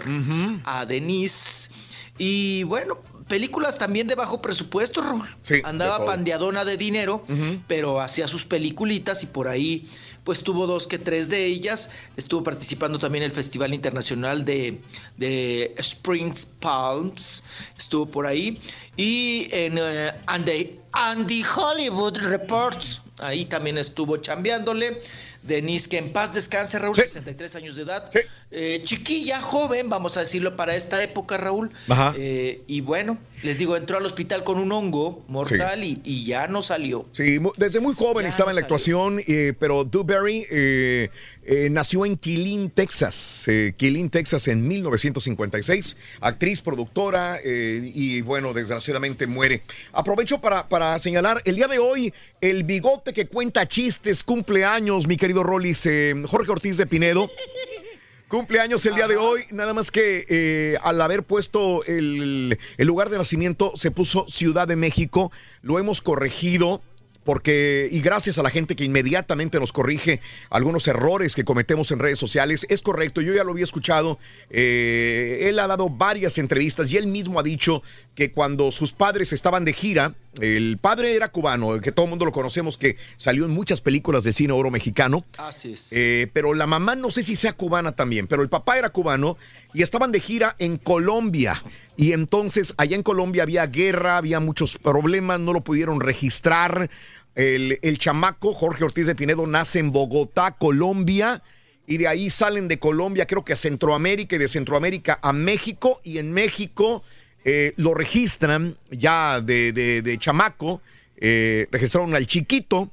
a 0.66 0.86
Denise. 0.86 1.72
Y 2.18 2.64
bueno, 2.64 2.98
películas 3.32 3.78
también 3.78 4.08
de 4.08 4.16
bajo 4.16 4.42
presupuesto, 4.42 5.02
Raúl. 5.02 5.26
Sí, 5.42 5.62
Andaba 5.64 6.06
pandeadona 6.06 6.66
de 6.66 6.76
dinero, 6.76 7.24
pero 7.66 8.02
hacía 8.02 8.28
sus 8.28 8.46
peliculitas 8.46 9.24
y 9.24 9.28
por 9.28 9.48
ahí 9.48 9.88
pues 10.26 10.44
tuvo 10.44 10.68
dos 10.68 10.86
que 10.86 11.00
tres 11.00 11.30
de 11.30 11.46
ellas. 11.46 11.90
Estuvo 12.18 12.44
participando 12.44 13.00
también 13.00 13.24
en 13.24 13.30
el 13.30 13.36
Festival 13.36 13.74
Internacional 13.74 14.44
de, 14.44 14.82
de 15.16 15.74
Springs 15.78 16.46
Palms. 16.46 17.46
Estuvo 17.78 18.06
por 18.06 18.28
ahí. 18.28 18.60
Y 18.98 19.48
en 19.52 19.78
eh, 19.78 20.14
and, 20.28 20.46
the, 20.46 20.80
and 20.92 21.28
the 21.28 21.42
Hollywood 21.56 22.18
Reports. 22.18 23.02
Ahí 23.20 23.46
también 23.46 23.78
estuvo 23.78 24.18
chambeándole. 24.18 25.00
Denise, 25.44 25.90
que 25.90 25.98
en 25.98 26.14
paz 26.14 26.34
descanse, 26.34 26.78
Raúl, 26.78 26.96
63 26.96 27.56
años 27.56 27.76
de 27.76 27.84
edad. 27.84 28.10
Eh, 28.52 28.82
chiquilla, 28.84 29.42
joven, 29.42 29.90
vamos 29.90 30.18
a 30.18 30.22
decirlo, 30.22 30.56
para 30.56 30.76
esta 30.76 31.02
época, 31.02 31.38
Raúl. 31.38 31.72
Ajá. 31.90 32.14
Eh, 32.18 32.64
y 32.68 32.82
bueno, 32.82 33.18
les 33.44 33.58
digo, 33.58 33.76
entró 33.76 33.98
al 33.98 34.06
hospital 34.06 34.44
con 34.44 34.58
un 34.60 34.72
hongo 34.72 35.24
mortal 35.28 35.84
y, 35.84 36.02
y 36.04 36.26
ya 36.26 36.48
no 36.48 36.62
salió. 36.62 37.06
Sí, 37.12 37.40
desde 37.58 37.80
muy 37.80 37.96
joven 37.96 38.26
estaba 38.26 38.52
en 38.52 38.56
la 38.56 38.62
actuación, 38.62 39.22
eh, 39.28 39.54
pero 39.60 39.84
Dewberry 39.84 40.46
eh, 40.50 41.10
eh, 41.44 41.70
nació 41.72 42.06
en 42.06 42.18
Killeen, 42.18 42.70
Texas. 42.70 43.46
Eh, 43.48 43.74
Killeen, 43.76 44.10
Texas 44.10 44.48
en 44.48 44.68
1956. 44.68 45.98
Actriz, 46.20 46.62
productora 46.62 47.40
eh, 47.44 47.92
y 47.94 48.22
bueno, 48.22 48.54
desgraciadamente 48.54 49.28
muere. 49.28 49.62
Aprovecho 49.94 50.40
para, 50.40 50.68
para 50.70 50.98
señalar, 51.00 51.42
el 51.46 51.56
día 51.56 51.68
de 51.68 51.80
hoy, 51.80 52.14
el 52.42 52.64
bigote 52.64 53.14
que 53.14 53.28
cuenta 53.28 53.68
chistes, 53.68 54.24
cumpleaños, 54.24 55.08
mi 55.08 55.18
querido 55.18 55.44
Rollis, 55.44 55.86
eh, 55.86 56.16
Jorge 56.28 56.52
Ortiz 56.52 56.78
de 56.78 56.86
Pinedo. 56.86 57.30
Cumpleaños 58.32 58.86
el 58.86 58.96
día 58.96 59.10
de 59.10 59.18
hoy, 59.18 59.44
nada 59.52 59.74
más 59.74 59.92
que 59.92 60.26
eh, 60.30 60.78
al 60.84 61.02
haber 61.02 61.24
puesto 61.24 61.84
el, 61.84 62.58
el 62.78 62.88
lugar 62.88 63.10
de 63.10 63.18
nacimiento 63.18 63.74
se 63.76 63.92
puso 63.92 64.26
Ciudad 64.30 64.70
de 64.70 64.78
México, 64.78 65.34
lo 65.62 65.80
hemos 65.80 66.02
corregido 66.02 66.82
porque, 67.24 67.88
y 67.92 68.02
gracias 68.02 68.38
a 68.38 68.44
la 68.44 68.50
gente 68.50 68.76
que 68.76 68.84
inmediatamente 68.84 69.60
nos 69.60 69.72
corrige 69.72 70.22
algunos 70.50 70.88
errores 70.88 71.36
que 71.36 71.44
cometemos 71.44 71.92
en 71.92 72.00
redes 72.00 72.20
sociales, 72.20 72.66
es 72.70 72.82
correcto, 72.82 73.22
yo 73.22 73.34
ya 73.34 73.44
lo 73.44 73.52
había 73.52 73.64
escuchado, 73.64 74.20
eh, 74.50 75.48
él 75.50 75.60
ha 75.60 75.68
dado 75.68 75.90
varias 75.90 76.38
entrevistas 76.38 76.92
y 76.92 76.98
él 76.98 77.08
mismo 77.08 77.40
ha 77.40 77.44
dicho 77.44 77.84
que 78.16 78.32
cuando 78.32 78.72
sus 78.72 78.94
padres 78.94 79.34
estaban 79.34 79.66
de 79.66 79.74
gira, 79.74 80.16
el 80.40 80.78
padre 80.80 81.16
era 81.16 81.30
cubano, 81.32 81.80
que 81.80 81.92
todo 81.92 82.06
el 82.06 82.10
mundo 82.10 82.26
lo 82.26 82.32
conocemos, 82.32 82.78
que 82.78 82.98
salió 83.18 83.46
en 83.46 83.52
muchas 83.52 83.82
películas 83.82 84.24
de 84.24 84.34
cine 84.34 84.54
oro 84.54 84.72
mexicano, 84.72 85.26
Así 85.38 85.74
es. 85.74 85.92
eh, 85.94 86.30
pero 86.34 86.54
la 86.54 86.68
mamá 86.68 86.96
no 86.96 87.12
sé 87.12 87.24
si 87.24 87.36
sea 87.36 87.54
cubana 87.54 87.92
también, 87.92 88.28
pero 88.28 88.42
el 88.42 88.50
papá 88.50 88.78
era 88.78 88.90
cubano 88.90 89.38
y 89.74 89.82
estaban 89.84 90.12
de 90.12 90.20
gira 90.20 90.56
en 90.60 90.78
Colombia. 90.78 91.62
Y 92.02 92.14
entonces 92.14 92.74
allá 92.78 92.96
en 92.96 93.04
Colombia 93.04 93.44
había 93.44 93.68
guerra, 93.68 94.18
había 94.18 94.40
muchos 94.40 94.80
problemas, 94.80 95.40
no 95.40 95.54
lo 95.54 95.62
pudieron 95.62 96.00
registrar. 96.02 96.90
El, 97.36 97.78
el 97.84 98.00
chamaco, 98.00 98.56
Jorge 98.56 98.84
Ortiz 98.84 99.06
de 99.06 99.14
Pinedo, 99.14 99.46
nace 99.46 99.78
en 99.78 99.92
Bogotá, 99.92 100.56
Colombia. 100.58 101.44
Y 101.86 101.98
de 101.98 102.08
ahí 102.08 102.32
salen 102.32 102.68
de 102.68 102.80
Colombia, 102.80 103.28
creo 103.28 103.46
que 103.46 103.54
a 103.54 103.56
Centroamérica 103.56 104.36
y 104.36 104.40
de 104.40 104.48
Centroamérica 104.48 105.20
a 105.22 105.32
México. 105.32 106.02
Y 106.04 106.18
en 106.18 106.32
México 106.34 107.04
eh, 107.46 107.74
lo 107.78 107.94
registran 107.94 108.78
ya 108.90 109.40
de, 109.40 109.72
de- 109.72 110.02
de 110.02 110.18
chamaco. 110.18 110.82
eh, 111.18 111.68
registraron 111.72 112.16
al 112.16 112.26
chiquito, 112.26 112.90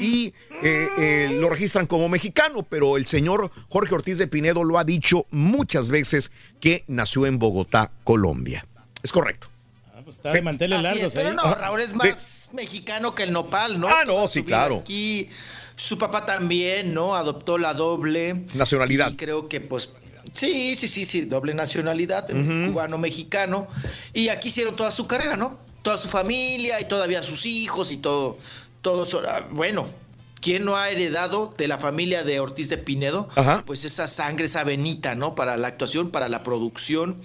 y 0.00 0.32
eh, 0.62 0.88
eh, 0.98 1.28
lo 1.40 1.48
registran 1.50 1.86
como 1.86 2.08
mexicano, 2.08 2.62
pero 2.62 2.96
el 2.96 3.06
señor 3.06 3.50
Jorge 3.68 3.94
Ortiz 3.94 4.18
de 4.18 4.26
Pinedo 4.26 4.64
lo 4.64 4.78
ha 4.78 4.84
dicho 4.84 5.26
muchas 5.30 5.90
veces 5.90 6.32
que 6.60 6.84
nació 6.86 7.26
en 7.26 7.38
Bogotá, 7.38 7.92
Colombia. 8.04 8.66
Es 9.02 9.12
correcto. 9.12 9.48
Está 10.08 10.32
de 10.32 10.42
manteles 10.42 10.78
Así 10.78 10.84
largos 10.84 11.04
es, 11.04 11.10
pero 11.12 11.30
ahí. 11.30 11.36
no. 11.36 11.54
Raúl 11.54 11.80
es 11.80 11.94
más 11.94 12.50
mexicano 12.52 13.14
que 13.14 13.22
el 13.22 13.32
nopal, 13.32 13.80
¿no? 13.80 13.88
Ah, 13.88 14.04
no, 14.06 14.14
Toda 14.14 14.28
sí, 14.28 14.42
claro. 14.42 14.78
Aquí 14.80 15.28
su 15.76 15.98
papá 15.98 16.24
también, 16.24 16.94
¿no? 16.94 17.14
Adoptó 17.14 17.58
la 17.58 17.74
doble. 17.74 18.44
Nacionalidad. 18.54 19.10
Y 19.12 19.16
creo 19.16 19.48
que, 19.48 19.60
pues, 19.60 19.90
sí, 20.32 20.76
sí, 20.76 20.88
sí, 20.88 21.04
sí, 21.04 21.22
doble 21.22 21.54
nacionalidad, 21.54 22.28
cubano-mexicano. 22.28 23.66
Y 24.12 24.28
aquí 24.28 24.48
hicieron 24.48 24.76
toda 24.76 24.90
su 24.90 25.06
carrera, 25.06 25.36
¿no? 25.36 25.58
Toda 25.82 25.96
su 25.96 26.08
familia 26.08 26.80
y 26.80 26.84
todavía 26.84 27.22
sus 27.22 27.44
hijos 27.46 27.90
y 27.92 27.96
todo. 27.98 28.38
Todo 28.84 29.04
eso. 29.04 29.22
Ah, 29.26 29.48
bueno, 29.50 29.86
¿quién 30.40 30.64
no 30.64 30.76
ha 30.76 30.90
heredado 30.90 31.52
de 31.56 31.66
la 31.66 31.78
familia 31.78 32.22
de 32.22 32.38
Ortiz 32.38 32.68
de 32.68 32.78
Pinedo? 32.78 33.28
Ajá. 33.34 33.64
Pues 33.66 33.84
esa 33.84 34.06
sangre, 34.06 34.44
esa 34.44 34.62
venita, 34.62 35.16
¿no? 35.16 35.34
Para 35.34 35.56
la 35.56 35.66
actuación, 35.66 36.10
para 36.10 36.28
la 36.28 36.44
producción. 36.44 37.18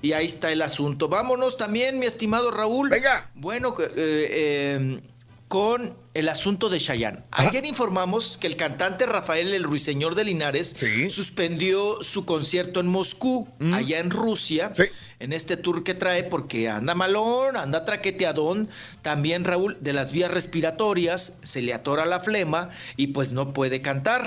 Y 0.00 0.14
ahí 0.14 0.26
está 0.26 0.50
el 0.50 0.62
asunto. 0.62 1.08
Vámonos 1.08 1.56
también, 1.56 2.00
mi 2.00 2.06
estimado 2.06 2.50
Raúl. 2.50 2.88
Venga. 2.88 3.30
Bueno, 3.34 3.76
eh, 3.78 3.92
eh, 3.96 5.00
con 5.46 5.94
el 6.14 6.28
asunto 6.28 6.68
de 6.68 6.78
Chayanne. 6.78 7.20
Ayer 7.30 7.64
informamos 7.64 8.36
que 8.36 8.46
el 8.46 8.56
cantante 8.56 9.06
Rafael 9.06 9.54
el 9.54 9.62
Ruiseñor 9.62 10.14
de 10.14 10.24
Linares 10.24 10.74
suspendió 11.10 12.02
su 12.02 12.24
concierto 12.26 12.80
en 12.80 12.86
Moscú, 12.86 13.48
allá 13.72 13.98
en 13.98 14.10
Rusia, 14.10 14.72
en 15.20 15.32
este 15.32 15.56
tour 15.56 15.84
que 15.84 15.94
trae 15.94 16.22
porque 16.24 16.68
anda 16.68 16.94
malón, 16.94 17.56
anda 17.56 17.84
traqueteadón. 17.84 18.68
También 19.00 19.44
Raúl, 19.44 19.78
de 19.80 19.92
las 19.94 20.12
vías 20.12 20.30
respiratorias, 20.30 21.38
se 21.42 21.62
le 21.62 21.72
atora 21.72 22.04
la 22.04 22.20
flema 22.20 22.68
y 22.96 23.08
pues 23.08 23.32
no 23.32 23.52
puede 23.54 23.80
cantar. 23.80 24.26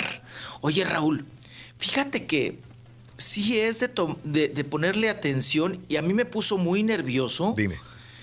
Oye 0.61 0.83
Raúl, 0.85 1.25
fíjate 1.77 2.25
que 2.25 2.59
sí 3.17 3.59
es 3.59 3.79
de- 3.79 4.47
de 4.49 4.63
ponerle 4.63 5.09
atención 5.09 5.85
y 5.87 5.97
a 5.97 6.01
mí 6.01 6.13
me 6.13 6.25
puso 6.25 6.57
muy 6.57 6.81
nervioso. 6.83 7.53
Dime, 7.55 7.75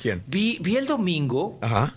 ¿quién? 0.02 0.22
Vi, 0.26 0.59
vi 0.60 0.76
el 0.76 0.86
domingo 0.86 1.59
Ajá. 1.62 1.94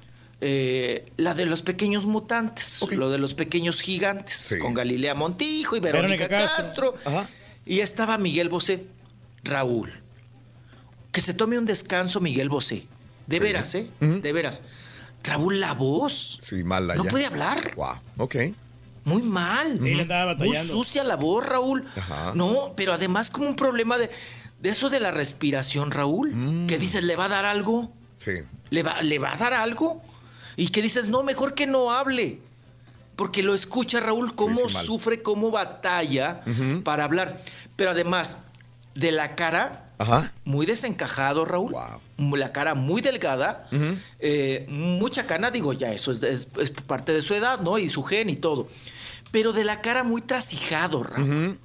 Eh, 0.48 1.12
la 1.18 1.34
de 1.34 1.48
los 1.48 1.64
pequeños 1.64 2.06
mutantes, 2.06 2.86
lo 2.92 3.10
de 3.10 3.18
los 3.18 3.34
pequeños 3.34 3.82
gigantes, 3.82 4.56
con 4.62 4.76
Galilea 4.76 5.16
Montijo 5.16 5.76
y 5.76 5.80
Verónica, 5.80 6.28
Verónica 6.28 6.56
Castro. 6.56 6.94
Castro. 6.94 7.26
Y 7.66 7.80
estaba 7.80 8.20
Miguel 8.20 8.50
Bosé. 8.50 8.86
Raúl, 9.44 9.92
que 11.12 11.22
se 11.22 11.34
tome 11.34 11.58
un 11.58 11.66
descanso 11.66 12.20
Miguel 12.22 12.50
Bosé. 12.50 12.86
De 13.26 13.38
Sí. 13.38 13.42
veras, 13.44 13.74
¿eh? 13.76 13.88
De 14.00 14.34
veras. 14.34 14.62
Raúl, 15.24 15.60
la 15.60 15.74
voz. 15.74 16.38
Sí, 16.44 16.64
mala 16.64 16.94
No 16.94 17.06
ya. 17.06 17.10
puede 17.10 17.26
hablar. 17.26 17.74
Wow, 17.76 17.96
ok. 18.18 18.36
Muy 19.06 19.24
mal. 19.24 19.80
Sí, 19.82 19.96
le 19.96 20.04
andaba 20.04 20.36
Muy 20.36 20.56
sucia 20.58 21.04
la 21.04 21.16
voz, 21.16 21.44
Raúl. 21.46 21.86
Ajá. 21.96 22.34
No, 22.36 22.74
pero 22.76 22.94
además 22.94 23.32
como 23.32 23.48
un 23.48 23.56
problema 23.56 23.98
de, 23.98 24.12
de 24.60 24.70
eso 24.70 24.90
de 24.92 25.00
la 25.00 25.10
respiración, 25.12 25.90
Raúl. 25.90 26.32
Mm. 26.36 26.68
Que 26.68 26.78
dices, 26.78 27.04
¿le 27.04 27.16
va 27.16 27.26
a 27.26 27.30
dar 27.30 27.46
algo? 27.46 27.92
Sí. 28.18 28.32
¿Le 28.70 28.84
va, 28.84 29.02
¿Le 29.02 29.18
va 29.20 29.34
a 29.34 29.38
dar 29.38 29.54
algo? 29.54 30.02
Y 30.58 30.68
que 30.70 30.82
dices, 30.82 31.08
no, 31.08 31.24
mejor 31.24 31.54
que 31.54 31.68
no 31.68 31.92
hable. 31.92 32.40
Porque 33.16 33.44
lo 33.44 33.54
escucha 33.56 34.00
Raúl, 34.00 34.36
cómo 34.36 34.68
sí, 34.68 34.76
sufre, 34.86 35.22
cómo 35.22 35.50
batalla 35.52 36.42
para 36.84 37.06
hablar. 37.06 37.38
Pero 37.76 37.92
además, 37.92 38.40
de 38.94 39.12
la 39.12 39.36
cara, 39.36 39.90
Ajá. 39.98 40.34
muy 40.44 40.66
desencajado, 40.66 41.46
Raúl. 41.46 41.74
La 42.18 42.52
cara 42.52 42.76
muy 42.76 43.02
delgada. 43.02 43.68
Eh, 44.20 44.66
mucha 44.70 45.26
cana, 45.26 45.50
digo, 45.52 45.72
ya, 45.74 45.92
eso 45.94 46.12
es, 46.12 46.24
es- 46.24 46.48
es 46.60 46.70
parte 46.72 47.14
de 47.14 47.22
su 47.22 47.34
edad, 47.34 47.60
¿no? 47.62 47.78
Y 47.78 47.88
su 47.90 48.04
gen 48.04 48.30
y 48.30 48.36
todo. 48.36 48.68
Pero 49.32 49.52
de 49.54 49.64
la 49.64 49.82
cara 49.82 50.04
muy 50.04 50.22
trasijado, 50.22 51.04
Raúl. 51.04 51.58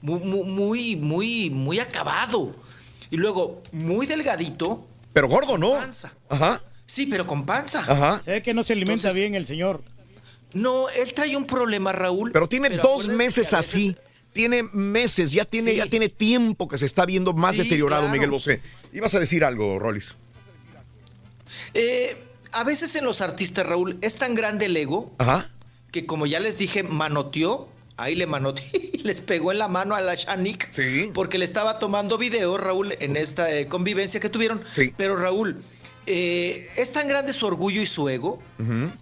Muy, 0.00 0.20
muy, 0.20 0.44
muy, 0.44 0.96
muy, 0.96 1.50
muy 1.50 1.78
acabado. 1.80 2.54
Y 3.10 3.16
luego, 3.16 3.62
muy 3.72 4.06
delgadito. 4.06 4.86
Pero 5.12 5.28
gordo, 5.28 5.56
¿no? 5.58 5.72
Panza. 5.72 6.12
Ajá. 6.28 6.60
Sí, 6.88 7.06
pero 7.06 7.26
con 7.26 7.44
panza. 7.44 7.84
Ajá. 7.86 8.20
Se 8.24 8.30
ve 8.32 8.42
que 8.42 8.54
no 8.54 8.62
se 8.64 8.72
alimenta 8.72 9.08
Entonces- 9.08 9.20
bien 9.20 9.34
el 9.34 9.46
señor. 9.46 9.82
No, 10.54 10.88
él 10.88 11.12
trae 11.12 11.36
un 11.36 11.46
problema, 11.46 11.92
Raúl. 11.92 12.32
Pero 12.32 12.48
tiene 12.48 12.70
dos 12.78 13.06
meses 13.08 13.52
así. 13.52 13.94
Tiene 14.32 14.62
meses, 14.62 15.30
ya 15.32 15.44
tiene, 15.44 15.72
Sí. 15.72 15.76
ya 15.76 15.86
tiene 15.86 16.08
tiempo 16.08 16.66
que 16.66 16.78
se 16.78 16.86
está 16.86 17.04
viendo 17.04 17.34
más 17.34 17.56
Sí, 17.56 17.62
deteriorado 17.64 18.02
claro. 18.02 18.12
Miguel 18.14 18.30
Bosé. 18.30 18.60
Ibas 18.92 19.14
a 19.14 19.20
decir 19.20 19.44
algo, 19.44 19.78
Rollis. 19.78 20.14
Eh, 21.74 22.16
a 22.52 22.64
veces 22.64 22.94
en 22.96 23.04
los 23.04 23.20
artistas, 23.20 23.66
Raúl, 23.66 23.98
es 24.00 24.16
tan 24.16 24.34
grande 24.34 24.66
el 24.66 24.76
ego 24.76 25.12
Ajá. 25.18 25.50
que, 25.90 26.06
como 26.06 26.26
ya 26.26 26.40
les 26.40 26.58
dije, 26.58 26.82
manoteó. 26.82 27.68
Ahí 27.96 28.14
le 28.14 28.26
manoteó 28.28 28.64
y 28.92 28.98
les 28.98 29.20
pegó 29.20 29.50
en 29.50 29.58
la 29.58 29.66
mano 29.68 29.94
a 29.96 30.00
la 30.00 30.14
Shanik. 30.14 30.70
Porque 31.14 31.36
le 31.36 31.44
estaba 31.44 31.78
tomando 31.78 32.16
video, 32.16 32.56
Raúl, 32.56 32.94
en 33.00 33.16
esta 33.16 33.50
eh, 33.54 33.66
convivencia 33.66 34.20
que 34.20 34.28
tuvieron. 34.28 34.62
Pero, 34.96 35.16
Raúl, 35.16 35.60
eh, 36.10 36.70
es 36.76 36.90
tan 36.90 37.06
grande 37.06 37.34
su 37.34 37.46
orgullo 37.46 37.82
y 37.82 37.86
su 37.86 38.08
ego 38.08 38.38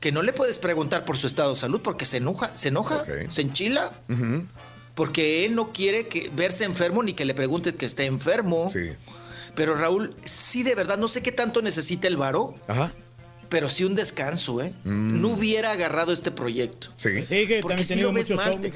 que 0.01 0.11
no 0.11 0.23
le 0.23 0.33
puedes 0.33 0.59
preguntar 0.59 1.05
por 1.05 1.17
su 1.17 1.29
estado 1.29 1.51
de 1.51 1.57
salud 1.57 1.81
porque 1.81 2.05
se 2.05 2.17
enoja, 2.17 2.57
se 2.57 2.69
enoja, 2.69 3.05
se 3.29 3.43
enchila. 3.43 3.93
Porque 4.95 5.45
él 5.45 5.55
no 5.55 5.73
quiere 5.73 6.09
que, 6.09 6.31
verse 6.35 6.65
enfermo 6.65 7.03
ni 7.03 7.13
que 7.13 7.25
le 7.25 7.35
preguntes 7.35 7.75
que 7.75 7.87
esté 7.87 8.07
enfermo. 8.07 8.71
Pero 9.55 9.75
Raúl, 9.75 10.17
sí 10.25 10.63
de 10.63 10.75
verdad, 10.75 10.99
no 10.99 11.07
sé 11.09 11.23
qué 11.23 11.33
tanto 11.33 11.63
necesita 11.63 12.09
el 12.09 12.17
varo, 12.17 12.55
Ajá. 12.67 12.93
pero 13.49 13.71
sí 13.71 13.85
un 13.85 13.95
descanso, 13.95 14.61
¿eh? 14.61 14.75
Mm. 14.85 15.23
No 15.23 15.29
hubiera 15.29 15.71
agarrado 15.71 16.13
este 16.13 16.31
proyecto. 16.31 16.89
Sí. 16.97 17.25
Sí, 17.25 17.47
que 17.47 17.61
Porque 17.63 17.77
también 17.77 17.85
sí 17.87 17.95
lo 17.97 18.13
ves 18.13 18.31
mucho 18.31 18.43
mal. 18.43 18.73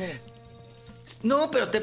No, 1.23 1.51
pero 1.51 1.69
te, 1.69 1.83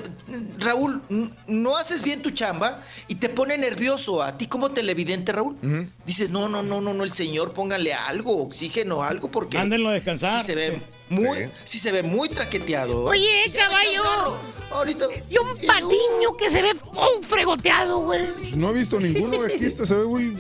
Raúl, 0.60 1.02
no 1.48 1.78
haces 1.78 2.02
bien 2.02 2.22
tu 2.22 2.32
chamba 2.32 2.82
y 3.08 3.16
te 3.16 3.30
pone 3.30 3.58
nervioso 3.58 4.22
a 4.22 4.38
ti 4.38 4.48
como 4.48 4.72
televidente, 4.72 5.32
Raúl. 5.32 5.58
Dices, 6.06 6.30
no, 6.30 6.48
no, 6.50 6.64
no, 6.64 6.82
no, 6.82 6.94
no, 6.94 7.04
el 7.04 7.12
señor, 7.12 7.54
póngale 7.54 7.94
algo, 7.94 8.42
oxígeno, 8.44 9.04
algo, 9.04 9.30
porque. 9.30 9.58
Mándenlo 9.58 9.90
a 9.90 9.94
descansar. 9.94 10.40
Sí 10.40 10.46
se 10.46 10.56
ve 10.56 10.82
muy, 11.10 11.50
sí. 11.64 11.80
se 11.80 11.92
ve 11.92 12.04
muy 12.04 12.30
traqueteado. 12.30 13.04
Oye, 13.06 13.52
caballo. 13.56 14.38
Ahorita. 14.72 15.08
Y 15.30 15.38
un 15.38 15.58
patiño 15.66 16.36
que 16.38 16.50
se 16.50 16.62
ve 16.62 16.72
un 16.92 17.24
fregoteado, 17.24 18.00
güey. 18.00 18.26
Pues 18.26 18.56
no 18.56 18.70
he 18.70 18.74
visto 18.74 19.00
ninguno. 19.00 19.42
Aquí 19.46 19.66
está, 19.66 19.86
se 19.86 19.96
ve 19.96 20.06
muy. 20.06 20.38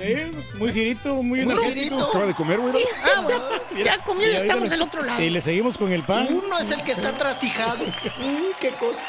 muy 0.56 0.74
girito, 0.74 1.24
muy 1.24 1.46
Muy 1.46 1.56
girito. 1.58 1.98
Acaba 2.10 2.26
de 2.26 2.34
comer, 2.34 2.60
güey. 2.60 2.84
Ah, 3.04 3.22
bueno, 3.22 3.44
ya 3.86 3.98
comió 4.04 4.30
y 4.30 4.36
estamos 4.36 4.72
al 4.72 4.82
otro 4.82 5.04
lado. 5.04 5.22
Y 5.24 5.30
le 5.30 5.42
seguimos 5.42 5.78
con 5.78 5.92
el 5.94 6.04
pan. 6.04 6.28
Uno 6.30 6.60
es 6.60 6.72
el 6.72 6.84
que 6.84 6.92
está 6.92 7.14
trasijado. 7.18 7.86
Mm, 7.86 8.60
qué 8.60 8.72
cosa. 8.72 9.06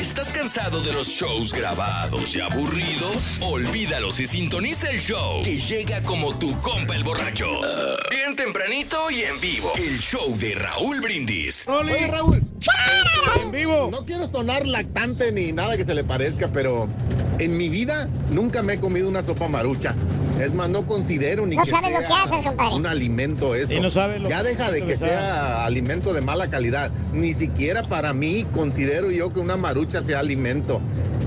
¿Estás 0.00 0.30
cansado 0.30 0.82
de 0.82 0.92
los 0.92 1.08
shows 1.08 1.54
grabados 1.54 2.36
y 2.36 2.40
aburridos? 2.40 3.38
Olvídalos 3.40 4.20
y 4.20 4.26
sintoniza 4.26 4.90
el 4.90 5.00
show 5.00 5.42
que 5.42 5.56
llega 5.56 6.02
como 6.02 6.36
tu 6.36 6.60
compa 6.60 6.94
el 6.94 7.02
borracho. 7.02 7.46
Bien 8.10 8.36
tempranito 8.36 9.10
y 9.10 9.22
en 9.22 9.40
vivo. 9.40 9.72
El 9.76 9.98
show 9.98 10.36
de 10.36 10.54
Raúl 10.54 11.00
Brindis. 11.00 11.66
Oye, 11.66 12.08
Raúl. 12.08 12.42
En 13.40 13.50
vivo. 13.50 13.88
No 13.90 14.04
quiero 14.04 14.28
sonar 14.28 14.66
lactante 14.66 15.32
ni 15.32 15.52
nada 15.52 15.78
que 15.78 15.84
se 15.86 15.94
le 15.94 16.04
parezca, 16.04 16.48
pero 16.52 16.88
en 17.38 17.56
mi 17.56 17.70
vida 17.70 18.06
nunca 18.30 18.62
me 18.62 18.74
he 18.74 18.80
comido 18.80 19.08
una 19.08 19.22
sopa 19.22 19.48
marucha. 19.48 19.94
Es 20.40 20.52
más, 20.54 20.68
no 20.68 20.84
considero 20.86 21.46
ni 21.46 21.56
No 21.56 21.62
que 21.64 21.70
sabes 21.70 21.90
lo 21.92 21.98
sea 21.98 22.08
que 22.08 22.14
haces, 22.14 22.42
compadre. 22.46 22.74
un 22.74 22.86
alimento 22.86 23.54
eso. 23.54 23.72
Y 23.74 23.80
no 23.80 23.90
sabes 23.90 24.20
lo 24.20 24.28
ya 24.28 24.42
deja 24.42 24.70
de 24.70 24.82
que 24.82 24.96
sabe. 24.96 25.12
sea 25.12 25.64
alimento 25.64 26.12
de 26.12 26.20
mala 26.20 26.48
calidad. 26.50 26.90
Ni 27.12 27.32
siquiera 27.32 27.82
para 27.82 28.12
mí 28.12 28.44
considero 28.54 29.10
yo 29.10 29.32
que 29.32 29.40
una 29.40 29.56
marucha 29.56 30.02
sea 30.02 30.18
alimento. 30.20 30.80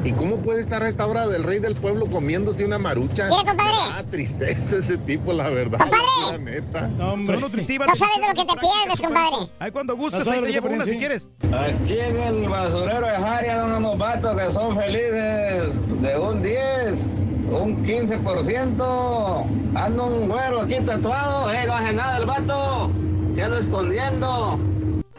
¿Y 0.06 0.14
cómo 0.14 0.38
puede 0.38 0.62
estar 0.62 0.82
a 0.82 0.88
esta 0.88 1.06
hora 1.06 1.28
del 1.28 1.44
rey 1.44 1.60
del 1.60 1.74
pueblo 1.74 2.06
comiéndose 2.10 2.64
una 2.64 2.78
marucha? 2.78 3.28
Mira, 3.30 3.44
compadre. 3.44 3.72
Ah, 3.92 4.04
tristeza 4.10 4.78
ese 4.78 4.98
tipo, 5.00 5.34
la 5.34 5.50
verdad. 5.50 5.78
Compadre. 5.80 6.04
La 6.32 6.38
neta. 6.38 6.88
No, 6.88 7.14
hombre. 7.14 7.34
Son 7.34 7.42
nutritivas. 7.42 7.88
No 7.90 7.96
sabes 7.96 8.16
de 8.16 8.28
lo 8.28 8.34
que 8.34 8.54
te 8.54 8.60
pierdes, 8.62 9.02
compadre. 9.02 9.52
Ay, 9.60 9.72
cuando 9.72 9.96
No 9.98 10.02
gustes, 10.02 10.24
sabe 10.24 10.38
ahí 10.38 10.44
te 10.44 10.52
llevo 10.54 10.70
una 10.70 10.86
sí. 10.86 10.92
si 10.92 10.98
quieres. 11.00 11.28
Aquí 11.52 12.00
en 12.00 12.18
el 12.18 12.48
basurero 12.48 13.08
de 13.08 13.12
Jaria 13.14 13.66
unos 13.78 13.98
vatos 13.98 14.38
que 14.40 14.54
son 14.54 14.78
felices 14.78 15.84
de 16.02 16.18
un 16.18 16.42
10, 16.44 17.10
un 17.52 17.84
15%. 17.84 19.46
Anda 19.76 20.04
un 20.04 20.30
güero 20.30 20.62
aquí 20.62 20.76
tatuado, 20.86 21.52
eh, 21.52 21.64
no 21.66 21.74
hace 21.74 21.94
nada 21.94 22.18
el 22.18 22.26
vato. 22.26 22.92
Se 23.34 23.44
anda 23.44 23.60
escondiendo. 23.60 24.60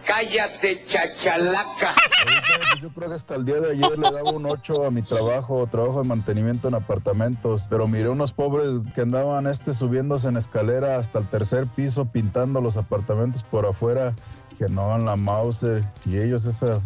Cállate, 0.06 0.84
chachalaca. 0.84 1.94
Yo 2.80 2.88
creo 2.90 3.08
que 3.08 3.14
hasta 3.14 3.36
el 3.36 3.44
día 3.44 3.60
de 3.60 3.72
ayer 3.72 3.98
le 3.98 4.10
daba 4.10 4.30
un 4.32 4.46
8 4.46 4.86
a 4.86 4.90
mi 4.90 5.02
trabajo, 5.02 5.66
trabajo 5.66 6.02
de 6.02 6.08
mantenimiento 6.08 6.68
en 6.68 6.74
apartamentos, 6.74 7.66
pero 7.68 7.86
miré 7.86 8.08
unos 8.08 8.32
pobres 8.32 8.76
que 8.94 9.02
andaban 9.02 9.46
este 9.46 9.74
subiéndose 9.74 10.28
en 10.28 10.36
escalera 10.36 10.98
hasta 10.98 11.18
el 11.18 11.28
tercer 11.28 11.66
piso 11.66 12.06
pintando 12.06 12.60
los 12.60 12.76
apartamentos 12.76 13.42
por 13.42 13.66
afuera, 13.66 14.14
que 14.58 14.68
no 14.68 14.96
en 14.96 15.04
la 15.04 15.16
Mauser 15.16 15.84
y 16.06 16.18
ellos 16.18 16.44
esa 16.46 16.80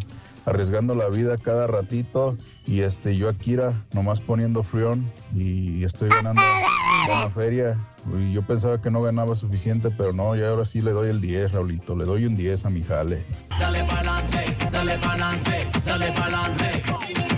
arriesgando 0.47 0.95
la 0.95 1.09
vida 1.09 1.37
cada 1.37 1.67
ratito 1.67 2.37
y 2.67 2.81
este 2.81 3.17
yo 3.17 3.29
aquí 3.29 3.55
era 3.55 3.85
nomás 3.93 4.21
poniendo 4.21 4.63
frión 4.63 5.11
y 5.35 5.85
estoy 5.85 6.09
ganando 6.09 6.43
buena 7.07 7.31
feria 7.31 7.79
y 8.19 8.33
yo 8.33 8.43
pensaba 8.43 8.81
que 8.81 8.91
no 8.91 9.01
ganaba 9.03 9.37
suficiente 9.37 9.91
pero 9.91 10.13
no 10.13 10.37
ya 10.37 10.49
ahora 10.49 10.65
sí 10.65 10.83
le 10.83 10.93
doy 10.93 11.11
el 11.11 11.21
10 11.21 11.53
Raulito 11.53 11.97
le 11.97 12.05
doy 12.05 12.27
un 12.27 12.37
10 12.37 12.67
a 12.67 12.71
mi 12.71 12.83
jale 12.83 13.25
Dale 13.59 13.85
pa'lante, 13.85 14.57
dale 14.73 14.99
pa'lante, 14.99 15.69
dale 15.87 16.13
pa'lante. 16.13 16.83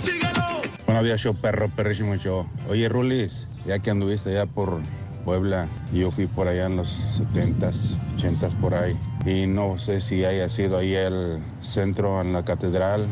Síguelo. 0.01 0.43
Buenos 0.85 1.03
días, 1.03 1.21
show 1.21 1.35
perro, 1.35 1.69
perrísimo 1.69 2.15
show. 2.15 2.47
Oye, 2.69 2.89
Rulis, 2.89 3.47
ya 3.65 3.79
que 3.79 3.91
anduviste 3.91 4.31
allá 4.31 4.45
por 4.47 4.79
Puebla, 5.27 5.67
yo 5.91 6.09
fui 6.09 6.25
por 6.25 6.47
allá 6.47 6.67
en 6.67 6.77
los 6.77 7.19
70s, 7.19 7.97
80s 8.15 8.55
por 8.61 8.73
ahí. 8.73 8.97
Y 9.25 9.45
no 9.45 9.77
sé 9.77 9.99
si 9.99 10.23
haya 10.23 10.47
sido 10.47 10.77
ahí 10.77 10.95
el 10.95 11.43
centro, 11.61 12.21
en 12.21 12.31
la 12.31 12.45
catedral, 12.45 13.05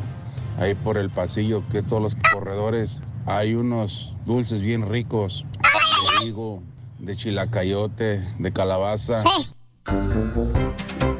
ahí 0.58 0.76
por 0.76 0.98
el 0.98 1.10
pasillo, 1.10 1.62
que 1.68 1.84
todos 1.84 2.02
los 2.02 2.16
corredores, 2.32 3.02
hay 3.26 3.56
unos 3.56 4.14
dulces 4.26 4.62
bien 4.62 4.90
ricos, 4.90 5.46
de 6.22 6.28
higo, 6.28 6.64
de 7.00 7.18
chilacayote, 7.18 8.26
de 8.40 8.54
calabaza. 8.54 9.22
Muy 9.92 11.15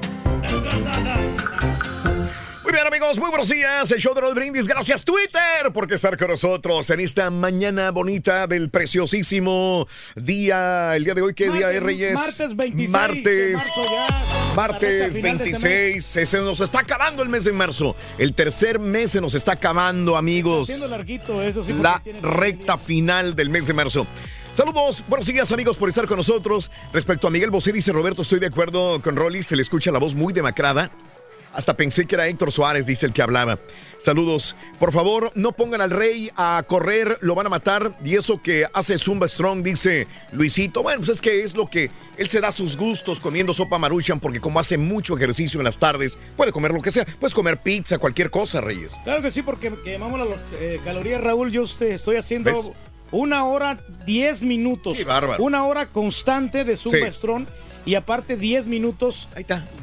amigos, 3.06 3.20
muy 3.20 3.30
buenos 3.30 3.50
días. 3.50 3.92
El 3.92 4.00
show 4.00 4.16
de 4.16 4.22
los 4.22 4.34
brindis. 4.34 4.68
Gracias, 4.68 5.06
Twitter, 5.06 5.72
por 5.74 5.92
estar 5.92 6.18
con 6.18 6.30
nosotros 6.30 6.90
en 6.90 7.00
esta 7.02 7.30
mañana 7.30 7.92
bonita 7.92 8.48
del 8.48 8.70
preciosísimo 8.70 9.88
día. 10.16 10.96
El 10.96 11.04
día 11.04 11.14
de 11.14 11.22
hoy, 11.22 11.34
¿qué 11.36 11.50
día 11.52 11.72
es, 11.72 11.84
Reyes? 11.84 12.14
Martes 12.14 12.56
26 12.56 12.92
de 12.92 12.98
Martes. 12.98 13.72
Martes 14.56 15.14
recta 15.14 15.16
final 15.16 15.38
de 15.38 15.50
este 15.52 15.68
26. 15.68 16.30
Se 16.30 16.38
nos 16.40 16.62
está 16.62 16.80
acabando 16.80 17.22
el 17.22 17.30
mes 17.30 17.44
de 17.44 17.54
marzo. 17.54 17.96
El 18.18 18.34
tercer 18.34 18.80
mes 18.80 19.12
se 19.12 19.22
nos 19.22 19.36
está 19.36 19.52
acabando, 19.54 20.18
amigos. 20.18 20.64
Haciendo 20.64 20.88
larguito 20.88 21.42
eso 21.44 21.64
sí. 21.64 21.74
La 21.74 22.02
recta 22.22 22.78
final 22.78 23.36
del 23.36 23.50
mes 23.50 23.68
de 23.68 23.74
marzo. 23.74 24.08
Saludos, 24.52 25.04
buenos 25.08 25.28
días 25.28 25.52
amigos 25.52 25.78
por 25.78 25.90
estar 25.90 26.08
con 26.08 26.18
nosotros. 26.18 26.72
Respecto 26.94 27.28
a 27.28 27.30
Miguel 27.30 27.52
Bosé, 27.52 27.72
dice 27.72 27.92
Roberto, 27.92 28.22
estoy 28.24 28.40
de 28.40 28.48
acuerdo 28.48 29.02
con 29.02 29.16
Rolly, 29.16 29.44
se 29.44 29.56
le 29.56 29.62
escucha 29.62 29.92
la 29.92 30.00
voz 30.00 30.16
muy 30.16 30.34
demacrada. 30.34 30.90
Hasta 31.56 31.76
pensé 31.76 32.06
que 32.06 32.16
era 32.16 32.28
Héctor 32.28 32.52
Suárez, 32.52 32.86
dice 32.86 33.06
el 33.06 33.14
que 33.14 33.22
hablaba. 33.22 33.58
Saludos. 33.98 34.58
Por 34.78 34.92
favor, 34.92 35.32
no 35.36 35.54
pongan 35.54 35.80
al 35.80 35.90
rey 35.90 36.30
a 36.36 36.62
correr, 36.68 37.18
lo 37.22 37.34
van 37.34 37.46
a 37.46 37.50
matar. 37.50 37.98
Y 38.04 38.16
eso 38.16 38.42
que 38.42 38.66
hace 38.74 38.98
Zumba 38.98 39.28
Strong, 39.28 39.64
dice 39.64 40.06
Luisito. 40.34 40.84
Bueno, 40.84 41.00
pues 41.00 41.10
es 41.10 41.22
que 41.22 41.44
es 41.44 41.56
lo 41.56 41.68
que 41.70 41.90
él 42.18 42.28
se 42.28 42.42
da 42.42 42.52
sus 42.52 42.76
gustos 42.76 43.22
comiendo 43.22 43.54
sopa 43.54 43.78
maruchan, 43.78 44.20
porque 44.20 44.42
como 44.42 44.60
hace 44.60 44.78
mucho 44.78 45.16
ejercicio 45.16 45.60
en 45.62 45.64
las 45.64 45.80
tardes, 45.80 46.18
puede 46.36 46.52
comer 46.52 46.72
lo 46.74 46.82
que 46.82 46.92
sea. 46.92 47.06
Puedes 47.20 47.34
comer 47.34 47.58
pizza, 47.58 47.98
cualquier 47.98 48.30
cosa, 48.30 48.60
Reyes. 48.60 48.92
Claro 49.06 49.22
que 49.22 49.32
sí, 49.32 49.42
porque 49.42 49.72
quemamos 49.84 50.20
las 50.20 50.40
eh, 50.60 50.82
calorías, 50.84 51.22
Raúl. 51.22 51.52
Yo 51.52 51.64
este, 51.64 51.94
estoy 51.94 52.18
haciendo 52.18 52.52
¿Ves? 52.52 52.72
una 53.12 53.46
hora, 53.46 53.80
10 54.06 54.44
minutos. 54.44 54.98
Qué 54.98 55.06
bárbaro. 55.06 55.42
Una 55.42 55.64
hora 55.66 55.88
constante 55.88 56.66
de 56.66 56.76
Zumba 56.76 57.08
Sí. 57.08 57.14
Strong 57.14 57.46
y 57.86 57.96
aparte 57.96 58.36
10 58.36 58.68
minutos 58.68 59.30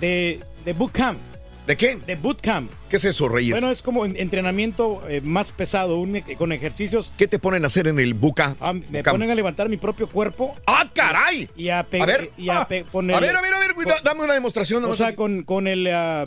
de, 0.01 0.44
de 0.67 0.73
bootcamp. 0.75 1.18
¿De 1.66 1.76
qué? 1.76 1.97
De 1.97 2.16
bootcamp. 2.16 2.70
¿Qué 2.89 2.97
es 2.97 3.05
eso, 3.05 3.28
Reyes? 3.28 3.52
Bueno, 3.52 3.70
es 3.70 3.82
como 3.82 4.05
en- 4.05 4.16
entrenamiento 4.16 5.02
eh, 5.08 5.20
más 5.20 5.52
pesado, 5.52 5.99
un 5.99 6.16
e- 6.16 6.36
con 6.36 6.50
ejercicios. 6.52 7.12
¿Qué 7.16 7.28
te 7.28 7.39
ponen 7.39 7.62
a 7.65 7.68
hacer 7.68 7.86
en 7.86 8.00
el 8.00 8.15
buca? 8.15 8.57
Ah, 8.60 8.73
me 8.73 9.05
ponen 9.05 9.31
a 9.31 9.34
levantar 9.34 9.68
mi 9.68 9.76
propio 9.76 10.08
cuerpo. 10.08 10.57
¡Ah, 10.66 10.91
caray! 10.92 11.49
Y 11.57 11.68
a, 11.68 11.78
A 11.81 11.82
ver, 12.07 12.32
y 12.36 12.49
a 12.49 12.62
ah, 12.62 12.68
ponerle- 12.91 13.16
a 13.16 13.20
ver, 13.20 13.36
a 13.36 13.42
ver, 13.42 13.55
a 13.55 13.58
ver, 13.60 13.74
cuida- 13.74 13.94
dame 14.02 14.24
una 14.24 14.34
demostración. 14.34 14.84
O 14.84 14.97
sea, 14.97 15.08
aquí. 15.08 15.16
con, 15.16 15.44
con, 15.44 15.68
el, 15.68 15.86
ah, 15.92 16.24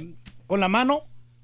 con 0.48 0.62
la 0.62 0.70
mano, 0.70 1.04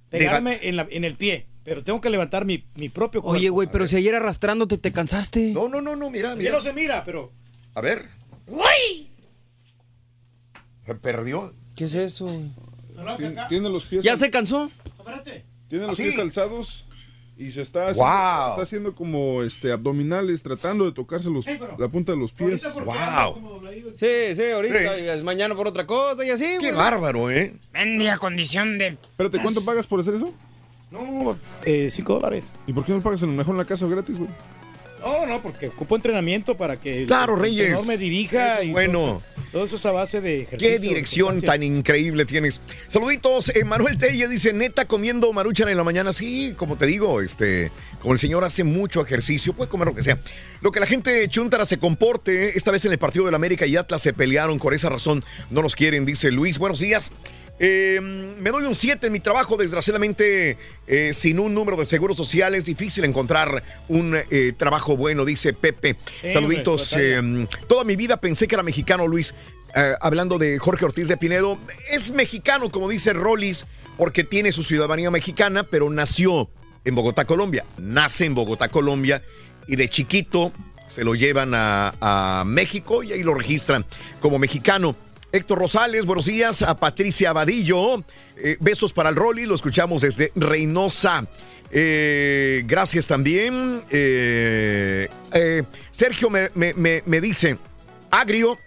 pegarme 0.09 0.59
en, 0.63 0.77
la- 0.77 0.87
en 0.89 1.03
el 1.03 1.15
pie. 1.15 1.47
Pero 1.63 1.83
tengo 1.83 1.99
que 2.01 2.09
levantar 2.09 2.43
mi, 2.45 2.63
mi 2.75 2.89
propio 2.89 3.21
cuerpo. 3.21 3.37
Oye, 3.37 3.49
güey, 3.49 3.67
pero 3.71 3.87
si 3.87 3.95
ayer 3.97 4.15
arrastrándote 4.15 4.77
te 4.79 4.91
cansaste. 4.91 5.51
No, 5.53 5.67
no, 5.67 5.79
no, 5.81 5.95
no, 5.95 6.09
mira, 6.09 6.29
Ya 6.29 6.35
mira. 6.35 6.51
no 6.53 6.61
se 6.61 6.73
mira, 6.73 7.03
pero. 7.05 7.31
A 7.75 7.81
ver. 7.81 8.05
¡Uy! 8.47 9.11
Se 10.87 10.95
perdió. 10.95 11.53
¿Qué 11.75 11.83
es 11.85 11.93
eso? 11.93 12.27
Tien- 13.17 13.47
Tiene 13.49 13.69
los 13.69 13.85
pies. 13.85 14.03
¿Ya 14.03 14.15
se 14.17 14.29
cansó? 14.29 14.69
Tiene 15.67 15.87
los 15.87 15.99
¿Ah, 15.99 16.03
pies 16.03 16.19
alzados 16.19 16.85
y 17.37 17.49
se 17.51 17.61
está 17.61 17.87
haciendo, 17.89 18.03
Wow. 18.11 18.49
está 18.51 18.61
haciendo 18.61 18.93
como 18.95 19.41
este 19.43 19.71
abdominales, 19.71 20.43
tratando 20.43 20.85
de 20.85 20.91
tocarse 20.91 21.29
los, 21.29 21.45
la 21.77 21.87
punta 21.87 22.11
de 22.11 22.17
los 22.17 22.31
pies. 22.33 22.63
Wow. 22.75 23.61
Sí, 23.95 24.35
sí, 24.35 24.43
ahorita. 24.53 24.99
y 24.99 25.07
es 25.07 25.23
mañana 25.23 25.55
por 25.55 25.67
otra 25.67 25.87
cosa 25.87 26.23
y 26.25 26.29
así, 26.29 26.45
Qué 26.59 26.71
bárbaro, 26.71 27.31
¿eh? 27.31 27.53
Mendiga 27.73 28.17
condición 28.17 28.77
de. 28.77 28.87
Espérate, 29.01 29.39
¿cuánto 29.39 29.63
pagas 29.65 29.87
por 29.87 29.99
hacer 29.99 30.15
eso? 30.15 30.33
No, 30.91 31.37
eh, 31.65 31.87
5 31.89 32.15
dólares. 32.15 32.53
¿Y 32.67 32.73
por 32.73 32.83
qué 32.85 32.91
no 32.91 33.01
pagas 33.01 33.23
en 33.23 33.29
lo 33.29 33.35
mejor 33.37 33.53
en 33.53 33.59
la 33.59 33.65
casa 33.65 33.87
gratis, 33.87 34.17
güey? 34.19 34.29
No, 35.01 35.25
no, 35.25 35.41
porque 35.41 35.67
ocupo 35.67 35.95
entrenamiento 35.95 36.55
para 36.55 36.77
que 36.77 37.05
Claro, 37.05 37.35
el 37.35 37.41
Reyes. 37.41 37.85
me 37.85 37.97
dirija. 37.97 38.53
Eso 38.53 38.61
es 38.61 38.67
y 38.67 38.71
bueno. 38.71 39.21
Todo 39.51 39.65
eso, 39.65 39.75
es 39.75 39.85
a 39.85 39.91
base 39.91 40.21
de 40.21 40.43
ejercicio. 40.43 40.75
Qué 40.75 40.79
dirección 40.79 41.41
tan 41.41 41.61
increíble 41.61 42.25
tienes. 42.25 42.61
Saluditos, 42.87 43.49
eh, 43.49 43.65
Manuel 43.65 43.97
Tella 43.97 44.29
dice, 44.29 44.53
neta, 44.53 44.85
comiendo 44.85 45.33
maruchan 45.33 45.67
en 45.67 45.75
la 45.75 45.83
mañana. 45.83 46.13
Sí, 46.13 46.53
como 46.55 46.77
te 46.77 46.85
digo, 46.85 47.19
este, 47.19 47.69
como 47.99 48.13
el 48.13 48.19
señor 48.19 48.45
hace 48.45 48.63
mucho 48.63 49.01
ejercicio, 49.01 49.51
puede 49.51 49.69
comer 49.69 49.89
lo 49.89 49.95
que 49.95 50.03
sea. 50.03 50.17
Lo 50.61 50.71
que 50.71 50.79
la 50.79 50.85
gente 50.85 51.27
chuntara 51.27 51.65
se 51.65 51.79
comporte, 51.79 52.57
esta 52.57 52.71
vez 52.71 52.85
en 52.85 52.93
el 52.93 52.97
partido 52.97 53.25
del 53.25 53.35
América 53.35 53.65
y 53.65 53.75
Atlas 53.75 54.01
se 54.01 54.13
pelearon, 54.13 54.57
por 54.57 54.73
esa 54.73 54.87
razón 54.87 55.21
no 55.49 55.61
nos 55.61 55.75
quieren, 55.75 56.05
dice 56.05 56.31
Luis. 56.31 56.57
Buenos 56.57 56.79
días. 56.79 57.11
Eh, 57.59 57.99
me 58.01 58.49
doy 58.49 58.63
un 58.63 58.75
7 58.75 59.05
en 59.07 59.13
mi 59.13 59.19
trabajo, 59.19 59.55
desgraciadamente 59.55 60.57
eh, 60.87 61.13
sin 61.13 61.39
un 61.39 61.53
número 61.53 61.77
de 61.77 61.85
seguros 61.85 62.17
sociales, 62.17 62.65
difícil 62.65 63.05
encontrar 63.05 63.63
un 63.87 64.17
eh, 64.31 64.53
trabajo 64.57 64.97
bueno, 64.97 65.25
dice 65.25 65.53
Pepe. 65.53 65.95
Saluditos. 66.33 66.95
eh, 66.97 67.47
toda 67.67 67.83
mi 67.83 67.95
vida 67.95 68.17
pensé 68.17 68.47
que 68.47 68.55
era 68.55 68.63
mexicano, 68.63 69.07
Luis. 69.07 69.35
eh, 69.75 69.93
hablando 70.01 70.39
de 70.39 70.57
Jorge 70.57 70.85
Ortiz 70.85 71.07
de 71.07 71.17
Pinedo, 71.17 71.59
es 71.91 72.11
mexicano, 72.11 72.71
como 72.71 72.89
dice 72.89 73.13
Rollis, 73.13 73.65
porque 73.95 74.23
tiene 74.23 74.51
su 74.51 74.63
ciudadanía 74.63 75.11
mexicana, 75.11 75.63
pero 75.63 75.87
nació 75.91 76.49
en 76.83 76.95
Bogotá, 76.95 77.25
Colombia. 77.25 77.63
Nace 77.77 78.25
en 78.25 78.33
Bogotá, 78.33 78.69
Colombia, 78.69 79.21
y 79.67 79.75
de 79.75 79.87
chiquito 79.87 80.51
se 80.87 81.03
lo 81.03 81.13
llevan 81.13 81.53
a, 81.53 81.93
a 82.01 82.43
México 82.43 83.03
y 83.03 83.13
ahí 83.13 83.21
lo 83.21 83.35
registran 83.35 83.85
como 84.19 84.39
mexicano. 84.39 84.95
Héctor 85.31 85.59
Rosales, 85.59 86.05
buenos 86.05 86.25
días. 86.25 86.61
A 86.61 86.75
Patricia 86.75 87.31
Vadillo, 87.33 88.03
eh, 88.35 88.57
besos 88.59 88.91
para 88.91 89.09
el 89.09 89.15
Rolly, 89.15 89.45
lo 89.45 89.55
escuchamos 89.55 90.01
desde 90.01 90.31
Reynosa. 90.35 91.25
Eh, 91.71 92.63
gracias 92.65 93.07
también. 93.07 93.81
Eh, 93.89 95.07
eh, 95.33 95.63
Sergio 95.89 96.29
me, 96.29 96.49
me- 96.55 96.73
me- 96.73 97.01
me 97.05 97.21
dice, 97.21 97.57
agrio, 98.09 98.59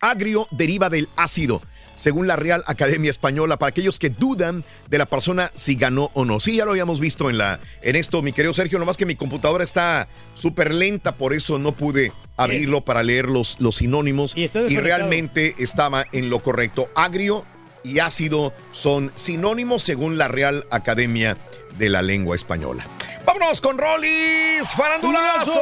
agrio 0.00 0.48
deriva 0.50 0.88
del 0.88 1.08
ácido, 1.14 1.60
según 1.96 2.26
la 2.26 2.36
Real 2.36 2.62
Academia 2.66 3.10
Española, 3.10 3.58
para 3.58 3.70
aquellos 3.70 3.98
que 3.98 4.10
dudan 4.10 4.64
de 4.88 4.98
la 4.98 5.06
persona 5.06 5.50
si 5.54 5.74
ganó 5.74 6.10
o 6.14 6.24
no. 6.24 6.38
Sí, 6.38 6.56
ya 6.56 6.64
lo 6.64 6.70
habíamos 6.70 7.00
visto 7.00 7.28
en, 7.28 7.38
la, 7.38 7.58
en 7.82 7.96
esto, 7.96 8.22
mi 8.22 8.32
querido 8.32 8.54
Sergio, 8.54 8.78
nomás 8.78 8.96
que 8.96 9.06
mi 9.06 9.16
computadora 9.16 9.64
está 9.64 10.08
súper 10.34 10.72
lenta, 10.72 11.16
por 11.16 11.34
eso 11.34 11.58
no 11.58 11.72
pude 11.72 12.12
abrirlo 12.36 12.82
para 12.82 13.02
leer 13.02 13.26
los, 13.26 13.56
los 13.60 13.76
sinónimos 13.76 14.36
y, 14.36 14.42
desconectado. 14.42 14.82
realmente 14.82 15.54
estaba 15.58 16.06
en 16.12 16.30
lo 16.30 16.38
correcto. 16.40 16.88
Agrio 16.94 17.44
y 17.82 18.00
ácido 18.00 18.52
son 18.72 19.12
sinónimos 19.14 19.82
según 19.82 20.18
la 20.18 20.28
Real 20.28 20.66
Academia 20.70 21.36
de 21.78 21.88
la 21.88 22.02
Lengua 22.02 22.36
Española. 22.36 22.86
Vámonos 23.24 23.60
con 23.60 23.78
Rollis 23.78 24.68
Farandulazo. 24.76 25.60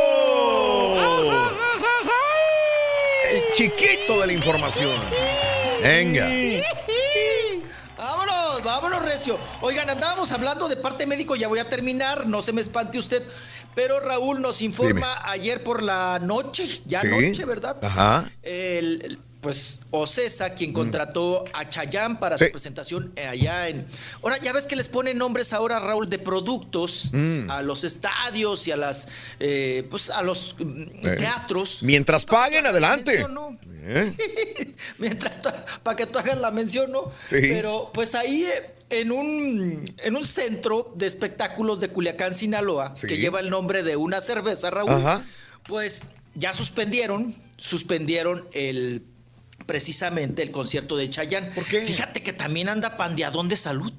El 3.31 3.43
chiquito 3.55 4.21
de 4.21 4.27
la 4.27 4.33
información. 4.33 4.93
Venga. 5.85 6.27
Vámonos, 7.99 8.63
vámonos, 8.65 9.03
Recio. 9.05 9.39
Oigan, 9.61 9.89
andábamos 9.91 10.33
hablando 10.33 10.67
de 10.69 10.77
parte 10.77 11.07
médico, 11.07 11.37
ya 11.37 11.47
voy 11.47 11.59
a 11.59 11.69
terminar, 11.69 12.27
no 12.27 12.41
se 12.41 12.53
me 12.55 12.63
espante 12.63 12.97
usted. 12.99 13.23
Pero 13.75 14.01
Raúl 14.01 14.41
nos 14.41 14.63
informa 14.63 15.19
ayer 15.29 15.63
por 15.63 15.83
la 15.83 16.19
noche, 16.21 16.83
ya 16.87 17.01
Sí. 17.03 17.09
noche, 17.09 17.45
¿verdad? 17.45 17.77
Ajá. 17.85 18.31
El, 18.43 19.03
el- 19.05 19.19
pues 19.45 19.83
Ocesa, 19.91 20.55
quien 20.55 20.73
contrató 20.73 21.45
a 21.53 21.69
Chayán 21.69 22.19
para 22.19 22.39
Sí. 22.39 22.47
su 22.47 22.51
presentación 22.51 23.13
eh, 23.15 23.27
allá 23.27 23.69
en. 23.69 23.87
Ahora, 24.23 24.39
ya 24.39 24.55
ves 24.55 24.67
que 24.67 24.75
les 24.75 24.89
ponen 24.89 25.19
nombres 25.19 25.53
ahora, 25.53 25.79
Raúl, 25.81 26.09
de 26.09 26.19
productos 26.19 27.11
Mm. 27.13 27.51
a 27.51 27.61
los 27.61 27.85
estadios 27.85 28.67
y 28.67 28.73
a 28.73 28.77
las 28.79 29.07
eh, 29.39 29.87
pues 29.91 30.09
a 30.09 30.23
los 30.23 30.57
mm, 30.59 30.83
Eh. 31.07 31.17
teatros. 31.19 31.83
Mientras 31.83 32.25
paguen, 32.25 32.65
adelante. 32.67 33.23
Eh, 33.83 34.75
Mientras 34.99 35.39
para 35.83 35.95
que 35.97 36.07
tú 36.07 36.19
hagas 36.19 36.41
la 36.41 36.51
mención, 36.51 36.91
¿no? 36.91 37.13
Sí. 37.27 37.37
Pero 37.41 37.91
pues 37.93 38.15
ahí 38.15 38.45
eh, 38.45 38.75
en 38.89 39.13
un 39.13 39.85
en 40.03 40.17
un 40.17 40.25
centro 40.25 40.91
de 40.97 41.05
espectáculos 41.05 41.81
de 41.81 41.89
Culiacán, 41.91 42.33
Sinaloa, 42.33 42.97
Sí. 42.97 43.07
que 43.07 43.19
lleva 43.19 43.41
el 43.41 43.51
nombre 43.51 43.83
de 43.83 43.97
una 43.97 44.23
cerveza, 44.23 44.71
Raúl, 44.71 44.91
Ajá. 44.91 45.23
pues 45.69 46.05
ya 46.35 46.55
suspendieron, 46.55 47.35
suspendieron 47.59 48.49
el 48.53 49.03
precisamente 49.67 50.43
el 50.43 50.51
concierto 50.51 50.97
de 50.97 51.09
Chayán. 51.11 51.51
¿Por 51.55 51.65
qué? 51.65 51.83
Fíjate 51.83 52.23
que 52.23 52.33
también 52.33 52.69
anda 52.69 52.97
pandeadón 52.97 53.49
de 53.49 53.57
salud. 53.57 53.93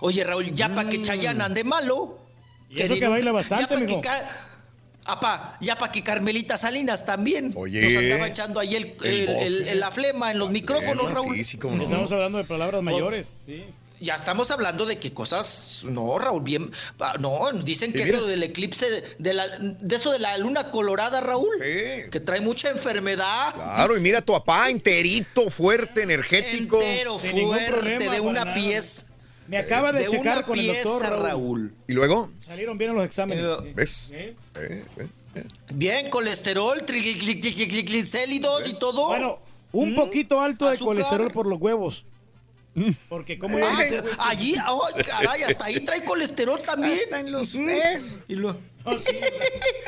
Oye, 0.00 0.24
Raúl, 0.24 0.52
ya 0.54 0.68
para 0.68 0.88
que 0.88 1.00
Chayán 1.02 1.40
ande 1.40 1.64
malo. 1.64 2.18
Y 2.70 2.80
eso 2.82 2.94
que 2.94 3.06
baila 3.06 3.32
bastante, 3.32 3.74
ya 3.74 3.80
mijo. 3.80 4.00
Apá, 5.06 5.58
para 5.78 5.92
que 5.92 6.02
Carmelita 6.02 6.56
Salinas 6.56 7.04
también 7.04 7.52
Oye. 7.56 7.82
nos 7.82 8.02
andaba 8.02 8.26
echando 8.26 8.58
ahí 8.58 8.74
el, 8.74 8.96
El 9.04 9.14
el- 9.14 9.26
bofe. 9.26 9.46
el- 9.46 9.68
el- 9.68 9.80
la 9.80 9.90
flema 9.90 10.30
en 10.32 10.38
los 10.38 10.50
micrófonos, 10.50 11.12
Raúl. 11.12 11.36
sí, 11.36 11.44
sí, 11.44 11.58
cómo 11.58 11.76
no. 11.76 11.82
Estamos 11.84 12.10
hablando 12.12 12.38
de 12.38 12.44
palabras 12.44 12.82
mayores. 12.82 13.36
Sí. 13.46 13.64
Ya 14.00 14.16
estamos 14.16 14.50
hablando 14.50 14.84
de 14.86 14.98
que 14.98 15.12
cosas, 15.14 15.82
no, 15.88 16.18
Raúl, 16.18 16.42
bien, 16.42 16.70
pa- 16.98 17.14
no, 17.14 17.50
dicen 17.62 17.92
que 17.92 18.02
eso 18.02 18.26
del 18.26 18.42
eclipse, 18.42 18.90
de, 18.90 19.16
de 19.18 19.32
la, 19.32 19.46
de 19.58 19.96
eso 19.96 20.10
de 20.10 20.18
la 20.18 20.36
luna 20.36 20.70
colorada, 20.70 21.20
Raúl, 21.20 21.48
que 21.60 22.20
trae 22.24 22.40
mucha 22.40 22.70
enfermedad. 22.70 23.54
Claro, 23.54 23.96
y 23.96 24.00
mira 24.00 24.18
a 24.18 24.22
tu 24.22 24.32
papá 24.32 24.68
enterito, 24.68 25.48
fuerte, 25.48 26.02
energético. 26.02 26.80
Entero, 26.82 27.18
Sin 27.20 27.46
fuerte, 27.46 27.70
problema, 27.72 28.12
de 28.12 28.20
una 28.20 28.52
pieza. 28.52 29.06
Me 29.46 29.58
acaba 29.58 29.92
de, 29.92 30.00
de 30.00 30.06
checar 30.06 30.44
con 30.44 30.58
el 30.58 30.66
doctor 30.66 30.98
pieza, 31.00 31.10
Raúl. 31.10 31.26
Raúl. 31.28 31.74
¿Y 31.86 31.92
luego? 31.92 32.30
Salieron 32.40 32.76
bien 32.76 32.94
los 32.94 33.04
exámenes. 33.04 33.44
sí. 33.62 33.72
¿Ves? 33.74 34.10
¿Eh? 34.12 34.34
Eh, 34.56 34.84
eh, 34.98 35.06
eh. 35.36 35.44
Bien, 35.74 36.10
colesterol, 36.10 36.82
triglicéridos 36.84 38.68
y 38.68 38.74
todo. 38.74 39.06
Bueno, 39.08 39.38
un 39.72 39.94
poquito 39.94 40.40
alto 40.40 40.66
de 40.66 40.72
Azúcar. 40.74 40.86
colesterol 40.96 41.30
por 41.32 41.46
los 41.46 41.60
huevos. 41.60 42.06
Porque 43.08 43.38
como 43.38 43.58
ya 43.58 43.76
Ay, 43.76 43.90
allí, 44.18 44.54
ay, 44.58 45.02
caray, 45.04 45.42
hasta 45.44 45.64
ahí 45.66 45.80
trae 45.80 46.04
colesterol 46.04 46.60
también. 46.62 46.98
en 47.12 47.30
los, 47.32 47.54
y 47.54 48.34
lo- 48.34 48.56
No, 48.84 48.98
sí, 48.98 49.16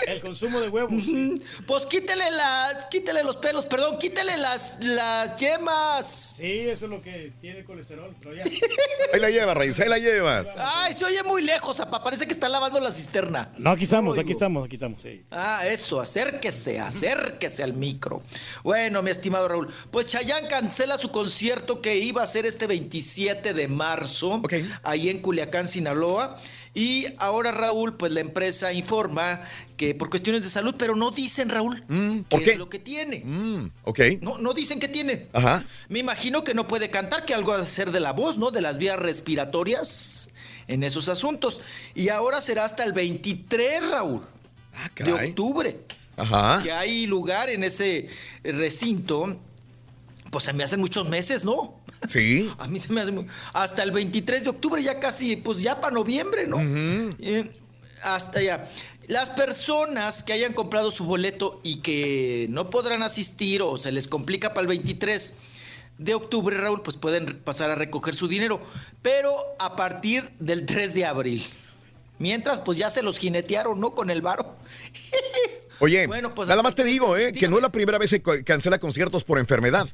el 0.06 0.20
consumo 0.20 0.60
de 0.60 0.68
huevos. 0.68 1.04
sí. 1.04 1.42
Pues 1.66 1.86
quítele 1.86 2.30
las, 2.30 2.86
quítele 2.86 3.22
los 3.22 3.36
pelos, 3.36 3.66
perdón, 3.66 3.98
quítele 3.98 4.36
las, 4.36 4.78
las 4.82 5.36
yemas. 5.36 6.34
Sí, 6.36 6.60
eso 6.60 6.86
es 6.86 6.90
lo 6.90 7.02
que 7.02 7.32
tiene 7.40 7.64
colesterol. 7.64 8.14
Pero 8.20 8.36
ya. 8.36 8.42
Ahí 9.12 9.20
la 9.20 9.30
llevas, 9.30 9.56
Raíz, 9.56 9.78
ahí 9.80 9.88
la 9.88 9.98
llevas. 9.98 10.48
Ay, 10.58 10.92
se 10.92 11.04
oye 11.04 11.22
muy 11.22 11.42
lejos, 11.42 11.78
apa, 11.80 12.02
parece 12.02 12.26
que 12.26 12.32
está 12.32 12.48
lavando 12.48 12.80
la 12.80 12.90
cisterna. 12.90 13.50
No, 13.58 13.70
aquí 13.70 13.84
estamos, 13.84 14.18
aquí 14.18 14.32
estamos, 14.32 14.64
aquí 14.66 14.76
estamos. 14.76 15.00
sí. 15.00 15.24
Ah, 15.30 15.66
eso, 15.66 16.00
acérquese, 16.00 16.80
acérquese 16.80 17.62
al 17.62 17.72
micro. 17.74 18.22
Bueno, 18.64 19.02
mi 19.02 19.10
estimado 19.10 19.48
Raúl, 19.48 19.68
pues 19.90 20.06
Chayán 20.06 20.46
cancela 20.48 20.98
su 20.98 21.10
concierto 21.10 21.80
que 21.80 21.96
iba 21.96 22.22
a 22.22 22.26
ser 22.26 22.46
este 22.46 22.66
27 22.66 23.54
de 23.54 23.68
marzo, 23.68 24.42
ahí 24.82 25.08
en 25.08 25.20
Culiacán, 25.20 25.68
Sinaloa. 25.68 26.36
Y 26.78 27.06
ahora, 27.16 27.52
Raúl, 27.52 27.94
pues 27.96 28.12
la 28.12 28.20
empresa 28.20 28.70
informa 28.70 29.40
que 29.78 29.94
por 29.94 30.10
cuestiones 30.10 30.44
de 30.44 30.50
salud, 30.50 30.74
pero 30.76 30.94
no 30.94 31.10
dicen, 31.10 31.48
Raúl, 31.48 31.82
Mm, 31.88 32.18
¿Por 32.28 32.40
qué 32.40 32.44
qué? 32.44 32.52
es 32.52 32.58
lo 32.58 32.68
que 32.68 32.78
tiene. 32.78 33.22
Mm, 33.24 33.70
ok. 33.84 34.00
No, 34.20 34.36
no 34.36 34.52
dicen 34.52 34.78
qué 34.78 34.86
tiene. 34.88 35.28
Ajá. 35.32 35.64
Me 35.88 36.00
imagino 36.00 36.44
que 36.44 36.52
no 36.52 36.68
puede 36.68 36.90
cantar, 36.90 37.24
que 37.24 37.32
algo 37.32 37.52
va 37.52 37.60
a 37.60 37.64
ser 37.64 37.92
de 37.92 38.00
la 38.00 38.12
voz, 38.12 38.36
¿no? 38.36 38.50
De 38.50 38.60
las 38.60 38.76
vías 38.76 38.98
respiratorias 38.98 40.28
en 40.68 40.84
esos 40.84 41.08
asuntos. 41.08 41.62
Y 41.94 42.10
ahora 42.10 42.42
será 42.42 42.66
hasta 42.66 42.84
el 42.84 42.92
23, 42.92 43.90
Raúl, 43.90 44.20
de 44.20 44.26
Ah, 44.74 44.90
caray. 44.94 45.30
octubre, 45.30 45.80
Ajá. 46.18 46.60
que 46.62 46.72
hay 46.72 47.06
lugar 47.06 47.48
en 47.48 47.64
ese 47.64 48.08
recinto. 48.44 49.40
Pues 50.30 50.44
se 50.44 50.52
me 50.52 50.62
hacen 50.64 50.80
muchos 50.80 51.08
meses, 51.08 51.42
¿no? 51.44 51.80
Sí. 52.08 52.52
A 52.58 52.66
mí 52.68 52.78
se 52.78 52.92
me 52.92 53.00
hace 53.00 53.12
muy- 53.12 53.26
hasta 53.52 53.82
el 53.82 53.90
23 53.90 54.44
de 54.44 54.50
octubre, 54.50 54.82
ya 54.82 54.98
casi, 55.00 55.36
pues 55.36 55.60
ya 55.60 55.80
para 55.80 55.94
noviembre, 55.94 56.46
¿no? 56.46 56.58
Eh, 57.20 57.50
hasta 58.02 58.42
ya. 58.42 58.64
Las 59.08 59.30
personas 59.30 60.22
que 60.22 60.32
hayan 60.32 60.52
comprado 60.52 60.90
su 60.90 61.04
boleto 61.04 61.60
y 61.62 61.76
que 61.76 62.46
no 62.50 62.70
podrán 62.70 63.02
asistir 63.02 63.62
o 63.62 63.76
se 63.76 63.92
les 63.92 64.08
complica 64.08 64.50
para 64.50 64.62
el 64.62 64.66
23 64.66 65.34
de 65.98 66.14
octubre, 66.14 66.56
Raúl, 66.58 66.82
pues 66.82 66.96
pueden 66.96 67.38
pasar 67.42 67.70
a 67.70 67.74
recoger 67.74 68.14
su 68.14 68.28
dinero, 68.28 68.60
pero 69.02 69.34
a 69.58 69.76
partir 69.76 70.30
del 70.40 70.66
3 70.66 70.92
de 70.94 71.06
abril. 71.06 71.44
Mientras, 72.18 72.60
pues 72.60 72.78
ya 72.78 72.90
se 72.90 73.02
los 73.02 73.18
jinetearon, 73.18 73.78
¿no? 73.80 73.94
Con 73.94 74.10
el 74.10 74.22
varo. 74.22 74.56
Oye, 75.80 76.06
Bueno, 76.06 76.34
pues 76.34 76.48
nada 76.48 76.62
más 76.62 76.74
te 76.74 76.84
digo, 76.84 77.16
eh, 77.16 77.32
que 77.32 77.48
no 77.48 77.56
es 77.56 77.62
la 77.62 77.70
primera 77.70 77.98
vez 77.98 78.10
que 78.10 78.44
cancela 78.44 78.78
conciertos 78.78 79.24
por 79.24 79.38
enfermedad. 79.38 79.88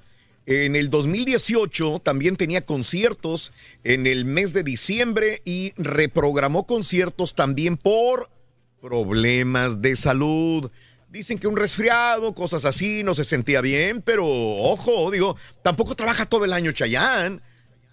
En 0.47 0.75
el 0.75 0.91
2018 0.91 2.01
también 2.03 2.37
tenía 2.37 2.67
conciertos 2.67 3.53
en 3.85 4.07
el 4.09 4.25
mes 4.25 4.53
de 4.53 4.65
diciembre 4.65 5.41
y 5.45 5.73
reprogramó 5.77 6.67
conciertos 6.67 7.35
también 7.35 7.77
por 7.77 8.29
problemas 8.81 9.81
de 9.81 9.95
salud. 9.97 10.71
Dicen 11.11 11.39
que 11.39 11.47
un 11.47 11.57
resfriado, 11.57 12.35
cosas 12.35 12.65
así, 12.65 13.03
no 13.05 13.15
se 13.15 13.23
sentía 13.25 13.61
bien, 13.61 14.03
pero 14.03 14.27
ojo, 14.27 15.11
digo, 15.11 15.37
tampoco 15.63 15.95
trabaja 15.95 16.27
todo 16.27 16.45
el 16.45 16.53
año 16.53 16.73
Chayán. 16.73 17.41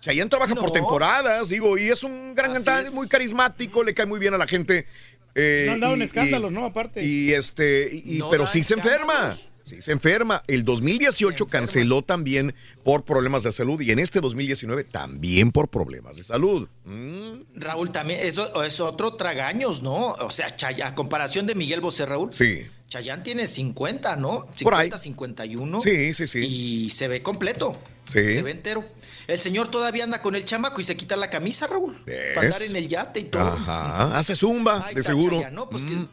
Chayán 0.02 0.30
trabaja 0.30 0.56
por 0.56 0.72
temporadas, 0.72 1.50
digo, 1.50 1.78
y 1.78 1.90
es 1.90 2.04
un 2.04 2.34
gran 2.34 2.54
cantante, 2.54 2.88
es. 2.90 2.96
muy 2.96 3.08
carismático, 3.10 3.84
le 3.84 3.94
cae 3.94 4.06
muy 4.06 4.20
bien 4.20 4.34
a 4.34 4.38
la 4.38 4.48
gente. 4.48 4.88
eh, 5.36 5.66
No 5.68 5.74
han 5.74 5.80
dado 5.82 5.94
y- 5.94 5.96
en 5.98 6.02
escándalos, 6.02 6.52
y- 6.52 6.56
¿no? 6.56 6.66
Aparte. 6.66 7.06
y 7.06 7.34
este, 7.34 7.90
y- 8.06 8.18
No 8.18 8.30
pero 8.32 8.48
sí 8.48 8.64
se 8.64 8.74
enferma. 8.74 9.36
Sí 9.70 9.82
se 9.82 9.92
enferma. 9.92 10.44
El 10.48 10.64
2018 10.64 11.46
canceló 11.48 12.02
también 12.02 12.56
por 12.84 13.04
problemas 13.06 13.44
de 13.44 13.52
salud 13.52 13.80
y 13.82 13.92
en 13.92 14.00
este 14.00 14.20
2019 14.20 14.84
también 14.86 15.52
por 15.52 15.68
problemas 15.68 16.18
de 16.18 16.24
salud. 16.24 16.68
Mm, 16.86 17.42
Raúl, 17.56 17.92
también, 17.92 18.20
eso 18.24 18.64
es 18.64 18.80
otro 18.80 19.14
tragaños, 19.16 19.84
¿no? 19.84 20.08
O 20.14 20.32
sea, 20.32 20.56
Chaya- 20.56 20.88
a 20.88 20.96
comparación 20.96 21.46
de 21.46 21.54
Miguel 21.56 21.82
Bosé, 21.82 22.06
Raúl. 22.06 22.34
sí. 22.34 22.66
Chayán 22.90 23.22
tiene 23.22 23.46
50, 23.46 24.16
¿no? 24.16 24.48
50, 24.56 24.64
Por 24.64 24.74
ahí. 24.74 24.92
51. 24.98 25.80
Sí, 25.80 26.12
sí, 26.16 26.26
sí. 26.26 26.40
Y 26.40 26.90
se 26.90 27.08
ve 27.08 27.22
completo. 27.22 27.72
Sí. 28.04 28.34
Se 28.34 28.42
ve 28.42 28.50
entero. 28.50 28.84
El 29.28 29.40
señor 29.40 29.70
todavía 29.70 30.04
anda 30.06 30.24
con 30.24 30.34
el 30.34 30.44
chamaco 30.44 30.82
y 30.82 30.84
se 30.84 30.98
quita 30.98 31.16
la 31.16 31.30
camisa, 31.30 31.68
Raúl. 31.68 32.02
¿Ves? 32.08 32.34
Para 32.34 32.48
andar 32.48 32.64
en 32.64 32.76
el 32.76 32.88
yate 32.88 33.20
y 33.20 33.24
todo. 33.26 33.44
Ajá. 33.44 34.18
Hace 34.18 34.36
zumba, 34.36 34.90
de 34.92 35.04
seguro. 35.04 35.40
¿no? 35.52 35.70
Pues 35.70 35.86
que- 35.86 35.92
Mm, 35.92 36.10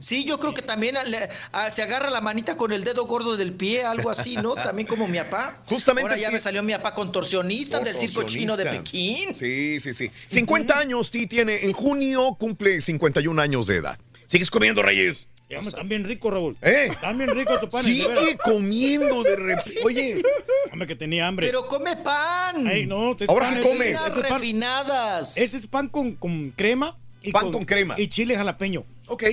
Sí, 0.00 0.24
yo 0.24 0.38
creo 0.40 0.54
que 0.54 0.62
también 0.62 0.96
le- 1.06 1.28
ah, 1.52 1.70
se 1.70 1.82
agarra 1.82 2.10
la 2.10 2.20
manita 2.20 2.56
con 2.56 2.72
el 2.72 2.82
dedo 2.84 3.06
gordo 3.06 3.36
del 3.36 3.52
pie, 3.52 3.84
algo 3.84 4.10
así, 4.10 4.36
¿no? 4.36 4.54
También 4.70 4.88
como 4.88 5.06
mi 5.06 5.18
papá. 5.18 5.62
Justamente 5.66 6.10
Ahora 6.10 6.20
ya 6.20 6.30
me 6.30 6.38
salió 6.40 6.62
mi 6.62 6.72
papá 6.72 6.94
contorsionista 6.94 7.80
del 7.80 7.96
circo 7.96 8.22
chino 8.24 8.56
de. 8.56 8.64
Pekín. 8.66 9.34
Sí, 9.34 9.78
sí, 9.78 9.92
sí. 9.94 10.10
50 10.26 10.78
años, 10.78 11.10
Ti 11.10 11.26
tiene. 11.26 11.64
En 11.64 11.72
junio 11.72 12.34
cumple 12.38 12.80
51 12.80 13.40
años 13.42 13.66
de 13.66 13.76
edad. 13.76 13.98
¿Sigues 14.26 14.50
comiendo, 14.50 14.82
Reyes? 14.82 15.28
Ya, 15.50 15.58
Están 15.58 15.88
bien 15.88 16.04
ricos, 16.04 16.32
Raúl. 16.32 16.56
¿Eh? 16.62 16.88
Están 16.92 17.18
bien 17.18 17.30
ricos 17.30 17.58
tu 17.60 17.68
pan. 17.68 17.82
Sigue 17.82 18.38
comiendo 18.44 19.22
de 19.24 19.34
repente. 19.34 19.80
Oye. 19.84 20.22
Hombre, 20.72 20.86
que 20.86 20.94
tenía 20.94 21.26
hambre. 21.26 21.48
Pero 21.48 21.66
come 21.66 21.96
pan. 21.96 22.66
Ay, 22.68 22.86
no, 22.86 23.16
te- 23.16 23.24
¿Ahora 23.28 23.50
es- 23.50 23.66
comes? 23.66 23.98
este 24.00 24.10
pan- 24.22 24.22
refinadas. 24.40 25.36
Ese 25.36 25.56
es 25.56 25.66
pan 25.66 25.88
con, 25.88 26.14
con 26.14 26.50
crema. 26.50 26.96
Y 27.22 27.32
Pan 27.32 27.50
con 27.52 27.64
crema. 27.64 27.96
Y 27.98 28.06
chile 28.08 28.36
jalapeño. 28.36 28.84
Ok. 29.08 29.24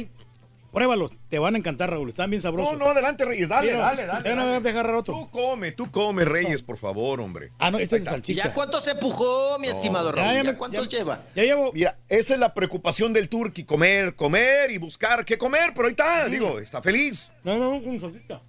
Pruébalos, 0.72 1.12
te 1.30 1.40
van 1.40 1.56
a 1.56 1.58
encantar, 1.58 1.90
Raúl. 1.90 2.10
Están 2.10 2.30
bien 2.30 2.42
sabrosos. 2.42 2.74
No, 2.74 2.80
no, 2.86 2.92
adelante, 2.92 3.26
Reyes. 3.26 3.50
Dale, 3.50 3.70
Sí, 3.70 3.74
no, 3.74 3.80
dale, 3.82 4.06
dale. 4.06 4.30
ya 4.30 4.36
no 4.36 4.42
dale. 4.46 4.60
voy 4.60 4.70
a 4.70 4.74
dejar 4.74 4.90
otro. 4.94 5.14
Tú 5.16 5.30
come, 5.32 5.72
tú 5.72 5.90
come, 5.90 6.26
Reyes, 6.26 6.62
por 6.62 6.78
favor, 6.78 7.20
hombre. 7.22 7.52
Ah, 7.58 7.72
no, 7.72 7.80
este 7.80 7.96
es 7.96 8.02
de 8.04 8.06
¿Ya 8.06 8.12
salchicha. 8.12 8.54
cuánto 8.54 8.80
se 8.82 8.92
empujó, 8.92 9.58
mi 9.60 9.68
estimado 9.70 10.12
Raúl? 10.12 10.34
ya 10.36 10.44
¿Ya, 10.44 10.58
cuántos 10.58 10.88
ya- 10.90 10.98
lleva? 11.00 11.24
Ya 11.36 11.44
llevo. 11.44 11.72
Mira, 11.74 11.98
esa 12.10 12.34
es 12.34 12.40
la 12.40 12.54
preocupación 12.54 13.14
del 13.14 13.30
turqui, 13.30 13.64
comer, 13.64 14.16
comer 14.16 14.70
y 14.72 14.78
buscar 14.78 15.24
qué 15.26 15.38
comer, 15.38 15.72
pero 15.74 15.88
ahí 15.88 15.92
está, 15.94 16.28
digo, 16.28 16.60
está 16.60 16.82
feliz. 16.82 17.32
No, 17.44 17.58
no, 17.58 17.82
con 17.84 18.00
salchicha. 18.00 18.42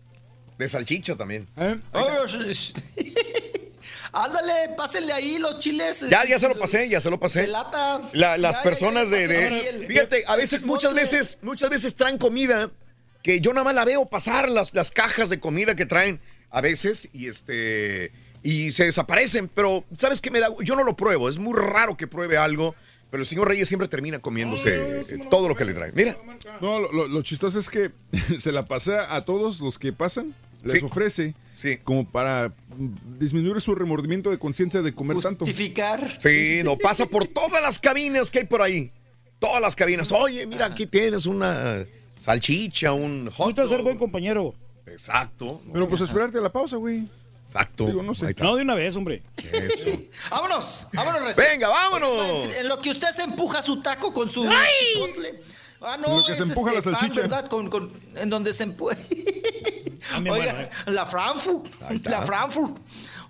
De 0.58 0.68
salchicha 0.68 1.14
también. 1.16 1.46
¿Eh? 1.56 1.76
Ándale, 4.12 4.74
pásenle 4.76 5.12
ahí 5.12 5.38
los 5.38 5.58
chiles. 5.58 6.08
Ya, 6.10 6.24
ya 6.26 6.38
se 6.38 6.48
lo 6.48 6.58
pasé, 6.58 6.88
ya 6.88 7.00
se 7.00 7.10
lo 7.10 7.18
pasé. 7.20 7.46
Lata. 7.46 8.00
La- 8.12 8.36
las 8.38 8.56
Ya, 8.56 8.62
personas 8.62 9.10
ya, 9.10 9.16
de, 9.18 9.68
el- 9.68 9.86
fíjate, 9.86 10.24
a 10.26 10.36
veces, 10.36 10.62
muchas 10.62 10.94
veces, 10.94 11.38
muchas 11.42 11.68
veces 11.70 11.94
traen 11.94 12.18
comida 12.18 12.70
que 13.22 13.40
yo 13.40 13.52
nada 13.52 13.64
más 13.64 13.74
la 13.74 13.84
veo 13.84 14.06
pasar 14.06 14.48
las, 14.48 14.72
las 14.74 14.90
cajas 14.90 15.28
de 15.28 15.40
comida 15.40 15.74
que 15.76 15.86
traen 15.86 16.20
a 16.50 16.60
veces 16.60 17.08
y 17.12 17.28
este 17.28 18.12
y 18.42 18.70
se 18.70 18.84
desaparecen, 18.84 19.48
pero 19.52 19.84
sabes 19.98 20.20
qué 20.20 20.30
me 20.30 20.38
da, 20.40 20.48
yo 20.62 20.76
no 20.76 20.84
lo 20.84 20.96
pruebo, 20.96 21.28
es 21.28 21.36
muy 21.38 21.58
raro 21.58 21.96
que 21.96 22.06
pruebe 22.06 22.38
algo, 22.38 22.74
pero 23.10 23.22
el 23.22 23.26
señor 23.26 23.48
Reyes 23.48 23.66
siempre 23.68 23.88
termina 23.88 24.20
comiéndose 24.20 24.76
eh, 25.00 25.18
todo 25.28 25.48
lo 25.48 25.56
que 25.56 25.64
le 25.64 25.74
traen. 25.74 25.92
Mira, 25.94 26.16
No, 26.60 26.78
lo, 26.78 26.92
lo- 26.92 27.08
lo 27.08 27.22
chistoso 27.22 27.58
es 27.58 27.68
que 27.68 27.90
se 28.38 28.52
la 28.52 28.66
pasea 28.66 29.14
a 29.14 29.24
todos 29.24 29.60
los 29.60 29.78
que 29.78 29.92
pasan, 29.92 30.34
les 30.62 30.78
Sí. 30.80 30.86
ofrece 30.86 31.34
Sí. 31.54 31.78
como 31.78 32.08
para 32.08 32.52
disminuir 33.18 33.60
su 33.60 33.74
remordimiento 33.74 34.30
de 34.30 34.38
conciencia 34.38 34.82
de 34.82 34.94
comer 34.94 35.18
tanto. 35.18 35.44
Justificar. 35.44 36.16
sí, 36.18 36.60
no 36.64 36.76
pasa 36.76 37.06
por 37.06 37.26
todas 37.26 37.62
las 37.62 37.78
cabinas 37.78 38.30
que 38.30 38.40
hay 38.40 38.46
por 38.46 38.62
ahí. 38.62 38.92
Todas 39.38 39.60
las 39.60 39.76
cabinas. 39.76 40.10
Oye, 40.12 40.46
mira, 40.46 40.66
aquí 40.66 40.86
tienes 40.86 41.26
una 41.26 41.84
salchicha, 42.16 42.92
un 42.92 43.30
hot 43.30 43.48
Necesitas 43.48 43.68
ser 43.68 43.78
dog. 43.78 43.84
buen 43.84 43.98
compañero. 43.98 44.54
Exacto. 44.86 45.60
Pero 45.72 45.88
pues 45.88 46.00
esperarte 46.00 46.38
a 46.38 46.40
la 46.40 46.50
pausa, 46.50 46.76
güey. 46.76 47.06
Exacto. 47.44 47.86
Digo, 47.86 48.02
no 48.02 48.14
sé. 48.14 48.26
De 48.34 48.44
una 48.44 48.74
vez, 48.74 48.94
hombre. 48.96 49.22
Eso. 49.52 49.88
Vámonos, 50.30 50.86
vámonos. 50.92 51.22
recién. 51.22 51.46
Venga, 51.52 51.68
vámonos. 51.68 52.54
En 52.56 52.68
lo 52.68 52.78
que 52.78 52.90
usted 52.90 53.08
se 53.08 53.22
empuja 53.22 53.62
su 53.62 53.80
taco 53.80 54.12
con 54.12 54.28
su 54.28 54.44
¡Ay! 54.46 54.68
chipotle. 54.92 55.40
Ah, 55.80 55.96
no, 55.96 56.18
lo 56.20 56.26
que 56.26 56.34
se 56.34 56.42
es 56.42 56.48
empuja 56.48 56.72
este 56.74 56.90
la 56.90 56.98
pan, 56.98 57.00
salchicha. 57.00 57.20
¿verdad? 57.22 57.48
Con, 57.48 57.70
con- 57.70 57.92
en 58.16 58.28
donde 58.30 58.52
se 58.52 58.64
empuja. 58.64 58.96
Mi 60.20 60.30
Oigan, 60.30 60.48
hermano, 60.48 60.68
la 60.86 61.06
Frankfurt. 61.06 61.66
La 62.04 62.22
Frankfurt. 62.22 62.78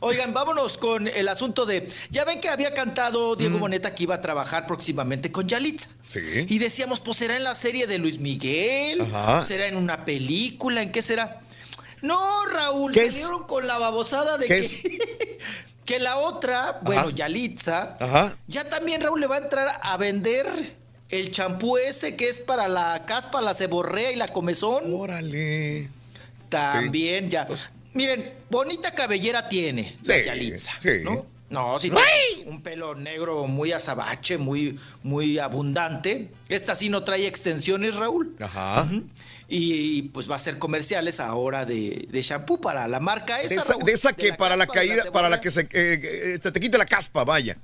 Oigan, 0.00 0.32
vámonos 0.32 0.78
con 0.78 1.08
el 1.08 1.28
asunto 1.28 1.66
de. 1.66 1.88
Ya 2.10 2.24
ven 2.24 2.40
que 2.40 2.48
había 2.48 2.72
cantado 2.72 3.34
Diego 3.34 3.58
Boneta 3.58 3.94
que 3.94 4.04
iba 4.04 4.14
a 4.14 4.20
trabajar 4.20 4.66
próximamente 4.66 5.32
con 5.32 5.48
Yalitza. 5.48 5.90
Sí. 6.06 6.20
Y 6.48 6.58
decíamos, 6.58 7.00
pues 7.00 7.16
será 7.18 7.36
en 7.36 7.42
la 7.44 7.54
serie 7.56 7.86
de 7.88 7.98
Luis 7.98 8.20
Miguel, 8.20 9.00
Ajá. 9.00 9.42
será 9.44 9.66
en 9.66 9.76
una 9.76 10.04
película, 10.04 10.82
¿en 10.82 10.92
qué 10.92 11.02
será? 11.02 11.40
No, 12.00 12.46
Raúl, 12.46 12.92
¿Qué 12.92 13.06
es? 13.06 13.16
salieron 13.16 13.44
con 13.48 13.66
la 13.66 13.76
babosada 13.78 14.38
de 14.38 14.46
¿Qué 14.46 14.54
que, 14.54 14.60
es? 14.60 14.76
que 15.84 15.98
la 15.98 16.18
otra, 16.18 16.78
bueno, 16.82 17.00
Ajá. 17.02 17.10
Yalitza, 17.10 17.96
Ajá. 17.98 18.36
ya 18.46 18.68
también 18.70 19.00
Raúl 19.02 19.20
le 19.20 19.26
va 19.26 19.34
a 19.34 19.38
entrar 19.38 19.80
a 19.82 19.96
vender 19.96 20.46
el 21.10 21.30
champú 21.30 21.76
ese 21.78 22.16
que 22.16 22.28
es 22.28 22.40
para 22.40 22.68
la 22.68 23.04
caspa, 23.06 23.40
la 23.40 23.54
ceborrea 23.54 24.12
y 24.12 24.16
la 24.16 24.28
comezón. 24.28 24.92
Órale. 24.92 25.88
También 26.48 27.30
ya. 27.30 27.46
Miren, 27.94 28.32
bonita 28.50 28.92
cabellera 28.92 29.48
tiene 29.48 29.98
la 30.02 30.14
Sí, 30.14 30.24
Yalitza, 30.24 30.72
sí. 30.80 30.90
¿no? 31.02 31.26
No, 31.50 31.78
tiene 31.78 31.98
un 32.44 32.60
pelo 32.60 32.94
negro 32.94 33.46
muy 33.46 33.72
azabache, 33.72 34.36
muy, 34.36 34.78
muy 35.02 35.38
abundante. 35.38 36.28
Esta 36.50 36.74
sí 36.74 36.90
no 36.90 37.04
trae 37.04 37.26
extensiones, 37.26 37.96
Raúl. 37.96 38.36
Ajá. 38.38 38.86
Y 39.48 40.02
pues 40.02 40.28
va 40.28 40.34
a 40.34 40.36
hacer 40.36 40.58
comerciales 40.58 41.20
ahora 41.20 41.64
de, 41.64 42.06
de 42.10 42.22
shampoo 42.22 42.60
para 42.60 42.86
la 42.86 43.00
marca 43.00 43.40
esa. 43.40 43.48
De 43.48 43.54
esa, 43.54 43.72
Raúl, 43.72 43.84
de 43.84 43.92
esa 43.92 44.10
de 44.10 44.16
que 44.16 44.32
para 44.34 44.56
la 44.56 44.66
caspa, 44.66 44.80
caída, 44.80 45.10
para 45.10 45.30
la 45.30 45.40
que 45.40 45.50
se, 45.50 45.62
eh, 45.62 45.68
eh, 45.72 46.38
se 46.42 46.52
te 46.52 46.60
quite 46.60 46.76
la 46.76 46.84
caspa, 46.84 47.24
vaya. 47.24 47.56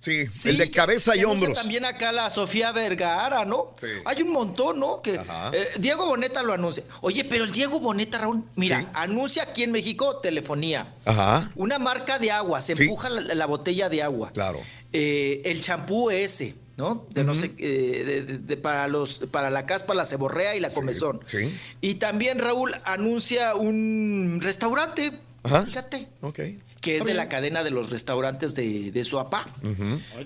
Sí, 0.00 0.26
Sí, 0.30 0.48
el 0.48 0.56
de 0.56 0.70
cabeza 0.70 1.14
y 1.14 1.20
que 1.20 1.26
hombros. 1.26 1.58
También 1.58 1.84
acá 1.84 2.10
la 2.10 2.30
Sofía 2.30 2.72
Vergara, 2.72 3.44
¿no? 3.44 3.74
Sí. 3.78 3.86
Hay 4.06 4.22
un 4.22 4.32
montón, 4.32 4.80
¿no? 4.80 5.02
Que 5.02 5.14
eh, 5.14 5.68
Diego 5.78 6.06
Boneta 6.06 6.42
lo 6.42 6.54
anuncia. 6.54 6.82
Oye, 7.02 7.22
pero 7.24 7.44
el 7.44 7.52
Diego 7.52 7.80
Boneta, 7.80 8.16
Raúl, 8.18 8.42
mira, 8.56 8.80
Sí. 8.80 8.86
anuncia 8.94 9.42
aquí 9.42 9.62
en 9.62 9.72
México 9.72 10.16
telefonía. 10.16 10.94
Ajá. 11.04 11.50
Una 11.54 11.78
marca 11.78 12.18
de 12.18 12.30
agua, 12.30 12.62
se 12.62 12.72
empuja 12.72 13.10
la, 13.10 13.34
la 13.34 13.46
botella 13.46 13.90
de 13.90 14.02
agua. 14.02 14.30
Claro. 14.32 14.58
Eh, 14.92 15.42
el 15.44 15.60
champú 15.60 16.10
ese, 16.10 16.54
¿no? 16.78 17.06
De 17.10 17.22
no 17.22 17.34
sé, 17.34 17.52
eh, 17.58 18.02
de- 18.06 18.22
de- 18.22 18.38
de- 18.38 18.56
para 18.56 18.88
los, 18.88 19.20
para 19.30 19.50
la 19.50 19.66
caspa, 19.66 19.92
la 19.94 20.06
ceborrea 20.06 20.56
y 20.56 20.60
la 20.60 20.70
comezón. 20.70 21.20
Sí. 21.26 21.54
Y 21.82 21.96
también 21.96 22.38
Raúl 22.38 22.74
anuncia 22.84 23.54
un 23.54 24.38
restaurante, 24.42 25.12
Ajá. 25.42 25.62
fíjate, 25.66 26.08
Ok. 26.22 26.40
Que 26.80 26.96
es 26.96 27.04
de 27.04 27.12
la 27.12 27.28
cadena 27.28 27.62
de 27.62 27.70
los 27.70 27.90
restaurantes 27.90 28.54
de, 28.54 28.90
de 28.90 29.04
Suapá. 29.04 29.46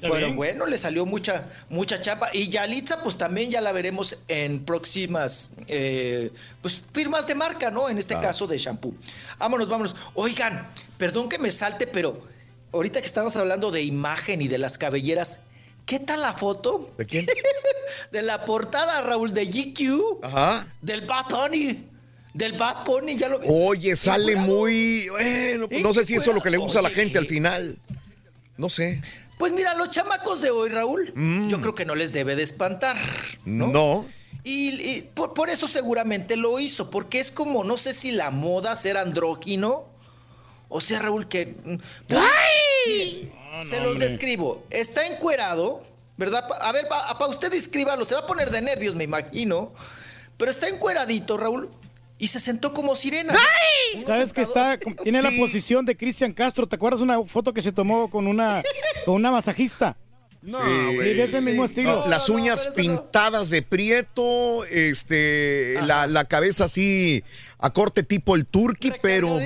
Pero 0.00 0.16
bien. 0.16 0.36
bueno, 0.36 0.66
le 0.66 0.78
salió 0.78 1.04
mucha, 1.04 1.48
mucha 1.68 2.00
chapa. 2.00 2.30
Y 2.32 2.48
Yalitza, 2.48 3.02
pues 3.02 3.18
también 3.18 3.50
ya 3.50 3.60
la 3.60 3.72
veremos 3.72 4.18
en 4.28 4.64
próximas 4.64 5.52
eh, 5.66 6.30
pues, 6.62 6.84
firmas 6.92 7.26
de 7.26 7.34
marca, 7.34 7.70
¿no? 7.70 7.88
En 7.88 7.98
este 7.98 8.14
caso 8.20 8.46
de 8.46 8.58
shampoo. 8.58 8.94
Vámonos, 9.38 9.68
vámonos. 9.68 9.96
Oigan, 10.14 10.68
perdón 10.96 11.28
que 11.28 11.38
me 11.38 11.50
salte, 11.50 11.88
pero 11.88 12.22
ahorita 12.72 13.00
que 13.00 13.06
estamos 13.06 13.34
hablando 13.36 13.72
de 13.72 13.82
imagen 13.82 14.40
y 14.40 14.46
de 14.46 14.58
las 14.58 14.78
cabelleras, 14.78 15.40
¿qué 15.86 15.98
tal 15.98 16.22
la 16.22 16.34
foto? 16.34 16.92
¿De 16.96 17.06
quién? 17.06 17.26
de 18.12 18.22
la 18.22 18.44
portada, 18.44 19.02
Raúl, 19.02 19.34
de 19.34 19.46
GQ, 19.46 20.24
Ajá. 20.24 20.66
del 20.80 21.00
Bad 21.00 21.26
Bunny. 21.30 21.93
Del 22.34 22.52
Bad 22.58 22.84
Bunny, 22.84 23.16
ya 23.16 23.28
lo 23.28 23.38
vi. 23.38 23.46
Oye, 23.48 23.94
sale 23.96 24.36
muy. 24.36 25.08
Bueno, 25.08 25.68
pues 25.68 25.80
no 25.82 25.92
sé 25.94 26.04
si 26.04 26.16
eso 26.16 26.30
es 26.30 26.34
lo 26.34 26.42
que 26.42 26.50
le 26.50 26.56
gusta 26.58 26.80
a 26.80 26.82
la 26.82 26.90
gente 26.90 27.16
al 27.16 27.26
final. 27.26 27.78
No 28.56 28.68
sé. 28.68 29.00
Pues 29.38 29.52
mira, 29.52 29.74
los 29.74 29.90
chamacos 29.90 30.40
de 30.42 30.50
hoy, 30.50 30.68
Raúl, 30.68 31.12
Mm. 31.14 31.48
yo 31.48 31.60
creo 31.60 31.74
que 31.74 31.84
no 31.84 31.94
les 31.94 32.12
debe 32.12 32.34
de 32.36 32.42
espantar. 32.42 32.96
¿no? 33.44 33.68
No. 33.68 34.06
Y, 34.42 34.70
y 34.80 35.02
por, 35.14 35.32
por 35.32 35.48
eso 35.48 35.66
seguramente 35.68 36.36
lo 36.36 36.58
hizo, 36.60 36.90
porque 36.90 37.18
es 37.20 37.30
como, 37.30 37.64
no 37.64 37.76
sé 37.76 37.94
si 37.94 38.10
la 38.10 38.30
moda 38.30 38.76
ser 38.76 38.96
andrógino, 38.96 39.86
o 40.68 40.80
sea, 40.80 40.98
Raúl, 40.98 41.28
que... 41.28 41.46
mm, 41.64 41.76
miren, 42.86 43.32
se 43.62 43.78
los 43.80 43.92
hombre. 43.92 44.08
describo. 44.08 44.66
Está 44.70 45.06
encuerado, 45.06 45.82
¿verdad? 46.16 46.44
A 46.60 46.72
ver, 46.72 46.86
para 46.88 47.26
usted 47.28 47.50
descríbalo, 47.50 48.04
se 48.04 48.14
va 48.14 48.22
a 48.22 48.26
poner 48.26 48.50
de 48.50 48.60
nervios, 48.60 48.94
me 48.94 49.04
imagino, 49.04 49.72
pero 50.36 50.50
está 50.50 50.68
encueradito, 50.68 51.36
Raúl, 51.36 51.70
y 52.24 52.28
se 52.28 52.40
sentó 52.40 52.72
como 52.72 52.96
sirena. 52.96 53.34
Unos 53.96 54.06
¿Sabes 54.06 54.32
que 54.32 54.40
está? 54.40 54.78
Tiene 55.02 55.20
la 55.20 55.30
Sí. 55.30 55.38
posición 55.38 55.84
de 55.84 55.94
Cristian 55.94 56.32
Castro. 56.32 56.66
¿Te 56.66 56.76
acuerdas 56.76 57.02
una 57.02 57.22
foto 57.24 57.52
que 57.52 57.60
se 57.60 57.70
tomó 57.70 58.08
con 58.08 58.26
una, 58.26 58.62
con 59.04 59.14
una 59.16 59.30
masajista? 59.30 59.96
No, 60.40 60.58
Sí, 60.58 60.94
güey. 60.96 61.14
de 61.14 61.22
ese 61.22 61.40
mismo 61.42 61.64
estilo. 61.66 62.00
No, 62.04 62.06
Las 62.08 62.28
uñas 62.30 62.66
no. 62.68 62.74
pintadas 62.74 63.50
de 63.50 63.60
prieto, 63.62 64.64
este, 64.64 65.74
la, 65.82 66.06
la 66.06 66.24
cabeza 66.24 66.64
así 66.64 67.22
a 67.58 67.70
corte 67.72 68.02
tipo 68.02 68.34
el 68.34 68.46
turqui, 68.46 68.92
pero, 69.02 69.38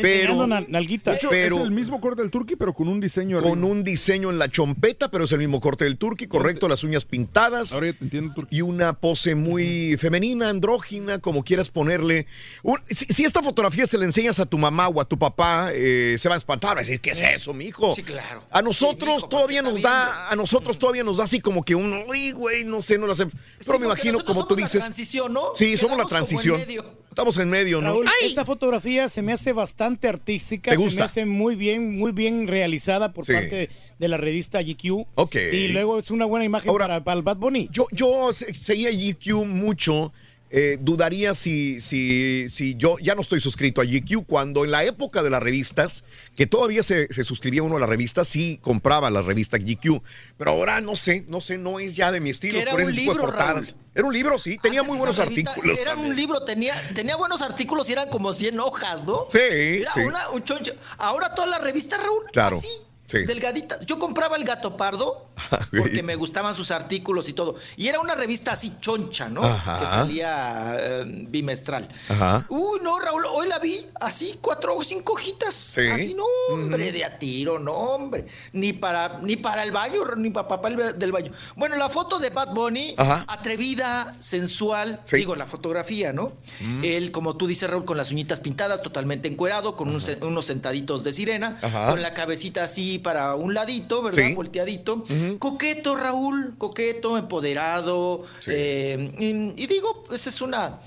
pero, 0.00 0.46
nalguita. 0.46 1.10
De 1.12 1.16
hecho, 1.16 1.28
pero- 1.30 1.56
es 1.56 1.62
el 1.62 1.70
mismo 1.70 2.00
corte 2.00 2.22
del 2.22 2.30
turqui, 2.30 2.56
pero 2.56 2.72
con 2.74 2.88
un 2.88 3.00
diseño 3.00 3.40
con 3.42 3.52
arriba. 3.52 3.66
un 3.66 3.84
diseño 3.84 4.30
en 4.30 4.38
la 4.38 4.48
chompeta, 4.48 5.10
pero 5.10 5.24
es 5.24 5.32
el 5.32 5.38
mismo 5.38 5.60
corte 5.60 5.84
del 5.84 5.96
turqui, 5.98 6.26
correcto, 6.26 6.68
las 6.68 6.84
uñas 6.84 7.04
pintadas. 7.04 7.72
Ahora 7.72 7.86
ya 7.88 7.92
te 7.94 8.04
entiendo, 8.04 8.34
turqui. 8.34 8.56
y 8.56 8.62
una 8.62 8.92
pose 8.94 9.34
muy 9.34 9.96
femenina, 9.98 10.48
andrógina, 10.48 11.18
como 11.18 11.44
quieras 11.44 11.70
ponerle. 11.70 12.26
Un- 12.62 12.78
si, 12.88 13.06
si 13.06 13.24
esta 13.24 13.42
fotografía 13.42 13.86
se 13.86 13.98
la 13.98 14.04
enseñas 14.04 14.38
a 14.40 14.46
tu 14.46 14.58
mamá 14.58 14.88
o 14.88 15.00
a 15.00 15.04
tu 15.04 15.18
papá, 15.18 15.70
eh, 15.72 16.16
se 16.18 16.28
va 16.28 16.34
a 16.34 16.38
espantar, 16.38 16.76
va 16.76 16.80
a 16.80 16.84
decir, 16.84 17.00
¿qué 17.00 17.10
es 17.10 17.22
eso, 17.22 17.52
mijo? 17.54 17.94
Sí, 17.94 18.02
claro. 18.02 18.44
A 18.50 18.62
nosotros 18.62 19.08
Sí, 19.10 19.16
mijo, 19.16 19.28
todavía 19.28 19.62
nos 19.62 19.72
¿qué 19.74 19.78
está 19.78 19.90
da, 19.90 20.30
a 20.30 20.36
nosotros 20.36 20.78
todavía 20.78 21.04
nos 21.04 21.16
da 21.18 21.24
así 21.24 21.40
como 21.40 21.64
que 21.64 21.74
un, 21.74 22.04
uy, 22.08 22.32
güey, 22.32 22.64
no 22.64 22.82
sé, 22.82 22.98
no 22.98 23.06
lo 23.06 23.14
sé. 23.14 23.26
Pero 23.26 23.72
Sí, 23.72 23.78
me 23.78 23.86
imagino, 23.86 24.18
como 24.24 24.42
tú 24.46 24.54
somos 24.54 24.60
la 24.60 24.66
dices. 24.66 24.80
transición, 24.84 25.32
¿no? 25.32 25.54
Sí, 25.54 25.76
somos 25.76 25.98
la 25.98 26.04
transición. 26.06 26.56
medio. 26.58 26.84
Estamos 27.08 27.36
en 27.38 27.47
medio, 27.48 27.80
¿no? 27.80 27.88
Raúl, 27.88 28.06
esta 28.22 28.44
fotografía 28.44 29.08
se 29.08 29.22
me 29.22 29.32
hace 29.32 29.52
bastante 29.52 30.08
artística, 30.08 30.70
¿Te 30.70 30.76
se 30.90 30.96
me 30.96 31.02
hace 31.02 31.24
muy 31.26 31.56
bien, 31.56 31.98
muy 31.98 32.12
bien 32.12 32.46
realizada 32.46 33.12
por 33.12 33.24
Sí. 33.24 33.32
parte 33.32 33.70
de 33.98 34.08
la 34.08 34.16
revista 34.16 34.60
GQ. 34.62 35.06
Ok. 35.16 35.36
Y 35.52 35.68
luego 35.68 35.98
es 35.98 36.10
una 36.10 36.24
buena 36.24 36.44
imagen 36.44 36.70
Ahora- 36.70 36.86
para, 36.86 37.04
para 37.04 37.16
el 37.18 37.22
Bad 37.22 37.36
Bunny. 37.38 37.68
Yo, 37.72 37.86
yo 37.92 38.32
se- 38.32 38.54
seguía 38.54 38.90
GQ 38.90 39.44
mucho 39.46 40.12
eh, 40.50 40.78
dudaría 40.80 41.34
si, 41.34 41.80
si, 41.80 42.48
si 42.48 42.74
yo 42.76 42.96
ya 43.00 43.14
no 43.14 43.20
estoy 43.20 43.40
suscrito 43.40 43.80
a 43.80 43.84
GQ, 43.84 44.24
cuando 44.26 44.64
en 44.64 44.70
la 44.70 44.84
época 44.84 45.22
de 45.22 45.30
las 45.30 45.42
revistas, 45.42 46.04
que 46.34 46.46
todavía 46.46 46.82
se, 46.82 47.12
se 47.12 47.24
suscribía 47.24 47.62
uno 47.62 47.76
a 47.76 47.80
las 47.80 47.88
revistas, 47.88 48.28
sí 48.28 48.58
compraba 48.62 49.10
la 49.10 49.22
revista 49.22 49.58
GQ, 49.58 50.02
pero 50.36 50.50
ahora 50.52 50.80
no 50.80 50.96
sé, 50.96 51.24
no 51.28 51.40
sé, 51.40 51.58
no 51.58 51.78
es 51.80 51.94
ya 51.94 52.10
de 52.12 52.20
mi 52.20 52.30
estilo. 52.30 52.58
Era 52.58 52.70
por 52.72 52.80
un 52.80 52.94
libro, 52.94 53.20
portadas. 53.22 53.74
Era 53.94 54.06
un 54.06 54.12
libro, 54.14 54.38
sí, 54.38 54.58
tenía 54.62 54.80
Antes 54.80 54.90
muy 54.90 54.98
buenos 54.98 55.16
revista 55.18 55.50
artículos. 55.50 55.78
Era 55.78 55.96
un 55.96 56.14
libro, 56.16 56.42
tenía, 56.44 56.74
tenía 56.94 57.16
buenos 57.16 57.42
artículos 57.42 57.88
y 57.90 57.92
eran 57.92 58.08
como 58.08 58.32
100 58.32 58.58
hojas, 58.60 59.04
¿no? 59.04 59.26
Sí, 59.28 59.38
Era 59.40 59.92
sí. 59.92 60.00
una- 60.00 60.30
un 60.30 60.44
choncho. 60.44 60.72
Ahora 60.98 61.34
toda 61.34 61.48
la 61.48 61.58
revista, 61.58 61.98
Raúl, 61.98 62.24
Claro, 62.32 62.56
así, 62.58 62.68
sí. 63.06 63.18
delgadita. 63.26 63.80
Yo 63.84 63.98
compraba 63.98 64.36
el 64.36 64.44
Gato 64.44 64.76
Pardo 64.76 65.27
porque 65.78 66.02
me 66.02 66.16
gustaban 66.16 66.54
sus 66.54 66.70
artículos 66.70 67.28
y 67.28 67.32
todo. 67.32 67.56
Y 67.76 67.88
era 67.88 68.00
una 68.00 68.14
revista 68.14 68.52
así 68.52 68.72
choncha, 68.80 69.28
¿no? 69.28 69.42
Ajá. 69.44 69.80
Que 69.80 69.86
salía 69.86 70.76
eh, 70.78 71.04
bimestral. 71.28 71.88
Ajá. 72.08 72.46
Uy, 72.48 72.78
no, 72.82 72.98
Raúl, 72.98 73.24
hoy 73.32 73.48
la 73.48 73.58
vi 73.58 73.86
así, 74.00 74.38
cuatro 74.40 74.76
o 74.76 74.82
cinco 74.84 75.12
hojitas. 75.14 75.54
Sí. 75.54 75.86
Así, 75.88 76.14
no, 76.14 76.24
hombre, 76.50 76.92
de 76.92 77.04
a 77.04 77.18
tiro, 77.18 77.58
no, 77.58 77.72
hombre. 77.72 78.26
Ni 78.52 78.72
para, 78.72 79.18
ni 79.22 79.36
para 79.36 79.62
el 79.62 79.72
baño, 79.72 80.02
ni 80.16 80.30
para 80.30 80.48
papá 80.48 80.68
el- 80.68 80.98
del 80.98 81.12
baño. 81.12 81.32
Bueno, 81.56 81.76
la 81.76 81.88
foto 81.88 82.18
de 82.18 82.30
Bad 82.30 82.52
Bunny, 82.54 82.94
Ajá. 82.96 83.24
atrevida, 83.28 84.14
sensual, 84.18 85.00
Sí. 85.04 85.16
digo, 85.16 85.34
la 85.36 85.46
fotografía, 85.46 86.12
¿no? 86.12 86.32
Mm. 86.60 86.84
Él, 86.84 87.10
como 87.10 87.36
tú 87.36 87.46
dices, 87.46 87.68
Raúl, 87.68 87.84
con 87.84 87.96
las 87.96 88.10
uñitas 88.10 88.40
pintadas, 88.40 88.82
totalmente 88.82 89.28
encuerado, 89.28 89.76
con 89.76 89.88
un 89.88 89.98
unos 90.22 90.46
sentaditos 90.46 91.04
de 91.04 91.12
sirena, 91.12 91.56
Ajá. 91.60 91.88
con 91.90 92.00
la 92.02 92.14
cabecita 92.14 92.64
así 92.64 92.98
para 92.98 93.34
un 93.34 93.52
ladito, 93.52 94.02
¿verdad? 94.02 94.26
Sí. 94.28 94.34
Volteadito. 94.34 95.04
Coqueto, 95.36 95.96
Raúl, 95.96 96.54
coqueto, 96.56 97.18
empoderado. 97.18 98.24
eh, 98.46 99.12
y, 99.18 99.62
y 99.62 99.66
digo, 99.66 100.04
pues 100.04 100.26
es 100.26 100.40
una 100.40 100.78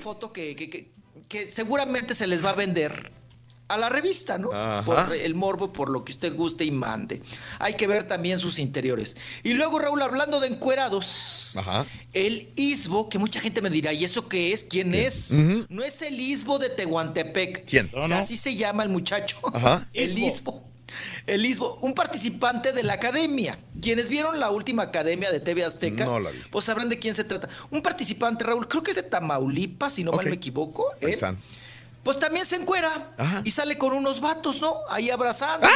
foto 0.00 0.32
que, 0.32 0.56
que- 0.56 0.70
que- 0.70 0.90
que 1.28 1.46
seguramente 1.46 2.14
se 2.14 2.26
les 2.26 2.42
va 2.42 2.50
a 2.50 2.54
vender 2.54 3.12
a 3.70 3.76
la 3.76 3.90
revista, 3.90 4.38
¿no? 4.38 4.50
Ajá. 4.50 4.82
Por 4.82 5.12
el 5.14 5.34
morbo, 5.34 5.70
por 5.74 5.90
lo 5.90 6.02
que 6.02 6.12
usted 6.12 6.34
guste 6.34 6.64
y 6.64 6.70
mande. 6.70 7.20
Hay 7.58 7.74
que 7.74 7.86
ver 7.86 8.04
también 8.06 8.38
sus 8.38 8.58
interiores. 8.58 9.14
Y 9.42 9.52
luego, 9.52 9.78
Raúl, 9.78 10.00
hablando 10.00 10.40
de 10.40 10.46
encuerados, 10.48 11.52
Ajá. 11.58 11.84
el 12.14 12.50
Isbo, 12.56 13.10
que 13.10 13.18
mucha 13.18 13.40
gente 13.40 13.60
me 13.60 13.68
dirá, 13.68 13.92
¿y 13.92 14.04
eso 14.04 14.26
qué 14.26 14.52
es? 14.54 14.64
¿Quién 14.64 14.94
es? 14.94 15.32
No 15.68 15.84
es 15.84 16.00
el 16.00 16.18
Isbo 16.18 16.58
de 16.58 16.70
Tehuantepec. 16.70 17.66
¿Quién? 17.66 17.90
O 17.94 18.06
sea, 18.06 18.20
así 18.20 18.38
se 18.38 18.56
llama 18.56 18.84
el 18.84 18.88
muchacho. 18.88 19.36
Ajá. 19.52 19.86
El 19.92 20.18
Isbo. 20.18 20.64
El 21.26 21.44
Isbo, 21.46 21.78
un 21.82 21.94
participante 21.94 22.72
de 22.72 22.82
la 22.82 22.94
academia. 22.94 23.58
Quienes 23.82 24.08
vieron 24.08 24.40
la 24.40 24.50
última 24.50 24.84
academia 24.84 25.30
de 25.30 25.40
TV 25.40 25.64
Azteca, 25.64 26.04
No 26.04 26.18
la 26.18 26.30
vi. 26.30 26.38
pues 26.50 26.64
sabrán 26.64 26.88
de 26.88 26.98
quién 26.98 27.14
se 27.14 27.24
trata. 27.24 27.48
Un 27.70 27.82
participante, 27.82 28.44
Raúl, 28.44 28.66
creo 28.68 28.82
que 28.82 28.90
es 28.90 28.96
de 28.96 29.02
Tamaulipas, 29.02 29.92
si 29.94 30.04
no 30.04 30.12
mal 30.12 30.24
me 30.26 30.34
equivoco. 30.34 30.86
Paisano. 31.00 31.38
pues 32.02 32.18
también 32.18 32.46
se 32.46 32.56
encuera 32.56 33.12
Ajá. 33.18 33.42
y 33.44 33.50
sale 33.50 33.76
con 33.76 33.92
unos 33.92 34.20
vatos, 34.20 34.60
¿no? 34.60 34.76
Ahí 34.88 35.10
abrazando. 35.10 35.68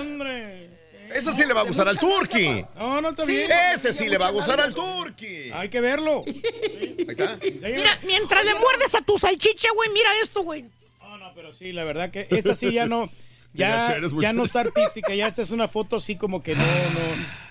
¡Hombre! 0.00 0.68
Ese 1.14 1.32
sí 1.32 1.44
le 1.44 1.52
va 1.54 1.62
a 1.62 1.64
gustar 1.64 1.88
al 1.88 1.98
Turqui. 1.98 2.64
No, 2.76 3.00
no 3.00 3.08
está 3.10 3.24
Sí, 3.24 3.42
Ese 3.74 3.92
sí 3.92 4.08
le 4.08 4.16
va 4.16 4.28
a 4.28 4.30
gustar 4.30 4.60
al. 4.60 4.72
Turqui. 4.74 5.50
Hay 5.52 5.68
que 5.68 5.80
verlo. 5.80 6.22
Ahí 6.26 6.94
está. 7.08 7.36
Mira, 7.42 7.98
mientras 8.06 8.44
le 8.44 8.54
muerdes 8.54 8.94
a 8.94 9.00
tu 9.00 9.18
salchicha, 9.18 9.68
güey, 9.74 9.88
mira 9.90 10.08
esto, 10.22 10.42
güey. 10.42 10.66
No, 11.00 11.18
no, 11.18 11.32
pero 11.34 11.52
sí, 11.52 11.72
la 11.72 11.82
verdad 11.82 12.12
que 12.12 12.28
esta 12.30 12.54
sí 12.54 12.70
ya 12.72 12.86
no. 12.86 13.10
Ya, 13.52 13.98
ya 14.20 14.32
no 14.32 14.44
está 14.44 14.60
artística, 14.60 15.14
ya 15.14 15.26
esta 15.26 15.42
es 15.42 15.50
una 15.50 15.66
foto 15.68 15.96
así 15.96 16.16
como 16.16 16.42
que 16.42 16.54
no, 16.54 16.62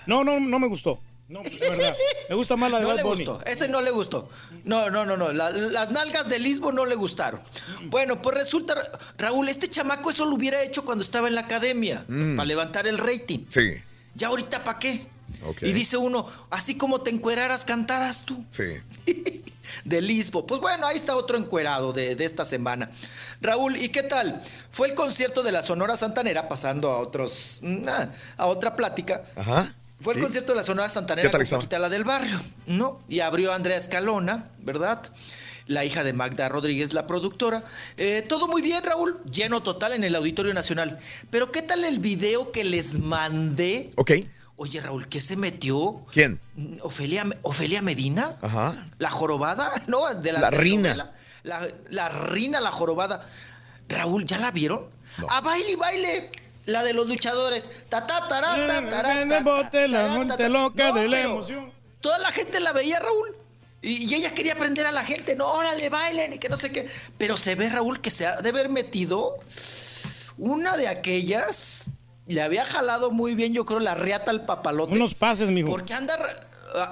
no. 0.06 0.24
No, 0.24 0.24
no, 0.24 0.40
no 0.40 0.58
me 0.58 0.66
gustó. 0.66 0.98
No, 1.28 1.42
de 1.42 1.50
verdad. 1.70 1.94
Me 2.28 2.34
gusta 2.34 2.56
más 2.56 2.70
la 2.72 2.78
de 2.78 2.82
No 2.82 2.88
Bad 2.88 2.96
le 2.96 3.02
Bunny. 3.04 3.24
gustó, 3.24 3.44
ese 3.46 3.68
no 3.68 3.80
le 3.80 3.90
gustó. 3.92 4.28
No, 4.64 4.90
no, 4.90 5.06
no, 5.06 5.16
no. 5.16 5.30
la- 5.32 5.50
las 5.50 5.90
nalgas 5.92 6.28
de 6.28 6.38
Lisbo 6.40 6.72
no 6.72 6.86
le 6.86 6.96
gustaron. 6.96 7.40
Bueno, 7.84 8.20
pues 8.20 8.36
resulta, 8.36 8.74
Ra- 8.74 8.90
Raúl, 9.16 9.48
este 9.48 9.68
chamaco 9.68 10.10
eso 10.10 10.24
lo 10.24 10.34
hubiera 10.34 10.60
hecho 10.62 10.84
cuando 10.84 11.04
estaba 11.04 11.28
en 11.28 11.36
la 11.36 11.42
academia, 11.42 12.04
Mm. 12.08 12.34
para 12.36 12.46
levantar 12.46 12.86
el 12.88 12.98
rating. 12.98 13.44
Sí, 13.48 13.74
Ya 14.16 14.26
ahorita, 14.28 14.64
¿para 14.64 14.78
qué? 14.80 15.06
Ok. 15.46 15.62
Y 15.62 15.72
dice 15.72 15.96
uno, 15.96 16.26
así 16.50 16.74
como 16.76 17.00
te 17.02 17.10
encueraras, 17.10 17.64
cantaras 17.64 18.24
tú. 18.24 18.44
sí. 18.50 18.64
de 19.84 20.00
Lisbo. 20.00 20.46
Pues 20.46 20.60
bueno, 20.60 20.86
ahí 20.86 20.96
está 20.96 21.16
otro 21.16 21.36
encuerado 21.36 21.92
de, 21.92 22.16
de 22.16 22.24
esta 22.24 22.44
semana. 22.44 22.90
Raúl, 23.40 23.76
¿y 23.76 23.88
qué 23.88 24.02
tal? 24.02 24.40
Fue 24.70 24.88
el 24.88 24.94
concierto 24.94 25.42
de 25.42 25.52
la 25.52 25.62
Sonora 25.62 25.96
Santanera, 25.96 26.48
pasando 26.48 26.90
a 26.90 26.98
otros, 26.98 27.60
mm, 27.62 27.88
ah, 27.88 28.08
a 28.36 28.46
otra 28.46 28.76
plática. 28.76 29.22
Ajá. 29.36 29.74
Fue 30.02 30.14
el 30.14 30.20
concierto 30.20 30.52
de 30.52 30.56
la 30.56 30.62
Sonora 30.62 30.88
Santanera 30.88 31.28
¿Qué 31.28 31.32
tal 31.32 31.46
con? 31.46 31.58
Paquita, 31.58 31.78
la 31.78 31.90
del 31.90 32.04
barrio, 32.04 32.40
¿no? 32.66 33.00
Y 33.08 33.20
abrió 33.20 33.52
Andrea 33.52 33.76
Escalona, 33.76 34.48
¿verdad? 34.58 35.02
La 35.66 35.84
hija 35.84 36.02
de 36.04 36.14
Magda 36.14 36.48
Rodríguez, 36.48 36.94
la 36.94 37.06
productora. 37.06 37.62
Eh, 37.98 38.24
todo 38.26 38.48
muy 38.48 38.62
bien, 38.62 38.82
Raúl. 38.82 39.20
Lleno 39.30 39.62
total 39.62 39.92
en 39.92 40.02
el 40.02 40.16
Auditorio 40.16 40.54
Nacional. 40.54 40.98
Pero 41.30 41.52
¿qué 41.52 41.60
tal 41.60 41.84
el 41.84 41.98
video 41.98 42.50
que 42.50 42.64
les 42.64 42.98
mandé? 42.98 43.90
Ok. 43.96 44.12
Oye, 44.62 44.78
Raúl, 44.78 45.08
¿qué 45.08 45.22
se 45.22 45.36
metió? 45.36 46.04
¿Quién? 46.12 46.38
¿Ofelia, 46.82 47.24
Ofelia 47.40 47.80
Medina? 47.80 48.36
Ajá. 48.42 48.74
¿La 48.98 49.10
jorobada? 49.10 49.72
No, 49.86 50.12
de 50.12 50.32
la, 50.32 50.40
La 50.40 50.50
rina. 50.50 50.94
La, 50.94 51.12
la, 51.44 51.68
la 51.88 52.08
rina, 52.10 52.60
la 52.60 52.70
jorobada. 52.70 53.26
Raúl, 53.88 54.26
¿ya 54.26 54.36
la 54.36 54.50
vieron? 54.50 54.84
A 55.30 55.40
baile 55.40 55.72
y 55.72 55.76
baile. 55.76 56.30
La 56.66 56.82
de 56.82 56.92
los 56.92 57.08
luchadores. 57.08 57.70
Ta, 57.88 58.06
ta, 58.06 58.28
tará, 58.28 58.66
ta, 58.66 58.90
tará, 58.90 59.24
De 59.24 59.30
ta, 59.30 59.40
bote, 59.40 59.88
la 59.88 60.08
monte 60.08 60.36
ta. 60.36 60.48
loca 60.50 60.88
No, 60.90 60.94
de 60.94 61.08
la 61.08 61.16
pero 61.16 61.30
emoción. 61.30 61.72
Toda 62.02 62.18
la 62.18 62.30
gente 62.30 62.60
la 62.60 62.74
veía, 62.74 62.98
Raúl. 63.00 63.34
Y, 63.80 64.12
y 64.12 64.14
ella 64.14 64.34
quería 64.34 64.52
aprender 64.52 64.84
a 64.84 64.92
la 64.92 65.06
gente. 65.06 65.36
No, 65.36 65.46
órale, 65.46 65.88
bailen 65.88 66.34
y 66.34 66.38
que 66.38 66.50
no 66.50 66.58
sé 66.58 66.70
qué. 66.70 66.86
Pero 67.16 67.38
se 67.38 67.54
ve, 67.54 67.70
Raúl, 67.70 68.02
que 68.02 68.10
se 68.10 68.26
ha 68.26 68.36
de 68.42 68.50
haber 68.50 68.68
metido 68.68 69.38
una 70.36 70.76
de 70.76 70.86
aquellas. 70.88 71.86
Le 72.30 72.42
había 72.42 72.64
jalado 72.64 73.10
muy 73.10 73.34
bien, 73.34 73.52
yo 73.52 73.64
creo, 73.64 73.80
la 73.80 73.96
reata 73.96 74.30
al 74.30 74.44
papalote. 74.46 74.92
Unos 74.94 75.14
pases, 75.14 75.48
mijo. 75.48 75.68
Porque 75.68 75.92
anda, 75.94 76.16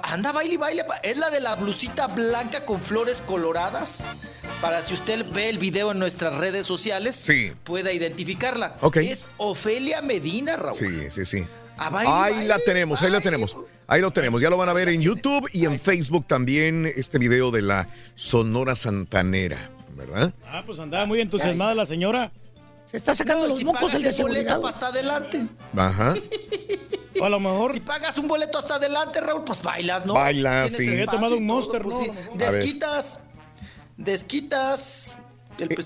anda 0.03 0.33
baile 0.33 0.55
y 0.55 0.57
baile. 0.57 0.83
Es 1.01 1.17
la 1.17 1.29
de 1.29 1.39
la 1.39 1.55
blusita 1.55 2.07
blanca 2.07 2.65
con 2.65 2.81
flores 2.81 3.21
coloradas. 3.21 4.11
Para 4.61 4.81
si 4.81 4.93
usted 4.93 5.25
ve 5.31 5.47
el 5.47 5.57
video 5.57 5.93
en 5.93 5.99
nuestras 5.99 6.33
redes 6.35 6.65
sociales, 6.67 7.15
Sí. 7.15 7.53
pueda 7.63 7.93
identificarla. 7.93 8.75
Ok. 8.81 8.97
Es 8.97 9.29
Ofelia 9.37 10.01
Medina, 10.01 10.57
Raúl. 10.57 10.75
Sí, 10.75 11.09
sí, 11.09 11.23
sí. 11.23 11.45
A 11.77 11.89
baile, 11.89 12.11
Ahí 12.11 12.33
baile, 12.33 12.47
la 12.49 12.59
tenemos, 12.59 13.01
ahí 13.01 13.09
la 13.09 13.21
tenemos. 13.21 13.55
Ahí 13.87 14.01
lo 14.01 14.11
tenemos. 14.11 14.41
Ya 14.41 14.49
lo 14.49 14.57
van 14.57 14.67
a 14.67 14.73
ver 14.73 14.89
en 14.89 14.99
YouTube 14.99 15.49
y 15.53 15.63
en 15.63 15.79
Facebook 15.79 16.25
también 16.27 16.85
este 16.97 17.17
video 17.17 17.49
de 17.51 17.61
la 17.61 17.87
Sonora 18.15 18.75
Santanera, 18.75 19.69
¿verdad? 19.95 20.33
Ah, 20.45 20.63
pues 20.65 20.79
andaba 20.79 21.05
muy 21.05 21.21
entusiasmada 21.21 21.73
la 21.73 21.85
señora. 21.85 22.33
Se 22.89 22.97
está 22.97 23.13
sacando 23.13 23.43
No, 23.43 23.49
los 23.49 23.59
si 23.59 23.65
mocos 23.65 23.93
el 23.93 24.01
de 24.01 24.11
seguridad. 24.11 24.59
hasta 24.65 24.87
adelante. 24.87 25.45
Ajá. 25.77 26.15
O 27.21 27.23
a 27.25 27.29
lo 27.29 27.39
mejor. 27.39 27.71
Si 27.71 27.81
pagas 27.81 28.17
un 28.17 28.27
boleto 28.27 28.57
hasta 28.57 28.75
adelante, 28.75 29.21
Raúl, 29.21 29.43
pues 29.43 29.61
bailas, 29.61 30.07
¿no? 30.07 30.13
Bailas, 30.15 30.71
Tienes 30.71 30.87
sí. 30.87 30.93
Había 30.93 31.05
tomado 31.05 31.37
un 31.37 31.45
todo, 31.47 31.55
Monster, 31.55 31.81
pues 31.83 31.95
¿no? 32.07 32.13
Desquitas. 32.35 33.19
Desquitas. 33.95 35.19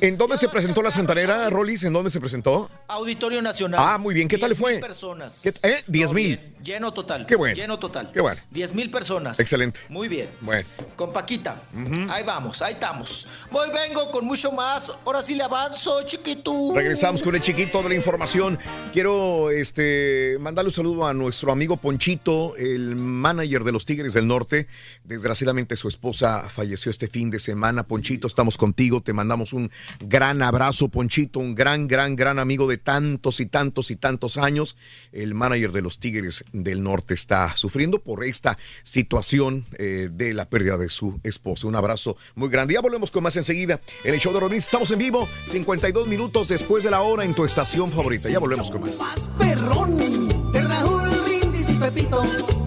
¿En 0.01 0.17
dónde 0.17 0.37
se 0.37 0.47
presentó 0.47 0.81
la 0.81 0.91
Santanera. 0.91 1.49
Rolis? 1.49 1.83
¿En 1.83 1.91
dónde 1.91 2.09
se 2.09 2.21
presentó? 2.21 2.69
Auditorio 2.87 3.41
Nacional. 3.41 3.79
Ah, 3.83 3.97
muy 3.97 4.13
bien. 4.13 4.27
¿Qué 4.29 4.37
tal 4.37 4.51
le 4.51 4.55
10,000 4.55 4.75
fue? 4.75 4.79
personas. 4.87 5.41
¿Qué- 5.41 5.49
eh? 5.67 5.83
10,000. 5.87 6.35
No, 6.35 6.41
bien. 6.41 6.52
Lleno 6.63 6.93
total. 6.93 7.25
Qué 7.25 7.35
bueno. 7.35 7.55
Lleno 7.55 7.77
total. 7.77 8.11
Qué 8.13 8.21
bueno. 8.21 8.39
10 8.51 8.73
mil 8.73 8.89
personas. 8.89 9.39
Excelente. 9.39 9.81
Muy 9.89 10.07
bien. 10.07 10.29
Bueno. 10.39 10.67
Con 10.95 11.11
Paquita. 11.11 11.61
Ahí 12.09 12.23
vamos, 12.23 12.61
ahí 12.61 12.73
estamos. 12.73 13.27
Voy, 13.51 13.69
vengo 13.71 14.09
con 14.11 14.25
mucho 14.25 14.51
más. 14.51 14.91
Ahora 15.05 15.21
sí 15.21 15.35
le 15.35 15.43
avanzo, 15.43 16.03
chiquito. 16.03 16.71
Regresamos 16.73 17.21
con 17.21 17.35
el 17.35 17.41
chiquito 17.41 17.83
de 17.83 17.89
la 17.89 17.95
información. 17.95 18.57
Quiero 18.93 19.49
este, 19.49 20.37
mandarle 20.39 20.69
un 20.69 20.73
saludo 20.73 21.05
a 21.05 21.13
nuestro 21.13 21.51
amigo 21.51 21.75
Ponchito, 21.75 22.55
el 22.55 22.95
manager 22.95 23.63
de 23.63 23.71
los 23.73 23.85
Tigres 23.85 24.13
del 24.13 24.27
Norte. 24.27 24.67
Desgraciadamente 25.03 25.75
su 25.75 25.89
esposa 25.89 26.47
falleció 26.49 26.89
este 26.91 27.07
fin 27.07 27.29
de 27.29 27.39
semana. 27.39 27.83
Ponchito, 27.83 28.27
estamos 28.27 28.57
contigo. 28.57 29.01
Te 29.01 29.11
mandamos 29.11 29.51
un 29.51 29.69
gran 29.99 30.41
abrazo, 30.41 30.87
Ponchito, 30.87 31.39
un 31.39 31.55
gran, 31.55 31.87
gran, 31.87 32.15
gran 32.15 32.39
amigo 32.39 32.69
de 32.69 32.77
tantos 32.77 33.41
y 33.41 33.47
tantos 33.47 33.91
y 33.91 33.97
tantos 33.97 34.37
años. 34.37 34.77
El 35.11 35.33
manager 35.33 35.73
de 35.73 35.81
los 35.81 35.99
Tigres 35.99 36.45
del 36.53 36.81
Norte 36.81 37.13
está 37.13 37.55
sufriendo 37.55 37.99
por 37.99 38.23
esta 38.23 38.57
situación 38.83 39.65
eh, 39.77 40.09
de 40.11 40.33
la 40.33 40.49
pérdida 40.49 40.77
de 40.77 40.89
su 40.89 41.19
esposa. 41.23 41.67
Un 41.67 41.75
abrazo 41.75 42.15
muy 42.35 42.49
grande. 42.49 42.75
Ya 42.75 42.81
volvemos 42.81 43.11
con 43.11 43.23
más 43.23 43.35
enseguida. 43.35 43.81
En 44.03 44.13
el 44.13 44.19
show 44.19 44.31
de 44.31 44.39
Rodríguez 44.39 44.65
estamos 44.65 44.89
en 44.91 44.99
vivo, 44.99 45.27
52 45.47 46.07
minutos 46.07 46.47
después 46.47 46.83
de 46.83 46.91
la 46.91 47.01
hora 47.01 47.25
en 47.25 47.33
tu 47.33 47.43
estación 47.43 47.91
favorita. 47.91 48.29
Ya 48.29 48.39
volvemos 48.39 48.71
con 48.71 48.81
más. 48.81 48.97
Perrón 49.37 49.97
de 49.97 51.23
Brindis 51.25 51.69
y 51.69 51.73
Pepito. 51.75 52.62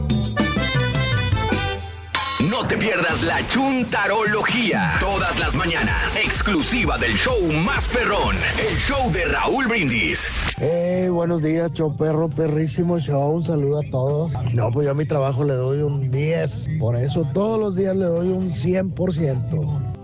No 2.59 2.67
te 2.67 2.78
pierdas 2.78 3.23
la 3.23 3.47
chuntarología. 3.49 4.94
Todas 4.99 5.39
las 5.39 5.55
mañanas. 5.55 6.17
Exclusiva 6.17 6.97
del 6.97 7.12
show 7.15 7.36
más 7.52 7.86
perrón. 7.89 8.35
El 8.59 8.75
show 8.78 9.12
de 9.12 9.26
Raúl 9.26 9.67
Brindis. 9.67 10.26
Eh, 10.59 11.10
buenos 11.10 11.43
días, 11.43 11.70
show 11.75 11.94
perro, 11.94 12.31
perrísimo 12.31 12.99
show. 12.99 13.35
Un 13.35 13.43
saludo 13.43 13.81
a 13.81 13.91
todos. 13.91 14.33
No, 14.55 14.73
pues 14.73 14.86
yo 14.86 14.93
a 14.93 14.94
mi 14.94 15.05
trabajo 15.05 15.44
le 15.44 15.52
doy 15.52 15.83
un 15.83 16.10
10. 16.10 16.68
Por 16.81 16.97
eso 16.97 17.28
todos 17.35 17.60
los 17.60 17.76
días 17.76 17.94
le 17.94 18.07
doy 18.07 18.28
un 18.28 18.49
100%. 18.49 19.97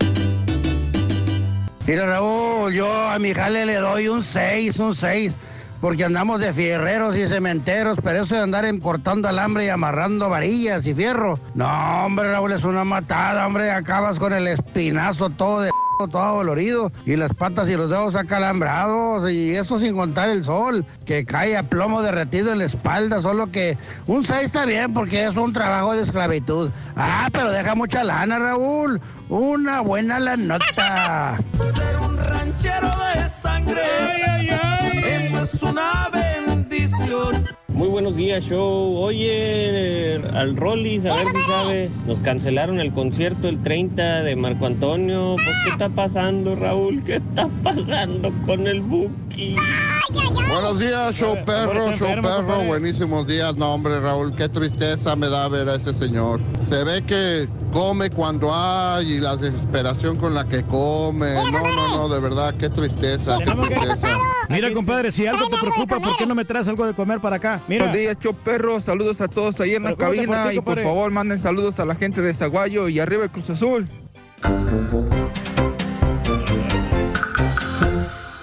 Mira, 1.87 2.05
Raúl, 2.05 2.71
yo 2.71 2.93
a 2.93 3.17
mi 3.17 3.33
jale 3.33 3.65
le 3.65 3.77
doy 3.77 4.09
un 4.09 4.21
6, 4.21 4.77
un 4.77 4.95
6, 4.95 5.35
porque 5.83 6.05
andamos 6.05 6.39
de 6.39 6.53
fierreros 6.53 7.13
y 7.17 7.27
cementeros, 7.27 7.97
pero 8.01 8.23
eso 8.23 8.35
de 8.35 8.41
andar 8.41 8.63
cortando 8.79 9.27
alambre 9.27 9.65
y 9.65 9.67
amarrando 9.67 10.29
varillas 10.29 10.85
y 10.85 10.93
fierro. 10.93 11.37
No, 11.55 11.67
hombre, 12.05 12.31
Raúl, 12.31 12.53
es 12.53 12.63
una 12.63 12.85
matada, 12.85 13.45
hombre, 13.45 13.69
acabas 13.69 14.17
con 14.17 14.31
el 14.31 14.47
espinazo 14.47 15.29
todo 15.29 15.59
de 15.59 15.71
todo 16.09 16.37
dolorido 16.37 16.89
y 17.05 17.17
las 17.17 17.33
patas 17.33 17.67
y 17.67 17.75
los 17.75 17.89
dedos 17.89 18.15
acalambrados 18.15 19.29
y 19.29 19.55
eso 19.55 19.77
sin 19.77 19.93
contar 19.93 20.29
el 20.29 20.45
sol 20.45 20.85
que 21.05 21.25
cae 21.25 21.57
a 21.57 21.63
plomo 21.63 22.01
derretido 22.01 22.53
en 22.53 22.59
la 22.59 22.65
espalda 22.65 23.21
solo 23.21 23.51
que 23.51 23.77
un 24.07 24.25
6 24.25 24.41
está 24.41 24.65
bien 24.65 24.93
porque 24.93 25.25
es 25.25 25.35
un 25.35 25.53
trabajo 25.53 25.93
de 25.93 26.01
esclavitud 26.01 26.71
ah 26.95 27.29
pero 27.31 27.51
deja 27.51 27.75
mucha 27.75 28.03
lana 28.03 28.39
Raúl 28.39 28.99
una 29.29 29.81
buena 29.81 30.19
la 30.19 30.35
nota 30.35 31.39
Ser 31.73 32.01
un 32.01 32.17
ranchero 32.17 32.91
de 33.15 33.27
sangre. 33.27 34.72
Es 35.43 35.61
una 35.61 36.09
bendición. 36.09 36.22
Muy 37.73 37.87
buenos 37.87 38.15
días, 38.15 38.43
show. 38.43 38.97
Oye, 38.97 40.21
al 40.33 40.55
Rollis, 40.55 41.05
a 41.05 41.15
ver 41.15 41.27
si 41.31 41.41
sabe. 41.41 41.89
Nos 42.05 42.19
cancelaron 42.19 42.79
el 42.79 42.93
concierto 42.93 43.47
el 43.47 43.63
30 43.63 44.21
de 44.21 44.35
Marco 44.35 44.67
Antonio. 44.67 45.35
Pues, 45.37 45.57
¿qué 45.63 45.69
está 45.71 45.89
pasando, 45.89 46.55
Raúl? 46.55 47.03
¿Qué 47.03 47.15
está 47.15 47.49
pasando 47.63 48.31
con 48.45 48.67
el 48.67 48.81
Buki? 48.81 49.55
Buenos 50.13 50.79
días, 50.79 51.15
show 51.15 51.35
perro, 51.45 51.91
show 51.93 52.21
perro, 52.21 52.63
buenísimos 52.67 53.25
días. 53.25 53.55
No, 53.55 53.73
hombre, 53.73 53.99
Raúl, 53.99 54.35
qué 54.35 54.47
tristeza 54.49 55.15
me 55.15 55.27
da 55.27 55.47
ver 55.47 55.67
a 55.67 55.75
ese 55.75 55.93
señor. 55.93 56.39
Se 56.59 56.83
ve 56.83 57.03
que 57.03 57.47
come 57.71 58.11
cuando 58.11 58.53
hay 58.53 59.13
y 59.13 59.19
la 59.19 59.35
desesperación 59.35 60.17
con 60.17 60.35
la 60.35 60.47
que 60.47 60.61
come. 60.63 61.33
No, 61.33 61.51
no, 61.51 61.97
no, 61.97 62.09
de 62.09 62.19
verdad, 62.19 62.53
qué 62.59 62.69
tristeza, 62.69 63.39
qué 63.39 63.45
tristeza. 63.45 64.19
Mira, 64.49 64.71
compadre, 64.71 65.11
si 65.11 65.25
algo 65.25 65.47
te 65.47 65.57
preocupa, 65.57 65.99
¿por 65.99 66.15
qué 66.17 66.25
no 66.27 66.35
me 66.35 66.45
traes 66.45 66.67
algo 66.67 66.85
de 66.85 66.93
comer 66.93 67.19
para 67.19 67.37
acá? 67.37 67.61
Mira. 67.67 67.85
Buenos 67.85 67.97
días, 67.97 68.17
show 68.19 68.33
perro. 68.33 68.79
Saludos 68.81 69.21
a 69.21 69.27
todos 69.27 69.59
ahí 69.61 69.75
en 69.75 69.83
la 69.83 69.95
Preocúpate 69.95 70.27
por 70.27 70.35
cabina. 70.35 70.53
y 70.53 70.59
por 70.59 70.81
favor, 70.83 71.11
manden 71.11 71.39
saludos 71.39 71.79
a 71.79 71.85
la 71.85 71.95
gente 71.95 72.21
de 72.21 72.33
Zaguayo 72.33 72.89
y 72.89 72.99
arriba 72.99 73.23
el 73.23 73.29
Cruz 73.31 73.49
Azul. 73.49 73.87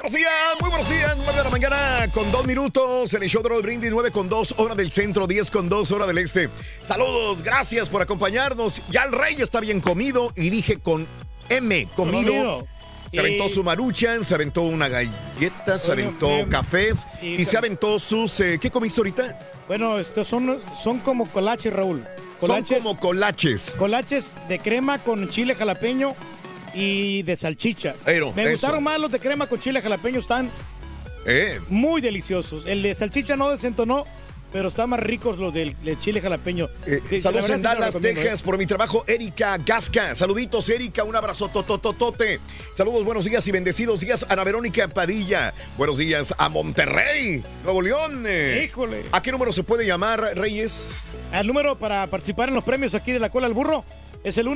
Buenos 0.01 0.13
días, 0.15 0.33
muy 0.61 0.71
buenos 0.71 0.89
días, 0.89 1.15
9 1.17 1.33
de 1.37 1.45
la 1.45 1.51
mañana 1.51 2.09
con 2.13 2.31
dos 2.33 2.47
minutos 2.47 3.13
en 3.15 3.23
el 3.23 3.29
show 3.29 3.43
de 3.43 3.51
Roll 3.51 3.63
Brindis, 3.63 3.91
9 3.93 4.11
con 4.11 4.29
2, 4.29 4.55
hora 4.59 4.75
del 4.75 4.91
centro, 4.91 5.27
10 5.27 5.51
con 5.51 5.69
2, 5.69 5.93
hora 5.93 6.07
del 6.07 6.19
este. 6.19 6.49
Saludos, 6.83 7.43
gracias 7.43 7.89
por 7.89 8.01
acompañarnos. 8.03 8.81
Ya 8.91 9.03
el 9.05 9.13
rey 9.13 9.37
está 9.39 9.61
bien 9.61 9.81
comido 9.81 10.33
y 10.35 10.51
dije 10.51 10.79
con 10.79 11.07
M, 11.51 11.87
comido. 11.95 12.33
Comido. 12.33 12.67
Se 13.11 13.19
aventó 13.19 13.49
su 13.49 13.65
maruchan, 13.65 14.23
se 14.23 14.35
aventó 14.35 14.63
una 14.63 14.89
galleta, 14.89 15.79
se 15.79 15.91
aventó 15.93 16.29
cafés 16.49 17.07
y 17.21 17.41
y 17.41 17.45
se 17.45 17.57
aventó 17.59 17.99
sus... 17.99 18.39
eh, 18.41 18.59
¿Qué 18.61 18.71
comiste 18.71 19.01
ahorita? 19.01 19.39
Bueno, 19.67 19.99
estos 19.99 20.29
son, 20.29 20.59
son 20.81 20.99
como 21.01 21.27
colaches, 21.27 21.73
Raúl. 21.73 22.05
Son 22.41 22.63
como 22.65 22.99
colaches. 22.99 23.75
colaches 23.77 24.35
de 24.49 24.59
crema 24.61 24.99
con 24.99 25.29
chile 25.29 25.55
jalapeño 25.55 26.15
y 26.73 27.23
de 27.25 27.37
salchicha. 27.37 27.95
Pero, 28.05 28.33
Me 28.33 28.43
eso. 28.43 28.53
gustaron 28.53 28.85
más 28.85 28.99
los 29.01 29.11
de 29.11 29.19
crema 29.19 29.47
con 29.49 29.59
chile 29.59 29.83
jalapeño, 29.83 30.21
están 30.21 30.49
Eh, 31.27 31.61
muy 31.69 32.01
deliciosos. 32.01 32.65
El 32.67 32.83
de 32.83 32.95
salchicha 32.95 33.37
no 33.37 33.51
desentonó, 33.51 34.05
pero 34.53 34.69
están 34.69 34.91
más 34.91 35.01
ricos 35.01 35.39
los 35.39 35.53
del, 35.55 35.77
del 35.83 35.99
chile 35.99 36.21
jalapeño. 36.21 36.69
Eh, 36.87 37.01
Sí, 37.09 37.21
saludos 37.21 37.51
en 37.51 37.63
Dallas, 37.63 37.95
recomiendo, 37.95 38.21
Texas, 38.23 38.41
¿eh? 38.41 38.45
por 38.45 38.59
mi 38.59 38.67
trabajo, 38.67 39.05
Erika 39.07 39.59
Gasca. 39.59 40.15
Saluditos, 40.15 40.69
Erika, 40.69 41.05
un 41.05 41.17
abrazo 41.17 41.49
totototote. 41.49 42.41
Saludos, 42.75 43.05
buenos 43.05 43.25
días 43.25 43.47
y 43.47 43.53
bendecidos 43.53 44.01
días 44.01 44.27
a 44.29 44.33
Ana 44.33 44.45
Verónica 44.45 44.89
Padilla. 44.89 45.55
Buenos 45.77 45.99
días 45.99 46.35
a 46.39 46.49
Monterrey, 46.49 47.43
Nuevo 47.65 47.83
León. 47.83 48.25
Eh, 48.27 48.67
Híjole. 48.67 49.05
¿A 49.13 49.23
qué 49.23 49.33
número 49.33 49.53
se 49.53 49.63
puede 49.63 49.87
llamar, 49.87 50.21
Reyes? 50.37 51.11
El 51.33 51.47
número 51.47 51.77
para 51.77 52.07
participar 52.07 52.49
en 52.49 52.55
los 52.55 52.65
premios 52.65 52.95
aquí 52.95 53.13
de 53.13 53.19
la 53.19 53.31
cola 53.31 53.47
al 53.47 53.55
burro 53.55 53.85
es 54.23 54.37
el 54.37 54.47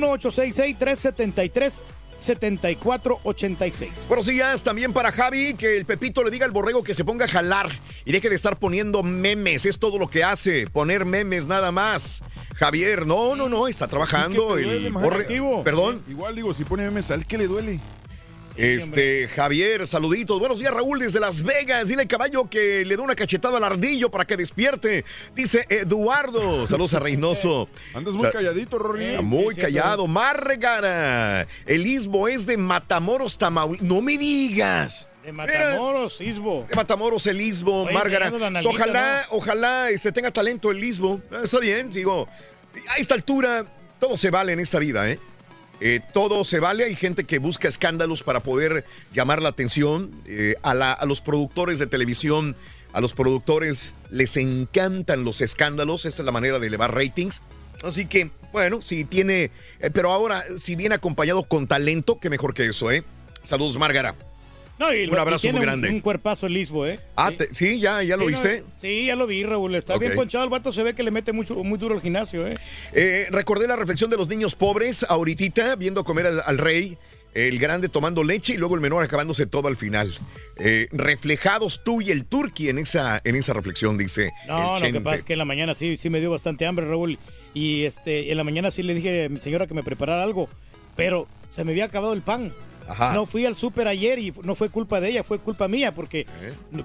1866-373-7486. 2.19 4.07
Buenos 4.07 4.25
días 4.25 4.63
también 4.63 4.93
para 4.93 5.11
Javi, 5.11 5.53
que 5.55 5.77
el 5.77 5.85
Pepito 5.85 6.23
le 6.23 6.31
diga 6.31 6.45
al 6.45 6.51
borrego 6.51 6.83
que 6.83 6.93
se 6.93 7.03
ponga 7.05 7.25
a 7.25 7.27
jalar 7.27 7.69
y 8.05 8.11
deje 8.11 8.29
de 8.29 8.35
estar 8.35 8.57
poniendo 8.57 9.03
memes. 9.03 9.65
Es 9.65 9.79
todo 9.79 9.97
lo 9.97 10.09
que 10.09 10.23
hace, 10.23 10.67
poner 10.67 11.05
memes 11.05 11.45
nada 11.45 11.71
más. 11.71 12.23
Javier, 12.55 13.05
no, 13.05 13.35
no, 13.35 13.49
no, 13.49 13.67
está 13.67 13.87
trabajando. 13.87 14.55
¿Qué 14.55 14.63
te 14.63 14.87
el? 14.87 14.93
Perdón. 15.63 16.01
Igual 16.07 16.35
digo, 16.35 16.53
si 16.53 16.63
pone 16.63 16.83
memes, 16.83 17.11
¿al 17.11 17.25
qué 17.25 17.37
le 17.37 17.47
duele? 17.47 17.79
Este, 18.57 19.27
Javier, 19.27 19.85
saluditos. 19.85 20.39
Buenos 20.39 20.59
días, 20.59 20.73
Raúl, 20.73 20.99
desde 20.99 21.19
Las 21.19 21.43
Vegas. 21.43 21.89
Dile 21.89 22.03
al 22.03 22.07
caballo 22.07 22.49
que 22.49 22.85
le 22.85 22.95
dé 22.95 23.01
una 23.01 23.15
cachetada 23.15 23.57
al 23.57 23.63
ardillo 23.63 24.09
para 24.09 24.25
que 24.25 24.37
despierte. 24.37 25.03
Dice 25.35 25.65
Eduardo. 25.69 26.65
Saludos 26.67 26.93
a 26.93 26.99
Reynoso. 26.99 27.67
Andas 27.93 28.13
muy 28.13 28.29
calladito, 28.29 28.79
Rory. 28.79 29.05
Está 29.05 29.21
Muy 29.21 29.55
callado. 29.55 30.07
Márgara. 30.07 31.47
El 31.65 31.85
Isbo 31.85 32.29
es 32.29 32.45
de 32.45 32.55
Matamoros, 32.55 33.37
Tamaulipas. 33.37 33.85
No 33.85 34.01
me 34.01 34.17
digas. 34.17 35.07
De 35.25 35.33
Matamoros, 35.33 36.21
Isbo. 36.21 36.65
De 36.69 36.75
Matamoros, 36.75 37.27
el 37.27 37.37
Lisbo, 37.37 37.83
Oye, 37.83 37.93
Márgara. 37.93 38.31
Ojalá, 38.63 39.25
ojalá 39.31 39.89
este, 39.89 40.11
tenga 40.11 40.31
talento 40.31 40.71
el 40.71 40.79
Lisbo. 40.79 41.19
Ah, 41.31 41.41
Está 41.43 41.59
bien, 41.59 41.89
digo. 41.89 42.29
A 42.89 42.97
esta 42.99 43.15
altura, 43.15 43.65
todo 43.99 44.15
se 44.17 44.29
vale 44.29 44.53
en 44.53 44.59
esta 44.59 44.79
vida, 44.79 45.09
¿eh? 45.09 45.19
Eh, 45.81 45.99
todo 46.13 46.43
se 46.43 46.59
vale, 46.59 46.85
hay 46.85 46.95
gente 46.95 47.25
que 47.25 47.39
busca 47.39 47.67
escándalos 47.67 48.23
para 48.23 48.39
poder 48.39 48.85
llamar 49.13 49.41
la 49.41 49.49
atención. 49.49 50.11
Eh, 50.25 50.55
a, 50.63 51.05
los 51.05 51.21
productores 51.21 51.79
de 51.79 51.87
televisión, 51.87 52.55
a 52.93 53.01
los 53.01 53.13
productores 53.13 53.93
les 54.09 54.37
encantan 54.37 55.23
los 55.23 55.41
escándalos, 55.41 56.05
esta 56.05 56.21
es 56.21 56.25
la 56.25 56.31
manera 56.31 56.59
de 56.59 56.67
elevar 56.67 56.93
ratings. 56.93 57.41
Así 57.83 58.05
que, 58.05 58.31
bueno, 58.53 58.81
si 58.81 59.03
tiene, 59.03 59.51
eh, 59.79 59.89
pero 59.93 60.11
ahora, 60.11 60.45
si 60.57 60.75
viene 60.75 60.95
acompañado 60.95 61.43
con 61.43 61.67
talento, 61.67 62.19
qué 62.19 62.29
mejor 62.29 62.53
que 62.53 62.65
eso, 62.67 62.89
¿eh? 62.91 63.03
Saludos, 63.43 63.77
Márgara. 63.77 64.15
No, 64.77 64.93
y 64.93 65.05
Un 65.07 65.13
y 65.13 65.17
abrazo 65.17 65.41
tiene 65.43 65.57
muy 65.59 65.65
grande. 65.65 65.89
Un, 65.89 66.01
cuerpazo 66.01 66.47
el 66.47 66.53
Lisbo, 66.53 66.85
¿eh? 66.85 66.99
Ah, 67.15 67.31
te- 67.31 67.53
sí, 67.53 67.79
ya, 67.79 68.03
ya 68.03 68.17
lo 68.17 68.27
Sí, 68.27 68.33
no, 68.33 68.41
viste. 68.41 68.63
sí, 68.81 69.05
ya 69.05 69.15
lo 69.15 69.25
vi, 69.25 69.43
Raúl. 69.43 69.73
Está 69.75 69.97
bien 69.97 70.15
ponchado 70.15 70.43
el 70.43 70.49
vato, 70.49 70.73
se 70.73 70.83
ve 70.83 70.93
que 70.93 71.03
le 71.03 71.11
mete 71.11 71.31
mucho, 71.31 71.55
muy 71.63 71.77
duro 71.79 71.95
al 71.95 72.01
gimnasio, 72.01 72.45
¿eh? 72.45 72.57
Eh, 72.93 73.27
recordé 73.31 73.67
la 73.67 73.77
reflexión 73.77 74.09
de 74.09 74.17
los 74.17 74.27
niños 74.27 74.53
pobres 74.55 75.05
ahorita, 75.07 75.75
viendo 75.77 76.03
comer 76.03 76.25
al, 76.27 76.43
al 76.45 76.57
rey, 76.57 76.97
el 77.33 77.57
grande 77.59 77.87
tomando 77.89 78.23
leche 78.23 78.53
y 78.53 78.57
luego 78.57 78.75
el 78.75 78.81
menor 78.81 79.03
acabándose 79.03 79.45
todo 79.45 79.67
al 79.69 79.75
final. 79.77 80.11
Eh, 80.57 80.87
reflejados 80.91 81.83
tú 81.83 82.01
y 82.01 82.11
el 82.11 82.25
turqui 82.25 82.67
en 82.69 82.77
esa, 82.77 83.21
en 83.23 83.35
esa 83.35 83.53
reflexión, 83.53 83.97
dice. 83.97 84.31
No, 84.47 84.77
el 84.77 84.83
lo 84.83 84.91
que 84.91 85.01
pasa 85.01 85.15
es 85.17 85.23
que 85.23 85.33
en 85.33 85.39
la 85.39 85.45
mañana 85.45 85.73
sí, 85.75 85.95
sí 85.97 86.09
me 86.09 86.19
dio 86.19 86.31
bastante 86.31 86.65
hambre, 86.65 86.85
Raúl. 86.85 87.17
Y 87.53 87.83
este, 87.83 88.29
en 88.31 88.37
la 88.37 88.43
mañana 88.43 88.71
sí 88.71 88.83
le 88.83 88.93
dije 88.93 89.25
a 89.25 89.29
mi 89.29 89.39
señora 89.39 89.67
que 89.67 89.73
me 89.73 89.83
preparara 89.83 90.23
algo, 90.23 90.49
pero 90.97 91.27
se 91.49 91.63
me 91.63 91.71
había 91.71 91.85
acabado 91.85 92.11
el 92.13 92.21
pan. 92.21 92.53
Ajá. 92.87 93.13
No 93.13 93.25
fui 93.25 93.45
al 93.45 93.55
súper 93.55 93.87
ayer 93.87 94.19
y 94.19 94.33
no 94.43 94.55
fue 94.55 94.69
culpa 94.69 94.99
de 94.99 95.09
ella, 95.09 95.23
fue 95.23 95.39
culpa 95.39 95.67
mía, 95.67 95.91
porque 95.91 96.25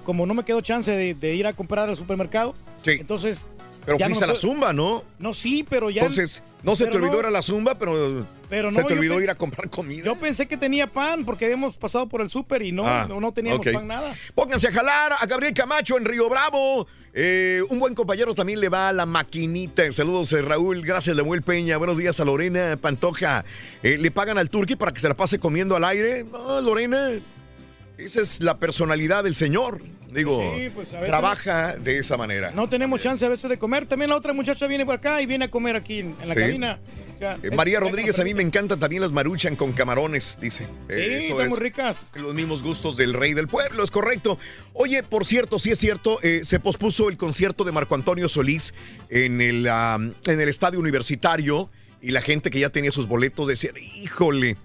como 0.03 0.25
no 0.25 0.33
me 0.33 0.43
quedó 0.43 0.61
chance 0.61 0.91
de, 0.91 1.13
de 1.13 1.35
ir 1.35 1.47
a 1.47 1.53
comprar 1.53 1.89
al 1.89 1.97
supermercado, 1.97 2.53
entonces... 2.85 3.45
Pero 3.85 3.97
ya 3.97 4.05
fuiste 4.05 4.25
no 4.25 4.31
a 4.31 4.33
la 4.35 4.39
zumba, 4.39 4.73
¿no? 4.73 5.03
No, 5.19 5.33
sí, 5.33 5.65
pero 5.67 5.89
ya... 5.89 6.01
Entonces, 6.03 6.43
no 6.63 6.75
se 6.75 6.85
te 6.87 6.97
olvidó 6.97 7.13
no- 7.13 7.19
ir 7.21 7.25
a 7.25 7.31
la 7.31 7.41
zumba, 7.41 7.75
pero, 7.75 8.27
Pero 8.49 8.71
se 8.71 8.79
no, 8.79 8.85
te 8.87 8.93
yo 8.93 8.99
olvidó 8.99 9.21
ir 9.21 9.29
a 9.31 9.35
comprar 9.35 9.69
comida. 9.69 10.05
Yo 10.05 10.15
pensé 10.15 10.45
que 10.47 10.55
tenía 10.57 10.85
pan 10.87 11.25
porque 11.25 11.45
habíamos 11.45 11.75
pasado 11.77 12.07
por 12.07 12.21
el 12.21 12.29
súper 12.29 12.61
y 12.61 12.71
no, 12.71 12.87
Ah, 12.87 13.05
no, 13.09 13.19
no 13.19 13.31
teníamos 13.31 13.65
pan 13.65 13.87
nada. 13.87 14.15
Pónganse 14.35 14.67
a 14.67 14.71
jalar 14.71 15.13
a 15.19 15.25
Gabriel 15.25 15.53
Camacho 15.55 15.97
en 15.97 16.05
Río 16.05 16.29
Bravo. 16.29 16.85
Eh, 17.13 17.61
un 17.69 17.79
buen 17.79 17.95
compañero 17.95 18.35
también 18.35 18.59
le 18.59 18.69
va 18.69 18.89
a 18.89 18.93
la 18.93 19.05
maquinita. 19.07 19.91
Saludos, 19.91 20.31
eh, 20.33 20.41
Raúl. 20.43 20.83
Gracias, 20.85 21.15
Lemuel 21.15 21.41
Peña. 21.41 21.77
Buenos 21.77 21.97
días 21.97 22.19
a 22.19 22.25
Lorena 22.25 22.77
Pantoja. 22.79 23.43
Eh, 23.83 23.97
¿Le 23.97 24.11
pagan 24.11 24.37
al 24.37 24.49
turqui 24.49 24.75
para 24.75 24.93
que 24.93 24.99
se 24.99 25.09
la 25.09 25.15
pase 25.15 25.39
comiendo 25.39 25.75
al 25.75 25.83
aire? 25.85 26.23
No, 26.23 26.61
Lorena. 26.61 27.09
Esa 28.05 28.21
es 28.21 28.41
la 28.41 28.57
personalidad 28.57 29.23
del 29.23 29.35
señor. 29.35 29.81
Digo, 30.11 30.41
Sí, 30.57 30.69
pues, 30.73 30.91
veces- 30.91 31.07
trabaja 31.07 31.77
de 31.77 31.97
esa 31.99 32.17
manera. 32.17 32.51
No 32.51 32.67
tenemos 32.67 33.01
chance 33.01 33.25
a 33.25 33.29
veces 33.29 33.49
de 33.49 33.57
comer. 33.57 33.85
También 33.85 34.09
la 34.09 34.17
otra 34.17 34.33
muchacha 34.33 34.67
viene 34.67 34.85
por 34.85 34.95
acá 34.95 35.21
y 35.21 35.25
viene 35.25 35.45
a 35.45 35.51
comer 35.51 35.75
aquí 35.77 35.99
en, 35.99 36.15
en 36.21 36.27
la 36.27 36.33
Sí. 36.33 36.39
cabina. 36.41 36.79
O 37.15 37.17
sea, 37.17 37.37
Eh, 37.43 37.51
María 37.51 37.79
Rodríguez, 37.79 38.17
a 38.19 38.23
mí 38.23 38.33
me 38.33 38.41
encantan 38.43 38.79
también 38.79 39.01
las 39.03 39.11
maruchan 39.11 39.55
con 39.55 39.71
camarones, 39.73 40.37
dice. 40.41 40.63
Eh, 40.89 41.19
Sí, 41.21 41.25
eso 41.27 41.33
están 41.35 41.49
muy 41.49 41.59
ricas. 41.59 42.07
Los 42.15 42.33
mismos 42.33 42.61
gustos 42.63 42.97
del 42.97 43.13
rey 43.13 43.33
del 43.33 43.47
pueblo, 43.47 43.83
es 43.83 43.91
correcto. 43.91 44.37
Oye, 44.73 45.01
por 45.03 45.25
cierto, 45.25 45.59
sí 45.59 45.69
es 45.71 45.79
cierto, 45.79 46.17
eh, 46.23 46.41
se 46.43 46.59
pospuso 46.59 47.07
el 47.09 47.15
concierto 47.17 47.63
de 47.63 47.71
Marco 47.71 47.95
Antonio 47.95 48.27
Solís 48.27 48.73
en 49.09 49.39
el, 49.39 49.67
en 49.67 50.13
el 50.41 50.49
estadio 50.49 50.79
universitario. 50.79 51.69
y 52.03 52.09
la 52.09 52.21
gente 52.23 52.49
que 52.49 52.59
ya 52.59 52.71
tenía 52.71 52.91
sus 52.91 53.05
boletos 53.07 53.47
decía, 53.47 53.69
híjole, 54.01 54.57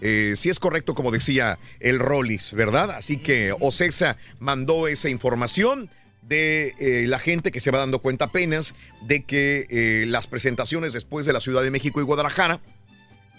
eh, 0.00 0.34
si 0.36 0.48
es 0.50 0.58
correcto 0.58 0.94
como 0.94 1.10
decía 1.10 1.58
el 1.80 1.98
Rollis, 1.98 2.52
¿verdad? 2.52 2.90
Así 2.90 3.16
que 3.18 3.54
Ocesa 3.58 4.16
mandó 4.38 4.88
esa 4.88 5.08
información 5.08 5.90
de 6.22 6.74
eh, 6.78 7.06
la 7.08 7.18
gente 7.18 7.50
que 7.50 7.60
se 7.60 7.70
va 7.70 7.78
dando 7.78 7.98
cuenta 7.98 8.26
apenas 8.26 8.74
de 9.02 9.24
que 9.24 9.66
eh, 9.70 10.04
las 10.06 10.26
presentaciones 10.26 10.92
después 10.92 11.26
de 11.26 11.32
la 11.32 11.40
Ciudad 11.40 11.62
de 11.62 11.70
México 11.70 12.00
y 12.00 12.04
Guadalajara 12.04 12.60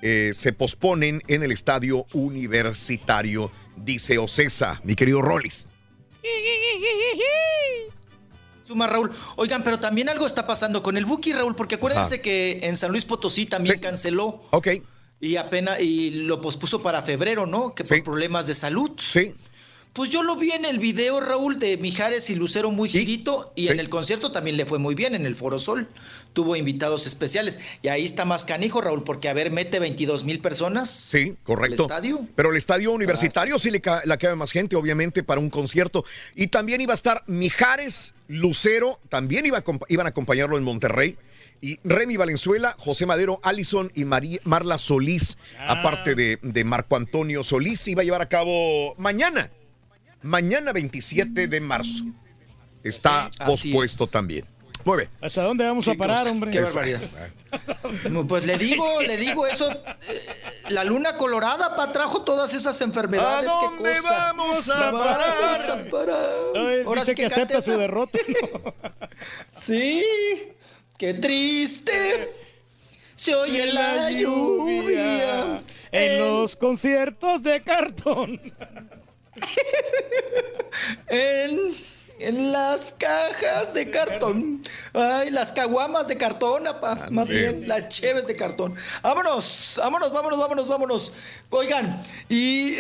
eh, 0.02 0.32
se 0.34 0.52
posponen 0.52 1.22
en 1.28 1.44
el 1.44 1.52
estadio 1.52 2.06
universitario, 2.14 3.52
dice 3.78 4.18
Ocesa, 4.18 4.82
mi 4.84 4.96
querido 4.96 5.22
Rollis. 5.22 5.68
Suma 8.68 8.88
Raúl. 8.88 9.12
Oigan, 9.36 9.64
pero 9.64 9.80
también 9.80 10.08
algo 10.10 10.26
está 10.26 10.48
pasando 10.48 10.82
con 10.82 10.96
el 10.98 11.06
Buki, 11.06 11.34
Raúl, 11.34 11.56
porque 11.56 11.76
acuérdense 11.76 12.16
Ah. 12.16 12.22
que 12.22 12.60
en 12.64 12.78
San 12.78 12.92
Luis 12.92 13.06
Potosí 13.06 13.46
también 13.46 13.80
canceló. 13.80 14.44
Ok. 14.52 14.68
Y 15.22 15.36
apenas, 15.36 15.80
y 15.80 16.10
lo 16.12 16.42
pospuso 16.42 16.82
para 16.82 17.04
febrero, 17.04 17.46
¿no? 17.46 17.76
Que 17.76 17.84
por 17.84 18.04
problemas 18.04 18.48
de 18.48 18.56
salud. 18.56 18.90
Sí. 19.00 19.34
Pues 19.94 20.10
yo 20.10 20.24
lo 20.24 20.38
vi 20.38 20.52
en 20.52 20.64
el 20.64 20.80
video, 20.80 21.20
Raúl, 21.20 21.60
de 21.60 21.76
Mijares 21.76 22.30
y 22.30 22.36
Lucero 22.36 22.72
muy 22.72 22.88
girito, 22.88 23.52
y 23.58 23.68
en 23.68 23.78
el 23.78 23.90
concierto 23.90 24.32
también 24.32 24.56
le 24.56 24.66
fue 24.66 24.80
muy 24.80 24.96
bien, 24.96 25.16
en 25.16 25.26
el 25.26 25.36
Foro 25.36 25.60
Sol. 25.60 25.86
Tuvo 26.32 26.56
invitados 26.56 27.06
especiales. 27.06 27.60
Y 27.82 27.90
ahí 27.90 28.06
está 28.06 28.24
más 28.24 28.46
canijo, 28.46 28.80
Raúl, 28.80 29.04
porque 29.04 29.28
a 29.28 29.34
ver, 29.34 29.52
mete 29.52 29.80
22 29.80 30.24
mil 30.24 30.40
personas. 30.40 30.90
Sí, 30.90 31.36
correcto. 31.44 31.84
¿El 31.84 31.88
estadio? 31.90 32.28
Pero 32.36 32.52
el 32.52 32.56
estadio 32.58 32.94
universitario 32.94 33.60
sí 33.60 33.70
le, 33.70 33.82
ca- 33.82 34.02
le 34.06 34.18
cabe 34.18 34.36
más 34.38 34.54
gente, 34.54 34.78
obviamente, 34.78 35.24
para 35.24 35.42
un 35.42 35.50
concierto. 35.50 36.06
Y 36.38 36.48
también 36.48 36.80
iba 36.80 36.94
a 36.94 36.96
estar 36.96 37.24
Mijares, 37.28 38.14
Lucero, 38.30 38.98
también 39.10 39.46
iba 39.46 39.58
a 39.58 39.64
iban 39.90 40.06
a 40.06 40.10
acompañarlo 40.10 40.58
en 40.58 40.64
Monterrey. 40.64 41.18
Y 41.62 41.80
Remy 41.84 42.18
Valenzuela, 42.18 42.76
José 42.80 43.06
Madero, 43.06 43.40
Allison 43.44 43.92
y 43.94 44.04
María, 44.06 44.40
Marla 44.46 44.78
Solís, 44.80 45.38
aparte 45.60 46.16
de, 46.16 46.40
de 46.42 46.64
Marco 46.64 46.96
Antonio 46.96 47.44
Solís, 47.44 47.80
se 47.82 47.92
iba 47.92 48.02
a 48.02 48.04
llevar 48.04 48.22
a 48.24 48.30
cabo 48.30 48.96
mañana. 48.98 49.52
Mañana 50.24 50.72
27 50.74 51.48
de 51.48 51.62
marzo. 51.62 52.06
Está 52.84 53.26
así 53.38 53.70
pospuesto 53.72 54.06
es. 54.06 54.12
también. 54.12 54.46
Muy 54.84 54.98
bien. 54.98 55.10
¿Hasta 55.22 55.44
dónde 55.44 55.64
vamos 55.64 55.88
a 55.88 55.92
Qué 55.92 55.98
parar, 56.00 56.28
hombre? 56.28 56.50
qué 56.50 56.62
barbaridad. 56.62 57.02
Pues 58.28 58.48
le 58.48 58.58
digo, 58.58 59.02
le 59.04 59.18
digo 59.18 59.46
eso. 59.46 59.70
eh, 59.72 60.26
La 60.70 60.84
luna 60.84 61.18
colorada 61.18 61.76
pa, 61.76 61.92
trajo 61.92 62.24
todas 62.24 62.54
esas 62.56 62.82
enfermedades. 62.82 63.52
¿A 63.52 63.60
qué 63.60 63.66
dónde 63.76 63.96
cosa. 63.98 64.14
vamos 64.34 64.70
a 64.70 64.92
parar? 64.92 65.34
Vamos 65.42 65.70
a 65.70 65.90
parar. 65.92 66.30
Ahora 66.88 67.02
dice 67.02 67.12
sí 67.12 67.16
que 67.16 67.22
cante 67.30 67.36
acepta 67.36 67.62
su 67.62 67.72
esa. 67.72 67.80
derrota. 67.80 68.18
Sí, 69.52 70.04
qué 71.02 71.16
triste. 71.16 72.32
Se 73.16 73.34
oye 73.34 73.74
la 73.74 74.12
lluvia. 74.12 75.64
en 75.92 76.20
los 76.20 76.56
conciertos 76.56 77.42
de 77.42 77.60
cartón. 77.62 78.40
En, 81.10 81.74
en 82.22 82.52
las 82.52 82.96
cajas 82.98 83.74
de 83.74 83.90
cartón. 83.90 84.62
Ay, 84.94 85.30
las 85.32 85.52
caguamas 85.54 86.08
de 86.08 86.18
cartón, 86.18 86.68
apa. 86.68 87.08
Más 87.10 87.30
bien, 87.30 87.68
las 87.68 87.88
cheves 87.90 88.28
de 88.28 88.36
cartón. 88.36 88.76
Vámonos, 89.02 89.76
vámonos, 89.78 90.12
vámonos, 90.14 90.40
vámonos, 90.40 90.68
vámonos. 90.68 91.14
Oigan, 91.50 92.02
y 92.30 92.76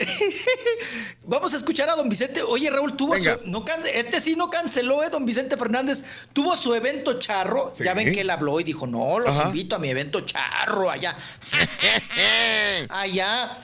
vamos 1.26 1.54
a 1.54 1.58
escuchar 1.58 1.90
a 1.90 1.96
don 1.96 2.10
Vicente. 2.10 2.42
Oye, 2.44 2.70
Raúl, 2.70 2.96
tuvo 2.96 3.14
Venga. 3.14 3.40
su- 3.44 3.50
no 3.50 3.66
cance- 3.66 3.92
este 3.94 4.20
sí 4.22 4.36
no 4.36 4.50
canceló, 4.50 5.04
¿eh? 5.04 5.10
Don 5.10 5.26
Vicente 5.26 5.58
Fernández. 5.58 6.04
Tuvo 6.34 6.56
su 6.56 6.74
evento 6.76 7.20
charro. 7.20 7.72
Sí. 7.74 7.84
Ya 7.84 7.94
ven 7.94 8.14
que 8.14 8.22
él 8.22 8.30
habló 8.30 8.60
y 8.60 8.64
dijo, 8.64 8.88
no, 8.88 9.20
los 9.20 9.30
Ajá. 9.38 9.48
invito 9.48 9.76
a 9.76 9.80
mi 9.80 9.90
evento 9.90 10.22
charro 10.22 10.90
allá. 10.90 11.16
allá, 12.90 13.58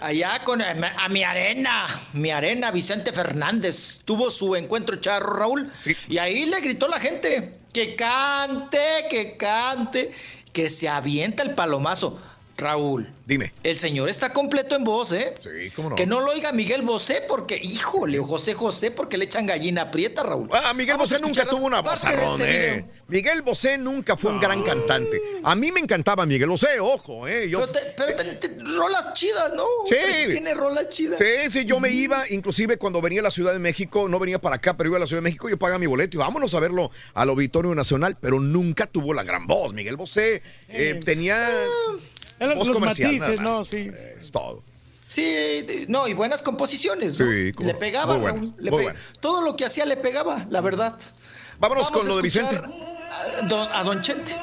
allá 0.00 0.42
con 0.44 0.60
a 0.62 1.08
mi 1.08 1.22
arena, 1.22 1.86
mi 2.12 2.30
arena, 2.30 2.70
Vicente 2.70 3.12
Fernández. 3.12 4.00
Tuvo 4.04 4.30
su 4.30 4.54
encuentro 4.56 4.96
charro, 4.96 5.17
Raúl. 5.20 5.70
Y 6.08 6.18
ahí 6.18 6.46
le 6.46 6.60
gritó 6.60 6.88
la 6.88 7.00
gente 7.00 7.58
que 7.72 7.96
cante, 7.96 9.06
que 9.10 9.36
cante, 9.36 10.12
que 10.52 10.70
se 10.70 10.88
avienta 10.88 11.42
el 11.42 11.54
palomazo. 11.54 12.20
Raúl. 12.58 13.08
Dime. 13.24 13.52
El 13.62 13.78
señor 13.78 14.08
está 14.08 14.32
completo 14.32 14.74
en 14.74 14.82
voz, 14.82 15.12
¿eh? 15.12 15.32
Sí, 15.40 15.70
cómo 15.76 15.90
no. 15.90 15.96
Que 15.96 16.06
no 16.06 16.20
lo 16.20 16.32
oiga 16.32 16.50
Miguel 16.50 16.82
Bosé 16.82 17.22
porque, 17.28 17.56
híjole, 17.62 18.18
José 18.18 18.54
José, 18.54 18.90
porque 18.90 19.16
le 19.16 19.26
echan 19.26 19.46
gallina 19.46 19.90
prieta, 19.90 20.22
Raúl. 20.24 20.48
Ah, 20.52 20.72
Miguel 20.74 20.96
Vamos 20.96 21.10
Bosé 21.10 21.22
nunca 21.22 21.44
tuvo 21.46 21.66
una 21.66 21.80
voz 21.82 22.02
este 22.02 22.74
eh. 22.78 22.84
Miguel 23.06 23.42
Bosé 23.42 23.78
nunca 23.78 24.16
fue 24.16 24.32
un 24.32 24.40
gran 24.40 24.62
cantante. 24.62 25.20
A 25.44 25.54
mí 25.54 25.70
me 25.70 25.78
encantaba 25.80 26.26
Miguel 26.26 26.48
Bosé, 26.48 26.80
ojo, 26.80 27.28
¿eh? 27.28 27.48
Yo, 27.48 27.60
Pero, 27.60 27.72
te- 27.72 27.94
pero 27.96 28.16
te- 28.16 28.48
te- 28.48 28.64
rolas 28.64 29.12
chidas, 29.12 29.52
¿no? 29.54 29.64
Sí. 29.88 29.94
Tiene 30.30 30.54
rolas 30.54 30.88
chidas. 30.88 31.18
Sí, 31.18 31.50
sí, 31.50 31.64
yo 31.64 31.78
me 31.78 31.90
iba, 31.90 32.24
inclusive 32.30 32.76
cuando 32.76 33.00
venía 33.00 33.20
a 33.20 33.24
la 33.24 33.30
Ciudad 33.30 33.52
de 33.52 33.58
México, 33.60 34.08
no 34.08 34.18
venía 34.18 34.40
para 34.40 34.56
acá, 34.56 34.76
pero 34.76 34.88
iba 34.88 34.96
a 34.96 35.00
la 35.00 35.06
Ciudad 35.06 35.20
de 35.22 35.24
México, 35.28 35.48
yo 35.48 35.58
pagaba 35.58 35.78
mi 35.78 35.86
boleto 35.86 36.16
y 36.16 36.18
vámonos 36.18 36.54
a 36.54 36.60
verlo 36.60 36.90
al 37.14 37.28
Auditorio 37.28 37.72
Nacional, 37.74 38.16
pero 38.20 38.40
nunca 38.40 38.86
tuvo 38.86 39.14
la 39.14 39.22
gran 39.22 39.46
voz. 39.46 39.72
Miguel 39.74 39.96
Bosé 39.96 40.42
eh, 40.68 40.98
tenía 41.04 41.48
Eran 42.40 42.58
voz 42.58 42.68
los 42.68 42.76
comercial. 42.76 43.16
nada 43.16 43.28
matices, 43.30 43.40
más. 43.40 43.58
¿no? 43.58 43.64
Sí. 43.64 43.90
Es 44.18 44.30
todo. 44.30 44.62
Sí, 45.06 45.86
no, 45.88 46.06
y 46.06 46.12
buenas 46.12 46.42
composiciones, 46.42 47.18
¿no? 47.18 47.30
Sí, 47.30 47.52
cómo 47.52 47.66
le 47.66 47.74
pegaba, 47.74 48.18
Muy 48.18 48.30
buenas, 48.30 48.52
le 48.58 48.70
muy 48.70 48.84
pe-. 48.86 48.94
Todo 49.20 49.40
lo 49.40 49.56
que 49.56 49.64
hacía 49.64 49.86
le 49.86 49.96
pegaba, 49.96 50.46
la 50.50 50.60
verdad. 50.60 50.98
Vámonos 51.58 51.90
con 51.90 52.04
a 52.04 52.08
lo 52.08 52.16
de 52.16 52.22
Vicente. 52.22 52.56
A 52.56 53.42
don, 53.48 53.68
a 53.72 53.82
don 53.84 54.02
Chente. 54.02 54.36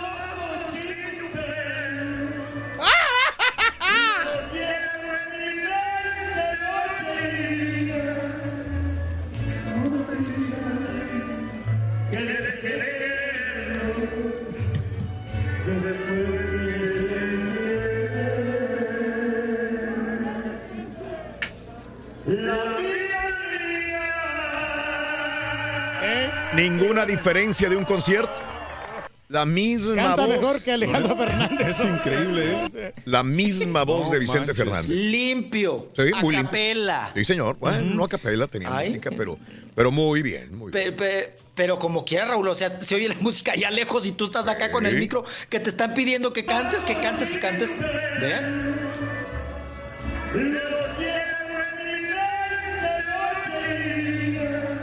Ninguna 26.56 27.06
diferencia 27.06 27.70
de 27.70 27.76
un 27.76 27.84
concierto. 27.86 28.34
La 29.28 29.44
misma 29.46 29.96
Canta 29.96 30.26
voz. 30.28 30.30
mejor 30.30 30.64
que 30.64 30.72
Alejandro 30.72 31.18
Fernández. 31.18 31.68
Es 31.80 31.84
increíble, 31.86 32.52
¿eh? 32.76 32.94
La 33.06 33.24
misma 33.24 33.84
voz 33.84 34.06
No 34.08 34.14
de 34.14 34.20
Vicente 34.20 34.40
manches. 34.42 34.58
Fernández. 34.58 34.90
Limpio. 34.92 35.90
Sí, 35.96 36.02
a 36.14 36.22
muy 36.22 36.36
limpio. 36.36 36.44
capela. 36.44 37.12
Sí, 37.16 37.26
señor. 37.26 37.58
Bueno, 37.60 37.96
no 37.96 38.04
a 38.04 38.08
capela, 38.10 38.46
tenía 38.48 38.70
Ay. 38.76 38.90
música, 38.90 39.10
pero, 39.18 39.40
pero 39.74 39.92
muy 39.92 40.22
bien, 40.22 40.56
muy 40.56 40.72
bien. 40.72 40.92
Pe- 40.96 41.04
pe- 41.04 41.38
pero 41.56 41.80
como 41.80 42.06
quiera, 42.06 42.26
Raúl, 42.28 42.48
o 42.50 42.56
sea, 42.56 42.80
se 42.80 42.96
oye 42.96 43.10
la 43.10 43.16
música 43.22 43.54
allá 43.54 43.72
lejos 43.72 44.06
y 44.06 44.12
tú 44.12 44.26
estás 44.26 44.48
acá 44.48 44.72
con 44.72 44.86
el 44.86 44.96
micro 44.98 45.24
que 45.50 45.60
te 45.60 45.70
están 45.70 45.94
pidiendo 45.96 46.32
que 46.32 46.46
cantes, 46.46 46.86
que 46.86 46.94
cantes, 47.00 47.32
que 47.32 47.40
cantes. 47.40 47.76
¿Vean? 48.22 48.76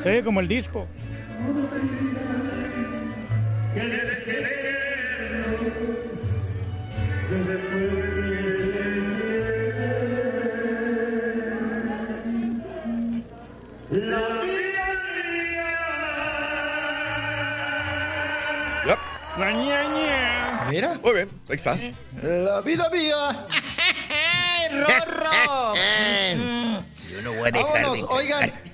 Se 0.03 0.09
oye 0.11 0.25
como 0.25 0.41
el 0.41 0.49
disco. 0.49 0.87
Yep. 18.85 18.99
La 19.39 19.51
ña, 19.53 19.85
ña. 19.85 20.67
Mira. 20.71 20.99
Muy 21.03 21.13
bien, 21.13 21.29
ahí 21.49 21.57
está. 21.57 21.79
La 22.23 22.61
vida 22.63 22.89
mía. 22.91 23.47
¡Rorro! 24.73 25.75
Yo 27.11 27.23
no 27.23 27.33
voy 27.35 27.49
a 27.49 27.51
dejar 27.51 27.83
Vámonos, 27.83 27.99
de 27.99 28.05
oigan. 28.15 28.72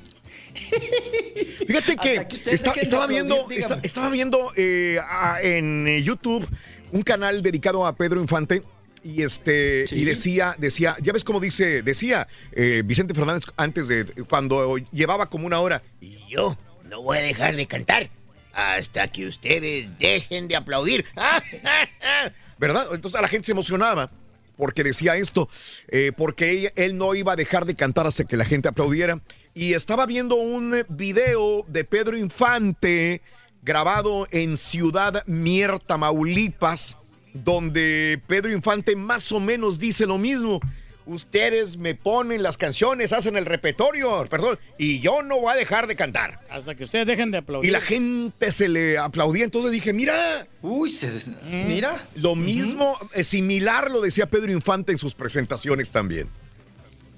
Fíjate 1.67 1.97
que, 1.97 2.15
está- 2.53 2.73
estaba, 2.73 3.05
aplaudir, 3.05 3.09
viendo, 3.49 3.81
estaba 3.83 4.11
viendo 4.11 4.51
eh, 4.57 4.99
a- 5.03 5.39
en 5.43 5.87
eh, 5.87 6.03
YouTube 6.03 6.47
un 6.93 7.03
canal 7.03 7.43
dedicado 7.43 7.87
a 7.87 7.95
Pedro 7.95 8.21
Infante 8.21 8.63
y 9.05 9.23
este 9.23 9.85
y 9.93 10.05
decía 10.05 10.57
decía 10.59 10.97
ya 11.01 11.13
ves 11.13 11.23
cómo 11.23 11.39
dice 11.39 11.83
decía 11.83 12.27
eh, 12.53 12.83
Vicente 12.85 13.15
Fernández 13.15 13.45
antes 13.57 13.87
de 13.87 14.05
cuando 14.29 14.77
llevaba 14.93 15.29
como 15.31 15.47
una 15.47 15.61
hora 15.61 15.83
Y 16.01 16.19
yo 16.29 16.57
no 16.91 17.03
voy 17.03 17.19
a 17.19 17.21
dejar 17.23 17.55
de 17.55 17.67
cantar 17.67 18.11
hasta 18.55 19.07
que 19.09 19.27
ustedes 19.27 19.89
dejen 20.01 20.49
de 20.49 20.57
aplaudir. 20.57 21.05
¿verdad? 22.59 22.89
Entonces 22.93 23.19
a 23.19 23.23
la 23.23 23.29
gente 23.29 23.47
se 23.47 23.53
emocionaba 23.53 24.11
porque 24.57 24.83
decía 24.83 25.15
esto, 25.15 25.49
eh, 25.87 26.11
porque 26.17 26.73
él 26.75 26.97
no 26.99 27.15
iba 27.15 27.35
a 27.35 27.37
dejar 27.37 27.65
de 27.65 27.77
cantar 27.77 28.09
hasta 28.09 28.25
que 28.25 28.37
la 28.37 28.45
gente 28.45 28.67
aplaudiera. 28.69 29.21
Y 29.55 29.75
estaba 29.75 30.07
viendo 30.07 30.37
un 30.37 30.85
video 30.89 31.65
de 31.69 31.85
Pedro 31.85 32.17
Infante 32.17 33.23
grabado 33.63 34.29
en 34.31 34.57
Ciudad 34.57 35.25
Mier, 35.27 35.79
Tamaulipas, 35.81 36.97
donde 37.35 38.21
Pedro 38.27 38.53
Infante 38.53 38.95
más 38.97 39.33
o 39.33 39.41
menos 39.41 39.79
dice 39.79 40.07
lo 40.07 40.19
mismo. 40.19 40.61
Ustedes 41.07 41.79
me 41.79 41.95
ponen 41.95 42.43
las 42.43 42.59
canciones, 42.59 43.15
hacen 43.15 43.37
el 43.39 43.47
repertorio, 43.47 44.27
perdón, 44.29 44.59
y 44.77 45.01
yo 45.01 45.23
no 45.23 45.41
voy 45.41 45.53
a 45.53 45.57
dejar 45.57 45.87
de 45.87 45.97
cantar. 45.97 46.39
Hasta 46.51 46.75
que 46.75 46.85
ustedes 46.85 47.07
dejen 47.07 47.31
de 47.31 47.39
aplaudir. 47.39 47.67
Y 47.71 47.73
la 47.73 47.81
gente 47.81 48.53
se 48.53 48.69
le 48.69 48.99
aplaudía, 48.99 49.45
entonces 49.45 49.73
dije, 49.73 49.95
mira. 49.95 50.47
Uy, 50.61 50.91
se 50.91 51.11
des- 51.11 51.31
mira. 51.47 52.07
Lo 52.17 52.35
mismo, 52.37 52.95
eh, 53.15 53.25
similar 53.25 53.91
lo 53.91 54.03
decía 54.03 54.27
Pedro 54.27 54.53
Infante 54.53 54.93
en 54.93 54.99
sus 54.99 55.15
presentaciones 55.15 55.91
también. 55.91 56.29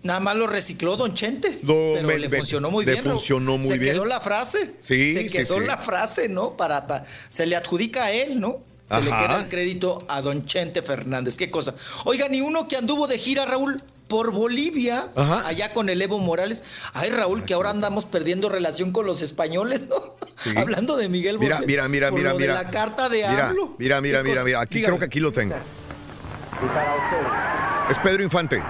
Nada 0.02 0.20
más 0.20 0.34
lo 0.36 0.46
recicló 0.46 0.96
Don 0.96 1.14
Chente. 1.14 1.58
Pero 1.60 2.02
me- 2.06 2.18
le 2.18 2.30
funcionó 2.30 2.70
muy 2.70 2.84
le 2.86 2.92
bien. 2.92 3.04
Raúl. 3.04 3.16
funcionó 3.18 3.58
muy 3.58 3.66
se 3.68 3.78
bien. 3.78 3.92
quedó 3.94 4.04
la 4.06 4.20
frase. 4.20 4.74
Sí, 4.80 5.12
Se 5.12 5.26
quedó 5.26 5.58
sí. 5.60 5.66
la 5.66 5.76
frase, 5.76 6.28
¿no? 6.28 6.56
Para, 6.56 6.86
pa- 6.86 7.04
se 7.28 7.44
le 7.46 7.54
adjudica 7.56 8.04
a 8.04 8.12
él, 8.12 8.40
¿no? 8.40 8.58
Se 8.90 9.00
le 9.02 9.10
queda 9.10 9.38
el 9.42 9.48
crédito 9.48 10.04
a 10.08 10.20
Don 10.20 10.44
Chente 10.46 10.82
Fernández. 10.82 11.36
Qué 11.36 11.48
cosa. 11.50 11.74
Oigan, 12.06 12.34
y 12.34 12.40
uno 12.40 12.66
que 12.66 12.76
anduvo 12.76 13.06
de 13.06 13.18
gira, 13.18 13.44
Raúl, 13.46 13.80
por 14.08 14.32
Bolivia, 14.32 15.10
Ajá. 15.14 15.46
allá 15.46 15.72
con 15.72 15.88
el 15.88 16.02
Evo 16.02 16.18
Morales. 16.18 16.64
Ay, 16.94 17.10
Raúl, 17.10 17.44
que 17.44 17.54
ahora 17.54 17.70
andamos 17.70 18.04
perdiendo 18.04 18.48
relación 18.48 18.90
con 18.90 19.06
los 19.06 19.22
españoles, 19.22 19.86
¿no? 19.88 19.94
Sí. 20.42 20.50
Hablando 20.56 20.96
de 20.96 21.08
Miguel 21.08 21.38
Bosé. 21.38 21.64
Mira, 21.66 21.86
mira, 21.86 21.88
mira, 21.88 22.10
por 22.10 22.18
mira, 22.18 22.30
lo 22.32 22.38
de 22.38 22.44
mira. 22.48 22.62
la 22.62 22.70
carta 22.70 23.08
de 23.08 23.18
Mira, 23.28 23.48
AMLO. 23.50 23.74
mira, 23.78 24.00
mira, 24.00 24.22
mira, 24.24 24.42
mira. 24.44 24.60
Aquí 24.62 24.76
Dígame. 24.76 24.88
creo 24.88 24.98
que 24.98 25.04
aquí 25.04 25.20
lo 25.20 25.30
tengo. 25.30 25.54
Y 25.54 26.66
para 26.66 26.96
ustedes. 26.96 27.90
Es 27.90 27.98
Pedro 28.00 28.22
Infante. 28.24 28.60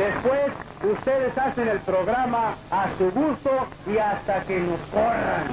Después, 0.00 0.50
ustedes 0.82 1.36
hacen 1.36 1.68
el 1.68 1.78
programa 1.80 2.54
a 2.70 2.86
su 2.96 3.10
gusto 3.10 3.50
y 3.86 3.98
hasta 3.98 4.40
que 4.44 4.58
nos 4.58 4.80
corran. 4.90 5.44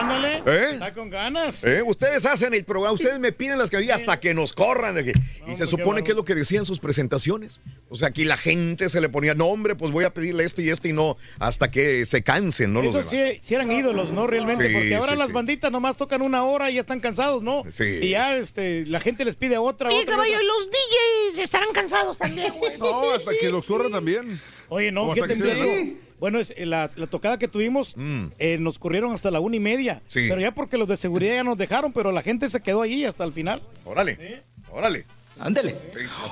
Ándale. 0.00 0.42
¿Eh? 0.46 0.68
Está 0.72 0.92
con 0.92 1.10
ganas. 1.10 1.64
¿Eh? 1.64 1.82
Ustedes 1.84 2.24
hacen 2.26 2.54
el 2.54 2.64
programa, 2.64 2.92
ustedes 2.92 3.18
me 3.18 3.32
piden 3.32 3.58
las 3.58 3.70
canciones 3.70 3.96
hasta 4.02 4.18
que 4.20 4.34
nos 4.34 4.52
corran. 4.52 4.94
de 4.94 5.00
aquí. 5.02 5.12
y 5.46 5.56
se 5.56 5.66
supone 5.66 6.02
que 6.02 6.10
es 6.12 6.16
lo 6.16 6.24
que 6.24 6.34
decían 6.34 6.64
sus 6.64 6.78
presentaciones. 6.78 7.60
O 7.90 7.96
sea, 7.96 8.08
aquí 8.08 8.24
la 8.24 8.36
gente 8.36 8.88
se 8.88 9.00
le 9.00 9.08
ponía, 9.08 9.34
no, 9.34 9.46
hombre, 9.46 9.74
pues 9.74 9.90
voy 9.92 10.04
a 10.04 10.12
pedirle 10.12 10.44
este 10.44 10.62
y 10.62 10.70
este 10.70 10.88
y 10.90 10.92
no, 10.92 11.16
hasta 11.38 11.70
que 11.70 12.04
se 12.06 12.22
cansen, 12.22 12.72
¿no? 12.72 12.82
Los 12.82 12.94
demás. 12.94 13.10
sí, 13.10 13.38
sí 13.40 13.54
eran 13.54 13.70
ídolos, 13.72 14.12
¿no? 14.12 14.26
Realmente, 14.26 14.68
Sí, 14.68 14.74
porque 14.74 14.94
ahora 14.96 15.12
sí, 15.12 15.18
las 15.18 15.28
sí. 15.28 15.32
banditas 15.32 15.72
nomás 15.72 15.96
tocan 15.96 16.22
una 16.22 16.44
hora 16.44 16.70
y 16.70 16.74
ya 16.74 16.80
están 16.82 17.00
cansados, 17.00 17.42
¿no? 17.42 17.64
Sí. 17.70 17.84
Y 18.02 18.10
ya 18.10 18.36
este, 18.36 18.84
la 18.86 19.00
gente 19.00 19.24
les 19.24 19.36
pide 19.36 19.56
otra, 19.58 19.88
otra, 19.90 20.04
caballo, 20.04 20.32
otra. 20.32 20.42
y 20.42 20.46
los 20.46 20.68
DJs 20.70 21.38
estarán 21.44 21.72
cansados 21.72 22.18
también, 22.18 22.52
güey. 22.58 22.78
No, 22.78 23.10
hasta 23.12 23.32
que 23.40 23.50
los 23.50 23.64
corran 23.66 23.90
también. 23.92 24.38
Oye, 24.68 24.92
no, 24.92 25.04
O 25.04 25.12
hasta 25.12 25.26
fíjate, 25.26 25.40
que 25.42 25.54
sea- 25.54 25.64
Pedro, 25.64 26.07
Bueno, 26.20 26.40
es, 26.40 26.52
eh, 26.56 26.66
la, 26.66 26.90
la 26.96 27.06
tocada 27.06 27.38
que 27.38 27.48
tuvimos 27.48 27.94
eh, 28.38 28.56
nos 28.58 28.78
corrieron 28.78 29.12
hasta 29.12 29.30
la 29.30 29.40
una 29.40 29.56
y 29.56 29.60
media. 29.60 29.96
Mm. 29.96 30.00
Sí. 30.08 30.26
Pero 30.28 30.40
ya 30.40 30.52
porque 30.52 30.76
los 30.76 30.88
de 30.88 30.96
seguridad 30.96 31.34
ya 31.34 31.44
nos 31.44 31.56
dejaron, 31.56 31.92
pero 31.92 32.12
la 32.12 32.22
gente 32.22 32.48
se 32.48 32.60
quedó 32.60 32.82
ahí 32.82 33.04
hasta 33.04 33.24
el 33.24 33.32
final. 33.32 33.62
Órale, 33.84 34.42
órale. 34.70 35.06
Ándele. 35.40 35.76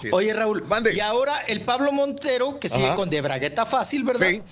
Sí. 0.00 0.08
Oye, 0.10 0.32
Raúl, 0.32 0.64
y 0.92 0.98
ahora 1.00 1.38
el 1.46 1.60
Pablo 1.60 1.92
Montero, 1.92 2.58
que 2.58 2.68
sigue 2.68 2.86
Ajá. 2.86 2.96
con 2.96 3.08
de 3.08 3.20
bragueta 3.20 3.64
fácil, 3.64 4.02
¿verdad? 4.02 4.28
Sí. 4.30 4.42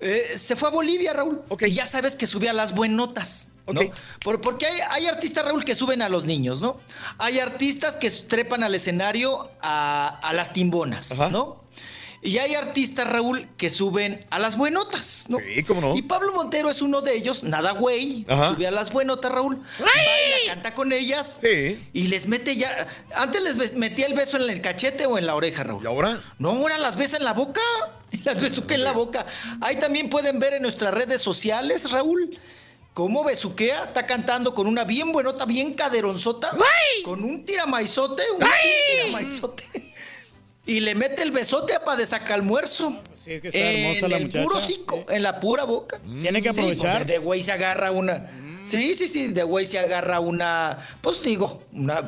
Eh, 0.00 0.32
se 0.36 0.56
fue 0.56 0.68
a 0.68 0.70
Bolivia, 0.72 1.14
Raúl. 1.14 1.40
Y 1.60 1.70
ya 1.70 1.86
sabes 1.86 2.14
que 2.14 2.26
sube 2.26 2.48
a 2.50 2.52
las 2.52 2.74
buenotas. 2.74 3.52
¿no? 3.66 3.80
Por- 4.22 4.42
porque 4.42 4.66
hay, 4.66 4.78
hay 4.90 5.06
artistas, 5.06 5.42
Raúl, 5.46 5.64
que 5.64 5.74
suben 5.74 6.02
a 6.02 6.10
los 6.10 6.26
niños, 6.26 6.60
¿no? 6.60 6.78
Hay 7.16 7.38
artistas 7.38 7.96
que 7.96 8.10
trepan 8.10 8.62
al 8.62 8.74
escenario 8.74 9.50
a, 9.62 10.18
a 10.22 10.34
las 10.34 10.52
timbonas, 10.52 11.18
¿no? 11.30 11.63
Y 12.24 12.38
hay 12.38 12.54
artistas, 12.54 13.06
Raúl, 13.06 13.48
que 13.58 13.68
suben 13.68 14.24
a 14.30 14.38
las 14.38 14.56
buenotas, 14.56 15.26
¿no? 15.28 15.36
Sí, 15.38 15.62
cómo 15.62 15.82
no. 15.82 15.94
Y 15.94 16.00
Pablo 16.00 16.32
Montero 16.32 16.70
es 16.70 16.80
uno 16.80 17.02
de 17.02 17.14
ellos, 17.14 17.44
nada 17.44 17.72
güey, 17.72 18.24
Ajá. 18.26 18.48
sube 18.48 18.66
a 18.66 18.70
las 18.70 18.90
buenotas, 18.90 19.30
Raúl. 19.30 19.60
Baila, 19.78 20.36
canta 20.54 20.74
con 20.74 20.90
ellas. 20.92 21.38
Y 21.92 22.06
les 22.06 22.26
mete 22.26 22.56
ya. 22.56 22.88
Antes 23.14 23.42
les 23.42 23.74
metía 23.74 24.06
el 24.06 24.14
beso 24.14 24.38
en 24.38 24.48
el 24.48 24.62
cachete 24.62 25.04
o 25.04 25.18
en 25.18 25.26
la 25.26 25.34
oreja, 25.34 25.64
Raúl. 25.64 25.84
¿Y 25.84 25.86
ahora? 25.86 26.18
No, 26.38 26.52
ahora 26.52 26.78
las 26.78 26.96
besa 26.96 27.18
en 27.18 27.24
la 27.24 27.34
boca. 27.34 27.60
Las 28.24 28.40
besuquea 28.40 28.76
en 28.76 28.84
la 28.84 28.92
boca. 28.92 29.26
Ahí 29.60 29.76
también 29.76 30.08
pueden 30.08 30.38
ver 30.38 30.54
en 30.54 30.62
nuestras 30.62 30.94
redes 30.94 31.20
sociales, 31.20 31.90
Raúl. 31.90 32.38
Cómo 32.94 33.24
besuquea, 33.24 33.82
está 33.82 34.06
cantando 34.06 34.54
con 34.54 34.68
una 34.68 34.84
bien 34.84 35.10
buenota, 35.10 35.44
bien 35.44 35.74
caderonzota. 35.74 36.52
Con 37.04 37.24
un 37.24 37.44
tiramaizote, 37.44 38.22
un 38.30 38.46
tiramaizote. 38.88 39.92
Y 40.66 40.80
le 40.80 40.94
mete 40.94 41.22
el 41.22 41.30
besote 41.30 41.74
para 41.84 41.98
de 41.98 42.06
saca-almuerzo. 42.06 43.02
Sí, 43.14 43.32
es 43.32 43.42
que 43.42 43.48
está 43.48 43.58
hermosa 43.60 44.04
en 44.06 44.10
la 44.10 44.16
el 44.18 44.22
muchacha. 44.26 44.44
puro 44.44 44.56
hocico, 44.58 45.04
en 45.08 45.22
la 45.22 45.40
pura 45.40 45.64
boca. 45.64 46.00
Tiene 46.20 46.40
que 46.42 46.52
Sí, 46.54 46.60
aprovechar. 46.60 46.96
pues, 46.98 47.06
de 47.06 47.18
güey 47.18 47.42
se 47.42 47.52
agarra 47.52 47.90
una. 47.90 48.30
Sí, 48.64 48.94
sí, 48.94 49.06
sí, 49.08 49.28
de 49.28 49.42
güey 49.42 49.66
se 49.66 49.78
agarra 49.78 50.20
una. 50.20 50.78
Pues 51.02 51.22
digo, 51.22 51.62
una. 51.72 52.02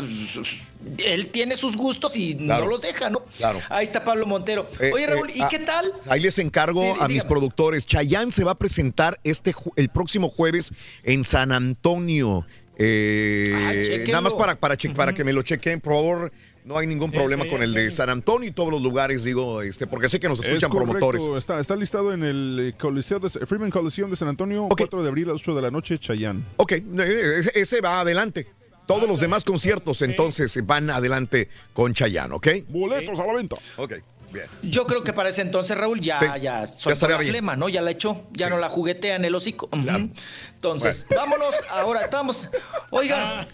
Él 1.05 1.26
tiene 1.28 1.57
sus 1.57 1.76
gustos 1.76 2.17
y 2.17 2.35
Claro. 2.36 2.65
no 2.65 2.70
los 2.70 2.81
deja, 2.81 3.10
¿no? 3.10 3.25
Claro. 3.36 3.60
Ahí 3.68 3.85
está 3.85 4.05
Pablo 4.05 4.25
Montero. 4.25 4.67
Eh, 4.81 4.91
Oye, 4.94 5.07
Raúl, 5.07 5.28
eh, 5.28 5.33
¿y 5.36 5.43
ah, 5.43 5.49
qué 5.51 5.59
tal? 5.59 5.93
Ahí 6.09 6.20
les 6.20 6.39
encargo 6.39 6.81
Sí, 6.81 6.99
a 7.01 7.09
mis 7.09 7.25
productores. 7.25 7.85
Chayanne 7.85 8.33
se 8.33 8.44
va 8.44 8.52
a 8.52 8.59
presentar 8.59 9.20
este 9.25 9.55
el 9.76 9.89
próximo 9.91 10.31
jueves 10.31 10.73
en 11.02 11.25
San 11.25 11.52
Antonio. 11.52 12.47
Eh, 12.78 13.52
Ah, 13.55 13.73
nada 14.09 14.20
más 14.23 14.35
para, 14.35 14.55
para, 14.59 14.76
che- 14.76 14.91
para 14.91 15.12
que 15.12 15.25
me 15.25 15.33
lo 15.33 15.43
chequen, 15.43 15.81
por 15.81 15.94
favor. 15.94 16.33
No 16.67 16.77
hay 16.77 16.89
ningún 16.89 17.12
problema 17.12 17.45
sí, 17.45 17.51
con 17.51 17.62
el 17.62 17.73
de 17.73 17.93
San 17.93 18.11
Antonio 18.11 18.49
y 18.49 18.51
todos 18.51 18.73
los 18.73 18.83
lugares, 18.83 19.23
digo, 19.23 19.62
este, 19.62 19.86
porque 19.86 20.09
sé 20.09 20.19
que 20.19 20.28
nos 20.28 20.41
escuchan 20.41 20.57
Es 20.57 20.67
correcto, 20.67 20.99
promotores. 20.99 21.28
Está, 21.39 21.61
está 21.61 21.77
listado 21.77 22.12
en 22.12 22.25
el 22.25 22.59
eh, 22.61 22.75
Coliseo 22.77 23.20
de, 23.20 23.31
Freeman 23.31 23.70
Coliseum 23.70 24.11
de 24.11 24.17
San 24.17 24.27
Antonio, 24.27 24.67
4 24.77 25.03
de 25.05 25.09
abril 25.09 25.28
a 25.28 25.33
las 25.35 25.43
8 25.43 25.55
de 25.55 25.62
la 25.62 25.70
noche, 25.70 25.97
Chayán. 26.01 26.45
Ok, 26.57 26.73
eh, 26.73 27.43
ese- 27.55 27.81
va 27.81 28.01
adelante. 28.01 28.49
Todos 28.85 29.09
los 29.09 29.20
demás 29.20 29.45
conciertos 29.45 30.03
entonces 30.03 30.59
van 30.67 30.91
adelante 30.91 31.49
con 31.73 31.95
Chayanne, 31.95 32.35
¿ok? 32.35 32.49
Boletos 32.69 33.19
a 33.20 33.27
la 33.27 33.33
venta. 33.33 33.57
Ok, 33.77 33.95
bien. 34.36 34.48
Yo 34.62 34.86
creo 34.86 35.02
que 35.02 35.12
para 35.12 35.28
ese 35.28 35.42
entonces, 35.42 35.76
Raúl, 35.76 36.00
ya, 36.00 36.18
Sí, 36.18 36.26
ya 36.26 36.36
ya 36.36 36.66
soltó 36.66 36.92
estaría 36.92 37.18
la 37.18 37.24
flema, 37.24 37.56
¿no? 37.56 37.68
Ya 37.68 37.82
la 37.82 37.90
echó, 37.90 38.24
ya 38.32 38.48
no 38.48 38.58
la 38.58 38.68
juguetea 38.68 39.16
en 39.16 39.24
el 39.24 39.34
hocico. 39.34 39.68
Entonces, 39.73 41.06
vámonos, 41.15 41.55
ahora 41.70 42.02
estamos. 42.02 42.48
Oigan. 42.90 43.47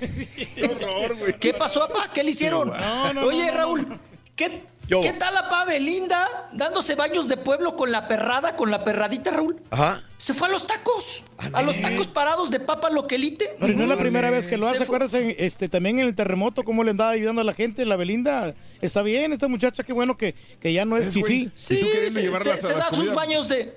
¿Qué 1.41 1.55
pasó, 1.55 1.81
papá? 1.89 2.11
¿Qué 2.13 2.23
le 2.23 2.31
hicieron? 2.31 2.69
No, 2.69 3.13
no, 3.15 3.27
Oye, 3.27 3.47
no, 3.47 3.53
no, 3.53 3.59
Raúl, 3.59 4.01
¿qué, 4.37 4.65
¿qué 5.01 5.13
tal 5.15 5.33
la 5.35 5.49
pa 5.49 5.65
Belinda 5.65 6.49
dándose 6.53 6.95
baños 6.95 7.29
de 7.29 7.37
pueblo 7.37 7.77
con 7.77 7.91
la 7.91 8.07
perrada, 8.09 8.57
con 8.57 8.71
la 8.71 8.85
perradita, 8.85 9.31
Raúl? 9.31 9.61
Ajá. 9.71 10.03
Se 10.19 10.35
fue 10.35 10.49
a 10.49 10.51
los 10.51 10.67
tacos, 10.67 11.25
a 11.53 11.63
los 11.63 11.81
tacos 11.81 12.07
parados 12.07 12.51
de 12.51 12.61
papa 12.61 12.91
loquelite. 12.91 13.57
Pero 13.59 13.73
no 13.75 13.83
es 13.85 13.89
la 13.89 13.97
primera 13.97 14.31
vez 14.31 14.47
que 14.47 14.57
lo 14.57 14.69
hace, 14.69 14.83
acuérdense, 14.85 15.37
este, 15.39 15.69
también 15.69 15.99
en 15.99 16.07
el 16.07 16.15
terremoto, 16.15 16.63
cómo 16.65 16.85
le 16.85 16.91
andaba 16.91 17.11
ayudando 17.11 17.41
a 17.41 17.45
la 17.45 17.53
gente, 17.55 17.85
la 17.85 17.97
Belinda. 17.97 18.55
Está 18.81 19.03
bien, 19.03 19.33
esta 19.33 19.49
muchacha, 19.49 19.83
qué 19.85 19.93
bueno 19.93 20.17
que, 20.17 20.35
que 20.61 20.73
ya 20.73 20.85
no 20.85 20.97
es, 20.97 21.09
Es, 21.09 21.15
fifí. 21.15 21.51
Sí, 21.55 21.75
Y 21.75 21.81
tú 21.81 21.87
queriendo 21.93 22.21
se, 22.21 22.43
se- 22.43 22.53
a 22.53 22.57
se 22.57 22.75
las 22.75 22.91
da 22.91 22.97
sus 22.97 23.15
baños 23.15 23.49
de... 23.49 23.75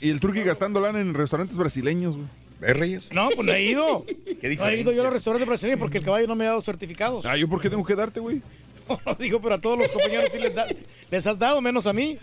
Y, 0.00 0.06
y 0.08 0.10
el 0.10 0.20
turqui 0.20 0.42
gastando 0.42 0.80
lana 0.80 1.00
en 1.00 1.12
restaurantes 1.14 1.56
brasileños, 1.56 2.16
güey. 2.16 2.28
¿Ves, 2.60 2.76
Reyes? 2.76 3.12
No, 3.12 3.28
pues 3.34 3.46
no 3.46 3.52
he 3.54 3.62
ido. 3.62 4.04
Qué 4.40 4.54
No 4.56 4.66
he 4.68 4.80
ido 4.80 4.92
yo 4.92 5.00
a 5.00 5.04
los 5.04 5.14
restaurantes 5.14 5.48
brasileños 5.48 5.80
porque 5.80 5.98
el 5.98 6.04
caballo 6.04 6.26
no 6.26 6.34
me 6.36 6.44
ha 6.44 6.48
dado 6.48 6.60
certificados. 6.62 7.24
Ah, 7.24 7.36
¿yo 7.36 7.48
por 7.48 7.60
qué 7.62 7.70
tengo 7.70 7.84
que 7.84 7.94
darte, 7.94 8.20
güey? 8.20 8.42
Digo, 9.18 9.40
pero 9.40 9.54
a 9.56 9.58
todos 9.60 9.78
los 9.78 9.88
compañeros 9.88 10.26
sí 10.32 10.38
les, 10.38 10.54
da- 10.54 10.66
les 11.10 11.26
has 11.26 11.38
dado, 11.38 11.60
menos 11.60 11.86
a 11.86 11.92
mí. 11.92 12.18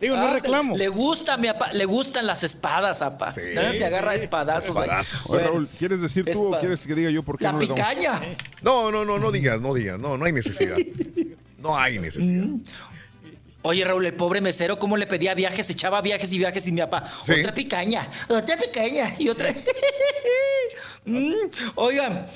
Digo, 0.00 0.16
no 0.16 0.28
Ah, 0.28 0.32
reclamo. 0.32 0.76
Le 0.78 0.88
gusta, 0.88 1.36
mi 1.36 1.48
papá, 1.48 1.72
le 1.74 1.84
gustan 1.84 2.26
las 2.26 2.42
espadas, 2.42 3.02
apa. 3.02 3.34
¿Eh? 3.36 3.72
Se 3.76 3.84
agarra 3.84 4.14
espadazos. 4.14 4.74
ahí. 4.78 4.84
Espadazos. 4.84 5.26
Oye, 5.26 5.34
Bueno, 5.42 5.48
Raúl, 5.48 5.68
¿quieres 5.78 6.00
decir 6.00 6.24
tú 6.32 6.54
o 6.54 6.58
quieres 6.58 6.86
que 6.86 6.94
diga 6.94 7.10
yo 7.10 7.22
por 7.22 7.36
qué 7.36 7.44
La 7.44 7.52
no 7.52 7.60
le 7.60 7.66
damos? 7.66 7.80
picaña. 7.86 8.18
No, 8.62 8.90
no, 8.90 9.04
no, 9.04 9.18
no 9.18 9.30
digas, 9.30 9.60
no 9.60 9.74
digas, 9.74 9.98
no, 9.98 10.16
no 10.16 10.24
hay 10.24 10.32
necesidad. 10.32 10.78
No 11.58 11.76
hay 11.78 11.98
necesidad. 11.98 12.46
Oye, 13.62 13.84
Raúl, 13.84 14.06
el 14.06 14.14
pobre 14.14 14.40
mesero, 14.40 14.78
¿cómo 14.78 14.96
le 14.96 15.06
pedía 15.06 15.34
viajes? 15.34 15.68
Echaba 15.68 16.00
viajes 16.00 16.32
y 16.32 16.38
viajes 16.38 16.66
y 16.66 16.72
mi 16.72 16.80
papá. 16.80 17.04
Sí. 17.22 17.32
Otra 17.32 17.52
picaña, 17.52 18.08
otra 18.30 18.56
picaña 18.56 19.14
y 19.18 19.28
otra. 19.28 19.52
Mm, 21.04 21.32
Oigan, 21.76 22.26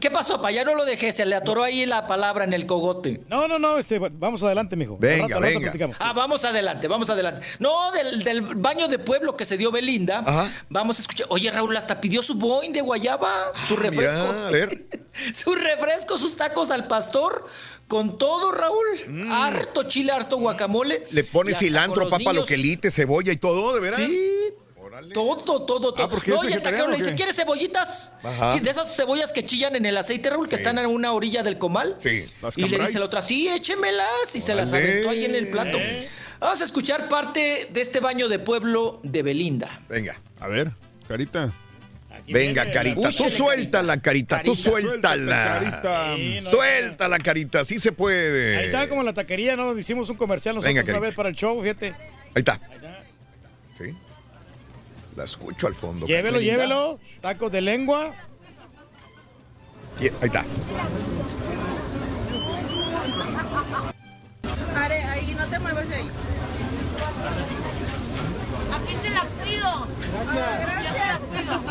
¿qué 0.00 0.10
pasó, 0.10 0.36
papá? 0.36 0.50
Ya 0.50 0.64
no 0.64 0.74
lo 0.74 0.84
dejé, 0.84 1.12
se 1.12 1.24
le 1.26 1.34
atoró 1.34 1.62
ahí 1.62 1.86
la 1.86 2.06
palabra 2.06 2.44
en 2.44 2.52
el 2.52 2.66
cogote. 2.66 3.22
No, 3.28 3.46
no, 3.48 3.58
no, 3.58 3.78
este, 3.78 3.98
vamos 3.98 4.42
adelante, 4.42 4.76
mijo. 4.76 4.96
Venga, 4.98 5.38
rato- 5.38 5.40
rato 5.40 5.78
venga. 5.78 5.96
Ah, 5.98 6.12
vamos 6.12 6.44
adelante, 6.44 6.88
vamos 6.88 7.08
adelante. 7.10 7.42
No, 7.58 7.90
del, 7.92 8.22
del 8.22 8.40
baño 8.42 8.88
de 8.88 8.98
pueblo 8.98 9.36
que 9.36 9.44
se 9.44 9.56
dio 9.56 9.70
Belinda. 9.70 10.22
Ajá. 10.26 10.50
Vamos 10.68 10.98
a 10.98 11.02
escuchar. 11.02 11.26
Oye, 11.30 11.50
Raúl, 11.50 11.76
hasta 11.76 12.00
pidió 12.00 12.22
su 12.22 12.34
boing 12.34 12.72
de 12.72 12.80
guayaba, 12.80 13.52
su 13.66 13.74
Ah, 13.74 13.80
refresco. 13.80 14.18
mira, 14.26 14.46
a 14.48 14.50
ver. 14.50 14.84
su 15.34 15.54
refresco, 15.54 16.16
sus 16.18 16.36
tacos 16.36 16.70
al 16.70 16.86
pastor, 16.86 17.46
con 17.88 18.18
todo, 18.18 18.52
Raúl. 18.52 19.28
Harto 19.30 19.84
chile, 19.84 20.12
harto 20.12 20.38
guacamole. 20.38 21.00
Mm. 21.10 21.14
Le 21.14 21.24
hasta 21.52 21.64
cilantro, 21.64 22.04
papa, 22.04 22.18
niños. 22.18 22.36
loquelite, 22.36 22.90
cebolla 22.90 23.32
y 23.32 23.36
todo, 23.36 23.74
¿de 23.74 23.80
veras? 23.80 23.96
Sí. 24.00 24.30
Todo, 25.12 25.36
todo, 25.38 25.64
todo. 25.64 25.94
Ah, 25.98 26.08
¿porque 26.08 26.30
no, 26.30 26.42
es 26.42 26.50
y 26.50 26.52
el 26.54 26.62
taquero 26.62 26.86
vegetariano 26.86 26.88
le 26.90 26.94
o 26.94 26.98
dice? 26.98 27.14
¿quieres 27.14 27.36
cebollitas? 27.36 28.14
Ajá. 28.22 28.58
De 28.58 28.70
esas 28.70 28.94
cebollas 28.94 29.32
que 29.32 29.44
chillan 29.44 29.76
en 29.76 29.86
el 29.86 29.96
aceite, 29.96 30.30
Raúl, 30.30 30.48
que 30.48 30.56
Sí. 30.56 30.62
están 30.62 30.78
en 30.78 30.86
una 30.86 31.12
orilla 31.12 31.42
del 31.42 31.58
comal. 31.58 31.96
Sí. 31.98 32.26
Las 32.42 32.56
Y 32.56 32.68
le 32.68 32.78
dice 32.78 32.98
la 32.98 33.06
otra, 33.06 33.22
sí, 33.22 33.48
échemelas. 33.48 34.34
Y 34.34 34.40
se 34.40 34.54
las 34.54 34.72
aventó 34.72 35.10
ahí 35.10 35.24
en 35.24 35.34
el 35.34 35.48
plato. 35.48 35.78
Vamos 36.40 36.60
a 36.60 36.64
escuchar 36.64 37.08
parte 37.08 37.68
de 37.72 37.80
este 37.80 38.00
baño 38.00 38.28
de 38.28 38.38
pueblo 38.38 39.00
de 39.02 39.22
Belinda. 39.22 39.80
Venga. 39.88 40.20
A 40.40 40.48
ver, 40.48 40.72
carita. 41.08 41.52
Venga, 42.26 42.70
carita, 42.70 43.10
tú 43.12 43.28
suelta 43.28 43.82
la 43.82 44.00
carita, 44.00 44.42
tú 44.42 44.54
suéltala. 44.54 45.60
carita. 45.60 46.16
Sí, 46.16 46.40
no, 46.42 46.50
Suelta 46.50 47.08
la 47.08 47.18
carita, 47.18 47.64
sí 47.64 47.78
se 47.78 47.92
puede. 47.92 48.56
Ahí 48.56 48.64
está 48.66 48.88
como 48.88 49.02
en 49.02 49.06
la 49.06 49.12
taquería, 49.12 49.56
¿no? 49.56 49.76
Hicimos 49.78 50.08
un 50.08 50.16
comercial 50.16 50.54
nosotros 50.54 50.74
Venga, 50.74 50.90
una 50.90 51.00
vez 51.00 51.14
para 51.14 51.28
el 51.28 51.34
show, 51.34 51.60
fíjate. 51.60 51.88
Ahí 51.88 52.36
está. 52.36 52.58
Sí. 53.76 53.94
La 55.16 55.24
escucho 55.24 55.66
al 55.66 55.74
fondo. 55.74 56.06
Llévelo, 56.06 56.38
Carmelita. 56.38 56.52
llévelo. 56.52 56.98
Tacos 57.20 57.52
de 57.52 57.60
lengua. 57.60 58.12
Ahí 59.98 60.10
está. 60.22 60.44
Are, 64.76 65.04
ahí 65.04 65.34
no 65.38 65.46
te 65.46 65.58
muevas 65.60 65.88
de 65.88 65.94
ahí. 65.94 66.10
Aquí 68.74 68.94
te 69.02 69.10
la 69.10 69.20
cuido. 69.20 69.86
Gracias. 70.24 70.84
Yo 70.84 70.92
te 70.92 71.06
la 71.06 71.18
cuido. 71.18 71.62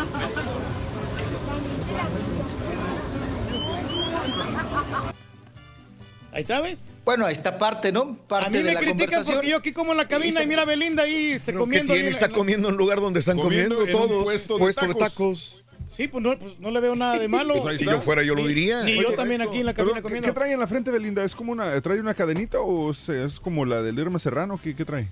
Ahí 6.32 6.42
está, 6.42 6.62
¿ves? 6.62 6.90
Bueno, 7.06 7.28
esta 7.28 7.58
parte, 7.58 7.92
¿no? 7.92 8.16
Parte 8.28 8.46
A 8.48 8.50
mí 8.50 8.58
de 8.60 8.64
me 8.64 8.74
la 8.74 8.80
critican 8.80 8.98
conversación. 9.00 9.36
porque 9.38 9.50
yo 9.52 9.58
aquí 9.58 9.74
como 9.74 9.92
en 9.92 9.98
la 9.98 10.08
cabina 10.08 10.42
y 10.42 10.48
mira 10.48 10.62
a 10.62 10.66
Belinda 10.66 11.04
ahí 11.04 11.32
este, 11.34 11.48
¿Pero 11.52 11.60
qué 11.60 11.64
comiendo. 11.66 11.94
tiene? 11.94 12.08
en- 12.08 12.14
Está 12.14 12.26
en 12.28 12.32
la- 12.32 12.38
comiendo 12.38 12.68
en 12.70 12.74
un 12.76 12.78
lugar 12.78 13.02
donde 13.02 13.20
están 13.20 13.38
comiendo, 13.38 13.76
Comiendo 13.76 13.98
en 13.98 14.04
un 14.04 14.10
todos. 14.10 14.60
puesto 14.60 14.88
de 14.88 14.96
tacos. 14.96 15.60
Sí, 15.96 16.08
pues 16.08 16.24
no, 16.24 16.40
pues 16.40 16.60
no 16.60 16.72
le 16.72 16.80
veo 16.80 16.96
nada 16.96 17.20
de 17.20 17.28
malo. 17.28 17.54
Pues 17.56 17.66
ahí 17.74 17.78
Si 17.78 17.86
yo 17.86 18.02
fuera, 18.02 18.24
yo 18.24 18.34
lo 18.34 18.48
diría. 18.48 18.82
Ni 18.84 18.96
yo 19.00 19.12
también 19.14 19.42
aquí 19.42 19.58
en 19.60 19.66
la 19.68 19.74
Pero, 19.74 19.88
cabina 19.90 20.00
¿qué, 20.00 20.04
comiendo. 20.04 20.28
qué 20.28 20.34
trae 20.34 20.52
en 20.54 20.60
la 20.60 20.66
frente 20.68 20.90
Belinda? 20.92 21.24
¿Es 21.24 21.36
como 21.36 21.52
una, 21.52 21.80
trae 21.82 22.00
una 22.00 22.14
cadenita 22.16 22.60
o 22.62 22.90
es, 22.92 23.10
es 23.10 23.40
como 23.40 23.64
la 23.66 23.82
del 23.84 24.00
Irma 24.00 24.18
Serrano? 24.18 24.60
¿Qué, 24.64 24.76
qué 24.76 24.86
trae? 24.86 25.08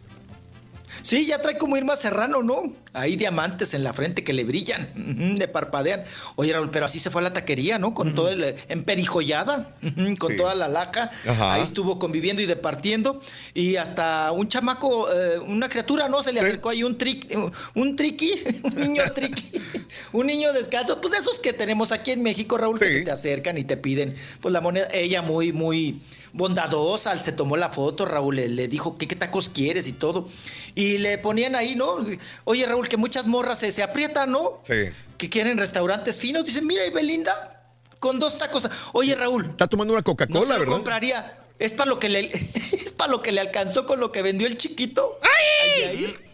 Sí, 1.02 1.26
ya 1.26 1.42
trae 1.42 1.58
como 1.58 1.78
Irma 1.78 1.96
Serrano, 1.96 2.44
¿no? 2.44 2.74
Ahí 2.94 3.16
diamantes 3.16 3.74
en 3.74 3.84
la 3.84 3.94
frente 3.94 4.24
que 4.24 4.34
le 4.34 4.44
brillan, 4.44 5.36
le 5.38 5.48
parpadean. 5.48 6.04
Oye, 6.36 6.52
Raúl, 6.54 6.70
pero 6.72 6.86
así 6.86 7.00
se 7.00 7.10
fue 7.10 7.22
a 7.22 7.24
la 7.24 7.34
taquería, 7.34 7.80
¿no? 7.80 7.94
Con 7.94 8.14
todo 8.16 8.30
el 8.30 8.56
emperijollada, 8.70 9.76
ujú, 9.82 10.18
con 10.18 10.32
Sí. 10.32 10.38
toda 10.38 10.56
la 10.56 10.68
laja. 10.68 11.10
Ajá. 11.28 11.54
Ahí 11.54 11.62
estuvo 11.64 11.98
conviviendo 12.00 12.42
y 12.42 12.46
departiendo. 12.46 13.20
Y 13.54 13.78
hasta 13.78 14.32
un 14.32 14.48
chamaco, 14.50 15.12
eh, 15.12 15.40
una 15.40 15.70
criatura, 15.70 16.10
¿no? 16.10 16.22
Se 16.24 16.34
le 16.34 16.42
acercó 16.42 16.70
ahí 16.70 16.84
un 16.84 16.98
triqui, 16.98 17.36
un 17.76 17.96
triqui, 17.96 18.32
un 18.64 18.76
niño 18.76 19.04
triqui, 19.16 19.52
un 20.14 20.28
niño 20.28 20.52
descalzo. 20.54 21.00
Pues 21.02 21.14
esos 21.14 21.40
que 21.40 21.54
tenemos 21.54 21.92
aquí 21.92 22.12
en 22.12 22.22
México, 22.24 22.58
Raúl, 22.58 22.78
que 22.78 22.90
se 22.92 23.02
te 23.02 23.12
acercan 23.12 23.58
y 23.58 23.64
te 23.64 23.78
piden, 23.78 24.16
pues 24.42 24.52
la 24.52 24.62
moneda. 24.62 24.88
Ella 24.92 25.22
muy, 25.22 25.54
muy 25.54 26.02
bondadosa, 26.34 27.16
se 27.18 27.32
tomó 27.32 27.58
la 27.58 27.70
foto, 27.70 28.06
Raúl, 28.06 28.36
le, 28.38 28.48
le 28.50 28.68
dijo 28.68 28.98
¿qué, 28.98 29.08
qué 29.08 29.16
tacos 29.16 29.50
quieres 29.50 29.88
y 29.88 29.94
todo. 29.94 30.28
Y 30.76 30.98
le 30.98 31.18
ponían 31.18 31.56
ahí, 31.56 31.76
¿no? 31.76 31.98
Oye, 32.46 32.66
Raúl, 32.66 32.88
que 32.88 32.98
muchas 32.98 33.28
morras 33.28 33.60
se, 33.60 33.72
se 33.72 33.84
aprietan, 33.84 34.32
¿no? 34.32 34.60
Sí. 34.64 34.90
Que 35.18 35.30
quieren 35.30 35.58
restaurantes 35.58 36.20
finos. 36.20 36.46
Dicen, 36.46 36.66
mira, 36.66 36.86
y 36.86 36.90
Belinda, 36.90 37.64
con 38.00 38.20
dos 38.20 38.38
tacos. 38.38 38.68
Oye, 38.94 39.16
Raúl. 39.16 39.46
Está 39.50 39.68
tomando 39.68 39.94
una 39.94 40.00
No 40.00 40.06
Coca-Cola, 40.06 40.54
lo 40.54 40.60
¿verdad? 40.60 40.74
compraría. 40.74 41.38
Es 41.62 41.74
para 41.74 41.90
lo 41.90 42.00
que 42.00 42.10
le 42.10 42.32
es 42.54 42.92
para 42.98 43.12
lo 43.12 43.22
que 43.22 43.32
le 43.32 43.40
alcanzó 43.40 43.86
con 43.86 44.00
lo 44.00 44.12
que 44.12 44.24
vendió 44.24 44.48
el 44.48 44.58
chiquito. 44.58 45.20
Ay, 45.22 45.84
ay. 45.84 46.16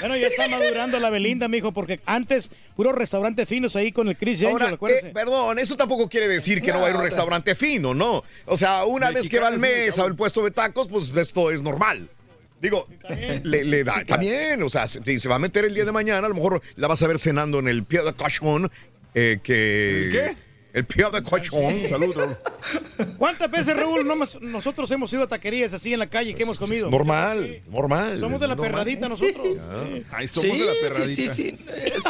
Bueno, 0.00 0.16
ya 0.16 0.28
está 0.28 0.48
madurando 0.48 0.98
la 0.98 1.10
Belinda, 1.10 1.46
mijo, 1.46 1.72
porque 1.72 2.00
antes 2.06 2.50
puros 2.74 2.94
restaurantes 2.94 3.46
finos 3.46 3.76
ahí 3.76 3.92
con 3.92 4.08
el 4.08 4.16
Chris 4.16 4.40
Angel, 4.40 4.62
Ahora, 4.62 4.78
eh, 4.88 5.10
perdón, 5.12 5.58
eso 5.58 5.76
tampoco 5.76 6.08
quiere 6.08 6.26
decir 6.26 6.62
que 6.62 6.72
no, 6.72 6.80
va 6.80 6.86
a 6.86 6.90
ir 6.90 6.96
un 6.96 7.02
restaurante 7.02 7.54
fino, 7.54 7.92
¿no? 7.92 8.24
O 8.46 8.56
sea, 8.56 8.86
una 8.86 9.10
vez 9.10 9.28
que 9.28 9.38
va 9.38 9.48
al 9.48 9.58
mes 9.58 9.98
a 9.98 10.06
un 10.06 10.16
puesto 10.16 10.42
de 10.42 10.52
tacos, 10.52 10.88
pues 10.88 11.14
esto 11.14 11.50
es 11.50 11.60
normal. 11.60 12.08
Digo, 12.62 12.88
le, 13.42 13.64
le 13.64 13.84
da, 13.84 13.92
Sí, 13.92 14.04
claro. 14.04 14.06
también, 14.06 14.62
o 14.62 14.70
sea, 14.70 14.88
si 14.88 15.18
se 15.18 15.28
va 15.28 15.34
a 15.34 15.38
meter 15.38 15.66
el 15.66 15.74
día 15.74 15.84
de 15.84 15.92
mañana, 15.92 16.26
a 16.26 16.30
lo 16.30 16.34
mejor 16.34 16.62
la 16.76 16.88
vas 16.88 17.02
a 17.02 17.06
ver 17.06 17.18
cenando 17.18 17.58
en 17.58 17.68
el 17.68 17.84
Pie 17.84 18.02
de 18.02 18.14
Cochon, 18.14 18.70
eh, 19.14 19.38
que... 19.42 20.04
¿El 20.06 20.12
qué? 20.12 20.49
El 20.72 20.84
Pie 20.84 21.04
de 21.12 21.22
Cochon. 21.22 21.74
Salud, 21.88 22.14
Raúl. 22.16 22.36
¿Cuántas 23.16 23.50
veces, 23.50 23.76
Raúl, 23.76 24.06
no 24.06 24.14
nosotros 24.40 24.90
hemos 24.90 25.12
ido 25.12 25.24
a 25.24 25.26
taquerías 25.26 25.72
así 25.72 25.92
en 25.92 25.98
la 25.98 26.06
calle 26.08 26.34
que 26.34 26.42
hemos 26.42 26.58
comido? 26.58 26.90
Normal, 26.90 27.62
normal. 27.68 28.18
Somos 28.20 28.40
de 28.40 28.46
la 28.48 28.54
normal. 28.54 28.72
perradita 28.72 29.08
nosotros. 29.08 29.46
Ay, 30.12 30.28
somos 30.28 30.58
de 30.58 30.64
la 30.64 30.72
perradita. 30.80 31.06
Sí, 31.06 31.28
sí, 31.28 31.56
sí. 31.56 31.58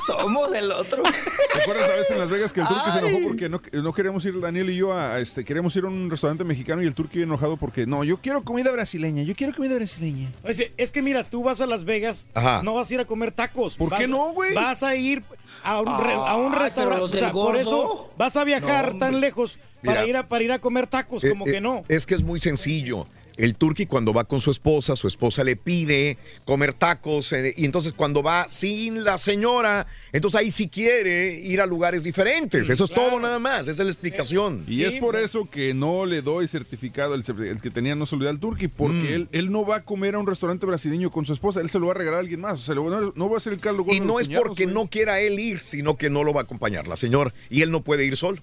Somos 0.07 0.53
del 0.53 0.71
otro. 0.73 1.03
¿Te 1.03 1.61
acuerdas 1.63 1.89
a 1.91 1.93
veces 1.95 2.11
en 2.11 2.19
Las 2.19 2.31
Vegas 2.31 2.53
que 2.53 2.61
el 2.61 2.67
turqui 2.69 2.91
se 2.91 2.99
enojó 2.99 3.23
porque 3.23 3.49
no, 3.49 3.61
no 3.73 3.93
queríamos 3.93 4.25
ir, 4.25 4.39
Daniel 4.41 4.71
y 4.71 4.77
yo, 4.77 4.93
a, 4.93 5.19
este, 5.21 5.45
queríamos 5.45 5.75
ir 5.77 5.85
a 5.85 5.89
un 5.89 6.11
restaurante 6.11 6.45
mexicano 6.45 6.83
y 6.83 6.87
el 6.87 6.95
turqui 6.95 7.23
enojado 7.23 7.57
porque 7.57 7.87
no, 7.87 8.05
yo 8.05 8.19
quiero 8.19 8.43
comida 8.45 8.71
brasileña, 8.71 9.23
yo 9.23 9.35
quiero 9.35 9.55
comida 9.55 9.75
brasileña. 9.75 10.29
Oye, 10.43 10.73
es 10.77 10.93
que 10.93 11.03
mira, 11.03 11.25
tú 11.25 11.43
vas 11.43 11.61
a 11.61 11.67
Las 11.67 11.85
Vegas, 11.85 12.29
Ajá. 12.35 12.63
no 12.63 12.75
vas 12.75 12.91
a 12.91 12.95
ir 12.95 13.01
a 13.01 13.05
comer 13.05 13.33
tacos. 13.33 13.77
¿Por 13.77 13.91
Vas- 13.91 14.01
qué 14.01 14.09
no, 14.09 14.33
güey? 14.33 14.55
Vas 14.55 14.83
a 14.83 14.95
ir 14.97 15.23
a 15.65 15.81
un, 15.81 15.87
re- 15.87 16.13
a 16.15 16.37
un 16.37 16.51
pero 16.51 16.63
restaurante. 16.63 17.05
o 17.05 17.09
sea, 17.09 17.33
por 17.33 17.57
eso 17.57 18.11
vas 18.17 18.37
a 18.37 18.45
viajar 18.45 18.95
No, 18.95 18.99
tan 18.99 19.21
lejos 19.21 19.59
para 19.85 20.01
Mira. 20.03 20.07
ir 20.09 20.17
a, 20.17 20.29
para 20.29 20.45
ir 20.45 20.53
a 20.53 20.59
comer 20.59 20.87
tacos, 20.87 21.25
Eh, 21.25 21.31
como 21.31 21.47
eh, 21.47 21.53
que 21.53 21.61
no. 21.61 21.83
Es 21.89 22.07
que 22.07 22.15
es 22.15 22.23
muy 22.23 22.39
sencillo. 22.39 23.07
El 23.37 23.55
turqui 23.55 23.87
cuando 23.87 24.13
va 24.13 24.25
con 24.25 24.41
su 24.41 24.51
esposa, 24.51 24.97
su 24.97 25.09
esposa 25.09 25.45
le 25.45 25.57
pide 25.57 26.19
comer 26.45 26.75
tacos 26.75 27.33
eh, 27.33 27.55
y 27.57 27.65
entonces 27.65 27.93
cuando 27.93 28.23
va 28.23 28.49
sin 28.49 29.05
la 29.05 29.19
señora, 29.19 29.87
entonces 30.13 30.41
ahí 30.41 30.51
sí 30.51 30.69
quiere 30.69 31.35
ir 31.35 31.61
a 31.61 31.67
lugares 31.67 32.05
diferentes. 32.05 32.69
Eso 32.69 32.85
es 32.85 32.91
todo 32.91 33.19
nada 33.19 33.39
más, 33.39 33.63
esa 33.63 33.83
es 33.83 33.87
la 33.87 33.93
explicación. 33.93 34.65
Y 34.67 34.85
es 34.85 34.95
por 34.97 35.17
eso 35.17 35.49
que 35.51 35.75
no 35.75 36.07
le 36.07 36.23
doy 36.23 36.49
certificado, 36.49 37.15
el, 37.15 37.25
que 37.61 37.71
tenía 37.71 37.95
no 37.95 38.07
se 38.07 38.17
lo 38.17 38.29
al 38.29 38.39
turqui, 38.39 38.69
porque 38.69 39.15
él, 39.15 39.29
él 39.33 39.51
no 39.51 39.65
va 39.65 39.77
a 39.77 39.85
comer 39.85 40.15
a 40.15 40.19
un 40.19 40.27
restaurante 40.27 40.67
brasileño 40.67 41.11
con 41.11 41.25
su 41.25 41.33
esposa, 41.33 41.61
él 41.61 41.69
se 41.69 41.79
lo 41.79 41.87
va 41.87 41.93
a 41.93 41.97
regalar 41.97 42.19
a 42.19 42.21
alguien 42.21 42.41
más. 42.41 42.55
O 42.55 42.59
sea, 42.59 42.75
no, 42.75 43.13
no 43.15 43.31
va 43.31 43.37
a 43.37 43.41
ser 43.41 43.53
el 43.53 43.61
caldo 43.61 43.83
gordo 43.83 43.97
Y 43.97 44.01
no 44.01 44.21
es 44.21 44.27
cuñados, 44.27 44.49
porque 44.49 44.65
güey. 44.65 44.75
no 44.75 44.87
quiera 44.89 45.21
él 45.21 45.39
ir, 45.39 45.61
sino 45.61 45.97
que 45.97 46.11
no 46.11 46.25
lo 46.25 46.33
va 46.33 46.43
a 46.43 46.45
acompañar 46.45 46.87
la 46.87 46.97
señora 46.97 47.33
y 47.49 47.63
él 47.63 47.71
no 47.71 47.83
puede 47.83 48.05
ir 48.05 48.17
solo. 48.17 48.41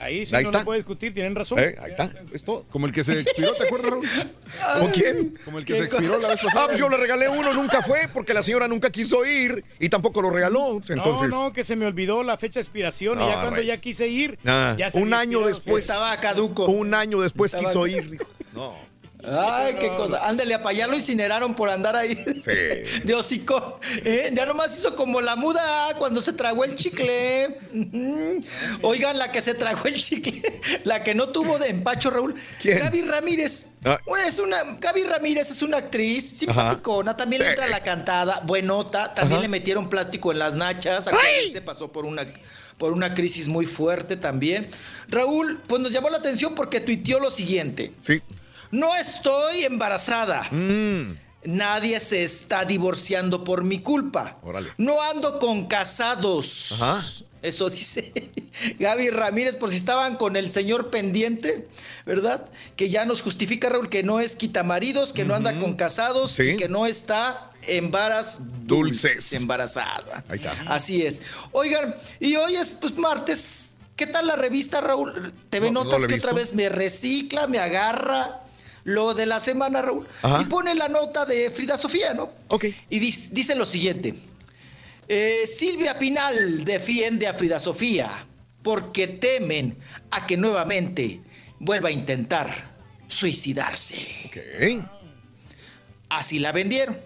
Ahí 0.00 0.24
sí 0.24 0.34
Ahí 0.34 0.44
no 0.44 0.48
está. 0.48 0.58
lo 0.60 0.64
puede 0.64 0.78
discutir, 0.78 1.12
tienen 1.12 1.34
razón. 1.34 1.58
Eh, 1.58 1.76
ahí 1.78 1.90
está, 1.90 2.10
es 2.32 2.42
todo. 2.42 2.64
Como 2.70 2.86
el 2.86 2.92
que 2.92 3.04
se 3.04 3.20
expiró, 3.20 3.52
¿te 3.54 3.64
acuerdas, 3.64 3.90
Raúl? 3.90 4.08
¿Con 4.80 4.90
quién? 4.92 5.38
Como 5.44 5.58
el 5.58 5.64
que 5.66 5.76
se 5.76 5.84
expiró 5.84 6.18
la 6.18 6.28
vez 6.28 6.40
pasada. 6.42 6.64
Ah, 6.64 6.66
pues 6.68 6.78
yo 6.78 6.88
le 6.88 6.96
regalé 6.96 7.28
uno, 7.28 7.52
nunca 7.52 7.82
fue, 7.82 8.08
porque 8.12 8.32
la 8.32 8.42
señora 8.42 8.66
nunca 8.66 8.88
quiso 8.90 9.26
ir 9.26 9.62
y 9.78 9.90
tampoco 9.90 10.22
lo 10.22 10.30
regaló. 10.30 10.80
Entonces, 10.88 11.28
No, 11.28 11.44
no, 11.44 11.52
que 11.52 11.64
se 11.64 11.76
me 11.76 11.84
olvidó 11.86 12.22
la 12.22 12.38
fecha 12.38 12.60
de 12.60 12.62
expiración 12.62 13.18
y 13.18 13.20
No, 13.24 13.28
ya 13.28 13.40
cuando 13.42 13.60
ya 13.60 13.76
quise 13.76 14.08
ir, 14.08 14.38
Ah, 14.46 14.74
ya 14.78 14.90
se 14.90 14.98
un 15.02 15.12
año 15.12 15.46
después. 15.46 15.86
Estaba 15.88 16.18
caduco. 16.18 16.64
Un 16.66 16.94
año 16.94 17.20
después 17.20 17.52
Estaba- 17.52 17.68
quiso 17.68 17.86
ir. 17.86 18.10
dijo, 18.10 18.24
No. 18.54 18.89
Ay, 19.24 19.76
qué 19.78 19.88
cosa. 19.96 20.26
Ándale, 20.26 20.54
a 20.54 20.60
allá 20.66 20.86
lo 20.86 20.94
incineraron 20.94 21.54
por 21.54 21.68
andar 21.70 21.96
ahí 21.96 22.14
de 23.04 23.14
hocico. 23.14 23.80
¿eh? 24.04 24.30
Ya 24.34 24.46
nomás 24.46 24.76
hizo 24.78 24.94
como 24.96 25.20
la 25.20 25.36
muda 25.36 25.94
cuando 25.98 26.20
se 26.20 26.32
tragó 26.32 26.64
el 26.64 26.74
chicle. 26.76 27.58
Oigan, 28.82 29.18
la 29.18 29.32
que 29.32 29.40
se 29.40 29.54
tragó 29.54 29.86
el 29.88 29.94
chicle, 29.94 30.42
la 30.84 31.02
que 31.02 31.14
no 31.14 31.28
tuvo 31.30 31.58
de 31.58 31.68
empacho, 31.68 32.10
Raúl. 32.10 32.34
Gaby 32.62 33.02
Ramírez. 33.02 33.70
Ah. 33.84 33.98
Una- 34.06 34.26
es 34.26 34.38
una, 34.38 34.62
Gaby 34.78 35.04
Ramírez 35.04 35.50
es 35.50 35.62
una 35.62 35.78
actriz 35.78 36.38
simpaticona, 36.38 37.16
también 37.16 37.42
le 37.42 37.48
entra 37.50 37.66
la 37.66 37.82
cantada, 37.82 38.40
buenota, 38.44 39.14
también 39.14 39.34
Ajá. 39.38 39.42
le 39.42 39.48
metieron 39.48 39.88
plástico 39.88 40.30
en 40.32 40.38
las 40.38 40.54
nachas, 40.54 41.08
acuérdense, 41.08 41.62
pasó 41.62 41.90
por 41.90 42.04
una, 42.04 42.26
por 42.78 42.92
una 42.92 43.14
crisis 43.14 43.48
muy 43.48 43.66
fuerte 43.66 44.16
también. 44.16 44.68
Raúl, 45.08 45.58
pues 45.66 45.80
nos 45.80 45.92
llamó 45.92 46.10
la 46.10 46.18
atención 46.18 46.54
porque 46.54 46.80
tuiteó 46.80 47.18
lo 47.20 47.30
siguiente. 47.30 47.92
Sí. 48.00 48.20
No 48.70 48.94
estoy 48.94 49.64
embarazada. 49.64 50.42
Mm. 50.50 51.16
Nadie 51.44 51.98
se 52.00 52.22
está 52.22 52.64
divorciando 52.64 53.44
por 53.44 53.64
mi 53.64 53.80
culpa. 53.80 54.38
No 54.76 55.00
ando 55.02 55.38
con 55.38 55.66
casados. 55.66 56.72
Ajá. 56.72 57.02
Eso 57.42 57.70
dice 57.70 58.12
Gaby 58.78 59.08
Ramírez, 59.10 59.56
por 59.56 59.70
si 59.70 59.78
estaban 59.78 60.16
con 60.16 60.36
el 60.36 60.52
señor 60.52 60.90
pendiente, 60.90 61.68
¿verdad? 62.04 62.46
Que 62.76 62.90
ya 62.90 63.06
nos 63.06 63.22
justifica, 63.22 63.70
Raúl, 63.70 63.88
que 63.88 64.02
no 64.02 64.20
es 64.20 64.36
quitamaridos, 64.36 65.14
que 65.14 65.24
no 65.24 65.34
anda 65.34 65.58
con 65.58 65.74
casados 65.74 66.38
y 66.38 66.56
que 66.56 66.68
no 66.68 66.84
está 66.84 67.52
en 67.66 67.90
varas 67.90 68.40
dulces, 68.66 69.14
Dulces. 69.14 69.32
embarazada. 69.32 70.22
Ahí 70.28 70.36
está. 70.36 70.52
Así 70.66 71.02
es. 71.02 71.22
Oigan, 71.52 71.94
y 72.18 72.36
hoy 72.36 72.56
es 72.56 72.74
pues 72.74 72.96
martes. 72.96 73.74
¿Qué 73.96 74.06
tal 74.06 74.26
la 74.26 74.36
revista, 74.36 74.80
Raúl? 74.82 75.32
No, 75.52 75.60
no 75.60 75.70
Notas 75.84 76.06
que 76.06 76.14
otra 76.14 76.32
vez 76.32 76.54
me 76.54 76.68
recicla, 76.68 77.46
me 77.46 77.58
agarra 77.58 78.42
lo 78.84 79.14
de 79.14 79.26
la 79.26 79.40
semana, 79.40 79.82
Raúl. 79.82 80.06
Ajá. 80.22 80.42
Y 80.42 80.44
pone 80.46 80.74
la 80.74 80.88
nota 80.88 81.24
de 81.24 81.50
Frida 81.50 81.76
Sofía, 81.76 82.14
¿no? 82.14 82.30
Ok. 82.48 82.66
Y 82.88 82.98
dice 82.98 83.54
lo 83.54 83.64
siguiente. 83.66 84.14
Eh, 85.08 85.46
Silvia 85.46 85.98
Pinal 85.98 86.64
defiende 86.64 87.26
a 87.26 87.34
Frida 87.34 87.58
Sofía 87.58 88.26
porque 88.62 89.06
temen 89.08 89.76
a 90.10 90.26
que 90.26 90.36
nuevamente 90.36 91.20
vuelva 91.58 91.88
a 91.88 91.92
intentar 91.92 92.48
suicidarse. 93.08 94.06
Ok. 94.26 94.86
Así 96.08 96.38
la 96.38 96.52
vendieron. 96.52 96.98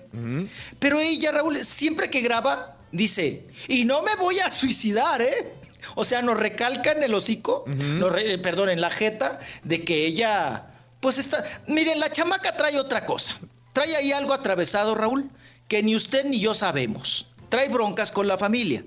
Pero 0.78 0.99
ella, 1.01 1.33
Raúl, 1.33 1.59
siempre 1.59 2.09
que 2.09 2.20
graba, 2.20 2.78
dice, 2.91 3.44
y 3.69 3.85
no 3.85 4.03
me 4.03 4.15
voy 4.17 4.39
a 4.41 4.51
suicidar, 4.51 5.20
¿eh? 5.20 5.53
O 5.94 6.05
sea, 6.05 6.23
nos 6.23 6.39
recalca 6.39 6.93
en 6.93 7.03
el 7.03 7.12
hocico, 7.12 7.65
nos 7.67 8.11
re- 8.11 8.39
perdón, 8.39 8.70
en 8.70 8.81
la 8.81 8.91
jeta, 8.91 9.39
de 9.62 9.85
que 9.85 10.07
ella, 10.07 10.74
pues 11.05 11.18
está... 11.18 11.44
Miren, 11.66 12.00
la 12.00 12.10
chamaca 12.10 12.57
trae 12.57 12.78
otra 12.78 13.05
cosa. 13.05 13.39
Trae 13.74 13.94
ahí 13.94 14.10
algo 14.10 14.33
atravesado, 14.33 14.94
Raúl, 14.94 15.28
que 15.68 15.83
ni 15.83 15.94
usted 15.94 16.24
ni 16.24 16.41
yo 16.41 16.55
sabemos. 16.55 17.31
Trae 17.50 17.68
broncas 17.68 18.10
con 18.10 18.26
la 18.26 18.39
familia. 18.39 18.84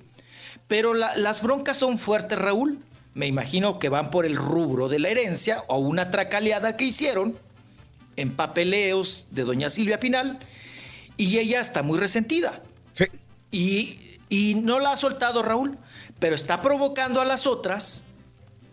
Pero 0.68 0.96
la- 0.96 1.16
las 1.16 1.44
broncas 1.44 1.78
son 1.78 2.00
fuertes, 2.00 2.40
Raúl. 2.40 2.80
Me 3.14 3.28
imagino 3.28 3.78
que 3.78 3.90
van 3.90 4.10
por 4.10 4.26
el 4.26 4.36
rubro 4.36 4.90
de 4.90 4.98
la 4.98 5.10
herencia 5.10 5.64
o 5.68 5.78
una 5.78 6.10
tracaleada 6.10 6.76
que 6.76 6.86
hicieron 6.86 7.38
en 8.16 8.36
papeleos 8.36 9.28
de 9.30 9.44
doña 9.44 9.70
Silvia 9.70 10.00
Pinal 10.00 10.40
y 11.18 11.38
ella 11.38 11.62
está 11.62 11.84
muy 11.84 12.00
resentida. 12.00 12.64
Sí. 12.94 13.06
Y, 13.52 14.00
y 14.28 14.56
no 14.56 14.80
la 14.80 14.94
ha 14.94 14.98
soltado 14.98 15.44
Raúl, 15.44 15.78
pero 16.18 16.34
está 16.34 16.64
provocando 16.64 17.22
a 17.22 17.26
las 17.26 17.46
otras 17.46 18.06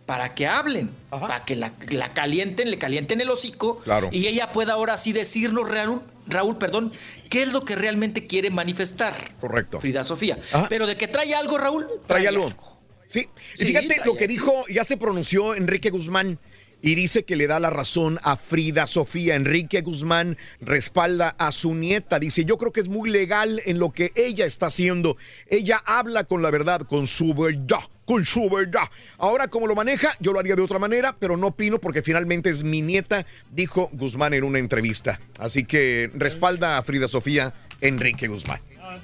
para 0.05 0.35
que 0.35 0.45
hablen, 0.47 0.91
para 1.09 1.45
que 1.45 1.55
la, 1.55 1.73
la 1.89 2.13
calienten, 2.13 2.69
le 2.69 2.77
calienten 2.77 3.21
el 3.21 3.29
hocico 3.29 3.79
Claro. 3.79 4.09
y 4.11 4.27
ella 4.27 4.51
pueda 4.51 4.73
ahora 4.73 4.97
sí 4.97 5.13
decirnos, 5.13 5.67
Raúl, 5.67 6.01
Raúl, 6.27 6.57
perdón, 6.57 6.91
qué 7.29 7.43
es 7.43 7.51
lo 7.51 7.65
que 7.65 7.75
realmente 7.75 8.27
quiere 8.27 8.49
manifestar. 8.49 9.15
Correcto. 9.39 9.79
Frida 9.79 10.03
Sofía. 10.03 10.39
Ajá. 10.53 10.67
Pero 10.69 10.87
de 10.87 10.95
que 10.97 11.07
trae 11.07 11.33
algo, 11.35 11.57
Raúl, 11.57 11.87
Trae 12.07 12.27
algo. 12.27 12.53
Sí. 13.07 13.27
Y 13.55 13.57
Sí, 13.59 13.65
fíjate 13.67 14.01
lo 14.05 14.15
que 14.15 14.27
dijo, 14.27 14.63
ya 14.67 14.83
se 14.83 14.97
pronunció 14.97 15.55
Enrique 15.55 15.89
Guzmán. 15.89 16.39
Y 16.81 16.93
dice 16.93 17.23
que 17.23 17.35
le 17.35 17.47
da 17.47 17.59
la 17.59 17.71
razón 17.71 18.19
a 18.21 18.35
Frida 18.37 18.85
Sofía. 18.85 19.33
Enrique 19.35 19.81
Guzmán 19.81 20.37
respalda 20.61 21.29
a 21.39 21.51
su 21.51 21.73
nieta. 21.73 22.19
Dice, 22.19 22.45
yo 22.45 22.57
creo 22.57 22.71
que 22.71 22.81
es 22.81 22.89
muy 22.89 23.09
legal 23.09 23.59
en 23.65 23.79
lo 23.79 23.91
que 23.91 24.11
ella 24.15 24.45
está 24.45 24.67
haciendo. 24.67 25.17
Ella 25.47 25.81
habla 25.85 26.25
con 26.25 26.43
la 26.43 26.51
verdad, 26.51 26.81
con 26.81 27.07
su 27.07 27.33
verdad, 27.33 27.79
con 28.05 28.23
su 28.25 28.49
verdad. 28.49 28.83
Ahora, 29.17 29.47
como 29.47 29.67
lo 29.67 29.75
maneja, 29.75 30.15
yo 30.19 30.31
lo 30.31 30.39
haría 30.39 30.55
de 30.55 30.61
otra 30.61 30.79
manera, 30.79 31.15
pero 31.19 31.37
no 31.37 31.47
opino 31.47 31.79
porque 31.79 32.01
finalmente 32.03 32.49
es 32.49 32.63
mi 32.63 32.81
nieta, 32.81 33.25
dijo 33.51 33.89
Guzmán 33.93 34.33
en 34.33 34.43
una 34.43 34.59
entrevista. 34.59 35.19
Así 35.39 35.65
que 35.65 36.09
respalda 36.13 36.77
a 36.77 36.83
Frida 36.83 37.07
Sofía, 37.07 37.53
Enrique 37.81 38.27
Guzmán. 38.27 38.59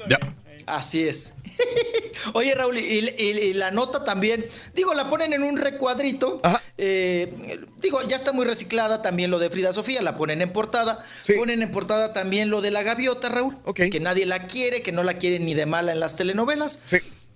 Ya. 0.09 0.19
Así 0.67 1.03
es. 1.07 1.33
Oye, 2.33 2.53
Raúl, 2.53 2.77
y, 2.77 2.81
y- 2.81 3.25
y 3.39 3.53
la 3.53 3.71
nota 3.71 4.03
también, 4.03 4.45
digo, 4.75 4.93
la 4.93 5.09
ponen 5.09 5.33
en 5.33 5.41
un 5.43 5.57
recuadrito. 5.57 6.39
eh, 6.77 7.59
digo, 7.81 8.01
ya 8.07 8.15
está 8.15 8.31
muy 8.31 8.45
reciclada 8.45 9.01
también 9.01 9.31
lo 9.31 9.39
de 9.39 9.49
Frida 9.49 9.73
Sofía, 9.73 10.01
la 10.01 10.15
ponen 10.15 10.41
en 10.41 10.53
portada. 10.53 11.03
Ponen 11.37 11.61
en 11.63 11.71
portada 11.71 12.13
también 12.13 12.49
lo 12.51 12.61
de 12.61 12.69
la 12.71 12.83
gaviota, 12.83 13.29
Raúl. 13.29 13.57
Que 13.89 13.99
nadie 13.99 14.25
la 14.27 14.45
quiere, 14.47 14.81
que 14.83 14.91
no 14.91 15.01
la 15.03 15.15
quiere 15.17 15.39
ni 15.39 15.55
de 15.55 15.65
mala 15.65 15.91
en 15.91 15.99
las 15.99 16.15
telenovelas. 16.15 16.79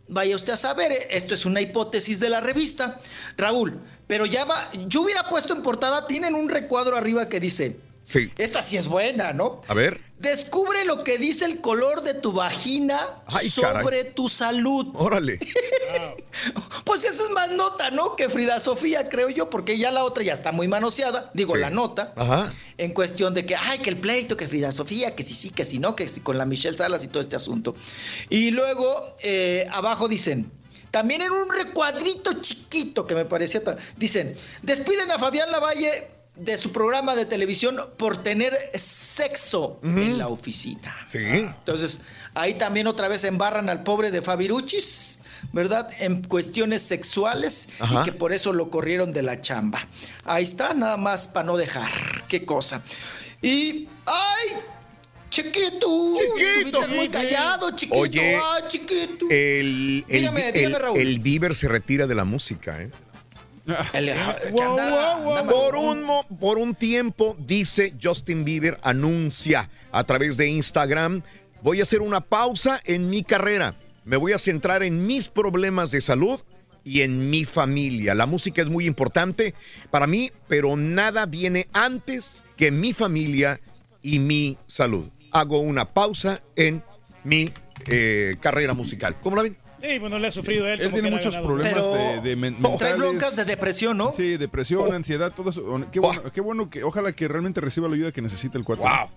Vaya 0.07 0.35
usted 0.35 0.53
a 0.53 0.57
saber, 0.57 0.91
esto 1.09 1.33
es 1.33 1.45
una 1.45 1.61
hipótesis 1.61 2.19
de 2.19 2.29
la 2.29 2.39
revista. 2.39 2.99
Raúl, 3.37 3.81
pero 4.05 4.25
ya 4.25 4.45
va, 4.45 4.71
yo 4.87 5.01
hubiera 5.01 5.27
puesto 5.29 5.53
en 5.53 5.63
portada, 5.63 6.05
tienen 6.05 6.35
un 6.35 6.49
recuadro 6.49 6.95
arriba 6.95 7.27
que 7.27 7.39
dice, 7.39 7.79
Sí. 8.07 8.31
esta 8.37 8.61
sí 8.61 8.77
es 8.77 8.87
buena, 8.87 9.33
¿no? 9.33 9.61
A 9.67 9.73
ver. 9.73 9.99
Descubre 10.19 10.85
lo 10.85 11.03
que 11.03 11.17
dice 11.17 11.43
el 11.45 11.59
color 11.59 12.03
de 12.03 12.13
tu 12.13 12.31
vagina 12.33 12.99
Ay, 13.25 13.49
sobre 13.49 14.03
tu 14.03 14.29
salud. 14.29 14.87
Órale. 14.93 15.39
Pues 16.83 17.03
eso 17.03 17.25
es 17.25 17.31
más 17.31 17.51
nota, 17.51 17.91
¿no? 17.91 18.15
Que 18.15 18.29
Frida 18.29 18.59
Sofía, 18.59 19.09
creo 19.09 19.29
yo, 19.29 19.49
porque 19.49 19.77
ya 19.77 19.91
la 19.91 20.03
otra 20.03 20.23
ya 20.23 20.33
está 20.33 20.51
muy 20.51 20.67
manoseada. 20.67 21.31
Digo, 21.33 21.55
Sí. 21.55 21.61
la 21.61 21.69
nota. 21.69 22.13
Ajá. 22.15 22.53
En 22.77 22.93
cuestión 22.93 23.33
de 23.33 23.45
que, 23.45 23.55
ay, 23.55 23.79
que 23.79 23.89
el 23.89 23.97
pleito, 23.97 24.37
que 24.37 24.47
Frida 24.47 24.71
Sofía, 24.71 25.15
que 25.15 25.23
sí, 25.23 25.33
sí, 25.33 25.49
que 25.49 25.65
sí, 25.65 25.79
no, 25.79 25.95
que 25.95 26.07
sí, 26.07 26.21
con 26.21 26.37
la 26.37 26.45
Michelle 26.45 26.77
Salas 26.77 27.03
y 27.03 27.07
todo 27.07 27.21
este 27.21 27.35
asunto. 27.35 27.75
Y 28.29 28.51
luego, 28.51 29.15
eh, 29.21 29.67
abajo 29.71 30.07
dicen, 30.07 30.51
también 30.91 31.21
en 31.21 31.31
un 31.31 31.51
recuadrito 31.51 32.33
chiquito 32.41 33.07
que 33.07 33.15
me 33.15 33.25
parecía, 33.25 33.61
dicen, 33.97 34.35
despiden 34.61 35.09
a 35.11 35.17
Fabián 35.19 35.49
Lavalle 35.51 36.07
de 36.35 36.57
su 36.57 36.71
programa 36.71 37.15
de 37.15 37.25
televisión 37.25 37.77
por 37.97 38.17
tener 38.17 38.53
sexo 38.73 39.79
en 39.83 40.17
la 40.17 40.27
oficina. 40.27 40.95
Sí. 41.07 41.19
Entonces, 41.19 42.01
ahí 42.33 42.55
también 42.55 42.87
otra 42.87 43.07
vez 43.07 43.23
embarran 43.23 43.69
al 43.69 43.83
pobre 43.83 44.11
de 44.11 44.21
Fabiruchis, 44.21 45.19
¿verdad? 45.53 45.89
En 45.99 46.23
cuestiones 46.23 46.81
sexuales 46.81 47.69
Ajá. 47.79 48.01
y 48.01 48.03
que 48.05 48.11
por 48.11 48.33
eso 48.33 48.51
lo 48.51 48.69
corrieron 48.69 49.13
de 49.13 49.21
la 49.21 49.39
chamba. 49.41 49.87
Ahí 50.25 50.43
está, 50.43 50.73
nada 50.73 50.97
más 50.97 51.27
para 51.27 51.45
no 51.45 51.55
dejar. 51.57 51.89
Qué 52.27 52.45
cosa. 52.45 52.81
Y, 53.41 53.87
¡ay! 54.05 54.57
Chiquito, 55.29 56.15
Chiquito. 56.37 56.87
muy 56.89 57.09
callado, 57.09 57.71
chiquito. 57.71 57.99
Oye, 57.99 58.35
¡Ay, 58.41 58.63
chiquito! 58.69 59.25
El, 59.29 60.05
el, 60.07 60.19
Dígame, 60.19 60.47
el- 60.47 60.53
dígame, 60.53 60.79
Raúl. 60.79 60.97
el 60.97 61.19
Bieber 61.19 61.55
se 61.55 61.67
retira 61.67 62.07
de 62.07 62.15
la 62.15 62.23
música, 62.23 62.81
¿eh? 62.81 62.89
El- 63.93 64.13
Por 65.49 65.75
un, 65.75 66.07
por 66.39 66.57
un 66.57 66.75
tiempo, 66.75 67.35
dice 67.39 67.93
Justin 68.01 68.43
Bieber, 68.45 68.79
anuncia 68.83 69.69
a 69.91 70.03
través 70.03 70.37
de 70.37 70.47
Instagram, 70.47 71.21
voy 71.61 71.79
a 71.79 71.83
hacer 71.83 72.01
una 72.01 72.21
pausa 72.21 72.79
en 72.85 73.09
mi 73.09 73.23
carrera, 73.23 73.75
me 74.03 74.17
voy 74.17 74.33
a 74.33 74.39
centrar 74.39 74.83
en 74.83 75.07
mis 75.07 75.27
problemas 75.27 75.91
de 75.91 76.01
salud 76.01 76.39
y 76.83 77.01
en 77.01 77.31
mi 77.31 77.45
familia. 77.45 78.13
La 78.13 78.27
música 78.27 78.61
es 78.61 78.69
muy 78.69 78.85
importante 78.85 79.55
para 79.89 80.05
mí, 80.05 80.31
pero 80.47 80.75
nada 80.75 81.25
viene 81.25 81.67
antes 81.73 82.43
que 82.57 82.69
mi 82.69 82.93
familia 82.93 83.59
y 84.03 84.19
mi 84.19 84.57
salud. 84.67 85.09
Hago 85.31 85.59
una 85.59 85.85
pausa 85.85 86.41
en 86.55 86.83
mi 87.23 87.51
eh, 87.87 88.35
carrera 88.39 88.73
musical. 88.75 89.19
¿Cómo 89.21 89.35
la 89.37 89.41
ven? 89.43 89.57
Sí, 89.87 89.99
pues 89.99 90.11
no 90.11 90.19
le 90.19 90.27
ha 90.27 90.31
sufrido 90.31 90.67
él. 90.67 90.81
Él 90.81 90.91
tiene 90.91 91.11
muchos 91.11 91.35
problemas 91.37 91.93
de, 91.93 92.21
de 92.21 92.35
men- 92.35 92.53
mentales. 92.53 92.77
Trae 92.79 92.93
broncas 92.95 93.35
de 93.35 93.45
depresión, 93.45 93.97
¿no? 93.97 94.11
Sí, 94.13 94.37
depresión, 94.37 94.93
ansiedad, 94.93 95.31
todo 95.31 95.49
eso. 95.49 95.81
Qué 95.91 95.99
bueno, 95.99 96.23
qué 96.31 96.41
bueno 96.41 96.69
que, 96.69 96.83
ojalá 96.83 97.11
que 97.13 97.27
realmente 97.27 97.61
reciba 97.61 97.87
la 97.87 97.95
ayuda 97.95 98.11
que 98.11 98.21
necesita 98.21 98.57
el 98.57 98.63
cuate. 98.63 98.81
Wow. 98.81 99.09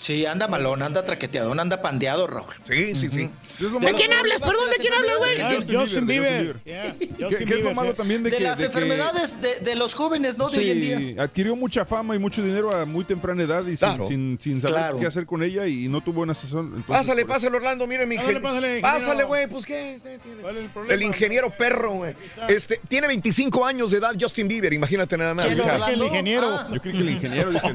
Sí, 0.00 0.24
anda 0.24 0.48
malón, 0.48 0.82
anda 0.82 1.04
traqueteado, 1.04 1.52
anda 1.52 1.82
pandeado, 1.82 2.26
Raúl. 2.26 2.46
Sí, 2.62 2.96
sí, 2.96 3.10
sí. 3.10 3.28
¿De 3.58 3.92
quién 3.92 4.12
hablas? 4.14 4.40
Perdón, 4.40 4.70
¿de 4.70 4.76
quién 4.78 4.94
hablas, 4.94 5.16
güey? 5.18 5.40
Ah, 5.42 5.80
Justin 5.80 6.06
Bieber. 6.06 6.56
¿Qué, 6.64 7.54
es 7.54 7.62
lo 7.62 7.74
malo 7.74 7.92
también 7.94 8.22
de, 8.22 8.30
De 8.30 8.38
que... 8.38 8.42
las 8.42 8.58
de 8.58 8.64
que- 8.64 8.66
enfermedades 8.68 9.42
de, 9.42 9.56
de 9.60 9.76
los 9.76 9.92
jóvenes, 9.94 10.38
¿no? 10.38 10.48
De 10.48 10.56
hoy 10.58 10.70
en 10.70 10.80
día. 10.80 10.98
Sí, 10.98 11.16
adquirió 11.18 11.54
mucha 11.54 11.84
fama 11.84 12.16
y 12.16 12.18
mucho 12.18 12.42
dinero 12.42 12.74
a 12.74 12.86
muy 12.86 13.04
temprana 13.04 13.42
edad 13.42 13.62
y 13.66 13.76
sin- 13.76 13.88
Claro. 13.90 14.08
sin, 14.08 14.38
sin 14.40 14.60
saber 14.62 14.76
Claro. 14.76 14.98
qué 15.00 15.06
hacer 15.06 15.26
con 15.26 15.42
ella 15.42 15.66
y 15.66 15.86
no 15.88 16.00
tuvo 16.00 16.22
una 16.22 16.32
entonces, 16.32 16.84
Pásale, 16.86 17.26
pásale, 17.26 17.56
Orlando, 17.56 17.86
mire 17.86 18.06
mi 18.06 18.16
Pásale, 18.16 18.38
ingen- 18.38 18.42
pásale, 18.42 18.66
ingeniero. 18.78 18.82
Pásale, 18.98 19.24
güey, 19.24 19.46
pues 19.48 19.66
qué. 19.66 19.98
¿Cuál 20.40 20.54
es 20.56 20.60
el 20.60 20.64
El 20.64 20.70
problema? 20.70 21.04
ingeniero 21.04 21.50
perro, 21.56 21.90
güey. 21.92 22.14
Este, 22.48 22.80
tiene 22.88 23.06
25 23.06 23.66
años 23.66 23.90
de 23.90 23.98
edad 23.98 24.14
Justin 24.18 24.48
Bieber, 24.48 24.72
imagínate 24.72 25.18
nada 25.18 25.34
más. 25.34 25.44
¿Quién, 25.46 25.60
O 25.60 25.62
sea, 25.64 25.74
Orlando? 25.74 25.94
el 25.94 26.02
ingeniero. 26.08 26.48
Ah. 26.48 26.68
Yo 26.72 26.80
creí 26.80 26.94
que 26.94 27.00
el 27.00 27.10
ingeniero 27.10 27.50
dije, 27.50 27.74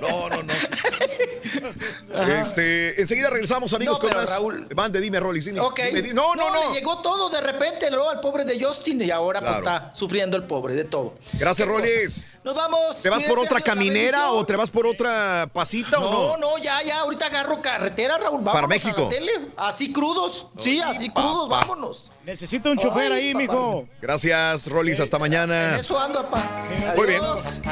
No, 0.00 0.28
no, 0.28 0.42
no. 0.44 0.52
Este, 2.40 3.00
enseguida 3.00 3.30
regresamos, 3.30 3.72
amigos, 3.72 4.00
No, 4.02 4.08
con 4.08 4.16
más. 4.18 4.30
Raúl- 4.38 4.74
Mande, 4.74 5.00
dime, 5.00 5.20
Rolly. 5.20 5.40
dime, 5.40 5.60
dime, 6.02 6.14
no, 6.14 6.34
no, 6.34 6.50
no. 6.50 6.68
Le 6.72 6.78
llegó 6.78 6.98
todo 7.02 7.28
de 7.28 7.40
repente 7.40 7.90
¿no? 7.90 8.08
al 8.08 8.20
pobre 8.20 8.44
de 8.44 8.62
Justin 8.62 9.02
y 9.02 9.10
ahora 9.10 9.40
pues 9.40 9.56
está 9.56 9.90
sufriendo 9.94 10.36
el 10.36 10.44
pobre 10.44 10.74
de 10.74 10.84
todo. 10.84 11.14
Gracias. 11.38 11.66
Rollis. 11.68 12.24
Nos 12.46 12.54
vamos. 12.54 13.02
¿Te 13.02 13.10
vas 13.10 13.24
por 13.24 13.40
otra 13.40 13.60
caminera 13.60 14.30
o 14.30 14.46
te 14.46 14.54
vas 14.54 14.70
por 14.70 14.86
otra 14.86 15.50
pasita 15.52 15.98
No, 15.98 16.06
o 16.06 16.36
no? 16.38 16.50
no, 16.52 16.58
ya, 16.62 16.80
ya, 16.80 17.00
ahorita 17.00 17.26
agarro 17.26 17.60
carretera, 17.60 18.18
Raúl. 18.18 18.38
Vámonos 18.42 18.52
Para 18.54 18.64
A 18.66 18.68
México. 18.68 19.02
la 19.02 19.08
tele. 19.08 19.32
Así 19.56 19.92
crudos. 19.92 20.46
Sí, 20.60 20.80
así 20.80 21.10
crudos, 21.10 21.48
vámonos. 21.48 22.08
Necesita 22.24 22.70
un 22.70 22.76
chofer 22.78 23.12
Ay, 23.12 23.28
ahí, 23.28 23.32
papá. 23.32 23.38
mijo. 23.42 23.88
Gracias, 24.02 24.66
Rollis. 24.68 24.98
Hasta 24.98 25.16
En 25.16 25.20
mañana. 25.22 25.76
eso 25.76 25.96
ando, 25.98 26.22
papá. 26.24 26.64
Muy 26.96 27.06
bien. 27.06 27.20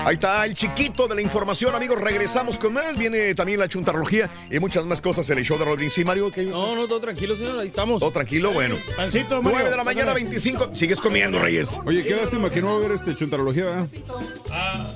Ahí 0.05 0.15
está 0.15 0.45
el 0.45 0.55
chiquito 0.55 1.09
de 1.09 1.17
la 1.17 1.21
información, 1.23 1.75
amigos. 1.75 2.01
Regresamos 2.01 2.57
con 2.57 2.73
más. 2.73 2.95
Viene 2.97 3.35
también 3.35 3.59
la 3.59 3.69
chuntarología 3.69 4.31
y 4.53 4.61
muchas 4.61 4.85
más 4.85 5.01
cosas 5.01 5.29
en 5.31 5.39
el 5.39 5.45
show 5.45 5.59
de 5.59 5.65
Rolling. 5.65 5.89
Sí, 5.91 6.05
Mario, 6.05 6.31
¿qué 6.31 6.45
No, 6.45 6.77
no, 6.77 6.87
todo 6.87 7.01
tranquilo, 7.01 7.35
señor. 7.35 7.59
Ahí 7.59 7.67
estamos. 7.67 7.99
Todo 7.99 8.13
tranquilo, 8.13 8.53
bueno. 8.53 8.77
Pancito, 8.97 9.43
Mario. 9.43 9.59
9 9.59 9.71
de 9.71 9.77
la 9.77 9.85
mañana, 9.85 10.13
25. 10.15 10.71
Sigues 10.73 11.01
comiendo, 11.01 11.41
Reyes. 11.41 11.81
Oye, 11.85 12.05
qué 12.05 12.15
lástima 12.15 12.49
que 12.49 12.61
no 12.61 12.69
va 12.69 12.73
a 12.75 12.77
haber 12.77 12.93
este 12.93 13.17
chuntarología, 13.17 13.65
¿verdad? 13.65 13.89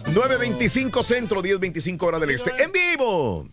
9.25 0.06 1.02
centro, 1.02 1.42
10.25 1.42 2.02
hora 2.02 2.18
del 2.18 2.30
este. 2.30 2.52
¡En 2.62 2.72
vivo! 2.72 3.46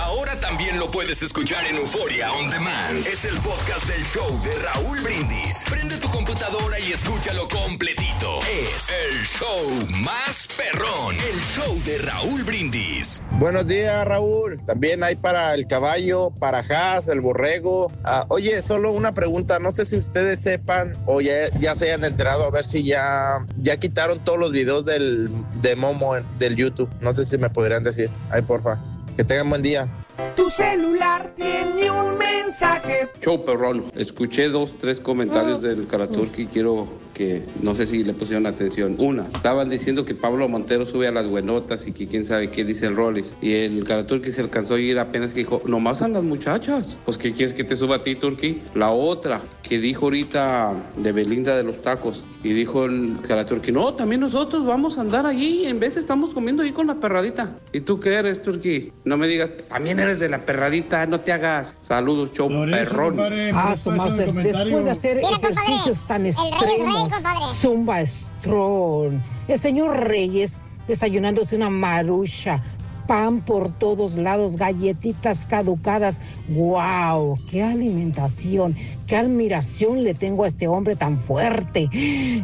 Ahora 0.00 0.40
también 0.40 0.78
lo 0.78 0.90
puedes 0.90 1.22
escuchar 1.22 1.62
en 1.66 1.76
Euforia 1.76 2.32
On 2.32 2.48
Demand. 2.48 3.06
Es 3.06 3.26
el 3.26 3.36
podcast 3.40 3.86
del 3.86 4.02
show 4.04 4.26
de 4.42 4.58
Raúl 4.58 4.98
Brindis. 5.00 5.62
Prende 5.68 5.98
tu 5.98 6.08
computadora 6.08 6.80
y 6.80 6.90
escúchalo 6.90 7.46
completito. 7.48 8.40
Es 8.50 8.88
el 8.88 9.20
show 9.26 9.86
más 10.02 10.48
perrón. 10.56 11.16
El 11.30 11.38
show 11.38 11.78
de 11.84 11.98
Raúl 11.98 12.44
Brindis. 12.44 13.20
Buenos 13.32 13.66
días, 13.66 14.06
Raúl. 14.06 14.56
También 14.64 15.04
hay 15.04 15.16
para 15.16 15.54
el 15.54 15.66
caballo, 15.66 16.30
para 16.30 16.60
Haas, 16.60 17.08
el 17.08 17.20
borrego. 17.20 17.92
Ah, 18.02 18.24
oye, 18.28 18.62
solo 18.62 18.92
una 18.92 19.12
pregunta. 19.12 19.58
No 19.58 19.70
sé 19.70 19.84
si 19.84 19.96
ustedes 19.96 20.40
sepan 20.40 20.96
o 21.04 21.20
ya, 21.20 21.46
ya 21.60 21.74
se 21.74 21.84
hayan 21.84 22.04
enterado 22.04 22.44
a 22.44 22.50
ver 22.50 22.64
si 22.64 22.84
ya, 22.84 23.44
ya 23.58 23.76
quitaron 23.76 24.18
todos 24.24 24.38
los 24.38 24.50
videos 24.50 24.86
del, 24.86 25.30
de 25.60 25.76
Momo 25.76 26.14
del 26.38 26.56
YouTube. 26.56 26.88
No 27.02 27.12
sé 27.12 27.26
si 27.26 27.36
me 27.36 27.50
podrían 27.50 27.82
decir. 27.82 28.08
Ay, 28.30 28.40
porfa. 28.40 28.80
Que 29.20 29.24
tengan 29.24 29.50
buen 29.50 29.60
día. 29.60 29.86
Tu 30.34 30.48
celular 30.48 31.34
tiene 31.36 31.90
un 31.90 32.16
mensaje. 32.16 33.10
Show 33.20 33.44
perrón. 33.44 33.92
Escuché 33.94 34.48
dos, 34.48 34.78
tres 34.78 34.98
comentarios 34.98 35.60
del 35.60 35.86
Karaturki 35.86 36.44
y 36.44 36.46
quiero 36.46 36.88
que 37.20 37.42
no 37.60 37.74
sé 37.74 37.84
si 37.84 38.02
le 38.02 38.14
pusieron 38.14 38.46
atención. 38.46 38.96
Una, 38.98 39.24
estaban 39.24 39.68
diciendo 39.68 40.06
que 40.06 40.14
Pablo 40.14 40.48
Montero 40.48 40.86
sube 40.86 41.06
a 41.06 41.12
las 41.12 41.28
buenotas 41.28 41.86
y 41.86 41.92
que 41.92 42.08
quién 42.08 42.24
sabe 42.24 42.48
qué 42.48 42.64
dice 42.64 42.86
el 42.86 42.96
Rollis. 42.96 43.36
Y 43.42 43.52
el 43.52 43.84
Karaturki 43.84 44.32
se 44.32 44.40
alcanzó 44.40 44.76
a 44.76 44.80
ir 44.80 44.98
apenas 44.98 45.34
dijo, 45.34 45.60
nomás 45.66 46.00
a 46.00 46.08
las 46.08 46.22
muchachas. 46.22 46.96
Pues 47.04 47.18
¿qué 47.18 47.32
quieres 47.32 47.52
que 47.52 47.62
te 47.62 47.76
suba 47.76 47.96
a 47.96 48.02
ti, 48.02 48.14
Turki? 48.14 48.62
La 48.74 48.90
otra, 48.92 49.42
que 49.62 49.78
dijo 49.78 50.06
ahorita 50.06 50.72
de 50.96 51.12
Belinda 51.12 51.58
de 51.58 51.62
los 51.62 51.82
tacos. 51.82 52.24
Y 52.42 52.54
dijo 52.54 52.86
el 52.86 53.18
Karaturki, 53.20 53.70
no, 53.70 53.92
también 53.92 54.22
nosotros 54.22 54.64
vamos 54.64 54.96
a 54.96 55.02
andar 55.02 55.26
allí. 55.26 55.66
En 55.66 55.78
vez 55.78 55.98
estamos 55.98 56.30
comiendo 56.30 56.62
ahí 56.62 56.72
con 56.72 56.86
la 56.86 56.94
perradita. 56.94 57.54
¿Y 57.70 57.82
tú 57.82 58.00
qué 58.00 58.14
eres, 58.14 58.40
Turki? 58.40 58.92
No 59.04 59.18
me 59.18 59.28
digas, 59.28 59.50
también 59.68 60.00
eres 60.00 60.20
de 60.20 60.30
la 60.30 60.46
perradita, 60.46 61.04
no 61.04 61.20
te 61.20 61.32
hagas. 61.32 61.76
Saludos, 61.82 62.32
show 62.32 62.48
perrón. 62.48 63.20
Ah, 63.52 63.74
después 63.76 64.84
de 64.86 64.90
hacer 64.90 65.18
ejercicios 65.18 66.06
tan 66.06 66.24
extremos, 66.24 67.09
Zumba 67.52 68.04
Strong, 68.04 69.20
el 69.48 69.58
señor 69.58 70.08
Reyes 70.08 70.60
desayunándose 70.86 71.56
una 71.56 71.70
marucha, 71.70 72.62
pan 73.06 73.40
por 73.40 73.72
todos 73.78 74.16
lados, 74.16 74.56
galletitas 74.56 75.44
caducadas. 75.44 76.20
¡Wow! 76.48 77.38
¡Qué 77.50 77.62
alimentación! 77.62 78.76
¡Qué 79.06 79.16
admiración 79.16 80.04
le 80.04 80.14
tengo 80.14 80.44
a 80.44 80.46
este 80.46 80.68
hombre 80.68 80.96
tan 80.96 81.18
fuerte! 81.18 81.88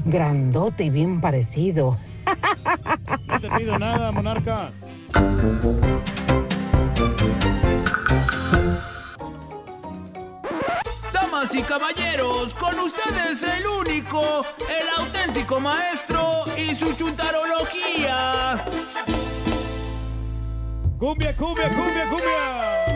Grandote 0.04 0.84
y 0.84 0.90
bien 0.90 1.20
parecido. 1.20 1.96
No 3.28 3.40
te 3.40 3.48
pido 3.50 3.78
nada, 3.78 4.12
monarca. 4.12 4.70
Damas 11.46 11.54
y 11.54 11.62
caballeros, 11.62 12.54
con 12.56 12.76
ustedes 12.80 13.42
el 13.44 13.66
único, 13.66 14.44
el 14.68 14.88
auténtico 14.98 15.60
maestro 15.60 16.44
y 16.56 16.74
su 16.74 16.92
chuntarología. 16.92 18.64
Cumbia, 20.98 21.36
cumbia, 21.36 21.68
cumbia, 21.68 22.08
cumbia. 22.08 22.86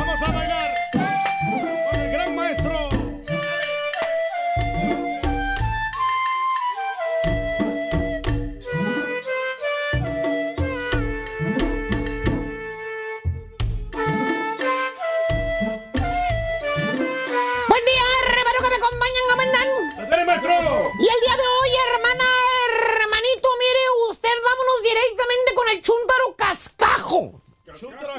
El 25.75 25.83
chúntaro 25.83 26.37
cascajo. 26.37 27.41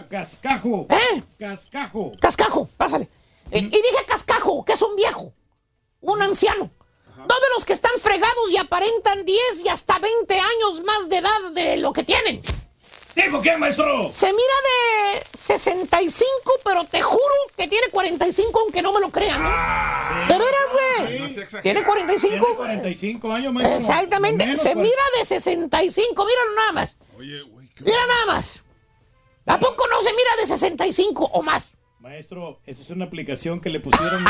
Cascajo. 0.10 0.88
¿Eh? 0.90 1.24
Cascajo. 1.40 2.12
Cascajo, 2.20 2.70
pásale. 2.78 3.10
Eh, 3.52 3.60
y 3.60 3.70
dije 3.70 4.06
cascajo, 4.08 4.66
que 4.66 4.74
es 4.74 4.82
un 4.82 4.96
viejo, 4.96 5.34
un 6.02 6.22
anciano. 6.22 6.70
Dos 7.16 7.42
de 7.42 7.48
los 7.56 7.66
que 7.66 7.74
están 7.74 7.94
fregados 8.02 8.52
y 8.52 8.58
aparentan 8.58 9.26
10 9.26 9.40
y 9.64 9.70
hasta 9.70 9.98
20 9.98 10.34
años 10.38 10.84
más 10.86 11.10
de 11.10 11.18
edad 11.18 11.52
de 11.54 11.78
lo 11.78 11.94
que 11.94 12.04
tienen. 12.04 12.42
¿Dijo 13.16 13.42
qué, 13.42 13.56
maestro? 13.56 14.12
Se 14.12 14.28
mira 14.28 15.14
de 15.14 15.26
65, 15.34 16.28
pero 16.66 16.84
te 16.84 17.02
juro 17.02 17.24
que 17.56 17.68
tiene 17.68 17.88
45, 17.90 18.60
aunque 18.60 18.82
no 18.82 18.92
me 18.92 19.00
lo 19.00 19.10
crean. 19.10 19.42
¿no? 19.42 19.50
¿De 19.50 20.38
veras, 20.38 20.70
güey? 21.02 21.62
¿Tiene 21.62 21.84
45? 21.84 22.28
Tiene 22.28 22.56
45 22.56 23.32
años, 23.34 23.54
maestro. 23.54 23.78
Exactamente. 23.78 24.46
Menos, 24.46 24.62
Se 24.62 24.74
pues. 24.74 24.88
mira 24.88 25.04
de 25.20 25.26
65. 25.26 26.26
Míralo 26.26 26.56
nada 26.56 26.72
más. 26.74 26.98
Mira 27.18 28.08
nada 28.08 28.26
más. 28.28 28.64
¿A 29.48 29.60
poco 29.60 29.88
no 29.88 30.02
se 30.02 30.12
mira 30.12 30.36
de 30.40 30.48
65 30.48 31.30
o 31.34 31.42
más? 31.42 31.76
Maestro, 32.00 32.60
esa 32.66 32.82
es 32.84 32.90
una 32.92 33.06
aplicación 33.06 33.60
que 33.62 33.70
le 33.70 33.80
pusieron. 33.80 34.24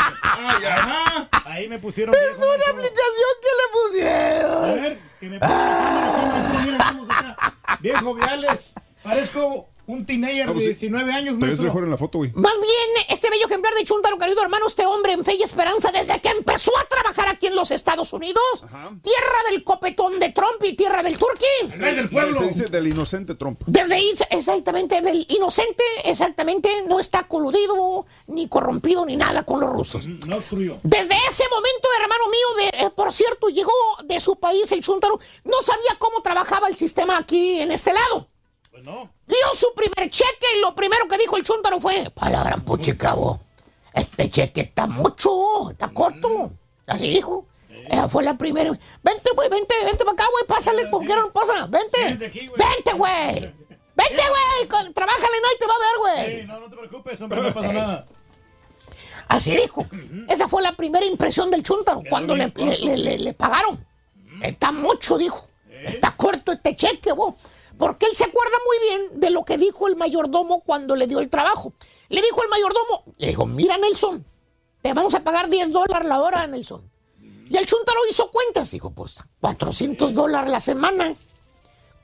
Ahí 1.44 1.68
me 1.68 1.78
pusieron. 1.78 2.14
Es 2.14 2.38
una 2.38 2.70
aplicación 2.70 3.32
que 3.42 3.50
le 3.58 3.66
pusieron. 3.72 4.64
A 4.64 4.74
ver, 4.74 4.98
que 5.20 5.28
me 5.28 5.38
Mira, 5.38 6.76
estamos 6.78 7.10
acá. 7.10 7.56
Viejo 7.80 8.14
Viales, 8.14 8.74
parezco 9.02 9.68
un 9.86 10.04
teenager 10.06 10.52
de 10.52 10.60
19 10.66 11.12
años, 11.12 11.34
Te 11.38 11.40
ves 11.40 11.40
maestro. 11.40 11.64
mejor 11.66 11.84
en 11.84 11.90
la 11.90 11.96
foto, 11.96 12.18
güey. 12.18 12.32
Más 12.34 12.54
bien, 12.60 13.04
este 13.08 13.30
bello 13.30 13.46
ejemplar 13.46 13.72
de 13.74 13.84
Chuntaro, 13.84 14.18
querido 14.18 14.42
hermano, 14.42 14.66
este 14.66 14.84
hombre 14.86 15.12
en 15.12 15.24
fe 15.24 15.34
y 15.34 15.42
esperanza 15.42 15.90
desde 15.92 16.20
que 16.20 16.28
empezó 16.28 16.76
a 16.78 16.84
trabajar 16.88 17.28
aquí 17.28 17.46
en 17.46 17.54
los 17.54 17.70
Estados 17.70 18.12
Unidos. 18.12 18.42
Tierra 19.02 19.38
del 19.50 19.62
copetón 19.64 20.18
de 20.18 20.32
Trump 20.32 20.62
y 20.64 20.72
tierra 20.74 21.02
del 21.02 21.16
turqui. 21.18 21.44
Se 22.38 22.46
dice 22.46 22.66
del 22.66 22.88
inocente 22.88 23.34
Trump. 23.34 23.60
Desde 23.66 23.94
ahí, 23.94 24.10
exactamente, 24.30 25.00
del 25.02 25.24
inocente, 25.28 25.84
exactamente, 26.04 26.70
no 26.88 26.98
está 27.00 27.24
coludido, 27.28 28.06
ni 28.26 28.48
corrompido, 28.48 29.04
ni 29.06 29.16
nada 29.16 29.44
con 29.44 29.60
los 29.60 29.70
rusos. 29.70 30.06
No 30.26 30.36
obstruyó. 30.36 30.78
Desde 30.82 31.14
ese 31.28 31.44
momento, 31.50 31.88
hermano 32.02 32.24
mío, 32.28 32.70
de, 32.80 32.86
eh, 32.86 32.90
por 32.94 33.12
cierto, 33.12 33.48
llegó 33.48 33.72
de 34.04 34.20
su 34.20 34.36
país 34.36 34.70
el 34.72 34.82
Chuntaro, 34.82 35.18
no 35.44 35.62
sabía 35.62 35.96
cómo 35.98 36.22
trabajaba 36.22 36.68
el 36.68 36.76
sistema 36.76 37.18
aquí 37.18 37.60
en 37.60 37.72
este 37.72 37.92
lado. 37.92 38.28
Pues 38.76 38.84
no. 38.84 39.10
Dio 39.26 39.36
su 39.54 39.72
primer 39.74 40.10
cheque 40.10 40.46
y 40.54 40.60
lo 40.60 40.74
primero 40.74 41.08
que 41.08 41.16
dijo 41.16 41.38
el 41.38 41.42
Chuntaro 41.44 41.80
fue, 41.80 42.10
para 42.10 42.30
la 42.32 42.44
gran 42.44 42.60
puchicabo, 42.60 43.40
este 43.94 44.28
cheque 44.28 44.60
está 44.60 44.86
mucho, 44.86 45.70
está 45.70 45.88
corto. 45.88 46.52
Así 46.86 47.08
dijo. 47.08 47.46
Esa 47.88 48.06
fue 48.06 48.22
la 48.22 48.36
primera. 48.36 48.70
Vente, 49.02 49.30
güey, 49.34 49.48
vente, 49.48 49.74
vente 49.82 50.04
para 50.04 50.12
acá, 50.12 50.24
güey, 50.30 50.44
pásale, 50.46 50.88
porque 50.88 51.14
no 51.14 51.32
pasa. 51.32 51.66
Vente. 51.68 52.16
Vente, 52.18 52.92
güey. 52.98 53.40
Vente, 53.40 54.22
güey. 54.28 54.92
Trabájale, 54.92 55.36
nadie 55.42 55.58
te 55.58 55.66
va 55.66 55.72
a 55.72 55.78
ver, 55.78 56.26
güey. 56.26 56.46
No, 56.46 56.60
no 56.60 56.68
te 56.68 56.76
preocupes, 56.76 57.18
hombre, 57.22 57.40
no 57.40 57.54
pasa 57.54 57.72
nada. 57.72 58.06
Así 59.28 59.56
dijo. 59.56 59.86
Esa 60.28 60.48
fue 60.48 60.60
la 60.60 60.72
primera 60.76 61.06
impresión 61.06 61.50
del 61.50 61.62
Chuntaro 61.62 62.02
cuando 62.10 62.36
le, 62.36 62.52
le- 62.56 62.78
le- 62.78 62.98
le- 62.98 63.18
le 63.20 63.32
pagaron. 63.32 63.82
Está 64.42 64.70
mucho, 64.70 65.16
dijo. 65.16 65.48
Está 65.70 66.14
corto 66.14 66.52
este 66.52 66.76
cheque, 66.76 67.12
vos. 67.12 67.34
Porque 67.78 68.06
él 68.06 68.16
se 68.16 68.24
acuerda 68.24 68.56
muy 68.64 68.88
bien 68.88 69.20
de 69.20 69.30
lo 69.30 69.44
que 69.44 69.58
dijo 69.58 69.86
el 69.88 69.96
mayordomo 69.96 70.62
cuando 70.62 70.96
le 70.96 71.06
dio 71.06 71.20
el 71.20 71.28
trabajo. 71.28 71.72
Le 72.08 72.22
dijo 72.22 72.42
el 72.42 72.48
mayordomo, 72.48 73.04
le 73.18 73.28
dijo, 73.28 73.46
mira 73.46 73.76
Nelson, 73.76 74.24
te 74.82 74.94
vamos 74.94 75.14
a 75.14 75.20
pagar 75.24 75.50
10 75.50 75.72
dólares 75.72 76.08
la 76.08 76.20
hora, 76.20 76.46
Nelson. 76.46 76.90
Y 77.48 77.56
el 77.56 77.66
Chuntaro 77.66 78.00
hizo 78.10 78.30
cuentas. 78.30 78.70
Dijo, 78.70 78.90
pues 78.90 79.18
400 79.40 80.14
dólares 80.14 80.50
la 80.50 80.60
semana. 80.60 81.14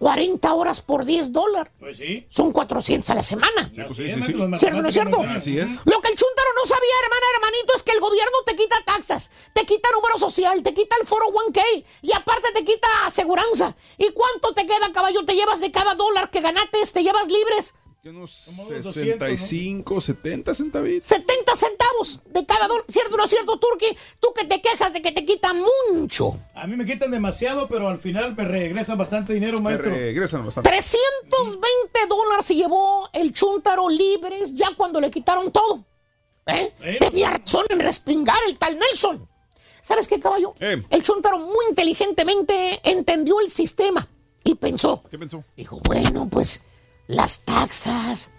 40 0.03 0.53
horas 0.55 0.81
por 0.81 1.05
10 1.05 1.31
dólares. 1.31 1.73
Pues 1.79 1.99
sí. 1.99 2.27
Son 2.29 2.51
400 2.51 3.09
a 3.11 3.15
la 3.15 3.23
semana. 3.23 3.71
pues 3.73 3.97
sí, 3.97 4.11
sí, 4.11 4.21
sí. 4.21 4.33
Los 4.33 4.59
¿Cierto, 4.59 4.83
no 4.83 4.89
es 4.89 4.95
cierto? 4.95 5.21
Así 5.21 5.57
es. 5.57 5.71
Lo 5.85 6.01
que 6.01 6.09
el 6.09 6.17
Chuntaro 6.17 6.49
no 6.57 6.67
sabía, 6.67 6.95
hermana, 7.05 7.27
hermanito, 7.37 7.73
es 7.77 7.85
que 7.85 7.93
el 7.93 8.01
gobierno 8.01 8.37
te 8.45 8.57
quita 8.57 8.83
taxas, 8.85 9.31
te 9.53 9.65
quita 9.65 9.91
número 9.93 10.19
social, 10.19 10.61
te 10.65 10.75
quita 10.75 10.97
el 11.01 11.07
foro 11.07 11.27
1K 11.27 11.85
y 12.03 12.13
aparte 12.15 12.49
te 12.53 12.65
quita 12.65 12.89
aseguranza. 13.07 13.77
¿Y 13.97 14.11
cuánto 14.11 14.53
te 14.55 14.67
queda, 14.67 14.93
caballo? 14.93 15.25
Te 15.25 15.37
llevas 15.37 15.61
de 15.61 15.71
cada 15.71 15.95
dólar 15.95 16.31
que 16.31 16.41
ganates, 16.41 16.93
te 16.93 17.05
llevas 17.05 17.29
libres 17.29 17.75
Que 18.03 18.09
unos 18.09 18.49
unos 18.49 18.67
65, 18.95 20.01
70 20.01 20.55
centavitos. 20.57 21.05
70 21.07 21.55
centavos 21.55 22.19
de 22.31 22.45
cada 22.45 22.67
dólar. 22.67 22.85
¿Cierto 22.89 23.15
o 23.15 23.17
no 23.17 23.25
es 23.25 23.31
cierto, 23.31 23.61
Turki? 23.61 23.97
Tú 24.19 24.33
que 24.35 24.45
te 24.45 24.61
quejas 24.61 24.93
de 24.93 25.01
que 25.01 25.13
te 25.13 25.25
quitan 25.25 25.63
mucho. 25.95 26.37
A 26.57 26.67
mí 26.67 26.75
me 26.75 26.85
quitan 26.85 27.13
demasiado, 27.13 27.69
pero 27.69 27.87
al 27.87 28.01
final 28.01 28.35
me 28.35 28.45
regresan 28.45 28.99
bastante 28.99 29.35
dinero, 29.35 29.59
Me 29.59 29.65
maestro. 29.71 29.91
regresan 29.93 30.45
bastante. 30.45 30.69
320 30.69 32.07
dólares 32.09 32.45
se 32.45 32.57
llevó 32.57 33.09
el 33.13 33.33
Chuntaro 33.33 33.89
libres 33.89 34.53
ya 34.53 34.71
cuando 34.77 34.99
le 34.99 35.09
quitaron 35.09 35.53
todo. 35.53 35.85
¿Eh? 36.47 36.75
Tenía 36.99 37.31
razón 37.31 37.65
en 37.71 37.79
respingar 37.79 38.39
el 38.49 38.59
tal 38.59 38.81
Nelson. 38.81 39.29
¿Sabes 39.81 40.09
qué, 40.09 40.19
caballo? 40.19 40.55
El 40.59 41.03
Chuntaro 41.05 41.39
muy 41.39 41.67
inteligentemente 41.69 42.81
entendió 42.83 43.39
el 43.39 43.49
sistema 43.49 44.09
y 44.43 44.57
pensó. 44.57 45.05
¿Qué 45.09 45.21
pensó? 45.21 45.45
Dijo, 45.57 45.81
bueno, 45.85 46.29
pues 46.29 46.63
las 47.13 47.41
taxas. 47.41 48.31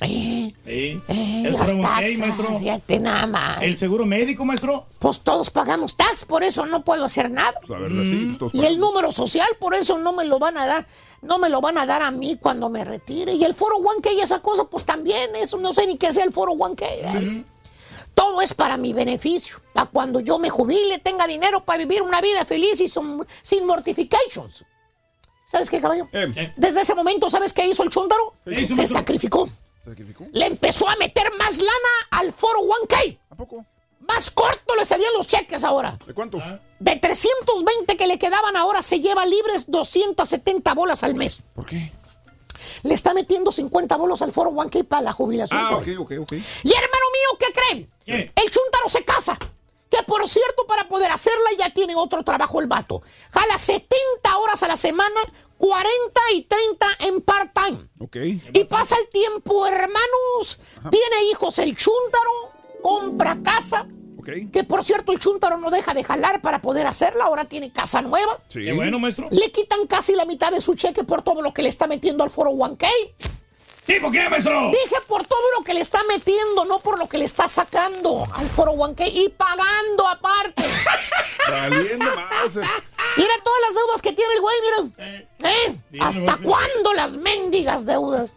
Eh, 0.00 0.52
eh, 0.66 1.00
El 1.46 1.52
las 1.52 1.76
401k, 1.76 1.82
taxas, 1.82 2.18
maestro. 2.18 2.58
fíjate 2.58 2.98
nada 2.98 3.26
más. 3.26 3.62
¿El 3.62 3.76
seguro 3.78 4.04
médico, 4.04 4.44
maestro? 4.44 4.86
Pues 4.98 5.20
todos 5.20 5.50
pagamos 5.50 5.96
tax, 5.96 6.24
por 6.24 6.42
eso 6.42 6.66
no 6.66 6.84
puedo 6.84 7.04
hacer 7.04 7.30
nada. 7.30 7.54
Pues 7.60 7.70
la 7.70 7.78
verdad, 7.78 8.02
sí. 8.02 8.36
pues, 8.38 8.54
Y 8.54 8.64
el 8.66 8.78
número 8.80 9.12
social, 9.12 9.48
por 9.60 9.74
eso 9.74 9.98
no 9.98 10.12
me 10.12 10.24
lo 10.24 10.38
van 10.38 10.58
a 10.58 10.66
dar. 10.66 10.86
No 11.22 11.38
me 11.38 11.48
lo 11.48 11.60
van 11.62 11.78
a 11.78 11.86
dar 11.86 12.02
a 12.02 12.10
mí 12.10 12.36
cuando 12.40 12.68
me 12.68 12.84
retire. 12.84 13.32
Y 13.32 13.44
el 13.44 13.54
foro 13.54 13.76
1K 13.78 14.14
y 14.14 14.20
esa 14.20 14.42
cosa, 14.42 14.64
pues 14.64 14.84
también, 14.84 15.34
eso 15.36 15.56
no 15.56 15.72
sé 15.72 15.86
ni 15.86 15.96
qué 15.96 16.12
sea 16.12 16.24
el 16.24 16.32
foro 16.32 16.52
1K. 16.52 16.82
¿eh? 16.82 17.44
Todo 18.14 18.42
es 18.42 18.52
para 18.52 18.76
mi 18.76 18.92
beneficio. 18.92 19.56
Para 19.72 19.88
cuando 19.88 20.20
yo 20.20 20.38
me 20.38 20.50
jubile, 20.50 20.98
tenga 20.98 21.26
dinero 21.26 21.64
para 21.64 21.78
vivir 21.78 22.02
una 22.02 22.20
vida 22.20 22.44
feliz 22.44 22.78
y 22.80 22.88
sin, 22.88 23.24
sin 23.42 23.64
mortifications. 23.66 24.64
¿Sabes 25.54 25.70
qué, 25.70 25.80
caballo? 25.80 26.08
Desde 26.56 26.80
ese 26.80 26.96
momento, 26.96 27.30
¿sabes 27.30 27.52
qué 27.52 27.64
hizo 27.64 27.84
el 27.84 27.90
chúndaro? 27.90 28.34
¿Qué 28.44 28.62
hizo, 28.62 28.74
Se 28.74 28.88
sacrificó. 28.88 29.48
¿Sacrificó? 29.84 30.26
Le 30.32 30.46
empezó 30.46 30.88
a 30.88 30.96
meter 30.96 31.30
más 31.38 31.58
lana 31.58 31.94
al 32.10 32.32
foro 32.32 32.58
1K. 32.58 33.18
¿A 33.30 33.36
poco? 33.36 33.64
Más 34.00 34.32
corto 34.32 34.74
le 34.74 34.84
salían 34.84 35.12
los 35.16 35.28
cheques 35.28 35.62
ahora. 35.62 35.96
¿De 36.04 36.12
cuánto? 36.12 36.38
De 36.80 36.96
320 36.96 37.96
que 37.96 38.06
le 38.08 38.18
quedaban 38.18 38.56
ahora 38.56 38.82
se 38.82 38.98
lleva 38.98 39.24
libres 39.26 39.66
270 39.68 40.74
bolas 40.74 41.04
al 41.04 41.14
mes. 41.14 41.40
¿Por 41.54 41.66
qué? 41.66 41.92
Le 42.82 42.94
está 42.94 43.14
metiendo 43.14 43.52
50 43.52 43.94
bolos 43.96 44.22
al 44.22 44.32
foro 44.32 44.50
1K 44.50 44.88
para 44.88 45.02
la 45.02 45.12
jubilación. 45.12 45.60
Ah, 45.60 45.76
ok, 45.76 45.86
ok, 46.00 46.12
ok. 46.22 46.32
Y 46.32 46.72
hermano 46.72 47.06
mío, 47.12 47.38
¿qué 47.38 47.46
creen? 47.52 47.90
El 48.34 48.50
chuntaro 48.50 48.88
se 48.88 49.04
casa. 49.04 49.38
Que 49.94 50.02
por 50.02 50.28
cierto, 50.28 50.66
para 50.66 50.88
poder 50.88 51.12
hacerla 51.12 51.50
ya 51.56 51.70
tiene 51.70 51.94
otro 51.94 52.24
trabajo 52.24 52.60
el 52.60 52.66
vato. 52.66 53.02
Jala 53.30 53.56
70 53.56 54.38
horas 54.38 54.60
a 54.64 54.68
la 54.68 54.76
semana, 54.76 55.20
40 55.58 56.20
y 56.34 56.42
30 56.42 56.86
en 57.00 57.20
part-time. 57.20 57.88
Ok. 58.00 58.16
Y 58.52 58.64
pasa 58.64 58.96
el 58.98 59.08
tiempo, 59.08 59.66
hermanos. 59.66 60.58
Tiene 60.90 61.30
hijos 61.30 61.58
el 61.58 61.76
chúntaro, 61.76 62.52
compra 62.82 63.38
casa. 63.42 63.86
Ok. 64.18 64.28
Que 64.52 64.64
por 64.64 64.84
cierto, 64.84 65.12
el 65.12 65.18
chúntaro 65.18 65.58
no 65.58 65.70
deja 65.70 65.94
de 65.94 66.02
jalar 66.02 66.40
para 66.40 66.60
poder 66.62 66.86
hacerla. 66.86 67.24
Ahora 67.24 67.44
tiene 67.46 67.72
casa 67.72 68.02
nueva. 68.02 68.40
Sí. 68.48 68.62
Qué 68.62 68.72
bueno, 68.72 68.98
maestro. 68.98 69.28
Le 69.30 69.52
quitan 69.52 69.86
casi 69.86 70.14
la 70.14 70.24
mitad 70.24 70.50
de 70.50 70.60
su 70.60 70.74
cheque 70.74 71.04
por 71.04 71.22
todo 71.22 71.42
lo 71.42 71.52
que 71.52 71.62
le 71.62 71.68
está 71.68 71.86
metiendo 71.86 72.24
al 72.24 72.30
foro 72.30 72.50
1K. 72.50 72.86
¿Sí, 73.86 74.00
por 74.00 74.10
qué, 74.10 74.28
maestro? 74.30 74.70
Dije 74.70 74.96
por 75.06 75.26
todo 75.26 75.42
lo 75.58 75.64
que 75.64 75.74
le 75.74 75.80
está 75.80 76.02
metiendo, 76.04 76.64
no 76.64 76.78
por 76.78 76.98
lo 76.98 77.06
que 77.06 77.18
le 77.18 77.26
está 77.26 77.48
sacando 77.48 78.24
al 78.32 78.48
foro 78.50 78.72
1K 78.72 79.10
y 79.12 79.28
pagando 79.28 80.08
aparte. 80.08 80.64
Valiendo 81.50 82.04
más. 82.04 82.56
Mira 82.56 83.34
todas 83.44 83.60
las 83.66 83.74
deudas 83.74 84.02
que 84.02 84.12
tiene 84.12 84.32
el 84.34 84.40
güey, 84.40 84.56
mira. 84.62 85.28
¿Eh? 85.50 85.78
Bien, 85.90 86.02
¿Hasta 86.02 86.36
cuándo 86.38 86.94
las 86.94 87.18
mendigas 87.18 87.84
deudas? 87.84 88.32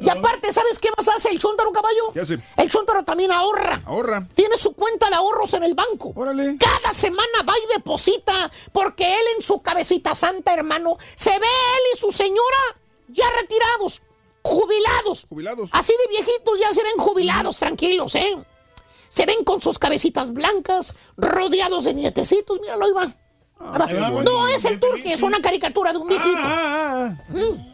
Y 0.00 0.08
aparte, 0.08 0.52
¿sabes 0.52 0.78
qué 0.78 0.88
más 0.96 1.06
hace 1.08 1.30
el 1.30 1.38
chúntaro 1.38 1.70
caballo? 1.72 2.12
¿Qué 2.14 2.20
hace? 2.20 2.38
El 2.56 2.68
chúntaro 2.70 3.04
también 3.04 3.30
ahorra. 3.30 3.82
Ahorra. 3.84 4.26
Tiene 4.34 4.56
su 4.56 4.72
cuenta 4.72 5.10
de 5.10 5.14
ahorros 5.14 5.52
en 5.54 5.62
el 5.62 5.74
banco. 5.74 6.12
Órale. 6.16 6.56
Cada 6.58 6.94
semana 6.94 7.42
va 7.46 7.52
y 7.56 7.74
deposita, 7.74 8.50
porque 8.72 9.04
él 9.04 9.26
en 9.36 9.42
su 9.42 9.60
cabecita 9.60 10.14
santa, 10.14 10.54
hermano, 10.54 10.96
se 11.14 11.30
ve 11.30 11.46
él 11.46 11.82
y 11.94 12.00
su 12.00 12.10
señora 12.10 12.58
ya 13.08 13.26
retirados, 13.40 14.02
jubilados. 14.42 15.26
Jubilados. 15.28 15.70
Así 15.72 15.92
de 15.92 16.08
viejitos 16.10 16.58
ya 16.58 16.72
se 16.72 16.82
ven 16.82 16.96
jubilados, 16.98 17.58
tranquilos, 17.58 18.14
¿eh? 18.14 18.36
Se 19.08 19.26
ven 19.26 19.42
con 19.44 19.60
sus 19.60 19.78
cabecitas 19.78 20.32
blancas, 20.32 20.94
rodeados 21.16 21.84
de 21.84 21.94
nietecitos. 21.94 22.60
Míralo, 22.60 22.84
ahí 22.86 22.92
va. 22.92 23.14
Ahí 23.84 23.94
no, 24.24 24.48
es 24.48 24.64
el 24.64 24.78
feliz, 24.78 25.04
es 25.06 25.22
una 25.22 25.40
caricatura 25.42 25.92
de 25.92 25.98
un 25.98 26.08
viejito. 26.08 26.38
Ah, 26.38 27.14
Mm. 27.28 27.70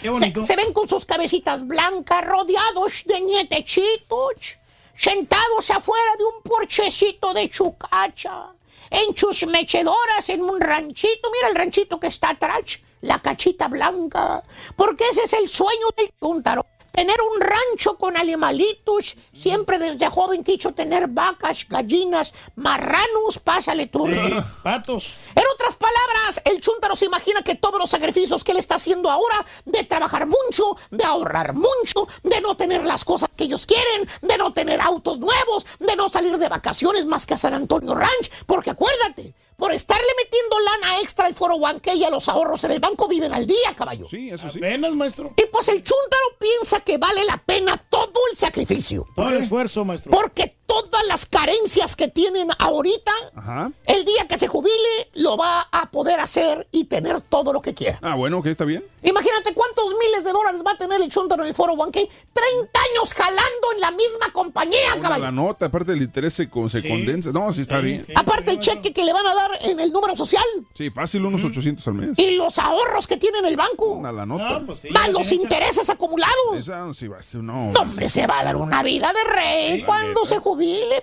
Qué 0.00 0.08
Se, 0.08 0.10
bonito. 0.10 0.42
se 0.42 0.56
ven 0.56 0.72
con 0.72 0.88
sus 0.88 1.04
cabecitas 1.06 1.66
blancas, 1.66 2.24
rodeados 2.24 3.02
de 3.06 3.20
nietecitos, 3.20 4.58
sentados 4.94 5.70
afuera 5.70 6.12
de 6.18 6.24
un 6.24 6.42
porchecito 6.42 7.32
de 7.34 7.48
chucacha, 7.50 8.52
en 8.90 9.16
sus 9.16 9.42
en 9.42 10.42
un 10.42 10.60
ranchito. 10.60 11.30
Mira 11.32 11.48
el 11.48 11.54
ranchito 11.56 11.98
que 11.98 12.06
está 12.08 12.30
atrás, 12.30 12.78
la 13.00 13.20
cachita 13.20 13.68
blanca, 13.68 14.42
porque 14.74 15.04
ese 15.10 15.24
es 15.24 15.32
el 15.32 15.48
sueño 15.48 15.88
del 15.96 16.12
chúntaro. 16.20 16.64
Tener 16.96 17.16
un 17.20 17.40
rancho 17.42 17.98
con 17.98 18.16
animalitos, 18.16 19.16
siempre 19.34 19.78
desde 19.78 20.08
joven 20.08 20.42
quiso 20.42 20.72
tener 20.72 21.08
vacas, 21.08 21.68
gallinas, 21.68 22.32
marranos, 22.54 23.38
pásale 23.44 23.86
tú. 23.88 24.06
Eh, 24.06 24.42
patos. 24.62 25.18
En 25.34 25.42
otras 25.52 25.74
palabras, 25.74 26.40
el 26.46 26.58
chúntaro 26.58 26.96
se 26.96 27.04
imagina 27.04 27.42
que 27.42 27.54
todos 27.54 27.78
los 27.78 27.90
sacrificios 27.90 28.42
que 28.42 28.52
él 28.52 28.58
está 28.58 28.76
haciendo 28.76 29.10
ahora, 29.10 29.44
de 29.66 29.84
trabajar 29.84 30.26
mucho, 30.26 30.78
de 30.90 31.04
ahorrar 31.04 31.52
mucho, 31.52 32.08
de 32.22 32.40
no 32.40 32.56
tener 32.56 32.86
las 32.86 33.04
cosas 33.04 33.28
que 33.36 33.44
ellos 33.44 33.66
quieren, 33.66 34.08
de 34.22 34.38
no 34.38 34.54
tener 34.54 34.80
autos 34.80 35.18
nuevos, 35.18 35.66
de 35.78 35.96
no 35.96 36.08
salir 36.08 36.38
de 36.38 36.48
vacaciones 36.48 37.04
más 37.04 37.26
que 37.26 37.34
a 37.34 37.38
San 37.38 37.52
Antonio 37.52 37.94
Ranch, 37.94 38.30
porque 38.46 38.70
acuérdate, 38.70 39.34
por 39.56 39.72
estarle 39.72 40.06
metiendo 40.22 40.60
lana 40.60 41.00
extra 41.00 41.26
al 41.26 41.34
foro 41.34 41.56
1K 41.56 41.96
y 41.96 42.04
a 42.04 42.10
los 42.10 42.28
ahorros 42.28 42.62
en 42.64 42.72
el 42.72 42.80
banco 42.80 43.08
viven 43.08 43.32
al 43.32 43.46
día, 43.46 43.74
caballo. 43.76 44.06
Sí, 44.08 44.30
eso 44.30 44.50
sí. 44.50 44.58
Apenas, 44.58 44.94
maestro. 44.94 45.32
Y 45.36 45.46
pues 45.46 45.68
el 45.68 45.82
chúntaro 45.82 46.24
piensa 46.38 46.80
que 46.80 46.98
vale 46.98 47.24
la 47.24 47.38
pena 47.38 47.76
todo 47.88 48.20
el 48.30 48.36
sacrificio. 48.36 49.06
Todo 49.14 49.30
el 49.30 49.42
esfuerzo, 49.42 49.84
maestro. 49.84 50.10
Porque 50.10 50.55
todas 50.66 51.06
las 51.06 51.26
carencias 51.26 51.94
que 51.96 52.08
tienen 52.08 52.48
ahorita, 52.58 53.12
Ajá. 53.34 53.70
el 53.86 54.04
día 54.04 54.26
que 54.28 54.36
se 54.38 54.48
jubile, 54.48 54.72
lo 55.14 55.36
va 55.36 55.68
a 55.70 55.90
poder 55.90 56.20
hacer 56.20 56.66
y 56.72 56.84
tener 56.84 57.20
todo 57.20 57.52
lo 57.52 57.62
que 57.62 57.74
quiera. 57.74 57.98
Ah, 58.02 58.14
bueno, 58.14 58.38
ok, 58.38 58.46
está 58.46 58.64
bien. 58.64 58.84
Imagínate 59.02 59.54
cuántos 59.54 59.84
miles 59.98 60.24
de 60.24 60.32
dólares 60.32 60.62
va 60.66 60.72
a 60.72 60.78
tener 60.78 61.00
el 61.00 61.08
Chuntaro 61.10 61.42
en 61.44 61.48
el 61.48 61.54
foro 61.54 61.74
1K. 61.74 61.92
30 61.92 62.80
años 62.80 63.14
jalando 63.14 63.72
en 63.74 63.80
la 63.80 63.90
misma 63.92 64.32
compañía, 64.32 64.92
Una 64.94 65.02
caballo. 65.02 65.24
la 65.24 65.30
nota, 65.32 65.66
aparte 65.66 65.92
del 65.92 66.02
interés 66.02 66.34
se, 66.34 66.48
se 66.68 66.88
condensa. 66.88 67.30
No, 67.32 67.52
sí 67.52 67.60
está 67.62 67.78
bien. 67.78 68.04
Aparte 68.16 68.50
el 68.50 68.60
cheque 68.60 68.92
que 68.92 69.04
le 69.04 69.12
van 69.12 69.26
a 69.26 69.34
dar 69.34 69.50
en 69.62 69.78
el 69.80 69.92
número 69.92 70.16
social 70.16 70.44
Sí, 70.74 70.90
fácil, 70.90 71.24
unos 71.24 71.44
800 71.44 71.86
al 71.88 71.94
mes. 71.94 72.18
y 72.18 72.32
los 72.32 72.58
ahorros 72.58 73.06
que 73.06 73.16
tiene 73.16 73.38
en 73.38 73.46
el 73.46 73.56
banco, 73.56 73.86
Una 73.92 74.10
la 74.12 74.26
nota. 74.26 74.60
más 74.90 75.10
los 75.12 75.30
intereses 75.32 75.88
acumulados. 75.88 76.34
Esa 76.58 76.78
no, 76.80 76.92
sí 76.94 77.06
va 77.08 77.18
a 77.18 77.22
ser, 77.22 77.42
no. 77.42 77.70
No, 77.72 77.80
hombre, 77.82 78.08
se 78.10 78.26
va 78.26 78.40
a 78.40 78.44
dar 78.44 78.56
una 78.56 78.82
vida 78.82 79.12
de 79.12 79.24
rey 79.32 79.82
cuando 79.84 80.24
se 80.24 80.38
jubile, 80.38 80.55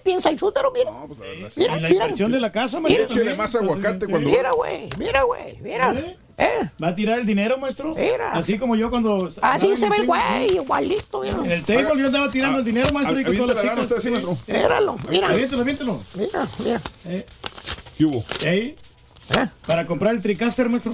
piensa 0.03 0.29
el 0.29 0.37
Chuntaro, 0.37 0.71
mira. 0.71 0.91
Mira, 1.55 1.77
Y 1.77 1.81
la 1.81 1.89
mira. 1.89 2.03
inversión 2.05 2.31
de 2.31 2.39
la 2.39 2.51
casa, 2.51 2.79
maestro. 2.79 3.23
Más 3.37 3.55
aguacate 3.55 4.07
cuando- 4.07 4.29
Mira, 4.29 4.51
güey, 4.51 4.89
mira, 4.97 5.23
güey, 5.23 5.57
mira. 5.61 5.93
Eh, 6.35 6.47
¿Va 6.83 6.87
a 6.87 6.95
tirar 6.95 7.19
el 7.19 7.27
dinero, 7.27 7.57
maestro? 7.59 7.93
Mira. 7.95 8.31
Así 8.31 8.57
como 8.57 8.75
yo 8.75 8.89
cuando... 8.89 9.31
Así 9.41 9.67
andaba 9.67 9.77
se 9.77 9.89
ve 9.89 9.95
el 9.97 10.07
güey, 10.07 10.55
igualito, 10.55 11.21
mira. 11.21 11.37
En 11.45 11.51
el 11.51 11.63
table 11.63 12.01
yo 12.01 12.07
andaba 12.07 12.31
tirando 12.31 12.57
el 12.59 12.65
dinero, 12.65 12.91
maestro, 12.91 13.19
y 13.19 13.23
con 13.23 13.33
avienta 13.35 13.53
todas 13.53 13.63
la 13.65 13.71
las 13.71 13.77
lana 13.77 13.87
chicas. 13.87 13.97
usted 13.97 13.97
así, 13.97 14.25
maestro. 14.27 14.53
Míralo, 14.53 14.95
mira. 15.09 15.29
Aviéntalo, 15.29 15.61
aviéntalo. 15.61 15.99
Mira, 16.15 16.47
mira. 16.59 16.81
Eh, 17.05 17.25
¿Qué 17.97 18.05
hubo? 18.05 18.23
ey, 18.43 18.75
¿Eh? 19.37 19.47
Para 19.67 19.85
comprar 19.85 20.15
el 20.15 20.21
TriCaster, 20.23 20.69
maestro. 20.69 20.91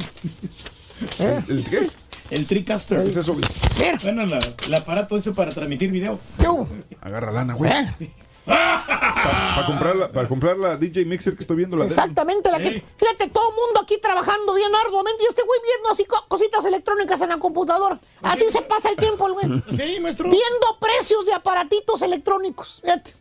¿El 1.47 1.63
qué? 1.69 1.87
El 2.31 2.45
TriCaster. 2.45 3.01
¿Qué 3.03 3.09
es 3.09 3.15
eso, 3.15 3.33
güey? 3.33 3.45
Mira. 3.79 3.97
Bueno, 4.03 4.25
la- 4.25 4.39
el 4.67 4.73
aparato 4.73 5.17
ese 5.17 5.31
para 5.31 5.51
transmitir 5.51 5.89
video. 5.89 6.19
Yo. 6.43 6.67
Agarra 7.01 7.31
lana, 7.31 7.53
güey. 7.55 7.71
¿Eh? 7.71 8.11
Para 8.49 9.65
comprar, 9.67 9.95
la, 9.95 10.11
para 10.11 10.27
comprar 10.27 10.57
la 10.57 10.77
DJ 10.77 11.05
Mixer 11.05 11.35
que 11.35 11.41
estoy 11.41 11.57
viendo. 11.57 11.77
La 11.77 11.83
demo. 11.85 11.93
Exactamente, 11.93 12.49
la 12.51 12.57
que, 12.59 12.83
fíjate, 12.97 13.29
todo 13.29 13.49
el 13.49 13.55
mundo 13.55 13.81
aquí 13.81 13.97
trabajando 13.99 14.53
bien 14.53 14.71
arduamente 14.85 15.23
y 15.23 15.27
este 15.27 15.43
güey 15.43 15.59
viendo 15.63 15.89
así 15.89 16.05
co- 16.05 16.25
cositas 16.27 16.65
electrónicas 16.65 17.21
en 17.21 17.29
la 17.29 17.37
computadora. 17.37 17.99
Así 18.21 18.45
se 18.49 18.61
pasa 18.63 18.89
el 18.89 18.95
tiempo 18.95 19.27
el 19.27 19.33
güey. 19.33 19.63
Sí, 19.77 19.99
maestro. 19.99 20.29
Viendo 20.29 20.77
precios 20.79 21.25
de 21.25 21.33
aparatitos 21.33 22.01
electrónicos. 22.01 22.79
Fíjate. 22.83 23.13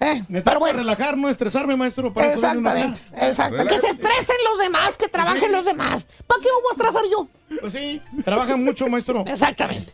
Eh, 0.00 0.22
Me 0.28 0.42
pero 0.42 0.60
bueno, 0.60 0.78
relajar, 0.78 1.16
no 1.16 1.28
estresarme, 1.28 1.74
maestro. 1.76 2.12
Para 2.14 2.32
exactamente, 2.32 3.00
exacto. 3.20 3.64
Que 3.66 3.78
se 3.78 3.88
estresen 3.88 4.36
los 4.48 4.58
demás, 4.60 4.96
que 4.96 5.08
trabajen 5.08 5.50
los 5.50 5.64
demás. 5.64 6.06
¿Para 6.26 6.40
qué 6.40 6.48
me 6.48 6.54
voy 6.54 6.70
a 6.70 6.72
estresar 6.72 7.02
yo? 7.10 7.26
Pues 7.60 7.72
sí, 7.72 8.00
trabajan 8.24 8.62
mucho, 8.64 8.86
maestro. 8.88 9.24
Exactamente. 9.26 9.92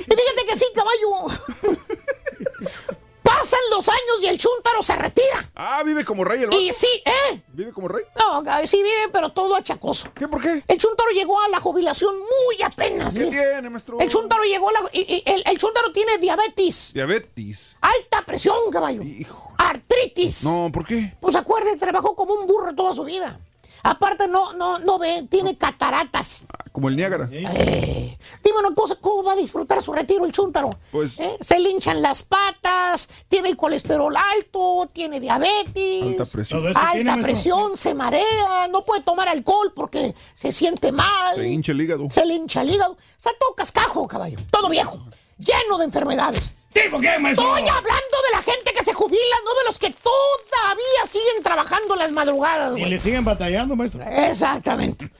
Y 0.00 0.04
fíjate 0.04 0.46
que 0.48 0.56
sí, 0.56 0.64
caballo. 0.74 1.76
Pasan 3.26 3.58
los 3.70 3.88
años 3.88 4.22
y 4.22 4.26
el 4.26 4.38
chúntaro 4.38 4.82
se 4.82 4.94
retira. 4.94 5.50
Ah, 5.56 5.82
vive 5.84 6.04
como 6.04 6.24
rey 6.24 6.44
el 6.44 6.54
Y 6.54 6.68
vato. 6.68 6.78
sí, 6.78 7.02
¿eh? 7.04 7.42
¿Vive 7.48 7.72
como 7.72 7.88
rey? 7.88 8.04
No, 8.16 8.42
sí 8.66 8.76
vive, 8.82 9.08
pero 9.12 9.30
todo 9.32 9.56
achacoso. 9.56 10.12
¿Qué? 10.14 10.28
¿Por 10.28 10.40
qué? 10.40 10.62
El 10.68 10.78
chuntaro 10.78 11.10
llegó 11.10 11.40
a 11.40 11.48
la 11.48 11.60
jubilación 11.60 12.14
muy 12.18 12.62
apenas. 12.62 13.14
¿Qué 13.14 13.20
mira. 13.26 13.30
tiene, 13.52 13.68
maestro? 13.70 13.98
El 13.98 14.08
chuntaro 14.08 14.44
llegó 14.44 14.68
a 14.68 14.72
la... 14.72 14.80
y- 14.92 15.00
y- 15.00 15.22
el, 15.26 15.42
el 15.44 15.58
chúntaro 15.58 15.90
tiene 15.92 16.18
diabetes, 16.18 16.92
Diabetes. 16.94 17.76
alta 17.80 18.22
presión, 18.22 18.56
caballo, 18.70 19.02
Hijo. 19.02 19.52
artritis. 19.58 20.44
No, 20.44 20.70
¿por 20.72 20.86
qué? 20.86 21.14
Pues 21.20 21.34
acuérdate, 21.34 21.76
trabajó 21.78 22.14
como 22.14 22.34
un 22.34 22.46
burro 22.46 22.74
toda 22.74 22.92
su 22.94 23.04
vida. 23.04 23.40
Aparte 23.90 24.26
no, 24.28 24.52
no, 24.54 24.78
no 24.78 24.98
ve, 24.98 25.26
tiene 25.30 25.56
cataratas. 25.56 26.44
Ah, 26.52 26.64
Como 26.72 26.88
el 26.88 26.96
Niágara. 26.96 27.28
Eh, 27.32 28.18
dime 28.42 28.58
una 28.58 28.74
cosa, 28.74 28.96
¿cómo 29.00 29.22
va 29.22 29.32
a 29.32 29.36
disfrutar 29.36 29.82
su 29.82 29.92
retiro 29.92 30.24
el 30.26 30.32
chúntaro? 30.32 30.70
Pues- 30.90 31.18
Eh, 31.20 31.36
Se 31.40 31.58
le 31.58 31.70
hinchan 31.70 32.02
las 32.02 32.22
patas, 32.22 33.08
tiene 33.28 33.48
el 33.48 33.56
colesterol 33.56 34.14
alto, 34.16 34.88
tiene 34.92 35.20
diabetes. 35.20 36.02
Alta 36.20 36.24
presión. 36.32 36.72
Alta 36.76 37.76
se 37.76 37.94
marea, 37.94 38.68
no 38.70 38.84
puede 38.84 39.02
tomar 39.02 39.28
alcohol 39.28 39.72
porque 39.74 40.14
se 40.34 40.50
siente 40.52 40.90
mal. 40.92 41.36
Se 41.36 41.46
hincha 41.48 41.72
el 41.72 41.80
hígado. 41.80 42.08
Se 42.10 42.26
le 42.26 42.34
hincha 42.34 42.62
el 42.62 42.70
hígado. 42.70 42.92
O 42.92 42.96
sea, 43.16 43.32
todo 43.38 43.54
cascajo, 43.54 44.06
caballo. 44.08 44.38
Todo 44.50 44.68
viejo. 44.68 44.98
Lleno 45.38 45.78
de 45.78 45.84
enfermedades. 45.84 46.52
¿Tipo 46.82 47.00
qué, 47.00 47.18
maestro? 47.18 47.56
Estoy 47.56 47.68
hablando 47.68 48.16
de 48.26 48.30
la 48.32 48.42
gente 48.42 48.72
que 48.72 48.84
se 48.84 48.92
jubila, 48.92 49.36
no 49.44 49.54
de 49.54 49.64
los 49.66 49.78
que 49.78 49.90
todavía 49.90 51.06
siguen 51.06 51.42
trabajando 51.42 51.96
las 51.96 52.12
madrugadas, 52.12 52.76
Y 52.76 52.80
güey. 52.80 52.90
le 52.90 52.98
siguen 52.98 53.24
batallando, 53.24 53.74
maestro. 53.76 54.02
Exactamente. 54.02 55.10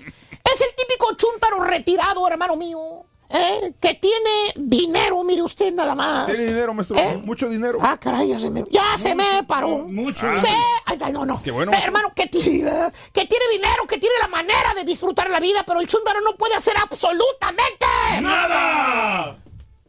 Es 0.45 0.61
el 0.61 0.69
típico 0.77 1.15
chúntaro 1.17 1.61
retirado, 1.65 2.27
hermano 2.29 2.57
mío. 2.57 3.05
¿eh? 3.29 3.73
Que 3.81 3.95
tiene 3.95 4.53
dinero, 4.55 5.25
mire 5.25 5.43
usted 5.43 5.73
nada 5.73 5.95
más. 5.97 6.27
Tiene 6.27 6.45
dinero, 6.47 6.73
maestro. 6.75 6.97
¿Eh? 6.99 7.17
Mucho 7.25 7.49
dinero. 7.49 7.79
Ah, 7.83 7.99
caray, 7.99 8.29
ya 8.29 8.39
se 8.39 8.51
me, 8.51 8.65
ya 8.71 8.97
se 8.97 9.15
me 9.17 9.43
paró. 9.49 9.69
mucho. 9.89 10.27
Sí, 10.37 10.47
ay, 10.85 10.99
ay, 11.03 11.13
no, 11.13 11.27
no. 11.27 11.43
Qué 11.43 11.51
bueno, 11.51 11.73
Eh, 11.73 11.81
hermano, 11.83 12.13
que 12.15 12.27
tiene, 12.27 12.71
que 13.13 13.25
tiene 13.27 13.45
dinero, 13.51 13.87
que 13.89 13.99
tiene 13.99 14.15
la 14.21 14.29
manera 14.29 14.75
de 14.75 14.85
disfrutar 14.85 15.29
la 15.31 15.41
vida, 15.41 15.65
pero 15.67 15.81
el 15.81 15.89
chúntaro 15.89 16.21
no 16.21 16.37
puede 16.37 16.55
hacer 16.55 16.75
absolutamente 16.79 17.87
¡Nada! 18.21 19.37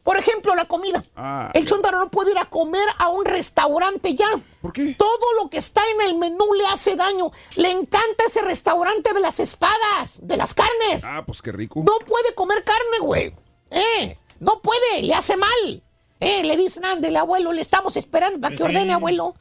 Por 0.08 0.16
ejemplo, 0.18 0.56
la 0.56 0.64
comida. 0.70 1.04
Ah, 1.18 1.52
el 1.54 1.66
Chuntaro 1.66 2.00
no 2.00 2.10
puede 2.10 2.32
ir 2.32 2.38
a 2.38 2.46
comer 2.46 2.88
a 2.98 3.10
un 3.10 3.26
restaurante 3.26 4.16
ya. 4.16 4.30
¿Por 4.62 4.72
qué? 4.72 4.96
Todo 4.98 5.34
lo 5.44 5.50
que 5.50 5.58
está 5.58 5.82
en 5.96 6.08
el 6.10 6.16
menú 6.16 6.46
le 6.54 6.66
hace 6.68 6.96
daño. 6.96 7.34
Le 7.58 7.72
encanta 7.72 8.24
ese 8.26 8.42
restaurante 8.42 9.14
de 9.14 9.20
las 9.20 9.42
espadas, 9.42 10.20
de 10.22 10.38
las 10.38 10.54
carnes. 10.54 11.04
Ah, 11.04 11.24
pues 11.28 11.42
qué 11.42 11.52
rico. 11.52 11.82
No 11.86 11.98
puede 12.06 12.34
comer 12.36 12.64
carne, 12.64 13.00
güey. 13.02 13.36
Eh, 13.70 14.18
no 14.40 14.62
puede, 14.62 15.02
le 15.04 15.14
hace 15.14 15.36
mal. 15.36 15.84
Eh, 16.22 16.42
le 16.46 16.56
dicen, 16.56 16.86
ándele, 16.86 17.20
abuelo, 17.20 17.52
le 17.52 17.62
estamos 17.62 17.98
esperando 17.98 18.40
para 18.40 18.52
que 18.52 18.60
Sí. 18.60 18.64
ordene, 18.64 18.94
abuelo. 18.94 19.36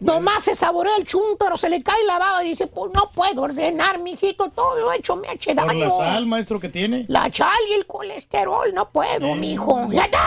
Nomás 0.00 0.44
se 0.44 0.54
saborea 0.56 0.96
el 0.96 1.06
chuntaro, 1.06 1.56
se 1.56 1.68
le 1.68 1.82
cae 1.82 2.02
la 2.04 2.18
baba 2.18 2.44
y 2.44 2.48
dice, 2.50 2.66
pues 2.66 2.92
no 2.92 3.10
puedo 3.10 3.42
ordenar, 3.42 3.98
mijito, 3.98 4.50
todo 4.50 4.76
lo 4.76 4.92
hecho 4.92 5.16
me 5.16 5.30
eche 5.32 5.54
Por 5.54 5.66
daño. 5.66 5.86
la 5.86 5.90
sal, 5.90 6.26
maestro, 6.26 6.58
que 6.60 6.68
tiene. 6.68 7.04
La 7.08 7.30
chal 7.30 7.58
y 7.70 7.74
el 7.74 7.86
colesterol, 7.86 8.72
no 8.74 8.90
puedo, 8.90 9.34
mijo. 9.34 9.88
¡Fíjate! 9.90 10.18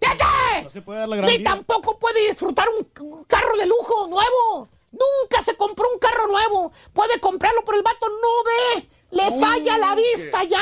¡Fíjate! 0.00 0.62
No 0.64 0.70
se 0.70 0.82
puede 0.82 1.00
dar 1.00 1.08
la 1.08 1.16
gran 1.16 1.30
Ni 1.30 1.38
vida. 1.38 1.50
tampoco 1.50 1.98
puede 1.98 2.26
disfrutar 2.26 2.66
un, 2.68 3.06
un 3.06 3.24
carro 3.24 3.56
de 3.56 3.66
lujo 3.66 4.06
nuevo. 4.08 4.68
Nunca 4.92 5.42
se 5.42 5.56
compró 5.56 5.86
un 5.92 5.98
carro 5.98 6.26
nuevo. 6.28 6.72
Puede 6.92 7.18
comprarlo, 7.20 7.62
pero 7.66 7.78
el 7.78 7.82
vato 7.82 8.06
no 8.08 8.78
ve. 8.78 8.88
Le 9.10 9.40
falla 9.40 9.78
la 9.78 9.94
vista 9.94 10.44
ya. 10.44 10.60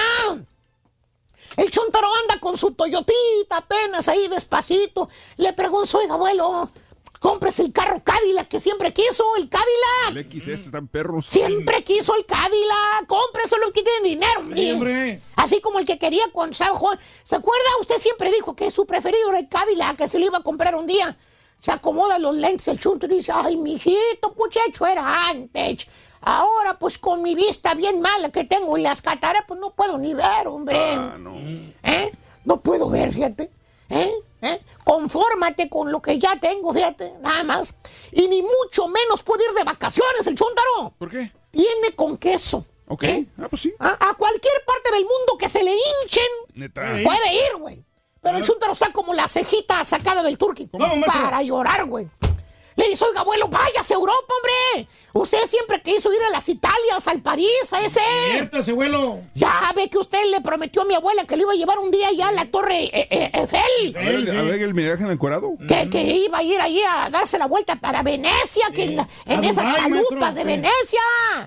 El 1.57 1.71
chontaro 1.71 2.09
anda 2.23 2.41
con 2.41 2.57
su 2.57 2.73
Toyotita 2.73 3.59
apenas 3.59 4.09
ahí 4.09 4.27
despacito. 4.29 5.09
Le 5.37 5.53
pregunto, 5.53 5.99
oiga, 5.99 6.15
abuelo, 6.15 6.71
compres 7.23 7.61
el 7.61 7.73
carro 7.73 8.03
Cadillac 8.03 8.49
que 8.49 8.59
siempre 8.59 8.93
quiso, 8.93 9.25
el 9.37 9.49
Cadillac. 9.49 10.17
El 10.17 10.41
XS 10.41 10.67
están 10.67 10.89
perros. 10.89 11.25
Siempre 11.27 11.85
quiso 11.85 12.17
el 12.17 12.27
Cadillac. 12.27 13.07
Cómpreselo 13.07 13.73
que 13.73 13.83
tiene 13.83 14.09
dinero, 14.09 14.41
hombre. 14.41 14.61
Sí, 14.61 14.73
hombre. 14.73 15.23
Así 15.37 15.61
como 15.61 15.79
el 15.79 15.87
que 15.87 15.99
quería 15.99 16.25
cuando 16.33 16.53
estaba 16.53 16.77
joven. 16.77 16.99
¿Se 17.23 17.37
acuerda? 17.37 17.65
Usted 17.81 17.99
siempre 17.99 18.33
dijo 18.33 18.57
que 18.57 18.71
su 18.73 18.85
preferido 18.87 19.29
era 19.31 19.39
el 19.39 19.49
Cadillac, 19.49 19.97
que 19.97 20.09
se 20.09 20.19
lo 20.19 20.27
iba 20.27 20.39
a 20.39 20.43
comprar 20.43 20.75
un 20.75 20.89
día. 20.89 21.17
Se 21.61 21.71
acomoda 21.71 22.19
los 22.19 22.35
lentes 22.35 22.67
el 22.67 22.81
chunto 22.81 23.07
y 23.07 23.11
dice, 23.11 23.31
ay, 23.33 23.57
mijito, 23.57 24.35
muchacho, 24.37 24.85
era 24.85 25.29
antes. 25.29 25.87
Ahora, 26.21 26.77
pues 26.77 26.99
con 26.99 27.23
mi 27.23 27.37
vista 27.37 27.75
bien 27.75 28.01
mala 28.01 28.31
que 28.31 28.43
tengo 28.43 28.77
y 28.77 28.83
las 28.83 29.01
cataratas, 29.01 29.45
pues 29.47 29.61
no 29.61 29.71
puedo 29.71 29.97
ni 29.97 30.13
ver, 30.13 30.49
hombre. 30.49 30.77
Ah, 30.77 31.17
no. 31.21 31.37
¿Eh? 31.85 32.11
No 32.45 32.61
puedo 32.61 32.91
ver, 32.91 33.13
fíjate. 33.13 33.49
¿Eh? 33.91 34.13
¿Eh? 34.43 34.61
Confórmate 34.85 35.69
con 35.71 35.93
lo 35.93 36.03
que 36.03 36.19
ya 36.19 36.39
tengo, 36.41 36.75
fíjate, 36.75 37.13
nada 37.21 37.45
más. 37.45 37.75
Y 38.11 38.27
ni 38.29 38.43
mucho 38.43 38.89
menos 38.89 39.23
puede 39.23 39.45
ir 39.45 39.53
de 39.53 39.65
vacaciones 39.65 40.27
el 40.27 40.35
chúntaro. 40.35 40.93
¿Por 40.99 41.11
qué? 41.11 41.33
Tiene 41.51 41.93
con 41.95 42.17
queso. 42.19 42.67
Ok. 42.89 43.05
Ah, 43.39 43.47
pues 43.49 43.63
sí. 43.63 43.73
A, 43.79 44.11
a 44.11 44.15
cualquier 44.15 44.53
parte 44.67 44.91
del 44.91 45.05
mundo 45.05 45.39
que 45.39 45.49
se 45.49 45.63
le 45.63 45.71
hinchen, 45.73 46.27
Neta. 46.55 46.83
puede 47.05 47.35
ir, 47.35 47.57
güey. 47.59 47.85
Pero 48.21 48.39
el 48.39 48.45
chúntaro 48.45 48.73
está 48.73 48.93
como 48.93 49.15
la 49.15 49.29
cejita 49.29 49.85
sacada 49.85 50.23
del 50.23 50.37
turqui. 50.39 50.67
Para 51.07 51.43
llorar, 51.43 51.87
güey. 51.87 52.09
Le 52.77 52.89
dice, 52.89 53.05
oiga, 53.05 53.21
abuelo, 53.21 53.49
váyase 53.49 53.95
a 53.95 53.97
Europa, 53.97 54.35
hombre. 54.35 54.89
Usted 55.15 55.39
siempre 55.47 55.83
quiso 55.83 56.13
ir 56.13 56.23
a 56.23 56.31
las 56.31 56.49
Italias, 56.49 57.07
al 57.07 57.21
París, 57.21 57.73
a 57.73 57.81
ese. 57.81 58.01
Viértase, 58.33 58.71
abuelo. 58.71 59.21
Ya 59.35 59.71
ve 59.77 59.89
que 59.91 59.99
usted 59.99 60.25
le 60.31 60.41
prometió 60.41 60.83
a 60.83 60.85
mi 60.87 60.95
abuela 60.95 61.25
que 61.27 61.37
le 61.37 61.43
iba 61.43 61.53
a 61.53 61.57
llevar 61.57 61.79
un 61.79 61.91
día 61.91 62.11
ya 62.13 62.29
a 62.29 62.33
la 62.33 62.47
Torre 62.47 62.85
eh, 62.85 63.09
eh, 63.11 63.31
Eiffel. 63.35 63.97
A 63.97 64.01
ver, 64.01 64.37
a 64.39 64.43
ver 64.43 64.63
el 64.63 64.73
miraje 64.75 65.01
en 65.03 65.07
el 65.09 65.13
encuerado. 65.15 65.53
Que, 65.69 65.91
que 65.91 66.03
iba 66.03 66.39
a 66.39 66.43
ir 66.43 66.61
ahí 66.61 66.81
a 66.83 67.11
darse 67.11 67.39
la 67.39 67.47
vuelta 67.47 67.77
para 67.77 68.03
Venecia, 68.03 68.67
que 68.75 68.85
en, 68.85 68.97
la- 68.97 69.09
en 69.27 69.45
A 69.45 69.49
esas 69.49 69.77
chalupas 69.77 69.91
maestro, 69.91 70.33
de 70.33 70.41
sí. 70.41 70.47
Venecia. 70.47 71.01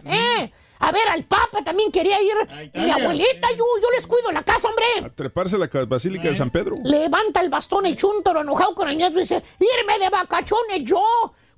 ¿eh? 0.05 0.51
A 0.77 0.91
ver, 0.91 1.07
al 1.09 1.23
Papa 1.23 1.63
también 1.63 1.91
quería 1.91 2.21
ir. 2.21 2.33
Mi 2.75 2.91
abuelita, 2.91 3.49
yo, 3.51 3.63
yo 3.81 3.89
les 3.95 4.05
cuido 4.05 4.31
la 4.31 4.43
casa, 4.43 4.67
hombre. 4.67 4.85
A 5.05 5.09
treparse 5.09 5.55
a 5.55 5.59
la 5.59 5.67
ca- 5.69 5.85
Basílica 5.85 6.27
de 6.27 6.35
San 6.35 6.51
Pedro. 6.51 6.75
Levanta 6.83 7.39
el 7.41 7.49
bastón 7.49 7.85
el 7.87 7.95
chúntaro 7.97 8.41
enojado 8.41 8.75
con 8.75 8.89
el 8.89 8.97
nieto 8.97 9.17
y 9.17 9.21
dice, 9.21 9.41
irme 9.59 9.97
de 9.99 10.09
vacaciones 10.09 10.83
yo, 10.83 11.01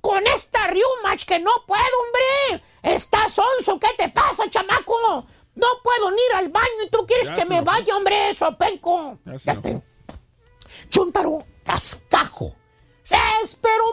con 0.00 0.26
esta 0.26 0.66
riumach 0.68 1.24
que 1.24 1.38
no 1.38 1.50
puedo, 1.66 1.82
hombre. 1.82 2.64
Estás 2.82 3.32
sonso, 3.34 3.78
¿qué 3.78 3.88
te 3.96 4.08
pasa, 4.10 4.44
chamaco? 4.50 5.26
No 5.54 5.66
puedo 5.82 6.10
ni 6.10 6.16
ir 6.16 6.36
al 6.36 6.48
baño 6.50 6.84
y 6.86 6.88
tú 6.90 7.04
quieres 7.06 7.28
Ya 7.28 7.34
que 7.34 7.44
me 7.46 7.60
vaya, 7.60 7.96
hombre, 7.96 8.34
sopenco. 8.34 9.18
Ya. 9.44 9.60
Chúntaro 10.88 11.44
cascajo. 11.64 12.54
Se 13.02 13.16
esperó 13.42 13.84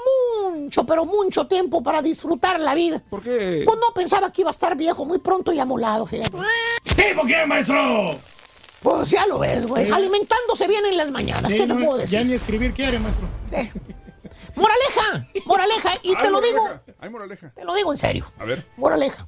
mucho, 0.52 0.86
pero 0.86 1.06
mucho 1.06 1.48
tiempo 1.48 1.82
para 1.82 2.02
disfrutar 2.02 2.60
la 2.60 2.76
vida. 2.76 3.02
¿Por 3.10 3.24
qué? 3.24 3.64
Pues 3.66 3.80
no 3.80 3.94
pensaba 3.94 4.32
que 4.32 4.42
iba 4.42 4.50
a 4.50 4.52
estar 4.52 4.76
viejo 4.76 5.06
muy 5.06 5.20
pronto 5.20 5.54
y 5.54 5.60
amolado, 5.60 6.06
fíjate. 6.06 6.38
¿Tipo 6.96 7.22
quién, 7.22 7.48
maestro? 7.48 8.12
Pues 8.84 9.10
ya 9.10 9.26
lo 9.26 9.40
ves, 9.40 9.66
güey. 9.68 9.86
Sí. 9.88 9.92
Alimentándose 9.92 10.68
bien 10.68 10.86
en 10.86 10.98
las 10.98 11.10
mañanas, 11.12 11.52
Sí, 11.52 11.58
¿qué 11.60 11.66
te 11.66 11.74
no, 11.74 11.86
puedo 11.86 11.98
Ya 12.00 12.02
decir? 12.20 12.26
ni 12.26 12.34
escribir 12.34 12.74
quiere, 12.74 13.00
maestro. 13.00 13.28
Moraleja, 14.56 15.28
moraleja, 15.46 15.90
y 16.02 16.16
te 16.16 16.32
lo 16.32 16.42
digo, 16.42 16.62
moraleja. 16.62 16.94
Ay, 17.00 17.10
moraleja. 17.10 17.52
te 17.54 17.66
lo 17.66 17.76
digo 17.76 17.92
en 17.92 17.98
serio. 17.98 18.26
A 18.40 18.46
ver. 18.46 18.66
Moraleja. 18.78 19.28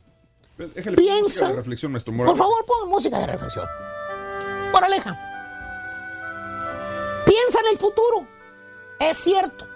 Déjale 0.58 0.98
Piensa. 0.98 1.50
de 1.50 1.56
reflexión, 1.56 1.92
maestro. 1.92 2.16
Por 2.16 2.38
favor, 2.38 2.66
pon 2.66 2.90
música 2.90 3.20
de 3.20 3.28
reflexión. 3.28 3.68
Moraleja. 4.72 5.20
Piensa 7.26 7.60
en 7.60 7.68
el 7.74 7.78
futuro. 7.78 8.28
Es 9.00 9.18
cierto. 9.18 9.68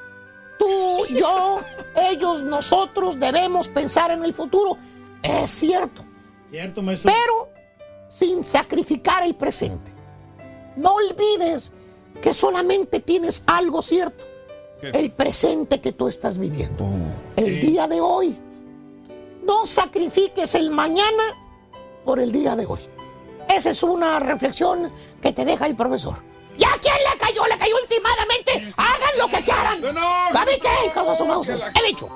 Tú, 0.58 1.06
yo, 1.10 1.60
ellos, 1.96 2.42
nosotros 2.42 3.20
debemos 3.20 3.68
pensar 3.68 4.12
en 4.12 4.24
el 4.24 4.34
futuro. 4.34 4.78
Es 5.22 5.52
cierto. 5.52 6.04
Cierto, 6.44 6.82
maestro. 6.82 7.12
Pero 7.12 7.50
sin 8.08 8.44
sacrificar 8.44 9.24
el 9.24 9.36
presente. 9.36 9.92
No 10.76 10.96
olvides 10.96 11.72
que 12.22 12.34
solamente 12.34 13.00
tienes 13.00 13.44
algo 13.48 13.82
cierto. 13.82 14.31
El 14.82 15.12
presente 15.12 15.80
que 15.80 15.92
tú 15.92 16.08
estás 16.08 16.38
viviendo. 16.38 16.86
el 17.36 17.60
día 17.60 17.88
de 17.88 18.02
hoy. 18.02 18.38
No 19.44 19.66
sacrifiques 19.66 20.56
el 20.56 20.72
mañana 20.72 21.24
por 22.04 22.20
el 22.20 22.32
día 22.32 22.56
de 22.56 22.66
hoy. 22.66 22.80
Esa 23.50 23.72
es 23.72 23.84
una 23.84 24.20
reflexión 24.20 24.92
que 25.22 25.34
te 25.34 25.46
deja 25.46 25.66
el 25.66 25.76
profesor. 25.76 26.16
¿Y 26.58 26.64
a 26.64 26.72
quién 26.82 26.96
le 26.96 27.18
cayó? 27.18 27.46
Le 27.46 27.58
cayó 27.58 27.76
últimamente. 27.82 28.74
Hagan 28.78 29.18
lo 29.20 29.28
que 29.28 29.44
quieran. 29.44 29.82
¿Saben 30.32 30.60
qué, 30.60 30.88
hijos 30.88 31.08
de 31.08 31.16
su 31.16 31.26
mouse? 31.26 31.50
He 31.50 31.88
dicho. 31.88 32.10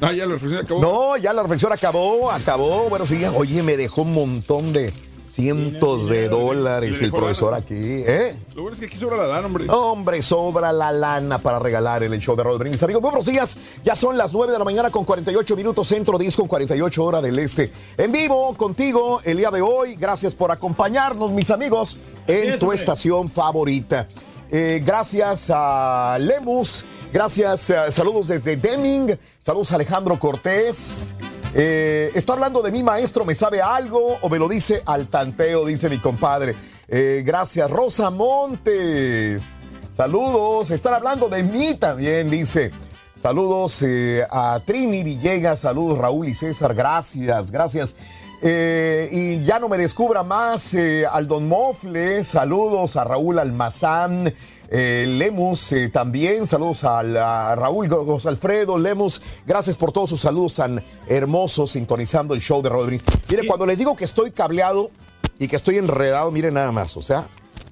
Ah, 0.00 0.12
ya 0.12 0.26
la 0.26 0.32
reflexión 0.32 0.64
acabó. 0.64 0.80
No, 0.80 1.16
ya 1.16 1.32
la 1.32 1.42
reflexión 1.42 1.72
acabó, 1.72 2.30
acabó. 2.30 2.88
Bueno, 2.88 3.06
sí, 3.06 3.24
oye, 3.24 3.62
me 3.62 3.76
dejó 3.76 4.02
un 4.02 4.12
montón 4.12 4.72
de 4.72 4.92
cientos 5.36 6.08
de 6.08 6.30
dólares 6.30 7.02
el 7.02 7.10
profesor 7.10 7.52
aquí, 7.52 7.74
¿eh? 7.74 8.34
Lo 8.54 8.62
bueno 8.62 8.72
es 8.72 8.80
que 8.80 8.86
aquí 8.86 8.96
sobra 8.96 9.18
la 9.18 9.26
lana, 9.26 9.46
hombre. 9.46 9.66
Hombre, 9.68 10.22
sobra 10.22 10.72
la 10.72 10.90
lana 10.90 11.38
para 11.38 11.58
regalar 11.58 12.02
en 12.02 12.14
el 12.14 12.20
show 12.20 12.34
de 12.34 12.42
Raúl 12.42 12.58
Brindis. 12.58 12.82
Amigos, 12.82 13.02
buenos 13.02 13.26
días. 13.26 13.54
Ya 13.84 13.94
son 13.94 14.16
las 14.16 14.32
9 14.32 14.54
de 14.54 14.58
la 14.58 14.64
mañana 14.64 14.90
con 14.90 15.04
48 15.04 15.54
minutos, 15.54 15.88
centro 15.88 16.16
10 16.16 16.36
con 16.36 16.48
48 16.48 17.04
hora 17.04 17.20
del 17.20 17.38
este. 17.38 17.70
En 17.98 18.12
vivo 18.12 18.54
contigo 18.56 19.20
el 19.24 19.36
día 19.36 19.50
de 19.50 19.60
hoy. 19.60 19.96
Gracias 19.96 20.34
por 20.34 20.50
acompañarnos, 20.50 21.30
mis 21.30 21.50
amigos, 21.50 21.98
en 22.26 22.54
es, 22.54 22.58
tu 22.58 22.66
hombre. 22.66 22.76
estación 22.76 23.28
favorita. 23.28 24.08
Eh, 24.50 24.80
gracias 24.82 25.50
a 25.52 26.16
Lemus, 26.18 26.84
gracias, 27.12 27.68
eh, 27.68 27.90
saludos 27.90 28.28
desde 28.28 28.56
Deming, 28.56 29.18
saludos 29.40 29.72
a 29.72 29.74
Alejandro 29.74 30.18
Cortés. 30.18 31.14
Eh, 31.58 32.12
está 32.14 32.34
hablando 32.34 32.60
de 32.60 32.70
mi 32.70 32.82
maestro, 32.82 33.24
¿me 33.24 33.34
sabe 33.34 33.62
algo 33.62 34.18
o 34.20 34.28
me 34.28 34.38
lo 34.38 34.46
dice 34.46 34.82
al 34.84 35.06
tanteo? 35.06 35.64
Dice 35.64 35.88
mi 35.88 35.96
compadre. 35.96 36.54
Eh, 36.86 37.22
gracias, 37.24 37.70
Rosa 37.70 38.10
Montes. 38.10 39.42
Saludos, 39.90 40.70
están 40.70 40.92
hablando 40.92 41.30
de 41.30 41.42
mí 41.42 41.74
también, 41.76 42.28
dice. 42.28 42.72
Saludos 43.14 43.80
eh, 43.80 44.26
a 44.30 44.60
Trini 44.66 45.02
Villegas, 45.02 45.60
saludos 45.60 45.96
Raúl 45.96 46.28
y 46.28 46.34
César, 46.34 46.74
gracias, 46.74 47.50
gracias. 47.50 47.96
Y 48.42 49.42
ya 49.42 49.58
no 49.58 49.70
me 49.70 49.78
descubra 49.78 50.22
más 50.22 50.76
al 51.10 51.26
Don 51.26 51.48
Mofle, 51.48 52.22
saludos 52.22 52.96
a 52.96 53.04
Raúl 53.04 53.38
Almazán, 53.38 54.34
eh, 54.70 55.04
Lemus 55.08 55.72
eh, 55.72 55.88
también, 55.88 56.46
saludos 56.46 56.84
al- 56.84 57.16
a, 57.16 57.54
Raúl 57.54 57.88
José 57.88 58.28
Alfredo 58.28 58.78
Lemus, 58.78 59.20
gracias 59.46 59.76
por 59.76 59.92
todos 59.92 60.10
sus 60.10 60.20
saludos 60.20 60.56
tan 60.56 60.82
hermosos 61.08 61.72
sintonizando 61.72 62.34
el 62.34 62.40
show 62.40 62.62
de 62.62 62.68
Rodríguez. 62.68 63.04
Mire, 63.28 63.46
cuando 63.46 63.66
les 63.66 63.78
digo 63.78 63.94
que 63.96 64.04
estoy 64.04 64.30
cableado 64.30 64.90
y 65.38 65.48
que 65.48 65.56
estoy 65.56 65.76
enredado, 65.76 66.30
miren 66.30 66.54
nada 66.54 66.72
más, 66.72 66.96
o 66.96 67.02
sea, 67.02 67.28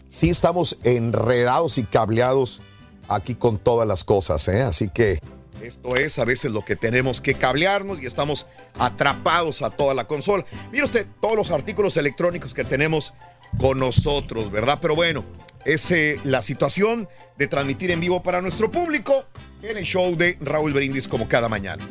sí 0.08 0.30
estamos 0.30 0.76
enredados 0.84 1.78
y 1.78 1.84
cableados 1.84 2.60
aquí 3.08 3.34
con 3.34 3.58
todas 3.58 3.86
las 3.88 4.04
cosas, 4.04 4.46
¿eh? 4.48 4.62
Así 4.62 4.88
que 4.88 5.20
esto 5.60 5.96
es 5.96 6.18
a 6.18 6.24
veces 6.24 6.52
lo 6.52 6.64
que 6.64 6.76
tenemos 6.76 7.20
que 7.20 7.34
cablearnos 7.34 8.00
y 8.02 8.06
estamos 8.06 8.46
atrapados 8.78 9.62
a 9.62 9.70
toda 9.70 9.94
la 9.94 10.06
consola. 10.06 10.44
Mire 10.70 10.84
usted 10.84 11.06
todos 11.20 11.36
los 11.36 11.50
artículos 11.50 11.96
electrónicos 11.96 12.52
que 12.54 12.64
tenemos 12.64 13.14
con 13.58 13.78
nosotros, 13.78 14.50
¿verdad? 14.50 14.78
Pero 14.82 14.94
bueno, 14.94 15.24
es 15.64 15.90
eh, 15.90 16.18
la 16.24 16.42
situación 16.42 17.08
de 17.38 17.46
transmitir 17.46 17.90
en 17.90 18.00
vivo 18.00 18.22
para 18.22 18.40
nuestro 18.40 18.70
público 18.70 19.24
en 19.62 19.76
el 19.76 19.84
show 19.84 20.16
de 20.16 20.36
Raúl 20.40 20.72
Brindis 20.72 21.08
como 21.08 21.28
cada 21.28 21.48
mañana. 21.48 21.86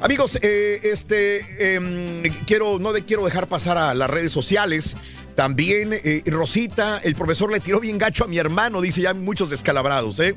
Amigos, 0.00 0.38
eh, 0.42 0.80
este 0.84 1.74
em, 1.74 2.22
quiero 2.46 2.78
no 2.78 2.92
de- 2.92 3.04
quiero 3.04 3.24
dejar 3.24 3.46
pasar 3.48 3.78
a 3.78 3.94
las 3.94 4.08
redes 4.10 4.32
sociales 4.32 4.96
También 5.34 5.92
eh, 5.92 6.22
Rosita, 6.26 6.98
el 7.04 7.14
profesor 7.14 7.52
le 7.52 7.60
tiró 7.60 7.78
bien 7.78 7.98
gacho 7.98 8.24
a 8.24 8.26
mi 8.26 8.38
hermano, 8.38 8.80
dice 8.80 9.02
ya 9.02 9.12
muchos 9.12 9.50
descalabrados, 9.50 10.18
¿eh? 10.20 10.34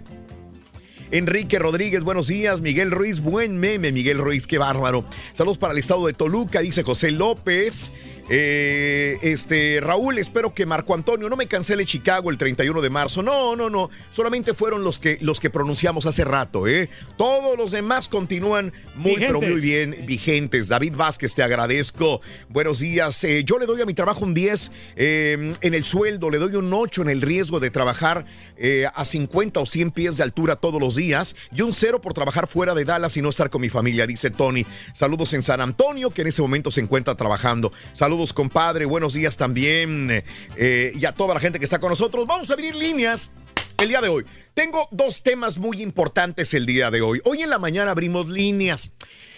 Enrique 1.11 1.57
Rodríguez, 1.57 2.03
buenos 2.03 2.27
días. 2.27 2.61
Miguel 2.61 2.91
Ruiz, 2.91 3.19
buen 3.21 3.57
meme, 3.59 3.91
Miguel 3.91 4.17
Ruiz, 4.19 4.45
qué 4.45 4.57
bárbaro. 4.57 5.05
Saludos 5.33 5.57
para 5.57 5.73
el 5.73 5.79
estado 5.79 6.05
de 6.05 6.13
Toluca, 6.13 6.59
dice 6.59 6.83
José 6.83 7.11
López. 7.11 7.91
Eh, 8.29 9.17
este, 9.21 9.79
Raúl, 9.81 10.19
espero 10.19 10.53
que 10.53 10.65
Marco 10.65 10.93
Antonio 10.93 11.29
no 11.29 11.35
me 11.35 11.47
cancele 11.47 11.85
Chicago 11.85 12.29
el 12.29 12.37
31 12.37 12.81
de 12.81 12.89
marzo. 12.89 13.23
No, 13.23 13.55
no, 13.55 13.69
no. 13.69 13.89
Solamente 14.11 14.53
fueron 14.53 14.83
los 14.83 14.99
que, 14.99 15.17
los 15.21 15.39
que 15.39 15.49
pronunciamos 15.49 16.05
hace 16.05 16.23
rato, 16.23 16.67
¿eh? 16.67 16.89
Todos 17.17 17.57
los 17.57 17.71
demás 17.71 18.07
continúan 18.07 18.71
muy, 18.95 19.15
pero 19.15 19.41
muy 19.41 19.59
bien 19.59 19.95
vigentes. 20.05 20.67
David 20.67 20.95
Vázquez, 20.95 21.33
te 21.33 21.43
agradezco. 21.43 22.21
Buenos 22.49 22.79
días. 22.79 23.23
Eh, 23.23 23.43
yo 23.43 23.57
le 23.57 23.65
doy 23.65 23.81
a 23.81 23.85
mi 23.85 23.93
trabajo 23.93 24.25
un 24.25 24.33
10 24.33 24.71
eh, 24.95 25.53
en 25.61 25.73
el 25.73 25.83
sueldo, 25.83 26.29
le 26.29 26.37
doy 26.37 26.55
un 26.55 26.71
8 26.71 27.01
en 27.01 27.09
el 27.09 27.21
riesgo 27.21 27.59
de 27.59 27.71
trabajar 27.71 28.25
eh, 28.57 28.85
a 28.93 29.05
50 29.05 29.59
o 29.59 29.65
100 29.65 29.91
pies 29.91 30.17
de 30.17 30.23
altura 30.23 30.55
todos 30.55 30.79
los 30.79 30.95
días 30.95 31.35
y 31.55 31.61
un 31.61 31.73
0 31.73 32.01
por 32.01 32.13
trabajar 32.13 32.47
fuera 32.47 32.75
de 32.75 32.85
Dallas 32.85 33.17
y 33.17 33.21
no 33.21 33.29
estar 33.29 33.49
con 33.49 33.61
mi 33.61 33.69
familia, 33.69 34.05
dice 34.05 34.29
Tony. 34.29 34.65
Saludos 34.93 35.33
en 35.33 35.43
San 35.43 35.61
Antonio, 35.61 36.11
que 36.11 36.21
en 36.21 36.27
ese 36.27 36.41
momento 36.41 36.69
se 36.69 36.81
encuentra 36.81 37.15
trabajando. 37.15 37.71
Saludos 37.93 38.18
compadre. 38.33 38.85
Buenos 38.85 39.13
días 39.13 39.37
también. 39.37 40.23
Eh, 40.55 40.91
y 40.95 41.05
a 41.05 41.13
toda 41.13 41.33
la 41.33 41.39
gente 41.39 41.59
que 41.59 41.65
está 41.65 41.79
con 41.79 41.89
nosotros. 41.89 42.27
Vamos 42.27 42.49
a 42.49 42.53
abrir 42.53 42.75
líneas 42.75 43.31
el 43.77 43.89
día 43.89 44.01
de 44.01 44.09
hoy. 44.09 44.25
Tengo 44.53 44.87
dos 44.91 45.23
temas 45.23 45.57
muy 45.57 45.81
importantes 45.81 46.53
el 46.53 46.65
día 46.65 46.91
de 46.91 47.01
hoy. 47.01 47.21
Hoy 47.23 47.41
en 47.41 47.49
la 47.49 47.59
mañana 47.59 47.91
abrimos 47.91 48.29
líneas 48.29 48.91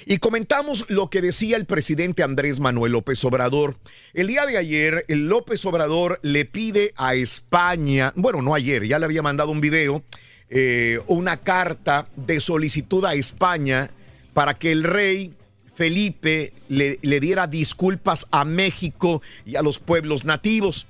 y 0.05 0.17
comentamos 0.17 0.89
lo 0.89 1.09
que 1.09 1.21
decía 1.21 1.57
el 1.57 1.65
presidente 1.65 2.23
Andrés 2.23 2.59
Manuel 2.59 2.93
López 2.93 3.23
Obrador. 3.23 3.77
El 4.13 4.27
día 4.27 4.45
de 4.45 4.57
ayer, 4.57 5.05
el 5.07 5.27
López 5.29 5.63
Obrador 5.65 6.19
le 6.23 6.45
pide 6.45 6.93
a 6.97 7.13
España, 7.13 8.13
bueno, 8.15 8.41
no 8.41 8.55
ayer, 8.55 8.85
ya 8.87 8.97
le 8.97 9.05
había 9.05 9.21
mandado 9.21 9.51
un 9.51 9.61
video, 9.61 10.03
eh, 10.49 10.99
una 11.07 11.37
carta 11.37 12.07
de 12.15 12.39
solicitud 12.39 13.05
a 13.05 13.13
España 13.13 13.91
para 14.33 14.55
que 14.55 14.71
el 14.71 14.83
rey 14.83 15.33
Felipe 15.73 16.53
le, 16.67 16.99
le, 17.01 17.19
diera 17.19 17.47
disculpas 17.47 18.27
a 18.31 18.45
México 18.45 19.21
y 19.45 19.55
a 19.55 19.61
los 19.61 19.79
pueblos 19.79 20.25
nativos. 20.25 20.87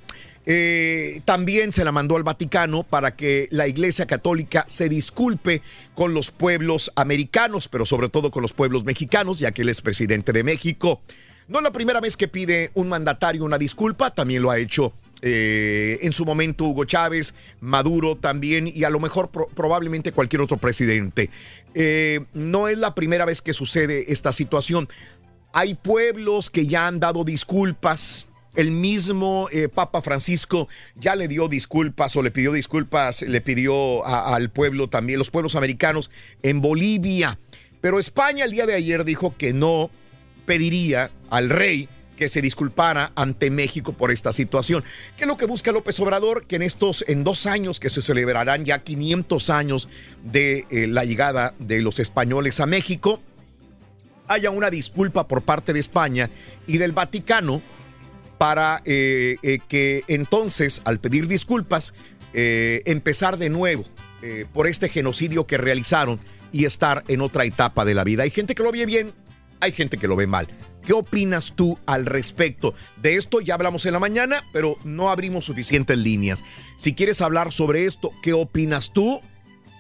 Eh, 0.48 1.22
también 1.24 1.72
se 1.72 1.86
la 1.86 1.92
mandó 1.92 2.16
al 2.16 2.24
Vaticano 2.24 2.84
para 2.84 3.16
que 3.16 3.48
la 3.52 3.68
Iglesia 3.68 4.08
Católica 4.08 4.66
se 4.68 4.90
disculpe 4.90 5.62
con 5.94 6.14
los 6.14 6.32
pueblos 6.32 6.92
americanos, 6.96 7.68
pero 7.68 7.86
sobre 7.86 8.10
todo 8.10 8.32
con 8.32 8.42
los 8.42 8.54
pueblos 8.54 8.84
mexicanos, 8.84 9.40
ya 9.40 9.52
que 9.52 9.62
él 9.62 9.70
es 9.70 9.82
presidente 9.82 10.34
de 10.34 10.44
México. 10.44 11.02
No 11.48 11.60
es 11.60 11.64
la 11.64 11.72
primera 11.72 12.00
vez 12.00 12.18
que 12.18 12.28
pide 12.28 12.72
un 12.74 12.90
mandatario 12.90 13.44
una 13.44 13.58
disculpa, 13.58 14.14
también 14.14 14.42
lo 14.42 14.50
ha 14.50 14.58
hecho 14.58 14.94
eh, 15.22 16.00
en 16.02 16.14
su 16.14 16.26
momento 16.26 16.66
Hugo 16.66 16.86
Chávez, 16.86 17.36
Maduro 17.60 18.16
también 18.16 18.68
y 18.68 18.84
a 18.84 18.90
lo 18.90 19.00
mejor 19.00 19.30
pro 19.30 19.48
probablemente 19.48 20.12
cualquier 20.12 20.42
otro 20.42 20.58
presidente. 20.58 21.30
Eh, 21.76 22.22
no 22.34 22.68
es 22.68 22.78
la 22.78 22.96
primera 22.96 23.26
vez 23.26 23.42
que 23.42 23.54
sucede 23.54 24.12
esta 24.12 24.34
situación. 24.34 24.90
Hay 25.54 25.76
pueblos 25.76 26.50
que 26.50 26.66
ya 26.66 26.88
han 26.88 27.00
dado 27.00 27.24
disculpas. 27.24 28.28
El 28.56 28.72
mismo 28.72 29.48
eh, 29.54 29.70
Papa 29.70 30.02
Francisco 30.02 30.68
ya 30.96 31.16
le 31.16 31.30
dio 31.30 31.48
disculpas 31.48 32.16
o 32.18 32.22
le 32.22 32.32
pidió 32.32 32.52
disculpas, 32.52 33.22
le 33.22 33.40
pidió 33.40 34.06
al 34.06 34.50
pueblo 34.50 34.90
también, 34.90 35.20
los 35.20 35.30
pueblos 35.30 35.56
americanos 35.56 36.12
en 36.44 36.60
Bolivia. 36.60 37.40
Pero 37.80 37.98
España 37.98 38.44
el 38.44 38.52
día 38.52 38.66
de 38.66 38.74
ayer 38.74 39.06
dijo 39.06 39.36
que 39.38 39.54
no 39.54 39.90
pediría 40.46 41.12
al 41.30 41.50
rey 41.50 41.88
que 42.16 42.30
se 42.30 42.42
disculpara 42.42 43.12
ante 43.16 43.50
México 43.50 43.94
por 43.94 44.12
esta 44.12 44.32
situación. 44.32 44.84
¿Qué 45.18 45.24
es 45.24 45.28
lo 45.28 45.38
que 45.38 45.46
busca 45.46 45.72
López 45.72 46.00
Obrador? 46.00 46.46
Que 46.46 46.58
en 46.58 46.62
estos, 46.62 47.04
en 47.08 47.24
dos 47.24 47.46
años 47.46 47.80
que 47.80 47.90
se 47.90 48.02
celebrarán 48.02 48.66
ya 48.66 48.80
500 48.80 49.50
años 49.50 49.90
de 50.24 50.66
eh, 50.70 50.88
la 50.88 51.04
llegada 51.04 51.54
de 51.60 51.82
los 51.82 52.00
españoles 52.00 52.60
a 52.60 52.66
México, 52.66 53.22
haya 54.28 54.52
una 54.52 54.70
disculpa 54.70 55.28
por 55.28 55.42
parte 55.42 55.74
de 55.74 55.80
España 55.80 56.30
y 56.68 56.78
del 56.78 56.92
Vaticano 56.92 57.62
para 58.38 58.82
eh, 58.86 59.38
eh, 59.44 59.60
que 59.68 60.04
entonces, 60.08 60.82
al 60.86 61.00
pedir 61.00 61.28
disculpas, 61.28 61.94
empezar 62.34 63.38
de 63.38 63.50
nuevo 63.50 63.84
por 64.54 64.68
este 64.68 64.88
genocidio 64.88 65.46
que 65.46 65.58
realizaron 65.58 66.18
y 66.54 66.64
estar 66.64 67.04
en 67.10 67.20
otra 67.20 67.44
etapa 67.44 67.84
de 67.84 67.94
la 67.94 68.06
vida. 68.06 68.24
Hay 68.24 68.30
gente 68.30 68.56
que 68.56 68.64
lo 68.64 68.72
ve 68.72 68.86
bien, 68.86 69.12
hay 69.60 69.74
gente 69.74 69.98
que 69.98 70.08
lo 70.08 70.16
ve 70.16 70.28
mal. 70.28 70.48
¿Qué 70.86 70.94
opinas 70.94 71.54
tú 71.56 71.78
al 71.86 72.06
respecto? 72.06 72.74
De 73.02 73.16
esto 73.16 73.40
ya 73.42 73.54
hablamos 73.54 73.86
en 73.86 73.94
la 73.94 74.00
mañana, 74.00 74.44
pero 74.52 74.78
no 74.84 75.10
abrimos 75.10 75.46
suficientes 75.46 75.98
líneas. 75.98 76.44
Si 76.78 76.94
quieres 76.94 77.22
hablar 77.22 77.52
sobre 77.52 77.86
esto, 77.86 78.12
¿qué 78.24 78.34
opinas 78.34 78.92
tú? 78.92 79.22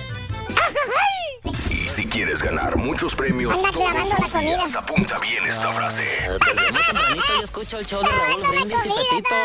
Y 1.69 1.74
si 1.95 2.05
quieres 2.05 2.41
ganar 2.41 2.75
muchos 2.75 3.15
premios 3.15 3.55
Anda 3.55 3.71
clavando 3.71 4.17
la 4.33 4.39
días, 4.41 4.75
apunta 4.75 5.17
bien 5.19 5.45
esta 5.45 5.69
frase. 5.69 6.03
Desde 6.03 6.71
muy 6.73 6.83
tempranito 6.83 7.23
yo 7.37 7.43
escucho 7.43 7.79
el 7.79 7.85
show 7.85 8.03
de 8.03 8.09
Raúl 8.09 8.43
Brindis 8.49 8.85
y 8.85 8.89
Pepito. 8.89 9.35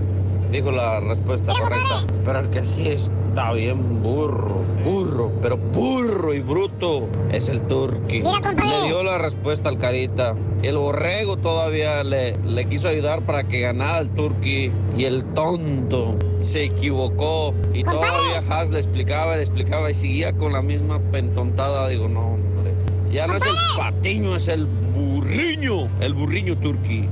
dijo 0.50 0.70
la 0.70 1.00
respuesta 1.00 1.52
correcta. 1.52 2.04
Pero 2.24 2.40
el 2.40 2.50
que 2.50 2.64
sí 2.64 2.88
está 2.88 3.52
bien 3.52 4.02
burro, 4.02 4.62
burro, 4.84 5.30
pero 5.40 5.56
burro 5.56 6.34
y 6.34 6.40
bruto 6.40 7.08
es 7.30 7.48
el 7.48 7.62
Turqui. 7.62 8.22
Le 8.22 8.86
dio 8.86 9.02
la 9.02 9.18
respuesta 9.18 9.68
al 9.68 9.78
Carita. 9.78 10.34
El 10.62 10.76
borrego 10.76 11.36
todavía 11.36 12.02
le, 12.04 12.36
le 12.38 12.64
quiso 12.66 12.88
ayudar 12.88 13.22
para 13.22 13.44
que 13.44 13.60
ganara 13.60 14.00
el 14.00 14.10
Turqui. 14.10 14.70
Y 14.96 15.04
el 15.04 15.24
tonto 15.34 16.14
se 16.40 16.64
equivocó. 16.64 17.54
Y 17.72 17.84
todavía 17.84 18.42
Haas 18.48 18.70
le 18.70 18.78
explicaba, 18.78 19.36
le 19.36 19.42
explicaba 19.42 19.90
y 19.90 19.94
seguía 19.94 20.32
con 20.32 20.52
la 20.52 20.62
misma 20.62 20.98
pentontada. 21.12 21.88
Digo, 21.88 22.08
no, 22.08 22.34
hombre. 22.34 22.72
Ya 23.12 23.26
no 23.26 23.36
es 23.36 23.42
el 23.42 23.54
patiño, 23.76 24.36
es 24.36 24.48
el 24.48 24.66
burriño. 24.66 25.88
El 26.00 26.14
burriño 26.14 26.56
Turqui. 26.56 27.08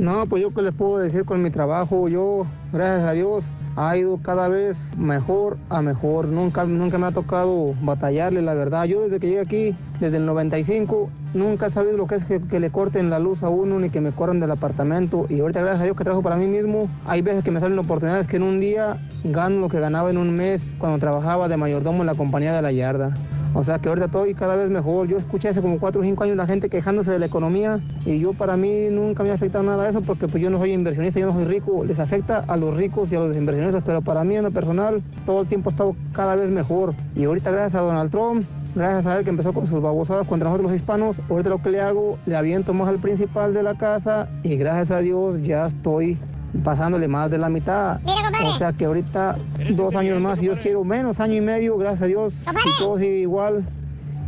No, 0.00 0.24
pues 0.24 0.40
yo 0.40 0.54
qué 0.54 0.62
les 0.62 0.72
puedo 0.72 0.96
decir 0.96 1.26
con 1.26 1.42
mi 1.42 1.50
trabajo. 1.50 2.08
Yo, 2.08 2.46
gracias 2.72 3.06
a 3.06 3.12
Dios, 3.12 3.44
ha 3.76 3.98
ido 3.98 4.18
cada 4.22 4.48
vez 4.48 4.96
mejor 4.96 5.58
a 5.68 5.82
mejor. 5.82 6.28
Nunca, 6.28 6.64
nunca 6.64 6.96
me 6.96 7.06
ha 7.06 7.12
tocado 7.12 7.74
batallarle, 7.82 8.40
la 8.40 8.54
verdad. 8.54 8.84
Yo 8.84 9.02
desde 9.02 9.20
que 9.20 9.26
llegué 9.26 9.40
aquí, 9.40 9.76
desde 10.00 10.16
el 10.16 10.24
95, 10.24 11.10
nunca 11.34 11.66
he 11.66 11.70
sabido 11.70 11.98
lo 11.98 12.06
que 12.06 12.14
es 12.14 12.24
que, 12.24 12.40
que 12.40 12.60
le 12.60 12.70
corten 12.70 13.10
la 13.10 13.18
luz 13.18 13.42
a 13.42 13.50
uno 13.50 13.78
ni 13.78 13.90
que 13.90 14.00
me 14.00 14.12
corran 14.12 14.40
del 14.40 14.52
apartamento. 14.52 15.26
Y 15.28 15.40
ahorita, 15.40 15.60
gracias 15.60 15.82
a 15.82 15.84
Dios 15.84 15.98
que 15.98 16.04
trabajo 16.04 16.22
para 16.22 16.36
mí 16.36 16.46
mismo, 16.46 16.88
hay 17.06 17.20
veces 17.20 17.44
que 17.44 17.50
me 17.50 17.60
salen 17.60 17.78
oportunidades 17.78 18.26
que 18.26 18.36
en 18.36 18.44
un 18.44 18.58
día 18.58 18.96
gano 19.22 19.60
lo 19.60 19.68
que 19.68 19.80
ganaba 19.80 20.08
en 20.08 20.16
un 20.16 20.34
mes 20.34 20.76
cuando 20.78 20.98
trabajaba 20.98 21.46
de 21.48 21.58
mayordomo 21.58 22.00
en 22.00 22.06
la 22.06 22.14
compañía 22.14 22.54
de 22.54 22.62
la 22.62 22.72
yarda. 22.72 23.12
O 23.54 23.64
sea 23.64 23.78
que 23.78 23.88
ahorita 23.88 24.06
estoy 24.06 24.34
cada 24.34 24.56
vez 24.56 24.70
mejor. 24.70 25.08
Yo 25.08 25.16
escuché 25.16 25.48
hace 25.48 25.60
como 25.60 25.78
4 25.78 26.00
o 26.00 26.04
5 26.04 26.24
años 26.24 26.36
la 26.36 26.46
gente 26.46 26.68
quejándose 26.68 27.10
de 27.10 27.18
la 27.18 27.26
economía 27.26 27.80
y 28.06 28.18
yo 28.20 28.32
para 28.32 28.56
mí 28.56 28.88
nunca 28.90 29.22
me 29.22 29.30
ha 29.30 29.34
afectado 29.34 29.64
nada 29.64 29.88
eso 29.88 30.00
porque 30.02 30.28
pues 30.28 30.42
yo 30.42 30.50
no 30.50 30.58
soy 30.58 30.72
inversionista, 30.72 31.20
yo 31.20 31.26
no 31.26 31.32
soy 31.32 31.44
rico. 31.44 31.84
Les 31.84 31.98
afecta 31.98 32.44
a 32.46 32.56
los 32.56 32.76
ricos 32.76 33.10
y 33.12 33.16
a 33.16 33.20
los 33.20 33.36
inversionistas, 33.36 33.82
pero 33.84 34.02
para 34.02 34.24
mí 34.24 34.36
en 34.36 34.44
lo 34.44 34.50
personal 34.50 35.02
todo 35.26 35.42
el 35.42 35.48
tiempo 35.48 35.70
ha 35.70 35.72
estado 35.72 35.96
cada 36.12 36.36
vez 36.36 36.50
mejor. 36.50 36.94
Y 37.16 37.24
ahorita 37.24 37.50
gracias 37.50 37.74
a 37.74 37.84
Donald 37.84 38.10
Trump, 38.10 38.44
gracias 38.74 39.06
a 39.06 39.18
él 39.18 39.24
que 39.24 39.30
empezó 39.30 39.52
con 39.52 39.66
sus 39.66 39.82
babosadas 39.82 40.26
contra 40.26 40.48
nosotros 40.48 40.70
los 40.70 40.80
hispanos, 40.80 41.20
ahorita 41.28 41.50
lo 41.50 41.62
que 41.62 41.70
le 41.70 41.80
hago, 41.80 42.18
le 42.26 42.36
aviento 42.36 42.72
más 42.72 42.88
al 42.88 42.98
principal 42.98 43.52
de 43.52 43.62
la 43.62 43.76
casa 43.76 44.28
y 44.42 44.56
gracias 44.56 44.90
a 44.90 45.00
Dios 45.00 45.42
ya 45.42 45.66
estoy 45.66 46.18
pasándole 46.64 47.08
más 47.08 47.30
de 47.30 47.38
la 47.38 47.48
mitad. 47.48 48.00
o 48.44 48.58
sea 48.58 48.72
que 48.72 48.84
ahorita 48.84 49.36
dos 49.74 49.94
años 49.94 50.20
más, 50.20 50.38
si 50.38 50.46
Dios 50.46 50.58
quiere, 50.58 50.82
menos 50.84 51.20
año 51.20 51.34
y 51.34 51.40
medio, 51.40 51.76
gracias 51.78 52.02
a 52.02 52.06
Dios, 52.06 52.34
si 52.34 52.78
todo 52.78 52.98
sigue 52.98 53.20
igual 53.20 53.64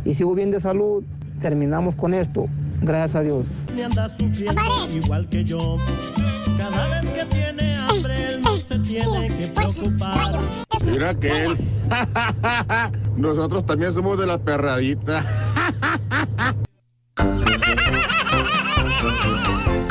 y 0.05 0.13
sigo 0.13 0.33
bien 0.33 0.51
de 0.51 0.59
salud, 0.59 1.03
terminamos 1.41 1.95
con 1.95 2.13
esto. 2.13 2.47
Gracias 2.81 3.15
a 3.15 3.21
Dios. 3.21 3.47
Igual 4.93 5.29
que 5.29 5.43
yo. 5.43 5.77
Cada 6.57 7.01
vez 7.01 7.11
que 7.11 7.25
tiene 7.25 7.75
hambre, 7.77 8.33
él 8.33 8.41
no 8.41 8.57
se 8.57 8.79
tiene 8.79 9.27
que 9.29 9.47
preocupar. 9.47 10.35
Mira 10.85 11.15
que 11.15 11.45
él. 11.45 11.57
Nosotros 13.15 13.65
también 13.65 13.93
somos 13.93 14.19
de 14.19 14.27
la 14.27 14.37
perradita. 14.37 15.23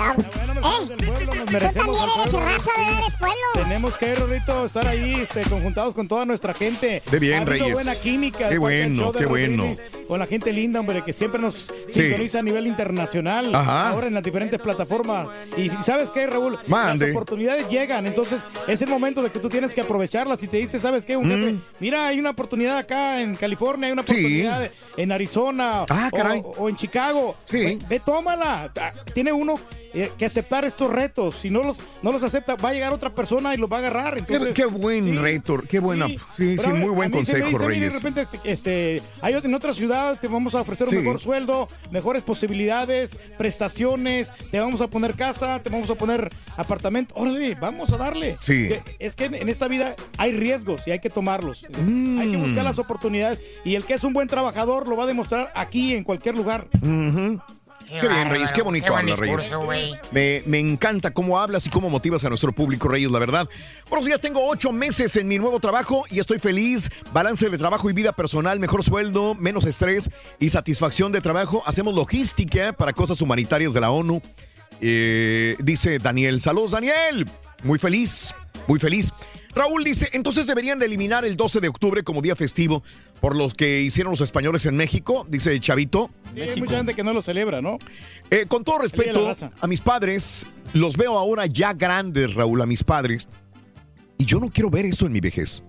está 0.00 0.14
bueno. 0.14 1.30
¿Eh? 1.32 1.39
Tú 1.50 1.54
merecemos 1.54 1.98
también 1.98 2.12
al 2.14 2.20
eres 2.20 2.30
pueblo. 2.32 2.48
raza, 2.48 2.70
¿verdad? 2.76 2.98
eres 3.00 3.14
pueblo. 3.18 3.36
Tenemos 3.54 3.96
que, 3.98 4.14
Rorrito, 4.14 4.64
estar 4.64 4.88
ahí 4.88 5.14
este, 5.22 5.40
conjuntados 5.42 5.94
con 5.94 6.08
toda 6.08 6.24
nuestra 6.24 6.54
gente. 6.54 7.02
De 7.10 7.18
bien, 7.18 7.42
ha 7.42 7.44
Reyes. 7.46 7.72
buena 7.72 7.94
química. 7.94 8.48
Qué 8.48 8.58
bueno, 8.58 9.02
show 9.02 9.12
de 9.12 9.18
qué 9.18 9.26
bueno. 9.26 9.74
Con 10.08 10.18
la 10.18 10.26
gente 10.26 10.52
linda, 10.52 10.80
hombre, 10.80 11.02
que 11.04 11.12
siempre 11.12 11.40
nos 11.40 11.72
Sí. 11.88 12.02
sintoniza 12.02 12.40
a 12.40 12.42
nivel 12.42 12.66
internacional. 12.66 13.54
Ajá. 13.54 13.90
Ahora 13.90 14.06
en 14.08 14.14
las 14.14 14.22
diferentes 14.22 14.60
plataformas. 14.60 15.28
Y 15.56 15.70
¿sabes 15.84 16.10
qué, 16.10 16.26
Raúl? 16.26 16.58
Mande. 16.66 17.06
Las 17.06 17.14
oportunidades 17.16 17.68
llegan. 17.68 18.06
Entonces, 18.06 18.44
es 18.66 18.82
el 18.82 18.88
momento 18.88 19.22
de 19.22 19.30
que 19.30 19.38
tú 19.38 19.48
tienes 19.48 19.74
que 19.74 19.80
aprovecharlas. 19.80 20.42
Y 20.42 20.48
te 20.48 20.56
dice, 20.58 20.78
¿sabes 20.80 21.04
qué? 21.04 21.16
Un 21.16 21.28
jefe, 21.30 21.56
mira, 21.78 22.08
hay 22.08 22.18
una 22.18 22.30
oportunidad 22.30 22.78
acá 22.78 23.20
en 23.20 23.36
California, 23.36 23.86
hay 23.86 23.92
una 23.92 24.02
Mm. 24.02 24.06
Sí. 24.06 24.12
oportunidad 24.12 24.70
en 24.96 25.12
Arizona. 25.12 25.84
Ah, 25.88 26.08
o- 26.12 26.16
caray. 26.16 26.42
O, 26.56 26.68
en 26.68 26.76
Chicago. 26.76 27.36
Ve, 27.52 27.78
ve, 27.88 28.00
tómala. 28.00 28.70
Ah, 28.80 28.92
Tiene 29.14 29.32
uno 29.32 29.60
eh, 29.92 30.12
que 30.16 30.24
aceptar 30.24 30.64
estos 30.64 30.90
retos. 30.90 31.34
Si 31.40 31.50
no 31.50 31.62
los, 31.62 31.82
no 32.02 32.12
los 32.12 32.22
acepta, 32.22 32.54
va 32.56 32.68
a 32.68 32.72
llegar 32.72 32.92
otra 32.92 33.10
persona 33.10 33.54
y 33.54 33.56
los 33.56 33.70
va 33.70 33.76
a 33.76 33.80
agarrar. 33.80 34.14
Qué, 34.14 34.34
Entonces, 34.34 34.54
qué 34.54 34.66
buen 34.66 35.20
reto, 35.20 35.60
qué 35.68 35.78
buena. 35.80 36.06
Sí, 36.36 36.58
sí, 36.58 36.68
muy 36.68 36.90
buen 36.90 37.10
me 37.10 37.16
consejo, 37.16 37.56
Reyes. 37.58 37.94
de 37.94 37.98
repente, 37.98 38.38
este, 38.44 39.02
hay 39.22 39.34
en 39.42 39.54
otra 39.54 39.72
ciudad 39.72 40.18
te 40.20 40.28
vamos 40.28 40.54
a 40.54 40.60
ofrecer 40.60 40.88
un 40.88 40.94
Sí. 40.94 40.98
mejor 40.98 41.18
sueldo, 41.18 41.68
mejores 41.90 42.22
posibilidades, 42.22 43.16
prestaciones, 43.38 44.32
te 44.50 44.60
vamos 44.60 44.80
a 44.80 44.88
poner 44.88 45.14
casa, 45.14 45.58
te 45.60 45.70
vamos 45.70 45.88
a 45.90 45.94
poner 45.94 46.30
apartamento. 46.56 47.14
Órale, 47.16 47.54
vamos 47.54 47.90
a 47.92 47.96
darle. 47.96 48.36
Sí. 48.40 48.68
Es 48.98 49.16
que 49.16 49.26
en, 49.26 49.48
esta 49.48 49.68
vida 49.68 49.96
hay 50.18 50.32
riesgos 50.32 50.86
y 50.86 50.90
hay 50.90 50.98
que 50.98 51.10
tomarlos. 51.10 51.64
Mm. 51.82 52.18
Hay 52.18 52.30
que 52.30 52.36
buscar 52.36 52.64
las 52.64 52.78
oportunidades 52.78 53.42
y 53.64 53.76
el 53.76 53.84
que 53.84 53.94
es 53.94 54.04
un 54.04 54.12
buen 54.12 54.28
trabajador 54.28 54.88
lo 54.88 54.96
va 54.96 55.04
a 55.04 55.06
demostrar 55.06 55.50
aquí, 55.54 55.94
en 55.94 56.04
cualquier 56.04 56.36
lugar. 56.36 56.66
Qué 57.90 58.08
bien, 58.08 58.30
Reyes, 58.30 58.52
qué 58.52 58.62
bonito 58.62 58.84
Qué 58.84 58.90
buen 58.90 59.02
habla, 59.02 59.16
Reyes. 59.16 59.36
discurso, 59.38 59.64
güey. 59.64 59.94
Me, 60.12 60.42
me 60.46 60.58
encanta 60.60 61.10
cómo 61.10 61.38
hablas 61.38 61.66
y 61.66 61.70
cómo 61.70 61.90
motivas 61.90 62.24
a 62.24 62.28
nuestro 62.28 62.52
público, 62.52 62.88
Reyes, 62.88 63.10
la 63.10 63.18
verdad. 63.18 63.48
Buenos 63.88 64.06
días, 64.06 64.20
tengo 64.20 64.46
ocho 64.46 64.70
meses 64.70 65.16
en 65.16 65.26
mi 65.26 65.38
nuevo 65.38 65.58
trabajo 65.58 66.04
y 66.10 66.20
estoy 66.20 66.38
feliz. 66.38 66.88
Balance 67.12 67.50
de 67.50 67.58
trabajo 67.58 67.90
y 67.90 67.92
vida 67.92 68.12
personal, 68.12 68.60
mejor 68.60 68.84
sueldo, 68.84 69.34
menos 69.34 69.64
estrés 69.64 70.08
y 70.38 70.50
satisfacción 70.50 71.10
de 71.10 71.20
trabajo. 71.20 71.62
Hacemos 71.66 71.94
logística 71.94 72.72
para 72.72 72.92
cosas 72.92 73.20
humanitarias 73.20 73.74
de 73.74 73.80
la 73.80 73.90
ONU. 73.90 74.22
Eh, 74.80 75.56
dice 75.58 75.98
Daniel. 75.98 76.40
Saludos, 76.40 76.70
Daniel. 76.70 77.28
Muy 77.64 77.78
feliz, 77.78 78.34
muy 78.66 78.78
feliz. 78.78 79.12
Raúl 79.54 79.82
dice, 79.82 80.08
entonces 80.12 80.46
deberían 80.46 80.78
de 80.78 80.86
eliminar 80.86 81.24
el 81.24 81.36
12 81.36 81.60
de 81.60 81.68
octubre 81.68 82.04
como 82.04 82.22
día 82.22 82.36
festivo 82.36 82.84
por 83.20 83.36
los 83.36 83.54
que 83.54 83.80
hicieron 83.80 84.10
los 84.10 84.20
españoles 84.20 84.66
en 84.66 84.76
México, 84.76 85.26
dice 85.28 85.58
Chavito. 85.60 86.10
Sí, 86.34 86.40
hay 86.40 86.60
mucha 86.60 86.76
gente 86.76 86.94
que 86.94 87.04
no 87.04 87.12
lo 87.12 87.22
celebra, 87.22 87.60
¿no? 87.60 87.78
Eh, 88.30 88.46
con 88.48 88.64
todo 88.64 88.78
respeto 88.78 89.30
a 89.60 89.66
mis 89.66 89.80
padres, 89.80 90.46
los 90.72 90.96
veo 90.96 91.18
ahora 91.18 91.46
ya 91.46 91.72
grandes, 91.72 92.34
Raúl, 92.34 92.62
a 92.62 92.66
mis 92.66 92.82
padres, 92.82 93.28
y 94.16 94.24
yo 94.24 94.38
no 94.38 94.50
quiero 94.50 94.70
ver 94.70 94.86
eso 94.86 95.06
en 95.06 95.12
mi 95.12 95.20
vejez. 95.20 95.62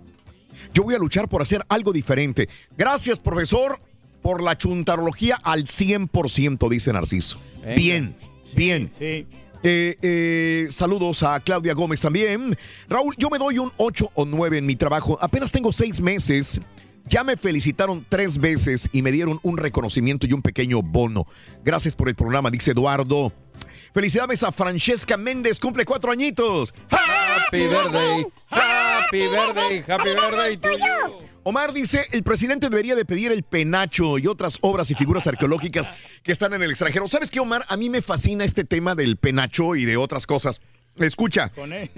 Yo 0.74 0.84
voy 0.84 0.96
a 0.96 1.00
luchar 1.00 1.28
por 1.28 1.42
hacer 1.42 1.66
algo 1.70 1.92
diferente. 1.92 2.48
Gracias, 2.78 3.20
profesor, 3.20 3.80
por 4.22 4.42
la 4.42 4.58
chuntarología 4.58 5.40
al 5.44 5.66
100%, 5.66 6.70
dice 6.70 6.94
Narciso. 6.94 7.38
Venga. 7.64 7.76
Bien, 7.76 8.16
bien. 8.56 8.92
Sí. 8.98 9.26
Eh, 9.64 9.96
eh, 10.02 10.68
saludos 10.72 11.22
a 11.24 11.40
Claudia 11.40 11.74
Gómez 11.74 12.02
también. 12.02 12.58
Raúl, 12.90 13.16
yo 13.18 13.30
me 13.30 13.38
doy 13.38 13.60
un 13.60 13.72
8 13.78 14.12
o 14.14 14.26
9 14.26 14.58
en 14.58 14.66
mi 14.66 14.76
trabajo. 14.76 15.18
Apenas 15.22 15.52
tengo 15.52 15.72
6 15.72 16.02
meses. 16.02 16.62
Ya 17.08 17.24
me 17.24 17.38
felicitaron 17.38 18.06
tres 18.08 18.38
veces 18.38 18.90
y 18.92 19.02
me 19.02 19.12
dieron 19.12 19.40
un 19.44 19.58
reconocimiento 19.58 20.28
y 20.28 20.34
un 20.34 20.42
pequeño 20.42 20.82
bono. 20.82 21.26
Gracias 21.64 21.96
por 21.96 22.10
el 22.10 22.16
programa, 22.16 22.50
dice 22.50 22.72
Eduardo. 22.72 23.34
Felicidades 23.94 24.44
a 24.44 24.52
Francesca 24.52 25.18
Méndez, 25.18 25.60
cumple 25.60 25.84
cuatro 25.84 26.12
añitos. 26.12 26.74
Happy 26.90 27.68
birthday, 27.68 28.26
happy 28.50 29.28
birthday, 29.28 29.84
happy 29.86 30.10
birthday 30.10 30.58
to 30.58 30.72
you. 30.72 31.32
Omar 31.44 31.74
dice, 31.74 32.06
el 32.12 32.24
presidente 32.24 32.70
debería 32.70 32.96
de 32.96 33.04
pedir 33.04 33.32
el 33.32 33.44
penacho 33.44 34.18
y 34.20 34.28
otras 34.28 34.60
obras 34.62 34.92
y 34.92 34.96
figuras 34.96 35.26
arqueológicas 35.26 35.90
que 36.24 36.32
están 36.32 36.54
en 36.54 36.62
el 36.62 36.70
extranjero. 36.70 37.08
¿Sabes 37.08 37.32
qué, 37.32 37.40
Omar? 37.40 37.66
A 37.68 37.78
mí 37.78 37.90
me 37.90 38.02
fascina 38.02 38.46
este 38.46 38.64
tema 38.64 38.94
del 38.96 39.18
penacho 39.18 39.76
y 39.76 39.86
de 39.86 39.98
otras 39.98 40.28
cosas. 40.28 40.62
Escucha, 40.98 41.50
Con 41.50 41.74
él. 41.74 41.90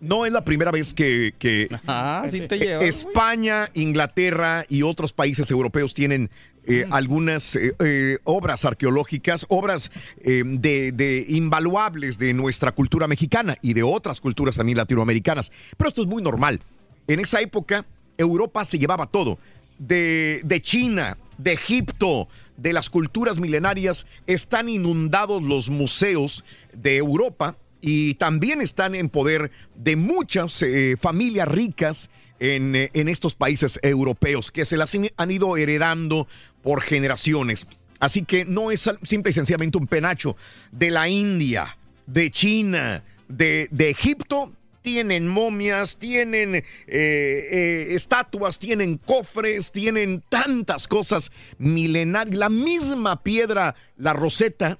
No 0.00 0.26
es 0.26 0.32
la 0.32 0.44
primera 0.44 0.70
vez 0.70 0.94
que, 0.94 1.34
que 1.38 1.68
Ah, 1.86 2.26
sí 2.30 2.40
te 2.42 2.58
llevas, 2.58 2.78
güey. 2.78 2.88
España, 2.88 3.70
Inglaterra 3.74 4.64
y 4.68 4.82
otros 4.82 5.12
países 5.12 5.50
europeos 5.50 5.94
tienen 5.94 6.30
eh, 6.66 6.86
algunas 6.90 7.56
eh, 7.56 7.74
eh, 7.78 8.18
obras 8.24 8.64
arqueológicas, 8.64 9.46
obras 9.48 9.90
eh, 10.22 10.42
de, 10.44 10.92
de 10.92 11.24
invaluables 11.28 12.18
de 12.18 12.34
nuestra 12.34 12.72
cultura 12.72 13.06
mexicana 13.08 13.56
y 13.62 13.72
de 13.72 13.82
otras 13.82 14.20
culturas 14.20 14.56
también 14.56 14.76
latinoamericanas. 14.78 15.50
Pero 15.76 15.88
esto 15.88 16.02
es 16.02 16.08
muy 16.08 16.22
normal. 16.22 16.60
En 17.06 17.20
esa 17.20 17.40
época, 17.40 17.86
Europa 18.18 18.64
se 18.64 18.78
llevaba 18.78 19.06
todo. 19.06 19.38
De, 19.78 20.42
de 20.44 20.60
China, 20.60 21.16
de 21.38 21.52
Egipto, 21.54 22.28
de 22.58 22.72
las 22.72 22.90
culturas 22.90 23.38
milenarias, 23.38 24.06
están 24.26 24.68
inundados 24.68 25.42
los 25.42 25.70
museos 25.70 26.44
de 26.74 26.96
Europa 26.98 27.56
y 27.80 28.14
también 28.14 28.60
están 28.60 28.94
en 28.94 29.08
poder 29.08 29.50
de 29.74 29.96
muchas 29.96 30.62
eh, 30.62 30.96
familias 31.00 31.48
ricas 31.48 32.10
en, 32.40 32.74
eh, 32.76 32.90
en 32.94 33.08
estos 33.08 33.34
países 33.34 33.78
europeos 33.82 34.50
que 34.50 34.64
se 34.64 34.76
las 34.76 34.94
han- 34.94 35.30
ido 35.30 35.56
heredando 35.56 36.26
por 36.62 36.82
generaciones. 36.82 37.66
Así 38.00 38.22
que 38.24 38.44
no 38.44 38.70
es 38.70 38.88
simple 39.02 39.30
y 39.30 39.34
sencillamente 39.34 39.78
un 39.78 39.86
penacho. 39.86 40.36
De 40.70 40.90
la 40.90 41.08
India, 41.08 41.76
de 42.06 42.30
China, 42.30 43.02
de, 43.28 43.68
de 43.70 43.90
Egipto, 43.90 44.52
tienen 44.82 45.26
momias, 45.28 45.98
tienen 45.98 46.64
eh, 46.86 47.86
estatuas, 47.90 48.58
tienen 48.58 48.98
cofres, 48.98 49.72
tienen 49.72 50.22
tantas 50.28 50.86
cosas 50.88 51.32
milenarias. 51.58 52.36
La 52.38 52.48
misma 52.48 53.22
piedra, 53.22 53.74
la 53.96 54.12
roseta, 54.12 54.78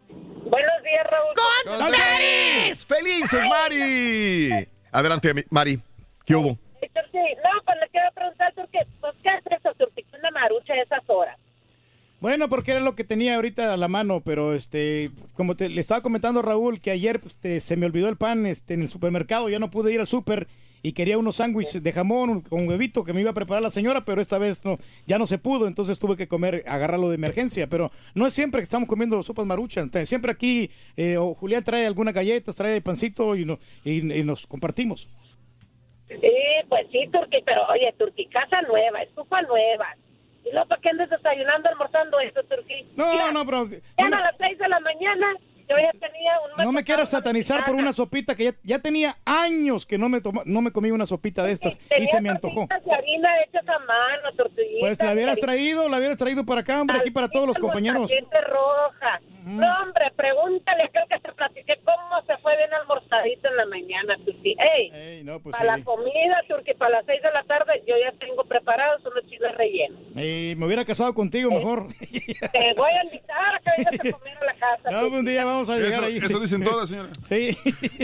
Buenos 0.09 0.83
días, 0.83 1.05
Raúl. 1.09 1.33
¡Con 1.63 1.91
tenis! 1.91 2.85
¡Felices, 2.85 3.41
Mari! 3.47 4.67
Adelante, 4.91 5.45
Mari. 5.49 5.79
¿Qué 6.25 6.35
hubo? 6.35 6.57
No, 6.81 7.63
pues 7.65 7.77
le 7.81 7.87
quiero 7.91 8.11
preguntar, 8.13 8.53
Turquía, 8.53 8.85
pues, 9.01 9.13
¿qué 9.23 9.29
hace 9.29 9.49
eso, 9.55 9.73
Turquía? 9.77 10.05
Una 10.17 10.31
marucha 10.31 10.73
a 10.73 10.81
esas 10.81 11.03
horas. 11.07 11.37
Bueno, 12.21 12.49
porque 12.49 12.71
era 12.71 12.81
lo 12.81 12.95
que 12.95 13.03
tenía 13.05 13.35
ahorita 13.35 13.73
a 13.73 13.77
la 13.77 13.87
mano, 13.87 14.21
pero 14.21 14.53
este, 14.53 15.09
como 15.35 15.55
te, 15.55 15.69
le 15.69 15.79
estaba 15.79 16.01
comentando 16.01 16.41
Raúl, 16.41 16.81
que 16.81 16.91
ayer 16.91 17.21
pues, 17.21 17.37
se 17.63 17.77
me 17.77 17.85
olvidó 17.85 18.09
el 18.09 18.17
pan 18.17 18.45
este, 18.45 18.73
en 18.73 18.81
el 18.81 18.89
supermercado, 18.89 19.47
ya 19.49 19.59
no 19.59 19.71
pude 19.71 19.93
ir 19.93 20.01
al 20.01 20.07
súper 20.07 20.47
y 20.81 20.91
quería 20.93 21.17
unos 21.17 21.37
sándwiches 21.37 21.81
de 21.83 21.91
jamón 21.93 22.41
con 22.41 22.67
huevito 22.67 23.03
que 23.05 23.11
me 23.13 23.21
iba 23.21 23.31
a 23.31 23.33
preparar 23.33 23.61
la 23.63 23.69
señora, 23.69 24.03
pero 24.05 24.21
esta 24.21 24.37
vez 24.37 24.63
no, 24.65 24.79
ya 25.07 25.17
no 25.17 25.27
se 25.27 25.37
pudo, 25.37 25.67
entonces 25.67 25.97
tuve 25.99 26.15
que 26.17 26.27
comer, 26.27 26.63
agarrarlo 26.67 27.07
de 27.09 27.15
emergencia, 27.15 27.67
pero 27.67 27.89
no 28.15 28.27
es 28.27 28.33
siempre 28.33 28.59
que 28.61 28.63
estamos 28.63 28.87
comiendo 28.87 29.21
sopas 29.23 29.45
maruchan, 29.45 29.89
te- 29.89 30.05
siempre 30.05 30.31
aquí 30.31 30.69
eh, 30.97 31.17
o 31.17 31.33
Julián 31.33 31.63
trae 31.65 31.85
algunas 31.85 32.13
galletas, 32.13 32.55
trae 32.55 32.81
pancito 32.81 33.35
y, 33.37 33.43
no- 33.45 33.59
y- 33.85 34.13
y 34.13 34.23
nos 34.23 34.45
compartimos. 34.47 35.07
Sí, 36.09 36.33
pues 36.67 36.87
sí, 36.91 37.07
Turquía, 37.11 37.39
pero 37.45 37.67
oye, 37.67 37.93
Turquía, 37.97 38.27
casa 38.31 38.61
nueva, 38.63 39.03
estufa 39.03 39.41
nueva. 39.43 39.95
¿Y 40.43 40.51
luego 40.51 40.67
para 40.67 40.81
qué 40.81 40.89
desayunando, 40.93 41.69
almorzando 41.69 42.19
eso, 42.19 42.41
Turquía? 42.43 42.83
No, 42.95 43.31
no, 43.31 43.45
pero... 43.45 43.67
Ya 43.69 44.05
a 44.05 44.09
las 44.09 44.37
seis 44.37 44.57
de 44.57 44.67
la 44.67 44.79
mañana, 44.79 45.27
yo 45.69 45.75
ya 45.77 45.91
tenía 45.99 46.31
un... 46.57 46.63
No 46.65 46.71
me 46.71 46.83
quieras 46.83 47.09
satanizar 47.09 47.65
por 47.65 47.75
una 47.75 47.93
sopita 47.93 48.35
que 48.35 48.45
ya, 48.45 48.51
ya 48.63 48.79
tenía 48.79 49.15
años 49.25 49.85
que 49.85 49.97
no 49.97 50.09
me 50.09 50.19
toma- 50.21 50.43
no 50.45 50.61
me 50.61 50.71
comí 50.71 50.91
una 50.91 51.05
sopita 51.05 51.43
de 51.43 51.51
estas 51.51 51.79
y 51.97 52.07
se 52.07 52.19
me 52.21 52.29
antojó. 52.29 52.67
de 52.67 52.93
harina 52.93 53.29
hechas 53.43 53.67
a 53.67 53.79
mano, 53.79 54.31
tortillitas. 54.35 54.79
Pues 54.79 54.99
la 55.01 55.13
hubieras 55.13 55.39
traído, 55.39 55.87
la 55.89 55.97
hubieras 55.97 56.17
traído 56.17 56.45
para 56.45 56.61
acá, 56.61 56.81
hombre, 56.81 56.97
aquí 56.97 57.11
para 57.11 57.29
todos 57.29 57.47
los 57.47 57.57
compañeros. 57.59 58.11
Roja. 58.49 59.19
No, 59.45 59.65
hombre, 59.83 60.11
pregúntale 60.15 60.83
aquel 60.83 61.03
que 61.09 61.19
te 61.21 61.31
platiqué 61.33 61.79
cómo 61.83 62.21
se 62.27 62.37
fue 62.37 62.55
bien 62.57 62.71
almorzadito 62.73 63.47
en 63.47 63.55
la 63.57 63.65
mañana, 63.65 64.15
Turquía. 64.23 64.55
Ey, 64.75 65.23
no, 65.23 65.39
pues 65.39 65.55
para 65.57 65.77
la 65.77 65.83
comida, 65.83 66.41
Turquía, 66.47 66.75
para 66.77 66.97
las 66.97 67.05
seis 67.05 67.21
de 67.23 67.31
la 67.31 67.43
tarde 67.43 67.81
yo 67.87 67.95
ya 67.97 68.11
tengo 68.19 68.43
preparados 68.43 69.01
unos 69.05 69.25
chiles 69.27 69.51
rellenos. 69.55 69.99
Eh, 70.17 70.53
me 70.57 70.65
hubiera 70.67 70.85
casado 70.85 71.13
contigo 71.15 71.49
mejor. 71.49 71.87
Te 71.97 72.73
voy 72.75 72.91
a 72.91 73.03
invitar 73.05 73.55
a 73.55 73.59
que 73.59 73.71
vengas 73.77 73.93
a 73.99 74.11
comer 74.19 74.37
a 74.39 74.45
la 74.45 74.53
casa. 74.55 74.91
No, 74.91 75.07
un 75.07 75.25
día 75.25 75.45
vamos 75.45 75.58
a 75.67 75.75
llegar 75.77 75.91
Eso- 75.93 76.03
ahí. 76.03 76.17
eso 76.17 76.39
dicen 76.39 76.63
todas, 76.63 76.87
señora. 76.89 77.09
Sí. 77.27 77.57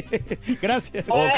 Gracias. 0.61 1.05
Ok. 1.07 1.29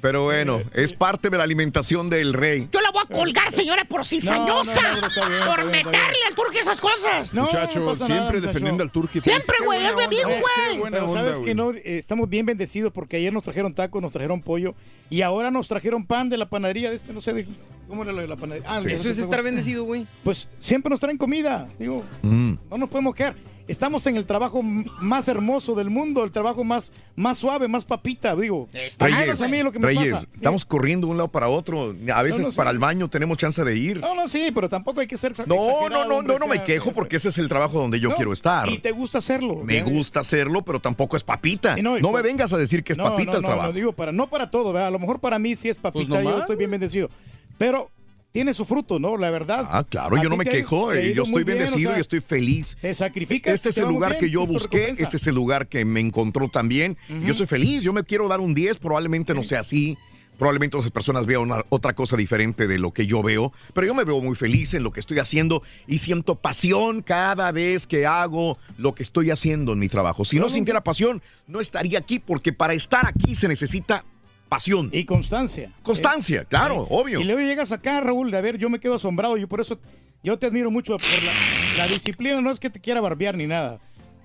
Pero 0.00 0.22
bueno, 0.22 0.62
es 0.74 0.92
parte 0.92 1.28
de 1.28 1.36
la 1.36 1.42
alimentación 1.42 2.08
del 2.08 2.32
rey. 2.32 2.68
Yo 2.72 2.80
la 2.80 2.92
voy 2.92 3.02
a 3.04 3.12
colgar, 3.12 3.50
señora, 3.50 3.84
por 3.84 4.06
cizañosa. 4.06 4.80
no, 4.80 5.00
no, 5.00 5.06
está 5.08 5.20
por 5.20 5.28
bien, 5.28 5.74
está 5.74 5.90
meterle 5.90 6.18
al 6.28 6.34
turque 6.36 6.60
esas 6.60 6.80
cosas. 6.80 7.34
muchacho, 7.34 7.96
siempre 7.96 8.40
defendiendo 8.40 8.84
al 8.84 8.92
turqui. 8.92 9.20
Siempre, 9.20 9.56
güey, 9.64 9.84
es 9.84 9.96
bien, 10.08 10.22
güey. 10.28 10.82
Pero 10.92 11.04
onda, 11.06 11.20
sabes 11.20 11.40
que 11.40 11.52
no, 11.52 11.72
Eh, 11.72 11.98
estamos 11.98 12.28
bien 12.28 12.46
bendecidos 12.46 12.92
porque 12.92 13.16
ayer 13.16 13.32
nos 13.32 13.42
trajeron 13.42 13.74
tacos, 13.74 14.00
nos 14.00 14.12
trajeron 14.12 14.40
pollo 14.40 14.76
y 15.10 15.22
ahora 15.22 15.50
nos 15.50 15.66
trajeron 15.66 16.06
pan 16.06 16.28
de 16.30 16.36
la 16.36 16.48
panadería 16.48 16.90
de 16.90 16.96
este, 16.96 17.12
no 17.12 17.20
sé, 17.20 17.32
de- 17.32 17.48
¿cómo 17.88 18.04
era 18.04 18.12
lo 18.12 18.20
de 18.20 18.28
la 18.28 18.36
panadería? 18.36 18.68
Ah, 18.72 18.80
Sí. 18.80 18.92
Eso 18.92 19.08
es 19.10 19.18
estar 19.18 19.42
bendecido, 19.42 19.82
güey. 19.82 20.06
Pues 20.22 20.48
siempre 20.60 20.90
nos 20.90 21.00
traen 21.00 21.18
comida, 21.18 21.66
digo, 21.76 22.04
Mm. 22.22 22.52
no 22.70 22.78
nos 22.78 22.88
podemos 22.88 23.16
quedar. 23.16 23.34
Estamos 23.68 24.06
en 24.06 24.16
el 24.16 24.24
trabajo 24.24 24.62
más 24.62 25.28
hermoso 25.28 25.74
del 25.74 25.90
mundo, 25.90 26.24
el 26.24 26.32
trabajo 26.32 26.64
más, 26.64 26.90
más 27.16 27.36
suave, 27.36 27.68
más 27.68 27.84
papita, 27.84 28.34
digo. 28.34 28.66
Háganse 28.98 29.44
a 29.44 29.48
mí 29.48 29.62
lo 29.62 29.70
que 29.70 29.78
me 29.78 29.86
Reyes, 29.88 30.12
pasa. 30.14 30.26
estamos 30.34 30.64
corriendo 30.64 31.06
de 31.06 31.10
un 31.12 31.16
lado 31.18 31.28
para 31.28 31.48
otro. 31.48 31.94
A 32.14 32.22
veces 32.22 32.40
No, 32.40 32.46
no, 32.46 32.50
sí. 32.52 32.56
para 32.56 32.70
el 32.70 32.78
baño 32.78 33.08
tenemos 33.08 33.36
chance 33.36 33.62
de 33.62 33.76
ir. 33.76 34.00
No, 34.00 34.14
no, 34.14 34.26
sí, 34.26 34.50
pero 34.54 34.70
tampoco 34.70 35.00
hay 35.00 35.06
que 35.06 35.18
ser 35.18 35.34
No, 35.46 35.88
no, 35.90 36.06
no, 36.06 36.22
no, 36.22 36.38
no 36.38 36.46
me 36.46 36.64
quejo 36.64 36.92
porque 36.92 37.16
ese 37.16 37.28
es 37.28 37.36
el 37.36 37.48
trabajo 37.48 37.78
donde 37.78 38.00
yo 38.00 38.08
No, 38.08 38.16
quiero 38.16 38.32
estar. 38.32 38.68
Y 38.70 38.78
te 38.78 38.90
gusta 38.90 39.18
hacerlo. 39.18 39.60
Me 39.62 39.82
gusta 39.82 40.20
hacerlo, 40.20 40.62
pero 40.62 40.80
tampoco 40.80 41.16
es 41.18 41.22
papita. 41.22 41.78
Y 41.78 41.82
No, 41.82 41.98
me 42.10 42.22
vengas 42.22 42.52
a 42.54 42.56
decir 42.56 42.82
que 42.82 42.92
es 42.92 42.98
No, 42.98 43.04
papita 43.04 43.32
no, 43.32 43.36
el 43.36 43.42
no, 43.42 43.48
trabajo. 43.48 43.68
No, 43.68 43.72
digo 43.74 43.92
para, 43.92 44.12
no 44.12 44.30
para 44.30 44.50
todo, 44.50 44.72
¿verdad? 44.72 44.88
A 44.88 44.92
lo 44.92 44.98
mejor 44.98 45.20
para 45.20 45.38
mí 45.38 45.54
sí 45.56 45.68
es 45.68 45.76
papita, 45.76 46.08
Pues 46.08 46.24
yo 46.24 46.38
estoy 46.38 46.56
bien 46.56 46.70
bendecido. 46.70 47.10
Pero 47.58 47.90
tiene 48.32 48.54
su 48.54 48.64
fruto, 48.64 48.98
¿no? 48.98 49.16
La 49.16 49.30
verdad. 49.30 49.66
Ah, 49.70 49.84
claro, 49.88 50.22
yo 50.22 50.28
no 50.28 50.36
me 50.36 50.44
quejo, 50.44 50.92
eh, 50.92 51.12
yo 51.14 51.22
estoy 51.22 51.44
bendecido 51.44 51.90
o 51.90 51.92
sea, 51.92 51.98
y 51.98 52.00
estoy 52.00 52.20
feliz. 52.20 52.76
Te 52.80 52.94
sacrificas. 52.94 53.54
Este 53.54 53.70
es 53.70 53.78
el 53.78 53.86
lugar 53.88 54.12
bien, 54.12 54.20
que 54.24 54.30
yo 54.30 54.46
busqué, 54.46 54.78
recompensa. 54.78 55.02
este 55.04 55.16
es 55.16 55.26
el 55.26 55.34
lugar 55.34 55.66
que 55.68 55.84
me 55.84 56.00
encontró 56.00 56.48
también. 56.48 56.96
Yo 57.24 57.34
soy 57.34 57.46
feliz, 57.46 57.82
yo 57.82 57.92
me 57.92 58.04
quiero 58.04 58.28
dar 58.28 58.40
un 58.40 58.54
10, 58.54 58.76
probablemente 58.78 59.34
no 59.34 59.42
sea 59.42 59.60
así. 59.60 59.96
Probablemente 60.38 60.76
otras 60.76 60.92
personas 60.92 61.26
vean 61.26 61.40
una- 61.40 61.64
otra 61.68 61.94
cosa 61.96 62.16
diferente 62.16 62.68
de 62.68 62.78
lo 62.78 62.92
que 62.92 63.08
yo 63.08 63.24
veo, 63.24 63.52
pero 63.74 63.88
yo 63.88 63.94
me 63.94 64.04
veo 64.04 64.20
muy 64.20 64.36
feliz 64.36 64.72
en 64.74 64.84
lo 64.84 64.92
que 64.92 65.00
estoy 65.00 65.18
haciendo 65.18 65.64
y 65.88 65.98
siento 65.98 66.36
pasión 66.36 67.02
cada 67.02 67.50
vez 67.50 67.88
que 67.88 68.06
hago 68.06 68.56
lo 68.76 68.94
que 68.94 69.02
estoy 69.02 69.32
haciendo 69.32 69.72
en 69.72 69.80
mi 69.80 69.88
trabajo. 69.88 70.24
Si 70.24 70.38
no 70.38 70.48
sintiera 70.48 70.84
pasión, 70.84 71.22
no 71.48 71.60
estaría 71.60 71.98
aquí 71.98 72.20
porque 72.20 72.52
para 72.52 72.74
estar 72.74 73.04
aquí 73.04 73.34
se 73.34 73.48
necesita 73.48 74.04
pasión. 74.48 74.90
Y 74.92 75.04
constancia. 75.04 75.72
Constancia, 75.82 76.42
Eh, 76.42 76.46
claro, 76.48 76.82
eh, 76.84 76.88
obvio. 76.90 77.20
Y 77.20 77.24
luego 77.24 77.40
llegas 77.40 77.72
acá, 77.72 78.00
Raúl, 78.00 78.30
de 78.30 78.38
a 78.38 78.40
ver, 78.40 78.58
yo 78.58 78.68
me 78.68 78.80
quedo 78.80 78.94
asombrado. 78.94 79.36
Yo 79.36 79.48
por 79.48 79.60
eso, 79.60 79.78
yo 80.22 80.38
te 80.38 80.46
admiro 80.46 80.70
mucho 80.70 80.96
por 80.98 81.22
la, 81.22 81.84
la 81.84 81.86
disciplina. 81.88 82.40
No 82.40 82.50
es 82.50 82.58
que 82.58 82.70
te 82.70 82.80
quiera 82.80 83.00
barbear 83.00 83.36
ni 83.36 83.46
nada. 83.46 83.78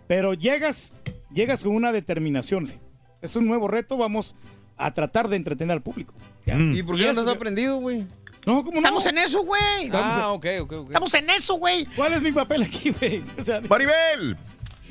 Pero 0.07 0.33
llegas, 0.33 0.95
llegas 1.33 1.63
con 1.63 1.75
una 1.75 1.91
determinación. 1.91 2.65
sí. 2.67 2.75
Es 3.21 3.37
un 3.37 3.47
nuevo 3.47 3.69
reto, 3.69 3.95
vamos 3.95 4.35
a 4.75 4.91
tratar 4.91 5.29
de 5.29 5.37
entretener 5.37 5.71
al 5.73 5.81
público. 5.81 6.13
Ya. 6.45 6.57
¿Y 6.59 6.83
por 6.83 6.97
qué 6.97 7.05
no 7.05 7.11
eso 7.11 7.21
has 7.21 7.27
aprendido, 7.29 7.77
güey? 7.77 8.05
No, 8.45 8.57
¿cómo 8.65 8.71
no? 8.73 8.77
Estamos 8.79 9.05
en 9.05 9.17
eso, 9.17 9.43
güey. 9.43 9.89
Ah, 9.93 10.31
ok, 10.33 10.45
ok, 10.63 10.71
ok. 10.73 10.87
Estamos 10.89 11.13
en 11.13 11.29
eso, 11.29 11.55
güey. 11.55 11.85
¿Cuál 11.95 12.11
es 12.13 12.21
mi 12.21 12.33
papel 12.33 12.63
aquí, 12.63 12.89
güey? 12.91 13.23
O 13.41 13.45
sea, 13.45 13.61
Maribel. 13.69 14.35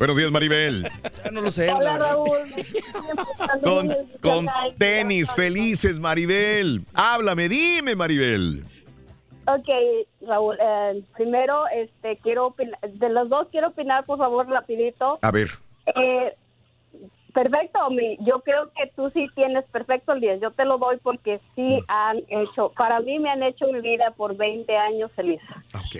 Buenos 0.02 0.16
días, 0.16 0.32
Maribel. 0.32 0.90
Ya 1.24 1.30
no 1.30 1.42
lo 1.42 1.52
sé. 1.52 1.72
Hola. 1.72 1.96
Raúl. 1.96 2.28
Con, 3.62 3.88
con 4.20 4.48
tenis, 4.76 5.32
felices, 5.32 6.00
Maribel. 6.00 6.84
Háblame, 6.92 7.48
dime, 7.48 7.94
Maribel. 7.94 8.64
Ok, 9.46 9.68
Raúl, 10.26 10.58
eh, 10.60 11.04
primero, 11.16 11.68
este, 11.68 12.16
quiero 12.16 12.46
opinar, 12.48 12.80
de 12.80 13.08
los 13.10 13.28
dos 13.28 13.46
quiero 13.52 13.68
opinar, 13.68 14.04
por 14.04 14.18
favor, 14.18 14.48
rapidito. 14.48 15.20
A 15.22 15.30
ver. 15.30 15.50
Eh, 15.94 16.34
perfecto, 17.32 17.88
mi, 17.90 18.16
yo 18.26 18.40
creo 18.40 18.72
que 18.76 18.90
tú 18.96 19.08
sí 19.14 19.28
tienes 19.36 19.64
perfecto 19.66 20.14
el 20.14 20.20
10, 20.20 20.40
yo 20.40 20.50
te 20.50 20.64
lo 20.64 20.78
doy 20.78 20.96
porque 21.00 21.40
sí 21.54 21.78
han 21.86 22.18
hecho, 22.26 22.72
para 22.76 22.98
mí 22.98 23.20
me 23.20 23.30
han 23.30 23.44
hecho 23.44 23.66
mi 23.68 23.80
vida 23.80 24.10
por 24.16 24.36
20 24.36 24.76
años 24.76 25.12
feliz. 25.14 25.40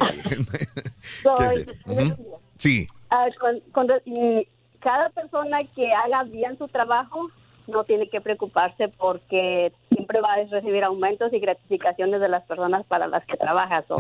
Soy- 1.22 1.66
Qué 1.66 1.94
bien. 1.94 2.12
Ujú. 2.12 2.38
Sí. 2.58 2.88
Ah, 3.14 3.26
con- 3.38 3.60
con 3.72 3.88
y 4.06 4.46
cada 4.80 5.10
persona 5.10 5.58
que 5.76 5.92
haga 5.92 6.22
bien 6.24 6.56
su 6.56 6.66
trabajo 6.68 7.28
no 7.68 7.84
tiene 7.84 8.08
que 8.08 8.20
preocuparse 8.20 8.88
porque 8.88 9.70
siempre 9.90 10.20
va 10.20 10.32
a 10.32 10.44
recibir 10.44 10.82
aumentos 10.82 11.32
y 11.32 11.38
gratificaciones 11.38 12.20
de 12.20 12.28
las 12.28 12.42
personas 12.44 12.84
para 12.86 13.06
las 13.06 13.24
que 13.26 13.36
trabajas. 13.36 13.84
So, 13.86 13.96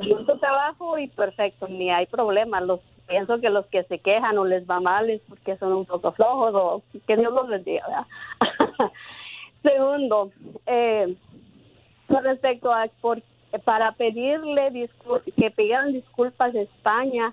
bien 0.00 0.26
tu 0.26 0.36
trabajo 0.38 0.98
y 0.98 1.06
perfecto, 1.08 1.68
ni 1.68 1.90
hay 1.90 2.06
problema. 2.06 2.60
Los 2.60 2.80
pienso 3.06 3.40
que 3.40 3.50
los 3.50 3.66
que 3.66 3.84
se 3.84 3.98
quejan 4.00 4.36
o 4.38 4.44
les 4.44 4.68
va 4.68 4.80
mal 4.80 5.08
es 5.10 5.20
porque 5.28 5.56
son 5.56 5.72
un 5.72 5.86
poco 5.86 6.12
flojos 6.12 6.52
o 6.54 6.82
que 7.06 7.16
Dios 7.16 7.32
los 7.32 7.48
bendiga. 7.48 8.06
Segundo, 9.62 10.30
eh, 10.66 11.14
con 12.08 12.24
respecto 12.24 12.72
a 12.72 12.86
por- 13.00 13.22
para 13.64 13.92
pedirle 13.92 14.70
discul- 14.72 15.22
que 15.36 15.50
pidieran 15.50 15.92
disculpas 15.92 16.54
a 16.54 16.60
España, 16.60 17.32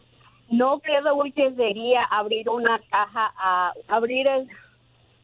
no 0.49 0.79
creo 0.79 1.23
que 1.35 1.53
sería 1.55 2.03
abrir 2.03 2.49
una 2.49 2.79
caja 2.89 3.33
a 3.37 3.73
abrir 3.87 4.27
el- 4.27 4.47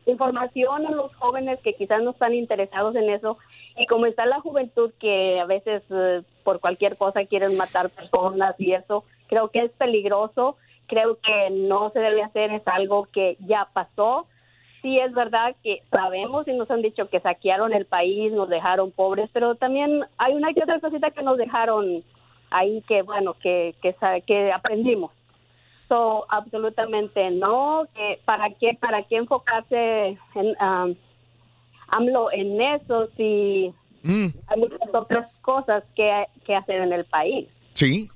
información 0.06 0.86
a 0.86 0.92
los 0.92 1.16
jóvenes 1.16 1.60
que 1.62 1.76
quizás 1.76 2.04
no 2.04 2.12
están 2.12 2.34
interesados 2.34 2.94
en 2.96 3.10
eso 3.10 3.38
y 3.78 3.86
como 3.88 4.06
está 4.06 4.26
la 4.26 4.42
juventud 4.42 4.92
que 5.00 5.40
a 5.40 5.46
veces 5.46 5.82
eh, 5.90 6.22
por 6.44 6.60
cualquier 6.60 6.98
cosa 6.98 7.24
quieren 7.26 7.56
matar 7.56 7.90
personas 7.90 8.54
y 8.60 8.74
eso 8.74 9.06
creo 9.28 9.48
que 9.48 9.60
es 9.60 9.72
peligroso 9.72 10.58
creo 10.88 11.18
que 11.22 11.50
no 11.50 11.90
se 11.92 12.00
debe 12.00 12.24
hacer, 12.24 12.52
es 12.52 12.62
algo 12.68 13.08
que 13.12 13.38
ya 13.40 13.68
pasó. 13.74 14.28
Sí 14.82 15.00
es 15.00 15.14
verdad 15.14 15.56
que 15.64 15.82
sabemos 15.92 16.48
y 16.48 16.54
nos 16.54 16.70
han 16.70 16.82
dicho 16.82 17.08
que 17.10 17.22
saquearon 17.22 17.74
el 17.74 17.86
país, 17.86 18.32
nos 18.34 18.50
dejaron 18.50 18.92
pobres, 18.92 19.30
pero 19.32 19.56
también 19.56 20.04
hay 20.18 20.34
una 20.34 20.54
que 20.54 20.62
otra 20.62 20.80
cosita 20.80 21.12
que 21.12 21.24
nos 21.24 21.38
dejaron 21.38 22.04
ahí 22.54 22.82
que, 22.88 23.02
bueno, 23.02 23.34
que, 23.42 23.76
que, 23.82 23.96
que 24.26 24.52
aprendimos. 24.52 25.12
So, 25.90 26.26
absolutamente 26.30 27.30
no. 27.32 27.86
que 27.94 28.20
¿Para 28.26 28.50
qué, 28.52 28.78
para 28.80 29.04
qué 29.04 29.18
enfocarse 29.18 30.18
en, 30.36 30.48
um, 30.62 30.96
AMLO 31.90 32.32
en 32.32 32.62
eso 32.62 33.08
si 33.18 33.74
hay 34.06 34.60
muchas 34.60 34.80
otras 34.94 35.36
cosas 35.42 35.84
que, 35.96 36.26
que 36.46 36.56
hacer 36.56 36.82
en 36.82 36.94
el 36.94 37.06
país? 37.06 37.48
Sí. 37.74 38.10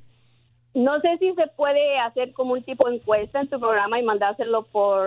No 0.74 1.00
sé 1.02 1.18
si 1.18 1.34
se 1.34 1.48
puede 1.48 1.98
hacer 2.00 2.34
como 2.34 2.54
un 2.54 2.64
tipo 2.64 2.88
de 2.90 2.96
encuesta 2.98 3.40
en 3.42 3.50
tu 3.50 3.60
programa 3.60 4.00
y 4.00 4.04
mandárselo 4.04 4.64
por 4.64 5.06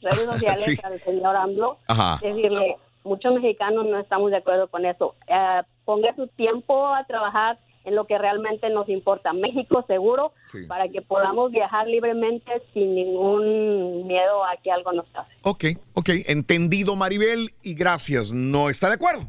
redes 0.00 0.24
sociales 0.32 0.62
Sí. 0.62 0.76
al 0.82 0.98
señor 1.00 1.36
AMLO. 1.36 1.78
Ajá. 1.88 2.18
Decirle, 2.22 2.76
muchos 3.04 3.34
mexicanos 3.34 3.86
no 3.86 3.98
estamos 3.98 4.30
de 4.30 4.38
acuerdo 4.38 4.68
con 4.68 4.84
eso. 4.86 5.14
Eh, 5.28 5.62
ponga 5.84 6.14
su 6.16 6.26
tiempo 6.28 6.86
a 6.86 7.04
trabajar 7.04 7.58
en 7.84 7.94
lo 7.94 8.06
que 8.06 8.16
realmente 8.18 8.68
nos 8.70 8.88
importa. 8.88 9.32
México 9.32 9.84
seguro, 9.86 10.32
Sí. 10.44 10.66
para 10.66 10.88
que 10.88 11.02
podamos 11.02 11.52
viajar 11.52 11.86
libremente 11.86 12.50
sin 12.72 12.94
ningún 12.94 14.06
miedo 14.06 14.44
a 14.44 14.56
que 14.62 14.70
algo 14.70 14.92
nos 14.92 15.06
pase. 15.10 15.30
Ok, 15.42 15.64
ok, 15.92 16.08
entendido 16.26 16.96
Maribel 16.96 17.52
y 17.62 17.74
gracias. 17.74 18.32
No 18.32 18.70
está 18.70 18.88
de 18.88 18.94
acuerdo. 18.94 19.28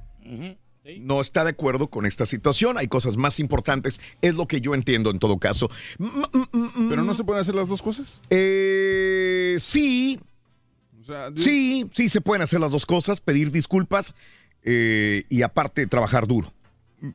No 1.00 1.20
está 1.20 1.44
de 1.44 1.50
acuerdo 1.50 1.88
con 1.88 2.06
esta 2.06 2.26
situación. 2.26 2.78
Hay 2.78 2.88
cosas 2.88 3.18
más 3.18 3.40
importantes. 3.40 4.00
Es 4.22 4.36
lo 4.36 4.46
que 4.48 4.62
yo 4.62 4.76
entiendo 4.76 5.10
en 5.10 5.18
todo 5.20 5.40
caso. 5.40 5.70
¿Pero 6.90 7.02
no 7.04 7.14
se 7.16 7.24
pueden 7.24 7.42
hacer 7.42 7.56
las 7.56 7.70
dos 7.70 7.82
cosas? 7.82 8.22
Eh, 8.30 9.56
sí. 9.60 10.20
Sí, 11.36 11.90
sí 11.94 12.10
se 12.10 12.22
pueden 12.22 12.42
hacer 12.42 12.60
las 12.60 12.72
dos 12.72 12.86
cosas, 12.86 13.20
pedir 13.22 13.52
disculpas 13.52 14.16
eh, 14.64 15.24
y 15.30 15.42
aparte 15.44 15.86
trabajar 15.88 16.26
duro. 16.28 16.52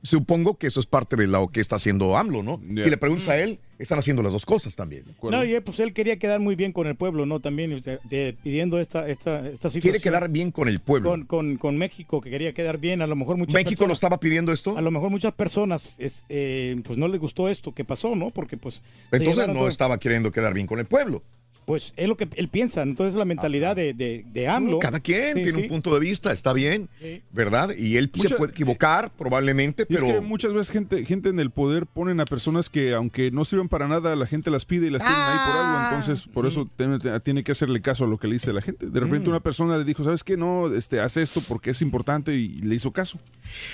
Supongo 0.02 0.56
que 0.58 0.66
eso 0.66 0.80
es 0.80 0.86
parte 0.86 1.16
de 1.16 1.26
lo 1.26 1.48
que 1.48 1.60
está 1.60 1.76
haciendo 1.76 2.16
AMLO, 2.16 2.42
¿no? 2.42 2.60
Si 2.82 2.88
le 2.90 2.96
preguntas 2.96 3.28
a 3.28 3.38
él, 3.38 3.58
están 3.78 3.98
haciendo 3.98 4.22
las 4.22 4.32
dos 4.32 4.44
cosas 4.46 4.76
también. 4.76 5.04
No, 5.22 5.44
y 5.44 5.54
eh, 5.54 5.60
pues 5.60 5.80
él 5.80 5.92
quería 5.94 6.18
quedar 6.18 6.38
muy 6.40 6.54
bien 6.54 6.72
con 6.72 6.86
el 6.86 6.96
pueblo, 6.96 7.26
¿no? 7.26 7.40
También 7.40 7.72
o 7.72 7.78
sea, 7.80 7.98
de- 8.08 8.36
pidiendo 8.42 8.78
esta, 8.78 9.08
esta, 9.08 9.38
esta 9.48 9.70
situación. 9.70 9.80
Quiere 9.82 10.00
quedar 10.00 10.28
bien 10.28 10.50
con 10.50 10.68
el 10.68 10.80
pueblo. 10.80 11.10
Con, 11.10 11.24
con, 11.26 11.56
con 11.56 11.76
México, 11.78 12.20
que 12.20 12.30
quería 12.30 12.52
quedar 12.52 12.78
bien. 12.78 13.00
A 13.02 13.06
lo 13.06 13.16
mejor 13.16 13.36
muchas 13.36 13.54
¿México 13.54 13.86
lo 13.86 13.92
estaba 13.92 14.20
pidiendo 14.20 14.52
esto? 14.52 14.76
A 14.76 14.80
lo 14.82 14.90
mejor 14.90 15.10
muchas 15.10 15.32
personas, 15.32 15.96
es, 15.98 16.24
eh, 16.28 16.80
pues 16.84 16.98
no 16.98 17.08
les 17.08 17.20
gustó 17.20 17.48
esto 17.48 17.72
que 17.72 17.84
pasó, 17.84 18.14
¿no? 18.14 18.30
Porque 18.30 18.56
pues... 18.56 18.82
Entonces 19.12 19.46
no 19.48 19.54
todo- 19.54 19.68
estaba 19.68 19.98
queriendo 19.98 20.30
quedar 20.30 20.52
bien 20.54 20.66
con 20.66 20.78
el 20.78 20.86
pueblo. 20.86 21.22
Pues 21.66 21.92
es 21.96 22.08
lo 22.08 22.16
que 22.16 22.28
él 22.34 22.48
piensa, 22.48 22.82
entonces 22.82 23.14
la 23.14 23.24
mentalidad 23.24 23.76
de, 23.76 23.94
de, 23.94 24.24
de 24.32 24.48
AMLO. 24.48 24.80
Cada 24.80 24.98
quien 24.98 25.36
Sí, 25.36 25.42
tiene 25.42 25.52
sí. 25.58 25.62
un 25.62 25.68
punto 25.68 25.94
de 25.94 26.00
vista, 26.00 26.32
está 26.32 26.52
bien, 26.52 26.88
¿verdad? 27.30 27.70
Y 27.78 27.96
él 27.96 28.10
se 28.14 28.30
puede 28.34 28.50
equivocar 28.50 29.12
probablemente, 29.16 29.84
Y 29.88 29.94
es 29.94 30.00
pero... 30.00 30.14
que 30.14 30.20
muchas 30.20 30.52
veces 30.52 30.70
gente, 30.72 31.04
gente 31.04 31.28
en 31.28 31.38
el 31.38 31.50
poder 31.50 31.86
ponen 31.86 32.18
a 32.20 32.24
personas 32.24 32.68
que 32.68 32.92
aunque 32.94 33.30
no 33.30 33.44
sirven 33.44 33.68
para 33.68 33.86
nada, 33.86 34.16
la 34.16 34.26
gente 34.26 34.50
las 34.50 34.64
pide 34.64 34.88
y 34.88 34.90
las 34.90 35.02
tienen 35.02 35.20
ahí 35.20 35.38
por 35.46 35.56
algo. 35.56 35.78
Ah. 35.78 35.88
Entonces, 35.92 36.26
por 36.26 36.46
eso 36.46 36.68
tiene, 36.76 36.98
tiene 37.20 37.44
que 37.44 37.52
hacerle 37.52 37.80
caso 37.80 38.04
a 38.04 38.08
lo 38.08 38.18
que 38.18 38.26
le 38.26 38.34
dice 38.34 38.52
la 38.52 38.62
gente. 38.62 38.86
De 38.86 38.98
repente 39.00 39.28
Mm. 39.28 39.30
una 39.30 39.40
persona 39.40 39.76
le 39.78 39.84
dijo, 39.84 40.02
¿sabes 40.02 40.24
qué? 40.24 40.36
No, 40.36 40.74
este, 40.74 40.98
haz 40.98 41.16
esto 41.18 41.40
porque 41.48 41.70
es 41.70 41.82
importante 41.82 42.34
y 42.34 42.48
le 42.62 42.74
hizo 42.74 42.90
caso. 42.90 43.18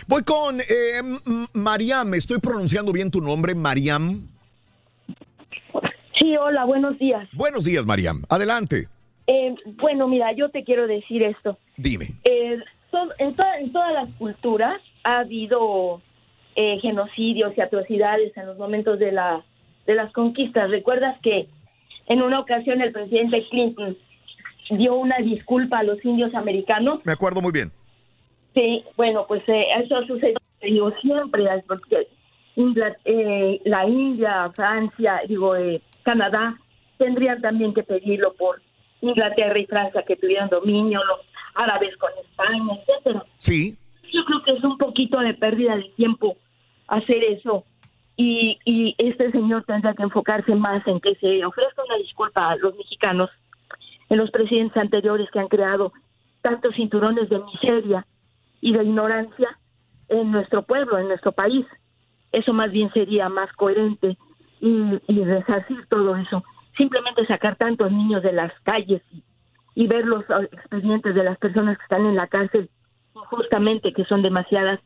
Voy 0.07 0.23
con 0.23 0.61
eh, 0.61 1.01
Mariam, 1.55 2.13
estoy 2.15 2.39
pronunciando 2.39 2.93
bien 2.93 3.11
tu 3.11 3.21
nombre, 3.23 3.55
Mariam. 3.55 4.29
Sí, 6.19 6.37
hola, 6.37 6.65
buenos 6.65 6.99
días. 6.99 7.29
Buenos 7.33 7.65
días, 7.65 7.85
Mariam. 7.87 8.23
Adelante, 8.29 8.89
Eh, 9.29 9.55
bueno, 9.83 10.07
mira, 10.07 10.31
yo 10.33 10.51
te 10.51 10.63
quiero 10.63 10.87
decir 10.87 11.23
esto. 11.25 11.59
dime. 11.77 12.07
Eh, 12.25 12.59
en, 13.19 13.35
toda- 13.35 13.59
en 13.59 13.73
todas 13.73 13.93
las 13.93 14.09
culturas 14.19 14.81
ha 15.03 15.19
habido 15.19 16.01
eh, 16.55 16.79
genocidios 16.81 17.53
y 17.57 17.61
atrocidades 17.61 18.35
en 18.37 18.47
los 18.47 18.57
momentos 18.57 18.99
de, 19.01 19.11
la, 19.13 19.45
de 19.87 19.95
las 19.97 20.13
conquistas. 20.13 20.71
¿Recuerdas 20.71 21.19
que 21.23 21.49
en 22.07 22.23
una 22.23 22.39
ocasión 22.41 22.81
el 22.81 22.93
presidente 22.93 23.45
Clinton 23.51 23.97
dio 24.71 24.95
una 24.95 25.19
disculpa 25.19 25.81
a 25.81 25.83
los 25.83 26.03
indios 26.05 26.33
americanos? 26.35 27.01
Me 27.05 27.13
acuerdo 27.13 27.43
muy 27.43 27.51
bien. 27.53 27.73
Sí, 28.55 28.85
bueno, 28.97 29.27
pues 29.27 29.43
eh, 29.49 29.65
eso 29.83 29.97
ha 29.97 30.07
sucedido 30.07 30.39
digo, 30.63 30.91
siempre, 31.03 31.45
porque 31.69 32.07
la 33.65 33.87
India, 33.87 34.51
Francia, 34.55 35.21
digo, 35.29 35.55
eh, 35.57 35.83
Canadá, 36.07 36.57
tendrían 36.99 37.43
también 37.43 37.75
que 37.75 37.83
pedirlo 37.83 38.33
por 38.35 38.63
Inglaterra 39.01 39.59
y 39.59 39.67
Francia 39.67 40.05
que 40.07 40.15
tuvieran 40.15 40.49
dominio, 40.49 41.05
los 41.05 41.19
árabes 41.57 41.97
con 41.97 42.11
España, 42.23 42.79
etcétera. 42.81 43.25
Sí. 43.39 43.77
Yo 44.13 44.25
creo 44.25 44.43
que 44.45 44.53
es 44.53 44.63
un 44.63 44.79
poquito 44.79 45.19
de 45.19 45.35
pérdida 45.35 45.75
de 45.75 45.91
tiempo 45.97 46.37
hacer 46.87 47.25
eso. 47.25 47.65
Y, 48.17 48.57
y 48.65 48.95
este 48.99 49.33
señor 49.33 49.65
tendrá 49.65 49.95
que 49.95 50.05
enfocarse 50.05 50.55
más 50.55 50.87
en 50.87 51.01
que 51.01 51.17
se 51.17 51.45
ofrezca 51.45 51.83
una 51.85 51.97
disculpa 51.97 52.51
a 52.51 52.57
los 52.57 52.77
mexicanos, 52.77 53.29
en 54.09 54.19
los 54.19 54.31
presidentes 54.31 54.77
anteriores 54.77 55.29
que 55.33 55.41
han 55.41 55.49
creado 55.49 55.93
tantos 56.41 56.77
cinturones 56.77 57.29
de 57.29 57.41
miseria 57.41 58.07
y 58.61 58.73
de 58.73 58.85
ignorancia 58.85 59.59
en 60.09 60.31
nuestro 60.31 60.63
pueblo, 60.63 60.99
en 60.99 61.09
nuestro 61.09 61.33
país. 61.33 61.67
Eso 62.31 62.53
más 62.53 62.71
bien 62.71 62.93
sería 62.93 63.29
más 63.29 63.53
coherente 63.55 64.17
y, 64.61 64.99
resarcir 65.25 65.87
todo 65.89 66.17
eso. 66.17 66.43
Simplemente 66.77 67.27
sacar 67.27 67.57
tantos 67.57 67.91
niños 67.91 68.23
de 68.23 68.33
las 68.33 68.53
calles 68.63 69.03
y, 69.75 69.87
ver 69.87 70.07
los 70.07 70.25
ah, 70.31 70.43
expedientes 70.43 71.15
de 71.15 71.25
las 71.25 71.39
personas 71.39 71.77
que 71.77 71.83
están 71.83 72.07
en 72.07 72.17
la 72.17 72.27
cárcel 72.27 72.71
injustamente, 73.15 73.93
que 73.93 74.05
son 74.05 74.23
demasiadas, 74.23 74.81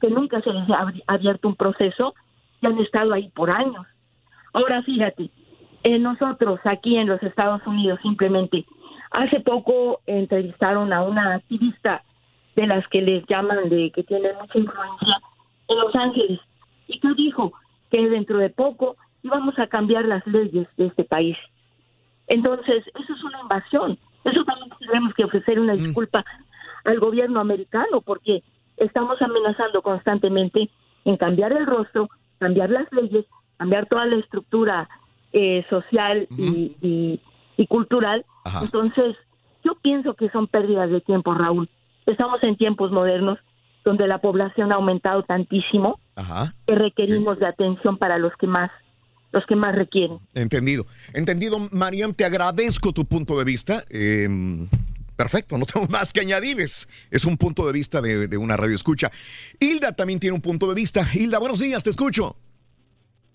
que 0.00 0.10
nunca 0.10 0.40
se 0.40 0.52
les 0.52 0.68
ha 0.70 0.92
abierto 1.06 1.48
un 1.48 1.56
proceso 1.56 2.14
y 2.60 2.66
han 2.66 2.78
estado 2.78 3.12
ahí 3.12 3.28
por 3.30 3.50
años. 3.50 3.86
Ahora 4.52 4.82
fíjate, 4.82 5.30
eh, 5.84 5.98
nosotros 5.98 6.60
aquí 6.64 6.96
en 6.96 7.08
los 7.08 7.22
Estados 7.22 7.64
Unidos 7.66 8.00
simplemente, 8.02 8.64
hace 9.12 9.40
poco 9.40 10.00
entrevistaron 10.06 10.92
a 10.92 11.02
una 11.02 11.34
activista 11.34 12.02
de 12.56 12.66
las 12.66 12.86
que 12.88 13.02
les 13.02 13.24
llaman 13.26 13.68
de 13.68 13.90
que 13.90 14.02
tiene 14.02 14.32
mucha 14.32 14.58
influencia 14.58 15.20
en 15.68 15.78
Los 15.78 15.94
Ángeles 15.94 16.40
y 16.88 16.98
que 16.98 17.14
dijo 17.14 17.52
que 17.90 18.08
dentro 18.08 18.38
de 18.38 18.50
poco 18.50 18.96
íbamos 19.22 19.58
a 19.58 19.66
cambiar 19.66 20.04
las 20.04 20.26
leyes 20.26 20.66
de 20.76 20.86
este 20.86 21.04
país. 21.04 21.36
Entonces, 22.28 22.84
eso 22.98 23.12
es 23.12 23.24
una 23.24 23.40
invasión. 23.42 23.98
Eso 24.24 24.44
también 24.44 24.70
tenemos 24.80 25.14
que 25.14 25.24
ofrecer 25.24 25.60
una 25.60 25.74
disculpa 25.74 26.24
al 26.84 26.98
gobierno 26.98 27.40
americano 27.40 28.00
porque 28.00 28.42
estamos 28.76 29.20
amenazando 29.22 29.82
constantemente 29.82 30.68
en 31.04 31.16
cambiar 31.16 31.52
el 31.52 31.66
rostro, 31.66 32.08
cambiar 32.38 32.70
las 32.70 32.90
leyes, 32.92 33.24
cambiar 33.56 33.86
toda 33.86 34.06
la 34.06 34.16
estructura 34.16 34.88
eh, 35.32 35.64
social 35.70 36.26
y, 36.30 36.74
y- 36.82 37.20
y 37.56 37.66
cultural. 37.68 38.24
Entonces, 38.62 39.16
yo 39.64 39.74
pienso 39.76 40.14
que 40.14 40.28
son 40.30 40.46
pérdidas 40.46 40.90
de 40.90 41.00
tiempo, 41.00 41.32
Raúl. 41.34 41.68
Estamos 42.06 42.42
en 42.42 42.56
tiempos 42.56 42.90
modernos 42.92 43.38
donde 43.84 44.06
la 44.08 44.18
población 44.18 44.72
ha 44.72 44.76
aumentado 44.76 45.22
tantísimo 45.22 45.98
Ajá. 46.16 46.52
que 46.66 46.74
requerimos 46.74 47.38
de 47.38 47.46
atención 47.46 47.96
para 47.98 48.18
los 48.18 48.32
que 48.36 48.46
más 48.46 48.70
los 49.36 49.46
que 49.46 49.54
más 49.54 49.74
requieren. 49.74 50.18
Entendido. 50.34 50.86
Entendido, 51.12 51.58
Mariam, 51.70 52.14
te 52.14 52.24
agradezco 52.24 52.92
tu 52.92 53.04
punto 53.04 53.38
de 53.38 53.44
vista. 53.44 53.84
Eh, 53.90 54.28
perfecto, 55.14 55.58
no 55.58 55.66
tengo 55.66 55.86
más 55.90 56.12
que 56.12 56.20
añadir. 56.20 56.60
Es, 56.60 56.88
es 57.10 57.24
un 57.26 57.36
punto 57.36 57.66
de 57.66 57.72
vista 57.72 58.00
de, 58.00 58.28
de 58.28 58.36
una 58.38 58.56
radio 58.56 58.74
escucha. 58.74 59.10
Hilda 59.60 59.92
también 59.92 60.18
tiene 60.18 60.34
un 60.34 60.40
punto 60.40 60.68
de 60.68 60.74
vista. 60.74 61.06
Hilda, 61.12 61.38
buenos 61.38 61.60
días, 61.60 61.84
te 61.84 61.90
escucho. 61.90 62.36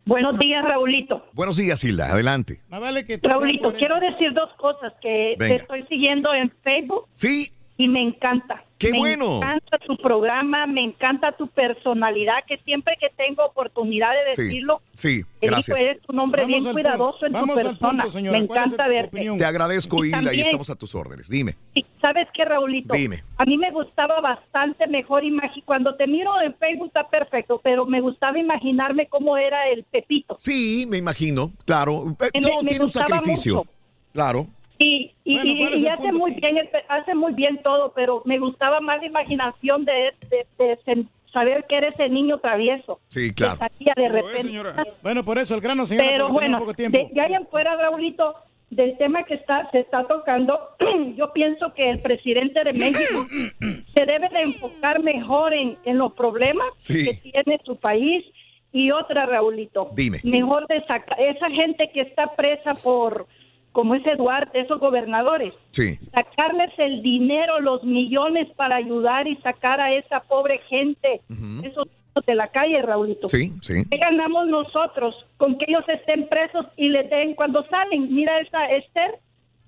Buenos 0.06 0.40
días, 0.40 0.64
Raulito. 0.64 1.24
Buenos 1.34 1.58
días, 1.58 1.84
Hilda, 1.84 2.12
adelante. 2.12 2.60
Raulito, 2.72 3.74
quiero 3.76 4.00
decir 4.00 4.34
dos 4.34 4.50
cosas 4.58 4.94
que 5.02 5.36
Venga. 5.38 5.56
te 5.56 5.62
estoy 5.62 5.84
siguiendo 5.88 6.34
en 6.34 6.52
Facebook. 6.64 7.06
Sí. 7.14 7.52
Y 7.78 7.88
me 7.88 8.02
encanta. 8.02 8.64
¡Qué 8.82 8.92
me 8.92 8.98
bueno! 9.00 9.40
Me 9.40 9.46
encanta 9.46 9.78
tu 9.80 9.98
programa, 9.98 10.66
me 10.68 10.84
encanta 10.84 11.32
tu 11.34 11.48
personalidad, 11.48 12.44
que 12.48 12.58
siempre 12.60 12.96
que 13.00 13.10
tengo 13.16 13.46
oportunidad 13.46 14.10
de 14.12 14.44
decirlo, 14.44 14.82
sí, 14.94 15.22
digo, 15.42 15.56
eres 15.78 16.00
un 16.10 16.20
hombre 16.20 16.44
Vamos 16.44 16.64
bien 16.64 16.74
cuidadoso 16.74 17.20
punto, 17.20 17.38
en 17.40 17.48
tu 17.48 17.54
persona. 17.54 18.04
punto, 18.04 18.18
me 18.20 18.30
¿Cuál 18.30 18.36
es 18.36 18.44
encanta 18.44 18.88
verte. 18.88 19.08
opinión? 19.18 19.38
Te 19.38 19.46
agradezco, 19.46 20.04
Y 20.04 20.08
Hilda, 20.10 20.34
y 20.34 20.42
estamos 20.42 20.70
a 20.70 20.76
tus 20.76 20.96
órdenes. 20.96 21.30
Dime. 21.30 21.56
¿Sabes 22.02 22.28
qué, 22.34 22.44
Raulito? 22.46 22.94
Dime. 22.96 23.24
A 23.38 23.46
mí 23.46 23.58
me 23.58 23.70
gustaba 23.72 24.20
bastante 24.22 24.88
mejor 24.88 25.24
imaginar, 25.24 25.64
cuando 25.66 25.96
te 25.96 26.08
miro 26.08 26.32
en 26.42 26.56
Facebook 26.56 26.88
está 26.88 27.08
perfecto, 27.08 27.62
pero 27.64 27.86
me 27.86 28.02
gustaba 28.02 28.40
imaginarme 28.40 29.08
cómo 29.08 29.38
era 29.38 29.68
el 29.70 29.84
Pepito. 29.84 30.36
Sí, 30.40 30.86
me 30.90 30.98
imagino, 30.98 31.52
claro. 31.66 32.16
Eh, 32.20 32.30
Me- 32.34 32.42
todo 32.42 32.64
me 32.64 32.70
tiene 32.70 32.84
un 32.86 32.90
sacrificio. 32.90 33.56
mucho. 33.58 33.70
Claro. 34.14 34.48
Y, 34.84 35.12
y, 35.24 35.36
Bueno, 35.36 35.52
y- 35.52 35.58
¿cuál 35.60 35.74
es 35.74 35.82
y 35.82 35.86
el 35.86 35.92
hace 35.92 36.02
punto? 36.10 36.18
muy 36.20 36.32
bien 36.32 36.58
el 36.58 36.68
pe- 36.70 36.84
hace 36.90 37.16
muy 37.16 37.34
bien 37.34 37.62
todo, 37.64 37.92
pero 37.94 38.22
me 38.26 38.40
gustaba 38.40 38.80
más 38.82 39.00
la 39.02 39.08
imaginación 39.08 39.86
de, 39.86 40.14
de, 40.30 41.06
saber 41.32 41.66
que 41.70 41.78
eres 41.78 41.98
el 42.00 42.14
niño 42.14 42.40
travieso. 42.40 43.00
Sí, 43.08 43.34
claro. 43.34 43.54
Que 43.60 43.68
salía 43.70 43.94
de 43.96 44.10
repente. 44.10 44.92
Bueno, 45.02 45.24
por 45.24 45.38
eso 45.38 45.56
el 45.56 45.62
grano, 45.62 45.86
señora, 45.86 46.08
Pero 46.10 46.30
bueno, 46.30 46.60
poco 46.60 46.74
tiempo. 46.74 46.98
de, 46.98 47.08
de 47.14 47.22
ahí 47.22 47.34
en 47.34 47.48
fuera, 47.48 47.76
Raulito, 47.78 48.36
del 48.70 48.98
tema 48.98 49.24
que 49.24 49.36
está 49.36 49.70
se 49.72 49.80
está 49.80 50.06
tocando, 50.08 50.60
yo 51.16 51.32
pienso 51.34 51.74
que 51.74 51.90
el 51.90 52.02
presidente 52.02 52.64
de 52.64 52.74
México 52.74 53.28
se 53.96 54.06
debe 54.06 54.28
de 54.30 54.42
enfocar 54.42 55.02
mejor 55.04 55.54
en, 55.54 55.78
en 55.86 55.98
los 55.98 56.14
problemas 56.14 56.68
Sí. 56.78 57.06
que 57.06 57.14
tiene 57.32 57.60
su 57.64 57.76
país 57.78 58.26
y 58.74 58.92
otra, 58.92 59.26
Raulito. 59.26 59.90
Dime. 59.96 60.20
Mejor 60.24 60.66
de 60.68 60.80
sacar 60.86 61.20
esa 61.20 61.50
gente 61.50 61.90
que 61.94 62.02
está 62.02 62.34
presa 62.36 62.72
por, 62.84 63.28
como 63.72 63.96
ese 63.96 64.16
Duarte, 64.16 64.60
esos 64.60 64.80
gobernadores, 64.80 65.54
Sí. 65.72 65.98
sacarles 66.14 66.72
el 66.78 67.02
dinero, 67.02 67.60
los 67.62 67.84
millones 67.84 68.48
para 68.56 68.76
ayudar 68.76 69.28
y 69.28 69.36
sacar 69.38 69.80
a 69.80 69.94
esa 69.94 70.20
pobre 70.22 70.60
gente, 70.70 71.22
esos 71.64 71.86
niños 71.88 72.26
de 72.26 72.36
la 72.36 72.48
calle, 72.50 72.82
Raulito. 72.82 73.30
Sí, 73.30 73.52
sí. 73.62 73.84
¿Qué 73.90 73.98
ganamos 73.98 74.48
nosotros 74.48 75.16
con 75.38 75.58
que 75.58 75.66
ellos 75.70 75.88
estén 75.88 76.28
presos 76.28 76.66
y 76.76 76.90
les 76.90 77.10
den 77.10 77.34
cuando 77.36 77.64
salen? 77.68 78.14
Mira 78.14 78.40
esa 78.42 78.66
Esther, 78.72 79.20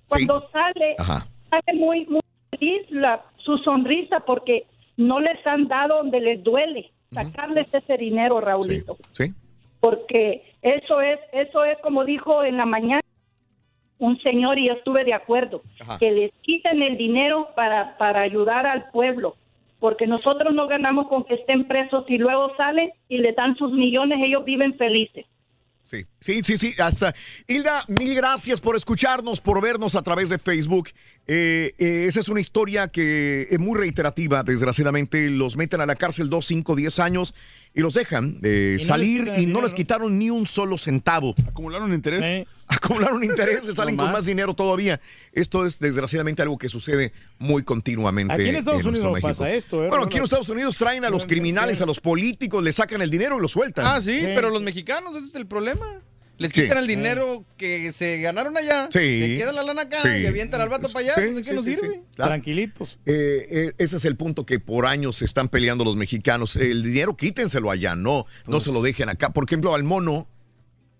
cuando 0.08 0.46
sale, 0.50 0.96
Ajá. 0.98 1.24
sale 1.48 1.78
muy, 1.78 2.04
muy 2.06 2.20
feliz 2.50 2.82
la, 2.90 3.22
su 3.38 3.56
sonrisa 3.58 4.20
porque 4.20 4.66
no 4.98 5.18
les 5.20 5.44
han 5.46 5.66
dado 5.66 5.96
donde 5.96 6.20
les 6.20 6.42
duele 6.44 6.90
sacarles 7.10 7.66
ese 7.72 7.96
dinero, 7.96 8.40
Raulito. 8.40 8.96
Sí. 9.12 9.32
Porque 9.80 10.42
eso 10.62 11.00
es, 11.00 11.18
eso 11.32 11.64
es 11.64 11.78
como 11.78 12.04
dijo 12.04 12.42
en 12.44 12.56
la 12.58 12.66
mañana 12.66 13.00
un 13.98 14.20
señor 14.20 14.58
y 14.58 14.68
yo 14.68 14.74
estuve 14.74 15.04
de 15.04 15.14
acuerdo, 15.14 15.62
Ajá. 15.80 15.98
que 15.98 16.10
les 16.10 16.32
quiten 16.42 16.82
el 16.82 16.96
dinero 16.96 17.48
para, 17.54 17.96
para 17.96 18.22
ayudar 18.22 18.66
al 18.66 18.90
pueblo. 18.90 19.36
Porque 19.78 20.06
nosotros 20.06 20.54
no 20.54 20.66
ganamos 20.66 21.08
con 21.08 21.24
que 21.24 21.34
estén 21.34 21.66
presos 21.66 22.04
y 22.08 22.18
luego 22.18 22.54
salen 22.56 22.90
y 23.08 23.18
le 23.18 23.32
dan 23.32 23.56
sus 23.56 23.72
millones, 23.72 24.18
ellos 24.22 24.44
viven 24.44 24.72
felices. 24.74 25.26
Sí, 25.84 26.06
sí, 26.18 26.40
sí, 26.42 26.56
sí. 26.56 26.74
Hasta. 26.78 27.14
Hilda, 27.46 27.84
mil 27.88 28.14
gracias 28.14 28.58
por 28.58 28.74
escucharnos, 28.74 29.42
por 29.42 29.60
vernos 29.60 29.94
a 29.94 30.02
través 30.02 30.30
de 30.30 30.38
Facebook. 30.38 30.88
Eh, 31.26 31.74
eh, 31.78 32.06
esa 32.08 32.20
es 32.20 32.28
una 32.30 32.40
historia 32.40 32.88
que 32.88 33.46
es 33.50 33.58
muy 33.60 33.78
reiterativa, 33.78 34.42
desgraciadamente. 34.42 35.28
Los 35.28 35.58
meten 35.58 35.82
a 35.82 35.86
la 35.86 35.94
cárcel 35.94 36.30
dos, 36.30 36.46
cinco, 36.46 36.74
diez 36.74 36.98
años 36.98 37.34
y 37.74 37.82
los 37.82 37.92
dejan 37.92 38.38
eh, 38.42 38.78
Y 38.80 38.86
no 38.86 38.86
les 38.86 38.86
salir 38.86 39.20
y 39.20 39.26
no 39.26 39.36
dinero, 39.36 39.62
les 39.62 39.74
quitaron 39.74 40.18
ni 40.18 40.30
un 40.30 40.46
solo 40.46 40.78
centavo. 40.78 41.34
Acumularon 41.46 41.92
interés. 41.92 42.46
Acumularon 42.66 43.22
intereses, 43.24 43.74
salen 43.76 43.96
No 43.96 44.04
con 44.04 44.12
más. 44.12 44.24
dinero 44.26 44.54
todavía. 44.54 45.00
Esto 45.32 45.66
es 45.66 45.78
desgraciadamente 45.78 46.42
algo 46.42 46.56
que 46.58 46.68
sucede 46.68 47.12
muy 47.38 47.62
continuamente. 47.62 48.32
Aquí 48.34 48.48
en 48.48 48.56
Estados 48.56 48.84
Unidos 48.84 49.04
no 49.04 49.10
México. 49.12 49.28
pasa 49.28 49.50
esto, 49.50 49.84
¿eh, 49.84 49.88
Bueno, 49.88 50.04
aquí 50.04 50.16
en 50.16 50.22
los 50.22 50.28
Estados 50.30 50.48
Unidos 50.48 50.76
traen 50.76 51.04
a 51.04 51.10
los 51.10 51.26
criminales, 51.26 51.80
a 51.82 51.86
los 51.86 52.00
políticos, 52.00 52.62
le 52.64 52.72
sacan 52.72 53.02
el 53.02 53.10
dinero 53.10 53.38
y 53.38 53.42
lo 53.42 53.48
sueltan. 53.48 53.84
Ah, 53.86 54.00
sí, 54.00 54.20
pero 54.34 54.50
los 54.50 54.62
mexicanos, 54.62 55.14
ese 55.16 55.26
es 55.28 55.34
el 55.34 55.46
problema. 55.46 56.00
Les 56.36 56.50
Sí. 56.50 56.62
quitan 56.62 56.78
el 56.78 56.88
dinero 56.88 57.44
que 57.56 57.92
se 57.92 58.18
ganaron 58.20 58.56
allá, 58.56 58.88
Sí. 58.90 59.20
se 59.20 59.36
queda 59.38 59.52
la 59.52 59.62
lana 59.62 59.82
acá 59.82 60.02
Sí. 60.02 60.08
y 60.22 60.26
avientan 60.26 60.60
al 60.60 60.68
vato 60.68 60.88
para 60.88 61.04
allá. 61.04 61.14
Sí, 61.14 61.20
pues, 61.32 61.34
¿De 61.36 61.42
qué 61.42 61.48
sí, 61.50 61.54
nos 61.54 61.64
sí, 61.64 61.74
sirve? 61.74 61.94
sí. 61.94 62.00
Claro. 62.16 62.30
Tranquilitos. 62.30 62.98
Eh, 63.06 63.46
eh, 63.50 63.72
ese 63.78 63.96
es 63.98 64.04
el 64.04 64.16
punto 64.16 64.44
que 64.44 64.58
por 64.58 64.86
años 64.86 65.14
se 65.16 65.26
están 65.26 65.48
peleando 65.48 65.84
los 65.84 65.94
mexicanos. 65.94 66.56
El 66.56 66.82
dinero 66.82 67.16
quítenselo 67.16 67.70
allá, 67.70 67.94
no, 67.94 68.26
no 68.48 68.60
se 68.60 68.72
lo 68.72 68.82
dejen 68.82 69.10
acá. 69.10 69.32
Por 69.32 69.44
ejemplo, 69.44 69.76
al 69.76 69.84
mono, 69.84 70.26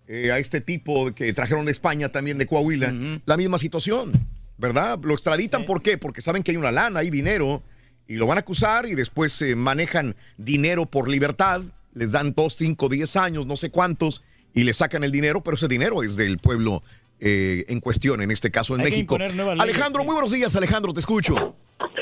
eh, 0.08 0.32
a 0.32 0.38
este 0.38 0.60
tipo 0.60 1.14
que 1.14 1.32
trajeron 1.32 1.64
de 1.64 1.72
España 1.72 2.10
también 2.10 2.38
de 2.38 2.46
Coahuila, 2.46 2.92
la 3.24 3.36
misma 3.36 3.58
situación, 3.58 4.12
¿verdad? 4.58 4.98
Lo 5.02 5.14
extraditan, 5.14 5.64
¿por 5.64 5.82
qué? 5.82 5.98
Porque 5.98 6.20
saben 6.20 6.42
que 6.42 6.50
hay 6.50 6.56
una 6.56 6.70
lana, 6.72 7.00
hay 7.00 7.10
dinero, 7.10 7.62
y 8.06 8.16
lo 8.16 8.26
van 8.26 8.38
a 8.38 8.40
acusar 8.40 8.86
y 8.86 8.94
después 8.94 9.40
eh, 9.42 9.56
manejan 9.56 10.14
dinero 10.36 10.86
por 10.86 11.08
libertad, 11.08 11.62
les 11.94 12.12
dan 12.12 12.34
dos, 12.34 12.56
cinco, 12.56 12.88
diez 12.88 13.16
años, 13.16 13.46
no 13.46 13.56
sé 13.56 13.70
cuántos, 13.70 14.22
y 14.52 14.64
le 14.64 14.74
sacan 14.74 15.04
el 15.04 15.10
dinero, 15.12 15.42
pero 15.42 15.56
ese 15.56 15.68
dinero 15.68 16.02
es 16.02 16.16
del 16.16 16.38
pueblo 16.38 16.82
eh, 17.20 17.64
en 17.68 17.80
cuestión, 17.80 18.20
en 18.20 18.30
este 18.30 18.50
caso 18.50 18.74
en 18.74 18.82
Hay 18.82 18.90
México. 18.90 19.16
leyes, 19.16 19.38
Alejandro, 19.58 20.04
muy 20.04 20.12
buenos 20.12 20.32
días, 20.32 20.54
Alejandro, 20.56 20.92
te 20.92 21.00
escucho. 21.00 21.56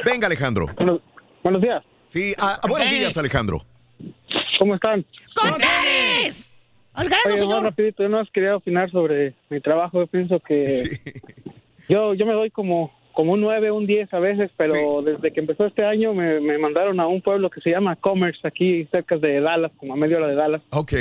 Venga, 0.05 0.27
Alejandro. 0.27 0.67
Buenos 1.43 1.63
días. 1.63 1.83
Sí, 2.05 2.35
ah, 2.39 2.61
buenos 2.69 2.91
días, 2.91 3.17
Alejandro. 3.17 3.65
¿Cómo 4.59 4.75
están? 4.75 5.05
¡Contenes! 5.35 6.49
¡Al 6.49 6.52
grano, 6.95 7.23
Oye, 7.27 7.39
señor! 7.39 7.55
más 7.55 7.63
rapidito, 7.65 8.03
yo 8.03 8.09
no 8.09 8.23
quería 8.33 8.57
opinar 8.57 8.91
sobre 8.91 9.35
mi 9.49 9.61
trabajo. 9.61 10.01
Yo 10.01 10.07
pienso 10.07 10.41
que 10.41 10.99
yo, 11.89 12.15
yo 12.15 12.27
me 12.27 12.33
doy 12.33 12.51
como, 12.51 12.93
como 13.13 13.33
un 13.33 13.41
9, 13.41 13.71
un 13.71 13.87
10 13.87 14.13
a 14.13 14.19
veces, 14.19 14.51
pero 14.57 15.03
desde 15.03 15.33
que 15.33 15.41
empezó 15.41 15.67
este 15.67 15.85
año 15.85 16.15
me, 16.15 16.41
me 16.41 16.59
mandaron 16.59 17.01
a 17.01 17.07
un 17.07 17.21
pueblo 17.21 17.51
que 17.51 17.61
se 17.61 17.71
llama 17.71 17.97
Commerce, 17.97 18.47
aquí 18.47 18.87
cerca 18.91 19.17
de 19.17 19.41
Dallas, 19.41 19.73
como 19.77 19.95
a 19.95 19.97
media 19.97 20.19
hora 20.19 20.29
de 20.29 20.35
Dallas. 20.35 20.63
Ok, 20.71 20.93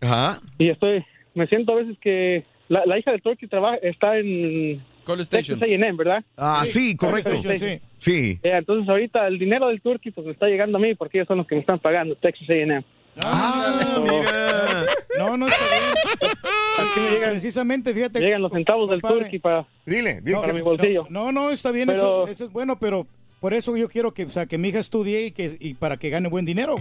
ajá. 0.00 0.38
Y 0.58 0.70
estoy, 0.70 1.04
me 1.34 1.46
siento 1.46 1.72
a 1.72 1.76
veces 1.76 1.96
que 2.00 2.44
la, 2.68 2.84
la 2.86 2.98
hija 2.98 3.12
de 3.12 3.18
Turkey 3.18 3.48
trabaja, 3.48 3.76
está 3.76 4.18
en 4.18 4.82
Texas 5.30 5.62
A&M, 5.62 5.92
¿verdad? 5.92 6.22
Ah, 6.36 6.64
sí, 6.66 6.94
correcto. 6.96 7.30
Sí. 7.42 7.80
Sí. 7.96 8.38
Eh, 8.42 8.52
entonces 8.58 8.88
ahorita 8.88 9.26
el 9.26 9.38
dinero 9.38 9.68
del 9.68 9.80
Turkey 9.80 10.12
pues 10.12 10.26
me 10.26 10.32
está 10.32 10.46
llegando 10.46 10.78
a 10.78 10.80
mí 10.80 10.94
porque 10.94 11.18
ellos 11.18 11.28
son 11.28 11.38
los 11.38 11.46
que 11.46 11.54
me 11.54 11.62
están 11.62 11.78
pagando, 11.78 12.14
Texas 12.16 12.48
A&M. 12.50 12.84
Ah, 13.24 13.98
mira. 14.02 14.84
No, 15.18 15.36
no 15.36 15.48
está 15.48 15.64
bien. 15.64 17.20
Precisamente, 17.30 17.92
fíjate. 17.94 18.20
Llegan 18.20 18.42
los 18.42 18.52
centavos 18.52 18.88
del. 18.90 19.00
Turkey 19.02 19.38
para, 19.38 19.66
Dile, 19.86 20.22
para 20.32 20.52
mi 20.52 20.60
bolsillo. 20.60 21.06
No, 21.10 21.32
no, 21.32 21.50
está 21.50 21.70
bien, 21.70 21.86
Pero- 21.88 22.24
eso, 22.24 22.32
eso 22.32 22.44
es 22.46 22.52
bueno, 22.52 22.78
pero 22.78 23.06
por 23.40 23.54
eso 23.54 23.76
yo 23.76 23.88
quiero 23.88 24.12
que, 24.14 24.24
o 24.24 24.30
sea, 24.30 24.46
que 24.46 24.58
mi 24.58 24.68
hija 24.68 24.78
estudie 24.78 25.26
y, 25.26 25.30
que, 25.30 25.56
y 25.60 25.74
para 25.74 25.96
que 25.96 26.10
gane 26.10 26.28
buen 26.28 26.44
dinero, 26.44 26.76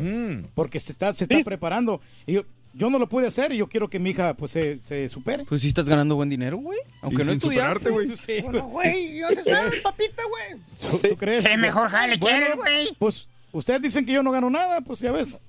porque 0.55 0.79
se 0.79 0.91
está, 0.91 1.13
se 1.13 1.25
está 1.25 1.37
preparando. 1.43 2.01
Y 2.25 2.33
yo, 2.33 2.43
yo 2.73 2.89
no 2.89 2.99
lo 2.99 3.07
pude 3.09 3.27
hacer 3.27 3.51
y 3.51 3.57
yo 3.57 3.67
quiero 3.67 3.89
que 3.89 3.99
mi 3.99 4.11
hija 4.11 4.35
pues 4.35 4.51
se, 4.51 4.77
se 4.77 5.09
supere. 5.09 5.45
Pues 5.45 5.61
sí 5.61 5.67
estás 5.67 5.87
ganando 5.89 6.15
buen 6.15 6.29
dinero, 6.29 6.57
güey. 6.57 6.79
Aunque 7.01 7.23
Y 7.23 7.25
no 7.25 7.31
estudiaste, 7.31 7.89
güey. 7.89 8.15
Sí, 8.15 8.41
Bueno, 8.43 8.67
güey, 8.67 9.17
yo 9.19 9.27
sé 9.29 9.43
papita, 9.83 10.23
güey. 10.29 11.01
¿Tú 11.11 11.15
crees? 11.17 11.45
¿Qué 11.47 11.57
mejor 11.57 11.89
jale 11.89 12.17
Bueno, 12.17 12.37
quieres, 12.37 12.55
güey? 12.55 12.95
Pues 12.99 13.29
ustedes 13.51 13.81
dicen 13.81 14.05
que 14.05 14.11
yo 14.13 14.21
no 14.23 14.31
gano 14.31 14.49
nada, 14.49 14.81
pues 14.81 14.99
ya 14.99 15.11
ves. 15.11 15.43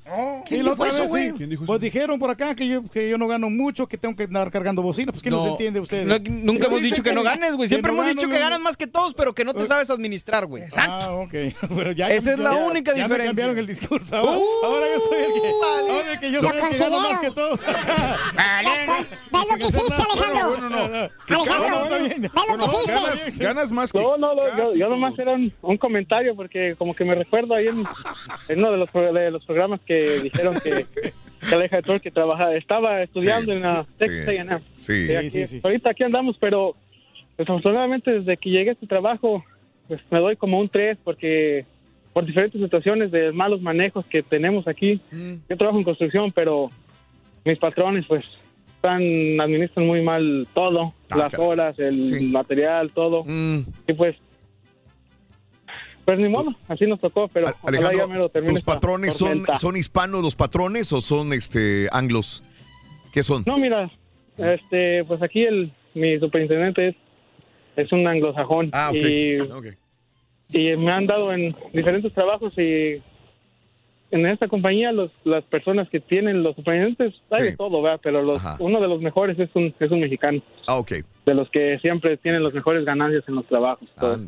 ¿Quién 0.47 0.61
Y 0.61 0.63
la 0.63 0.71
dijo 0.71 0.83
otra 0.83 0.89
eso, 0.89 1.03
vez, 1.03 1.11
güey? 1.11 1.31
sí. 1.31 1.35
¿Quién 1.37 1.51
dijo 1.51 1.65
Pues 1.67 1.81
dijeron 1.81 2.19
por 2.19 2.31
acá 2.31 2.55
que 2.55 2.67
yo, 2.67 2.83
que 2.89 3.09
yo 3.11 3.19
no 3.19 3.27
gano 3.29 3.51
mucho, 3.51 3.87
que 3.87 3.99
tengo 3.99 4.17
que 4.17 4.23
andar 4.25 4.51
cargando 4.51 4.81
bocina. 4.83 5.13
Pues 5.13 5.23
¿quién 5.23 5.35
No, 5.35 5.43
nos 5.43 5.49
entiende 5.53 5.81
ustedes? 5.81 6.07
no, 6.07 6.17
nunca 6.31 6.67
hemos 6.69 6.81
dicho 6.83 7.03
que 7.03 7.13
no 7.13 7.23
ganes, 7.23 7.55
güey. 7.57 7.69
Siempre 7.69 7.93
no 7.93 8.03
hemos 8.03 8.15
dicho 8.17 8.29
que 8.29 8.39
ganas 8.39 8.61
más 8.61 8.77
que 8.77 8.87
todos, 8.87 9.13
pero 9.15 9.35
que 9.35 9.45
no 9.45 9.53
te 9.55 9.65
sabes 9.67 9.91
administrar, 9.91 10.47
güey. 10.47 10.65
Ah, 10.77 11.11
ok. 11.13 11.33
Pero 11.79 11.93
ya, 11.93 12.09
Esa 12.09 12.33
es 12.33 12.39
la 12.39 12.53
ya- 12.55 12.57
única 12.65 12.93
ya 12.93 12.97
me 12.99 13.03
diferencia. 13.05 13.27
cambiaron 13.29 13.59
el 13.59 13.67
discurso. 13.67 14.17
Ahora, 14.17 14.39
Uh, 14.39 14.65
ahora 14.65 14.87
yo 14.95 15.01
soy 15.01 15.19
el 15.19 15.33
que, 15.43 15.53
vale. 15.61 15.91
ahora 15.91 16.13
el 16.13 16.21
que 16.21 16.31
yo 16.33 16.41
soy 16.43 16.59
el 16.59 16.69
que 16.71 16.79
gano 16.79 17.01
más 17.01 17.19
que 17.21 17.31
todos. 17.31 17.61
¿Ves 17.61 19.47
lo 19.51 19.57
que 19.59 19.67
hiciste, 19.67 19.95
Alejandro? 19.95 20.49
Bueno, 20.49 20.69
no. 20.71 20.77
Alejandro, 20.79 21.89
¿ves 21.91 23.03
lo 23.03 23.13
que 23.13 23.19
hiciste? 23.19 23.45
Ganas, 23.45 23.73
más 23.73 23.93
que 23.93 23.99
No, 24.01 24.17
no, 24.17 24.35
no, 24.35 24.75
yo, 24.75 24.89
nomás 24.89 25.19
era 25.19 25.33
un, 25.33 25.53
un 25.63 25.77
comentario 25.77 26.35
porque 26.35 26.75
como 26.79 26.95
que 26.95 27.05
me 27.05 27.15
recuerdo 27.15 27.55
ahí 27.55 27.67
en, 27.69 27.85
en 28.49 28.59
uno 28.59 28.71
de 28.73 28.77
los, 28.79 28.93
de 28.93 29.31
los 29.31 29.45
programas 29.45 29.81
que 29.83 30.21
dijeron 30.21 30.55
que, 30.63 30.85
que 31.01 31.65
hija 31.65 31.77
de 31.77 31.83
Turkey 31.83 32.13
trabajaba, 32.13 32.55
estaba 32.57 33.03
estudiando 33.03 33.53
Sí, 33.53 33.57
en 33.57 33.63
la 33.63 33.85
sí, 33.85 33.89
Texas 33.99 34.25
sí. 34.29 34.37
A&M. 34.37 34.61
Sí. 34.75 34.93
Aquí- 35.17 35.31
Sí, 35.31 35.31
sí, 35.31 35.47
sí. 35.47 35.61
Ahorita 35.63 35.91
aquí 35.91 36.03
andamos, 36.05 36.37
pero 36.39 36.75
desafortunadamente 37.37 38.11
desde 38.21 38.37
que 38.37 38.51
llegué 38.51 38.71
a 38.71 38.73
este 38.73 38.87
trabajo 38.87 39.45
pues 39.87 40.01
me 40.11 40.19
doy 40.19 40.37
como 40.37 40.59
un 40.61 40.69
3 40.69 40.99
porque 41.03 41.65
por 42.13 42.27
diferentes 42.27 42.61
situaciones 42.61 43.11
de 43.11 43.33
malos 43.33 43.63
manejos 43.63 44.05
que 44.07 44.23
tenemos 44.23 44.67
aquí. 44.67 45.01
Mm. 45.13 45.35
Yo 45.49 45.57
trabajo 45.57 45.79
en 45.79 45.85
construcción, 45.85 46.33
pero 46.33 46.67
mis 47.45 47.59
patrones 47.59 48.05
pues 48.07 48.25
están 48.75 49.03
administran 49.41 49.87
muy 49.87 50.03
mal 50.03 50.47
todo, 50.55 50.93
Ah, 51.11 51.17
las 51.17 51.33
caray. 51.33 51.47
horas, 51.47 51.79
el 51.79 52.07
Sí. 52.07 52.27
material, 52.27 52.91
todo. 52.93 53.25
Mm. 53.25 53.61
Y 53.87 53.93
pues, 53.95 54.17
pues 56.09 56.19
ni 56.21 56.29
modo, 56.31 56.55
así 56.69 56.87
nos 56.87 56.99
tocó, 57.01 57.29
pero 57.29 57.49
ya 57.49 57.55
Alejandro, 57.65 58.09
me 58.09 58.17
lo 58.17 58.29
termine 58.31 58.55
¿tus 58.55 58.63
patrones 58.63 59.15
son, 59.15 59.45
son 59.61 59.77
hispanos 59.77 60.23
los 60.23 60.35
patrones 60.35 60.91
o 60.95 61.03
son 61.03 61.35
este 61.35 61.87
anglos? 61.93 62.43
¿Qué 63.13 63.23
son? 63.23 63.43
No, 63.47 63.59
mira, 63.59 63.91
este, 64.39 65.05
pues 65.05 65.21
aquí 65.21 65.43
el 65.45 65.71
mi 65.93 66.19
superintendente 66.19 66.89
es, 66.89 66.97
es 67.77 67.93
un 67.93 68.07
anglosajón 68.09 68.71
Ah, 68.73 68.89
ok. 68.91 68.97
y, 70.55 70.59
y 70.73 70.77
me 70.79 70.93
han 70.93 71.05
dado 71.07 71.31
en 71.31 71.55
diferentes 71.75 72.11
trabajos 72.15 72.55
y 72.57 73.03
en 74.11 74.25
esta 74.25 74.49
compañía 74.49 74.93
los, 74.93 75.11
las 75.25 75.45
personas 75.45 75.91
que 75.91 76.01
tienen 76.01 76.43
los 76.43 76.57
superintendentes 76.57 77.21
hay 77.31 77.41
Sí. 77.43 77.51
de 77.51 77.57
todo, 77.59 77.83
¿verdad? 77.83 78.01
Pero 78.03 78.23
los, 78.23 78.41
Ajá. 78.43 78.57
uno 78.61 78.81
de 78.81 78.89
los 78.89 79.03
mejores 79.03 79.39
es 79.39 79.51
un, 79.53 79.75
es 79.79 79.91
un 79.91 80.01
mexicano, 80.01 80.41
Ah, 80.67 80.77
ok. 80.79 80.93
de 81.27 81.35
los 81.35 81.51
que 81.51 81.79
siempre 81.81 82.17
tienen 82.17 82.43
los 82.43 82.55
mejores 82.55 82.87
ganancias 82.87 83.25
en 83.29 83.35
los 83.35 83.45
trabajos. 83.47 83.87
todo. 84.01 84.19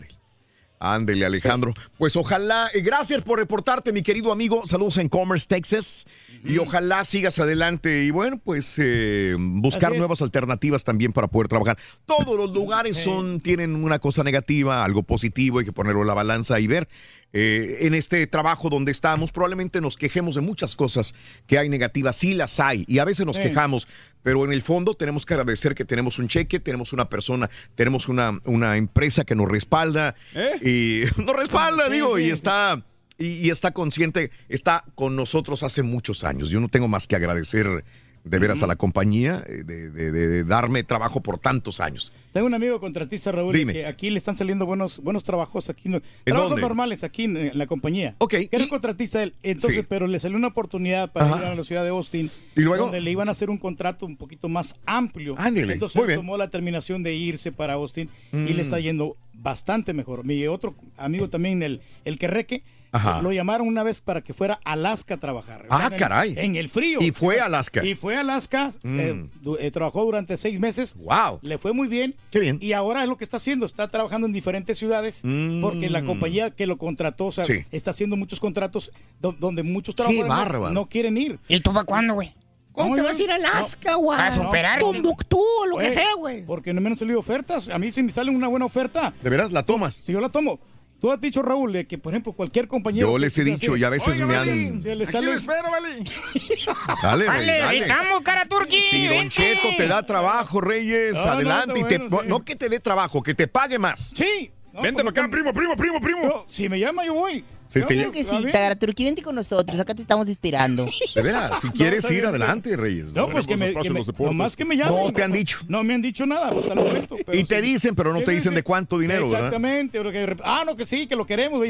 Ándele. 0.81 1.27
Alejandro. 1.27 1.75
Pues 1.99 2.17
ojalá, 2.17 2.69
eh, 2.73 2.81
gracias 2.81 3.21
por 3.21 3.39
reportarte, 3.39 3.93
mi 3.93 4.03
querido 4.03 4.33
amigo. 4.33 4.67
Saludos 4.67 4.97
en 4.97 5.11
Commerce, 5.11 5.47
Texas. 5.47 6.07
Y 6.43 6.57
ojalá 6.57 7.05
sigas 7.05 7.39
adelante. 7.39 8.05
Y 8.05 8.11
bueno, 8.11 8.41
pues 8.43 8.77
eh, 8.79 9.37
buscar 9.39 9.95
nuevas 9.95 10.23
alternativas 10.23 10.83
también 10.83 11.13
para 11.13 11.29
poder 11.29 11.49
trabajar. 11.49 11.77
Todos 12.07 12.35
los 12.35 12.53
lugares 12.53 12.97
son, 13.05 13.41
tienen 13.41 13.77
una 13.77 13.99
cosa 13.99 14.25
negativa, 14.25 14.83
algo 14.83 15.03
positivo, 15.03 15.59
hay 15.59 15.67
que 15.67 15.73
ponerlo 15.73 16.01
en 16.01 16.07
la 16.07 16.15
balanza 16.15 16.59
y 16.59 16.67
ver. 16.67 16.89
Eh, 17.33 17.79
en 17.83 17.95
este 17.95 18.27
trabajo 18.27 18.69
donde 18.69 18.91
estamos, 18.93 19.31
probablemente 19.33 19.81
nos 19.81 19.97
quejemos 19.97 20.35
de 20.35 20.41
muchas 20.41 20.75
cosas 20.75 21.15
que 21.47 21.59
hay 21.59 21.69
negativas, 21.69 22.17
sí 22.17 22.35
las 22.35 22.59
hay, 22.61 22.85
y 22.89 22.99
a 22.99 23.05
veces 23.05 23.25
nos 23.27 23.37
Sí. 23.37 23.43
quejamos, 23.43 23.87
pero 24.23 24.45
en 24.45 24.53
el 24.53 24.63
fondo 24.63 24.95
tenemos 24.95 25.25
que 25.25 25.35
agradecer 25.35 25.75
que 25.75 25.85
tenemos 25.85 26.19
un 26.19 26.29
cheque, 26.29 26.59
tenemos 26.61 26.93
una 26.93 27.09
persona, 27.09 27.49
tenemos 27.77 28.09
una, 28.09 28.39
una 28.45 28.77
empresa 28.77 29.25
que 29.25 29.35
nos 29.37 29.49
respalda, 29.49 30.15
y 30.63 31.03
nos 31.17 31.37
respalda, 31.37 31.87
Sí, 31.87 31.93
digo, 31.93 32.17
sí, 32.17 32.25
y 32.25 32.31
está... 32.31 32.85
Y, 33.23 33.27
y 33.47 33.51
está 33.51 33.73
consciente, 33.73 34.31
está 34.49 34.83
con 34.95 35.15
nosotros 35.15 35.63
hace 35.63 35.83
muchos 35.83 36.25
años. 36.25 36.49
Yo 36.49 36.59
no 36.59 36.71
tengo 36.71 36.89
más 36.89 37.07
que 37.07 37.17
agradecer 37.17 37.85
de 38.23 38.39
veras 38.39 38.63
a 38.63 38.67
la 38.67 38.77
compañía 38.77 39.43
eh, 39.47 39.63
de, 39.65 39.91
de- 39.91 40.45
darme 40.45 40.83
trabajo 40.85 41.23
por 41.23 41.39
tantos 41.39 41.81
años. 41.81 42.13
Tengo 42.33 42.47
un 42.47 42.55
amigo 42.55 42.79
contratista, 42.79 43.33
Raúl, 43.33 43.55
Dime. 43.55 43.73
que 43.73 43.87
aquí 43.87 44.11
le 44.11 44.19
están 44.19 44.37
saliendo 44.37 44.67
buenos 44.67 44.99
buenos 45.01 45.25
trabajos 45.25 45.69
aquí, 45.71 45.89
no- 45.89 46.01
trabajos 46.25 46.51
dónde? 46.51 46.63
normales 46.63 47.03
aquí 47.03 47.25
en, 47.25 47.37
en 47.37 47.59
la 47.59 47.67
compañía. 47.67 48.15
Ok. 48.19 48.31
Que 48.31 48.49
era 48.53 48.63
un 48.65 48.69
contratista 48.71 49.23
él, 49.23 49.35
entonces, 49.43 49.81
Sí. 49.81 49.87
pero 49.89 50.07
le 50.07 50.19
salió 50.19 50.37
una 50.37 50.49
oportunidad 50.49 51.11
para 51.13 51.27
Ajá. 51.27 51.39
ir 51.39 51.45
a 51.47 51.55
la 51.55 51.65
ciudad 51.65 51.83
de 51.83 51.89
Austin, 51.89 52.31
¿Y 52.57 52.61
luego? 52.61 52.85
donde 52.85 53.01
le 53.01 53.11
iban 53.11 53.29
a 53.29 53.33
hacer 53.33 53.49
un 53.51 53.59
contrato 53.59 54.07
un 54.07 54.17
poquito 54.17 54.49
más 54.49 54.75
amplio. 54.87 55.35
Ándele, 55.39 55.73
entonces 55.73 55.97
muy 55.97 56.03
él 56.05 56.09
bien. 56.09 56.19
tomó 56.21 56.37
la 56.37 56.51
terminación 56.51 57.03
de 57.03 57.15
irse 57.15 57.53
para 57.53 57.75
Austin 57.75 58.09
y 58.33 58.37
Mm. 58.37 58.45
le 58.47 58.63
está 58.63 58.79
yendo 58.81 59.17
bastante 59.33 59.95
mejor. 59.95 60.25
Mi 60.25 60.47
otro 60.47 60.75
amigo 60.99 61.31
también, 61.31 61.63
el, 61.63 61.81
el 62.05 62.19
Querreque, 62.19 62.63
Ajá. 62.93 63.23
lo 63.23 63.33
llamaron 63.33 63.69
una 63.69 63.83
vez 63.83 64.01
para 64.01 64.21
que 64.21 64.33
fuera 64.33 64.59
a 64.65 64.73
Alaska 64.73 65.15
a 65.15 65.17
trabajar. 65.17 65.65
Ah, 65.71 65.87
en 65.87 65.93
el- 65.93 65.99
caray. 65.99 66.35
En 66.37 66.57
el 66.57 66.69
frío. 66.69 67.01
Y 67.01 67.13
fue 67.13 67.39
a 67.41 67.45
Alaska. 67.47 67.85
Y 67.85 67.95
fue 67.95 68.17
a 68.17 68.21
Alaska, 68.21 68.73
Mm. 68.83 69.01
eh, 69.01 69.29
eh, 69.61 69.71
trabajó 69.71 70.05
durante 70.05 70.37
seis 70.37 70.59
meses. 70.59 70.95
Wow. 70.97 71.39
Le 71.43 71.59
fue 71.59 71.73
muy 71.73 71.87
bien. 71.89 72.15
Qué 72.31 72.41
bien. 72.41 72.59
Y 72.61 72.73
ahora 72.73 73.03
es 73.03 73.09
lo 73.09 73.17
que 73.17 73.25
está 73.25 73.37
haciendo, 73.37 73.65
está 73.67 73.89
trabajando 73.89 74.27
en 74.27 74.33
diferentes 74.33 74.79
ciudades 74.79 75.21
Mm. 75.23 75.61
porque 75.61 75.89
la 75.91 76.03
compañía 76.03 76.51
que 76.51 76.67
lo 76.67 76.79
contrató, 76.79 77.27
o 77.27 77.33
sea, 77.33 77.45
Sí. 77.45 77.65
está 77.71 77.91
haciendo 77.93 78.17
muchos 78.17 78.41
contratos 78.41 78.91
do- 79.21 79.33
donde 79.39 79.63
muchos 79.63 79.95
trabajadores 79.95 80.73
no- 80.73 80.87
quieren 80.89 81.17
ir. 81.17 81.39
¿Y 81.49 81.61
tú 81.61 81.73
para 81.73 81.85
cuándo, 81.85 82.15
güey? 82.15 82.35
¿Cómo 82.73 82.95
te 82.95 83.03
vas 83.03 83.19
a 83.19 83.23
ir 83.23 83.31
a 83.31 83.35
Alaska, 83.35 83.95
güey? 83.97 84.17
no, 84.19 84.25
A 84.25 84.31
superar. 84.31 84.79
Tombuctú 84.81 85.39
o 85.41 85.67
lo 85.67 85.77
que 85.77 85.91
sea, 85.91 86.15
güey. 86.17 86.45
Porque 86.47 86.73
no 86.73 86.81
me 86.81 86.89
han 86.89 86.97
salido 86.97 87.19
ofertas. 87.19 87.69
A 87.69 87.79
mí 87.79 87.91
si 87.93 88.03
me 88.03 88.11
sale 88.13 88.31
una 88.31 88.49
buena 88.49 88.65
oferta. 88.65 89.13
¿De 89.23 89.29
veras 89.29 89.51
la 89.53 89.65
tomas? 89.65 89.95
Si 90.05 90.13
yo 90.13 90.21
la 90.21 90.29
tomo. 90.29 90.59
Tú 91.01 91.11
has 91.11 91.21
dicho, 91.21 91.41
Raúl, 91.41 91.73
de 91.73 91.87
que, 91.87 91.97
por 91.97 92.13
ejemplo, 92.13 92.33
cualquier 92.35 92.69
compañero... 92.69 93.11
Yo 93.11 93.19
les 93.19 93.37
he 93.39 93.45
dicho 93.45 93.73
hacer- 93.73 93.79
y 93.81 93.85
a 93.85 93.89
veces 93.91 94.21
me 94.21 94.37
han... 94.37 94.83
Se 94.83 94.95
le 94.95 95.05
Aquí 95.05 95.13
sale- 95.13 95.27
lo 95.27 95.33
espero. 95.33 95.69
Dale, 97.03 97.27
Rey, 97.27 97.47
Dale, 97.47 97.59
dale. 97.59 97.79
gritamos, 97.81 98.21
cara 98.23 98.45
turqui. 98.47 98.81
Si 98.83 99.07
Don. 99.09 99.29
Cheto 99.31 99.69
te 99.77 99.87
da 99.89 100.03
trabajo, 100.05 100.61
Reyes, 100.61 101.17
No, 101.17 101.25
no, 101.25 101.31
adelante. 101.33 101.81
está 101.81 101.95
y 101.95 101.99
te- 101.99 101.99
bueno, 102.09 102.21
sí. 102.23 102.29
No 102.29 102.45
que 102.45 102.57
te 102.57 102.69
dé 102.69 102.81
trabajo, 102.81 103.23
que 103.23 103.35
te 103.35 103.49
pague 103.49 103.79
más. 103.79 104.13
Sí. 104.15 104.51
No, 104.73 104.83
Vente 104.83 105.01
como 105.03 105.11
acá, 105.11 105.27
primo, 105.31 105.53
primo, 105.53 105.75
primo, 105.75 106.01
primo. 106.01 106.21
No, 106.29 106.45
si 106.49 106.69
me 106.69 106.79
llama, 106.79 107.05
yo 107.05 107.15
voy. 107.15 107.45
Sí, 107.73 107.79
Yo 107.81 107.87
te 107.87 107.95
lle- 107.95 108.11
que 108.11 108.25
sí, 108.25 108.37
bien. 108.39 108.51
Tagaraturqui, 108.51 109.05
vente 109.05 109.23
con 109.23 109.35
nosotros, 109.37 109.79
acá 109.79 109.95
te 109.95 110.03
estamos 110.03 110.27
esperando. 110.29 110.87
De 111.15 111.23
veras, 111.23 111.53
si 111.61 111.67
No, 111.69 111.73
quieres 111.73 111.99
está 112.05 112.13
ir, 112.13 112.21
bien, 112.23 112.31
adelante, 112.31 112.77
Reyes. 112.77 113.13
No, 113.13 113.29
pues 113.29 113.47
que 113.47 113.57
me, 113.57 113.73
que 113.73 113.91
me- 113.91 114.03
nomás 114.19 114.57
que 114.57 114.65
me 114.65 114.77
llamen. 114.77 114.95
No 115.07 115.13
te 115.13 115.23
han 115.23 115.31
dicho. 115.33 115.59
No 115.69 115.85
me 115.85 115.95
han 115.95 116.03
dicho 116.03 116.27
nada, 116.27 116.51
pues 116.53 116.69
al 116.69 116.77
momento. 116.79 117.17
pero 117.25 117.39
Y 117.39 117.45
te 117.45 117.57
sí. 117.61 117.63
dicen, 117.63 117.95
pero 117.95 118.13
no 118.13 118.23
te 118.23 118.33
dicen 118.33 118.55
de 118.55 118.65
cuánto 118.65 118.99
dinero, 118.99 119.31
¿verdad? 119.31 119.47
Exactamente. 119.47 120.01
rep- 120.03 120.41
ah, 120.45 120.65
no, 120.67 120.75
que 120.77 120.85
sí, 120.85 121.07
que 121.07 121.15
lo 121.15 121.25
queremos. 121.25 121.61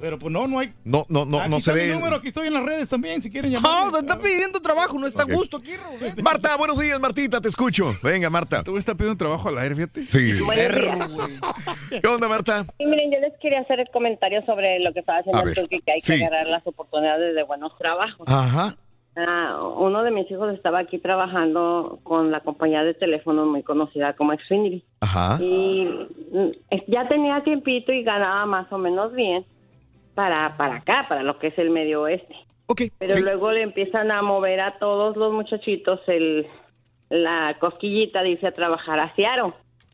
Pero 0.00 0.18
pues 0.18 0.32
no, 0.32 0.46
no 0.46 0.58
hay. 0.58 0.72
No, 0.84 1.04
no, 1.08 1.24
no, 1.26 1.40
aquí 1.40 1.50
no 1.50 1.60
se 1.60 1.70
está 1.70 1.74
mi 1.82 1.88
ve. 1.88 1.94
número, 1.94 2.16
aquí 2.16 2.28
estoy 2.28 2.46
en 2.46 2.54
las 2.54 2.64
redes 2.64 2.88
también, 2.88 3.20
si 3.20 3.30
quieren 3.30 3.52
No, 3.52 3.60
llamar. 3.60 3.92
te 3.92 3.98
está 3.98 4.18
pidiendo 4.18 4.60
trabajo, 4.60 4.98
no 4.98 5.06
está 5.06 5.22
a 5.22 5.26
gusto 5.26 5.58
aquí. 5.58 5.72
Marta, 6.22 6.56
buenos 6.56 6.78
días, 6.78 6.98
Martita, 6.98 7.40
te 7.40 7.48
escucho. 7.48 7.92
Venga, 8.02 8.30
Marta. 8.30 8.58
Este 8.58 8.74
está 8.78 8.94
pidiendo 8.94 9.18
trabajo 9.18 9.48
al 9.50 9.58
aire, 9.58 9.74
fíjate. 9.76 10.06
Sí. 10.08 10.32
¿Qué 12.00 12.06
onda, 12.08 12.28
Marta? 12.28 12.64
Sí, 12.78 12.86
miren, 12.86 13.10
yo 13.12 13.18
les 13.20 13.36
quería 13.40 13.60
hacer 13.60 13.80
el 13.80 13.88
comentario 13.90 14.42
sobre 14.46 14.78
lo 14.80 14.92
que 14.92 15.00
estaba 15.00 15.18
haciendo 15.18 15.40
A 15.40 15.44
el 15.48 15.54
Turqui, 15.54 15.80
que 15.80 15.92
hay 15.92 16.00
sí. 16.00 16.18
que 16.18 16.24
agarrar 16.24 16.46
las 16.46 16.66
oportunidades 16.66 17.34
de 17.34 17.42
buenos 17.42 17.76
trabajos. 17.76 18.26
Ajá. 18.26 18.74
Ah, 19.16 19.60
uno 19.76 20.02
de 20.04 20.12
mis 20.12 20.30
hijos 20.30 20.54
estaba 20.54 20.78
aquí 20.78 20.98
trabajando 20.98 21.98
con 22.04 22.30
la 22.30 22.40
compañía 22.40 22.84
de 22.84 22.94
teléfonos 22.94 23.48
muy 23.48 23.62
conocida 23.62 24.14
como 24.14 24.32
Xfinity. 24.32 24.84
Ajá. 25.00 25.36
Y 25.42 25.84
mm, 26.32 26.50
ya 26.86 27.08
tenía 27.08 27.42
tiempito 27.42 27.92
y 27.92 28.02
ganaba 28.04 28.46
más 28.46 28.72
o 28.72 28.78
menos 28.78 29.12
bien 29.12 29.44
para, 30.20 30.54
para 30.58 30.76
acá, 30.76 31.06
para 31.08 31.22
lo 31.22 31.38
que 31.38 31.46
es 31.46 31.58
el 31.58 31.70
medio 31.70 32.02
oeste. 32.02 32.36
Ok. 32.66 32.82
Pero 32.98 33.14
sí. 33.14 33.22
luego 33.22 33.52
le 33.52 33.62
empiezan 33.62 34.10
a 34.10 34.20
mover 34.20 34.60
a 34.60 34.78
todos 34.78 35.16
los 35.16 35.32
muchachitos 35.32 35.98
el, 36.08 36.46
la 37.08 37.56
cosquillita 37.58 38.22
de 38.22 38.30
irse 38.32 38.46
a 38.46 38.52
trabajar 38.52 39.00
a. 39.00 39.10
Que 39.14 39.24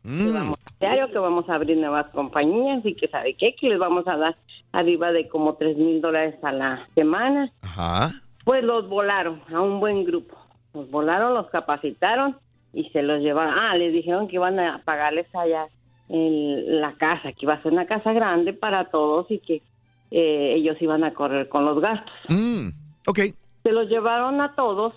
Mm, 0.03 0.33
vamos 0.33 0.57
a 0.57 1.07
que 1.09 1.19
vamos 1.19 1.49
a 1.49 1.55
abrir 1.55 1.77
nuevas 1.77 2.07
compañías 2.07 2.85
y 2.85 2.93
que 2.95 3.07
sabe 3.07 3.35
qué, 3.35 3.55
que 3.55 3.69
les 3.69 3.79
vamos 3.79 4.05
a 4.07 4.17
dar 4.17 4.35
arriba 4.73 5.13
de 5.13 5.29
como 5.29 5.55
tres 5.55 5.77
mil 5.77 6.01
dólares 6.01 6.35
a 6.43 6.51
la 6.51 6.87
semana. 6.93 7.49
Ajá. 7.61 8.11
Pues 8.43 8.65
los 8.65 8.89
volaron 8.89 9.41
a 9.53 9.61
un 9.61 9.79
buen 9.79 10.03
grupo. 10.03 10.37
Los 10.73 10.91
volaron, 10.91 11.33
los 11.33 11.47
capacitaron 11.49 12.35
y 12.73 12.89
se 12.89 13.01
los 13.01 13.21
llevaron. 13.21 13.53
Ah, 13.57 13.77
les 13.77 13.93
dijeron 13.93 14.27
que 14.27 14.35
iban 14.35 14.59
a 14.59 14.81
pagarles 14.83 15.33
allá 15.33 15.67
en 16.09 16.81
la 16.81 16.93
casa, 16.95 17.31
que 17.31 17.45
iba 17.45 17.53
a 17.53 17.63
ser 17.63 17.71
una 17.71 17.85
casa 17.85 18.11
grande 18.11 18.51
para 18.53 18.89
todos 18.89 19.29
y 19.31 19.39
que 19.39 19.61
eh, 20.11 20.53
ellos 20.57 20.77
iban 20.81 21.03
a 21.03 21.13
correr 21.13 21.49
con 21.49 21.65
los 21.65 21.79
gastos. 21.79 22.13
Mm, 22.29 22.69
ok. 23.07 23.19
Se 23.63 23.71
los 23.71 23.89
llevaron 23.89 24.41
a 24.41 24.55
todos, 24.55 24.93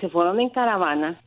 se 0.00 0.08
fueron 0.08 0.40
en 0.40 0.50
caravana 0.50 1.20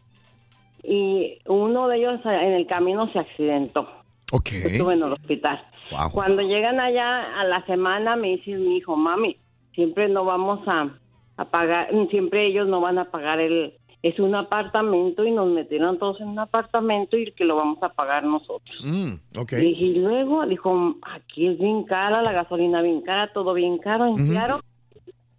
y 0.84 1.40
uno 1.46 1.88
de 1.88 1.98
ellos 1.98 2.20
en 2.26 2.54
el 2.54 2.66
camino 2.68 3.12
se 3.12 3.20
accidentó. 3.20 3.88
Ok. 4.32 4.52
Estuve 4.52 4.94
en 4.94 5.04
el 5.04 5.14
hospital. 5.14 5.62
Wow. 5.92 6.12
Cuando 6.12 6.42
llegan 6.42 6.80
allá 6.80 7.40
a 7.40 7.44
la 7.44 7.66
semana 7.66 8.16
me 8.16 8.30
dice 8.30 8.52
mi 8.52 8.78
hijo, 8.78 8.96
mami, 8.96 9.38
siempre 9.74 10.08
no 10.08 10.24
vamos 10.24 10.60
a, 10.68 10.90
a 11.38 11.46
pagar, 11.46 11.90
siempre 12.10 12.48
ellos 12.48 12.68
no 12.68 12.82
van 12.82 13.00
a 13.00 13.06
pagar 13.06 13.40
el, 13.40 13.79
es 14.02 14.18
un 14.20 14.34
apartamento 14.34 15.26
y 15.26 15.32
nos 15.32 15.50
metieron 15.50 15.98
todos 16.00 16.22
en 16.22 16.30
un 16.30 16.40
apartamento 16.40 17.18
y 17.18 17.32
que 17.34 17.44
lo 17.44 17.58
vamos 17.58 17.84
a 17.84 17.90
pagar 17.90 18.24
nosotros. 18.24 18.78
Mm, 18.84 19.40
ok. 19.40 19.54
Y 19.54 19.96
luego 19.96 20.46
dijo, 20.46 20.96
aquí 21.02 21.48
es 21.48 21.60
bien 21.60 21.84
cara, 21.84 22.22
la 22.22 22.32
gasolina 22.32 22.82
bien 22.82 23.02
cara, 23.02 23.34
todo 23.34 23.54
bien 23.54 23.78
caro, 23.78 24.06
en 24.06 24.14
Ujú. 24.14 24.32
claro. 24.32 24.62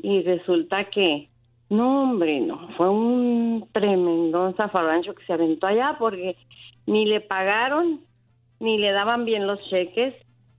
Y 0.03 0.23
resulta 0.23 0.85
que, 0.91 1.29
no 1.71 2.03
hombre, 2.03 2.41
no, 2.41 2.69
fue 2.77 2.91
un 2.91 3.67
tremendo 3.73 4.53
zafarrancho 4.57 5.15
que 5.15 5.25
se 5.25 5.33
aventó 5.33 5.67
allá 5.67 5.97
porque 5.99 6.37
ni 6.87 7.07
le 7.07 7.21
pagaron, 7.21 8.01
ni 8.59 8.77
le 8.77 8.93
daban 8.93 9.25
bien 9.25 9.47
los 9.47 9.59
cheques, 9.71 10.15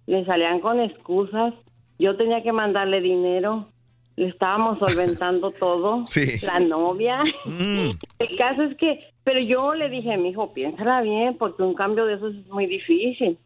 le 0.08 0.26
salían 0.26 0.60
con 0.60 0.80
excusas, 0.80 1.54
yo 2.00 2.18
tenía 2.18 2.42
que 2.42 2.52
mandarle 2.52 3.00
dinero, 3.02 3.68
le 4.18 4.28
estábamos 4.28 4.78
solventando 4.80 5.52
todo, 5.60 6.06
Sí. 6.08 6.46
la 6.46 6.60
novia. 6.60 7.22
Mm, 7.46 7.92
El 8.20 8.36
caso 8.38 8.62
es 8.64 8.76
que, 8.78 9.00
pero 9.24 9.40
yo 9.40 9.74
le 9.76 9.90
dije, 9.90 10.18
mi 10.18 10.30
hijo, 10.30 10.54
piénsala 10.54 11.02
bien, 11.02 11.38
porque 11.38 11.64
un 11.64 11.74
cambio 11.74 12.06
de 12.06 12.16
esos 12.16 12.36
es 12.36 12.48
muy 12.48 12.66
difícil. 12.66 13.38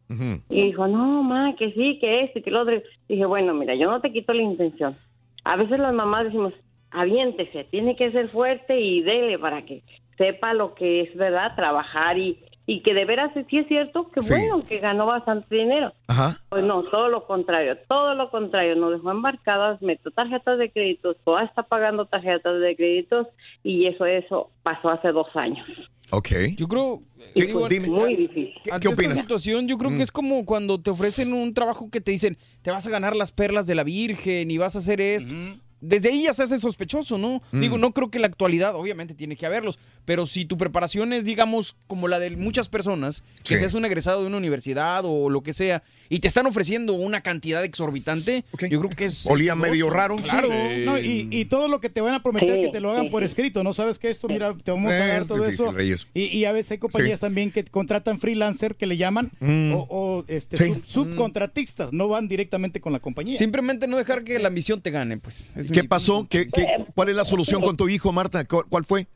Y 0.50 0.62
dijo, 0.68 0.88
no, 0.88 1.22
ma, 1.24 1.56
que 1.58 1.72
sí, 1.74 1.98
que 2.00 2.22
esto 2.24 2.40
y 2.40 2.42
que 2.42 2.52
lo 2.52 2.62
otro. 2.62 2.82
Dije, 3.10 3.26
bueno, 3.26 3.54
mira, 3.54 3.76
yo 3.76 3.90
no 3.92 4.00
te 4.02 4.12
quito 4.12 4.34
la 4.34 4.42
intención. 4.42 4.96
A 5.44 5.56
veces 5.58 5.78
las 5.80 5.94
mamás 5.94 6.26
decimos, 6.26 6.54
aviéntese, 6.92 7.66
tiene 7.66 7.96
que 7.96 8.12
ser 8.12 8.30
fuerte 8.30 8.80
y 8.80 9.02
dele 9.02 9.38
para 9.38 9.66
que 9.66 9.84
sepa 10.18 10.54
lo 10.54 10.74
que 10.76 11.02
es 11.02 11.16
verdad, 11.16 11.56
trabajar 11.56 12.18
y, 12.18 12.40
y 12.68 12.82
que 12.82 12.94
de 12.94 13.06
veras 13.06 13.32
sí 13.50 13.58
es 13.58 13.68
cierto 13.68 14.10
que 14.12 14.22
Sí. 14.22 14.34
bueno, 14.34 14.66
que 14.68 14.80
ganó 14.80 15.06
bastante 15.06 15.56
dinero. 15.56 15.94
Ajá. 16.08 16.38
Pues 16.50 16.64
no, 16.64 16.84
todo 16.84 17.10
lo 17.10 17.26
contrario, 17.28 17.78
todo 17.88 18.16
lo 18.16 18.30
contrario, 18.32 18.76
nos 18.76 18.92
dejó 18.94 19.12
embarcadas, 19.12 19.82
metió 19.82 20.12
tarjetas 20.12 20.58
de 20.58 20.72
crédito, 20.72 21.14
toda 21.24 21.44
está 21.44 21.64
pagando 21.64 22.06
tarjetas 22.06 22.60
de 22.60 22.76
créditos 22.76 23.28
y 23.64 23.86
eso, 23.86 24.06
eso 24.06 24.50
pasó 24.64 24.90
hace 24.90 25.10
dos 25.12 25.28
años. 25.36 25.66
Ok. 26.12 26.30
Yo 26.58 26.68
creo. 26.68 27.02
Sí, 27.34 27.48
digo, 27.48 27.62
pues, 27.62 27.70
dime. 27.72 27.88
Muy 27.88 28.16
difícil. 28.16 28.54
¿Qué, 28.64 28.70
qué 28.70 28.76
esta 28.76 28.90
opinas? 28.90 29.20
situación, 29.20 29.68
yo 29.68 29.78
creo 29.78 29.90
Mm. 29.90 29.98
que 29.98 30.04
es 30.04 30.12
como 30.12 30.46
cuando 30.46 30.80
te 30.80 30.92
ofrecen 30.92 31.34
un 31.34 31.54
trabajo 31.54 31.90
que 31.90 32.00
te 32.00 32.12
dicen, 32.12 32.38
te 32.62 32.70
vas 32.72 32.86
a 32.86 32.92
ganar 32.92 33.16
las 33.16 33.32
perlas 33.32 33.66
de 33.66 33.74
la 33.76 33.84
Virgen 33.84 34.52
y 34.52 34.58
vas 34.60 34.76
a 34.76 34.80
hacer 34.80 35.02
esto. 35.02 35.34
Desde 35.88 36.10
ahí 36.10 36.24
ya 36.24 36.34
se 36.34 36.44
hace 36.44 36.60
sospechoso, 36.60 37.18
¿no? 37.18 37.42
Mm. 37.52 37.60
Digo, 37.62 37.78
no 37.78 37.94
creo 37.94 38.10
que 38.10 38.20
la 38.20 38.28
actualidad, 38.28 38.76
obviamente 38.76 39.14
tiene 39.14 39.36
que 39.36 39.46
haberlos, 39.46 39.78
pero 40.06 40.26
si 40.26 40.46
tu 40.46 40.58
preparación 40.58 41.14
es, 41.14 41.26
digamos, 41.26 41.76
como 41.88 42.08
la 42.08 42.20
de 42.20 42.32
muchas 42.32 42.70
personas, 42.70 43.24
que 43.44 43.56
Sí. 43.56 43.58
seas 43.60 43.74
un 43.74 43.86
egresado 43.86 44.22
de 44.22 44.28
una 44.28 44.38
universidad 44.38 45.04
o 45.06 45.30
lo 45.30 45.42
que 45.44 45.54
sea, 45.54 45.84
y 46.10 46.20
te 46.20 46.28
están 46.28 46.46
ofreciendo 46.46 46.94
una 46.94 47.22
cantidad 47.22 47.64
exorbitante, 47.64 48.44
Ok. 48.52 48.66
yo 48.70 48.80
creo 48.82 48.96
que 48.96 49.06
es... 49.06 49.26
Olía 49.28 49.54
es 49.54 49.60
medio 49.60 49.90
raro. 49.90 50.16
Claro. 50.18 50.48
No, 50.86 50.98
y, 51.00 51.28
y 51.32 51.46
todo 51.46 51.68
lo 51.68 51.80
que 51.80 51.90
te 51.90 52.02
van 52.02 52.14
a 52.14 52.22
prometer 52.24 52.56
Sí, 52.56 52.62
que 52.64 52.70
te 52.70 52.80
lo 52.80 52.92
hagan 52.92 53.06
sí, 53.06 53.10
por 53.12 53.22
sí. 53.24 53.26
escrito, 53.26 53.64
¿no? 53.64 53.74
Sabes 53.74 54.00
que 54.00 54.10
esto, 54.10 54.28
mira, 54.28 54.54
te 54.64 54.72
vamos 54.72 54.92
a 54.94 54.98
dar 55.08 55.26
todo 55.28 55.46
eso. 55.46 55.72
Reyes. 55.72 56.08
Y, 56.14 56.24
y 56.26 56.46
a 56.46 56.52
veces 56.52 56.72
hay 56.74 56.78
compañías 56.78 57.20
Sí. 57.20 57.26
también 57.26 57.52
que 57.52 57.64
contratan 57.66 58.20
freelancer 58.20 58.76
que 58.76 58.86
le 58.86 58.98
llaman 58.98 59.32
Mm. 59.40 59.74
o, 59.74 59.88
o, 59.90 60.26
este, 60.28 60.58
Sí. 60.58 60.74
sub- 60.86 61.08
subcontratistas, 61.08 61.92
no 61.94 62.08
van 62.08 62.28
directamente 62.28 62.80
con 62.80 62.94
la 62.94 63.00
compañía. 63.00 63.38
Simplemente 63.38 63.88
no 63.88 63.98
dejar 63.98 64.24
que 64.24 64.38
la 64.40 64.48
ambición 64.48 64.82
te 64.82 64.92
gane, 64.92 65.18
pues. 65.18 65.50
Es 65.56 65.72
¿Qué 65.72 65.82
mi- 65.82 65.88
pasó? 65.88 66.28
¿Qué, 66.30 66.48
qué- 66.48 66.86
cuál 66.94 67.10
es 67.10 67.16
la 67.16 67.26
solución 67.26 67.62
con 67.62 67.78
tu 67.78 67.90
hijo, 67.90 68.12
Marta? 68.12 68.46
¿Cu- 68.46 68.66
¿Cuál 68.70 68.86
fue? 68.86 69.08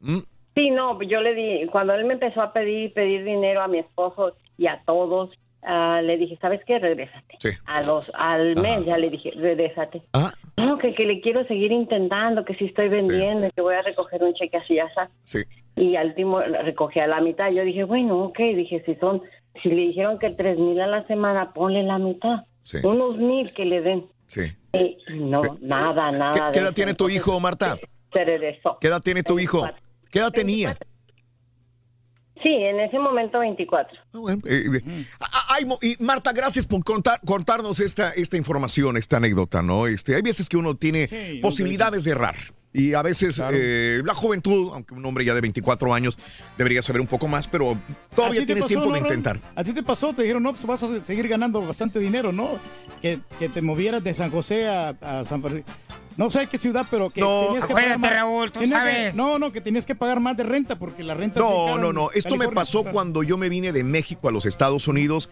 Mm, 0.00 0.18
Sí, 0.54 0.70
no, 0.70 0.98
yo 1.02 1.20
le 1.20 1.34
di, 1.34 1.66
cuando 1.70 1.92
él 1.94 2.06
me 2.06 2.14
empezó 2.14 2.40
a 2.40 2.54
pedir, 2.54 2.90
pedir 2.94 3.24
dinero 3.24 3.60
a 3.60 3.68
mi 3.68 3.78
esposo 3.78 4.32
y 4.56 4.66
a 4.68 4.80
todos, 4.86 5.30
ah, 5.62 6.00
le 6.02 6.16
dije, 6.16 6.38
¿sabes 6.40 6.60
qué? 6.66 6.78
Regrésate. 6.78 7.36
Sí. 7.38 7.48
A 7.66 7.82
los, 7.82 8.04
al 8.14 8.56
mes 8.56 8.84
ya 8.84 8.98
le 8.98 9.10
dije, 9.10 9.32
regrésate. 9.36 10.02
No, 10.56 10.78
que, 10.78 10.94
que 10.94 11.04
le 11.04 11.20
quiero 11.20 11.44
seguir 11.46 11.72
intentando, 11.72 12.44
que 12.44 12.54
si 12.54 12.66
estoy 12.66 12.88
vendiendo, 12.88 13.50
que 13.54 13.60
voy 13.60 13.74
a 13.74 13.82
recoger 13.82 14.22
un 14.22 14.34
cheque 14.34 14.56
así, 14.56 14.74
ya 14.76 14.88
sabes. 14.94 15.12
Sí. 15.24 15.40
Y 15.76 15.96
al 15.96 16.08
último 16.08 16.40
recogí 16.40 17.00
a 17.00 17.06
la 17.06 17.20
mitad. 17.20 17.50
Yo 17.50 17.62
dije, 17.64 17.84
bueno, 17.84 18.24
ok, 18.24 18.38
dije, 18.38 18.82
si 18.86 18.94
son, 18.96 19.22
si 19.62 19.68
le 19.68 19.82
dijeron 19.88 20.18
que 20.18 20.30
tres 20.30 20.58
mil 20.58 20.80
a 20.80 20.86
la 20.86 21.06
semana, 21.06 21.52
ponle 21.52 21.82
la 21.82 21.98
mitad. 21.98 22.44
Sí. 22.62 22.78
Unos 22.82 23.18
mil 23.18 23.52
que 23.54 23.64
le 23.64 23.82
den. 23.82 24.06
Sí. 24.26 24.52
Y 24.72 24.98
no, 25.14 25.42
nada, 25.60 26.10
¿Qué, 26.10 26.18
nada. 26.18 26.32
qué 26.32 26.40
de 26.40 26.58
edad 26.58 26.64
eso. 26.68 26.74
tiene 26.74 26.94
tu 26.94 27.08
hijo, 27.08 27.38
Marta? 27.40 27.76
Se 28.12 28.24
regresó. 28.24 28.78
¿Qué 28.80 28.88
edad 28.88 29.00
tiene 29.02 29.22
tu 29.22 29.38
hijo? 29.38 29.68
¿Qué 30.10 30.18
edad 30.18 30.30
tenía? 30.32 30.76
Sí, 32.42 32.50
en 32.52 32.78
ese 32.80 32.98
momento 32.98 33.38
24. 33.38 33.98
Eh, 34.28 34.38
eh, 34.46 35.04
ah, 35.20 35.26
ay, 35.56 35.64
Mo- 35.64 35.78
y 35.80 35.96
Marta, 36.02 36.32
gracias 36.32 36.66
por 36.66 36.84
contar, 36.84 37.18
contarnos 37.24 37.80
esta, 37.80 38.10
esta 38.10 38.36
información, 38.36 38.96
esta 38.96 39.16
anécdota, 39.16 39.62
¿no? 39.62 39.86
Este, 39.86 40.14
hay 40.14 40.22
veces 40.22 40.48
que 40.48 40.56
uno 40.56 40.76
tiene 40.76 41.08
Sí, 41.08 41.38
posibilidades 41.42 42.04
de 42.04 42.10
errar. 42.12 42.34
Y 42.78 42.92
a 42.92 43.00
veces 43.00 43.40
eh, 43.52 44.02
la 44.04 44.14
juventud, 44.14 44.70
aunque 44.74 44.92
un 44.92 45.04
hombre 45.06 45.24
ya 45.24 45.34
de 45.34 45.40
24 45.40 45.94
años 45.94 46.18
debería 46.58 46.82
saber 46.82 47.00
un 47.00 47.06
poco 47.06 47.26
más, 47.26 47.48
pero 47.48 47.70
¿A 47.72 48.14
todavía 48.14 48.44
tienes 48.44 48.64
pasó, 48.64 48.68
tiempo 48.68 48.92
de 48.92 49.00
no, 49.00 49.06
intentar. 49.06 49.40
A 49.54 49.64
ti 49.64 49.72
te 49.72 49.82
pasó, 49.82 50.12
te 50.12 50.22
dijeron, 50.22 50.42
no, 50.42 50.50
pues 50.52 50.66
vas 50.66 50.82
a 50.82 51.02
seguir 51.02 51.26
ganando 51.26 51.62
bastante 51.62 51.98
dinero, 51.98 52.32
¿no? 52.32 52.58
Que, 53.00 53.20
que 53.38 53.48
te 53.48 53.62
movieras 53.62 54.04
de 54.04 54.12
San 54.12 54.30
José 54.30 54.68
a, 54.68 54.90
a 55.00 55.24
San 55.24 55.40
Francisco. 55.40 55.70
No 56.18 56.30
sé 56.30 56.46
qué 56.48 56.58
ciudad, 56.58 56.86
pero 56.90 57.08
que 57.10 57.20
No, 57.22 57.46
tenías 57.46 57.66
que 57.66 57.74
pagar 57.74 57.98
más. 57.98 58.10
Raúl, 58.10 58.52
tú 58.52 58.60
Tenías 58.60 58.82
que- 58.84 58.90
sabes. 58.90 59.14
no, 59.16 59.38
no, 59.38 59.52
que 59.52 59.60
tenías 59.62 59.86
que 59.86 59.94
pagar 59.94 60.20
más 60.20 60.36
de 60.36 60.42
renta 60.44 60.78
porque 60.78 61.02
la 61.02 61.14
renta 61.14 61.40
No, 61.40 61.78
no, 61.78 61.92
no. 61.94 62.10
Esto 62.12 62.36
me 62.36 62.48
pasó 62.48 62.84
cuando 62.84 63.22
yo 63.22 63.36
me 63.38 63.48
vine 63.48 63.72
de 63.72 63.84
México 63.84 64.28
a 64.28 64.32
los 64.32 64.44
Estados 64.46 64.86
Unidos, 64.86 65.30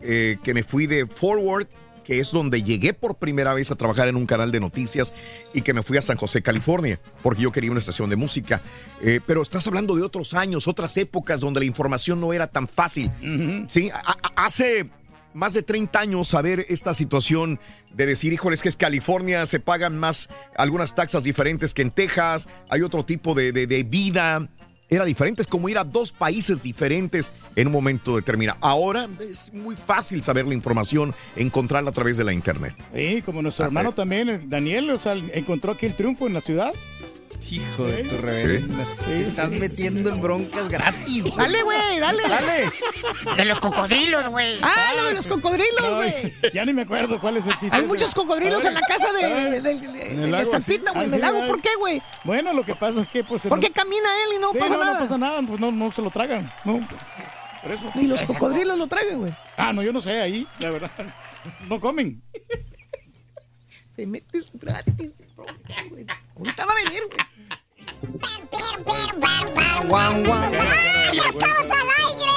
eh, 0.00 0.36
que 0.44 0.54
me 0.54 0.62
fui 0.62 0.86
de 0.86 1.06
Forward, 1.06 1.66
que 2.04 2.20
es 2.20 2.30
donde 2.32 2.62
llegué 2.62 2.92
por 2.94 3.16
primera 3.16 3.54
vez 3.54 3.70
a 3.70 3.74
trabajar 3.74 4.08
en 4.08 4.16
un 4.16 4.26
canal 4.26 4.52
de 4.52 4.60
noticias 4.60 5.14
y 5.52 5.62
que 5.62 5.72
me 5.72 5.82
fui 5.82 5.96
a 5.98 6.02
San 6.02 6.16
José, 6.16 6.42
California, 6.42 7.00
porque 7.22 7.42
yo 7.42 7.50
quería 7.50 7.70
una 7.70 7.80
estación 7.80 8.10
de 8.10 8.16
música. 8.16 8.60
Eh, 9.02 9.20
pero 9.26 9.42
estás 9.42 9.66
hablando 9.66 9.96
de 9.96 10.02
otros 10.02 10.34
años, 10.34 10.68
otras 10.68 10.96
épocas 10.98 11.40
donde 11.40 11.60
la 11.60 11.66
información 11.66 12.20
no 12.20 12.32
era 12.32 12.46
tan 12.46 12.68
fácil. 12.68 13.10
Sí, 13.68 13.90
a- 13.90 14.16
hace 14.36 14.88
más 15.32 15.52
de 15.52 15.62
30 15.62 15.98
años 15.98 16.28
saber 16.28 16.64
esta 16.68 16.94
situación 16.94 17.58
de 17.92 18.06
decir, 18.06 18.32
híjole, 18.32 18.54
es 18.54 18.62
que 18.62 18.68
es 18.68 18.76
California, 18.76 19.46
se 19.46 19.58
pagan 19.58 19.98
más 19.98 20.28
algunas 20.56 20.94
taxas 20.94 21.24
diferentes 21.24 21.74
que 21.74 21.82
en 21.82 21.90
Texas, 21.90 22.48
hay 22.68 22.82
otro 22.82 23.04
tipo 23.04 23.34
de, 23.34 23.50
de- 23.50 23.66
de 23.66 23.82
vida. 23.82 24.48
Era 24.88 25.04
diferente, 25.04 25.42
es 25.42 25.48
como 25.48 25.68
ir 25.68 25.78
a 25.78 25.84
dos 25.84 26.12
países 26.12 26.62
diferentes 26.62 27.32
en 27.56 27.68
un 27.68 27.72
momento 27.72 28.16
determinado. 28.16 28.58
Ahora 28.60 29.08
es 29.20 29.52
muy 29.52 29.76
fácil 29.76 30.22
saber 30.22 30.46
la 30.46 30.54
información, 30.54 31.14
encontrarla 31.36 31.90
a 31.90 31.92
través 31.92 32.16
de 32.16 32.24
la 32.24 32.32
internet. 32.32 32.74
Sí, 32.94 33.22
como 33.24 33.40
nuestro 33.42 33.64
hermano 33.64 33.92
también, 33.92 34.28
eh, 34.28 34.40
Daniel, 34.44 34.90
o 34.90 34.98
sea, 34.98 35.14
encontró 35.32 35.72
aquí 35.72 35.86
el 35.86 35.94
triunfo 35.94 36.26
en 36.26 36.34
la 36.34 36.40
ciudad. 36.40 36.72
Hijo 37.50 37.84
de 37.84 38.02
tu 38.04 38.16
reverenda. 38.16 38.84
Te 39.04 39.22
estás 39.22 39.48
metiendo 39.50 40.10
en 40.10 40.20
broncas 40.20 40.68
gratis. 40.68 41.24
Dale, 41.36 41.62
güey, 41.62 42.00
dale. 42.00 42.22
Dale. 42.28 42.70
De 43.36 43.44
los 43.44 43.60
cocodrilos, 43.60 44.26
güey. 44.28 44.58
Ah, 44.62 44.92
lo 44.96 45.04
de 45.04 45.14
los 45.14 45.26
cocodrilos, 45.28 45.94
güey. 45.94 46.32
Ya 46.52 46.64
ni 46.64 46.72
me 46.72 46.82
acuerdo 46.82 47.20
cuál 47.20 47.36
es 47.36 47.46
el 47.46 47.52
chiste. 47.52 47.68
Hay 47.70 47.80
ese. 47.82 47.86
muchos 47.88 48.12
cocodrilos 48.12 48.64
en 48.64 48.74
la 48.74 48.80
casa 48.80 49.12
de, 49.12 49.60
de- 49.60 49.70
En 50.12 50.20
el 50.22 50.34
estampita, 50.34 50.90
güey. 50.92 51.06
¿En 51.06 51.14
el 51.14 51.20
lago? 51.20 51.46
¿Por 51.46 51.60
qué, 51.62 51.68
güey? 51.78 52.02
Bueno, 52.24 52.52
lo 52.52 52.64
que 52.64 52.74
pasa 52.74 53.00
es 53.02 53.08
que 53.08 53.22
pues... 53.22 53.42
¿Por 53.46 53.60
qué 53.60 53.70
camina 53.70 54.08
él 54.26 54.36
y 54.36 54.40
no 54.40 54.52
Sí, 54.52 54.58
pasa 54.58 54.74
no, 54.74 54.80
nada? 54.80 54.94
No 54.94 55.00
pasa 55.00 55.18
nada, 55.18 55.42
pues 55.46 55.60
no, 55.60 55.70
no 55.70 55.92
se 55.92 56.02
lo 56.02 56.10
tragan. 56.10 56.52
No, 56.64 56.80
por 57.62 57.70
eso. 57.72 57.88
Ni 57.94 58.08
los 58.08 58.20
cocodrilos 58.22 58.76
lo 58.76 58.88
tragan, 58.88 59.18
güey. 59.20 59.36
Ah, 59.56 59.72
no, 59.72 59.82
yo 59.82 59.92
no 59.92 60.00
sé 60.00 60.20
ahí, 60.20 60.44
la 60.58 60.70
verdad. 60.70 60.90
No 61.68 61.78
comen. 61.78 62.20
Te 63.94 64.06
metes 64.06 64.50
gratis. 64.54 65.12
bro, 65.36 65.44
güey. 65.90 66.06
Ahorita 66.36 66.66
va 66.66 66.72
a 66.72 66.84
venir, 66.84 67.02
güey. 67.10 67.24
Guau, 69.88 70.24
guau. 70.24 70.52
¡Ya 71.12 71.28
estamos 71.28 71.70
al 71.70 71.88
aire! 72.06 72.33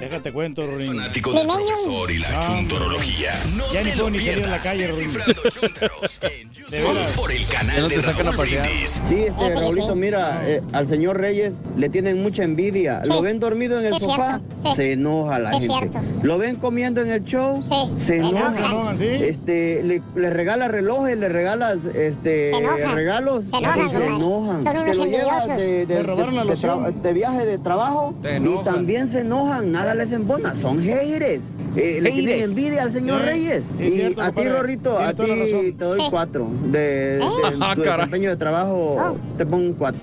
Déjate 0.00 0.30
cuento, 0.32 0.66
Rorín. 0.66 0.88
Fanático 0.88 1.32
del 1.32 1.46
profesor 1.46 2.10
y 2.10 2.18
la 2.18 2.40
chuntorología. 2.40 3.32
No 3.56 3.64
Ya 3.72 3.82
ni 3.82 3.90
puedo 3.92 4.10
ni 4.10 4.18
salir 4.18 4.44
a 4.44 4.48
la 4.48 4.58
calle, 4.58 4.88
veras. 6.70 7.12
por 7.16 7.32
el 7.32 7.46
canal 7.46 7.80
no 7.82 7.88
de 7.88 7.96
te 7.96 8.02
sacan 8.02 8.26
a 8.28 8.30
Raúl. 8.32 8.46
Brindis. 8.46 9.02
Sí, 9.08 9.14
este, 9.26 9.54
Raulito, 9.54 9.94
mira, 9.96 10.42
eh, 10.44 10.62
al 10.72 10.86
señor 10.88 11.18
Reyes 11.18 11.54
le 11.78 11.88
tienen 11.88 12.22
mucha 12.22 12.42
envidia. 12.44 13.02
Lo 13.06 13.22
ven 13.22 13.40
dormido 13.40 13.80
en 13.80 13.86
el 13.86 13.94
Sí, 13.94 14.00
sofá, 14.00 14.40
cierto. 14.40 14.70
Sí. 14.70 14.76
se 14.76 14.92
enoja 14.92 15.38
la 15.38 15.56
Es 15.56 15.62
gente. 15.66 15.78
cierto. 15.78 15.98
Lo 16.22 16.38
ven 16.38 16.56
comiendo 16.56 17.00
en 17.00 17.10
el 17.10 17.24
show, 17.24 17.62
se 17.96 18.04
Se 18.04 18.16
enoja. 18.18 18.54
enojan. 18.58 18.96
Este, 19.02 19.82
le, 19.82 20.02
le 20.14 20.30
regala 20.30 20.68
relojes, 20.68 21.16
le 21.16 21.28
regalas 21.30 21.78
este, 21.94 22.52
Se 22.52 22.88
regalos 22.88 23.46
Se 23.46 23.56
enojan, 23.56 23.86
y 23.86 23.88
se 23.88 23.96
enojan. 24.06 24.62
Son 24.62 24.72
Te 24.74 24.80
unos 24.82 24.96
lo 24.98 25.04
llevas 25.06 25.48
de, 25.56 25.86
de- 25.86 25.94
Se 25.96 26.02
robaron 26.02 26.34
de- 26.46 26.92
de 27.02 27.12
viaje 27.14 27.46
de 27.46 27.58
trabajo 27.58 28.14
Se 28.22 28.32
y 28.32 28.36
enojan. 28.36 28.64
también 28.64 29.08
se 29.08 29.20
enojan, 29.20 29.70
nada 29.72 29.85
les 29.94 30.12
embona, 30.12 30.54
son 30.54 30.80
haters. 30.82 31.42
Eh, 31.76 31.98
le 32.00 32.10
tienen 32.10 32.42
envidia 32.44 32.82
al 32.84 32.92
señor 32.92 33.20
Sí, 33.20 33.26
Reyes. 33.26 33.64
sí, 33.76 33.84
y 33.84 33.90
cierto, 33.92 34.22
a 34.22 34.32
ti. 34.32 34.44
Rorrito, 34.44 34.98
a 34.98 35.02
la 35.02 35.14
ti 35.14 35.72
te 35.76 35.84
doy 35.84 36.00
Sí. 36.00 36.06
cuatro. 36.10 36.48
De, 36.72 36.78
de 37.18 37.22
Ah, 37.60 37.74
tu 37.74 37.82
caray. 37.82 37.96
desempeño 37.98 38.30
de 38.30 38.36
trabajo, 38.36 39.16
te 39.36 39.44
pongo 39.44 39.66
un 39.66 39.72
cuatro. 39.74 40.00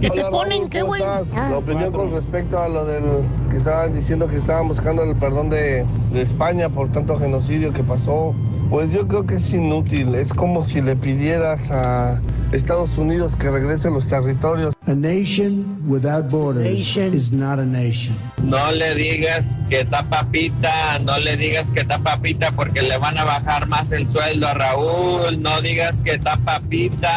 ¿Qué 0.00 0.08
te 0.10 0.24
ponen? 0.30 0.68
¿Qué, 0.68 0.82
güey? 0.82 1.02
Lo 1.50 1.58
opinión 1.58 1.92
con 1.92 2.10
respecto 2.12 2.58
a 2.58 2.68
lo 2.68 2.84
del 2.84 3.04
que 3.50 3.56
estaban 3.58 3.92
diciendo 3.92 4.26
que 4.28 4.36
estaban 4.36 4.68
buscando 4.68 5.02
el 5.02 5.14
perdón 5.16 5.50
de, 5.50 5.84
de 6.12 6.22
España 6.22 6.68
por 6.68 6.90
tanto 6.90 7.18
genocidio 7.18 7.72
que 7.72 7.82
pasó. 7.82 8.34
Pues 8.70 8.92
yo 8.92 9.08
creo 9.08 9.26
que 9.26 9.34
es 9.34 9.52
inútil. 9.52 10.14
Es 10.14 10.32
como 10.32 10.62
si 10.64 10.80
le 10.80 10.94
pidieras 10.94 11.72
a 11.72 12.20
Estados 12.52 12.98
Unidos 12.98 13.34
que 13.34 13.50
regrese 13.50 13.90
los 13.90 14.06
territorios. 14.06 14.72
A 14.86 14.94
nation 14.94 15.82
without 15.88 16.30
borders 16.30 16.96
is 16.96 17.32
not 17.32 17.58
a 17.58 17.64
nation. 17.64 18.16
No 18.44 18.70
le 18.70 18.94
digas 18.94 19.58
que 19.68 19.80
está 19.80 20.04
papita, 20.04 21.00
no 21.00 21.18
le 21.18 21.36
digas 21.36 21.72
que 21.72 21.80
está 21.80 21.98
papita 21.98 22.52
porque 22.52 22.82
le 22.82 22.96
van 22.96 23.18
a 23.18 23.24
bajar 23.24 23.66
más 23.66 23.90
el 23.90 24.08
sueldo 24.08 24.46
a 24.46 24.54
Raúl. 24.54 25.42
No 25.42 25.60
digas 25.62 26.00
que 26.00 26.12
está 26.12 26.36
papita. 26.36 27.12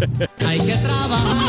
Hay 0.46 0.60
que 0.60 0.74
trabajar. 0.76 1.44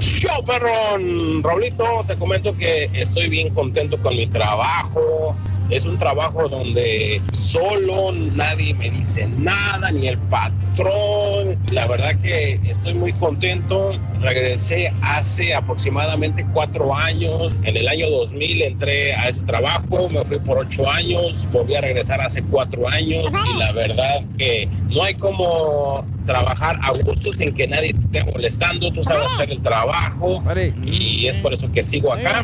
Show 0.00 0.44
perrón. 0.44 1.42
Raulito, 1.42 2.04
te 2.06 2.16
comento 2.16 2.56
que 2.56 2.90
estoy 2.94 3.28
bien 3.28 3.54
contento 3.54 4.00
con 4.00 4.16
mi 4.16 4.26
trabajo. 4.26 5.36
Es 5.70 5.86
un 5.86 5.98
trabajo 5.98 6.48
donde 6.48 7.22
solo 7.32 8.12
nadie 8.12 8.74
me 8.74 8.90
dice 8.90 9.26
nada, 9.38 9.90
ni 9.92 10.08
el 10.08 10.18
patrón. 10.18 11.58
La 11.70 11.86
verdad 11.86 12.14
que 12.20 12.60
estoy 12.68 12.94
muy 12.94 13.12
contento. 13.14 13.92
Regresé 14.20 14.92
hace 15.00 15.54
aproximadamente 15.54 16.46
cuatro 16.52 16.94
años. 16.94 17.56
En 17.62 17.76
el 17.76 17.88
año 17.88 18.10
2000 18.10 18.62
entré 18.62 19.14
a 19.14 19.28
ese 19.28 19.46
trabajo, 19.46 20.08
me 20.10 20.24
fui 20.24 20.38
por 20.38 20.58
ocho 20.58 20.90
años, 20.90 21.48
volví 21.50 21.74
a 21.74 21.80
regresar 21.80 22.20
hace 22.20 22.42
cuatro 22.42 22.86
años 22.88 23.26
y 23.54 23.58
la 23.58 23.72
verdad 23.72 24.22
que 24.36 24.68
no 24.90 25.02
hay 25.02 25.14
como 25.14 26.04
trabajar 26.24 26.78
a 26.82 26.90
gusto 26.92 27.32
sin 27.32 27.54
que 27.54 27.66
nadie 27.68 27.92
te 27.92 27.98
esté 28.00 28.24
molestando. 28.24 28.92
Tú 28.92 29.02
sabes 29.04 29.26
hacer 29.26 29.50
el 29.50 29.60
trabajo 29.62 30.42
y 30.84 31.26
es 31.26 31.38
por 31.38 31.52
eso 31.54 31.70
que 31.72 31.82
sigo 31.82 32.12
acá. 32.12 32.42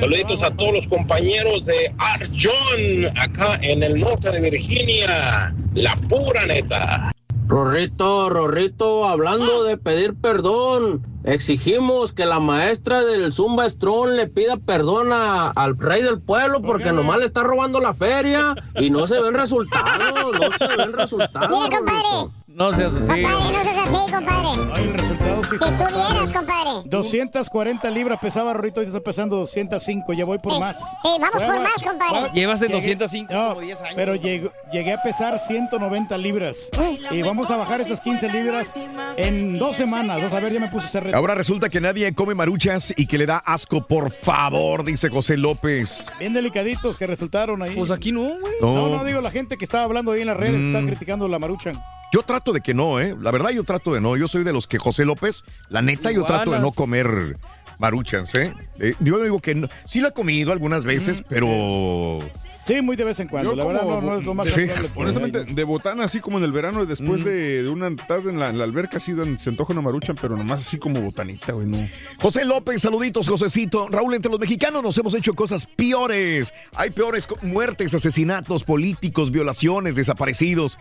Saluditos 0.00 0.42
a 0.42 0.50
todos 0.50 0.72
los 0.72 0.86
compañeros 0.86 1.64
de 1.66 1.92
Art 1.98 2.24
John 2.40 3.06
acá 3.16 3.58
en 3.62 3.82
el 3.82 4.00
norte 4.00 4.30
de 4.30 4.40
Virginia. 4.50 5.54
La 5.74 5.96
pura 6.08 6.46
neta. 6.46 7.12
Rorrito, 7.48 8.30
Rorrito, 8.30 9.06
hablando 9.06 9.64
de 9.64 9.76
pedir 9.76 10.14
perdón, 10.14 11.04
exigimos 11.24 12.14
que 12.14 12.24
la 12.24 12.40
maestra 12.40 13.02
del 13.02 13.30
Zumba 13.32 13.68
Strong 13.68 14.10
le 14.12 14.26
pida 14.26 14.56
perdón 14.56 15.12
a- 15.12 15.50
al 15.50 15.76
rey 15.78 16.02
del 16.02 16.18
pueblo 16.20 16.62
porque 16.62 16.92
nomás 16.92 17.18
le 17.18 17.26
está 17.26 17.42
robando 17.42 17.78
la 17.80 17.92
feria 17.92 18.54
y 18.76 18.88
no 18.88 19.06
se 19.06 19.20
ven 19.20 19.34
resultados, 19.34 20.32
no 20.32 20.66
se 20.66 20.76
ven 20.76 20.92
resultados. 20.94 21.50
Mira, 21.50 21.76
compadre, 21.78 22.32
No 22.54 22.70
seas 22.72 22.92
así. 22.94 23.06
Compadre, 23.22 23.52
no 23.56 23.64
seas 23.64 23.76
así, 23.78 24.12
compadre. 24.12 24.48
Ay, 24.74 24.84
el 24.84 24.94
resultado 24.94 25.42
sí. 25.44 25.56
Tú 25.58 25.64
vieras, 25.66 26.32
compadre. 26.32 26.70
240 26.84 27.90
libras 27.90 28.18
pesaba 28.20 28.52
Rorrito 28.52 28.82
y 28.82 28.86
estoy 28.86 29.00
pesando 29.00 29.36
205. 29.36 30.12
Ya 30.12 30.24
voy 30.24 30.38
por 30.38 30.52
Eh, 30.54 30.60
más. 30.60 30.78
eh, 31.04 31.16
vamos 31.20 31.42
por 31.42 31.60
más, 31.60 31.82
compadre. 31.82 32.20
voy 32.20 32.28
a- 32.28 32.32
Llevas 32.32 32.62
en 32.62 32.68
llegué- 32.72 32.94
205 32.96 33.32
no, 33.32 33.48
como 33.50 33.60
10 33.62 33.80
años. 33.80 33.92
Pero 33.96 34.14
llegué 34.16 34.92
a 34.92 35.02
pesar 35.02 35.38
190 35.38 36.18
libras. 36.18 36.68
Y 37.10 37.22
vamos 37.22 37.50
a 37.50 37.56
bajar 37.56 37.80
esas 37.80 38.00
15 38.00 38.28
libras 38.28 38.72
en 39.16 39.58
dos 39.58 39.76
semanas. 39.76 40.22
Vas 40.22 40.32
a 40.32 40.40
ver, 40.40 40.52
ya 40.52 40.60
me 40.60 40.68
puse 40.68 40.86
ese 40.86 41.00
reto. 41.00 41.16
Ahora 41.16 41.34
resulta 41.34 41.68
que 41.68 41.80
nadie 41.80 42.12
come 42.14 42.34
maruchas 42.34 42.92
y 42.96 43.06
que 43.06 43.18
le 43.18 43.26
da 43.26 43.38
asco, 43.44 43.86
por 43.86 44.10
favor, 44.10 44.84
dice 44.84 45.08
José 45.08 45.36
López. 45.36 46.06
Bien 46.18 46.32
delicaditos 46.32 46.96
que 46.96 47.06
resultaron 47.06 47.62
ahí. 47.62 47.74
Pues 47.76 47.90
aquí 47.90 48.12
no, 48.12 48.22
güey. 48.38 48.54
No, 48.60 48.88
No. 48.88 48.96
no, 48.98 49.04
digo 49.04 49.20
la 49.20 49.30
gente 49.30 49.56
que 49.56 49.64
estaba 49.64 49.84
hablando 49.84 50.12
ahí 50.12 50.20
en 50.20 50.26
las 50.28 50.36
redes, 50.36 50.52
que 50.52 50.58
Mm. 50.58 50.76
está 50.76 50.86
criticando 50.86 51.28
la 51.28 51.38
maruchan. 51.38 51.74
Yo 52.12 52.22
trato 52.22 52.52
de 52.52 52.60
que 52.60 52.74
no, 52.74 53.00
¿eh? 53.00 53.16
La 53.20 53.30
verdad, 53.30 53.50
yo 53.50 53.64
trato 53.64 53.92
de 53.94 54.00
no. 54.00 54.16
Yo 54.16 54.28
soy 54.28 54.44
de 54.44 54.52
los 54.52 54.66
que 54.66 54.78
José 54.78 55.04
López, 55.04 55.44
la 55.68 55.80
neta, 55.82 56.10
yo 56.12 56.24
trato 56.24 56.50
de 56.52 56.58
no 56.60 56.72
comer 56.72 57.36
maruchans, 57.78 58.34
¿eh? 58.36 58.54
Eh, 58.78 58.94
Yo 59.00 59.20
digo 59.22 59.40
que 59.40 59.54
no. 59.54 59.68
sí 59.84 60.00
la 60.00 60.08
he 60.08 60.12
comido 60.12 60.52
algunas 60.52 60.84
veces, 60.84 61.22
pero. 61.28 62.18
Sí, 62.64 62.80
muy 62.80 62.94
de 62.94 63.02
vez 63.02 63.18
en 63.18 63.26
cuando. 63.26 63.50
Yo 63.50 63.56
la 63.56 63.64
verdad 63.64 63.82
no, 63.82 64.00
no 64.00 64.18
es 64.18 64.24
lo 64.24 64.34
más 64.34 64.46
Sí. 64.46 64.68
Honestamente, 64.94 65.42
de 65.46 65.64
botana, 65.64 66.04
así 66.04 66.20
como 66.20 66.38
en 66.38 66.44
el 66.44 66.52
verano, 66.52 66.86
después 66.86 67.22
Mm. 67.22 67.24
de, 67.24 67.62
de 67.64 67.68
una 67.68 67.96
tarde 67.96 68.30
en 68.30 68.38
la, 68.38 68.50
en 68.50 68.58
la 68.58 68.62
alberca, 68.62 68.98
así 68.98 69.14
dan- 69.14 69.36
se 69.36 69.50
antoja 69.50 69.72
una 69.72 69.82
maruchan, 69.82 70.14
pero 70.20 70.36
nomás 70.36 70.60
así 70.64 70.78
como 70.78 71.00
botanita, 71.00 71.54
güey, 71.54 71.66
no. 71.66 71.88
José 72.20 72.44
López, 72.44 72.80
saluditos, 72.82 73.28
Josecito. 73.28 73.88
Raúl, 73.88 74.14
entre 74.14 74.30
los 74.30 74.38
mexicanos 74.38 74.80
nos 74.84 74.96
hemos 74.96 75.12
hecho 75.14 75.34
cosas 75.34 75.66
peores. 75.66 76.54
Hay 76.76 76.90
peores 76.90 77.26
muertes, 77.42 77.94
asesinatos 77.94 78.62
políticos, 78.62 79.32
violaciones, 79.32 79.96
desaparecidos. 79.96 80.78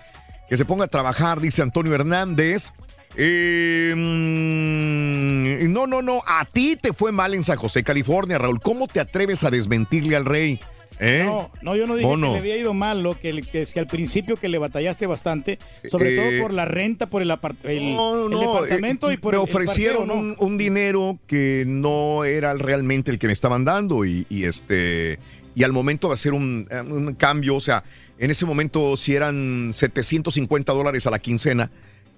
Que 0.52 0.58
se 0.58 0.66
ponga 0.66 0.84
a 0.84 0.88
trabajar, 0.90 1.40
dice 1.40 1.62
Antonio 1.62 1.96
Hernández. 1.96 2.74
Eh, 3.16 3.94
mm, 3.96 5.72
no, 5.72 5.88
no, 5.88 6.02
no. 6.02 6.20
A 6.28 6.44
ti 6.44 6.76
te 6.76 6.92
fue 6.92 7.14
mal 7.14 7.34
en 7.34 7.44
San 7.46 7.56
José, 7.58 7.84
California, 7.86 8.38
Raúl. 8.38 8.60
¿Cómo 8.60 8.88
te 8.88 9.00
atreves 9.00 9.46
a 9.46 9.50
desmentirle 9.50 10.18
al 10.18 10.26
rey? 10.26 10.60
¿Eh? 11.00 11.24
No, 11.26 11.50
no, 11.62 11.78
yo 11.78 11.88
no 11.88 11.96
dije 11.96 12.10
que 12.14 12.18
le 12.18 12.38
había 12.38 12.58
ido 12.58 12.74
mal, 12.74 13.02
lo 13.02 13.18
que, 13.18 13.42
que 13.44 13.62
es 13.62 13.72
que 13.74 13.80
al 13.80 13.88
principio 13.88 14.36
que 14.36 14.50
le 14.50 14.58
batallaste 14.58 15.08
bastante, 15.08 15.58
sobre 15.90 16.16
Eh, 16.16 16.18
todo 16.18 16.44
por 16.44 16.52
la 16.54 16.66
renta, 16.66 17.08
por 17.10 17.22
el, 17.22 17.32
el, 17.32 17.96
No, 17.96 18.26
el 18.26 18.32
no, 18.32 18.40
departamento 18.42 19.10
eh, 19.10 19.14
y 19.14 19.18
por 19.18 19.34
me 19.34 19.38
el- 19.42 19.48
el 19.48 19.50
ofrecieron 19.50 20.12
un, 20.12 20.36
un 20.38 20.58
dinero 20.58 21.18
que 21.28 21.64
no 21.66 22.26
era 22.26 22.54
realmente 22.56 23.10
el 23.10 23.20
que 23.20 23.28
me 23.28 23.34
estaban 23.34 23.64
dando 23.64 24.04
y, 24.04 24.26
y 24.30 24.44
este 24.44 25.18
y 25.56 25.64
al 25.64 25.74
momento 25.74 26.08
de 26.10 26.14
hacer 26.14 26.34
un, 26.34 26.68
un 26.90 27.14
cambio, 27.16 27.56
o 27.56 27.60
sea, 27.60 27.84
en 28.22 28.32
ese 28.32 28.46
momento 28.46 28.96
si 28.96 29.14
eran 29.16 29.72
750 29.74 30.72
dólares 30.72 31.06
a 31.08 31.12
la 31.12 31.20
quincena, 31.20 31.70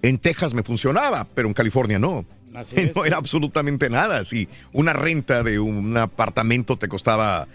en 0.02 0.18
Texas 0.18 0.54
me 0.54 0.62
funcionaba, 0.62 1.26
pero 1.34 1.48
en 1.48 1.54
California 1.54 1.98
no. 1.98 2.24
Así 2.54 2.76
no 2.94 3.04
era 3.04 3.16
absolutamente 3.16 3.90
nada. 3.90 4.24
Si 4.24 4.48
una 4.72 4.92
renta 4.92 5.42
de 5.42 5.58
un 5.58 5.96
apartamento 5.96 6.76
te 6.76 6.86
costaba 6.88 7.48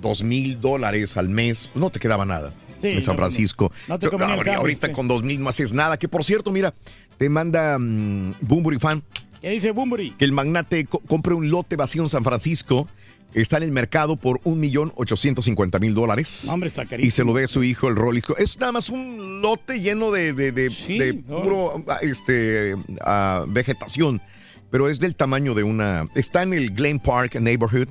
dos 0.00 0.22
mil 0.22 0.60
dólares 0.60 1.16
al 1.16 1.28
mes, 1.30 1.70
no 1.74 1.90
te 1.90 1.98
quedaba 1.98 2.24
nada. 2.24 2.52
Sí, 2.80 2.88
en 2.88 3.02
San 3.02 3.14
no, 3.16 3.22
no. 3.22 3.26
Francisco. 3.26 3.72
No 3.88 3.98
te 3.98 4.08
convenía 4.10 4.34
el 4.34 4.38
Ahorita- 4.40 4.44
cambio, 4.52 4.60
ahorita 4.60 4.86
sí. 4.88 4.92
con 4.92 5.08
dos 5.08 5.22
mil 5.22 5.42
no 5.42 5.48
haces 5.48 5.72
nada. 5.72 5.96
Que 5.96 6.06
por 6.08 6.22
cierto, 6.24 6.50
mira, 6.52 6.74
te 7.16 7.28
manda 7.30 7.78
Boombury 7.80 8.78
Fan 8.78 9.02
¿Qué 9.40 9.50
dice 9.50 9.70
Bumburi? 9.72 10.10
que 10.12 10.24
el 10.24 10.32
magnate 10.32 10.84
co- 10.86 11.00
compre 11.00 11.34
un 11.34 11.50
lote 11.50 11.76
vacío 11.76 12.02
en 12.02 12.08
San 12.08 12.24
Francisco. 12.24 12.86
Está 13.34 13.56
en 13.56 13.64
el 13.64 13.72
mercado 13.72 14.16
por 14.16 14.40
un 14.44 14.60
millón 14.60 14.92
ochocientos 14.96 15.46
mil 15.80 15.94
dólares. 15.94 16.46
Hombre, 16.50 16.68
está 16.68 16.86
carísimo. 16.86 17.06
Y 17.08 17.10
se 17.10 17.24
lo 17.24 17.34
dé 17.34 17.44
a 17.44 17.48
su 17.48 17.62
hijo 17.64 17.88
el 17.88 17.96
Rolly. 17.96 18.22
Es 18.38 18.58
nada 18.58 18.72
más 18.72 18.88
un 18.88 19.42
lote 19.42 19.80
lleno 19.80 20.10
de, 20.12 20.32
de- 20.32 20.52
de- 20.52 20.68
de 20.68 21.22
no. 21.26 21.42
puro 21.42 21.84
este, 22.00 22.76
ah, 23.02 23.44
vegetación. 23.48 24.22
Pero 24.70 24.88
es 24.88 24.98
del 24.98 25.14
tamaño 25.16 25.54
de 25.54 25.62
una. 25.62 26.06
Está 26.14 26.42
en 26.42 26.54
el 26.54 26.70
Glen 26.70 26.98
Park 26.98 27.34
Neighborhood. 27.40 27.88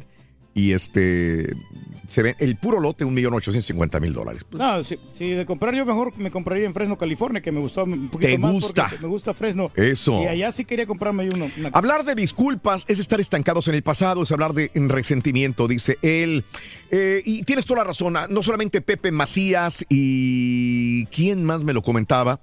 Y 0.53 0.73
este. 0.73 1.53
Se 2.05 2.21
ve 2.21 2.35
el 2.39 2.57
puro 2.57 2.79
lote, 2.81 3.05
un 3.05 3.13
millón 3.13 3.33
ochocientos 3.33 4.01
mil 4.01 4.13
dólares. 4.13 4.45
No, 4.51 4.83
si, 4.83 4.99
si 5.09 5.29
de 5.29 5.45
comprar 5.45 5.73
yo 5.73 5.85
mejor 5.85 6.15
me 6.17 6.29
compraría 6.29 6.65
en 6.65 6.73
Fresno, 6.73 6.97
California, 6.97 7.41
que 7.41 7.51
me 7.51 7.59
gustó 7.61 7.85
un 7.85 8.09
poquito 8.09 8.29
¿Te 8.29 8.37
más 8.37 8.51
gusta? 8.51 8.91
me 9.01 9.07
gusta 9.07 9.33
Fresno. 9.33 9.71
Eso. 9.73 10.21
Y 10.21 10.27
allá 10.27 10.51
sí 10.51 10.65
quería 10.65 10.85
comprarme 10.85 11.29
uno. 11.29 11.49
una- 11.57 11.69
Hablar 11.69 12.03
de 12.03 12.13
disculpas 12.13 12.83
es 12.89 12.99
estar 12.99 13.19
estancados 13.21 13.67
en 13.69 13.75
el 13.75 13.83
pasado, 13.83 14.21
es 14.23 14.31
hablar 14.31 14.53
de 14.53 14.69
resentimiento, 14.75 15.67
dice 15.67 15.97
él. 16.01 16.43
Eh, 16.91 17.21
y 17.25 17.43
tienes 17.43 17.65
toda 17.65 17.79
la 17.79 17.85
razón, 17.85 18.15
ah, 18.17 18.27
no 18.29 18.43
solamente 18.43 18.81
Pepe 18.81 19.11
Macías 19.11 19.83
y 19.89 21.05
quién 21.05 21.43
más 21.45 21.63
me 21.63 21.73
lo 21.73 21.81
comentaba. 21.81 22.41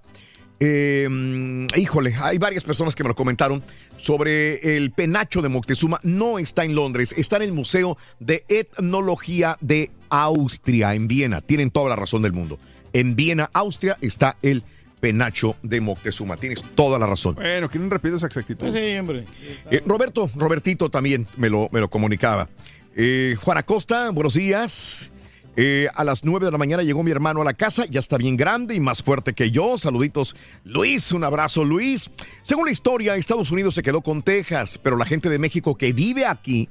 Eh, 0.62 1.08
mm, 1.10 1.68
híjole, 1.74 2.14
hay 2.20 2.36
varias 2.36 2.64
personas 2.64 2.94
que 2.94 3.02
me 3.02 3.08
lo 3.08 3.14
comentaron 3.14 3.62
sobre 3.96 4.76
el 4.76 4.90
penacho 4.90 5.40
de 5.40 5.48
Moctezuma. 5.48 6.00
No 6.02 6.38
está 6.38 6.64
en 6.64 6.74
Londres, 6.74 7.14
está 7.16 7.36
en 7.36 7.42
el 7.42 7.52
Museo 7.52 7.96
de 8.18 8.44
Etnología 8.48 9.56
de 9.62 9.90
Austria, 10.10 10.94
en 10.94 11.08
Viena. 11.08 11.40
Tienen 11.40 11.70
toda 11.70 11.88
la 11.88 11.96
razón 11.96 12.20
del 12.20 12.34
mundo. 12.34 12.58
En 12.92 13.16
Viena, 13.16 13.48
Austria, 13.54 13.96
está 14.02 14.36
el 14.42 14.62
penacho 15.00 15.56
de 15.62 15.80
Moctezuma. 15.80 16.36
Tienes 16.36 16.62
toda 16.74 16.98
la 16.98 17.06
razón. 17.06 17.36
Bueno, 17.36 17.70
quieren 17.70 17.90
repetir 17.90 18.16
esa 18.16 18.26
exactitud. 18.26 18.66
Sí, 18.70 18.98
hombre. 18.98 19.24
Eh, 19.70 19.82
Roberto, 19.86 20.30
Robertito 20.36 20.90
también 20.90 21.26
me 21.38 21.48
lo, 21.48 21.70
me 21.72 21.80
lo 21.80 21.88
comunicaba. 21.88 22.48
Eh, 22.94 23.34
Juan 23.42 23.56
Acosta, 23.56 24.10
buenos 24.10 24.34
días. 24.34 25.10
Eh, 25.56 25.88
a 25.94 26.04
las 26.04 26.24
9 26.24 26.46
de 26.46 26.52
la 26.52 26.58
mañana 26.58 26.82
llegó 26.82 27.02
mi 27.02 27.10
hermano 27.10 27.42
a 27.42 27.44
la 27.44 27.54
casa, 27.54 27.84
ya 27.86 28.00
está 28.00 28.16
bien 28.16 28.36
grande 28.36 28.74
y 28.74 28.80
más 28.80 29.02
fuerte 29.02 29.34
que 29.34 29.50
yo. 29.50 29.78
Saluditos, 29.78 30.36
Luis, 30.64 31.12
un 31.12 31.24
abrazo, 31.24 31.64
Luis. 31.64 32.08
Según 32.42 32.66
la 32.66 32.72
historia, 32.72 33.16
Estados 33.16 33.50
Unidos 33.50 33.74
se 33.74 33.82
quedó 33.82 34.00
con 34.00 34.22
Texas, 34.22 34.78
pero 34.78 34.96
la 34.96 35.04
gente 35.04 35.28
de 35.28 35.38
México 35.38 35.76
que 35.76 35.92
vive 35.92 36.24
aquí 36.24 36.68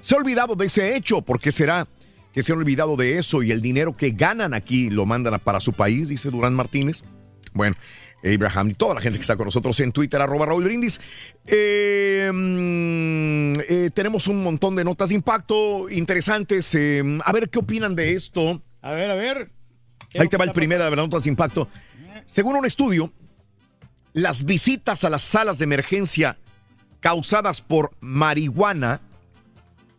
se 0.00 0.14
ha 0.14 0.18
olvidado 0.18 0.54
de 0.54 0.66
ese 0.66 0.96
hecho. 0.96 1.22
¿Por 1.22 1.40
qué 1.40 1.52
será 1.52 1.86
que 2.32 2.42
se 2.42 2.52
han 2.52 2.58
olvidado 2.58 2.96
de 2.96 3.18
eso 3.18 3.42
y 3.42 3.50
el 3.50 3.60
dinero 3.60 3.96
que 3.96 4.10
ganan 4.10 4.54
aquí 4.54 4.90
lo 4.90 5.06
mandan 5.06 5.38
para 5.40 5.60
su 5.60 5.72
país? 5.72 6.08
Dice 6.08 6.30
Durán 6.30 6.54
Martínez. 6.54 7.02
Bueno, 7.54 7.76
Abraham 8.22 8.70
y 8.70 8.74
toda 8.74 8.94
la 8.94 9.00
gente 9.00 9.18
que 9.18 9.22
está 9.22 9.36
con 9.36 9.46
nosotros 9.46 9.78
en 9.80 9.92
Twitter, 9.92 10.20
arroba 10.20 10.46
Raúl 10.46 10.64
Brindis. 10.64 11.00
Eh, 11.46 12.30
mm, 12.32 13.60
eh, 13.68 13.90
tenemos 13.92 14.28
un 14.28 14.42
montón 14.42 14.76
de 14.76 14.84
notas 14.84 15.08
de 15.08 15.16
impacto 15.16 15.90
interesantes. 15.90 16.74
eh, 16.74 17.02
a 17.24 17.32
ver 17.32 17.48
qué 17.48 17.58
opinan 17.58 17.94
de 17.94 18.12
esto. 18.14 18.62
A 18.80 18.92
ver, 18.92 19.10
a 19.10 19.14
ver. 19.14 19.50
Ahí 20.18 20.28
te 20.28 20.36
va 20.36 20.44
el 20.44 20.52
primero 20.52 20.84
de 20.84 20.90
las 20.90 20.96
notas 20.96 21.24
de 21.24 21.30
impacto. 21.30 21.68
Según 22.26 22.56
un 22.56 22.66
estudio, 22.66 23.12
las 24.12 24.44
visitas 24.44 25.04
a 25.04 25.10
las 25.10 25.22
salas 25.22 25.58
de 25.58 25.64
emergencia 25.64 26.38
causadas 27.00 27.60
por 27.60 27.92
marihuana 28.00 29.00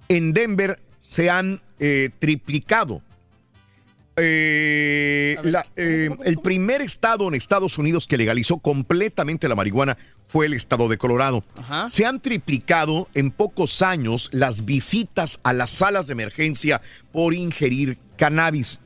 en 0.08 0.34
Denver 0.34 0.80
se 1.00 1.30
han 1.30 1.62
triplicado. 2.20 3.02
Eh, 4.16 5.38
la- 5.44 5.66
eh, 5.76 6.10
el 6.24 6.38
primer 6.38 6.82
estado 6.82 7.28
en 7.28 7.34
Estados 7.34 7.78
Unidos 7.78 8.06
que 8.06 8.18
legalizó 8.18 8.58
completamente 8.60 9.48
la 9.48 9.56
marihuana 9.56 9.98
fue 10.28 10.46
el 10.46 10.54
estado 10.54 10.88
de 10.88 10.98
Colorado. 10.98 11.44
Se 11.90 12.06
han 12.06 12.20
triplicado 12.20 13.08
en 13.14 13.32
pocos 13.32 13.82
años 13.82 14.30
las 14.32 14.66
visitas 14.66 15.40
a 15.44 15.54
las 15.54 15.70
salas 15.72 16.08
de 16.08 16.14
emergencia 16.14 16.82
por 17.12 17.34
ingerir 17.34 17.98
cannabis. 18.18 18.80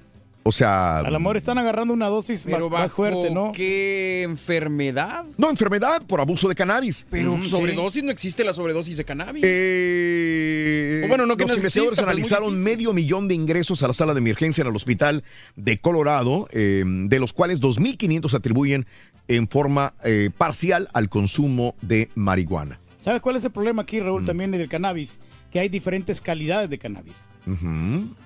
O 0.47 0.51
sea, 0.53 0.99
Al 0.99 1.13
amor 1.13 1.35
están 1.35 1.57
agarrando 1.57 1.93
una 1.93 2.07
dosis 2.07 2.45
más, 2.45 2.55
Pero 2.55 2.69
más 2.69 2.89
fuerte, 2.89 3.29
¿no? 3.31 3.51
¿Qué 3.51 4.21
enfermedad? 4.23 5.25
no 5.37 5.49
enfermedad 5.49 6.01
por 6.07 6.21
abuso 6.21 6.47
de 6.47 6.55
cannabis. 6.55 7.05
Pero 7.09 7.33
Ujú, 7.33 7.43
sobredosis 7.43 8.01
no 8.01 8.11
existe 8.11 8.45
la 8.45 8.53
sobredosis 8.53 8.95
de 8.95 9.03
cannabis. 9.03 9.43
Eh, 9.45 11.01
O 11.03 11.09
bueno, 11.09 11.25
no 11.25 11.35
que 11.35 11.43
los 11.43 11.51
no 11.51 11.55
investigadores 11.57 11.99
exista, 11.99 12.09
analizaron 12.09 12.63
medio 12.63 12.93
millón 12.93 13.27
de 13.27 13.35
ingresos 13.35 13.83
a 13.83 13.87
la 13.87 13.93
sala 13.93 14.13
de 14.13 14.19
emergencia 14.19 14.61
en 14.61 14.67
el 14.69 14.75
hospital 14.77 15.23
de 15.57 15.79
Colorado, 15.79 16.47
eh, 16.51 16.83
de 16.85 17.19
los 17.19 17.33
cuales 17.33 17.59
2.500 17.59 18.29
se 18.31 18.37
atribuyen 18.37 18.85
en 19.27 19.49
forma 19.49 19.93
eh, 20.05 20.29
parcial 20.37 20.87
al 20.93 21.09
consumo 21.09 21.75
de 21.81 22.09
marihuana. 22.15 22.79
¿Sabes 22.95 23.21
cuál 23.21 23.35
es 23.35 23.43
el 23.43 23.51
problema 23.51 23.81
aquí, 23.81 23.99
Mm. 23.99 24.03
Raúl, 24.05 24.23
también 24.25 24.51
del 24.51 24.69
cannabis? 24.69 25.17
Que 25.51 25.59
hay 25.59 25.69
diferentes 25.69 26.21
calidades 26.21 26.69
de 26.69 26.77
cannabis. 26.77 27.17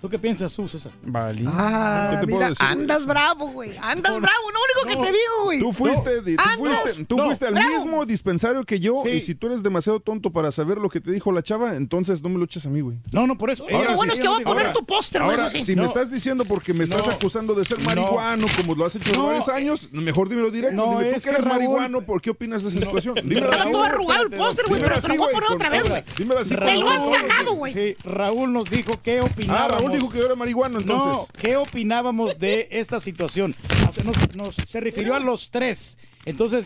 ¿Tú 0.01 0.09
qué 0.09 0.17
piensas, 0.17 0.53
tú, 0.55 0.67
César? 0.67 0.91
Vale. 1.03 1.43
Ah, 1.47 2.09
¿Qué 2.11 2.25
te 2.25 2.31
puedo 2.31 2.49
decir, 2.49 2.65
andas 2.65 3.05
bravo, 3.05 3.47
güey. 3.51 3.71
Andas 3.81 4.19
bravo, 4.19 4.51
lo 4.51 4.59
único 4.89 5.01
que 5.01 5.05
te 5.07 5.11
digo, 5.17 5.43
güey. 5.45 5.59
Tú 5.59 5.73
fuiste, 5.73 6.21
di- 6.21 6.35
tú 6.35 6.43
Andas- 6.43 6.81
fuiste, 6.81 7.05
tú 7.05 7.17
no, 7.17 7.25
fuiste 7.25 7.45
al 7.45 7.53
bravo. 7.53 7.69
mismo 7.69 8.05
dispensario 8.05 8.63
que 8.65 8.79
yo 8.79 9.03
Sí. 9.05 9.09
y 9.11 9.21
si 9.21 9.35
tú 9.35 9.47
eres 9.47 9.61
demasiado 9.63 9.99
tonto 9.99 10.31
para 10.31 10.51
saber 10.51 10.79
lo 10.79 10.89
que 10.89 10.99
te 11.01 11.11
dijo 11.11 11.31
la 11.31 11.43
chava, 11.43 11.75
entonces 11.75 12.23
no 12.23 12.29
me 12.29 12.37
lo 12.39 12.45
eches 12.45 12.65
a 12.65 12.69
mí, 12.69 12.81
güey. 12.81 12.97
No, 13.11 13.27
no, 13.27 13.37
por 13.37 13.51
eso. 13.51 13.63
Lo 13.69 13.79
Ella- 13.79 13.95
bueno 13.95 14.13
es 14.13 14.17
que 14.19 14.25
no 14.25 14.31
voy 14.33 14.41
a 14.41 14.45
poner 14.45 14.73
tu 14.73 14.85
póster, 14.85 15.21
güey. 15.23 15.37
Ahora, 15.37 15.49
sí. 15.51 15.63
si 15.63 15.75
No. 15.75 15.83
me 15.83 15.87
estás 15.87 16.09
diciendo 16.11 16.43
porque 16.45 16.73
me 16.73 16.85
estás 16.85 17.05
No. 17.05 17.11
acusando 17.13 17.53
de 17.53 17.63
ser 17.65 17.77
No. 17.79 17.85
marihuano, 17.85 18.47
como 18.57 18.73
lo 18.75 18.85
has 18.85 18.95
hecho 18.95 19.11
No. 19.13 19.27
varios 19.27 19.47
años, 19.49 19.89
mejor 19.91 20.29
dímelo 20.29 20.49
directo. 20.49 20.75
No, 20.75 20.91
Dime, 20.97 21.11
tú 21.11 21.15
es 21.17 21.23
que 21.23 21.29
que 21.29 21.35
eres 21.35 21.45
marihuano, 21.45 22.01
¿por 22.01 22.21
qué 22.21 22.31
opinas 22.31 22.63
de 22.63 22.69
esa 22.69 22.79
situación? 22.79 23.17
Así, 23.19 23.71
todo 23.71 23.83
arrugado 23.83 24.23
el 24.23 24.31
póster, 24.31 24.65
güey, 24.67 24.81
pero 24.81 24.99
te 24.99 25.07
lo 25.09 25.15
voy 25.15 25.27
a 25.29 25.31
poner 25.31 25.51
otra 25.51 25.69
vez, 25.69 25.87
güey. 25.87 26.03
Dímelo 26.17 26.39
así. 26.39 26.55
Te 26.55 26.75
lo 26.77 26.89
has 26.89 27.07
ganado, 27.07 27.53
güey. 27.53 27.73
Sí, 27.73 27.95
Raúl 28.03 28.51
nos 28.51 28.69
dijo 28.69 28.99
qué 29.11 29.19
Ah, 29.19 29.23
opinábamos. 29.23 29.71
Raúl 29.81 29.91
dijo 29.93 30.09
que 30.09 30.17
yo 30.19 30.25
era 30.25 30.35
marihuano, 30.35 30.79
entonces. 30.79 31.07
No, 31.11 31.27
¿qué 31.39 31.55
opinábamos 31.57 32.37
de 32.39 32.67
esta 32.71 32.99
situación? 32.99 33.55
O 33.89 33.93
sea, 33.93 34.03
nos- 34.03 34.35
nos- 34.35 34.55
se 34.55 34.79
refirió 34.79 35.15
a 35.15 35.19
los 35.19 35.49
tres. 35.49 35.97
Entonces, 36.25 36.65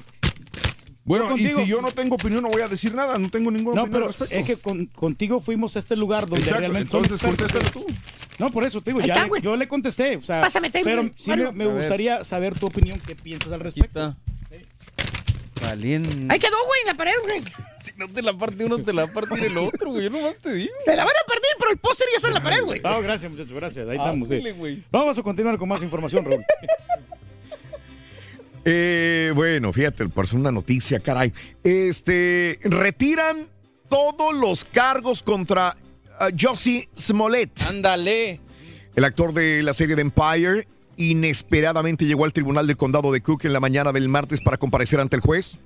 Bueno, 1.07 1.37
y 1.37 1.47
si 1.49 1.67
yo 1.67 1.81
no 1.83 1.91
tengo 1.91 2.15
opinión, 2.15 2.41
no 2.41 2.49
voy 2.49 2.61
a 2.63 2.67
decir 2.67 2.93
nada. 2.95 3.19
No 3.19 3.29
tengo 3.29 3.51
ninguna 3.51 3.75
No, 3.75 3.81
opinión 3.83 4.11
pero 4.17 4.27
es 4.39 4.45
que 4.45 4.57
con- 4.57 4.87
contigo 4.87 5.39
fuimos 5.39 5.75
a 5.75 5.79
este 5.79 5.95
lugar 5.95 6.23
donde 6.27 6.39
Exacto, 6.45 6.59
realmente 6.61 6.97
entonces 6.97 7.21
contéstalo 7.21 7.69
tú. 7.69 7.85
No, 8.39 8.49
por 8.49 8.63
eso 8.65 8.81
te 8.81 8.89
digo, 8.91 9.01
ya 9.05 9.13
está, 9.13 9.27
le- 9.33 9.39
yo 9.41 9.55
le 9.55 9.67
contesté, 9.67 10.17
o 10.17 10.21
sea, 10.23 10.41
Pásame, 10.41 10.71
pero 10.71 11.03
sí 11.15 11.29
me, 11.29 11.35
Bueno. 11.37 11.51
me 11.53 11.67
gustaría 11.67 12.23
saber 12.23 12.57
tu 12.57 12.65
opinión, 12.65 12.99
qué 13.05 13.15
piensas 13.15 13.51
al 13.51 13.59
respecto. 13.59 14.15
Valiente. 15.67 16.27
Ahí 16.29 16.39
quedó, 16.39 16.55
güey, 16.65 16.81
en 16.81 16.87
la 16.87 16.93
pared, 16.93 17.13
güey. 17.23 17.41
Si 17.85 17.91
no 17.97 18.07
te 18.09 18.23
la 18.23 18.33
parte 18.33 18.65
uno, 18.65 18.79
te 18.79 18.91
la 18.93 19.05
parte 19.05 19.35
el 19.45 19.57
otro, 19.59 19.91
güey. 19.91 20.05
Yo 20.05 20.09
nomás 20.09 20.37
te 20.39 20.51
digo. 20.53 20.73
Te 20.85 20.95
la 20.95 21.05
van 21.05 21.13
a 21.23 21.27
partir, 21.27 21.51
pero 21.59 21.71
el 21.71 21.77
póster 21.77 22.07
ya 22.11 22.15
está 22.17 22.29
en 22.29 22.33
la 22.33 22.41
pared, 22.41 22.63
güey. 22.63 22.81
No, 22.81 22.99
gracias, 22.99 23.31
muchachos, 23.31 23.53
gracias. 23.53 23.87
Ahí 23.87 23.97
estamos. 23.97 24.27
sí. 24.27 24.35
Ándale, 24.35 24.53
güey. 24.53 24.83
Vamos 24.89 25.19
a 25.19 25.21
continuar 25.21 25.55
con 25.59 25.69
más 25.69 25.83
información, 25.83 26.25
Raúl. 26.25 26.43
Eh, 28.67 29.31
bueno, 29.35 29.71
fíjate, 29.71 30.09
por 30.09 30.25
una 30.33 30.51
noticia, 30.51 30.99
caray. 30.99 31.31
Este, 31.63 32.57
retiran 32.63 33.47
todos 33.89 34.33
los 34.35 34.65
cargos 34.65 35.21
contra 35.21 35.77
uh, 36.19 36.35
Josie 36.35 36.89
Smollett. 36.97 37.61
Ándale. 37.61 38.41
El 38.95 39.03
actor 39.03 39.33
de 39.33 39.61
la 39.61 39.75
serie 39.75 39.95
de 39.95 40.01
Empire 40.01 40.67
inesperadamente 40.97 42.05
llegó 42.05 42.25
al 42.25 42.33
tribunal 42.33 42.67
del 42.67 42.77
condado 42.77 43.11
de 43.11 43.21
Cook 43.21 43.45
en 43.45 43.53
la 43.53 43.59
mañana 43.59 43.91
del 43.91 44.09
martes 44.09 44.41
para 44.41 44.57
comparecer 44.57 44.99
ante 44.99 45.15
el 45.15 45.21
juez. 45.21 45.57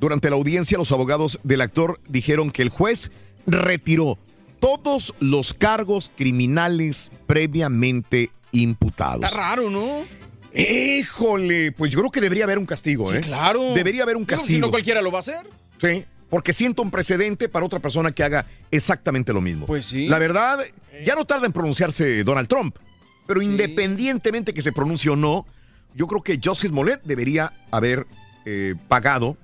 Durante 0.00 0.30
la 0.30 0.36
audiencia, 0.36 0.78
los 0.78 0.92
abogados 0.92 1.38
del 1.42 1.60
actor 1.60 2.00
dijeron 2.08 2.50
que 2.50 2.62
el 2.62 2.70
juez 2.70 3.10
retiró 3.46 4.18
todos 4.58 5.14
los 5.20 5.54
cargos 5.54 6.10
criminales 6.16 7.10
previamente 7.26 8.30
imputados. 8.52 9.24
Está 9.24 9.36
raro, 9.36 9.70
¿no? 9.70 10.04
Híjole, 10.52 11.72
pues 11.72 11.92
yo 11.92 12.00
creo 12.00 12.10
que 12.10 12.20
debería 12.20 12.44
haber 12.44 12.58
un 12.58 12.66
castigo, 12.66 13.10
Sí, 13.10 13.16
¿eh? 13.16 13.20
claro. 13.20 13.72
Debería 13.74 14.02
haber 14.02 14.16
un 14.16 14.24
castigo. 14.24 14.48
Si 14.48 14.58
no 14.58 14.70
cualquiera 14.70 15.00
lo 15.00 15.10
va 15.12 15.18
a 15.18 15.20
hacer. 15.20 15.46
Sí, 15.78 16.04
porque 16.28 16.52
siento 16.52 16.82
un 16.82 16.90
precedente 16.90 17.48
para 17.48 17.64
otra 17.64 17.78
persona 17.80 18.12
que 18.12 18.22
haga 18.24 18.46
exactamente 18.70 19.32
lo 19.32 19.40
mismo. 19.40 19.66
Pues 19.66 19.86
sí. 19.86 20.08
La 20.08 20.18
verdad, 20.18 20.64
ya 21.04 21.14
no 21.14 21.24
tarda 21.24 21.46
en 21.46 21.52
pronunciarse 21.52 22.24
Donald 22.24 22.48
Trump, 22.48 22.76
pero 23.30 23.42
independientemente 23.42 24.52
que 24.52 24.60
se 24.60 24.72
pronuncie 24.72 25.08
o 25.08 25.14
no, 25.14 25.46
yo 25.94 26.08
creo 26.08 26.20
que 26.20 26.40
Joseph 26.42 26.72
Smollett 26.72 27.00
debería 27.04 27.52
haber 27.70 28.08
eh, 28.44 28.74
pagado 28.88 29.36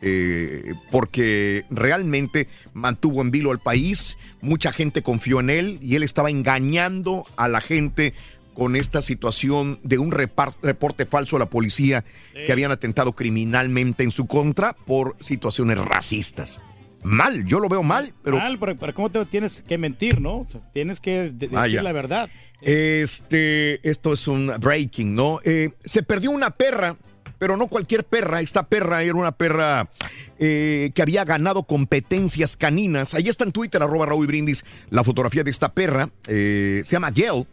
eh, 0.00 0.72
porque 0.90 1.66
realmente 1.68 2.48
mantuvo 2.72 3.20
en 3.20 3.30
vilo 3.30 3.50
al 3.50 3.58
país, 3.58 4.16
mucha 4.40 4.72
gente 4.72 5.02
confió 5.02 5.40
en 5.40 5.50
él 5.50 5.78
y 5.82 5.94
él 5.94 6.04
estaba 6.04 6.30
engañando 6.30 7.26
a 7.36 7.46
la 7.48 7.60
gente 7.60 8.14
con 8.54 8.76
esta 8.76 9.02
situación 9.02 9.78
de 9.82 9.98
un 9.98 10.10
reporte 10.10 11.04
falso 11.04 11.36
a 11.36 11.40
la 11.40 11.50
policía 11.50 12.02
que 12.32 12.50
habían 12.50 12.70
atentado 12.70 13.12
criminalmente 13.12 14.04
en 14.04 14.10
su 14.10 14.26
contra 14.26 14.72
por 14.72 15.16
situaciones 15.20 15.76
racistas. 15.76 16.62
Mal, 17.04 17.44
yo 17.44 17.60
lo 17.60 17.68
veo 17.68 17.82
mal, 17.82 18.14
pero 18.22 18.38
Mal, 18.38 18.58
pero, 18.58 18.76
pero 18.76 18.94
¿cómo 18.94 19.10
te 19.10 19.22
tienes 19.26 19.62
que 19.62 19.76
mentir, 19.78 20.20
no? 20.20 20.38
O 20.38 20.46
sea, 20.48 20.60
tienes 20.72 21.00
que 21.00 21.24
de- 21.24 21.32
decir 21.32 21.50
Vaya. 21.50 21.82
la 21.82 21.92
verdad. 21.92 22.30
Este, 22.62 23.86
esto 23.88 24.12
es 24.14 24.26
un 24.26 24.50
breaking, 24.58 25.14
¿no? 25.14 25.38
Eh, 25.44 25.70
se 25.84 26.02
perdió 26.02 26.30
una 26.30 26.50
perra, 26.50 26.96
pero 27.38 27.56
no 27.58 27.66
cualquier 27.66 28.04
perra. 28.04 28.40
Esta 28.40 28.66
perra 28.66 29.02
era 29.02 29.14
una 29.14 29.32
perra 29.32 29.90
eh, 30.38 30.90
que 30.94 31.02
había 31.02 31.24
ganado 31.26 31.64
competencias 31.64 32.56
caninas. 32.56 33.12
Ahí 33.12 33.28
está 33.28 33.44
en 33.44 33.52
Twitter, 33.52 33.82
arroba 33.82 34.06
Raúl 34.06 34.26
Brindis, 34.26 34.64
la 34.88 35.04
fotografía 35.04 35.44
de 35.44 35.50
esta 35.50 35.72
perra. 35.72 36.08
Eh, 36.26 36.80
se 36.84 36.92
llama 36.92 37.10
Gail. 37.10 37.46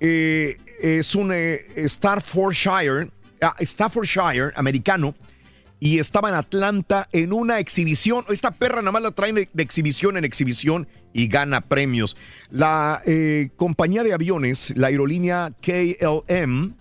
Eh, 0.00 0.56
es 0.82 1.14
un 1.14 1.32
Staffordshire, 1.76 3.08
ah, 3.40 3.54
Staffordshire 3.60 4.50
americano 4.56 5.14
y 5.84 5.98
estaba 5.98 6.30
en 6.30 6.34
Atlanta 6.34 7.10
en 7.12 7.34
una 7.34 7.58
exhibición. 7.58 8.24
Esta 8.30 8.52
perra 8.52 8.80
nada 8.80 8.90
más 8.90 9.02
la 9.02 9.10
traen 9.10 9.34
de, 9.34 9.50
exhibición 9.58 10.16
en 10.16 10.24
exhibición 10.24 10.88
y 11.12 11.28
gana 11.28 11.60
premios. 11.60 12.16
La 12.50 13.02
eh, 13.04 13.50
compañía 13.56 14.02
de 14.02 14.14
aviones, 14.14 14.72
la 14.78 14.86
aerolínea 14.86 15.52
KLM, 15.60 16.74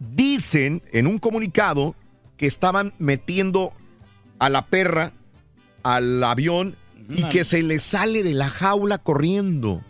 dicen 0.00 0.82
en 0.90 1.06
un 1.06 1.18
comunicado 1.18 1.94
que 2.36 2.48
estaban 2.48 2.92
metiendo 2.98 3.72
a 4.40 4.48
la 4.48 4.66
perra 4.66 5.12
al 5.84 6.24
avión 6.24 6.74
y 7.08 7.22
que 7.28 7.44
se 7.44 7.62
le 7.62 7.78
sale 7.78 8.24
de 8.24 8.34
la 8.34 8.48
jaula 8.48 8.98
corriendo 8.98 9.80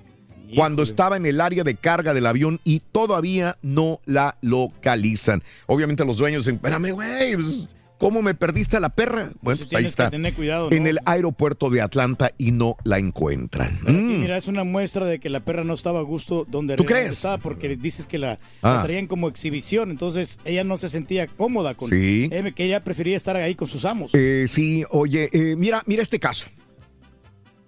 cuando 0.55 0.83
estaba 0.83 1.16
en 1.16 1.25
el 1.25 1.41
área 1.41 1.65
de 1.65 1.76
carga 1.76 2.12
del 2.12 2.26
avión 2.26 2.60
y 2.62 2.81
todavía 2.81 3.57
no 3.62 4.00
la 4.05 4.36
localizan. 4.42 5.42
Obviamente 5.65 6.05
los 6.05 6.18
dueños 6.18 6.44
dicen, 6.44 6.57
espérame, 6.57 6.92
güey, 6.92 7.34
pues, 7.34 7.66
¿cómo 7.99 8.23
me 8.23 8.34
perdiste 8.34 8.76
a 8.76 8.81
la 8.81 8.91
perra? 8.91 9.31
Bueno, 9.41 9.41
pues 9.42 9.60
ahí 9.62 9.66
tienes 9.68 9.84
que 9.97 10.02
está. 10.02 10.10
tener 10.10 10.34
cuidado, 10.34 10.70
En 10.73 10.84
¿no? 10.84 10.89
el 10.91 10.99
aeropuerto 11.05 11.70
de 11.70 11.81
Atlanta 11.81 12.31
y 12.39 12.52
no 12.52 12.76
la 12.84 12.99
encuentran. 12.99 13.78
Pero 13.84 13.99
aquí, 13.99 14.07
Mm. 14.07 14.20
mira, 14.20 14.36
es 14.36 14.47
una 14.49 14.65
muestra 14.65 15.07
de 15.07 15.18
que 15.20 15.28
la 15.31 15.41
perra 15.41 15.65
no 15.65 15.75
estaba 15.75 16.00
a 16.00 16.02
gusto 16.02 16.47
donde 16.49 16.76
¿Tú 16.76 16.84
crees? 16.84 17.12
estaba 17.12 17.39
porque 17.39 17.76
dices 17.76 18.07
que 18.07 18.18
la, 18.18 18.39
la 18.62 18.81
Ah. 18.81 18.83
traían 18.84 19.07
como 19.07 19.28
exhibición, 19.28 19.91
entonces 19.91 20.39
ella 20.44 20.65
no 20.65 20.76
se 20.76 20.89
sentía 20.89 21.26
cómoda 21.26 21.75
con 21.75 21.89
Sí. 21.89 22.28
eh, 22.31 22.52
que 22.55 22.65
ella 22.65 22.84
prefería 22.84 23.16
estar 23.16 23.36
ahí 23.36 23.55
con 23.55 23.68
sus 23.68 23.84
amos. 23.84 24.10
Eh, 24.15 24.47
sí, 24.49 24.84
oye, 24.91 25.28
eh, 25.33 25.57
mira, 25.57 25.83
mira 25.86 26.02
este 26.02 26.20
caso. 26.20 26.49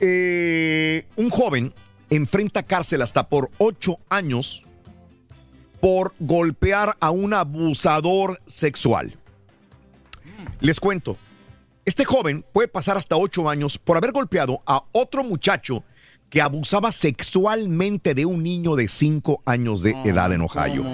Eh, 0.00 1.06
un 1.16 1.30
joven 1.30 1.72
enfrenta 2.10 2.62
cárcel 2.62 3.02
hasta 3.02 3.28
por 3.28 3.50
ocho 3.58 3.98
años 4.08 4.62
por 5.80 6.14
golpear 6.18 6.96
a 7.00 7.10
un 7.10 7.34
abusador 7.34 8.40
sexual. 8.46 9.14
Les 10.60 10.80
cuento, 10.80 11.16
este 11.84 12.04
joven 12.04 12.44
puede 12.52 12.68
pasar 12.68 12.96
hasta 12.96 13.16
ocho 13.16 13.48
años 13.48 13.78
por 13.78 13.96
haber 13.96 14.12
golpeado 14.12 14.62
a 14.66 14.84
otro 14.92 15.24
muchacho 15.24 15.84
que 16.30 16.42
abusaba 16.42 16.92
sexualmente 16.92 18.14
de 18.14 18.26
un 18.26 18.42
niño 18.42 18.76
de 18.76 18.88
cinco 18.88 19.40
años 19.46 19.82
de 19.82 19.92
edad 20.04 20.32
en 20.32 20.42
Ohio. 20.42 20.84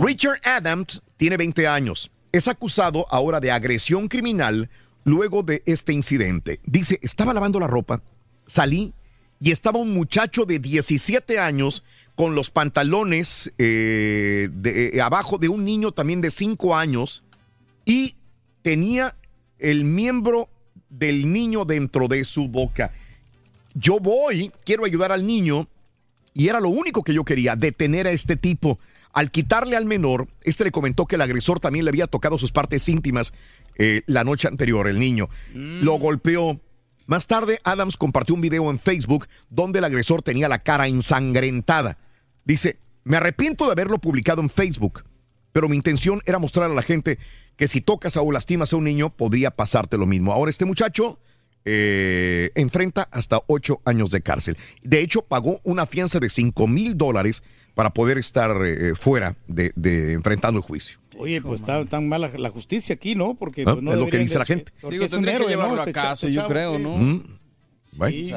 Richard 0.00 0.40
Adams 0.44 1.02
tiene 1.16 1.36
20 1.36 1.66
años. 1.66 2.10
Es 2.30 2.46
acusado 2.46 3.06
ahora 3.10 3.40
de 3.40 3.50
agresión 3.50 4.08
criminal 4.08 4.70
luego 5.04 5.42
de 5.42 5.62
este 5.66 5.92
incidente. 5.92 6.60
Dice, 6.64 6.98
estaba 7.02 7.32
lavando 7.34 7.58
la 7.58 7.66
ropa, 7.66 8.02
salí 8.46 8.94
y 9.40 9.50
estaba 9.50 9.78
un 9.78 9.94
muchacho 9.94 10.44
de 10.44 10.58
17 10.58 11.38
años 11.38 11.82
con 12.14 12.34
los 12.34 12.50
pantalones 12.50 13.52
eh, 13.58 14.48
de, 14.52 14.88
eh, 14.88 15.00
abajo 15.00 15.38
de 15.38 15.48
un 15.48 15.64
niño 15.64 15.92
también 15.92 16.20
de 16.20 16.30
5 16.30 16.76
años 16.76 17.24
y 17.84 18.16
tenía 18.62 19.16
el 19.58 19.84
miembro 19.84 20.48
del 20.88 21.32
niño 21.32 21.64
dentro 21.64 22.08
de 22.08 22.24
su 22.24 22.48
boca. 22.48 22.92
Yo 23.74 23.98
voy, 24.00 24.52
quiero 24.64 24.84
ayudar 24.84 25.12
al 25.12 25.26
niño 25.26 25.68
y 26.34 26.48
era 26.48 26.60
lo 26.60 26.68
único 26.68 27.02
que 27.02 27.14
yo 27.14 27.24
quería, 27.24 27.56
detener 27.56 28.06
a 28.06 28.12
este 28.12 28.36
tipo. 28.36 28.78
Al 29.12 29.30
quitarle 29.30 29.76
al 29.76 29.86
menor, 29.86 30.28
este 30.42 30.64
le 30.64 30.70
comentó 30.70 31.06
que 31.06 31.16
el 31.16 31.22
agresor 31.22 31.60
también 31.60 31.84
le 31.84 31.90
había 31.90 32.06
tocado 32.06 32.38
sus 32.38 32.52
partes 32.52 32.88
íntimas 32.88 33.32
eh, 33.76 34.02
la 34.06 34.24
noche 34.24 34.48
anterior, 34.48 34.86
el 34.86 34.98
niño. 34.98 35.28
Lo 35.54 35.98
golpeó. 35.98 36.60
Más 37.06 37.26
tarde, 37.26 37.58
Adams 37.64 37.96
compartió 37.96 38.34
un 38.34 38.42
video 38.42 38.70
en 38.70 38.78
Facebook 38.78 39.26
donde 39.48 39.78
el 39.78 39.84
agresor 39.84 40.22
tenía 40.22 40.48
la 40.48 40.62
cara 40.62 40.88
ensangrentada. 40.88 41.98
Dice, 42.44 42.78
me 43.04 43.16
arrepiento 43.16 43.64
de 43.64 43.72
haberlo 43.72 43.98
publicado 43.98 44.42
en 44.42 44.50
Facebook, 44.50 45.04
pero 45.52 45.68
mi 45.68 45.76
intención 45.76 46.20
era 46.26 46.38
mostrar 46.38 46.70
a 46.70 46.74
la 46.74 46.82
gente 46.82 47.18
que 47.58 47.68
si 47.68 47.82
tocas 47.82 48.16
o 48.16 48.32
lastimas 48.32 48.72
a 48.72 48.76
un 48.76 48.84
niño, 48.84 49.10
podría 49.10 49.50
pasarte 49.50 49.98
lo 49.98 50.06
mismo. 50.06 50.32
Ahora 50.32 50.48
este 50.48 50.64
muchacho 50.64 51.18
eh, 51.66 52.50
enfrenta 52.54 53.08
hasta 53.10 53.42
ocho 53.48 53.82
años 53.84 54.10
de 54.10 54.22
cárcel. 54.22 54.56
De 54.82 55.00
hecho, 55.00 55.22
pagó 55.22 55.60
una 55.64 55.84
fianza 55.84 56.20
de 56.20 56.30
cinco 56.30 56.66
mil 56.66 56.96
dólares 56.96 57.42
para 57.74 57.90
poder 57.90 58.16
estar 58.16 58.64
eh, 58.64 58.94
fuera 58.94 59.36
de, 59.48 59.72
de 59.74 60.12
enfrentando 60.12 60.58
el 60.58 60.64
juicio. 60.64 60.98
Oye, 61.18 61.42
pues 61.42 61.60
está 61.60 61.84
tan 61.84 62.08
mala 62.08 62.30
la 62.38 62.50
justicia 62.50 62.94
aquí, 62.94 63.16
¿no? 63.16 63.34
Porque 63.34 63.62
Ah, 63.66 63.72
pues, 63.72 63.82
no 63.82 63.92
es 63.92 63.98
lo 63.98 64.06
que 64.08 64.18
dice 64.18 64.34
de 64.34 64.38
la 64.38 64.44
gente. 64.44 64.72
Digo, 64.88 65.04
es 65.04 65.12
un 65.12 65.24
tendría 65.24 65.38
que 65.38 65.48
llevarlo 65.48 65.80
a 65.82 65.84
Este 65.84 65.92
caso, 65.92 66.28
yo 66.28 66.46
creo. 66.46 66.78
¿no? 66.78 66.96
Mm. 66.96 67.38
Sí, 68.08 68.24
sí. 68.26 68.32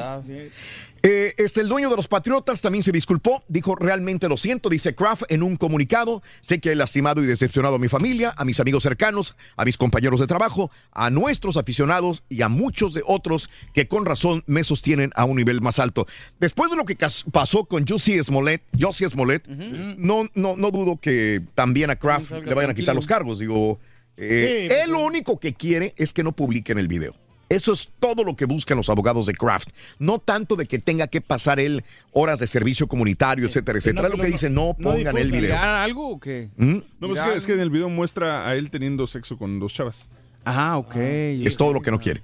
Eh, 1.04 1.34
este, 1.36 1.60
el 1.62 1.68
dueño 1.68 1.90
de 1.90 1.96
los 1.96 2.06
Patriotas 2.06 2.60
también 2.60 2.84
se 2.84 2.92
disculpó, 2.92 3.42
dijo 3.48 3.74
realmente 3.74 4.28
lo 4.28 4.36
siento, 4.36 4.68
dice 4.68 4.94
Kraft 4.94 5.24
en 5.30 5.42
un 5.42 5.56
comunicado, 5.56 6.22
sé 6.40 6.60
que 6.60 6.70
he 6.70 6.74
lastimado 6.76 7.22
y 7.22 7.26
decepcionado 7.26 7.74
a 7.74 7.78
mi 7.80 7.88
familia, 7.88 8.32
a 8.36 8.44
mis 8.44 8.60
amigos 8.60 8.84
cercanos, 8.84 9.34
a 9.56 9.64
mis 9.64 9.76
compañeros 9.76 10.20
de 10.20 10.28
trabajo, 10.28 10.70
a 10.92 11.10
nuestros 11.10 11.56
aficionados 11.56 12.22
y 12.28 12.42
a 12.42 12.48
muchos 12.48 12.94
de 12.94 13.02
otros 13.04 13.50
que 13.72 13.88
con 13.88 14.06
razón 14.06 14.44
me 14.46 14.62
sostienen 14.62 15.10
a 15.16 15.24
un 15.24 15.36
nivel 15.36 15.60
más 15.60 15.80
alto. 15.80 16.06
Después 16.38 16.70
de 16.70 16.76
lo 16.76 16.84
que 16.84 16.96
pasó 17.32 17.64
con 17.64 17.84
Jussie 17.84 18.22
Smollett, 18.22 18.62
Jussie 18.80 19.08
Smollett, 19.08 19.46
no, 19.48 20.28
no, 20.34 20.56
no 20.56 20.70
dudo 20.70 21.00
que 21.00 21.42
también 21.56 21.90
a 21.90 21.96
Kraft 21.96 22.30
le 22.30 22.54
vayan 22.54 22.70
a 22.70 22.74
quitar 22.74 22.94
los 22.94 23.08
cargos, 23.08 23.40
digo, 23.40 23.80
eh, 24.16 24.68
Sí, 24.68 24.74
él 24.84 24.92
lo 24.92 25.00
único 25.00 25.40
que 25.40 25.54
quiere 25.54 25.94
es 25.96 26.12
que 26.12 26.22
no 26.22 26.32
publiquen 26.32 26.78
el 26.78 26.86
video. 26.86 27.16
Eso 27.52 27.72
es 27.72 27.90
todo 27.98 28.24
lo 28.24 28.34
que 28.34 28.46
buscan 28.46 28.76
los 28.78 28.88
abogados 28.88 29.26
de 29.26 29.34
Kraft. 29.34 29.68
No 29.98 30.18
tanto 30.18 30.56
de 30.56 30.66
que 30.66 30.78
tenga 30.78 31.06
que 31.06 31.20
pasar 31.20 31.60
él 31.60 31.84
horas 32.12 32.38
de 32.38 32.46
servicio 32.46 32.88
comunitario, 32.88 33.46
etcétera, 33.46 33.78
etcétera. 33.78 34.08
no, 34.08 34.16
lo 34.16 34.22
que 34.22 34.28
no, 34.28 34.32
dicen, 34.32 34.54
no 34.54 34.74
no 34.78 34.90
pongan 34.90 35.18
el 35.18 35.30
video. 35.30 35.50
¿Mirar 35.50 35.74
algo 35.76 36.12
o 36.12 36.20
qué? 36.20 36.48
¿Mm? 36.56 36.76
No, 36.98 37.08
pues 37.08 37.20
es 37.20 37.24
que, 37.24 37.36
es 37.36 37.46
que 37.46 37.52
en 37.52 37.60
el 37.60 37.70
video 37.70 37.88
muestra 37.88 38.48
a 38.48 38.56
él 38.56 38.70
teniendo 38.70 39.06
sexo 39.06 39.36
con 39.36 39.60
dos 39.60 39.74
chavas. 39.74 40.08
Ah, 40.44 40.78
ok. 40.78 40.96
Es 40.96 41.56
todo 41.56 41.72
lo 41.72 41.82
que 41.82 41.90
no 41.90 42.00
quiere. 42.00 42.22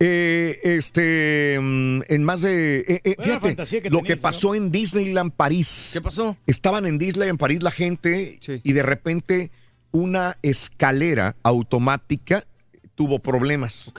Eh, 0.00 0.58
este, 0.64 1.58
mm, 1.60 2.00
en 2.08 2.24
más 2.24 2.40
de. 2.42 2.78
eh, 2.80 3.00
eh, 3.04 3.14
Buena 3.16 3.22
fíjate, 3.22 3.46
fantasía 3.48 3.82
que 3.82 3.90
lo 3.90 4.02
que 4.02 4.16
pasó 4.16 4.54
en 4.54 4.72
Disneyland 4.72 5.32
París. 5.32 5.90
¿Qué 5.92 6.00
pasó? 6.00 6.36
Estaban 6.46 6.86
en 6.86 6.98
Disneyland 6.98 7.38
París 7.38 7.62
la 7.62 7.70
gente 7.70 8.40
y 8.64 8.72
de 8.72 8.82
repente 8.82 9.50
una 9.92 10.38
escalera 10.42 11.36
automática 11.42 12.46
tuvo 12.94 13.20
problemas. 13.20 13.92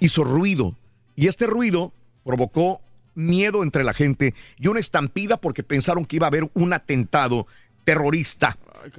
Hizo 0.00 0.24
ruido. 0.24 0.76
Y 1.16 1.28
este 1.28 1.46
ruido 1.46 1.92
provocó 2.24 2.80
miedo 3.14 3.62
entre 3.62 3.84
la 3.84 3.94
gente 3.94 4.34
y 4.58 4.68
una 4.68 4.80
estampida 4.80 5.36
porque 5.36 5.62
pensaron 5.62 6.04
que 6.04 6.16
iba 6.16 6.26
a 6.26 6.28
haber 6.28 6.50
un 6.54 6.72
atentado 6.72 7.46
terrorista. 7.84 8.58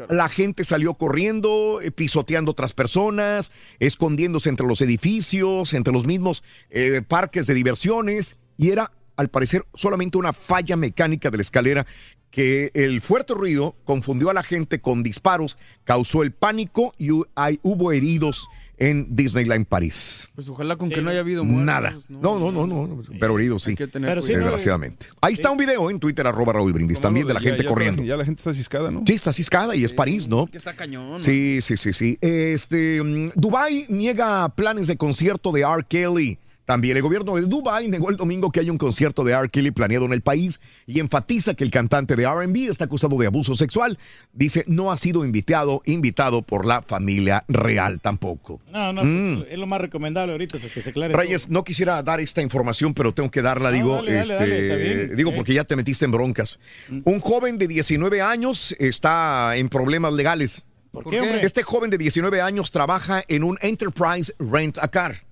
La 0.09 0.29
gente 0.29 0.63
salió 0.63 0.95
corriendo, 0.95 1.79
eh, 1.81 1.91
pisoteando 1.91 2.51
otras 2.51 2.73
personas, 2.73 3.51
escondiéndose 3.79 4.49
entre 4.49 4.65
los 4.65 4.81
edificios, 4.81 5.73
entre 5.73 5.93
los 5.93 6.05
mismos 6.05 6.43
eh, 6.69 7.01
parques 7.07 7.45
de 7.45 7.53
diversiones, 7.53 8.37
y 8.57 8.71
era, 8.71 8.91
al 9.15 9.29
parecer, 9.29 9.65
solamente 9.75 10.17
una 10.17 10.33
falla 10.33 10.75
mecánica 10.75 11.29
de 11.29 11.37
la 11.37 11.41
escalera 11.41 11.85
que 12.31 12.71
el 12.73 12.99
fuerte 13.01 13.33
ruido 13.33 13.75
confundió 13.85 14.29
a 14.29 14.33
la 14.33 14.43
gente 14.43 14.81
con 14.81 15.03
disparos, 15.03 15.57
causó 15.83 16.23
el 16.23 16.31
pánico 16.31 16.93
y 16.97 17.09
hay, 17.35 17.59
hubo 17.63 17.91
heridos 17.91 18.47
en 18.77 19.15
Disneyland 19.15 19.65
París. 19.67 20.27
Pues 20.35 20.49
ojalá 20.49 20.75
con 20.75 20.89
que 20.89 21.01
no 21.01 21.09
haya 21.09 21.21
habido 21.21 21.43
muertos. 21.43 21.65
Nada. 21.65 21.97
No, 22.09 22.37
no, 22.39 22.51
no, 22.51 22.65
no, 22.67 23.01
pero 23.19 23.37
heridos 23.37 23.63
sí. 23.63 23.75
que 23.75 23.87
tener 23.87 24.09
Pero 24.09 24.21
sí, 24.21 24.33
desgraciadamente. 24.33 25.07
Ahí 25.21 25.33
está 25.33 25.51
un 25.51 25.57
video 25.57 25.89
en 25.89 25.99
Twitter, 25.99 26.25
arroba 26.27 26.53
Raúl 26.53 26.73
Brindis, 26.73 26.99
también 27.01 27.27
de 27.27 27.33
la 27.33 27.39
Ya- 27.39 27.49
gente 27.49 27.63
ya 27.63 27.69
corriendo. 27.69 28.01
está- 28.01 28.07
ya 28.09 28.17
la 28.17 28.25
gente 28.25 28.39
está 28.39 28.53
ciscada, 28.53 28.91
¿no? 28.91 29.03
Sí, 29.05 29.13
está 29.13 29.31
ciscada 29.33 29.75
y 29.75 29.83
es 29.83 29.93
París, 29.93 30.27
¿no? 30.27 30.47
Que 30.47 30.57
está 30.57 30.73
cañón. 30.73 31.21
Sí, 31.21 31.59
sí, 31.61 31.77
sí, 31.77 31.93
sí. 31.93 32.17
Este, 32.21 33.01
mm, 33.01 33.31
Dubai 33.35 33.85
niega 33.89 34.49
planes 34.49 34.87
de 34.87 34.97
concierto 34.97 35.51
de 35.51 35.61
R. 35.61 35.83
Kelly. 35.87 36.37
También 36.65 36.97
el 36.97 37.03
gobierno 37.03 37.35
de 37.35 37.43
Dubai 37.43 37.87
negó 37.87 38.09
el 38.09 38.15
domingo 38.17 38.51
que 38.51 38.59
hay 38.59 38.69
un 38.69 38.77
concierto 38.77 39.23
de 39.23 39.33
R. 39.33 39.49
Kelly 39.49 39.71
planeado 39.71 40.05
en 40.05 40.13
el 40.13 40.21
país 40.21 40.59
y 40.87 40.99
enfatiza 40.99 41.53
que 41.53 41.63
el 41.63 41.71
cantante 41.71 42.15
de 42.15 42.23
R&B 42.23 42.65
está 42.67 42.85
acusado 42.85 43.17
de 43.17 43.27
abuso 43.27 43.55
sexual. 43.55 43.97
Dice 44.33 44.63
no 44.67 44.91
ha 44.91 44.97
sido 44.97 45.23
invitado, 45.25 45.81
invitado 45.85 46.41
por 46.41 46.65
la 46.65 46.81
familia 46.81 47.43
real 47.47 48.01
tampoco. 48.01 48.59
No, 48.71 48.91
no, 48.93 49.03
Mm. 49.03 49.35
pues, 49.37 49.47
es 49.51 49.57
lo 49.59 49.67
más 49.67 49.79
recomendable 49.81 50.31
ahorita, 50.33 50.57
es 50.57 50.65
que 50.71 50.81
se 50.81 50.89
aclare. 50.89 51.13
Reyes, 51.13 51.49
no 51.49 51.63
quisiera 51.63 52.01
dar 52.01 52.19
esta 52.19 52.41
información, 52.41 52.93
pero 52.93 53.13
tengo 53.13 53.29
que 53.29 53.41
darla, 53.41 53.69
No, 53.69 53.75
digo, 53.75 53.95
dale, 53.97 54.19
este, 54.21 54.33
dale, 54.33 55.07
digo 55.15 55.29
Eh. 55.31 55.33
porque 55.35 55.53
ya 55.53 55.63
te 55.63 55.75
metiste 55.75 56.05
en 56.05 56.11
broncas. 56.11 56.59
Un 57.03 57.19
joven 57.19 57.57
de 57.57 57.67
19 57.67 58.21
años 58.21 58.75
está 58.79 59.55
en 59.55 59.69
problemas 59.69 60.13
legales. 60.13 60.63
¿Por 60.91 61.09
qué, 61.09 61.19
hombre? 61.19 61.45
Este 61.45 61.61
joven 61.61 61.89
de 61.89 61.97
19 61.97 62.39
años 62.41 62.71
trabaja 62.71 63.21
en 63.27 63.43
un 63.43 63.57
Enterprise 63.61 64.33
Rent 64.39 64.77
a 64.79 64.87
Car. 64.87 65.24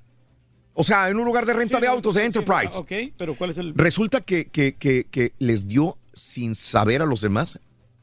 O 0.74 0.84
sea, 0.84 1.10
en 1.10 1.18
un 1.18 1.26
lugar 1.26 1.46
de 1.46 1.54
renta 1.54 1.80
de 1.80 1.88
autos 1.88 2.16
de 2.16 2.26
Enterprise. 2.26 2.74
Ah, 2.76 2.80
ok, 2.80 2.92
pero 3.18 3.36
¿cuál 3.36 3.52
es 3.52 3.58
el...? 3.60 3.74
Resulta 3.76 4.22
que, 4.22 4.46
que- 4.46 4.74
que- 4.76 5.06
que 5.06 5.34
les 5.40 5.68
dio 5.68 5.98
sin 6.14 6.56
saber 6.56 7.02
a 7.02 7.06
los 7.06 7.22
demás. 7.22 7.60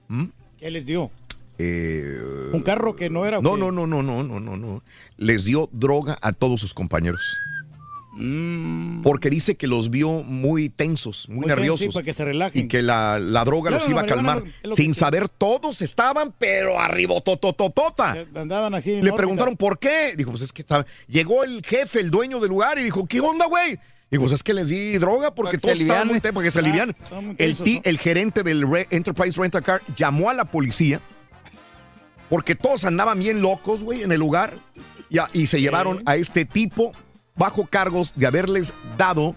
¿Mm? 0.09 0.27
¿Qué 0.59 0.71
les 0.71 0.87
dio? 0.87 1.11
Eh, 1.59 2.19
¿Un 2.53 2.63
carro 2.63 2.97
que 2.97 3.11
no 3.11 3.27
era? 3.27 3.41
no, 3.41 3.57
no, 3.57 3.71
no, 3.73 3.87
no, 3.87 4.03
no, 4.03 4.23
no, 4.23 4.41
no, 4.41 4.57
no. 4.57 4.83
Les 5.19 5.45
dio 5.45 5.69
droga 5.73 6.19
a 6.23 6.33
todos 6.33 6.61
sus 6.61 6.73
compañeros. 6.73 7.21
Mm. 8.13 9.03
Porque 9.03 9.31
dice 9.31 9.55
que 9.57 9.67
los 9.67 9.89
vio 9.91 10.23
muy 10.25 10.69
tensos, 10.69 11.29
muy, 11.29 11.39
Muy 11.41 11.47
nerviosos. 11.47 11.81
sí, 11.81 11.89
para 11.89 12.05
que 12.05 12.13
se 12.15 12.25
relajen. 12.25 12.65
Y 12.65 12.69
que 12.69 12.83
la, 12.83 13.19
la 13.19 13.45
droga 13.45 13.71
Claro, 13.71 13.85
los 13.85 13.91
iba 13.91 14.01
a 14.01 14.07
calmar. 14.07 14.43
Sin 14.75 14.95
saber, 14.95 15.29
todos 15.29 15.81
estaban, 15.83 16.35
pero 16.39 16.79
arriba, 16.81 17.21
totototota. 17.21 18.27
Andaban 18.35 18.75
así. 18.75 19.01
Le 19.01 19.13
preguntaron 19.13 19.57
por 19.57 19.79
qué. 19.79 20.15
Dijo, 20.17 20.31
pues 20.31 20.43
es 20.43 20.53
que 20.53 20.63
estaba... 20.63 20.85
llegó 21.07 21.45
el 21.45 21.63
jefe, 21.65 22.01
el 22.01 22.11
dueño 22.11 22.41
del 22.41 22.51
lugar, 22.51 22.79
y 22.79 22.83
dijo, 22.85 23.07
¿qué 23.07 23.21
onda, 23.21 23.47
güey? 23.47 23.79
Dijo, 24.11 24.25
pues 24.25 24.33
es 24.35 24.43
que 24.43 24.55
les 24.55 24.69
di 24.69 24.99
droga 24.99 25.33
porque 25.33 25.57
todos 25.57 25.77
se 25.79 25.85
estaban 25.85 26.09
muy 26.09 26.19
para 26.19 26.43
que 26.43 26.51
se 26.51 26.59
Ah, 27.13 27.21
muy 27.21 27.37
El, 27.39 27.57
el 27.85 27.99
gerente 27.99 28.43
del 28.43 28.69
Re- 28.69 28.89
Enterprise 28.91 29.41
Rent 29.41 29.55
a 29.55 29.61
Car 29.63 29.83
llamó 29.95 30.29
a 30.29 30.35
la 30.35 30.47
policía 30.47 31.01
porque 32.29 32.57
todos 32.57 32.85
andaban 32.85 33.21
bien 33.21 33.41
locos, 33.41 33.83
güey, 33.85 34.03
en 34.03 34.11
el 34.11 34.19
lugar. 34.19 34.55
Y, 35.09 35.19
a- 35.19 35.31
y 35.33 35.47
se 35.47 35.61
llevaron 35.61 36.03
a 36.07 36.17
este 36.17 36.45
tipo 36.45 36.93
bajo 37.41 37.65
cargos 37.67 38.13
de 38.15 38.27
haberles 38.27 38.75
dado 38.99 39.35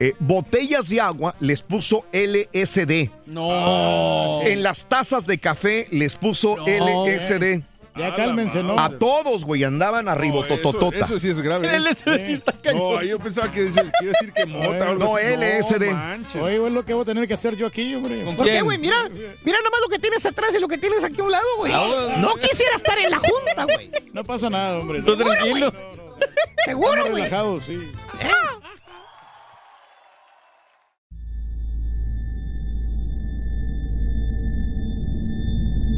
eh, 0.00 0.12
botellas 0.20 0.90
de 0.90 1.00
agua, 1.00 1.34
les 1.40 1.62
puso 1.62 2.04
LSD. 2.12 3.10
No. 3.26 4.42
En 4.42 4.62
las 4.62 4.84
tazas 4.84 5.26
de 5.26 5.38
café 5.38 5.88
les 5.90 6.14
puso 6.14 6.56
LSD. 6.66 7.62
Ya 7.96 8.14
cálmense, 8.14 8.62
¿no? 8.62 8.78
A 8.78 8.90
todos, 8.96 9.44
güey, 9.44 9.64
andaban 9.64 10.08
arriba, 10.08 10.46
Eso, 10.46 10.56
tototota. 10.56 11.04
eso 11.04 11.18
sí 11.18 11.30
es 11.30 11.40
grave. 11.40 11.66
¿eh? 11.74 11.80
LSD 11.80 12.26
sí 12.28 12.32
está 12.34 12.52
cañón. 12.52 12.94
No, 12.94 13.02
yo 13.02 13.18
pensaba 13.18 13.50
que 13.50 13.64
decir, 13.64 13.80
a 13.80 14.04
decir 14.04 14.32
que 14.32 14.46
mota 14.46 14.68
o 14.68 14.90
algo 14.90 15.04
No, 15.04 15.16
así. 15.16 15.26
LSD. 15.34 15.86
No, 15.86 15.94
manches. 15.94 16.42
Oye, 16.42 16.58
güey, 16.58 16.72
lo 16.72 16.84
que 16.84 16.94
voy 16.94 17.02
a 17.02 17.06
tener 17.06 17.26
que 17.26 17.34
hacer 17.34 17.56
yo 17.56 17.66
aquí, 17.66 17.92
hombre. 17.96 18.22
¿Con 18.22 18.36
¿Por 18.36 18.46
qué, 18.46 18.60
güey? 18.60 18.78
Mira, 18.78 19.08
mira 19.44 19.58
nomás 19.64 19.80
lo 19.80 19.88
que 19.88 19.98
tienes 19.98 20.24
atrás 20.24 20.54
y 20.56 20.60
lo 20.60 20.68
que 20.68 20.78
tienes 20.78 21.02
aquí 21.02 21.20
a 21.20 21.24
un 21.24 21.32
lado, 21.32 21.44
güey. 21.56 21.72
Ah, 21.74 22.14
No 22.18 22.36
quisiera 22.36 22.76
estar 22.76 22.96
en 23.00 23.10
la 23.10 23.18
junta, 23.18 23.64
güey. 23.64 23.90
No 24.12 24.22
pasa 24.22 24.48
nada, 24.48 24.78
hombre. 24.78 25.02
Tú 25.02 25.16
tranquilo. 25.16 25.72
Seguro, 26.64 27.02
güey. 27.04 27.22
relajados, 27.22 27.64
sí. 27.64 27.78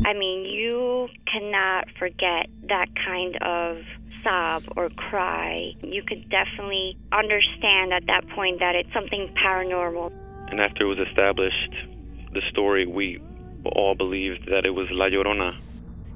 I 0.07 0.13
mean, 0.15 0.45
you 0.45 1.09
cannot 1.31 1.85
forget 1.99 2.47
that 2.69 2.89
kind 3.07 3.37
of 3.43 3.79
sob 4.25 4.65
or 4.77 4.91
cry. 4.91 5.73
You 5.83 6.03
could 6.03 6.29
definitely 6.31 6.97
understand 7.13 7.93
at 7.93 8.07
that 8.07 8.29
point 8.31 8.59
that 8.61 8.75
it's 8.75 8.93
something 8.93 9.33
paranormal. 9.45 10.11
And 10.51 10.61
after 10.61 10.85
it 10.85 10.89
was 10.89 10.99
established, 11.09 11.75
the 12.33 12.43
story, 12.51 12.87
we 12.87 13.23
all 13.77 13.95
believed 13.95 14.47
that 14.51 14.67
it 14.67 14.71
was 14.71 14.89
La 14.91 15.07
Llorona. 15.07 15.57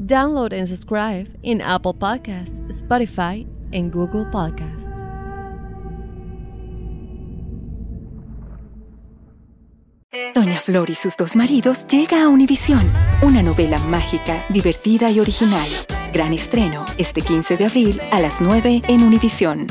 Download 0.00 0.54
and 0.54 0.66
subscribe 0.66 1.28
in 1.42 1.60
Apple 1.60 1.92
Podcasts, 1.92 2.58
Spotify, 2.70 3.46
and 3.72 3.92
Google 3.92 4.24
Podcasts. 4.30 5.04
Doña 10.34 10.58
Flor 10.58 10.88
y 10.90 10.94
sus 10.94 11.16
dos 11.16 11.36
maridos 11.36 11.86
llega 11.86 12.24
a 12.24 12.28
Univisión, 12.28 12.82
una 13.22 13.42
novela 13.42 13.78
mágica, 13.78 14.42
divertida 14.48 15.10
y 15.10 15.20
original. 15.20 15.68
Gran 16.12 16.32
estreno 16.32 16.84
este 16.98 17.20
15 17.20 17.56
de 17.58 17.66
abril 17.66 18.00
a 18.10 18.20
las 18.20 18.40
9 18.40 18.82
en 18.88 19.02
Univisión. 19.02 19.66